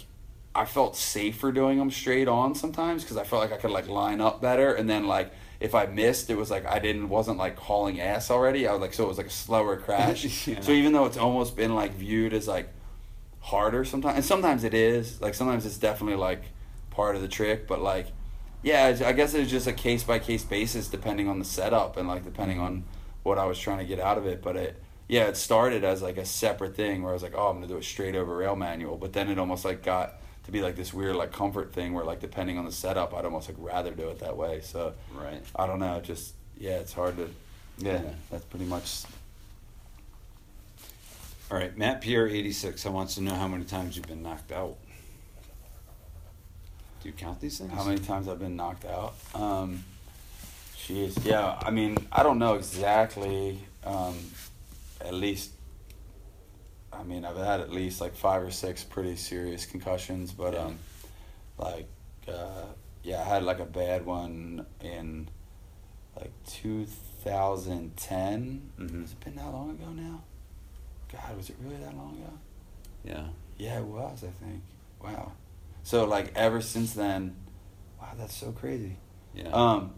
I 0.55 0.67
felt 0.67 0.97
safer 0.97 1.51
doing 1.51 1.79
them 1.79 1.91
straight 1.91 2.29
on 2.29 2.57
sometimes 2.57 3.05
because 3.05 3.17
I 3.17 3.25
felt 3.25 3.41
like 3.41 3.53
I 3.53 3.57
could 3.57 3.71
like 3.71 3.89
line 3.89 4.21
up 4.21 4.43
better, 4.43 4.75
and 4.75 4.87
then 4.87 5.07
like 5.07 5.33
if 5.61 5.75
I 5.75 5.87
missed, 5.87 6.31
it 6.31 6.37
was 6.37 6.51
like 6.51 6.67
I 6.67 6.79
didn't 6.79 7.09
wasn't 7.09 7.39
like 7.39 7.59
hauling 7.59 8.01
ass 8.01 8.31
already. 8.31 8.67
I 8.67 8.73
was 8.73 8.81
like 8.81 8.95
so 8.95 9.05
it 9.05 9.09
was 9.09 9.19
like 9.19 9.27
a 9.27 9.31
slower 9.31 9.77
crash. 9.85 10.47
Yeah. 10.47 10.61
So 10.61 10.73
even 10.73 10.93
though 10.93 11.07
it's 11.07 11.17
almost 11.17 11.57
been 11.57 11.75
like 11.75 11.95
viewed 11.95 12.33
as 12.33 12.47
like 12.47 12.69
harder 13.41 13.85
sometimes, 13.85 14.17
and 14.17 14.25
sometimes 14.25 14.65
it 14.65 14.75
is 14.75 15.21
like 15.21 15.35
sometimes 15.35 15.67
it's 15.67 15.79
definitely 15.79 16.17
like 16.17 16.43
part 16.91 17.17
of 17.17 17.23
the 17.23 17.29
trick, 17.29 17.67
but 17.67 17.81
like 17.81 18.09
yeah, 18.63 18.97
I 19.05 19.13
guess 19.13 19.35
it's 19.35 19.51
just 19.51 19.67
a 19.67 19.73
case 19.73 20.03
by 20.03 20.19
case 20.19 20.45
basis 20.45 20.89
depending 20.89 21.29
on 21.29 21.39
the 21.39 21.45
setup 21.45 21.97
and 21.97 22.09
like 22.09 22.25
depending 22.25 22.59
on 22.61 22.85
what 23.23 23.39
I 23.39 23.45
was 23.45 23.59
trying 23.59 23.79
to 23.79 23.85
get 23.85 24.01
out 24.01 24.19
of 24.19 24.27
it. 24.27 24.43
But 24.43 24.57
it, 24.57 24.83
yeah, 25.09 25.25
it 25.25 25.37
started 25.37 25.85
as 25.85 26.03
like 26.03 26.17
a 26.17 26.25
separate 26.25 26.75
thing 26.75 27.03
where 27.03 27.11
I 27.11 27.15
was 27.15 27.23
like, 27.23 27.35
oh, 27.37 27.49
I'm 27.49 27.57
gonna 27.57 27.69
do 27.69 27.77
a 27.77 27.83
straight 27.83 28.17
over 28.17 28.37
rail 28.37 28.57
manual. 28.57 28.97
But 28.97 29.13
then 29.13 29.29
it 29.29 29.39
almost 29.39 29.65
like 29.65 29.83
got 29.83 30.21
to 30.49 30.53
be 30.53 30.63
like 30.63 30.77
this 30.77 30.95
weird 30.95 31.15
like 31.15 31.31
comfort 31.31 31.75
thing 31.75 31.93
where 31.93 32.07
like 32.07 32.21
depending 32.21 32.57
on 32.57 32.65
the 32.65 32.73
setup, 32.73 33.13
I'd 33.13 33.27
almost 33.27 33.51
like 33.51 33.59
rather 33.61 33.91
do 33.91 34.09
it 34.09 34.21
that 34.21 34.35
way. 34.35 34.63
So 34.63 34.95
Right. 35.15 35.43
I 35.55 35.67
don't 35.67 35.79
know, 35.79 36.01
just 36.01 36.33
yeah, 36.59 36.79
it's 36.79 36.95
hard 36.95 37.17
to. 37.19 37.29
Yeah, 37.77 38.01
that's 38.31 38.45
pretty 38.47 38.65
much. 38.65 39.03
All 41.51 41.59
right, 41.59 41.77
Matt 41.77 42.01
Pierre 42.01 42.27
eighty 42.27 42.53
six. 42.53 42.87
I 42.87 42.89
wants 42.89 43.15
to 43.17 43.23
know 43.23 43.35
how 43.35 43.47
many 43.47 43.65
times 43.65 43.95
you've 43.95 44.09
been 44.09 44.23
knocked 44.23 44.51
out. 44.51 44.77
Do 47.03 47.09
you 47.11 47.15
count 47.15 47.41
these 47.41 47.59
things? 47.59 47.71
How 47.71 47.85
many 47.85 48.01
times 48.01 48.27
I've 48.27 48.41
been 48.41 48.57
knocked 48.57 48.87
out? 48.87 49.15
Um, 49.35 49.85
jeez, 50.77 51.25
yeah. 51.27 51.59
I 51.61 51.71
mean, 51.71 51.97
I 52.11 52.23
don't 52.23 52.39
know 52.39 52.55
exactly. 52.55 53.59
Um, 53.85 54.17
at 55.03 55.13
least, 55.15 55.53
I 56.99 57.03
mean, 57.05 57.25
I've 57.25 57.37
had 57.37 57.61
at 57.61 57.71
least 57.71 58.01
like 58.01 58.15
five 58.17 58.43
or 58.43 58.51
six 58.51 58.83
pretty 58.85 59.15
serious 59.17 59.65
concussions, 59.67 60.33
but 60.33 60.55
Yeah. 60.55 60.65
um, 60.65 60.79
like, 61.59 61.89
uh, 62.27 62.65
yeah, 63.03 63.21
I 63.21 63.25
had 63.25 63.43
like 63.45 63.61
a 63.61 63.65
bad 63.65 64.05
one 64.05 64.67
in 64.81 65.29
like 66.17 66.33
2010. 67.25 68.73
Mhm. 68.79 69.01
Has 69.03 69.13
it 69.13 69.21
been 69.25 69.37
that 69.37 69.51
long 69.53 69.71
ago 69.71 69.91
now? 69.91 70.23
God, 71.13 71.37
was 71.37 71.49
it 71.51 71.57
really 71.63 71.77
that 71.77 71.97
long 71.97 72.15
ago? 72.17 72.33
Yeah. 73.05 73.29
Yeah, 73.57 73.79
it 73.79 73.85
was. 73.85 74.25
I 74.25 74.31
think. 74.45 74.63
Wow. 75.03 75.33
So 75.83 76.05
like 76.05 76.33
ever 76.35 76.61
since 76.61 76.93
then, 76.95 77.37
wow, 78.01 78.13
that's 78.17 78.35
so 78.35 78.53
crazy. 78.53 78.97
Yeah. 79.35 79.49
Um, 79.51 79.95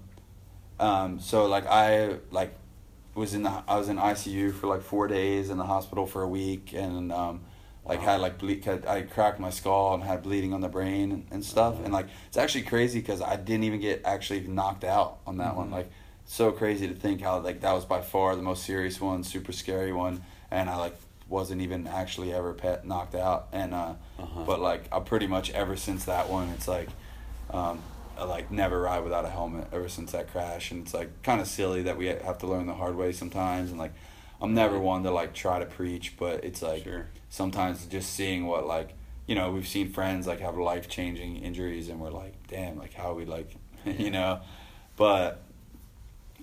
um, 0.79 1.19
so 1.21 1.47
like 1.47 1.67
I 1.67 2.19
like 2.31 2.55
was 3.15 3.35
in 3.35 3.43
the 3.43 3.63
I 3.69 3.77
was 3.77 3.89
in 3.89 3.97
ICU 3.97 4.53
for 4.55 4.67
like 4.67 4.83
four 4.83 5.09
days 5.09 5.51
in 5.51 5.59
the 5.59 5.65
hospital 5.65 6.07
for 6.07 6.23
a 6.23 6.29
week 6.29 6.73
and 6.73 7.13
um, 7.13 7.41
like 7.85 8.01
Wow. 8.01 8.07
had 8.07 8.21
like 8.21 8.39
ble- 8.39 8.61
had- 8.65 8.87
I 8.87 9.03
cracked 9.03 9.41
my 9.41 9.51
skull 9.51 9.95
and 9.95 10.03
had 10.03 10.23
bleeding 10.23 10.53
on 10.55 10.61
the 10.61 10.69
brain 10.69 11.11
and, 11.13 11.27
and 11.31 11.45
stuff 11.45 11.75
Uh-huh. 11.75 11.85
and 11.85 11.93
like 11.93 12.07
it's 12.29 12.37
actually 12.37 12.63
crazy 12.65 13.01
because 13.01 13.21
I 13.21 13.37
didn't 13.37 13.65
even 13.65 13.81
get 13.81 14.03
actually 14.05 14.41
knocked 14.47 14.85
out 14.85 15.19
on 15.27 15.39
that 15.39 15.57
one 15.57 15.69
Mhm. 15.71 15.73
like 15.73 15.91
so 16.27 16.53
crazy 16.53 16.87
to 16.87 16.95
think 16.95 17.21
how 17.21 17.41
like 17.41 17.61
that 17.63 17.73
was 17.73 17.85
by 17.85 18.01
far 18.01 18.37
the 18.37 18.43
most 18.43 18.63
serious 18.65 19.01
one 19.01 19.25
super 19.25 19.53
scary 19.53 19.93
one 19.93 20.23
and 20.51 20.71
I 20.71 20.77
like 20.77 20.97
wasn't 21.29 21.61
even 21.63 21.87
actually 21.89 22.33
ever 22.33 22.53
pet 22.53 22.85
knocked 22.85 23.15
out 23.15 23.49
and 23.53 23.75
uh, 23.75 23.95
Uh-huh. 24.21 24.45
but 24.47 24.61
like 24.61 24.85
I 24.93 25.01
pretty 25.01 25.27
much 25.27 25.51
ever 25.51 25.75
since 25.77 26.05
that 26.05 26.29
one 26.29 26.49
it's 26.51 26.69
like 26.69 26.89
um, 27.51 27.83
I 28.21 28.25
like 28.25 28.51
never 28.51 28.81
ride 28.81 29.03
without 29.03 29.25
a 29.25 29.31
helmet 29.31 29.69
ever 29.73 29.89
since 29.89 30.13
that 30.13 30.31
crash. 30.31 30.71
And 30.71 30.83
it's 30.85 30.95
like 30.95 31.23
kind 31.23 31.41
of 31.41 31.47
silly 31.47 31.83
that 31.83 31.97
we 31.97 32.07
have 32.07 32.39
to 32.39 32.47
learn 32.47 32.67
the 32.67 32.75
hard 32.75 32.95
way 32.97 33.13
sometimes. 33.13 33.71
And 33.71 33.79
like 33.79 33.93
I'm 34.43 34.55
never 34.55 34.79
one 34.79 35.03
to 35.05 35.11
like 35.11 35.35
try 35.35 35.59
to 35.59 35.67
preach 35.67 36.17
but 36.19 36.45
it's 36.45 36.63
like 36.63 36.85
Sure. 36.85 37.09
sometimes 37.29 37.87
just 37.87 38.13
seeing 38.15 38.47
what 38.47 38.67
like 38.67 38.95
you 39.27 39.35
know 39.35 39.51
we've 39.53 39.69
seen 39.69 39.91
friends 39.93 40.27
like 40.27 40.41
have 40.41 40.57
life 40.57 40.89
changing 40.89 41.37
injuries 41.37 41.89
and 41.89 42.01
we're 42.01 42.11
like 42.11 42.35
damn 42.49 42.79
like 42.79 42.95
how 42.95 43.13
we 43.15 43.25
like 43.25 43.51
you 43.85 44.11
know? 44.11 44.41
But 44.97 45.43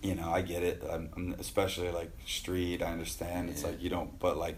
you 0.01 0.15
know 0.15 0.29
I 0.31 0.41
get 0.41 0.63
it. 0.63 0.83
I'm, 0.89 1.09
I'm 1.15 1.35
especially 1.39 1.89
like 1.91 2.11
street 2.25 2.81
I 2.81 2.91
understand. 2.91 3.49
It's 3.49 3.63
like 3.63 3.81
you 3.81 3.89
don't 3.89 4.17
but 4.19 4.37
like 4.37 4.57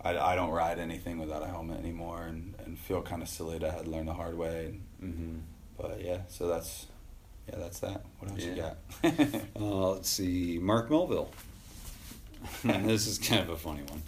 I, 0.00 0.16
I 0.16 0.34
don't 0.36 0.50
ride 0.50 0.78
anything 0.78 1.18
without 1.18 1.42
a 1.42 1.46
helmet 1.46 1.78
anymore 1.80 2.22
and, 2.22 2.54
and 2.64 2.78
feel 2.78 3.02
kind 3.02 3.20
of 3.20 3.28
silly 3.28 3.58
that 3.58 3.68
I 3.70 3.74
had 3.74 3.84
to 3.86 3.90
learn 3.90 4.06
the 4.06 4.14
hard 4.14 4.36
way. 4.38 4.66
And, 4.66 4.82
Mm-hmm. 5.02 5.36
But 5.78 6.02
yeah 6.04 6.18
so 6.28 6.46
that's 6.48 6.86
yeah 7.48 7.56
that's 7.58 7.78
that 7.80 8.04
what 8.18 8.30
else 8.30 8.40
Yeah. 8.44 8.50
you 8.50 8.56
got 9.22 9.40
Uh, 9.60 9.90
let's 9.92 10.08
see, 10.08 10.58
Mark 10.60 10.90
Melville. 10.90 11.30
this 12.64 13.06
is 13.06 13.18
kind 13.18 13.42
of 13.42 13.48
a 13.50 13.56
funny 13.56 13.82
one. 13.88 14.02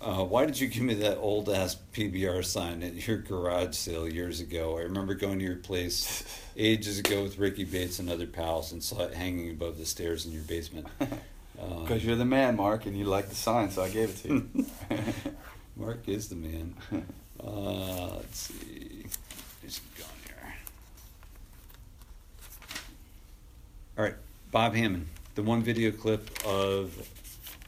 Uh, 0.00 0.22
why 0.24 0.44
did 0.44 0.58
you 0.60 0.66
give 0.68 0.82
me 0.82 0.92
that 0.94 1.16
old 1.18 1.48
ass 1.48 1.76
PBR 1.94 2.44
sign 2.44 2.82
at 2.82 3.06
your 3.08 3.16
garage 3.18 3.74
sale 3.74 4.06
years 4.08 4.40
ago? 4.40 4.76
I 4.76 4.82
remember 4.82 5.14
going 5.14 5.38
to 5.38 5.44
your 5.44 5.56
place 5.56 6.22
ages 6.56 6.98
ago 6.98 7.22
with 7.22 7.38
Ricky 7.38 7.64
Bates 7.64 7.98
and 7.98 8.10
other 8.10 8.26
pals 8.26 8.72
and 8.72 8.82
saw 8.82 9.02
it 9.04 9.14
hanging 9.14 9.50
above 9.50 9.78
the 9.78 9.86
stairs 9.86 10.26
in 10.26 10.32
your 10.32 10.42
basement. 10.42 10.86
Because 11.54 12.04
you're 12.04 12.16
the 12.16 12.24
man, 12.26 12.56
Mark, 12.56 12.84
and 12.86 12.96
you 12.98 13.04
like 13.06 13.28
the 13.30 13.34
sign, 13.34 13.70
so 13.70 13.82
I 13.82 13.88
gave 13.88 14.10
it 14.10 14.16
to 14.24 14.28
you. 14.28 14.66
Mark 15.76 16.06
is 16.08 16.28
the 16.28 16.36
man. 16.36 16.74
Uh, 17.42 18.16
let's 18.16 18.38
see. 18.38 19.06
Just 19.64 19.80
going 19.96 20.10
here. 20.26 20.54
All 23.98 24.04
right, 24.04 24.14
Bob 24.52 24.74
Hammond. 24.74 25.06
The 25.36 25.42
one 25.42 25.62
video 25.62 25.90
clip 25.90 26.28
of 26.44 27.08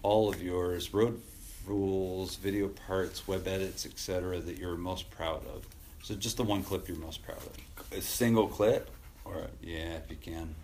all 0.03 0.29
of 0.29 0.43
yours, 0.43 0.93
Road 0.93 1.23
Fools, 1.65 2.37
video 2.37 2.69
parts, 2.69 3.27
web 3.27 3.49
edits, 3.49 3.87
etc., 3.87 4.39
that 4.41 4.59
you're 4.59 4.77
most 4.77 5.11
proud 5.11 5.47
of. 5.47 5.67
So 6.03 6.15
just 6.17 6.37
the 6.37 6.45
one 6.45 6.63
clip 6.63 6.87
you're 6.87 6.99
most 6.99 7.23
proud 7.23 7.39
of. 7.39 7.97
a 7.97 8.03
single 8.03 8.47
clip, 8.47 8.91
or 9.25 9.47
Yeah, 9.63 9.95
if 9.95 10.11
you 10.11 10.17
can. 10.21 10.55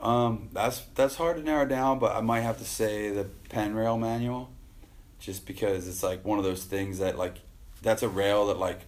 Um, 0.00 0.50
that's 0.52 0.82
that's 0.94 1.16
hard 1.16 1.38
to 1.38 1.42
narrow 1.42 1.66
down, 1.66 1.98
but 1.98 2.14
I 2.14 2.20
might 2.20 2.42
have 2.42 2.58
to 2.58 2.64
say 2.64 3.10
the 3.10 3.24
pen 3.48 3.74
rail 3.74 3.98
manual, 3.98 4.50
just 5.18 5.46
because 5.46 5.88
it's 5.88 6.04
like 6.04 6.24
one 6.24 6.38
of 6.38 6.44
those 6.44 6.62
things 6.62 7.00
that 7.00 7.18
like, 7.18 7.34
that's 7.82 8.04
a 8.04 8.08
rail 8.08 8.46
that 8.46 8.58
like, 8.60 8.82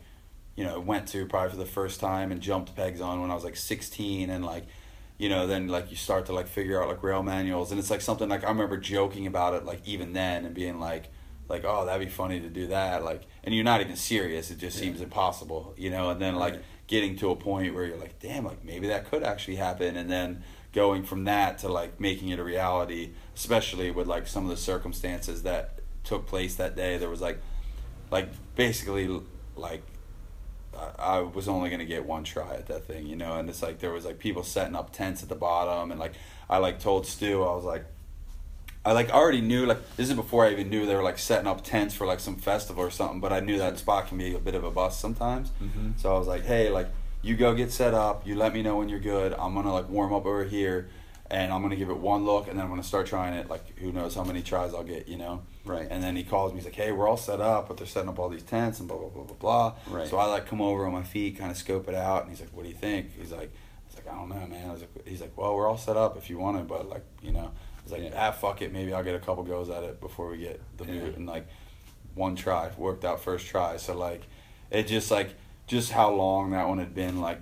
you 0.54 0.62
know, 0.62 0.78
went 0.78 1.08
to 1.08 1.26
probably 1.26 1.50
for 1.50 1.56
the 1.56 1.66
first 1.66 1.98
time 1.98 2.30
and 2.30 2.40
jumped 2.40 2.76
pegs 2.76 3.00
on 3.00 3.20
when 3.20 3.32
I 3.32 3.34
was 3.34 3.42
like 3.42 3.56
sixteen, 3.56 4.30
and 4.30 4.44
like, 4.44 4.64
you 5.18 5.28
know, 5.28 5.46
then 5.46 5.68
like 5.68 5.90
you 5.90 5.96
start 5.96 6.26
to 6.26 6.32
like 6.32 6.46
figure 6.48 6.82
out 6.82 6.88
like 6.88 7.02
rail 7.02 7.22
manuals, 7.22 7.70
and 7.70 7.78
it's 7.78 7.90
like 7.90 8.00
something 8.00 8.28
like 8.28 8.44
I 8.44 8.48
remember 8.48 8.76
joking 8.76 9.26
about 9.26 9.54
it 9.54 9.64
like 9.64 9.80
even 9.86 10.12
then 10.12 10.44
and 10.44 10.54
being 10.54 10.80
like, 10.80 11.10
like 11.48 11.64
oh 11.64 11.84
that'd 11.86 12.06
be 12.06 12.10
funny 12.12 12.40
to 12.40 12.48
do 12.48 12.68
that 12.68 13.04
like, 13.04 13.22
and 13.44 13.54
you're 13.54 13.64
not 13.64 13.80
even 13.80 13.96
serious, 13.96 14.50
it 14.50 14.58
just 14.58 14.76
Yeah. 14.78 14.84
seems 14.84 15.00
impossible, 15.00 15.74
you 15.76 15.90
know, 15.90 16.10
and 16.10 16.20
then 16.20 16.34
like 16.36 16.54
Right. 16.54 16.62
getting 16.86 17.16
to 17.16 17.30
a 17.30 17.36
point 17.36 17.74
where 17.74 17.84
you're 17.84 17.96
like, 17.98 18.18
damn, 18.18 18.44
like 18.44 18.64
maybe 18.64 18.88
that 18.88 19.08
could 19.10 19.22
actually 19.22 19.56
happen, 19.56 19.96
and 19.96 20.10
then 20.10 20.42
going 20.72 21.02
from 21.04 21.24
that 21.24 21.58
to 21.58 21.68
like 21.68 22.00
making 22.00 22.30
it 22.30 22.38
a 22.38 22.42
reality, 22.44 23.10
especially 23.36 23.90
with 23.90 24.06
like 24.06 24.26
some 24.26 24.44
of 24.44 24.50
the 24.50 24.56
circumstances 24.56 25.42
that 25.42 25.78
took 26.04 26.26
place 26.26 26.54
that 26.56 26.74
day. 26.74 26.96
There 26.96 27.10
was 27.10 27.20
like, 27.20 27.38
like 28.10 28.28
basically 28.56 29.20
like 29.56 29.82
I, 30.98 31.20
was 31.20 31.48
only 31.48 31.70
gonna 31.70 31.84
get 31.84 32.04
one 32.04 32.24
try 32.24 32.54
at 32.54 32.66
that 32.66 32.84
thing, 32.84 33.06
you 33.06 33.16
know, 33.16 33.34
and 33.36 33.48
it's 33.48 33.62
like 33.62 33.78
there 33.78 33.92
was 33.92 34.04
like 34.04 34.18
people 34.18 34.42
setting 34.42 34.74
up 34.76 34.92
tents 34.92 35.22
at 35.22 35.28
the 35.28 35.34
bottom, 35.34 35.90
and 35.90 36.00
like 36.00 36.12
I 36.48 36.58
like 36.58 36.80
told 36.80 37.06
Stu, 37.06 37.42
I 37.42 37.54
was 37.54 37.64
like. 37.64 37.84
I 38.84 38.90
like 38.90 39.10
already 39.10 39.40
knew 39.40 39.64
like 39.64 39.94
this 39.94 40.08
is 40.08 40.16
before 40.16 40.44
I 40.44 40.50
even 40.50 40.68
knew 40.68 40.86
they 40.86 40.96
were 40.96 41.04
like 41.04 41.16
setting 41.16 41.46
up 41.46 41.62
tents 41.62 41.94
for 41.94 42.04
like 42.04 42.18
some 42.18 42.34
festival 42.34 42.82
or 42.82 42.90
something, 42.90 43.20
but 43.20 43.32
I 43.32 43.38
knew 43.38 43.56
that 43.58 43.78
spot 43.78 44.08
can 44.08 44.18
be 44.18 44.34
a 44.34 44.40
bit 44.40 44.56
of 44.56 44.64
a 44.64 44.72
bust 44.72 44.98
sometimes. 44.98 45.52
Mhm. 45.62 46.00
So 46.00 46.12
I 46.12 46.18
was 46.18 46.26
like, 46.26 46.44
hey, 46.44 46.68
like 46.68 46.88
you 47.22 47.36
go 47.36 47.54
get 47.54 47.70
set 47.70 47.94
up, 47.94 48.26
you 48.26 48.34
let 48.34 48.52
me 48.52 48.60
know 48.60 48.76
when 48.78 48.88
you're 48.88 48.98
good. 48.98 49.34
I'm 49.34 49.54
gonna 49.54 49.72
like 49.72 49.88
warm 49.88 50.12
up 50.12 50.26
over 50.26 50.42
here, 50.42 50.88
and 51.30 51.52
I'm 51.52 51.62
gonna 51.62 51.76
give 51.76 51.90
it 51.90 51.96
one 51.96 52.24
look, 52.24 52.48
and 52.48 52.58
then 52.58 52.64
I'm 52.64 52.70
gonna 52.70 52.82
start 52.82 53.06
trying 53.06 53.34
it. 53.34 53.48
Like 53.48 53.78
who 53.78 53.92
knows 53.92 54.16
how 54.16 54.24
many 54.24 54.42
tries 54.42 54.74
I'll 54.74 54.82
get, 54.82 55.06
you 55.06 55.16
know? 55.16 55.42
Right. 55.64 55.86
And 55.90 56.02
then 56.02 56.16
he 56.16 56.24
calls 56.24 56.52
me, 56.52 56.58
he's 56.58 56.64
like, 56.64 56.74
hey, 56.74 56.90
we're 56.92 57.08
all 57.08 57.16
set 57.16 57.40
up, 57.40 57.68
but 57.68 57.76
they're 57.76 57.86
setting 57.86 58.08
up 58.08 58.18
all 58.18 58.28
these 58.28 58.42
tents 58.42 58.80
and 58.80 58.88
blah 58.88 58.96
blah 58.98 59.08
blah 59.08 59.22
blah 59.24 59.36
blah. 59.36 59.74
Right. 59.88 60.08
So 60.08 60.16
I 60.18 60.24
like 60.26 60.46
come 60.46 60.60
over 60.60 60.84
on 60.86 60.92
my 60.92 61.02
feet, 61.04 61.38
kind 61.38 61.50
of 61.50 61.56
scope 61.56 61.88
it 61.88 61.94
out, 61.94 62.22
and 62.22 62.30
he's 62.30 62.40
like, 62.40 62.50
what 62.52 62.64
do 62.64 62.68
you 62.68 62.74
think? 62.74 63.12
He's 63.16 63.30
like, 63.32 63.52
he's 63.88 63.96
like, 63.96 64.12
I 64.12 64.16
don't 64.18 64.28
know, 64.28 64.46
man. 64.46 64.68
I 64.68 64.72
was 64.72 64.80
like, 64.80 65.06
he's 65.06 65.20
like, 65.20 65.36
well, 65.36 65.54
we're 65.54 65.68
all 65.68 65.78
set 65.78 65.96
up 65.96 66.16
if 66.16 66.28
you 66.28 66.38
want 66.38 66.58
it, 66.58 66.66
but 66.66 66.88
like, 66.88 67.04
you 67.22 67.30
know, 67.32 67.52
I 67.52 67.82
was 67.84 67.92
like, 67.92 68.02
Yeah. 68.02 68.28
ah, 68.28 68.32
fuck 68.32 68.60
it, 68.62 68.72
maybe 68.72 68.92
I'll 68.92 69.04
get 69.04 69.14
a 69.14 69.20
couple 69.20 69.44
goes 69.44 69.70
at 69.70 69.84
it 69.84 70.00
before 70.00 70.28
we 70.30 70.38
get 70.38 70.60
the 70.78 70.84
Yeah. 70.84 71.00
boot, 71.00 71.16
and 71.16 71.26
like 71.26 71.46
one 72.14 72.34
try 72.36 72.70
worked 72.76 73.04
out 73.04 73.20
first 73.22 73.46
try. 73.46 73.76
So 73.76 73.96
like, 73.96 74.22
it 74.70 74.88
just 74.88 75.10
like 75.12 75.34
just 75.68 75.92
how 75.92 76.10
long 76.12 76.50
that 76.50 76.66
one 76.68 76.78
had 76.78 76.94
been 76.94 77.20
like. 77.20 77.40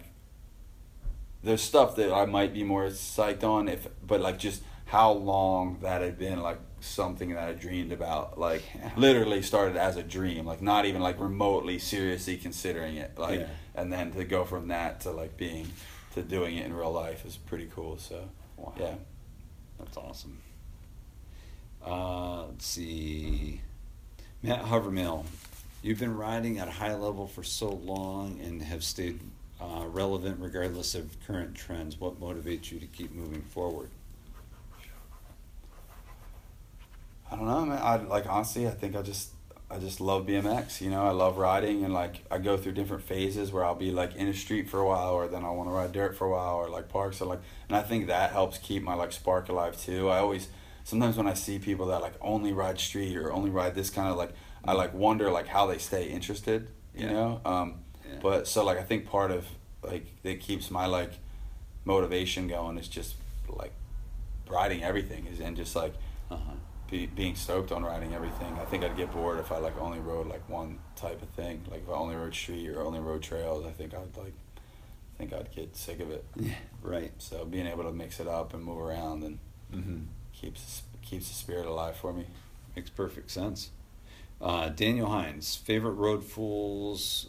There's 1.43 1.63
stuff 1.63 1.97
that 1.97 2.13
I 2.13 2.27
might 2.27 2.53
be 2.53 2.63
more 2.65 2.85
psyched 2.89 3.45
on 3.45 3.67
if, 3.67 3.89
but 4.07 4.21
like 4.21 4.39
just 4.39 4.63
how 4.85 5.13
long 5.13 5.79
that 5.81 6.03
had 6.03 6.19
been 6.19 6.41
like 6.43 6.59
something 6.81 7.31
that 7.35 7.49
I 7.49 7.53
dreamed 7.53 7.93
about, 7.93 8.39
like 8.39 8.63
Yeah. 8.75 8.91
literally 8.97 9.43
started 9.43 9.77
as 9.77 9.97
a 9.97 10.03
dream, 10.03 10.47
like 10.47 10.63
not 10.63 10.85
even 10.87 11.03
like 11.03 11.19
remotely 11.21 11.79
seriously 11.79 12.37
considering 12.37 12.97
it, 12.97 13.19
like, 13.19 13.41
Yeah. 13.41 13.49
and 13.75 13.93
then 13.93 14.13
to 14.13 14.25
go 14.25 14.45
from 14.45 14.69
that 14.69 15.01
to 15.03 15.11
like 15.11 15.37
being 15.37 15.69
to 16.15 16.23
doing 16.23 16.57
it 16.57 16.67
in 16.67 16.73
real 16.75 16.93
life 16.93 17.25
is 17.25 17.37
pretty 17.37 17.69
cool. 17.75 17.97
So 17.99 18.29
Wow. 18.57 18.75
yeah, 18.79 18.95
That's 19.79 19.97
awesome. 19.97 20.39
Uh, 21.87 22.47
let's 22.47 22.67
see. 22.67 23.61
Matt 24.43 24.65
Hovermill, 24.65 25.25
you've 25.83 25.99
been 25.99 26.17
riding 26.17 26.59
at 26.59 26.69
a 26.69 26.73
high 26.73 26.95
level 26.95 27.27
for 27.27 27.43
so 27.43 27.69
long 27.71 28.39
and 28.43 28.63
have 28.63 28.85
stayed 28.85 29.21
uh, 29.61 29.85
relevant 29.87 30.39
regardless 30.41 30.95
of 30.95 31.17
current 31.27 31.55
trends. 31.55 31.99
What 32.01 32.21
motivates 32.21 32.71
you 32.71 32.81
to 32.81 32.87
keep 32.87 33.13
moving 33.13 33.43
forward? 33.43 33.91
I 37.31 37.37
don't 37.37 37.47
know, 37.47 37.65
man. 37.65 37.79
I 37.83 37.97
like 37.97 38.27
honestly, 38.27 38.67
I 38.67 38.71
think 38.73 38.97
I 38.97 39.03
just 39.03 39.31
I 39.71 39.79
just 39.79 40.01
love 40.01 40.27
BMX. 40.27 40.81
You 40.81 40.91
know, 40.91 41.05
I 41.05 41.11
love 41.11 41.39
riding, 41.39 41.85
and 41.85 41.95
like 41.95 42.25
I 42.31 42.39
go 42.39 42.57
through 42.57 42.73
different 42.73 43.05
phases 43.05 43.53
where 43.53 43.65
I'll 43.65 43.75
be 43.77 43.91
like 43.93 44.17
in 44.17 44.27
a 44.29 44.35
street 44.35 44.69
for 44.69 44.81
a 44.81 44.87
while, 44.87 45.13
or 45.13 45.29
then 45.29 45.45
I 45.45 45.51
want 45.51 45.69
to 45.69 45.73
ride 45.73 45.93
dirt 45.93 46.17
for 46.17 46.27
a 46.27 46.31
while, 46.31 46.57
or 46.57 46.69
like 46.69 46.89
parks, 46.89 47.21
or 47.21 47.27
like, 47.27 47.41
and 47.69 47.77
I 47.77 47.83
think 47.83 48.09
that 48.09 48.33
helps 48.33 48.59
keep 48.59 48.83
my 48.83 48.95
like 48.95 49.13
spark 49.13 49.49
alive 49.49 49.81
too. 49.81 50.09
I 50.09 50.19
always 50.19 50.49
sometimes 50.85 51.17
when 51.17 51.29
I 51.29 51.35
see 51.35 51.59
people 51.61 51.87
that 51.87 52.01
like 52.01 52.15
only 52.21 52.53
ride 52.53 52.81
street 52.81 53.17
or 53.17 53.33
only 53.33 53.51
ride 53.51 53.75
this 53.77 53.91
kind 53.91 54.09
of 54.09 54.17
like, 54.17 54.31
I 54.65 54.73
like 54.73 54.93
wonder 54.93 55.31
like 55.31 55.47
how 55.47 55.67
they 55.67 55.79
stay 55.79 56.09
interested. 56.09 56.69
You 56.95 57.07
Yeah. 57.07 57.13
know, 57.13 57.41
um, 57.45 57.75
Yeah. 58.05 58.19
but 58.21 58.49
so 58.49 58.65
like 58.65 58.79
I 58.79 58.83
think 58.83 59.07
part 59.07 59.31
of 59.31 59.47
like 59.85 60.07
that 60.25 60.41
keeps 60.41 60.69
my 60.71 60.87
like 60.87 61.13
motivation 61.85 62.49
going 62.49 62.77
is 62.77 62.89
just 62.89 63.15
like 63.49 63.73
riding 64.49 64.83
everything 64.83 65.27
is 65.27 65.39
and 65.39 65.57
just 65.57 65.77
like 65.77 65.95
Uh-huh. 66.29 66.53
Be, 66.91 67.07
being 67.07 67.35
stoked 67.35 67.73
on 67.73 67.85
riding 67.85 68.15
everything. 68.15 68.57
I 68.61 68.65
think 68.65 68.85
I'd 68.85 68.97
get 68.97 69.13
bored 69.13 69.39
if 69.39 69.53
I 69.53 69.59
like 69.59 69.79
only 69.81 70.01
rode 70.01 70.27
like 70.27 70.49
one 70.49 70.79
type 70.97 71.23
of 71.23 71.29
thing. 71.31 71.63
Like 71.71 71.83
if 71.83 71.89
I 71.89 71.93
only 71.93 72.17
rode 72.17 72.35
street 72.35 72.69
or 72.71 72.83
only 72.83 73.01
rode 73.01 73.23
trails, 73.23 73.65
I 73.65 73.71
think 73.71 73.95
I'd 73.95 74.17
like 74.17 74.35
I 74.57 75.19
think 75.19 75.33
I'd 75.33 75.51
get 75.55 75.77
sick 75.77 76.01
of 76.01 76.11
it. 76.11 76.25
Yeah, 76.37 76.55
right. 76.83 77.13
So 77.19 77.45
being 77.45 77.67
able 77.67 77.85
to 77.85 77.93
mix 77.93 78.21
it 78.21 78.27
up 78.29 78.55
and 78.55 78.65
move 78.65 78.79
around 78.79 79.23
and 79.23 79.39
Mm-hmm. 79.75 79.99
keeps 80.33 80.83
keeps 81.01 81.29
the 81.29 81.35
spirit 81.35 81.65
alive 81.67 81.97
for 81.97 82.13
me. 82.13 82.25
Makes 82.75 82.91
perfect 82.91 83.31
sense. 83.31 83.71
Uh, 84.41 84.69
Daniel 84.71 85.09
Hines, 85.09 85.55
favorite 85.55 85.93
road 85.93 86.25
fools. 86.25 87.29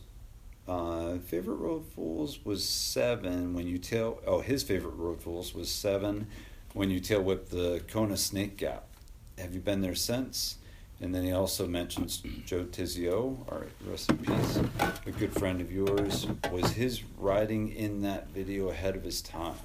Uh, 0.67 1.17
favorite 1.19 1.55
road 1.57 1.85
fools 1.93 2.39
was 2.45 2.63
seven 2.67 3.53
when 3.53 3.67
you 3.67 3.77
tail. 3.77 4.21
Oh, 4.25 4.39
his 4.41 4.63
favorite 4.63 4.95
road 4.95 5.21
fools 5.21 5.53
was 5.53 5.69
seven 5.69 6.27
when 6.73 6.89
you 6.89 6.99
tail 6.99 7.21
whip 7.21 7.49
the 7.49 7.83
Kona 7.87 8.15
Snake 8.17 8.57
Gap. 8.57 8.87
Have 9.37 9.53
you 9.53 9.59
been 9.59 9.81
there 9.81 9.95
since? 9.95 10.57
And 11.01 11.15
then 11.15 11.23
he 11.23 11.31
also 11.31 11.67
mentions 11.67 12.21
Joe 12.45 12.65
Tizio, 12.65 13.37
right, 13.51 13.67
rest 13.89 14.11
in 14.11 14.17
peace, 14.19 14.59
a 15.07 15.11
good 15.11 15.33
friend 15.33 15.59
of 15.59 15.71
yours. 15.71 16.27
Was 16.51 16.73
his 16.73 17.01
riding 17.17 17.69
in 17.69 18.03
that 18.03 18.27
video 18.29 18.69
ahead 18.69 18.95
of 18.95 19.03
his 19.03 19.19
time? 19.19 19.55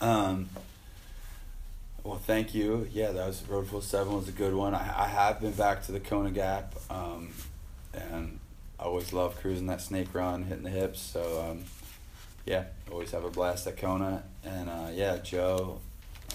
Um, 0.00 0.48
well, 2.02 2.18
thank 2.18 2.54
you. 2.56 2.88
Yeah, 2.92 3.12
that 3.12 3.26
was 3.26 3.42
Road 3.48 3.68
Fools 3.68 3.86
Seven 3.86 4.14
was 4.14 4.28
a 4.28 4.32
good 4.32 4.52
one. 4.52 4.74
I, 4.74 5.04
I 5.04 5.06
have 5.06 5.40
been 5.40 5.52
back 5.52 5.84
to 5.84 5.92
the 5.92 6.00
Kona 6.00 6.32
Gap, 6.32 6.74
um, 6.90 7.30
and 7.94 8.40
I 8.78 8.82
always 8.82 9.12
love 9.12 9.40
cruising 9.40 9.66
that 9.68 9.80
snake 9.80 10.12
run, 10.12 10.42
hitting 10.42 10.64
the 10.64 10.70
hips. 10.70 11.00
So 11.00 11.48
um, 11.50 11.64
yeah, 12.46 12.64
always 12.90 13.12
have 13.12 13.24
a 13.24 13.30
blast 13.30 13.66
at 13.68 13.76
Kona. 13.76 14.24
And 14.44 14.68
uh, 14.68 14.88
yeah, 14.92 15.18
Joe, 15.18 15.80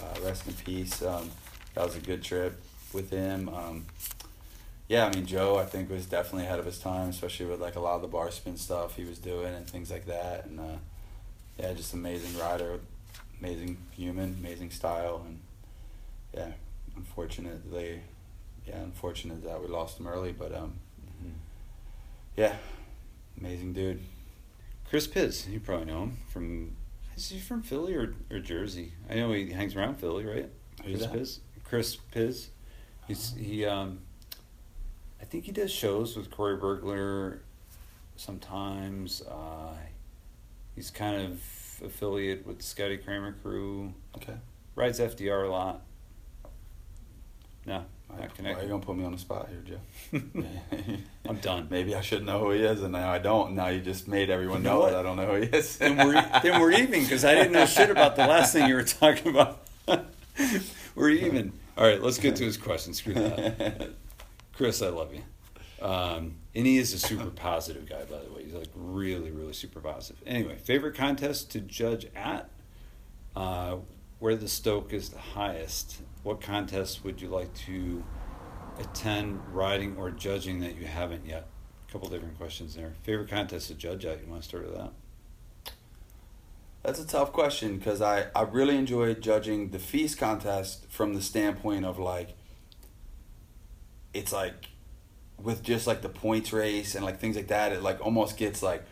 uh, 0.02 0.20
rest 0.24 0.46
in 0.48 0.54
peace. 0.54 1.02
Um, 1.02 1.30
that 1.74 1.84
was 1.84 1.96
a 1.96 2.00
good 2.00 2.22
trip 2.22 2.60
with 2.92 3.10
him. 3.10 3.48
Um, 3.48 3.86
yeah, 4.88 5.06
I 5.06 5.14
mean 5.14 5.26
Joe, 5.26 5.56
I 5.56 5.64
think 5.64 5.90
was 5.90 6.06
definitely 6.06 6.46
ahead 6.46 6.58
of 6.58 6.64
his 6.64 6.78
time, 6.78 7.08
especially 7.08 7.46
with 7.46 7.60
like 7.60 7.76
a 7.76 7.80
lot 7.80 7.96
of 7.96 8.02
the 8.02 8.08
bar 8.08 8.30
spin 8.30 8.56
stuff 8.56 8.96
he 8.96 9.04
was 9.04 9.18
doing 9.18 9.54
and 9.54 9.66
things 9.66 9.90
like 9.90 10.06
that. 10.06 10.46
And 10.46 10.60
uh, 10.60 10.78
yeah, 11.58 11.72
just 11.72 11.92
an 11.94 12.00
amazing 12.00 12.38
rider, 12.38 12.80
amazing 13.40 13.76
human, 13.92 14.36
amazing 14.40 14.70
style, 14.70 15.22
and 15.26 15.38
yeah, 16.34 16.52
unfortunately, 16.96 18.00
yeah, 18.66 18.78
unfortunate 18.78 19.44
that 19.44 19.60
we 19.60 19.68
lost 19.68 19.98
him 19.98 20.06
early, 20.06 20.32
but 20.32 20.54
um, 20.54 20.74
yeah, 22.36 22.54
amazing 23.38 23.72
dude. 23.72 24.00
Chris 24.88 25.06
Piz, 25.06 25.46
you 25.48 25.60
probably 25.60 25.86
know 25.86 26.02
him 26.04 26.16
from. 26.28 26.76
Is 27.16 27.28
he 27.28 27.38
from 27.38 27.62
Philly 27.62 27.94
or, 27.94 28.14
or 28.30 28.38
Jersey? 28.38 28.92
I 29.08 29.14
know 29.14 29.32
he 29.32 29.50
hangs 29.50 29.76
around 29.76 29.96
Philly, 29.96 30.24
right? 30.24 30.48
Who's 30.82 30.96
Chris 30.96 31.02
that? 31.02 31.12
Piz. 31.12 31.40
Chris 31.70 31.94
Piz. 31.94 32.48
He's 33.06 33.32
he. 33.38 33.64
Um, 33.64 34.00
I 35.22 35.24
think 35.24 35.44
he 35.44 35.52
does 35.52 35.70
shows 35.70 36.16
with 36.16 36.28
Corey 36.28 36.56
Burglar. 36.56 37.42
Sometimes 38.16 39.22
uh, 39.22 39.76
he's 40.74 40.90
kind 40.90 41.22
of 41.22 41.40
affiliate 41.86 42.44
with 42.44 42.60
Scotty 42.60 42.96
Cranmer 42.96 43.36
crew. 43.40 43.94
Okay, 44.16 44.34
Rides 44.74 44.98
FDR 44.98 45.46
a 45.46 45.48
lot. 45.48 45.82
No, 47.66 47.74
not 47.74 47.86
why 48.08 48.16
are 48.16 48.22
you 48.22 48.30
connected. 48.34 48.68
gonna 48.68 48.82
put 48.82 48.96
me 48.96 49.04
on 49.04 49.12
the 49.12 49.18
spot 49.18 49.48
here, 49.48 49.78
Joe? 50.12 50.20
I'm 51.28 51.36
done. 51.36 51.68
Maybe 51.70 51.94
I 51.94 52.00
should 52.00 52.26
know 52.26 52.40
who 52.40 52.50
he 52.50 52.62
is, 52.62 52.82
and 52.82 52.90
now 52.90 53.12
I 53.12 53.18
don't. 53.18 53.54
Now 53.54 53.68
you 53.68 53.80
just 53.80 54.08
made 54.08 54.28
everyone 54.28 54.64
You 54.64 54.70
know 54.70 54.80
know, 54.80 54.86
that 54.86 54.96
I 54.96 55.02
don't 55.04 55.16
know 55.16 55.26
who 55.26 55.42
he 55.42 55.46
is. 55.46 55.76
then 55.78 55.96
we're 55.98 56.20
then 56.42 56.60
we're 56.60 56.72
even 56.72 57.02
because 57.04 57.24
I 57.24 57.36
didn't 57.36 57.52
know 57.52 57.64
shit 57.66 57.90
about 57.90 58.16
the 58.16 58.26
last 58.26 58.54
thing 58.54 58.68
you 58.68 58.74
were 58.74 58.82
talking 58.82 59.28
about. 59.28 59.64
we're 60.96 61.10
even. 61.10 61.52
All 61.80 61.86
right, 61.86 62.02
let's 62.02 62.18
get 62.18 62.36
to 62.36 62.44
his 62.44 62.58
question. 62.58 62.92
Screw 62.92 63.14
that. 63.14 63.92
Chris, 64.52 64.82
I 64.82 64.90
love 64.90 65.14
you. 65.14 65.22
Um, 65.80 66.36
and 66.54 66.66
he 66.66 66.76
is 66.76 66.92
a 66.92 66.98
super 66.98 67.30
positive 67.30 67.88
guy, 67.88 68.04
by 68.04 68.18
the 68.18 68.30
way. 68.30 68.44
He's 68.44 68.52
like 68.52 68.68
really, 68.74 69.30
really 69.30 69.54
super 69.54 69.80
positive. 69.80 70.22
Anyway, 70.26 70.58
favorite 70.58 70.94
contest 70.94 71.50
to 71.52 71.60
judge 71.60 72.06
at? 72.14 72.50
Uh, 73.34 73.76
where 74.18 74.36
the 74.36 74.46
stoke 74.46 74.92
is 74.92 75.08
the 75.08 75.18
highest? 75.18 76.02
What 76.22 76.42
contest 76.42 77.02
would 77.02 77.22
you 77.22 77.28
like 77.28 77.54
to 77.64 78.04
attend, 78.78 79.40
riding 79.50 79.96
or 79.96 80.10
judging 80.10 80.60
that 80.60 80.76
you 80.76 80.86
haven't 80.86 81.24
yet? 81.24 81.46
A 81.88 81.92
couple 81.92 82.10
different 82.10 82.36
questions 82.36 82.74
there. 82.74 82.92
Favorite 83.04 83.30
contest 83.30 83.68
to 83.68 83.74
judge 83.74 84.04
at? 84.04 84.20
You 84.20 84.28
want 84.28 84.42
to 84.42 84.48
start 84.50 84.66
with 84.66 84.76
that? 84.76 84.92
That's 86.82 86.98
a 86.98 87.06
tough 87.06 87.32
question 87.32 87.76
because 87.78 88.00
I, 88.00 88.26
I 88.34 88.42
really 88.42 88.76
enjoy 88.76 89.12
judging 89.14 89.70
the 89.70 89.78
FISE 89.78 90.14
contest 90.14 90.86
from 90.88 91.14
the 91.14 91.20
standpoint 91.20 91.84
of 91.84 91.98
like 91.98 92.30
it's 94.14 94.32
like 94.32 94.68
with 95.38 95.62
just 95.62 95.86
like 95.86 96.02
the 96.02 96.08
points 96.08 96.52
race 96.52 96.94
and 96.94 97.04
like 97.04 97.18
things 97.18 97.36
like 97.36 97.48
that 97.48 97.72
it 97.72 97.82
like 97.82 98.00
almost 98.04 98.36
gets 98.36 98.62
like 98.62 98.82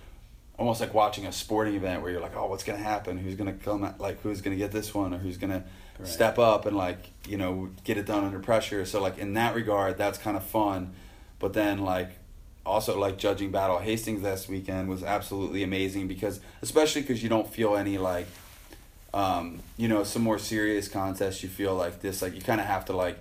almost 0.58 0.80
like 0.80 0.92
watching 0.94 1.26
a 1.26 1.32
sporting 1.32 1.74
event 1.74 2.02
where 2.02 2.10
you're 2.10 2.20
like 2.20 2.36
oh 2.36 2.46
what's 2.46 2.62
gonna 2.64 2.78
happen? 2.78 3.16
Who's 3.16 3.34
gonna 3.36 3.54
come 3.54 3.84
at, 3.84 4.00
like 4.00 4.20
who's 4.22 4.42
gonna 4.42 4.56
get 4.56 4.70
this 4.70 4.92
one 4.94 5.14
or 5.14 5.18
who's 5.18 5.36
gonna 5.38 5.64
Right. 5.98 6.06
step 6.06 6.38
up 6.38 6.64
and 6.64 6.76
like 6.76 7.10
you 7.26 7.36
know 7.36 7.70
get 7.82 7.96
it 7.96 8.06
done 8.06 8.22
under 8.24 8.38
pressure? 8.38 8.84
So 8.84 9.00
like 9.02 9.18
in 9.18 9.34
that 9.34 9.54
regard 9.54 9.96
that's 9.98 10.18
kind 10.18 10.36
of 10.36 10.44
fun. 10.44 10.92
But 11.40 11.54
then 11.54 11.78
like 11.78 12.10
also 12.68 12.98
like 12.98 13.16
judging 13.18 13.50
battle 13.50 13.78
hastings 13.78 14.22
this 14.22 14.48
weekend 14.48 14.88
was 14.88 15.02
absolutely 15.02 15.62
amazing 15.62 16.06
because 16.06 16.40
especially 16.62 17.00
because 17.02 17.22
you 17.22 17.28
don't 17.28 17.52
feel 17.52 17.76
any 17.76 17.98
like 17.98 18.26
um, 19.14 19.60
you 19.76 19.88
know 19.88 20.04
some 20.04 20.22
more 20.22 20.38
serious 20.38 20.88
contests. 20.88 21.42
You 21.42 21.48
feel 21.48 21.74
like 21.74 22.00
this 22.00 22.22
like 22.22 22.34
you 22.34 22.42
kind 22.42 22.60
of 22.60 22.66
have 22.66 22.84
to 22.86 22.92
like 22.92 23.18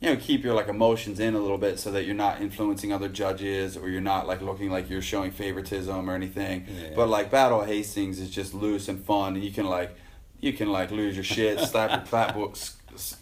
you 0.00 0.10
know 0.10 0.16
keep 0.16 0.42
your 0.42 0.54
like 0.54 0.68
emotions 0.68 1.20
in 1.20 1.34
a 1.34 1.38
little 1.40 1.58
bit 1.58 1.78
so 1.78 1.92
that 1.92 2.04
you're 2.04 2.14
not 2.14 2.40
influencing 2.40 2.92
other 2.92 3.08
judges 3.08 3.76
or 3.76 3.88
you're 3.88 4.00
not 4.00 4.26
like 4.26 4.40
looking 4.42 4.70
like 4.70 4.90
you're 4.90 5.02
showing 5.02 5.30
favoritism 5.30 6.10
or 6.10 6.14
anything. 6.14 6.66
Yeah. 6.68 6.90
but 6.96 7.08
like 7.08 7.30
battle 7.30 7.62
hastings 7.62 8.18
is 8.18 8.30
just 8.30 8.54
loose 8.54 8.88
and 8.88 9.04
fun 9.04 9.34
and 9.34 9.44
you 9.44 9.52
can 9.52 9.66
like 9.66 9.94
you 10.40 10.52
can 10.52 10.72
like 10.72 10.90
lose 10.90 11.14
your 11.14 11.24
shit 11.24 11.60
slap 11.70 11.90
your 11.90 12.00
clapboard 12.06 12.58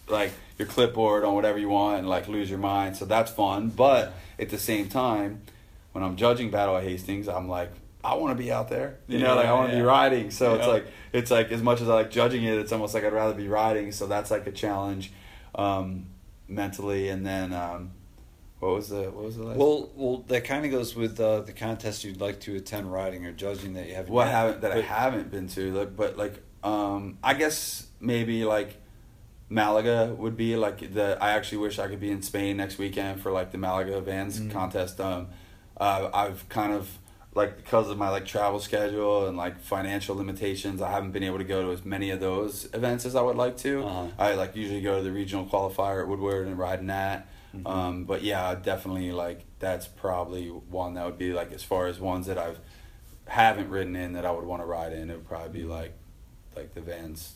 like 0.09 0.33
your 0.57 0.67
clipboard 0.67 1.25
on 1.25 1.35
whatever 1.35 1.59
you 1.59 1.69
want 1.69 1.99
and 1.99 2.09
like 2.09 2.27
lose 2.27 2.49
your 2.49 2.59
mind. 2.59 2.97
So 2.97 3.05
that's 3.05 3.31
fun. 3.31 3.69
But 3.69 4.15
at 4.39 4.49
the 4.49 4.59
same 4.59 4.89
time 4.89 5.43
when 5.99 6.09
i'm 6.09 6.17
judging 6.17 6.51
battle 6.51 6.77
of 6.77 6.83
hastings 6.85 7.28
i'm 7.28 7.49
like 7.49 7.70
i 8.05 8.15
want 8.15 8.36
to 8.36 8.43
be 8.44 8.51
out 8.52 8.68
there 8.68 8.99
you 9.09 9.18
know 9.18 9.35
like 9.35 9.47
i 9.47 9.52
want 9.52 9.68
to 9.70 9.75
Yeah, 9.77 9.83
be 9.83 9.86
riding 9.86 10.31
so 10.31 10.55
it's 10.55 10.67
like 10.67 10.86
it's 11.12 11.31
like 11.31 11.51
as 11.51 11.62
much 11.62 11.81
as 11.81 11.89
i 11.89 11.94
like 11.94 12.10
judging 12.10 12.44
it 12.44 12.57
it's 12.59 12.70
almost 12.73 12.94
like 12.94 13.05
i'd 13.05 13.12
rather 13.12 13.35
be 13.35 13.49
riding 13.49 13.91
so 13.93 14.07
that's 14.07 14.31
like 14.31 14.47
a 14.47 14.52
challenge 14.52 15.12
um, 15.55 16.07
mentally 16.47 17.09
and 17.09 17.27
then 17.27 17.52
um, 17.52 17.91
what 18.60 18.75
was 18.75 18.89
the 18.91 19.02
what 19.10 19.25
was 19.25 19.36
the 19.36 19.44
last 19.44 19.57
Well, 19.59 19.91
well, 19.97 20.25
that 20.28 20.44
kind 20.44 20.65
of 20.65 20.70
goes 20.70 20.94
with 20.97 21.18
uh, 21.20 21.41
the 21.41 21.52
contest 21.52 22.05
you'd 22.05 22.20
like 22.20 22.39
to 22.41 22.57
attend 22.57 22.93
riding 22.93 23.25
or 23.27 23.33
judging 23.33 23.75
that 23.75 23.89
you 23.89 23.94
haven't. 23.94 24.12
what 24.12 24.27
yet. 24.27 24.33
haven't 24.35 24.60
that 24.62 24.73
I 24.73 24.81
haven't 24.83 25.31
been 25.31 25.49
to, 25.49 25.73
like, 25.73 25.97
but 25.97 26.17
like 26.17 26.43
um, 26.65 27.18
I 27.23 27.35
guess 27.35 27.86
maybe 28.01 28.44
like 28.44 28.77
Malaga 29.49 30.15
would 30.18 30.36
be 30.36 30.57
like 30.57 30.93
the. 30.93 31.17
I 31.20 31.31
actually 31.33 31.59
wish 31.59 31.78
I 31.78 31.86
could 31.89 32.01
be 32.01 32.10
in 32.10 32.20
Spain 32.23 32.57
next 32.57 32.78
weekend 32.78 33.20
for 33.23 33.31
like 33.33 33.51
the 33.52 33.59
Malaga 33.59 34.01
Vans 34.01 34.41
Mm. 34.41 34.51
contest. 34.51 35.01
Um, 35.01 35.28
uh, 35.78 36.10
I've 36.12 36.48
kind 36.48 36.73
of 36.73 36.98
like 37.34 37.57
because 37.57 37.89
of 37.89 37.98
my 37.98 38.08
like 38.08 38.24
travel 38.26 38.58
schedule 38.58 39.26
and 39.28 39.36
like 39.36 39.60
financial 39.60 40.16
limitations, 40.16 40.81
I 40.82 40.90
haven't 40.90 41.12
been 41.12 41.23
able 41.23 41.39
to 41.39 41.44
go 41.44 41.62
to 41.66 41.73
as 41.73 41.84
many 41.84 42.10
of 42.10 42.20
those 42.20 42.68
events 42.74 43.05
as 43.07 43.15
I 43.15 43.23
would 43.23 43.36
like 43.36 43.57
to. 43.58 43.84
Uh-huh. 43.84 44.07
I 44.18 44.34
like 44.34 44.57
usually 44.57 44.81
go 44.81 44.97
to 44.98 45.02
the 45.05 45.12
regional 45.12 45.47
qualifier 45.47 46.02
at 46.02 46.08
Woodward 46.08 46.47
and 46.47 46.58
ride 46.58 46.81
in 46.81 46.86
that. 46.89 47.28
Mhm. 47.55 47.66
Um, 47.66 48.05
but 48.05 48.23
yeah, 48.23 48.55
definitely 48.55 49.12
like 49.12 49.42
that's 49.58 49.86
probably 49.86 50.48
one 50.48 50.94
that 50.94 51.05
would 51.07 51.18
be 51.18 51.32
like 51.32 51.52
as 51.52 51.62
far 51.62 51.86
as 51.86 52.00
ones 52.00 52.26
that 52.26 52.39
I've 52.39 52.58
haven't 53.26 53.68
ridden 53.68 53.94
in 53.94 54.15
that 54.15 54.24
I 54.26 54.31
would 54.31 54.44
want 54.44 54.62
to 54.62 54.66
ride 54.66 54.92
in. 54.92 55.10
It 55.10 55.15
would 55.15 55.28
probably 55.28 55.60
be 55.60 55.65
like 55.66 55.92
like 56.57 56.74
the 56.74 56.81
Vans 56.81 57.34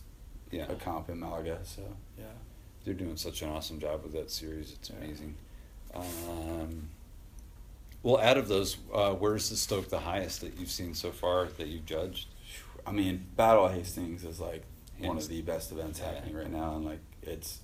Yeah. 0.51 0.67
a 0.69 0.75
comp 0.75 1.11
in 1.11 1.21
Malaga. 1.21 1.61
So 1.65 1.83
yeah, 2.19 2.25
they're 2.85 2.95
doing 2.95 3.17
such 3.17 3.43
an 3.43 3.51
awesome 3.51 3.79
job 3.79 4.03
with 4.03 4.13
that 4.15 4.31
series. 4.31 4.73
It's 4.73 4.91
amazing. 4.91 5.37
Um, 5.95 6.89
well, 8.03 8.19
out 8.19 8.37
of 8.39 8.49
those, 8.49 8.77
uh, 8.93 9.13
where's 9.13 9.49
the 9.51 9.57
Stoke 9.57 9.89
the 9.89 10.01
highest 10.01 10.41
that 10.41 10.59
you've 10.59 10.71
seen 10.71 10.95
so 10.95 11.11
far 11.11 11.47
that 11.59 11.69
you've 11.69 11.87
judged? 11.87 12.29
I 12.87 12.91
mean, 12.93 13.27
Battle 13.37 13.67
of 13.67 13.73
Hastings 13.75 14.25
is 14.25 14.41
like 14.41 14.65
one 14.99 15.17
of 15.17 15.29
the 15.29 15.41
best 15.43 15.73
events 15.73 15.99
Yeah. 16.01 16.13
happening 16.13 16.35
right 16.35 16.51
now, 16.51 16.77
and 16.77 16.85
like 16.85 17.01
it's 17.23 17.59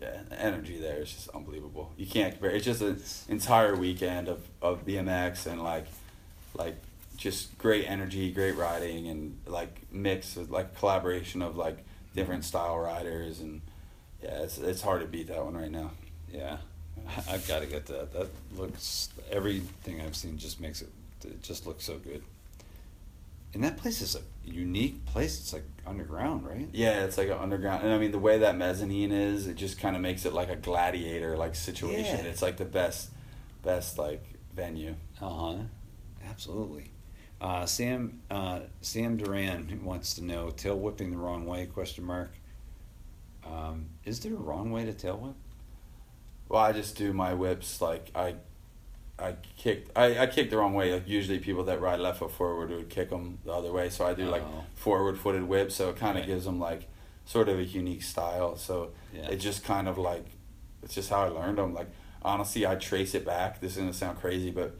yeah, 0.00 0.22
the 0.28 0.40
energy 0.40 0.78
there 0.78 1.02
is 1.02 1.12
just 1.12 1.28
unbelievable. 1.30 1.92
You 1.98 2.06
can't 2.06 2.32
compare. 2.32 2.50
It's 2.50 2.64
just 2.64 2.80
an 2.80 3.00
entire 3.28 3.76
weekend 3.76 4.28
of, 4.28 4.40
of 4.62 4.86
BMX 4.86 5.46
and 5.46 5.62
like 5.62 5.86
like 6.54 6.76
just 7.16 7.56
great 7.58 7.84
energy, 7.88 8.30
great 8.32 8.56
riding, 8.56 9.08
and 9.08 9.38
like 9.46 9.80
mix 9.92 10.36
of 10.36 10.50
like 10.50 10.76
collaboration 10.78 11.42
of 11.42 11.56
like 11.56 11.78
different 12.14 12.44
style 12.44 12.78
riders, 12.78 13.40
and 13.40 13.60
yeah, 14.22 14.42
it's 14.42 14.58
it's 14.58 14.80
hard 14.82 15.00
to 15.02 15.06
beat 15.06 15.26
that 15.28 15.44
one 15.44 15.56
right 15.56 15.70
now. 15.70 15.90
Yeah, 16.32 16.58
I've 17.30 17.46
got 17.46 17.60
to 17.60 17.66
get 17.66 17.86
that. 17.86 18.12
That 18.12 18.28
looks 18.56 19.08
everything 19.30 20.00
I've 20.00 20.16
seen 20.16 20.38
just 20.38 20.60
makes 20.60 20.82
it. 20.82 20.88
It 21.24 21.42
just 21.42 21.66
looks 21.66 21.84
so 21.84 21.98
good. 21.98 22.22
And 23.54 23.62
that 23.64 23.76
place 23.76 24.00
is 24.00 24.16
a 24.16 24.20
unique 24.44 25.04
place. 25.06 25.38
It's 25.38 25.52
like 25.52 25.64
underground, 25.86 26.46
right? 26.46 26.68
Yeah, 26.72 27.04
it's 27.04 27.18
like 27.18 27.28
an 27.28 27.38
underground, 27.38 27.84
and 27.84 27.92
I 27.92 27.98
mean 27.98 28.10
the 28.10 28.18
way 28.18 28.38
that 28.38 28.56
mezzanine 28.56 29.12
is, 29.12 29.46
it 29.46 29.56
just 29.56 29.78
kind 29.78 29.94
of 29.94 30.00
makes 30.00 30.24
it 30.24 30.32
like 30.32 30.48
a 30.48 30.56
gladiator 30.56 31.36
like 31.36 31.54
situation. 31.54 32.20
Yeah. 32.24 32.30
It's 32.30 32.40
like 32.40 32.56
the 32.56 32.64
best, 32.64 33.10
best 33.62 33.98
like 33.98 34.24
venue. 34.54 34.94
Uh 35.20 35.28
huh. 35.28 35.54
Absolutely. 36.28 36.90
Uh, 37.40 37.66
Sam 37.66 38.20
uh, 38.30 38.60
Sam 38.80 39.16
Duran 39.16 39.80
wants 39.84 40.14
to 40.14 40.24
know 40.24 40.50
tail 40.50 40.78
whipping 40.78 41.10
the 41.10 41.18
wrong 41.18 41.44
way? 41.44 41.66
Question 41.66 42.04
mark. 42.04 42.32
Um, 43.44 43.86
is 44.04 44.20
there 44.20 44.32
a 44.32 44.36
wrong 44.36 44.70
way 44.70 44.84
to 44.84 44.92
tail 44.92 45.18
whip? 45.18 45.34
Well, 46.52 46.60
I 46.62 46.72
just 46.72 46.96
do 46.98 47.14
my 47.14 47.32
whips 47.32 47.80
like 47.80 48.10
I, 48.14 48.34
I 49.18 49.36
kicked 49.56 49.96
I, 49.96 50.18
I 50.18 50.26
kick 50.26 50.50
the 50.50 50.58
wrong 50.58 50.74
way. 50.74 50.92
Like 50.92 51.08
usually 51.08 51.38
people 51.38 51.64
that 51.64 51.80
ride 51.80 51.98
left 51.98 52.18
foot 52.18 52.30
forward 52.30 52.68
would 52.68 52.90
kick 52.90 53.08
them 53.08 53.38
the 53.46 53.52
other 53.52 53.72
way. 53.72 53.88
So 53.88 54.04
I 54.06 54.12
do 54.12 54.26
like 54.26 54.42
Oh. 54.42 54.64
forward 54.74 55.18
footed 55.18 55.44
whips. 55.44 55.74
So 55.76 55.88
it 55.88 55.96
kind 55.96 56.18
of 56.18 56.24
Right. 56.24 56.26
gives 56.28 56.44
them 56.44 56.60
like 56.60 56.88
sort 57.24 57.48
of 57.48 57.58
a 57.58 57.64
unique 57.64 58.02
style. 58.02 58.56
So 58.56 58.90
Yeah. 59.14 59.28
it 59.30 59.36
just 59.36 59.64
kind 59.64 59.88
of 59.88 59.96
like 59.96 60.26
it's 60.82 60.94
just 60.94 61.08
how 61.08 61.22
I 61.22 61.28
learned 61.28 61.56
them. 61.56 61.72
Like 61.72 61.88
honestly, 62.22 62.66
I 62.66 62.74
trace 62.74 63.14
it 63.14 63.24
back. 63.24 63.60
This 63.62 63.72
is 63.72 63.78
gonna 63.78 63.94
sound 63.94 64.18
crazy, 64.20 64.50
but 64.50 64.76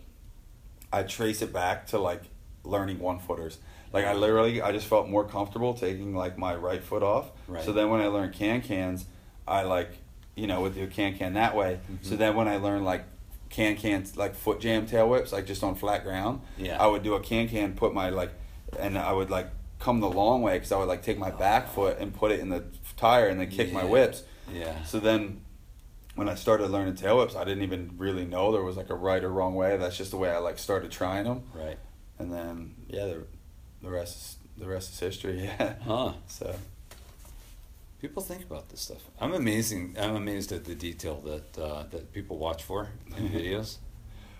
I 0.92 1.04
trace 1.04 1.40
it 1.40 1.54
back 1.54 1.86
to 1.86 1.98
like 1.98 2.24
learning 2.64 2.98
one 2.98 3.18
footers. 3.18 3.56
Like 3.94 4.04
I 4.04 4.12
literally, 4.12 4.60
I 4.60 4.72
just 4.72 4.86
felt 4.88 5.08
more 5.08 5.24
comfortable 5.24 5.72
taking 5.72 6.14
like 6.14 6.36
my 6.36 6.54
right 6.54 6.82
foot 6.84 7.02
off. 7.02 7.30
Right. 7.48 7.64
So 7.64 7.72
then 7.72 7.88
when 7.88 8.02
I 8.02 8.08
learned 8.08 8.34
can 8.34 8.60
cans, 8.60 9.06
I 9.48 9.62
like, 9.62 9.90
you 10.34 10.46
know, 10.46 10.60
with 10.60 10.76
your 10.76 10.86
can 10.86 11.16
can 11.16 11.34
that 11.34 11.54
way. 11.56 11.78
So 12.02 12.14
Mhm. 12.14 12.18
then 12.18 12.36
when 12.36 12.48
I 12.48 12.56
learned 12.56 12.84
like 12.84 13.04
can 13.50 13.76
cans, 13.76 14.16
like 14.16 14.34
foot 14.34 14.60
jam 14.60 14.86
tail 14.86 15.08
whips, 15.10 15.32
like 15.32 15.46
just 15.46 15.62
on 15.62 15.74
flat 15.74 16.04
ground, 16.04 16.40
Yeah. 16.56 16.82
I 16.82 16.86
would 16.86 17.02
do 17.02 17.14
a 17.14 17.20
can 17.20 17.48
can, 17.48 17.74
put 17.74 17.92
my 17.92 18.08
like, 18.08 18.30
and 18.78 18.96
I 18.98 19.12
would 19.12 19.28
like 19.30 19.48
come 19.78 20.00
the 20.00 20.08
long 20.08 20.42
way 20.42 20.54
because 20.54 20.72
I 20.72 20.78
would 20.78 20.88
like 20.88 21.02
take 21.02 21.18
my 21.18 21.30
back 21.30 21.68
foot 21.68 21.98
and 21.98 22.14
put 22.14 22.30
it 22.32 22.40
in 22.40 22.48
the 22.48 22.64
tire 22.96 23.26
and 23.28 23.38
then 23.40 23.50
kick 23.50 23.72
my 23.72 23.84
whips. 23.84 24.22
Yeah. 24.52 24.82
So 24.84 24.98
then 25.00 25.42
when 26.14 26.28
I 26.28 26.34
started 26.34 26.68
learning 26.70 26.94
tail 26.94 27.18
whips, 27.18 27.34
I 27.36 27.44
didn't 27.44 27.62
even 27.62 27.94
really 27.98 28.24
know 28.24 28.52
there 28.52 28.62
was 28.62 28.76
like 28.76 28.90
a 28.90 28.94
right 28.94 29.22
or 29.22 29.30
wrong 29.30 29.54
way. 29.54 29.76
That's 29.76 29.96
just 29.96 30.10
the 30.12 30.16
way 30.18 30.30
I 30.30 30.38
like 30.38 30.58
started 30.58 30.90
trying 30.90 31.24
them. 31.24 31.42
Right. 31.52 31.78
And 32.18 32.32
then 32.32 32.74
yeah, 32.88 33.06
the, 33.06 33.26
the 33.82 33.90
rest 33.90 34.16
is 34.16 34.36
the 34.56 34.66
rest 34.66 34.92
is 34.92 35.00
history. 35.00 35.44
Yeah. 35.44 35.74
Huh. 35.84 36.12
So 36.26 36.54
People 38.02 38.22
think 38.22 38.42
about 38.42 38.68
this 38.68 38.80
stuff. 38.80 39.02
I'm 39.20 39.32
amazing. 39.32 39.96
I'm 39.98 40.16
amazed 40.16 40.50
at 40.52 40.64
the 40.64 40.74
detail 40.74 41.20
that 41.20 41.56
uh, 41.58 41.84
that 41.92 42.12
people 42.12 42.36
watch 42.36 42.62
for 42.64 42.90
in 43.16 43.28
videos. 43.30 43.78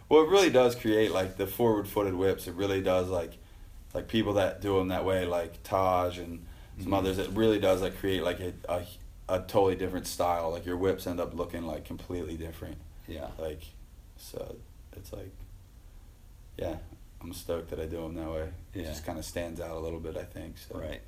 well, 0.08 0.24
it 0.24 0.28
really 0.28 0.50
does 0.50 0.74
create 0.74 1.12
like 1.12 1.36
the 1.36 1.47
forward 1.47 1.86
footed 1.89 2.15
whips. 2.15 2.47
It 2.49 2.55
really 2.55 2.82
does 2.82 3.08
like 3.08 3.34
like 3.94 4.08
people 4.08 4.32
that 4.34 4.60
do 4.60 4.76
them 4.78 4.89
that 4.89 5.05
way, 5.05 5.24
like 5.26 5.62
Taj 5.62 6.18
and 6.18 6.44
some 6.82 6.91
Mhm. 6.91 6.99
others. 6.99 7.18
It 7.18 7.31
really 7.31 7.60
does 7.60 7.82
like 7.82 7.97
create 7.99 8.23
like 8.24 8.41
a, 8.41 8.52
a 8.68 8.82
a 9.28 9.39
totally 9.41 9.76
different 9.76 10.08
style. 10.08 10.50
Like 10.50 10.66
your 10.66 10.76
whips 10.76 11.07
end 11.07 11.20
up 11.20 11.32
looking 11.32 11.62
like 11.65 11.84
completely 11.84 12.36
different. 12.36 12.78
Yeah. 13.07 13.28
Like 13.39 13.62
so, 14.16 14.57
it's 14.97 15.12
like 15.12 15.31
yeah. 16.58 16.78
I'm 17.20 17.32
stoked 17.32 17.70
that 17.70 17.78
I 17.78 17.86
do 17.86 17.99
them 18.02 18.15
that 18.16 18.28
way. 18.28 18.49
Yeah. 18.74 18.82
It 18.82 18.86
just 18.86 19.07
kind 19.07 19.16
of 19.20 19.24
stands 19.24 19.60
out 19.60 19.76
a 19.76 19.78
little 19.78 20.00
bit, 20.00 20.16
I 20.16 20.24
think. 20.24 20.58
So 20.58 20.81
Right. 20.81 21.00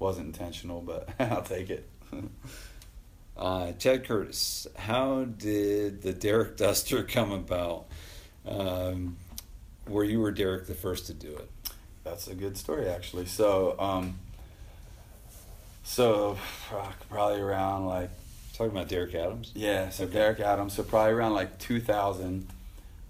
wasn't 0.00 0.26
intentional, 0.26 0.80
but 0.80 1.08
I'll 1.20 1.42
take 1.42 1.70
it. 1.70 1.88
Uh, 3.36 3.72
Chad 3.78 4.04
Curtis, 4.06 4.66
how 4.76 5.24
did 5.24 6.02
the 6.02 6.12
Derek 6.12 6.58
Duster 6.58 7.02
come 7.02 7.32
about? 7.32 7.86
Um, 8.46 9.16
were 9.88 10.04
you 10.04 10.22
or 10.22 10.30
Derek 10.30 10.66
the 10.66 10.74
first 10.74 11.06
to 11.06 11.14
do 11.14 11.36
it? 11.36 11.48
That's 12.04 12.28
a 12.28 12.34
good 12.34 12.58
story, 12.58 12.86
actually. 12.86 13.24
So, 13.24 13.76
um, 13.80 14.18
so 15.84 16.36
probably 17.08 17.40
around 17.40 17.86
like 17.86 18.10
Talking 18.52 18.72
about 18.76 18.88
Derek 18.88 19.14
Adams. 19.14 19.52
yeah, 19.54 19.88
so 19.88 20.04
Okay. 20.04 20.12
Derek 20.12 20.40
Adams. 20.40 20.74
So 20.74 20.82
probably 20.82 21.14
around 21.14 21.32
like 21.32 21.58
2000, 21.58 22.46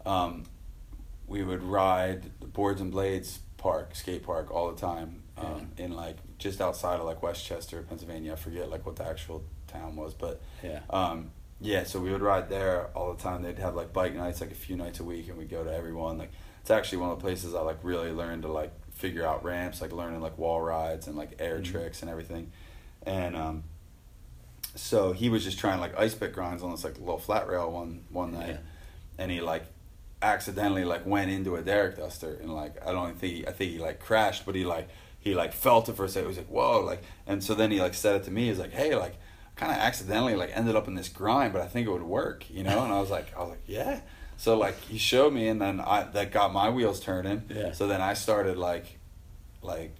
um, 0.07 0.45
we 1.27 1.43
would 1.43 1.65
ride 1.65 2.31
the 2.41 2.47
Boards 2.47 2.81
and 2.81 2.93
Blades 2.93 3.41
Park, 3.57 3.97
skate 3.97 4.23
park, 4.23 4.53
all 4.53 4.71
the 4.71 4.81
time, 4.81 5.23
um, 5.37 5.73
in 5.77 5.93
like 5.93 6.19
just 6.41 6.61
outside 6.61 6.99
of 6.99 7.07
like 7.07 7.23
Westchester, 7.23 7.83
Pennsylvania. 7.89 8.33
I 8.33 8.37
forget 8.37 8.69
like 8.69 8.85
what 8.85 8.97
the 8.97 9.05
actual 9.07 9.45
town 9.69 9.95
was, 9.95 10.15
but 10.15 10.41
Yeah. 10.65 10.81
um, 10.91 11.31
yeah, 11.61 11.85
so 11.85 12.01
we 12.01 12.11
would 12.11 12.23
ride 12.23 12.49
there 12.49 12.87
all 12.97 13.13
the 13.15 13.23
time. 13.23 13.43
They'd 13.43 13.59
have 13.59 13.77
like 13.77 13.93
bike 13.93 14.15
nights, 14.15 14.41
like 14.41 14.51
a 14.51 14.55
few 14.55 14.77
nights 14.77 14.99
a 14.99 15.05
week, 15.05 15.29
and 15.29 15.37
we'd 15.39 15.51
go 15.51 15.63
to 15.63 15.73
everyone. 15.73 16.19
Like 16.19 16.31
it's 16.63 16.71
actually 16.71 16.99
one 16.99 17.11
of 17.11 17.19
the 17.19 17.23
places 17.23 17.55
I 17.55 17.61
like 17.61 17.79
really 17.85 18.11
learned 18.11 18.43
to 18.43 18.49
like 18.49 18.73
figure 18.95 19.25
out 19.27 19.45
ramps, 19.45 19.81
like 19.81 19.93
learning 19.93 20.21
like 20.21 20.37
wall 20.39 20.61
rides 20.61 21.07
and 21.07 21.17
like 21.17 21.37
air 21.39 21.61
Mhm. 21.61 21.65
tricks 21.65 22.01
and 22.03 22.11
everything. 22.11 22.51
And 23.05 23.37
um, 23.37 23.65
so 24.75 25.13
he 25.13 25.29
was 25.29 25.45
just 25.45 25.59
trying 25.59 25.81
like 25.81 25.99
ice 25.99 26.15
pick 26.15 26.33
grinds 26.33 26.63
on 26.63 26.71
this 26.71 26.85
like 26.85 26.99
little 26.99 27.19
flat 27.19 27.47
rail 27.49 27.71
one 27.71 28.05
one 28.11 28.33
night, 28.33 28.49
Yeah. 28.49 28.57
and 29.19 29.31
he 29.31 29.41
like 29.41 29.65
accidentally 30.23 30.85
like 30.85 31.07
went 31.07 31.31
into 31.31 31.57
a 31.57 31.63
Derek 31.63 31.97
Duster 31.97 32.35
and 32.43 32.55
like 32.55 32.75
I 32.87 32.93
don't 32.93 33.19
think 33.19 33.33
he, 33.35 33.47
I 33.47 33.53
think 33.53 33.73
he 33.73 33.79
like 33.79 34.01
crashed, 34.01 34.45
but 34.47 34.55
he 34.55 34.65
like 34.65 34.89
he 35.21 35.35
like 35.35 35.53
felt 35.53 35.89
it 35.89 35.97
for 35.97 36.05
a 36.05 36.09
second. 36.09 36.25
He 36.25 36.29
was 36.29 36.37
like 36.39 36.49
whoa, 36.49 36.81
like 36.85 37.03
and 37.27 37.45
so 37.45 37.55
then 37.55 37.71
he 37.71 37.81
like 37.81 37.95
said 37.95 38.17
it 38.17 38.25
to 38.25 38.31
me. 38.31 38.47
He's 38.49 38.59
like 38.59 38.73
hey 38.73 38.95
like 38.97 39.17
kind 39.57 39.71
of 39.71 39.79
accidentally 39.79 40.35
like 40.35 40.51
ended 40.57 40.75
up 40.77 40.89
in 40.89 40.95
this 40.95 41.09
grind, 41.09 41.53
but 41.53 41.61
I 41.63 41.67
think 41.67 41.87
it 41.87 41.91
would 41.91 42.03
work, 42.03 42.49
you 42.51 42.63
know. 42.63 42.83
And 42.83 42.93
I 42.93 43.01
was 43.01 43.11
like 43.11 43.35
I 43.37 43.41
was 43.41 43.51
like 43.51 43.63
yeah. 43.67 44.01
So 44.39 44.57
like 44.57 44.81
he 44.81 44.97
showed 44.97 45.33
me, 45.35 45.49
and 45.49 45.61
then 45.61 45.81
I 45.81 46.05
that 46.05 46.33
got 46.33 46.53
my 46.53 46.71
wheels 46.71 46.99
turning. 47.01 47.43
Yeah. 47.49 47.73
So 47.73 47.87
then 47.87 48.01
I 48.01 48.15
started 48.15 48.57
like 48.57 48.99
like 49.63 49.95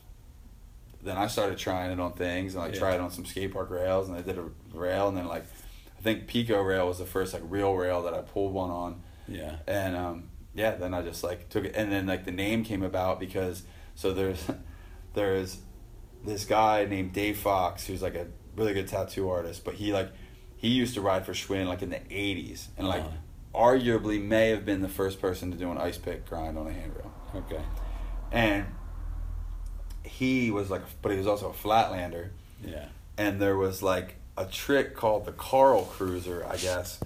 then 1.03 1.17
I 1.17 1.27
started 1.29 1.59
trying 1.59 1.91
it 1.93 2.01
on 2.01 2.13
things 2.13 2.55
and 2.55 2.63
I 2.65 2.69
Yeah. 2.69 2.79
tried 2.79 2.95
it 2.97 3.01
on 3.01 3.11
some 3.11 3.25
skate 3.25 3.53
park 3.53 3.71
rails 3.71 4.09
and 4.09 4.17
I 4.19 4.23
did 4.23 4.39
a 4.39 4.45
rail 4.75 5.09
and 5.09 5.17
then 5.17 5.27
like 5.29 5.45
I 5.99 6.03
think 6.03 6.27
Pico 6.27 6.61
rail 6.63 6.87
was 6.89 6.99
the 6.99 7.07
first 7.07 7.33
like 7.35 7.43
real 7.47 7.75
rail 7.75 8.03
that 8.03 8.15
I 8.15 8.21
pulled 8.23 8.53
one 8.53 8.71
on 8.71 9.03
Yeah. 9.29 9.57
and 9.67 9.97
um, 9.97 10.25
yeah 10.55 10.73
then 10.77 10.93
I 10.95 11.01
just 11.03 11.23
like 11.25 11.49
took 11.49 11.65
it 11.65 11.73
and 11.75 11.91
then 11.91 12.07
like 12.07 12.25
the 12.27 12.33
name 12.33 12.65
came 12.65 12.83
about 12.83 13.19
because 13.21 13.63
so 13.95 14.13
there's 14.13 14.45
there's 15.15 15.59
this 16.25 16.45
guy 16.45 16.85
named 16.85 17.13
Dave 17.13 17.39
Fox 17.39 17.87
who's 17.87 18.03
like 18.03 18.15
a 18.15 18.27
really 18.57 18.75
good 18.75 18.89
tattoo 18.89 19.29
artist 19.31 19.65
but 19.65 19.75
he 19.75 19.93
like 19.93 20.11
he 20.57 20.69
used 20.69 20.95
to 20.95 21.01
ride 21.01 21.25
for 21.25 21.33
Schwinn 21.33 21.67
like 21.67 21.83
in 21.83 21.91
the 21.91 21.97
80s 22.11 22.67
and 22.77 22.87
like 22.89 23.03
Uh-huh. 23.03 23.71
arguably 23.73 24.23
may 24.23 24.51
have 24.51 24.65
been 24.67 24.83
the 24.83 24.89
first 24.89 25.21
person 25.21 25.51
to 25.51 25.57
do 25.57 25.71
an 25.71 25.79
ice 25.79 25.97
pick 25.99 26.27
grind 26.29 26.59
on 26.59 26.67
a 26.67 26.73
handrail 26.73 27.13
Okay. 27.35 27.61
and 28.33 28.67
he 30.05 30.51
was 30.51 30.71
like 30.71 30.83
but 31.03 31.13
he 31.13 31.19
was 31.19 31.27
also 31.27 31.49
a 31.51 31.53
flatlander 31.53 32.29
Yeah. 32.65 32.87
and 33.19 33.41
there 33.41 33.57
was 33.57 33.83
like 33.83 34.17
a 34.37 34.45
trick 34.47 34.95
called 34.95 35.27
the 35.27 35.33
Karl 35.33 35.85
Kruzer, 35.85 36.47
I 36.49 36.57
guess. 36.57 36.99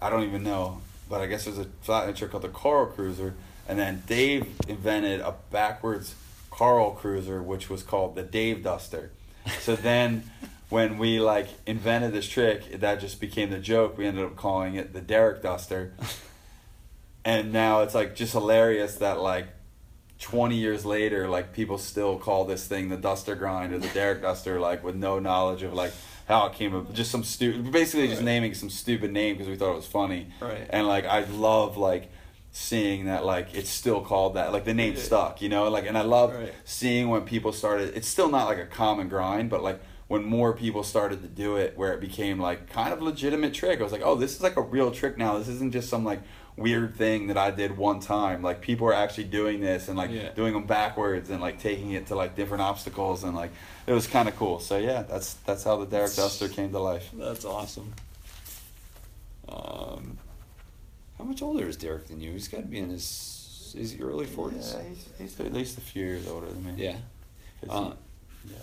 I 0.00 0.10
don't 0.10 0.22
even 0.22 0.44
know, 0.44 0.80
but 1.08 1.20
I 1.20 1.26
guess 1.26 1.44
there's 1.46 1.58
a 1.58 1.66
flatland 1.80 2.16
trick 2.16 2.30
called 2.30 2.44
the 2.44 2.50
Karl 2.50 2.86
Kruzer, 2.96 3.32
and 3.66 3.76
then 3.76 4.04
Dave 4.06 4.46
invented 4.68 5.18
a 5.20 5.34
backwards 5.50 6.14
Karl 6.58 6.98
Kruzer, 7.00 7.42
which 7.42 7.70
was 7.70 7.84
called 7.84 8.16
the 8.16 8.24
Dave 8.24 8.64
Duster. 8.64 9.12
So 9.60 9.76
then, 9.76 10.28
when 10.70 10.98
we 10.98 11.20
like 11.20 11.46
invented 11.66 12.12
this 12.12 12.28
trick, 12.28 12.80
that 12.80 12.98
just 13.00 13.20
became 13.20 13.50
the 13.50 13.60
joke. 13.60 13.96
We 13.96 14.06
ended 14.06 14.24
up 14.24 14.34
calling 14.34 14.74
it 14.74 14.92
the 14.92 15.00
Derek 15.00 15.40
Duster, 15.40 15.94
and 17.24 17.52
now 17.52 17.82
it's 17.82 17.94
like 17.94 18.16
just 18.16 18.32
hilarious 18.32 18.96
that 18.96 19.20
like 19.20 19.46
20 20.18 20.56
years 20.56 20.84
later, 20.84 21.28
like 21.28 21.52
people 21.52 21.78
still 21.78 22.18
call 22.18 22.44
this 22.44 22.66
thing 22.66 22.88
the 22.88 22.96
Duster 22.96 23.36
Grind 23.36 23.72
or 23.72 23.78
the 23.78 23.88
Derek 23.88 24.22
Duster, 24.22 24.58
like 24.58 24.82
with 24.82 24.96
no 24.96 25.20
knowledge 25.20 25.62
of 25.62 25.74
like 25.74 25.92
how 26.26 26.46
it 26.46 26.54
came 26.54 26.74
up. 26.74 26.92
Just 26.92 27.12
some 27.12 27.22
stupid, 27.22 27.70
basically 27.70 28.08
just 28.08 28.22
naming 28.22 28.52
some 28.54 28.68
stupid 28.68 29.12
name 29.12 29.36
because 29.36 29.48
we 29.48 29.54
thought 29.54 29.74
it 29.74 29.76
was 29.76 29.86
funny. 29.86 30.26
Right. 30.40 30.66
And 30.70 30.88
like 30.88 31.04
I 31.04 31.20
love 31.26 31.76
like 31.76 32.10
seeing 32.50 33.04
that 33.06 33.24
like 33.24 33.54
it's 33.54 33.70
still 33.70 34.00
called 34.00 34.34
that, 34.34 34.52
like 34.52 34.64
the 34.64 34.74
name 34.74 34.94
Yeah. 34.94 35.00
stuck, 35.02 35.42
you 35.42 35.48
know. 35.48 35.68
Like 35.68 35.86
and 35.86 35.96
I 35.96 36.02
love 36.02 36.34
Right. 36.34 36.52
seeing 36.64 37.08
when 37.08 37.22
people 37.22 37.52
started. 37.52 37.96
It's 37.96 38.08
still 38.08 38.28
not 38.28 38.46
like 38.46 38.58
a 38.58 38.66
common 38.66 39.08
grind, 39.08 39.50
but 39.50 39.62
like 39.62 39.80
when 40.08 40.24
more 40.24 40.54
people 40.54 40.82
started 40.82 41.20
to 41.22 41.28
do 41.28 41.56
it, 41.56 41.74
where 41.76 41.92
it 41.92 42.00
became 42.00 42.40
like 42.40 42.68
kind 42.70 42.92
of 42.92 43.02
legitimate 43.02 43.52
trick. 43.52 43.78
I 43.78 43.82
was 43.82 43.92
like, 43.92 44.02
oh, 44.04 44.14
this 44.14 44.34
is 44.34 44.40
like 44.42 44.56
a 44.56 44.62
real 44.62 44.90
trick 44.90 45.18
now. 45.18 45.36
This 45.38 45.48
isn't 45.48 45.72
just 45.72 45.88
some 45.90 46.04
like 46.04 46.20
weird 46.56 46.96
thing 46.96 47.28
that 47.28 47.36
I 47.36 47.50
did 47.52 47.76
one 47.76 48.00
time. 48.00 48.42
Like 48.42 48.60
people 48.62 48.88
are 48.88 48.94
actually 48.94 49.24
doing 49.24 49.60
this 49.60 49.86
and 49.86 49.96
like 49.96 50.10
Yeah. 50.10 50.30
doing 50.30 50.54
them 50.54 50.64
backwards 50.66 51.30
and 51.30 51.40
like 51.40 51.60
taking 51.60 51.92
it 51.92 52.06
to 52.08 52.16
like 52.16 52.34
different 52.34 52.62
obstacles 52.62 53.22
and 53.22 53.36
like 53.36 53.50
it 53.86 53.92
was 53.92 54.06
kind 54.08 54.28
of 54.28 54.36
cool. 54.36 54.58
So 54.58 54.78
yeah, 54.78 55.02
that's 55.02 55.34
that's 55.46 55.62
how 55.64 55.76
the 55.76 55.86
Derek 55.86 56.14
Duster 56.16 56.48
came 56.48 56.72
to 56.72 56.78
life. 56.80 57.10
That's 57.12 57.44
awesome. 57.44 57.92
Um, 59.48 60.18
how 61.18 61.24
much 61.24 61.42
older 61.42 61.68
is 61.68 61.76
Derek 61.76 62.06
than 62.06 62.20
you? 62.20 62.32
He's 62.32 62.48
got 62.48 62.58
to 62.58 62.66
be 62.66 62.78
in 62.78 62.90
his 62.90 63.74
is 63.76 63.92
he 63.92 64.00
early 64.00 64.24
forties? 64.24 64.74
Yeah, 64.74 64.88
he's, 64.88 65.36
he's 65.36 65.40
at 65.40 65.52
least 65.52 65.76
a 65.76 65.82
few 65.82 66.04
years 66.04 66.26
older 66.26 66.46
than 66.46 66.64
me. 66.64 66.82
Yeah. 66.82 66.96
Uh, 67.68 67.92
yeah. 68.46 68.56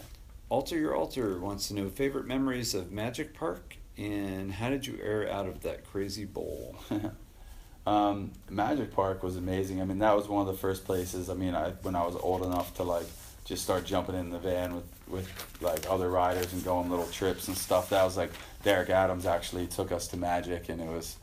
Alter 0.50 0.78
Your 0.78 0.96
Alter 0.96 1.40
wants 1.40 1.68
to 1.68 1.76
know 1.76 1.90
favorite 1.90 2.26
memories 2.26 2.74
of 2.74 2.92
Magic 2.92 3.34
Park 3.34 3.78
and 3.98 4.52
how 4.52 4.70
did 4.70 4.86
you 4.86 5.00
air 5.02 5.30
out 5.32 5.48
of 5.48 5.62
that 5.62 5.86
crazy 5.86 6.26
bowl? 6.26 6.76
um, 7.88 8.32
Magic 8.50 8.94
Park 8.94 9.24
was 9.24 9.38
amazing. 9.38 9.82
I 9.82 9.86
mean, 9.86 10.00
that 10.00 10.16
was 10.16 10.28
one 10.28 10.48
of 10.48 10.54
the 10.54 10.60
first 10.60 10.86
places. 10.86 11.30
I 11.30 11.34
mean, 11.34 11.56
I 11.56 11.72
when 11.82 11.96
I 11.96 12.06
was 12.06 12.16
old 12.16 12.44
enough 12.44 12.74
to 12.76 12.84
like 12.84 13.06
just 13.46 13.64
start 13.64 13.86
jumping 13.86 14.16
in 14.16 14.32
the 14.32 14.40
van 14.40 14.76
with 14.76 14.86
with 15.08 15.62
like 15.62 15.90
other 15.90 16.10
riders 16.10 16.52
and 16.52 16.64
going 16.64 16.90
little 16.90 17.08
trips 17.08 17.48
and 17.48 17.58
stuff. 17.58 17.90
That 17.90 18.04
was 18.04 18.18
like 18.18 18.32
Derek 18.64 18.90
Adams 18.90 19.26
actually 19.26 19.68
took 19.68 19.92
us 19.92 20.08
to 20.10 20.18
Magic, 20.18 20.70
and 20.70 20.82
it 20.82 20.90
was, 20.90 21.18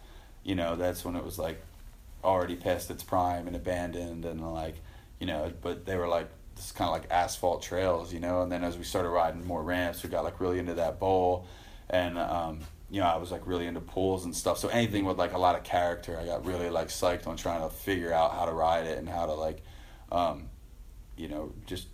you 0.44 0.54
know, 0.54 0.76
that's 0.76 1.04
when 1.04 1.16
it 1.16 1.24
was 1.24 1.38
like 1.38 1.60
already 2.24 2.56
past 2.56 2.90
its 2.90 3.02
prime 3.02 3.46
and 3.46 3.56
abandoned 3.56 4.24
and 4.24 4.40
like, 4.52 4.76
you 5.18 5.26
know, 5.26 5.52
but 5.60 5.86
they 5.86 5.96
were 5.96 6.08
like 6.08 6.28
this 6.56 6.72
kind 6.72 6.88
of 6.88 6.92
like 6.92 7.10
asphalt 7.10 7.62
trails, 7.62 8.12
you 8.12 8.20
know. 8.20 8.42
And 8.42 8.50
then 8.50 8.64
as 8.64 8.76
we 8.76 8.84
started 8.84 9.08
riding 9.08 9.44
more 9.46 9.62
ramps, 9.62 10.02
we 10.02 10.10
got 10.10 10.24
like 10.24 10.40
really 10.40 10.58
into 10.58 10.74
that 10.74 10.98
bowl, 10.98 11.46
and 11.88 12.18
um, 12.18 12.60
you 12.90 13.00
know, 13.00 13.06
I 13.06 13.16
was 13.16 13.30
like 13.30 13.46
really 13.46 13.66
into 13.66 13.80
pools 13.80 14.24
and 14.24 14.34
stuff. 14.34 14.58
So 14.58 14.68
anything 14.68 15.04
with 15.04 15.18
like 15.18 15.32
a 15.32 15.38
lot 15.38 15.56
of 15.56 15.64
character, 15.64 16.18
I 16.18 16.26
got 16.26 16.44
really 16.44 16.70
like 16.70 16.88
psyched 16.88 17.26
on 17.26 17.36
trying 17.36 17.62
to 17.62 17.74
figure 17.74 18.12
out 18.12 18.32
how 18.32 18.44
to 18.44 18.52
ride 18.52 18.86
it 18.86 18.98
and 18.98 19.08
how 19.08 19.26
to 19.26 19.32
like, 19.32 19.62
um, 20.10 20.50
you 21.16 21.28
know, 21.28 21.52
just 21.66 21.86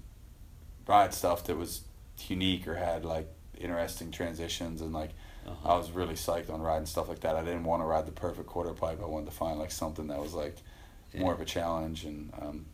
ride 0.87 1.15
stuff 1.15 1.45
that 1.45 1.57
was 1.57 1.83
unique 2.27 2.67
or 2.67 2.75
had 2.75 3.05
like 3.05 3.29
interesting 3.59 4.11
transitions 4.11 4.81
and 4.81 4.93
like 4.93 5.11
Uh-huh. 5.49 5.75
I 5.75 5.77
was 5.79 5.91
really 5.91 6.15
psyched 6.15 6.51
on 6.53 6.61
riding 6.61 6.87
stuff 6.87 7.09
like 7.09 7.21
that. 7.21 7.37
I 7.37 7.43
didn't 7.43 7.65
want 7.65 7.83
to 7.83 7.87
ride 7.87 8.07
the 8.07 8.13
perfect 8.13 8.47
quarter 8.47 8.73
pipe. 8.73 9.01
I 9.03 9.07
wanted 9.07 9.27
to 9.27 9.33
find 9.37 9.59
like 9.59 9.71
something 9.71 10.07
that 10.09 10.19
was 10.21 10.35
like 10.35 10.57
more 11.17 11.33
of 11.33 11.41
a 11.41 11.45
challenge 11.45 12.05
and 12.05 12.33
um, 12.41 12.67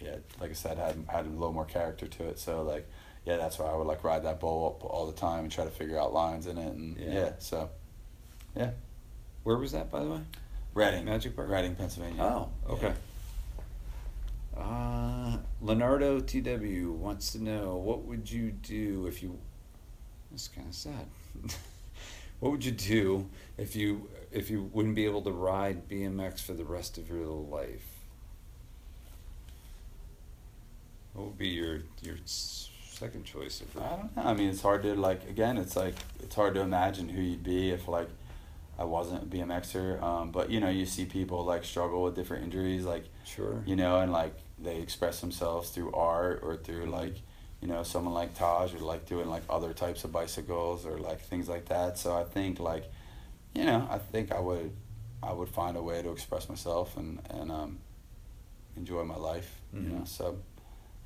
yeah, 0.00 0.16
like 0.40 0.50
I 0.50 0.54
said, 0.54 0.78
had 0.78 1.04
had 1.08 1.26
a 1.26 1.28
little 1.28 1.52
more 1.52 1.64
character 1.64 2.06
to 2.06 2.28
it. 2.28 2.38
So 2.38 2.62
like 2.62 2.88
yeah, 3.24 3.36
that's 3.36 3.58
why 3.58 3.66
I 3.66 3.74
would 3.76 3.86
like 3.86 4.02
ride 4.04 4.24
that 4.24 4.40
bowl 4.40 4.66
up 4.80 4.84
all 4.84 5.06
the 5.06 5.12
time 5.12 5.44
and 5.44 5.52
try 5.52 5.64
to 5.64 5.70
figure 5.70 5.98
out 5.98 6.12
lines 6.12 6.46
in 6.46 6.58
it 6.58 6.72
and 6.72 6.96
Yeah. 6.96 7.12
yeah, 7.12 7.30
so 7.38 7.70
yeah. 8.56 8.70
Where 9.44 9.56
was 9.56 9.72
that, 9.72 9.90
by 9.90 10.00
the 10.04 10.10
way? 10.10 10.20
Reading, 10.74 11.04
Magic 11.04 11.34
Park? 11.36 11.48
Reading, 11.50 11.74
Pennsylvania. 11.74 12.22
Oh, 12.22 12.48
okay. 12.70 12.92
Uh, 14.56 15.38
Leonardo 15.60 16.20
TW 16.20 16.92
wants 16.92 17.32
to 17.32 17.42
know 17.42 17.76
what 17.76 18.04
would 18.04 18.30
you 18.30 18.50
do 18.50 19.06
if 19.06 19.22
you. 19.22 19.38
That's 20.30 20.48
kind 20.48 20.68
of 20.68 20.74
sad. 20.74 21.06
what 22.42 22.50
would 22.50 22.64
you 22.64 22.72
do 22.72 23.28
if 23.56 23.76
you 23.76 24.08
if 24.32 24.50
you 24.50 24.68
wouldn't 24.72 24.96
be 24.96 25.04
able 25.04 25.22
to 25.22 25.30
ride 25.30 25.88
BMX 25.88 26.40
for 26.40 26.54
the 26.54 26.64
rest 26.64 26.98
of 26.98 27.08
your 27.08 27.24
life? 27.24 27.86
What 31.12 31.26
would 31.26 31.38
be 31.38 31.50
your 31.50 31.82
your 32.02 32.16
second 32.24 33.24
choice? 33.26 33.60
If 33.60 33.80
I 33.80 33.90
don't 33.90 34.16
know. 34.16 34.22
I 34.24 34.34
mean, 34.34 34.50
it's 34.50 34.60
hard 34.60 34.82
to 34.82 34.96
like. 34.96 35.30
Again, 35.30 35.56
it's 35.56 35.76
like 35.76 35.94
it's 36.20 36.34
hard 36.34 36.54
to 36.54 36.62
imagine 36.62 37.08
who 37.08 37.22
you'd 37.22 37.44
be 37.44 37.70
if 37.70 37.86
like 37.86 38.08
I 38.76 38.82
wasn't 38.82 39.22
a 39.22 39.26
BMXer. 39.26 40.02
Um, 40.02 40.32
but 40.32 40.50
you 40.50 40.58
know, 40.58 40.68
you 40.68 40.84
see 40.84 41.04
people 41.04 41.44
like 41.44 41.64
struggle 41.64 42.02
with 42.02 42.16
different 42.16 42.42
injuries, 42.42 42.84
like 42.84 43.04
sure. 43.24 43.62
you 43.66 43.76
know, 43.76 44.00
and 44.00 44.10
like 44.10 44.34
they 44.58 44.78
express 44.78 45.20
themselves 45.20 45.70
through 45.70 45.92
art 45.92 46.40
or 46.42 46.56
through 46.56 46.86
like 46.86 47.22
you 47.62 47.68
know 47.68 47.82
someone 47.84 48.12
like 48.12 48.34
Taj 48.34 48.74
or 48.74 48.80
like 48.80 49.06
doing 49.06 49.28
like 49.28 49.44
other 49.48 49.72
types 49.72 50.04
of 50.04 50.12
bicycles 50.12 50.84
or 50.84 50.98
like 50.98 51.20
things 51.20 51.48
like 51.48 51.66
that. 51.66 51.96
So 51.96 52.14
I 52.14 52.24
think 52.24 52.60
like 52.60 52.90
you 53.54 53.64
know, 53.64 53.86
I 53.90 53.98
think 53.98 54.32
I 54.32 54.40
would 54.40 54.72
I 55.22 55.32
would 55.32 55.48
find 55.48 55.76
a 55.76 55.82
way 55.82 56.02
to 56.02 56.10
express 56.10 56.48
myself 56.48 56.96
and 56.96 57.20
and 57.30 57.50
um, 57.52 57.78
enjoy 58.76 59.04
my 59.04 59.16
life. 59.16 59.60
You 59.72 59.80
Mhm. 59.80 59.98
know, 59.98 60.04
so 60.04 60.38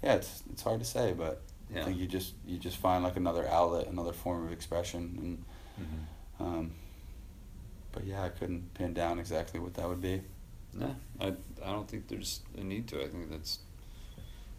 yeah, 0.02 0.14
it's 0.14 0.42
it's 0.50 0.62
hard 0.62 0.80
to 0.80 0.86
say, 0.86 1.12
but. 1.12 1.42
Yeah. 1.68 1.80
I 1.80 1.84
think 1.86 1.98
you 1.98 2.06
just 2.06 2.34
you 2.46 2.58
just 2.58 2.76
find 2.76 3.02
like 3.02 3.16
another 3.16 3.44
outlet, 3.48 3.88
another 3.88 4.12
form 4.12 4.46
of 4.46 4.52
expression, 4.52 5.02
and 5.20 5.44
um, 6.38 6.70
but 7.90 8.04
yeah, 8.06 8.22
I 8.22 8.28
couldn't 8.28 8.72
pin 8.74 8.94
down 8.94 9.18
exactly 9.18 9.58
what 9.58 9.74
that 9.74 9.88
would 9.88 10.00
be. 10.00 10.22
No, 10.72 10.94
I 11.20 11.26
I 11.64 11.72
don't 11.72 11.88
think 11.90 12.06
there's 12.06 12.42
a 12.56 12.60
need 12.62 12.86
to. 12.88 13.02
I 13.02 13.08
think 13.08 13.30
that's 13.32 13.58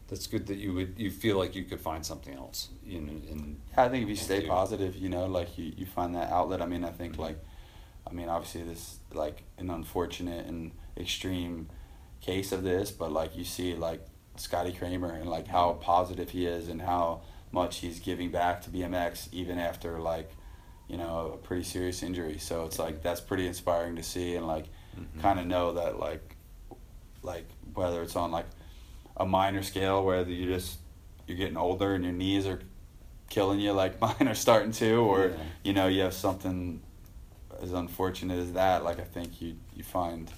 that's 0.08 0.28
good 0.28 0.48
that 0.48 0.58
you 0.58 0.74
would 0.74 0.96
you 0.98 1.12
feel 1.12 1.38
like 1.38 1.56
you 1.56 1.64
could 1.64 1.82
find 1.82 2.06
something 2.06 2.34
else. 2.36 2.70
And 2.86 3.60
Yeah, 3.72 3.84
I 3.84 3.90
think 3.90 4.04
if 4.04 4.10
you 4.10 4.16
stay 4.16 4.40
dude. 4.42 4.50
positive, 4.50 4.96
you 4.96 5.10
know, 5.10 5.26
like 5.26 5.58
you, 5.58 5.74
you 5.76 5.86
find 5.86 6.16
that 6.16 6.32
outlet. 6.32 6.62
I 6.62 6.66
mean, 6.66 6.84
I 6.86 6.92
think 6.92 7.18
like, 7.18 7.38
I 8.10 8.14
mean, 8.14 8.30
obviously 8.30 8.64
this 8.64 9.00
like 9.14 9.44
an 9.58 9.70
unfortunate 9.70 10.46
and 10.48 10.72
extreme 10.96 11.68
case 12.22 12.52
of 12.52 12.64
this, 12.64 12.90
but 12.92 13.12
like 13.12 13.36
you 13.38 13.44
see 13.44 13.76
like 13.76 14.06
Scotty 14.38 14.72
Cranmer 14.72 15.12
and 15.12 15.30
like 15.30 15.48
how 15.48 15.74
positive 15.74 16.30
he 16.30 16.46
is 16.46 16.70
and 16.70 16.82
how 16.82 17.22
much 17.52 17.78
he's 17.80 18.00
giving 18.00 18.30
back 18.32 18.62
to 18.62 18.70
BMX 18.70 19.28
even 19.34 19.58
after 19.60 20.00
like, 20.00 20.32
you 20.88 20.96
know, 20.98 21.32
a 21.34 21.38
pretty 21.38 21.64
serious 21.64 22.02
injury. 22.02 22.38
So 22.38 22.66
it's 22.66 22.80
like 22.80 23.02
that's 23.02 23.20
pretty 23.20 23.46
inspiring 23.46 23.96
to 23.98 24.04
see 24.04 24.36
and 24.36 24.48
like 24.48 24.66
Mhm. 24.98 25.22
kind 25.22 25.40
of 25.40 25.46
know 25.46 25.74
that 25.74 26.00
like, 26.00 26.36
like 27.24 27.46
whether 27.74 28.02
it's 28.02 28.16
on 28.16 28.32
like 28.32 28.46
a 29.18 29.26
minor 29.26 29.64
scale, 29.64 30.04
whether 30.06 30.30
you 30.32 30.48
just 30.48 30.78
you're 31.28 31.38
getting 31.38 31.58
older 31.58 31.94
and 31.96 32.04
your 32.04 32.14
knees 32.14 32.46
are 32.48 32.62
killing 33.30 33.60
you 33.60 33.74
like 33.74 34.00
mine 34.02 34.28
are 34.28 34.36
starting 34.36 34.72
to, 34.74 34.96
or 34.96 35.28
Yeah. 35.28 35.36
you 35.64 35.74
know 35.74 35.88
you 35.88 36.02
have 36.02 36.14
something 36.14 36.82
as 37.62 37.74
unfortunate 37.74 38.40
as 38.40 38.54
that. 38.54 38.84
Like 38.84 39.00
I 39.00 39.04
think 39.04 39.42
you 39.42 39.58
you 39.76 39.84
find, 39.84 40.32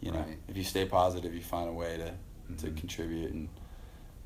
you 0.00 0.12
know, 0.12 0.20
Right. 0.20 0.38
if 0.48 0.56
you 0.56 0.64
stay 0.64 0.86
positive, 0.86 1.34
you 1.34 1.42
find 1.42 1.68
a 1.68 1.72
way 1.72 1.96
to 1.98 2.12
to 2.64 2.70
Mhm. 2.70 2.76
contribute 2.78 3.32
and 3.32 3.48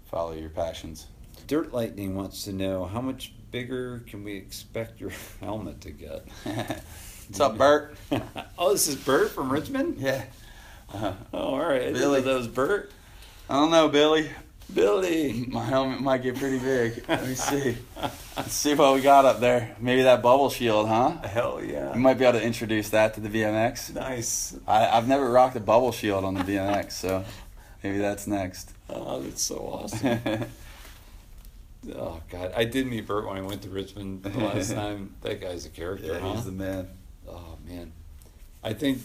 follow 0.05 0.33
your 0.33 0.51
passions. 0.51 1.07
Dirt 1.47 1.73
Lightning 1.73 2.15
wants 2.15 2.45
to 2.45 2.53
know 2.53 2.85
how 2.85 3.01
much 3.01 3.33
bigger 3.51 4.01
can 4.07 4.23
we 4.25 4.37
expect 4.37 5.01
your 5.01 5.11
helmet 5.41 5.81
to 5.81 5.91
get? 5.91 6.27
What's 6.45 7.41
up, 7.41 7.57
Bert? 7.57 7.97
oh, 8.59 8.73
this 8.73 8.89
is 8.89 8.97
Bert 8.97 9.31
from 9.31 9.51
Richmond. 9.51 9.97
Yeah. 9.99 10.25
Uh, 10.93 11.15
Oh, 11.33 11.39
all 11.55 11.59
right. 11.61 11.81
I 11.83 11.85
didn't 11.87 11.95
Billy. 12.01 12.21
know 12.21 12.27
that 12.33 12.37
was 12.37 12.49
Bert. 12.49 12.91
I 13.51 13.55
don't 13.55 13.73
know, 13.73 13.89
Billy. 13.89 14.31
Billy. 14.73 15.45
My 15.49 15.65
helmet 15.65 16.01
might 16.01 16.23
get 16.23 16.37
pretty 16.37 16.61
big. 16.61 17.05
Let 17.09 17.27
me 17.27 17.35
see. 17.35 17.77
Let's 18.37 18.53
see 18.53 18.75
what 18.75 18.95
we 18.95 19.01
got 19.01 19.25
up 19.25 19.41
there. 19.41 19.75
Maybe 19.81 20.03
that 20.03 20.23
bubble 20.23 20.51
shield, 20.51 20.87
huh? 20.87 21.19
Hell 21.27 21.61
yeah. 21.61 21.93
You 21.93 21.99
might 21.99 22.15
be 22.15 22.25
able 22.25 22.39
to 22.39 22.45
introduce 22.45 22.91
that 22.91 23.15
to 23.15 23.21
the 23.21 23.29
BMX. 23.29 23.93
Nice. 23.93 24.57
I, 24.69 24.87
I've 24.91 25.09
never 25.09 25.29
rocked 25.29 25.57
a 25.57 25.61
bubble 25.61 25.91
shield 25.91 26.25
on 26.25 26.35
the 26.35 26.45
BMX, 26.45 26.93
so 26.93 27.25
maybe 27.83 27.99
that's 27.99 28.29
next. 28.29 28.71
Oh, 28.89 29.21
that's 29.21 29.43
so 29.43 29.57
awesome. 29.57 30.21
Oh 31.97 32.21
God, 32.29 32.53
I 32.55 32.65
did 32.65 32.87
meet 32.87 33.07
Bert 33.07 33.27
when 33.27 33.39
I 33.39 33.41
went 33.41 33.63
to 33.63 33.71
Richmond 33.71 34.23
the 34.23 34.39
last 34.39 34.71
time. 34.75 35.15
That 35.23 35.41
guy's 35.41 35.65
a 35.65 35.71
character, 35.71 36.09
yeah, 36.13 36.19
huh? 36.19 36.35
he's 36.35 36.45
the 36.45 36.53
man. 36.53 36.89
Oh 37.27 37.57
man, 37.67 37.91
I 38.63 38.75
think 38.75 38.99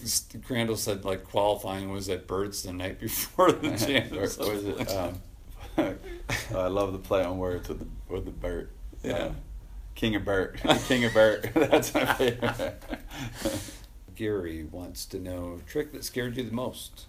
Crandall 0.44 0.76
said 0.76 1.04
like 1.04 1.24
qualifying 1.24 1.90
was 1.90 2.08
at 2.08 2.26
Bert's 2.26 2.62
the 2.62 2.72
night 2.72 3.00
before 3.00 3.52
the 3.52 3.68
Or- 4.12 4.46
or 4.46 4.54
it, 4.80 4.90
um, 4.92 5.20
I 6.54 6.66
love 6.66 6.92
the 6.92 6.98
play 6.98 7.24
on 7.24 7.38
words 7.38 7.68
with 7.68 7.78
the 7.80 7.86
with 8.12 8.24
the 8.24 8.30
Bert. 8.30 8.70
Yeah. 9.02 9.12
Uh, 9.14 9.32
King 9.94 10.14
of 10.16 10.24
Bert. 10.24 10.60
King 10.88 11.04
of 11.04 11.14
Bert. 11.14 11.48
That's 11.54 11.94
my 11.94 12.04
favorite. 12.14 12.82
Gary 14.14 14.64
wants 14.64 15.04
to 15.06 15.18
know 15.18 15.60
trick 15.66 15.92
that 15.92 16.04
scared 16.04 16.36
you 16.36 16.44
the 16.44 16.54
most. 16.54 17.06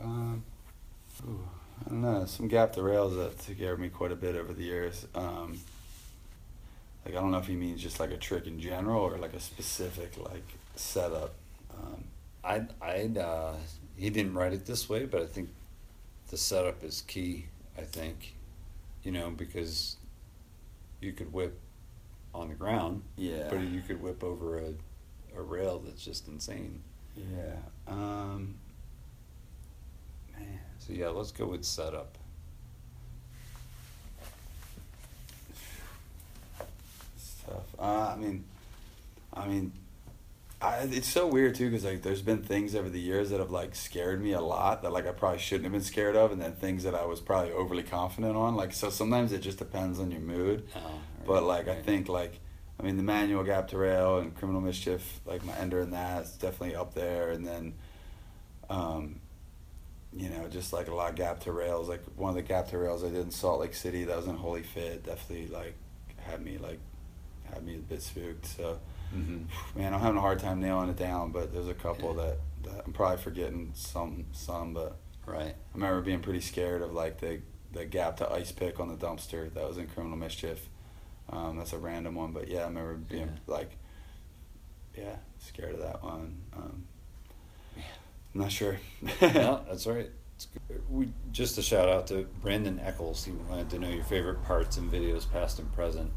Um, 0.00 0.44
ooh, 1.26 1.40
I 1.84 1.88
don't 1.88 2.02
know. 2.02 2.24
Some 2.26 2.48
gap 2.48 2.72
to 2.74 2.82
rails 2.82 3.14
that 3.16 3.40
scared 3.42 3.78
me 3.80 3.88
quite 3.88 4.12
a 4.12 4.16
bit 4.16 4.34
over 4.36 4.52
the 4.52 4.62
years. 4.64 5.06
Um, 5.14 5.60
like 7.04 7.14
I 7.16 7.20
don't 7.20 7.30
know 7.32 7.38
if 7.38 7.46
he 7.46 7.56
means 7.56 7.82
just 7.82 7.98
like 8.00 8.10
a 8.10 8.16
trick 8.16 8.46
in 8.46 8.60
general 8.60 9.00
or 9.02 9.18
like 9.18 9.34
a 9.34 9.40
specific 9.40 10.16
like 10.18 10.46
setup. 10.76 11.34
Um, 11.72 12.04
I 12.44 12.62
I 12.80 13.18
uh, 13.18 13.54
he 13.96 14.10
didn't 14.10 14.34
write 14.34 14.52
it 14.52 14.66
this 14.66 14.88
way, 14.88 15.06
but 15.06 15.22
I 15.22 15.26
think 15.26 15.50
the 16.28 16.36
setup 16.36 16.82
is 16.82 17.02
key. 17.02 17.46
I 17.76 17.82
think, 17.82 18.34
you 19.02 19.12
know, 19.12 19.30
because 19.30 19.96
you 21.00 21.12
could 21.12 21.32
whip 21.32 21.58
on 22.34 22.48
the 22.48 22.54
ground, 22.54 23.02
yeah. 23.16 23.48
but 23.48 23.60
you 23.60 23.80
could 23.80 24.02
whip 24.02 24.22
over 24.22 24.58
a 24.58 24.74
a 25.36 25.42
rail 25.42 25.78
that's 25.84 26.04
just 26.04 26.28
insane. 26.28 26.82
yeah. 27.16 27.56
Um, 27.86 28.54
man. 30.32 30.60
So 30.78 30.92
yeah, 30.92 31.08
let's 31.08 31.32
go 31.32 31.46
with 31.46 31.64
setup. 31.64 32.18
Uh, 37.78 38.14
I 38.14 38.16
mean, 38.16 38.44
I 39.34 39.46
mean, 39.46 39.72
I, 40.62 40.88
it's 40.92 41.08
so 41.08 41.26
weird 41.26 41.56
too 41.56 41.70
because 41.70 41.84
like 41.84 42.02
there's 42.02 42.22
been 42.22 42.42
things 42.42 42.76
over 42.76 42.88
the 42.88 43.00
years 43.00 43.30
that 43.30 43.40
have 43.40 43.50
like 43.50 43.74
scared 43.74 44.22
me 44.22 44.32
a 44.32 44.40
lot 44.40 44.82
that 44.82 44.92
like 44.92 45.08
I 45.08 45.10
probably 45.10 45.40
shouldn't 45.40 45.64
have 45.64 45.72
been 45.72 45.82
scared 45.82 46.14
of, 46.14 46.30
and 46.30 46.40
then 46.40 46.52
things 46.52 46.84
that 46.84 46.94
I 46.94 47.04
was 47.04 47.20
probably 47.20 47.50
overly 47.52 47.82
confident 47.82 48.36
on. 48.36 48.54
Like 48.54 48.72
so, 48.72 48.88
sometimes 48.88 49.32
it 49.32 49.40
just 49.40 49.58
depends 49.58 49.98
on 49.98 50.12
your 50.12 50.20
mood. 50.20 50.68
Oh, 50.76 50.78
right, 50.78 51.26
But 51.26 51.42
like 51.42 51.66
I 51.66 51.74
think 51.74 52.08
like 52.08 52.38
I 52.78 52.84
mean 52.84 52.96
the 52.96 53.02
manual 53.02 53.42
gap 53.42 53.68
to 53.68 53.78
rail 53.78 54.18
and 54.18 54.34
criminal 54.36 54.60
mischief 54.60 55.20
like 55.26 55.44
my 55.44 55.54
ender 55.56 55.80
in 55.80 55.90
that 55.90 56.22
is 56.24 56.32
definitely 56.32 56.76
up 56.76 56.94
there 56.94 57.30
and 57.30 57.44
then 57.46 57.74
um 58.70 59.20
you 60.16 60.28
know 60.28 60.46
just 60.48 60.72
like 60.72 60.88
a 60.88 60.94
lot 60.94 61.10
of 61.10 61.16
gap 61.16 61.40
to 61.40 61.52
rails 61.52 61.88
like 61.88 62.02
one 62.16 62.30
of 62.30 62.36
the 62.36 62.42
gap 62.42 62.68
to 62.68 62.78
rails 62.78 63.02
I 63.02 63.08
did 63.08 63.18
in 63.18 63.30
Salt 63.30 63.60
Lake 63.60 63.74
City 63.74 64.04
that 64.04 64.16
was 64.16 64.26
in 64.26 64.36
Holy 64.36 64.62
Fit 64.62 65.04
definitely 65.04 65.48
like 65.48 65.74
had 66.18 66.44
me 66.44 66.58
like 66.58 66.78
had 67.52 67.64
me 67.64 67.74
a 67.76 67.78
bit 67.78 68.02
spooked 68.02 68.46
so 68.46 68.78
Mhm. 69.14 69.46
man 69.76 69.92
I'm 69.94 70.00
having 70.00 70.16
a 70.16 70.20
hard 70.20 70.38
time 70.38 70.60
nailing 70.60 70.88
it 70.88 70.96
down 70.96 71.32
but 71.32 71.52
there's 71.52 71.68
a 71.68 71.74
couple 71.74 72.16
Yeah. 72.16 72.22
that, 72.24 72.38
that 72.64 72.82
I'm 72.86 72.92
probably 72.92 73.18
forgetting 73.22 73.72
some 73.74 74.26
some 74.32 74.74
but 74.74 74.96
Right. 75.24 75.54
I 75.54 75.74
remember 75.74 76.00
being 76.00 76.20
pretty 76.20 76.40
scared 76.40 76.82
of 76.82 76.92
like 76.92 77.18
the 77.20 77.40
the 77.72 77.84
gap 77.84 78.16
to 78.18 78.30
ice 78.30 78.50
pick 78.52 78.80
on 78.80 78.88
the 78.88 78.96
dumpster 78.96 79.52
that 79.54 79.66
was 79.66 79.78
in 79.78 79.86
criminal 79.86 80.16
mischief. 80.18 80.68
Um, 81.30 81.56
that's 81.56 81.72
a 81.72 81.78
random 81.78 82.16
one, 82.16 82.32
but 82.32 82.48
yeah, 82.48 82.60
I 82.62 82.64
remember 82.64 82.94
being 82.96 83.22
Yeah. 83.28 83.38
like, 83.54 83.70
yeah, 84.96 85.16
scared 85.38 85.74
of 85.74 85.80
that 85.80 86.02
one. 86.02 86.42
Um, 86.54 86.84
I'm 88.34 88.40
not 88.40 88.52
sure. 88.52 88.78
no, 89.22 89.62
that's 89.68 89.86
all 89.86 89.94
right. 89.94 90.10
It's 90.36 90.46
good. 90.68 90.82
We 90.90 91.12
just 91.30 91.56
a 91.56 91.62
shout 91.62 91.88
out 91.88 92.06
to 92.08 92.24
Brandon 92.42 92.80
Eccles. 92.80 93.24
He 93.24 93.30
wanted 93.32 93.70
to 93.70 93.78
know 93.78 93.88
your 93.88 94.04
favorite 94.04 94.42
parts 94.44 94.76
and 94.76 94.90
videos, 94.92 95.30
past 95.30 95.58
and 95.60 95.72
present, 95.72 96.10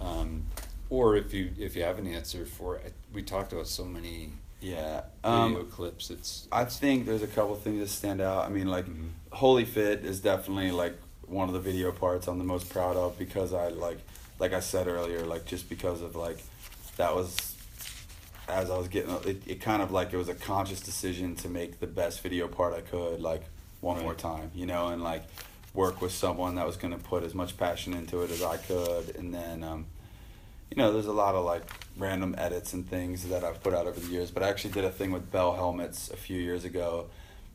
um, 0.00 0.46
or 0.90 1.16
if 1.16 1.32
you 1.34 1.50
if 1.58 1.76
you 1.76 1.82
have 1.82 1.98
an 1.98 2.06
answer 2.06 2.44
for 2.46 2.76
it. 2.76 2.92
We 3.12 3.22
talked 3.22 3.52
about 3.52 3.66
so 3.68 3.84
many 3.84 4.30
yeah, 4.60 5.02
video 5.24 5.60
um, 5.60 5.66
clips. 5.70 6.10
It's 6.10 6.48
I 6.50 6.64
think 6.64 7.06
there's 7.06 7.22
a 7.22 7.26
couple 7.28 7.54
things 7.56 7.80
that 7.80 7.88
stand 7.88 8.20
out. 8.20 8.44
I 8.44 8.48
mean, 8.48 8.66
like 8.68 8.86
Mhm. 8.86 9.10
Holy 9.32 9.64
Fit 9.64 10.04
is 10.04 10.20
definitely 10.20 10.70
like 10.70 10.98
one 11.26 11.48
of 11.48 11.54
the 11.54 11.60
video 11.60 11.92
parts 11.92 12.26
I'm 12.26 12.38
the 12.38 12.44
most 12.44 12.70
proud 12.70 12.96
of 12.96 13.18
because 13.18 13.52
I 13.52 13.68
like, 13.68 13.98
like 14.38 14.52
I 14.52 14.60
said 14.60 14.86
earlier, 14.88 15.26
like 15.26 15.44
just 15.44 15.68
because 15.68 16.00
of 16.00 16.16
like, 16.16 16.38
that 16.96 17.14
was, 17.14 17.54
as 18.48 18.70
I 18.70 18.78
was 18.78 18.88
getting, 18.88 19.10
it, 19.26 19.42
it 19.46 19.60
kind 19.60 19.82
of 19.82 19.90
like 19.92 20.12
it 20.12 20.16
was 20.16 20.28
a 20.30 20.34
conscious 20.34 20.80
decision 20.80 21.36
to 21.36 21.48
make 21.50 21.80
the 21.80 21.86
best 21.86 22.22
video 22.22 22.48
part 22.48 22.72
I 22.74 22.80
could, 22.80 23.20
like 23.20 23.42
one 23.80 23.96
Right. 23.96 24.04
more 24.04 24.14
time, 24.14 24.50
you 24.54 24.64
know, 24.66 24.88
and 24.88 25.04
like 25.04 25.22
work 25.74 26.00
with 26.00 26.12
someone 26.12 26.54
that 26.54 26.66
was 26.66 26.76
going 26.76 26.92
to 26.96 26.98
put 26.98 27.22
as 27.22 27.34
much 27.34 27.56
passion 27.58 27.92
into 27.94 28.22
it 28.22 28.30
as 28.30 28.42
I 28.42 28.56
could, 28.56 29.14
and 29.16 29.32
then, 29.34 29.62
um, 29.62 29.86
you 30.70 30.76
know, 30.76 30.92
there's 30.92 31.06
a 31.06 31.12
lot 31.12 31.34
of 31.34 31.44
like 31.44 31.62
random 31.96 32.34
edits 32.38 32.72
and 32.74 32.88
things 32.88 33.28
that 33.28 33.42
I've 33.44 33.62
put 33.62 33.74
out 33.74 33.86
over 33.86 33.98
the 33.98 34.06
years. 34.08 34.30
But 34.30 34.42
I 34.42 34.48
actually 34.48 34.72
did 34.74 34.84
a 34.84 34.90
thing 34.90 35.10
with 35.12 35.30
Bell 35.32 35.54
helmets 35.54 36.10
a 36.10 36.16
few 36.16 36.40
years 36.40 36.64
ago, 36.64 37.06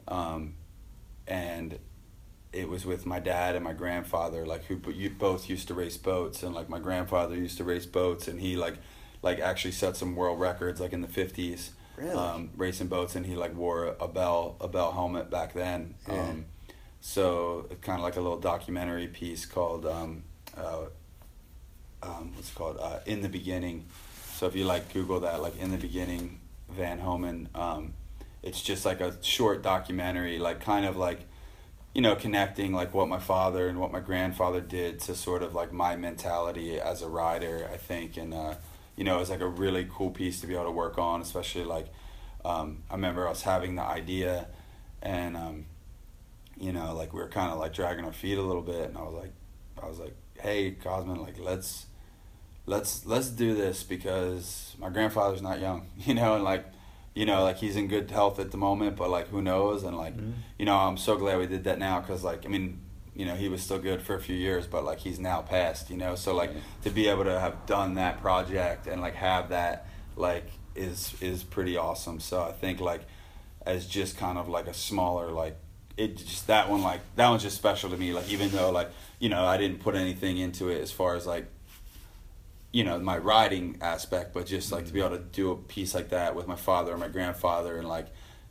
um, 0.07 0.55
and 1.27 1.79
it 2.51 2.69
was 2.69 2.85
with 2.85 3.05
my 3.05 3.19
dad 3.19 3.55
and 3.55 3.63
my 3.63 3.73
grandfather, 3.73 4.45
like 4.45 4.65
who 4.65 4.79
you 4.91 5.09
both 5.09 5.49
used 5.49 5.67
to 5.69 5.73
race 5.73 5.97
boats, 5.97 6.43
and 6.43 6.53
like 6.53 6.69
my 6.69 6.79
grandfather 6.79 7.35
used 7.35 7.57
to 7.57 7.63
race 7.63 7.85
boats, 7.85 8.27
and 8.27 8.39
he 8.39 8.55
like 8.55 8.75
like 9.21 9.39
actually 9.39 9.71
set 9.71 9.95
some 9.95 10.15
world 10.15 10.39
records 10.39 10.79
like 10.81 10.91
in 10.93 11.01
the 11.01 11.07
fifties, 11.07 11.71
Really? 11.97 12.11
um, 12.11 12.49
racing 12.57 12.87
boats, 12.87 13.15
and 13.15 13.25
he 13.25 13.35
like 13.35 13.55
wore 13.55 13.95
a 13.99 14.07
Bell 14.07 14.55
a 14.59 14.67
Bell 14.67 14.91
helmet 14.91 15.29
back 15.29 15.53
then. 15.53 15.95
Yeah. 16.07 16.21
Um, 16.21 16.45
so 16.99 17.67
kind 17.81 17.99
of 17.99 18.03
like 18.03 18.15
a 18.17 18.21
little 18.21 18.39
documentary 18.39 19.07
piece 19.07 19.45
called 19.45 19.85
um, 19.85 20.23
uh, 20.57 20.85
um, 22.03 22.31
what's 22.35 22.51
called 22.51 22.77
uh, 22.79 22.99
in 23.05 23.21
the 23.21 23.29
beginning. 23.29 23.85
So 24.35 24.47
if 24.47 24.55
you 24.55 24.65
like 24.65 24.93
Google 24.93 25.21
that, 25.21 25.41
like 25.41 25.57
in 25.59 25.71
the 25.71 25.77
beginning, 25.77 26.39
Van 26.69 26.99
Homan, 26.99 27.49
um, 27.55 27.93
it's 28.41 28.61
just 28.61 28.85
like 28.85 28.99
a 28.99 29.15
short 29.23 29.61
documentary, 29.61 30.37
like 30.37 30.59
kind 30.59 30.85
of 30.85 30.97
like, 30.97 31.21
you 31.93 32.01
know, 32.01 32.15
connecting 32.15 32.73
like 32.73 32.93
what 32.93 33.07
my 33.07 33.19
father 33.19 33.67
and 33.67 33.79
what 33.79 33.91
my 33.91 33.99
grandfather 33.99 34.59
did 34.59 34.99
to 35.01 35.15
sort 35.15 35.43
of 35.43 35.53
like 35.53 35.71
my 35.71 35.95
mentality 35.95 36.79
as 36.79 37.01
a 37.01 37.07
rider. 37.07 37.69
I 37.71 37.77
think, 37.77 38.17
and 38.17 38.33
uh, 38.33 38.55
you 38.95 39.03
know, 39.03 39.19
it's 39.19 39.29
like 39.29 39.41
a 39.41 39.47
really 39.47 39.87
cool 39.89 40.11
piece 40.11 40.41
to 40.41 40.47
be 40.47 40.55
able 40.55 40.65
to 40.65 40.71
work 40.71 40.97
on, 40.97 41.21
especially 41.21 41.63
like 41.63 41.87
um, 42.43 42.83
I 42.89 42.95
remember 42.95 43.27
us 43.27 43.43
having 43.43 43.75
the 43.75 43.83
idea, 43.83 44.47
and 45.01 45.37
um, 45.37 45.65
you 46.57 46.73
know, 46.73 46.93
like 46.93 47.13
we 47.13 47.21
were 47.21 47.29
kind 47.29 47.51
of 47.51 47.59
like 47.59 47.73
dragging 47.73 48.03
our 48.03 48.11
feet 48.11 48.37
a 48.37 48.41
little 48.41 48.61
bit, 48.61 48.89
and 48.89 48.97
I 48.97 49.03
was 49.03 49.13
like, 49.13 49.31
I 49.81 49.87
was 49.87 49.99
like, 49.99 50.15
hey, 50.39 50.71
Cosman, 50.71 51.21
like 51.21 51.39
let's 51.39 51.85
let's 52.65 53.05
let's 53.05 53.29
do 53.29 53.53
this 53.55 53.83
because 53.83 54.75
my 54.79 54.89
grandfather's 54.89 55.41
not 55.41 55.59
young, 55.59 55.87
you 55.97 56.13
know, 56.13 56.35
and 56.35 56.43
like, 56.43 56.65
you 57.13 57.25
know, 57.25 57.43
like 57.43 57.57
he's 57.57 57.75
in 57.75 57.87
good 57.87 58.09
health 58.11 58.39
at 58.39 58.51
the 58.51 58.57
moment, 58.57 58.95
but 58.95 59.09
like 59.09 59.27
who 59.29 59.41
knows, 59.41 59.83
and 59.83 59.97
like, 59.97 60.15
Mhm. 60.17 60.33
you 60.57 60.65
know, 60.65 60.75
I'm 60.77 60.97
so 60.97 61.15
glad 61.17 61.37
we 61.39 61.47
did 61.47 61.63
that 61.65 61.79
now 61.79 61.99
because 61.99 62.23
like, 62.23 62.45
I 62.45 62.49
mean, 62.49 62.79
you 63.15 63.25
know, 63.25 63.35
he 63.35 63.47
was 63.49 63.61
still 63.61 63.77
good 63.79 64.01
for 64.01 64.15
a 64.15 64.19
few 64.19 64.35
years, 64.35 64.65
but 64.65 64.83
like 64.83 64.99
he's 64.99 65.19
now 65.19 65.41
passed, 65.41 65.89
you 65.89 65.97
know, 65.97 66.15
so 66.15 66.33
like 66.35 66.49
Right. 66.51 66.63
to 66.83 66.89
be 66.89 67.07
able 67.07 67.25
to 67.25 67.39
have 67.39 67.65
done 67.65 67.95
that 67.95 68.21
project 68.21 68.87
and 68.87 69.01
like 69.01 69.15
have 69.15 69.49
that 69.49 69.87
like 70.15 70.47
is 70.75 71.13
is 71.21 71.43
pretty 71.43 71.77
awesome. 71.77 72.19
So 72.19 72.41
I 72.41 72.51
think 72.51 72.79
like 72.79 73.01
as 73.65 73.85
just 73.87 74.17
kind 74.17 74.37
of 74.37 74.49
like 74.49 74.67
a 74.67 74.73
smaller 74.73 75.31
like 75.31 75.55
it 75.95 76.17
just 76.17 76.47
that 76.47 76.69
one 76.69 76.81
like 76.81 76.99
that 77.15 77.29
one's 77.29 77.43
just 77.43 77.55
special 77.55 77.89
to 77.91 77.95
me 77.95 78.11
like 78.11 78.27
even 78.29 78.49
though 78.49 78.71
like 78.71 78.89
you 79.19 79.29
know 79.29 79.45
I 79.45 79.57
didn't 79.57 79.79
put 79.79 79.93
anything 79.95 80.37
into 80.37 80.69
it 80.69 80.81
as 80.81 80.91
far 80.91 81.15
as 81.15 81.25
like 81.27 81.45
you 82.73 82.83
know 82.83 82.99
my 82.99 83.17
writing 83.17 83.77
aspect 83.81 84.33
but 84.33 84.45
just 84.45 84.71
like 84.73 84.85
to 84.85 84.91
be 84.93 84.99
able 84.99 85.17
to 85.17 85.23
do 85.23 85.51
a 85.51 85.55
piece 85.55 85.93
like 85.95 86.09
that 86.09 86.35
with 86.35 86.47
my 86.47 86.55
father 86.57 86.93
or 86.93 86.97
my 86.97 87.07
grandfather 87.07 87.77
and 87.77 87.87
like 87.87 88.07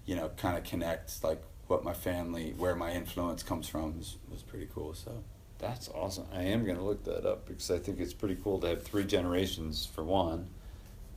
you 0.07 0.17
know 0.17 0.31
kind 0.39 0.57
of 0.57 0.65
connect 0.65 1.23
like 1.23 1.43
what 1.67 1.85
my 1.85 1.93
family 1.93 2.55
where 2.57 2.75
my 2.75 2.93
influence 2.93 3.43
comes 3.43 3.69
from 3.69 3.99
was, 3.99 4.17
was 4.31 4.43
pretty 4.43 4.69
cool 4.75 4.95
so 4.95 5.23
That's 5.59 5.89
awesome. 5.91 6.27
I 6.35 6.43
am 6.43 6.65
going 6.65 6.77
to 6.77 6.83
look 6.83 7.05
that 7.05 7.25
up 7.25 7.47
because 7.47 7.71
I 7.71 7.79
think 7.79 8.01
it's 8.01 8.13
pretty 8.13 8.37
cool 8.43 8.59
to 8.61 8.67
have 8.69 8.83
three 8.83 9.05
generations 9.05 9.87
for 9.87 10.03
one, 10.03 10.51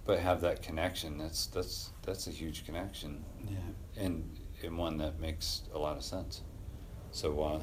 but 0.06 0.20
have 0.20 0.42
that 0.42 0.62
connection. 0.62 1.18
That's 1.18 1.48
that's 1.48 1.90
that's 2.04 2.28
a 2.28 2.32
huge 2.32 2.64
connection, 2.66 3.26
yeah 3.44 3.58
and 4.04 4.30
and 4.64 4.78
one 4.78 4.98
that 4.98 5.20
makes 5.20 5.64
a 5.74 5.80
lot 5.80 5.98
of 5.98 6.04
sense. 6.04 6.42
So, 7.12 7.42
uh, 7.42 7.60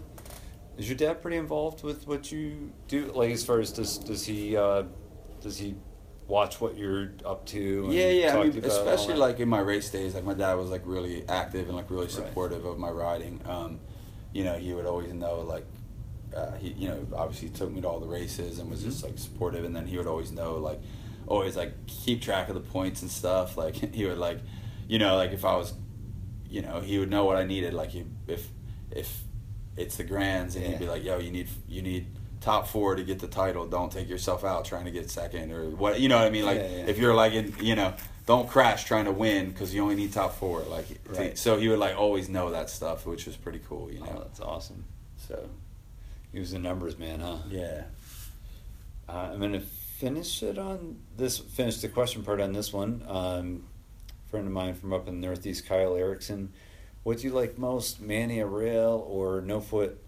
is 0.77 0.89
your 0.89 0.97
dad 0.97 1.23
pretty 1.23 1.37
involved 1.37 1.85
with 1.85 2.07
what 2.09 2.33
you 2.33 2.73
do? 2.89 3.13
Like, 3.15 3.31
as 3.31 3.45
far 3.45 3.61
as 3.61 3.73
does 3.73 3.99
does 3.99 4.27
he 4.27 4.57
uh, 4.57 4.85
does 5.43 5.59
he 5.59 5.75
watch 6.29 6.61
what 6.61 6.77
you're 6.77 7.11
up 7.27 7.45
to? 7.47 7.85
and 7.85 7.93
Yeah, 7.95 8.09
yeah. 8.09 8.39
I 8.39 8.45
mean, 8.45 8.65
especially 8.65 9.15
like 9.15 9.41
in 9.41 9.49
my 9.49 9.59
race 9.61 9.91
days, 9.91 10.15
like 10.15 10.25
my 10.25 10.35
dad 10.35 10.55
was 10.55 10.71
like 10.71 10.83
really 10.85 11.29
active 11.29 11.67
and 11.69 11.77
like 11.77 11.91
really 11.91 12.05
Right. 12.07 12.13
supportive 12.13 12.65
of 12.65 12.79
my 12.79 12.91
riding. 12.91 13.41
Um, 13.47 13.81
you 14.33 14.45
know, 14.45 14.55
he 14.55 14.73
would 14.73 14.87
always 14.87 15.13
know 15.13 15.41
like 15.41 15.67
uh, 16.35 16.53
he, 16.57 16.69
you 16.71 16.89
know, 16.89 17.07
obviously 17.15 17.51
took 17.51 17.71
me 17.71 17.83
to 17.83 17.87
all 17.89 18.01
the 18.01 18.07
races 18.07 18.59
and 18.59 18.71
was 18.71 18.83
just 18.83 19.01
Mhm. 19.03 19.09
like 19.11 19.19
supportive. 19.19 19.65
And 19.65 19.77
then 19.77 19.87
he 19.87 19.99
would 19.99 20.07
always 20.07 20.33
know 20.33 20.55
like, 20.57 20.81
always 21.27 21.57
like 21.57 21.75
keep 21.87 22.23
track 22.23 22.49
of 22.49 22.55
the 22.55 22.61
points 22.63 23.03
and 23.03 23.11
stuff. 23.11 23.57
Like 23.63 23.75
he 23.75 24.07
would 24.07 24.17
like, 24.19 24.39
you 24.89 24.99
know, 24.99 25.17
like 25.17 25.33
if 25.33 25.45
I 25.45 25.57
was, 25.57 25.75
you 26.49 26.63
know, 26.63 26.81
he 26.81 26.99
would 26.99 27.11
know 27.11 27.25
what 27.27 27.37
I 27.37 27.45
needed. 27.45 27.75
Like 27.75 27.91
he, 27.91 28.05
if 28.27 28.49
if 28.91 29.23
it's 29.77 29.97
the 29.97 30.05
grands 30.05 30.55
and 30.57 30.65
he'd 30.65 30.79
be 30.79 30.87
like, 30.87 31.05
yo, 31.05 31.19
you 31.19 31.31
need 31.31 31.49
you 31.69 31.83
need 31.83 32.07
top 32.43 32.69
four 32.69 32.95
to 32.97 33.03
get 33.03 33.19
the 33.21 33.29
title. 33.29 33.67
Don't 33.67 33.91
take 33.91 34.09
yourself 34.09 34.45
out 34.45 34.65
trying 34.65 34.85
to 34.85 34.91
get 34.91 35.11
second 35.11 35.53
or 35.53 35.71
what. 35.71 36.01
You 36.01 36.09
know 36.09 36.19
what 36.19 36.27
I 36.27 36.31
mean? 36.31 36.45
Like 36.45 36.59
Yeah, 36.59 36.69
yeah. 36.69 36.87
if 36.87 36.99
you're 36.99 37.15
like 37.15 37.33
in, 37.33 37.55
you 37.61 37.75
know, 37.75 37.95
don't 38.27 38.49
crash 38.49 38.85
trying 38.85 39.07
to 39.07 39.13
win 39.13 39.51
because 39.51 39.75
you 39.75 39.83
only 39.83 39.95
need 39.95 40.13
top 40.13 40.35
four. 40.35 40.61
Like 40.63 40.87
Right. 41.09 41.39
so 41.39 41.59
he 41.59 41.69
would 41.69 41.79
like 41.79 41.97
always 41.97 42.29
know 42.29 42.51
that 42.51 42.69
stuff, 42.71 43.07
which 43.07 43.27
was 43.27 43.37
pretty 43.37 43.61
cool. 43.69 43.91
You 43.91 44.01
Oh, 44.03 44.13
know. 44.13 44.21
that's 44.25 44.41
awesome. 44.41 44.85
So 45.29 45.49
He 46.33 46.39
was 46.41 46.53
a 46.53 46.59
numbers 46.59 46.99
man, 46.99 47.21
huh? 47.21 47.39
yeah. 47.49 47.85
Uh, 49.09 49.31
I'm 49.33 49.41
gonna 49.41 49.61
finish 49.61 50.43
it 50.43 50.59
on 50.59 50.99
this. 51.17 51.39
Finish 51.39 51.81
the 51.81 51.89
question 51.89 52.23
part 52.25 52.41
on 52.41 52.53
this 52.53 52.73
one. 52.73 53.05
Um, 53.07 53.65
friend 54.31 54.47
of 54.47 54.53
mine 54.53 54.75
from 54.75 54.93
up 54.93 55.07
in 55.09 55.21
the 55.21 55.27
Northeast, 55.27 55.67
Kyle 55.67 55.95
Erickson. 55.95 56.53
What 57.03 57.19
do 57.19 57.25
you 57.27 57.33
like 57.33 57.59
most, 57.59 58.01
Manny 58.01 58.39
a 58.41 58.47
rail 58.47 59.05
or 59.09 59.41
no 59.43 59.61
foot 59.61 59.99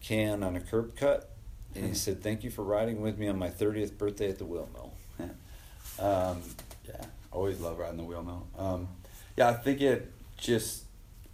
can 0.00 0.42
on 0.42 0.54
a 0.56 0.60
curb 0.60 0.94
cut? 0.94 1.30
And 1.74 1.86
he 1.86 1.94
said, 1.94 2.22
"Thank 2.22 2.44
you 2.44 2.50
for 2.50 2.62
riding 2.62 3.00
with 3.00 3.18
me 3.18 3.28
on 3.28 3.38
my 3.38 3.50
30th 3.50 3.98
birthday 3.98 4.28
at 4.28 4.38
the 4.38 4.44
wheel 4.44 4.68
mill." 4.72 4.92
Um, 5.96 6.42
yeah, 6.88 7.04
always 7.30 7.60
love 7.60 7.78
riding 7.78 7.98
the 7.98 8.02
wheel 8.02 8.24
mill. 8.24 8.48
Um, 8.58 8.88
yeah, 9.36 9.48
I 9.48 9.52
think 9.52 9.80
it 9.80 10.10
just 10.36 10.84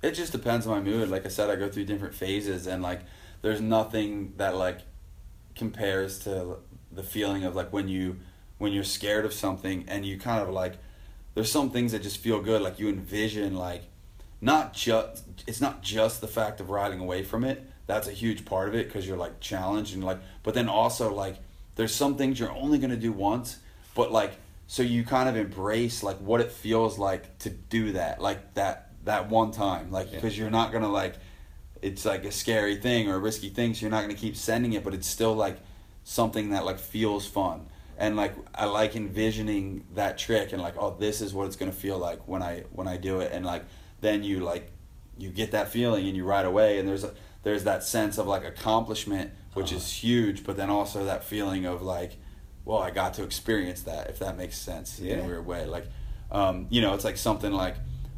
it 0.03 0.13
just 0.13 0.33
depends 0.33 0.67
on 0.67 0.73
my 0.73 0.81
mood. 0.83 1.09
Like 1.09 1.25
I 1.25 1.29
said, 1.29 1.49
I 1.49 1.57
go 1.57 1.69
through 1.71 1.87
different 1.87 2.15
phases, 2.15 2.67
and 2.67 2.83
like 2.83 3.01
there's 3.43 3.61
nothing 3.61 4.35
that 4.37 4.57
like 4.57 4.81
compares 5.55 6.19
to 6.21 6.59
the 6.93 7.03
feeling 7.03 7.45
of 7.45 7.55
like 7.55 7.73
when 7.73 7.89
you 7.89 8.19
when 8.59 8.73
you're 8.73 8.85
scared 8.85 9.25
of 9.25 9.33
something 9.33 9.85
and 9.89 10.05
you 10.05 10.19
kind 10.19 10.43
of 10.43 10.51
like 10.51 10.75
there's 11.35 11.51
some 11.51 11.71
things 11.71 11.93
that 11.93 12.03
just 12.03 12.19
feel 12.19 12.41
good. 12.41 12.63
Like 12.63 12.79
you 12.79 12.89
envision 12.89 13.57
like 13.57 13.85
not 14.41 14.73
just 14.73 15.25
it's 15.47 15.61
not 15.61 15.83
just 15.83 16.21
the 16.21 16.29
fact 16.29 16.61
of 16.61 16.71
riding 16.71 17.01
away 17.01 17.23
from 17.23 17.45
it. 17.45 17.70
That's 17.91 18.09
a 18.09 18.13
huge 18.13 18.45
part 18.45 18.69
of 18.69 18.75
it 18.75 18.87
because 18.87 19.07
you're 19.07 19.17
like 19.17 19.41
challenged 19.41 19.95
and 19.95 20.05
like, 20.05 20.19
but 20.43 20.55
then 20.55 20.69
also 20.69 21.13
like 21.13 21.37
there's 21.75 21.95
some 21.95 22.17
things 22.17 22.39
you're 22.39 22.53
only 22.53 22.79
gonna 22.79 22.97
do 22.97 23.13
once, 23.13 23.59
but 23.95 24.13
like 24.13 24.33
so 24.69 24.85
you 24.85 25.03
kind 25.05 25.29
of 25.29 25.37
embrace 25.37 26.05
like 26.05 26.19
what 26.19 26.41
it 26.41 26.53
feels 26.53 26.97
like 26.97 27.37
to 27.41 27.51
do 27.51 27.91
that 27.93 28.23
like 28.23 28.55
that 28.55 28.93
that 29.05 29.29
one 29.29 29.51
time 29.51 29.91
like 29.91 30.07
Yeah. 30.07 30.15
because 30.19 30.39
you're 30.39 30.49
not 30.51 30.71
gonna 30.71 30.89
like 30.89 31.17
it's 31.83 32.05
like 32.05 32.25
a 32.25 32.31
scary 32.31 32.77
thing 32.77 33.09
or 33.09 33.17
a 33.17 33.19
risky 33.19 33.49
thing 33.49 33.75
so 33.75 33.81
you're 33.81 33.91
not 33.91 34.03
gonna 34.03 34.15
keep 34.15 34.37
sending 34.37 34.75
it 34.75 34.85
but 34.85 34.95
it's 34.95 35.09
still 35.09 35.35
like 35.35 35.59
something 36.05 36.51
that 36.51 36.65
like 36.65 36.79
feels 36.79 37.27
fun 37.27 37.67
and 37.99 38.17
like 38.17 38.33
i 38.55 38.65
like 38.65 38.95
envisioning 38.95 39.85
that 39.95 40.17
trick 40.19 40.53
and 40.53 40.63
like 40.63 40.75
oh 40.79 40.95
this 41.01 41.21
is 41.21 41.35
what 41.35 41.47
it's 41.49 41.57
gonna 41.57 41.73
feel 41.73 41.99
like 41.99 42.21
when 42.29 42.41
i 42.43 42.63
when 42.71 42.87
i 42.87 42.97
do 42.97 43.19
it 43.19 43.33
and 43.33 43.45
like 43.45 43.65
then 44.01 44.23
you 44.23 44.39
like 44.39 44.71
you 45.19 45.31
get 45.31 45.51
that 45.51 45.69
feeling 45.69 46.07
and 46.07 46.17
you 46.17 46.25
ride 46.25 46.47
away 46.47 46.79
and 46.79 46.89
there's 46.89 47.03
a 47.03 47.13
there's 47.43 47.65
that 47.65 47.83
sense 47.83 48.19
of 48.19 48.27
like 48.27 48.45
accomplishment 48.45 49.31
which 49.55 49.69
Uh-huh. 49.69 49.77
is 49.77 49.93
huge 49.93 50.45
but 50.45 50.57
then 50.57 50.71
also 50.71 51.05
that 51.05 51.25
feeling 51.25 51.65
of 51.67 51.83
like 51.83 52.13
well 52.65 52.79
i 52.79 52.91
got 52.91 53.15
to 53.15 53.23
experience 53.25 53.83
that 53.83 54.09
if 54.11 54.19
that 54.19 54.37
makes 54.37 54.57
sense 54.57 54.99
in 54.99 55.07
Yeah. 55.07 55.15
a 55.17 55.27
weird 55.27 55.47
way 55.47 55.67
like 55.67 55.87
um, 56.33 56.67
you 56.71 56.81
know 56.81 56.95
it's 56.95 57.05
like 57.05 57.17
something 57.17 57.53
like 57.53 57.75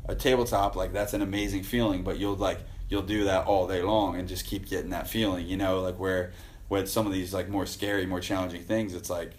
a 0.07 0.15
tabletop 0.15 0.77
like 0.77 0.93
that's 0.93 1.15
an 1.15 1.23
amazing 1.23 1.63
feeling 1.63 2.03
but 2.03 2.19
you'll 2.19 2.35
like 2.37 2.61
you'll 2.91 3.03
do 3.17 3.25
that 3.25 3.47
all 3.47 3.67
day 3.67 3.81
long 3.83 4.17
and 4.19 4.29
just 4.29 4.45
keep 4.45 4.69
getting 4.69 4.91
that 4.91 5.09
feeling 5.09 5.47
you 5.47 5.57
know 5.57 5.81
like 5.81 5.99
where 5.99 6.33
with 6.69 6.91
some 6.91 7.07
of 7.07 7.13
these 7.13 7.33
like 7.33 7.49
more 7.49 7.65
scary 7.65 8.05
more 8.05 8.21
challenging 8.21 8.63
things 8.65 8.93
it's 8.95 9.09
like 9.09 9.33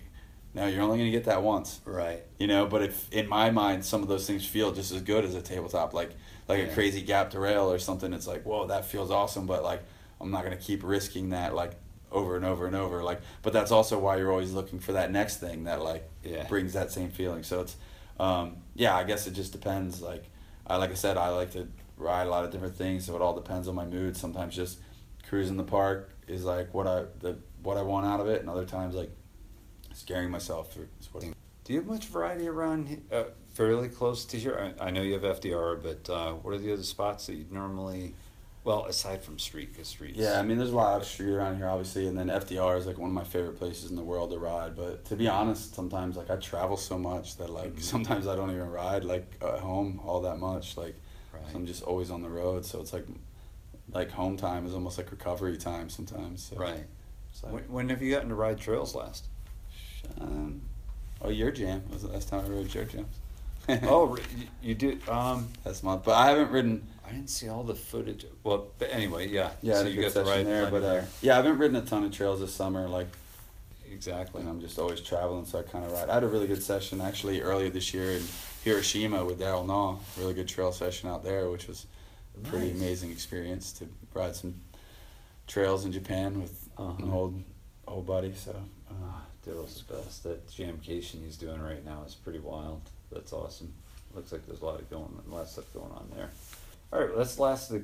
no 0.55 0.65
you're 0.65 0.81
only 0.81 0.97
going 0.97 1.11
to 1.11 1.15
get 1.15 1.25
that 1.25 1.43
once 1.43 1.81
Right. 1.85 2.23
you 2.39 2.47
know 2.47 2.65
but 2.65 2.81
if 2.81 3.11
in 3.11 3.27
my 3.29 3.51
mind 3.51 3.85
some 3.85 4.01
of 4.01 4.07
those 4.07 4.25
things 4.25 4.43
feel 4.45 4.71
just 4.71 4.91
as 4.91 5.01
good 5.03 5.23
as 5.25 5.35
a 5.35 5.41
tabletop 5.41 5.93
like 5.93 6.11
like 6.47 6.59
Yeah. 6.59 6.65
a 6.65 6.73
crazy 6.73 7.01
gap 7.01 7.29
to 7.31 7.39
rail 7.39 7.71
or 7.71 7.79
something 7.79 8.13
it's 8.13 8.27
like 8.27 8.43
whoa 8.43 8.67
that 8.67 8.85
feels 8.85 9.11
awesome 9.11 9.45
but 9.45 9.63
like 9.63 9.81
i'm 10.21 10.31
not 10.31 10.43
going 10.45 10.55
to 10.57 10.63
keep 10.63 10.83
risking 10.83 11.29
that 11.29 11.53
like 11.55 11.73
over 12.11 12.35
and 12.35 12.45
over 12.45 12.67
and 12.67 12.75
over 12.75 13.01
like 13.03 13.21
but 13.41 13.53
that's 13.53 13.71
also 13.71 13.97
why 13.97 14.17
you're 14.17 14.31
always 14.31 14.51
looking 14.53 14.79
for 14.79 14.91
that 14.93 15.11
next 15.11 15.37
thing 15.37 15.63
that 15.63 15.81
like 15.81 16.07
Yeah. 16.23 16.47
brings 16.47 16.73
that 16.73 16.91
same 16.91 17.09
feeling 17.09 17.43
so 17.43 17.61
it's 17.61 17.75
um 18.19 18.57
yeah 18.75 18.95
i 18.95 19.03
guess 19.03 19.25
it 19.25 19.31
just 19.33 19.51
depends 19.51 20.01
like 20.01 20.25
i 20.67 20.77
like 20.77 20.91
i 20.91 20.95
said 20.95 21.17
i 21.17 21.29
like 21.29 21.51
to 21.53 21.67
ride 21.97 22.27
a 22.27 22.29
lot 22.29 22.43
of 22.45 22.51
different 22.51 22.75
things 22.75 23.05
so 23.05 23.15
it 23.15 23.21
all 23.21 23.33
depends 23.35 23.67
on 23.67 23.75
my 23.75 23.85
mood 23.85 24.15
sometimes 24.15 24.55
just 24.55 24.79
cruising 25.27 25.57
the 25.57 25.63
park 25.63 26.11
is 26.27 26.43
like 26.45 26.71
what 26.73 26.85
i 26.87 27.03
the 27.21 27.37
what 27.63 27.77
i 27.77 27.81
want 27.81 28.05
out 28.05 28.19
of 28.19 28.27
it 28.27 28.41
and 28.41 28.49
other 28.49 28.65
times 28.65 28.93
like 28.93 29.09
scaring 29.93 30.29
myself 30.29 30.73
through 30.73 30.87
Do 31.63 31.73
you 31.73 31.79
have 31.79 31.87
much 31.87 32.05
variety 32.07 32.47
around 32.47 33.01
uh, 33.11 33.23
fairly 33.53 33.89
close 33.89 34.25
to 34.25 34.37
here? 34.37 34.73
I, 34.79 34.87
I 34.87 34.91
know 34.91 35.01
you 35.01 35.13
have 35.13 35.23
FDR, 35.23 35.81
but 35.81 36.09
uh, 36.11 36.33
what 36.33 36.53
are 36.53 36.57
the 36.57 36.73
other 36.73 36.83
spots 36.83 37.27
that 37.27 37.35
you'd 37.35 37.51
normally, 37.51 38.13
well, 38.63 38.85
aside 38.85 39.23
from 39.23 39.37
street, 39.39 39.71
because 39.73 39.87
streets. 39.87 40.17
Yeah, 40.17 40.39
I 40.39 40.43
mean, 40.43 40.57
there's 40.57 40.71
a 40.71 40.75
lot 40.75 41.01
of 41.01 41.07
street 41.07 41.31
around 41.31 41.57
here, 41.57 41.67
obviously, 41.69 42.07
and 42.07 42.17
then 42.17 42.27
FDR 42.29 42.77
is 42.77 42.85
like 42.87 42.97
one 42.97 43.09
of 43.09 43.13
my 43.13 43.23
favorite 43.23 43.57
places 43.57 43.89
in 43.89 43.95
the 43.95 44.03
world 44.03 44.31
to 44.31 44.37
ride. 44.39 44.75
But 44.75 45.05
to 45.05 45.15
be 45.15 45.27
honest, 45.27 45.75
sometimes 45.75 46.17
like 46.17 46.29
I 46.29 46.35
travel 46.37 46.77
so 46.77 46.97
much 46.97 47.37
that 47.37 47.49
like 47.49 47.75
Mhm. 47.75 47.81
sometimes 47.81 48.27
I 48.27 48.35
don't 48.35 48.51
even 48.51 48.69
ride 48.69 49.03
like 49.05 49.31
at 49.41 49.59
home 49.59 49.99
all 50.05 50.21
that 50.21 50.37
much. 50.39 50.77
Like 50.77 50.95
Right. 51.33 51.41
so 51.51 51.57
I'm 51.57 51.65
just 51.65 51.83
always 51.83 52.11
on 52.11 52.21
the 52.21 52.29
road, 52.29 52.65
so 52.65 52.79
it's 52.81 52.93
like 52.93 53.05
like 53.91 54.11
home 54.11 54.37
time 54.37 54.65
is 54.65 54.73
almost 54.73 54.97
like 54.97 55.11
recovery 55.11 55.57
time 55.57 55.89
sometimes. 55.89 56.43
So 56.49 56.55
right. 56.57 56.85
like, 57.43 57.53
When, 57.53 57.63
when 57.63 57.89
have 57.89 58.01
you 58.01 58.11
gotten 58.11 58.29
to 58.29 58.35
ride 58.35 58.57
trails 58.59 58.95
last? 58.95 59.27
um, 60.21 60.61
oh, 61.21 61.29
your 61.29 61.51
jam 61.51 61.83
was 61.91 62.03
the 62.03 62.07
last 62.09 62.29
time 62.29 62.45
I 62.45 62.49
rode 62.49 62.73
your 62.73 62.85
jams. 62.85 63.19
oh, 63.83 64.17
you, 64.61 64.75
did. 64.75 65.07
Um, 65.07 65.47
that's 65.63 65.83
my. 65.83 65.95
but 65.95 66.13
I 66.13 66.29
haven't 66.29 66.51
ridden. 66.51 66.87
I 67.05 67.11
didn't 67.11 67.29
see 67.29 67.47
all 67.49 67.63
the 67.63 67.75
footage. 67.75 68.25
Well, 68.43 68.67
but 68.79 68.89
anyway, 68.91 69.27
yeah. 69.29 69.51
Yeah, 69.61 69.75
so 69.81 69.87
you 69.87 70.01
got 70.01 70.11
to 70.13 70.23
ride 70.23 70.45
there, 70.45 70.69
but 70.69 70.83
uh, 70.83 71.01
yeah, 71.21 71.33
I 71.33 71.35
haven't 71.37 71.57
ridden 71.57 71.75
a 71.77 71.81
ton 71.81 72.03
of 72.03 72.11
trails 72.11 72.39
this 72.39 72.53
summer. 72.53 72.87
Like 72.87 73.07
Exactly. 73.91 74.41
and 74.41 74.49
I'm 74.49 74.59
just 74.59 74.79
always 74.79 75.01
traveling, 75.01 75.45
so 75.45 75.59
I 75.59 75.61
kind 75.63 75.85
of 75.85 75.91
ride. 75.91 76.09
I 76.09 76.15
had 76.15 76.23
a 76.23 76.27
really 76.27 76.47
good 76.47 76.63
session 76.63 76.99
actually 77.01 77.41
earlier 77.41 77.69
this 77.69 77.93
year 77.93 78.11
in 78.11 78.23
Hiroshima 78.63 79.23
with 79.23 79.39
Darryl 79.39 79.65
Nau. 79.65 79.97
Really 80.17 80.33
good 80.33 80.47
trail 80.47 80.71
session 80.71 81.09
out 81.09 81.23
there, 81.23 81.49
which 81.49 81.67
was 81.67 81.85
a 82.35 82.47
pretty 82.47 82.67
Nice. 82.71 82.77
amazing 82.77 83.11
experience 83.11 83.71
to 83.73 83.87
ride 84.13 84.35
some 84.35 84.55
trails 85.47 85.85
in 85.85 85.91
Japan 85.91 86.41
with 86.41 86.67
Uh-huh. 86.77 87.03
an 87.03 87.11
old 87.11 87.43
old 87.87 88.05
buddy. 88.07 88.33
So 88.35 88.51
uh, 88.51 88.93
Ah, 89.05 89.21
Darryl's 89.45 89.83
the 89.83 89.93
best. 89.95 90.23
That 90.23 90.47
jamcation 90.49 91.23
he's 91.23 91.37
doing 91.37 91.61
right 91.61 91.85
now 91.85 92.03
is 92.07 92.15
pretty 92.15 92.39
wild. 92.39 92.81
That's 93.13 93.33
awesome. 93.33 93.73
Looks 94.13 94.31
like 94.31 94.45
there's 94.45 94.61
a 94.61 94.65
lot 94.65 94.79
of 94.79 94.89
going, 94.89 95.21
a 95.27 95.33
lot 95.33 95.41
of 95.43 95.47
stuff 95.47 95.73
going 95.73 95.91
on 95.91 96.09
there. 96.15 96.29
All 96.91 96.99
right, 96.99 97.17
let's 97.17 97.39
last 97.39 97.69
the 97.69 97.83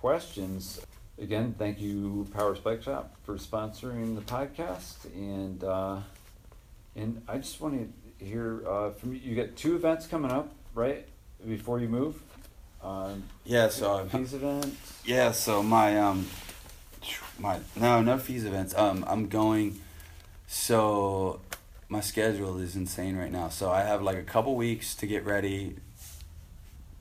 questions. 0.00 0.80
Again, 1.20 1.54
thank 1.58 1.80
you, 1.80 2.26
Power 2.32 2.54
Bike 2.54 2.82
Shop, 2.82 3.14
for 3.24 3.36
sponsoring 3.36 4.14
the 4.14 4.22
podcast, 4.22 5.04
and 5.14 5.62
uh, 5.64 5.98
and 6.94 7.22
I 7.28 7.38
just 7.38 7.60
want 7.60 7.92
to 8.18 8.24
hear 8.24 8.66
uh, 8.68 8.90
from 8.90 9.14
you. 9.14 9.20
You 9.22 9.36
got 9.36 9.56
two 9.56 9.76
events 9.76 10.06
coming 10.06 10.30
up, 10.30 10.50
right? 10.74 11.06
Before 11.46 11.80
you 11.80 11.88
move, 11.88 12.20
um, 12.82 13.24
yeah, 13.44 13.68
so 13.68 14.08
these 14.12 14.34
events. 14.34 15.00
Yeah, 15.04 15.32
so 15.32 15.62
my 15.62 15.98
um 15.98 16.26
my 17.38 17.60
no 17.74 18.02
no 18.02 18.18
FISE 18.18 18.44
events. 18.44 18.74
Um 18.74 19.04
I'm 19.08 19.28
going 19.28 19.80
so 20.46 21.40
my 21.88 22.00
schedule 22.00 22.58
is 22.58 22.74
insane 22.76 23.16
right 23.16 23.30
now. 23.32 23.48
So 23.48 23.70
I 23.70 23.82
have 23.82 24.02
like 24.02 24.16
a 24.18 24.22
couple 24.24 24.54
weeks 24.56 24.94
to 24.96 25.06
get 25.06 25.24
ready 25.24 25.76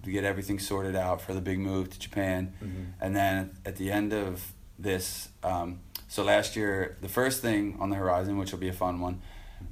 to 0.04 0.12
get 0.12 0.24
everything 0.24 0.60
sorted 0.60 0.96
out 0.96 1.20
for 1.22 1.34
the 1.34 1.42
big 1.42 1.58
move 1.60 1.90
to 1.90 2.00
Japan. 2.00 2.54
Mhm. 2.64 2.86
And 3.02 3.16
then 3.16 3.58
at 3.66 3.76
the 3.78 3.92
end 3.92 4.14
of 4.14 4.54
this 4.78 5.30
um 5.44 5.80
so 6.08 6.24
last 6.24 6.56
year 6.56 6.98
the 7.02 7.08
first 7.10 7.42
thing 7.42 7.78
on 7.80 7.90
the 7.90 7.96
horizon 7.96 8.38
which 8.38 8.52
will 8.52 8.60
be 8.60 8.68
a 8.68 8.74
fun 8.74 9.00
one 9.00 9.22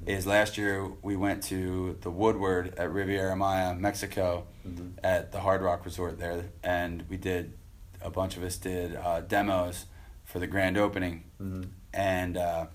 is 0.06 0.26
last 0.26 0.56
year 0.58 0.84
we 1.02 1.14
went 1.14 1.42
to 1.44 1.96
the 2.00 2.10
Woodward 2.10 2.74
at 2.78 2.90
Riviera 2.90 3.36
Maya, 3.36 3.74
Mexico 3.74 4.46
Mhm. 4.66 4.92
at 5.04 5.30
the 5.30 5.40
Hard 5.40 5.60
Rock 5.62 5.84
Resort 5.84 6.18
there, 6.18 6.46
and 6.62 7.04
we 7.10 7.16
did 7.18 7.52
a 8.00 8.10
bunch 8.10 8.36
of 8.38 8.42
us 8.42 8.56
did 8.56 8.96
uh, 8.96 9.20
demos 9.20 9.84
for 10.24 10.38
the 10.38 10.46
grand 10.46 10.76
opening, 10.78 11.24
Mhm. 11.40 11.68
and 11.92 12.36
uh, 12.38 12.66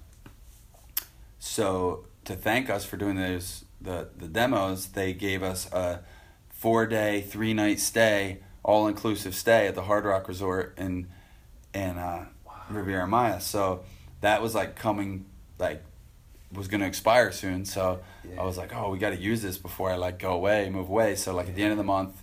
so 1.40 2.06
to 2.26 2.36
thank 2.36 2.70
us 2.70 2.86
for 2.86 2.98
doing 2.98 3.16
those 3.16 3.66
the 3.82 4.10
the 4.18 4.28
demos, 4.28 4.88
they 4.88 5.14
gave 5.14 5.42
us 5.44 5.72
a 5.72 6.02
four 6.50 6.86
day, 6.86 7.22
three 7.22 7.54
night 7.54 7.80
stay, 7.80 8.40
all 8.64 8.88
inclusive 8.88 9.34
stay 9.36 9.68
at 9.68 9.76
the 9.76 9.84
Hard 9.84 10.06
Rock 10.06 10.28
Resort 10.28 10.76
in 10.78 11.08
in 11.74 11.98
uh, 11.98 12.26
Riviera 12.70 13.08
Maya. 13.08 13.40
So 13.40 13.84
that 14.22 14.42
was 14.42 14.54
like 14.56 14.76
coming 14.76 15.26
like 15.58 15.84
was 16.52 16.68
gonna 16.68 16.88
expire 16.88 17.32
soon. 17.32 17.64
So 17.66 18.00
Yeah. 18.28 18.42
I 18.42 18.44
was 18.44 18.58
like, 18.58 18.76
oh, 18.76 18.90
we 18.90 18.98
got 18.98 19.12
to 19.12 19.18
use 19.18 19.42
this 19.42 19.58
before 19.58 19.92
I 19.92 19.96
like 19.96 20.20
go 20.20 20.34
away, 20.34 20.70
move 20.70 20.90
away. 20.90 21.16
So 21.16 21.34
like 21.34 21.48
at 21.48 21.56
the 21.56 21.64
end 21.64 21.72
of 21.72 21.78
the 21.78 21.84
month, 21.84 22.22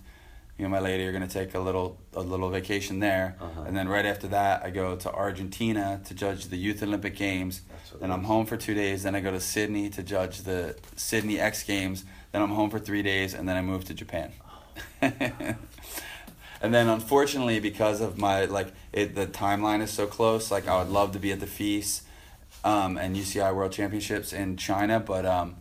me 0.57 0.65
and 0.65 0.71
my 0.71 0.79
lady 0.79 1.05
are 1.05 1.11
gonna 1.11 1.27
take 1.27 1.53
a 1.53 1.59
little 1.59 1.99
a 2.15 2.21
little 2.21 2.49
vacation 2.49 2.99
there, 2.99 3.35
Uh-huh. 3.39 3.61
and 3.67 3.77
then 3.77 3.87
right 3.87 4.05
after 4.05 4.27
that, 4.29 4.63
I 4.63 4.71
go 4.71 4.95
to 4.95 5.11
Argentina 5.11 6.01
to 6.05 6.13
judge 6.15 6.45
the 6.47 6.57
Youth 6.57 6.81
Olympic 6.81 7.15
Games. 7.15 7.61
Then 7.99 8.11
I'm 8.11 8.23
home 8.23 8.45
for 8.45 8.57
two 8.57 8.73
days. 8.73 9.03
Then 9.03 9.15
I 9.15 9.19
go 9.21 9.31
to 9.31 9.39
Sydney 9.39 9.89
to 9.91 10.01
judge 10.03 10.41
the 10.41 10.75
Sydney 10.95 11.39
X 11.39 11.63
Games. 11.63 12.05
Then 12.31 12.41
I'm 12.41 12.51
home 12.51 12.69
for 12.69 12.79
three 12.79 13.01
days, 13.03 13.33
and 13.35 13.47
then 13.47 13.55
I 13.55 13.61
move 13.61 13.85
to 13.85 13.93
Japan. 13.93 14.31
and 15.01 16.73
then 16.73 16.87
unfortunately, 16.89 17.59
because 17.59 18.01
of 18.01 18.17
my 18.17 18.45
like 18.45 18.67
it, 18.91 19.13
the 19.15 19.27
timeline 19.27 19.81
is 19.81 19.91
so 19.91 20.07
close. 20.07 20.49
Like 20.51 20.67
I 20.67 20.79
would 20.79 20.89
love 20.91 21.11
to 21.13 21.19
be 21.19 21.31
at 21.31 21.39
the 21.39 21.47
FISE 21.47 22.01
um, 22.63 22.97
and 22.97 23.15
UCI 23.15 23.53
World 23.53 23.71
Championships 23.71 24.33
in 24.33 24.57
China, 24.57 24.99
but 24.99 25.25
um, 25.25 25.55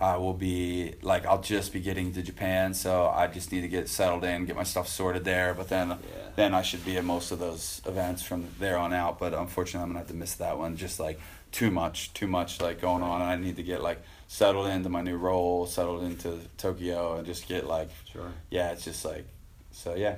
I 0.00 0.16
will 0.16 0.34
be 0.34 0.94
like 1.02 1.24
I'll 1.24 1.40
just 1.40 1.72
be 1.72 1.80
getting 1.80 2.12
to 2.14 2.22
Japan, 2.22 2.74
so 2.74 3.06
I 3.08 3.26
just 3.28 3.52
need 3.52 3.60
to 3.60 3.68
get 3.68 3.88
settled 3.88 4.24
in, 4.24 4.44
get 4.44 4.56
my 4.56 4.64
stuff 4.64 4.88
sorted 4.88 5.24
there. 5.24 5.54
But 5.54 5.68
then, 5.68 5.96
then 6.36 6.52
I 6.52 6.62
should 6.62 6.84
be 6.84 6.96
at 6.96 7.04
most 7.04 7.30
of 7.30 7.38
those 7.38 7.80
events 7.86 8.22
from 8.22 8.48
there 8.58 8.76
on 8.76 8.92
out. 8.92 9.18
But 9.18 9.34
unfortunately, 9.34 9.84
I'm 9.84 9.88
gonna 9.90 10.00
have 10.00 10.08
to 10.08 10.14
miss 10.14 10.34
that 10.34 10.58
one. 10.58 10.76
Just 10.76 10.98
like 10.98 11.20
too 11.52 11.70
much, 11.70 12.12
too 12.12 12.26
much 12.26 12.60
like 12.60 12.80
going 12.80 13.02
on, 13.04 13.22
I 13.22 13.36
need 13.36 13.56
to 13.56 13.62
get 13.62 13.82
like 13.82 14.02
settled 14.26 14.66
into 14.66 14.88
my 14.88 15.00
new 15.02 15.16
role, 15.16 15.64
settled 15.66 16.02
into 16.02 16.40
Tokyo, 16.58 17.16
and 17.16 17.26
just 17.26 17.46
get 17.46 17.66
like 17.66 17.90
Sure. 18.12 18.32
yeah, 18.50 18.72
it's 18.72 18.84
just 18.84 19.04
like 19.04 19.26
so 19.70 19.94
yeah, 19.94 20.16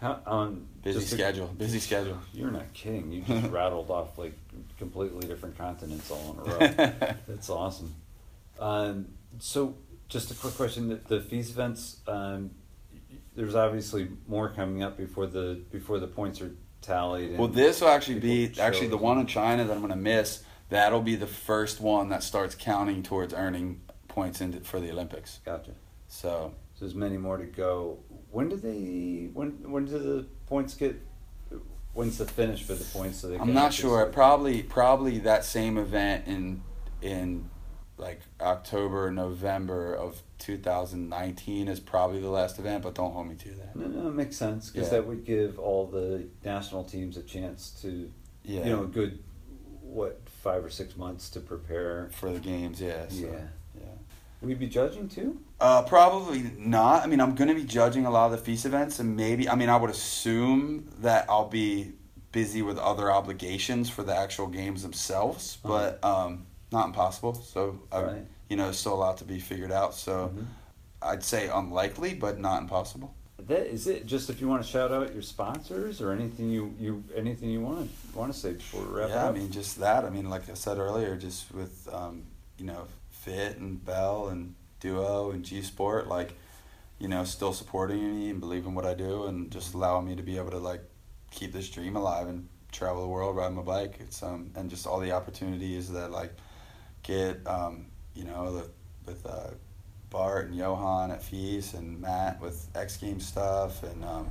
How, 0.00 0.18
um, 0.26 0.66
busy 0.82 1.00
schedule, 1.00 1.46
busy 1.48 1.78
schedule. 1.88 2.18
You're 2.32 2.50
not 2.50 2.72
kidding. 2.72 3.12
You 3.12 3.20
just 3.26 3.50
rattled 3.52 3.90
off 3.90 4.16
like 4.16 4.32
completely 4.78 5.26
different 5.28 5.58
continents 5.58 6.10
all 6.10 6.38
in 6.42 6.50
a 6.50 6.54
row. 6.54 6.92
That's 7.28 7.50
awesome. 7.50 7.94
Um, 8.62 9.08
so, 9.38 9.76
just 10.08 10.30
a 10.30 10.34
quick 10.34 10.54
question: 10.54 10.88
the, 10.88 11.00
the 11.08 11.20
FISE 11.20 11.50
events. 11.50 12.00
Um, 12.06 12.52
there's 13.34 13.54
obviously 13.54 14.08
more 14.28 14.50
coming 14.50 14.82
up 14.82 14.96
before 14.96 15.26
the 15.26 15.62
before 15.70 15.98
the 15.98 16.06
points 16.06 16.40
are 16.40 16.52
tallied. 16.80 17.38
Well, 17.38 17.48
this 17.48 17.80
will 17.80 17.88
actually 17.88 18.20
be 18.20 18.52
actually 18.60 18.88
the 18.88 18.98
one 18.98 19.18
in 19.18 19.26
China 19.26 19.64
that 19.64 19.74
I'm 19.74 19.80
gonna 19.80 19.96
miss. 19.96 20.44
That'll 20.68 21.02
be 21.02 21.16
the 21.16 21.26
first 21.26 21.80
one 21.80 22.08
that 22.10 22.22
starts 22.22 22.54
counting 22.54 23.02
towards 23.02 23.34
earning 23.34 23.82
points 24.08 24.40
into 24.40 24.60
for 24.60 24.80
the 24.80 24.90
Olympics. 24.90 25.40
Gotcha. 25.44 25.72
So 26.08 26.54
So 26.74 26.84
there's 26.84 26.94
many 26.94 27.16
more 27.16 27.38
to 27.38 27.44
go. 27.44 27.98
When 28.30 28.48
do 28.48 28.56
they? 28.56 29.28
When 29.32 29.70
when 29.70 29.86
do 29.86 29.98
the 29.98 30.26
points 30.46 30.74
get? 30.74 31.00
When's 31.94 32.16
the 32.16 32.26
finish 32.26 32.62
for 32.62 32.74
the 32.74 32.84
points? 32.84 33.18
So 33.18 33.28
they 33.28 33.38
I'm 33.38 33.52
not 33.52 33.72
sure. 33.72 34.06
Probably 34.06 34.62
probably 34.62 35.18
that 35.20 35.44
same 35.44 35.78
event 35.78 36.26
in 36.26 36.62
in 37.02 37.50
like 37.98 38.20
October, 38.40 39.10
November 39.10 39.94
of 39.94 40.22
2019 40.38 41.68
is 41.68 41.78
probably 41.80 42.20
the 42.20 42.28
last 42.30 42.58
event, 42.58 42.82
but 42.82 42.94
don't 42.94 43.12
hold 43.12 43.28
me 43.28 43.34
to 43.36 43.48
that. 43.50 43.76
No, 43.76 43.86
no, 43.86 44.08
it 44.08 44.14
makes 44.14 44.36
sense 44.36 44.70
because 44.70 44.88
Yeah. 44.88 44.98
that 44.98 45.06
would 45.06 45.24
give 45.24 45.58
all 45.58 45.86
the 45.86 46.24
national 46.44 46.84
teams 46.84 47.16
a 47.16 47.22
chance 47.22 47.70
to, 47.82 48.10
Yeah, 48.44 48.64
you 48.64 48.70
know, 48.70 48.82
a 48.84 48.86
good 48.86 49.18
what 49.82 50.20
five 50.42 50.64
or 50.64 50.70
six 50.70 50.96
months 50.96 51.28
to 51.30 51.40
prepare. 51.40 52.08
for 52.12 52.32
the 52.32 52.40
games, 52.40 52.80
yeah. 52.80 53.06
So, 53.08 53.26
Yeah. 53.26 53.46
yeah. 53.78 53.84
Will 54.40 54.50
you 54.50 54.56
be 54.56 54.66
judging 54.66 55.08
too? 55.08 55.38
Uh, 55.60 55.82
probably 55.82 56.50
not. 56.58 57.04
I 57.04 57.06
mean, 57.06 57.20
I'm 57.20 57.34
going 57.36 57.48
to 57.48 57.54
be 57.54 57.64
judging 57.64 58.06
a 58.06 58.10
lot 58.10 58.26
of 58.26 58.32
the 58.32 58.38
FISE 58.38 58.64
events, 58.64 58.98
and 58.98 59.14
maybe, 59.16 59.48
I 59.48 59.54
mean, 59.54 59.68
I 59.68 59.76
would 59.76 59.90
assume 59.90 60.88
that 61.00 61.26
I'll 61.28 61.48
be 61.48 61.92
busy 62.32 62.62
with 62.62 62.78
other 62.78 63.12
obligations 63.12 63.90
for 63.90 64.02
the 64.02 64.16
actual 64.16 64.46
games 64.48 64.82
themselves, 64.82 65.58
Uh-huh. 65.62 65.98
but 66.00 66.04
um, 66.04 66.46
not 66.72 66.86
impossible. 66.86 67.34
So, 67.34 67.80
I, 67.90 68.02
Right. 68.02 68.26
you 68.48 68.56
know, 68.56 68.72
still 68.72 68.94
a 68.94 68.96
lot 68.96 69.18
to 69.18 69.24
be 69.24 69.38
figured 69.38 69.72
out. 69.72 69.94
So, 69.94 70.32
Mhm. 70.34 70.46
I'd 71.02 71.24
say 71.24 71.48
unlikely, 71.48 72.14
but 72.14 72.38
not 72.38 72.62
impossible. 72.62 73.14
That 73.38 73.66
is 73.66 73.86
it. 73.88 74.06
Just 74.06 74.30
if 74.30 74.40
you 74.40 74.46
want 74.48 74.62
to 74.62 74.68
shout 74.68 74.92
out 74.92 75.12
your 75.12 75.22
sponsors 75.22 76.00
or 76.00 76.12
anything 76.12 76.48
you, 76.48 76.74
you 76.78 77.02
anything 77.16 77.50
you 77.50 77.60
want 77.60 77.90
to 78.12 78.18
want 78.18 78.32
to 78.32 78.38
say 78.38 78.52
before 78.52 78.82
we 78.82 79.00
wrap 79.00 79.08
yeah, 79.08 79.24
up. 79.24 79.34
I 79.34 79.38
mean, 79.38 79.50
just 79.50 79.80
that. 79.80 80.04
I 80.04 80.10
mean, 80.10 80.30
like 80.30 80.48
I 80.48 80.54
said 80.54 80.78
earlier, 80.78 81.16
just 81.16 81.52
with 81.52 81.88
um, 81.92 82.22
you 82.56 82.64
know 82.64 82.86
Fit 83.10 83.56
and 83.58 83.84
Bell 83.84 84.28
and 84.28 84.54
Duo 84.78 85.32
and 85.32 85.44
G 85.44 85.60
Sport, 85.62 86.06
like 86.06 86.34
you 87.00 87.08
know, 87.08 87.24
still 87.24 87.52
supporting 87.52 88.16
me 88.16 88.30
and 88.30 88.38
believing 88.38 88.76
what 88.76 88.86
I 88.86 88.94
do, 88.94 89.24
and 89.24 89.50
just 89.50 89.74
allowing 89.74 90.06
me 90.06 90.14
to 90.14 90.22
be 90.22 90.36
able 90.36 90.52
to 90.52 90.58
like 90.58 90.82
keep 91.32 91.52
this 91.52 91.68
dream 91.68 91.96
alive 91.96 92.28
and 92.28 92.48
travel 92.70 93.02
the 93.02 93.08
world 93.08 93.34
riding 93.34 93.56
my 93.56 93.62
bike. 93.62 93.96
It's 93.98 94.22
um 94.22 94.52
and 94.54 94.70
just 94.70 94.86
all 94.86 95.00
the 95.00 95.10
opportunities 95.10 95.90
that 95.90 96.12
like 96.12 96.32
get 97.02 97.46
um 97.46 97.86
you 98.14 98.24
know 98.24 98.52
the, 98.56 98.70
with 99.06 99.24
uh, 99.26 99.50
Bart 100.10 100.48
and 100.48 100.56
Johan 100.56 101.10
at 101.10 101.22
FISE 101.22 101.74
and 101.74 102.00
Matt 102.00 102.40
with 102.40 102.68
X 102.74 102.96
Games 102.98 103.26
stuff 103.26 103.82
and 103.82 104.04
um, 104.04 104.30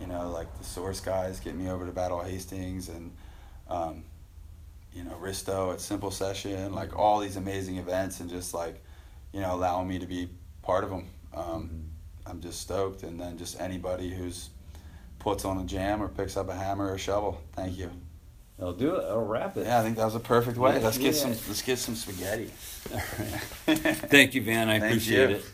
you 0.00 0.06
know 0.06 0.30
like 0.30 0.56
the 0.58 0.64
Source 0.64 1.00
guys 1.00 1.40
get 1.40 1.54
me 1.54 1.68
over 1.70 1.84
to 1.86 1.92
Battle 1.92 2.20
Hastings 2.20 2.88
and 2.88 3.12
um, 3.68 4.04
you 4.94 5.04
know 5.04 5.16
Risto 5.22 5.72
at 5.72 5.80
Simple 5.80 6.10
Session 6.10 6.74
like 6.74 6.96
all 6.96 7.20
these 7.20 7.36
amazing 7.36 7.76
events 7.76 8.20
and 8.20 8.30
just 8.30 8.54
like 8.54 8.82
you 9.32 9.40
know 9.40 9.54
allowing 9.54 9.88
me 9.88 9.98
to 9.98 10.06
be 10.06 10.28
part 10.62 10.84
of 10.84 10.90
them. 10.90 11.08
Um, 11.34 11.70
Mhm. 11.70 12.30
I'm 12.30 12.40
just 12.40 12.60
stoked 12.60 13.02
and 13.02 13.20
then 13.20 13.36
just 13.36 13.60
anybody 13.60 14.10
who's 14.10 14.50
puts 15.18 15.44
on 15.44 15.58
a 15.58 15.64
jam 15.64 16.02
or 16.02 16.08
picks 16.08 16.36
up 16.36 16.48
a 16.48 16.54
hammer 16.54 16.86
or 16.86 16.94
a 16.94 16.98
shovel. 16.98 17.40
Thank 17.52 17.78
you. 17.78 17.90
I'll 18.62 18.72
do 18.72 18.94
it. 18.96 19.04
I'll 19.08 19.24
wrap 19.24 19.56
it. 19.56 19.66
Yeah, 19.66 19.80
I 19.80 19.82
think 19.82 19.96
that 19.96 20.04
was 20.04 20.14
a 20.14 20.20
perfect 20.20 20.56
way. 20.56 20.80
Let's 20.80 20.98
get 20.98 21.14
some 21.16 21.30
let's 21.30 21.62
get 21.62 21.78
some 21.78 21.94
spaghetti. 21.94 22.50
All 22.92 22.96
right. 22.96 23.04
Thank 23.66 24.34
you, 24.34 24.42
Van. 24.42 24.68
I 24.68 24.78
Thank 24.78 24.92
appreciate 24.92 25.30
you. 25.30 25.36
it. 25.36 25.44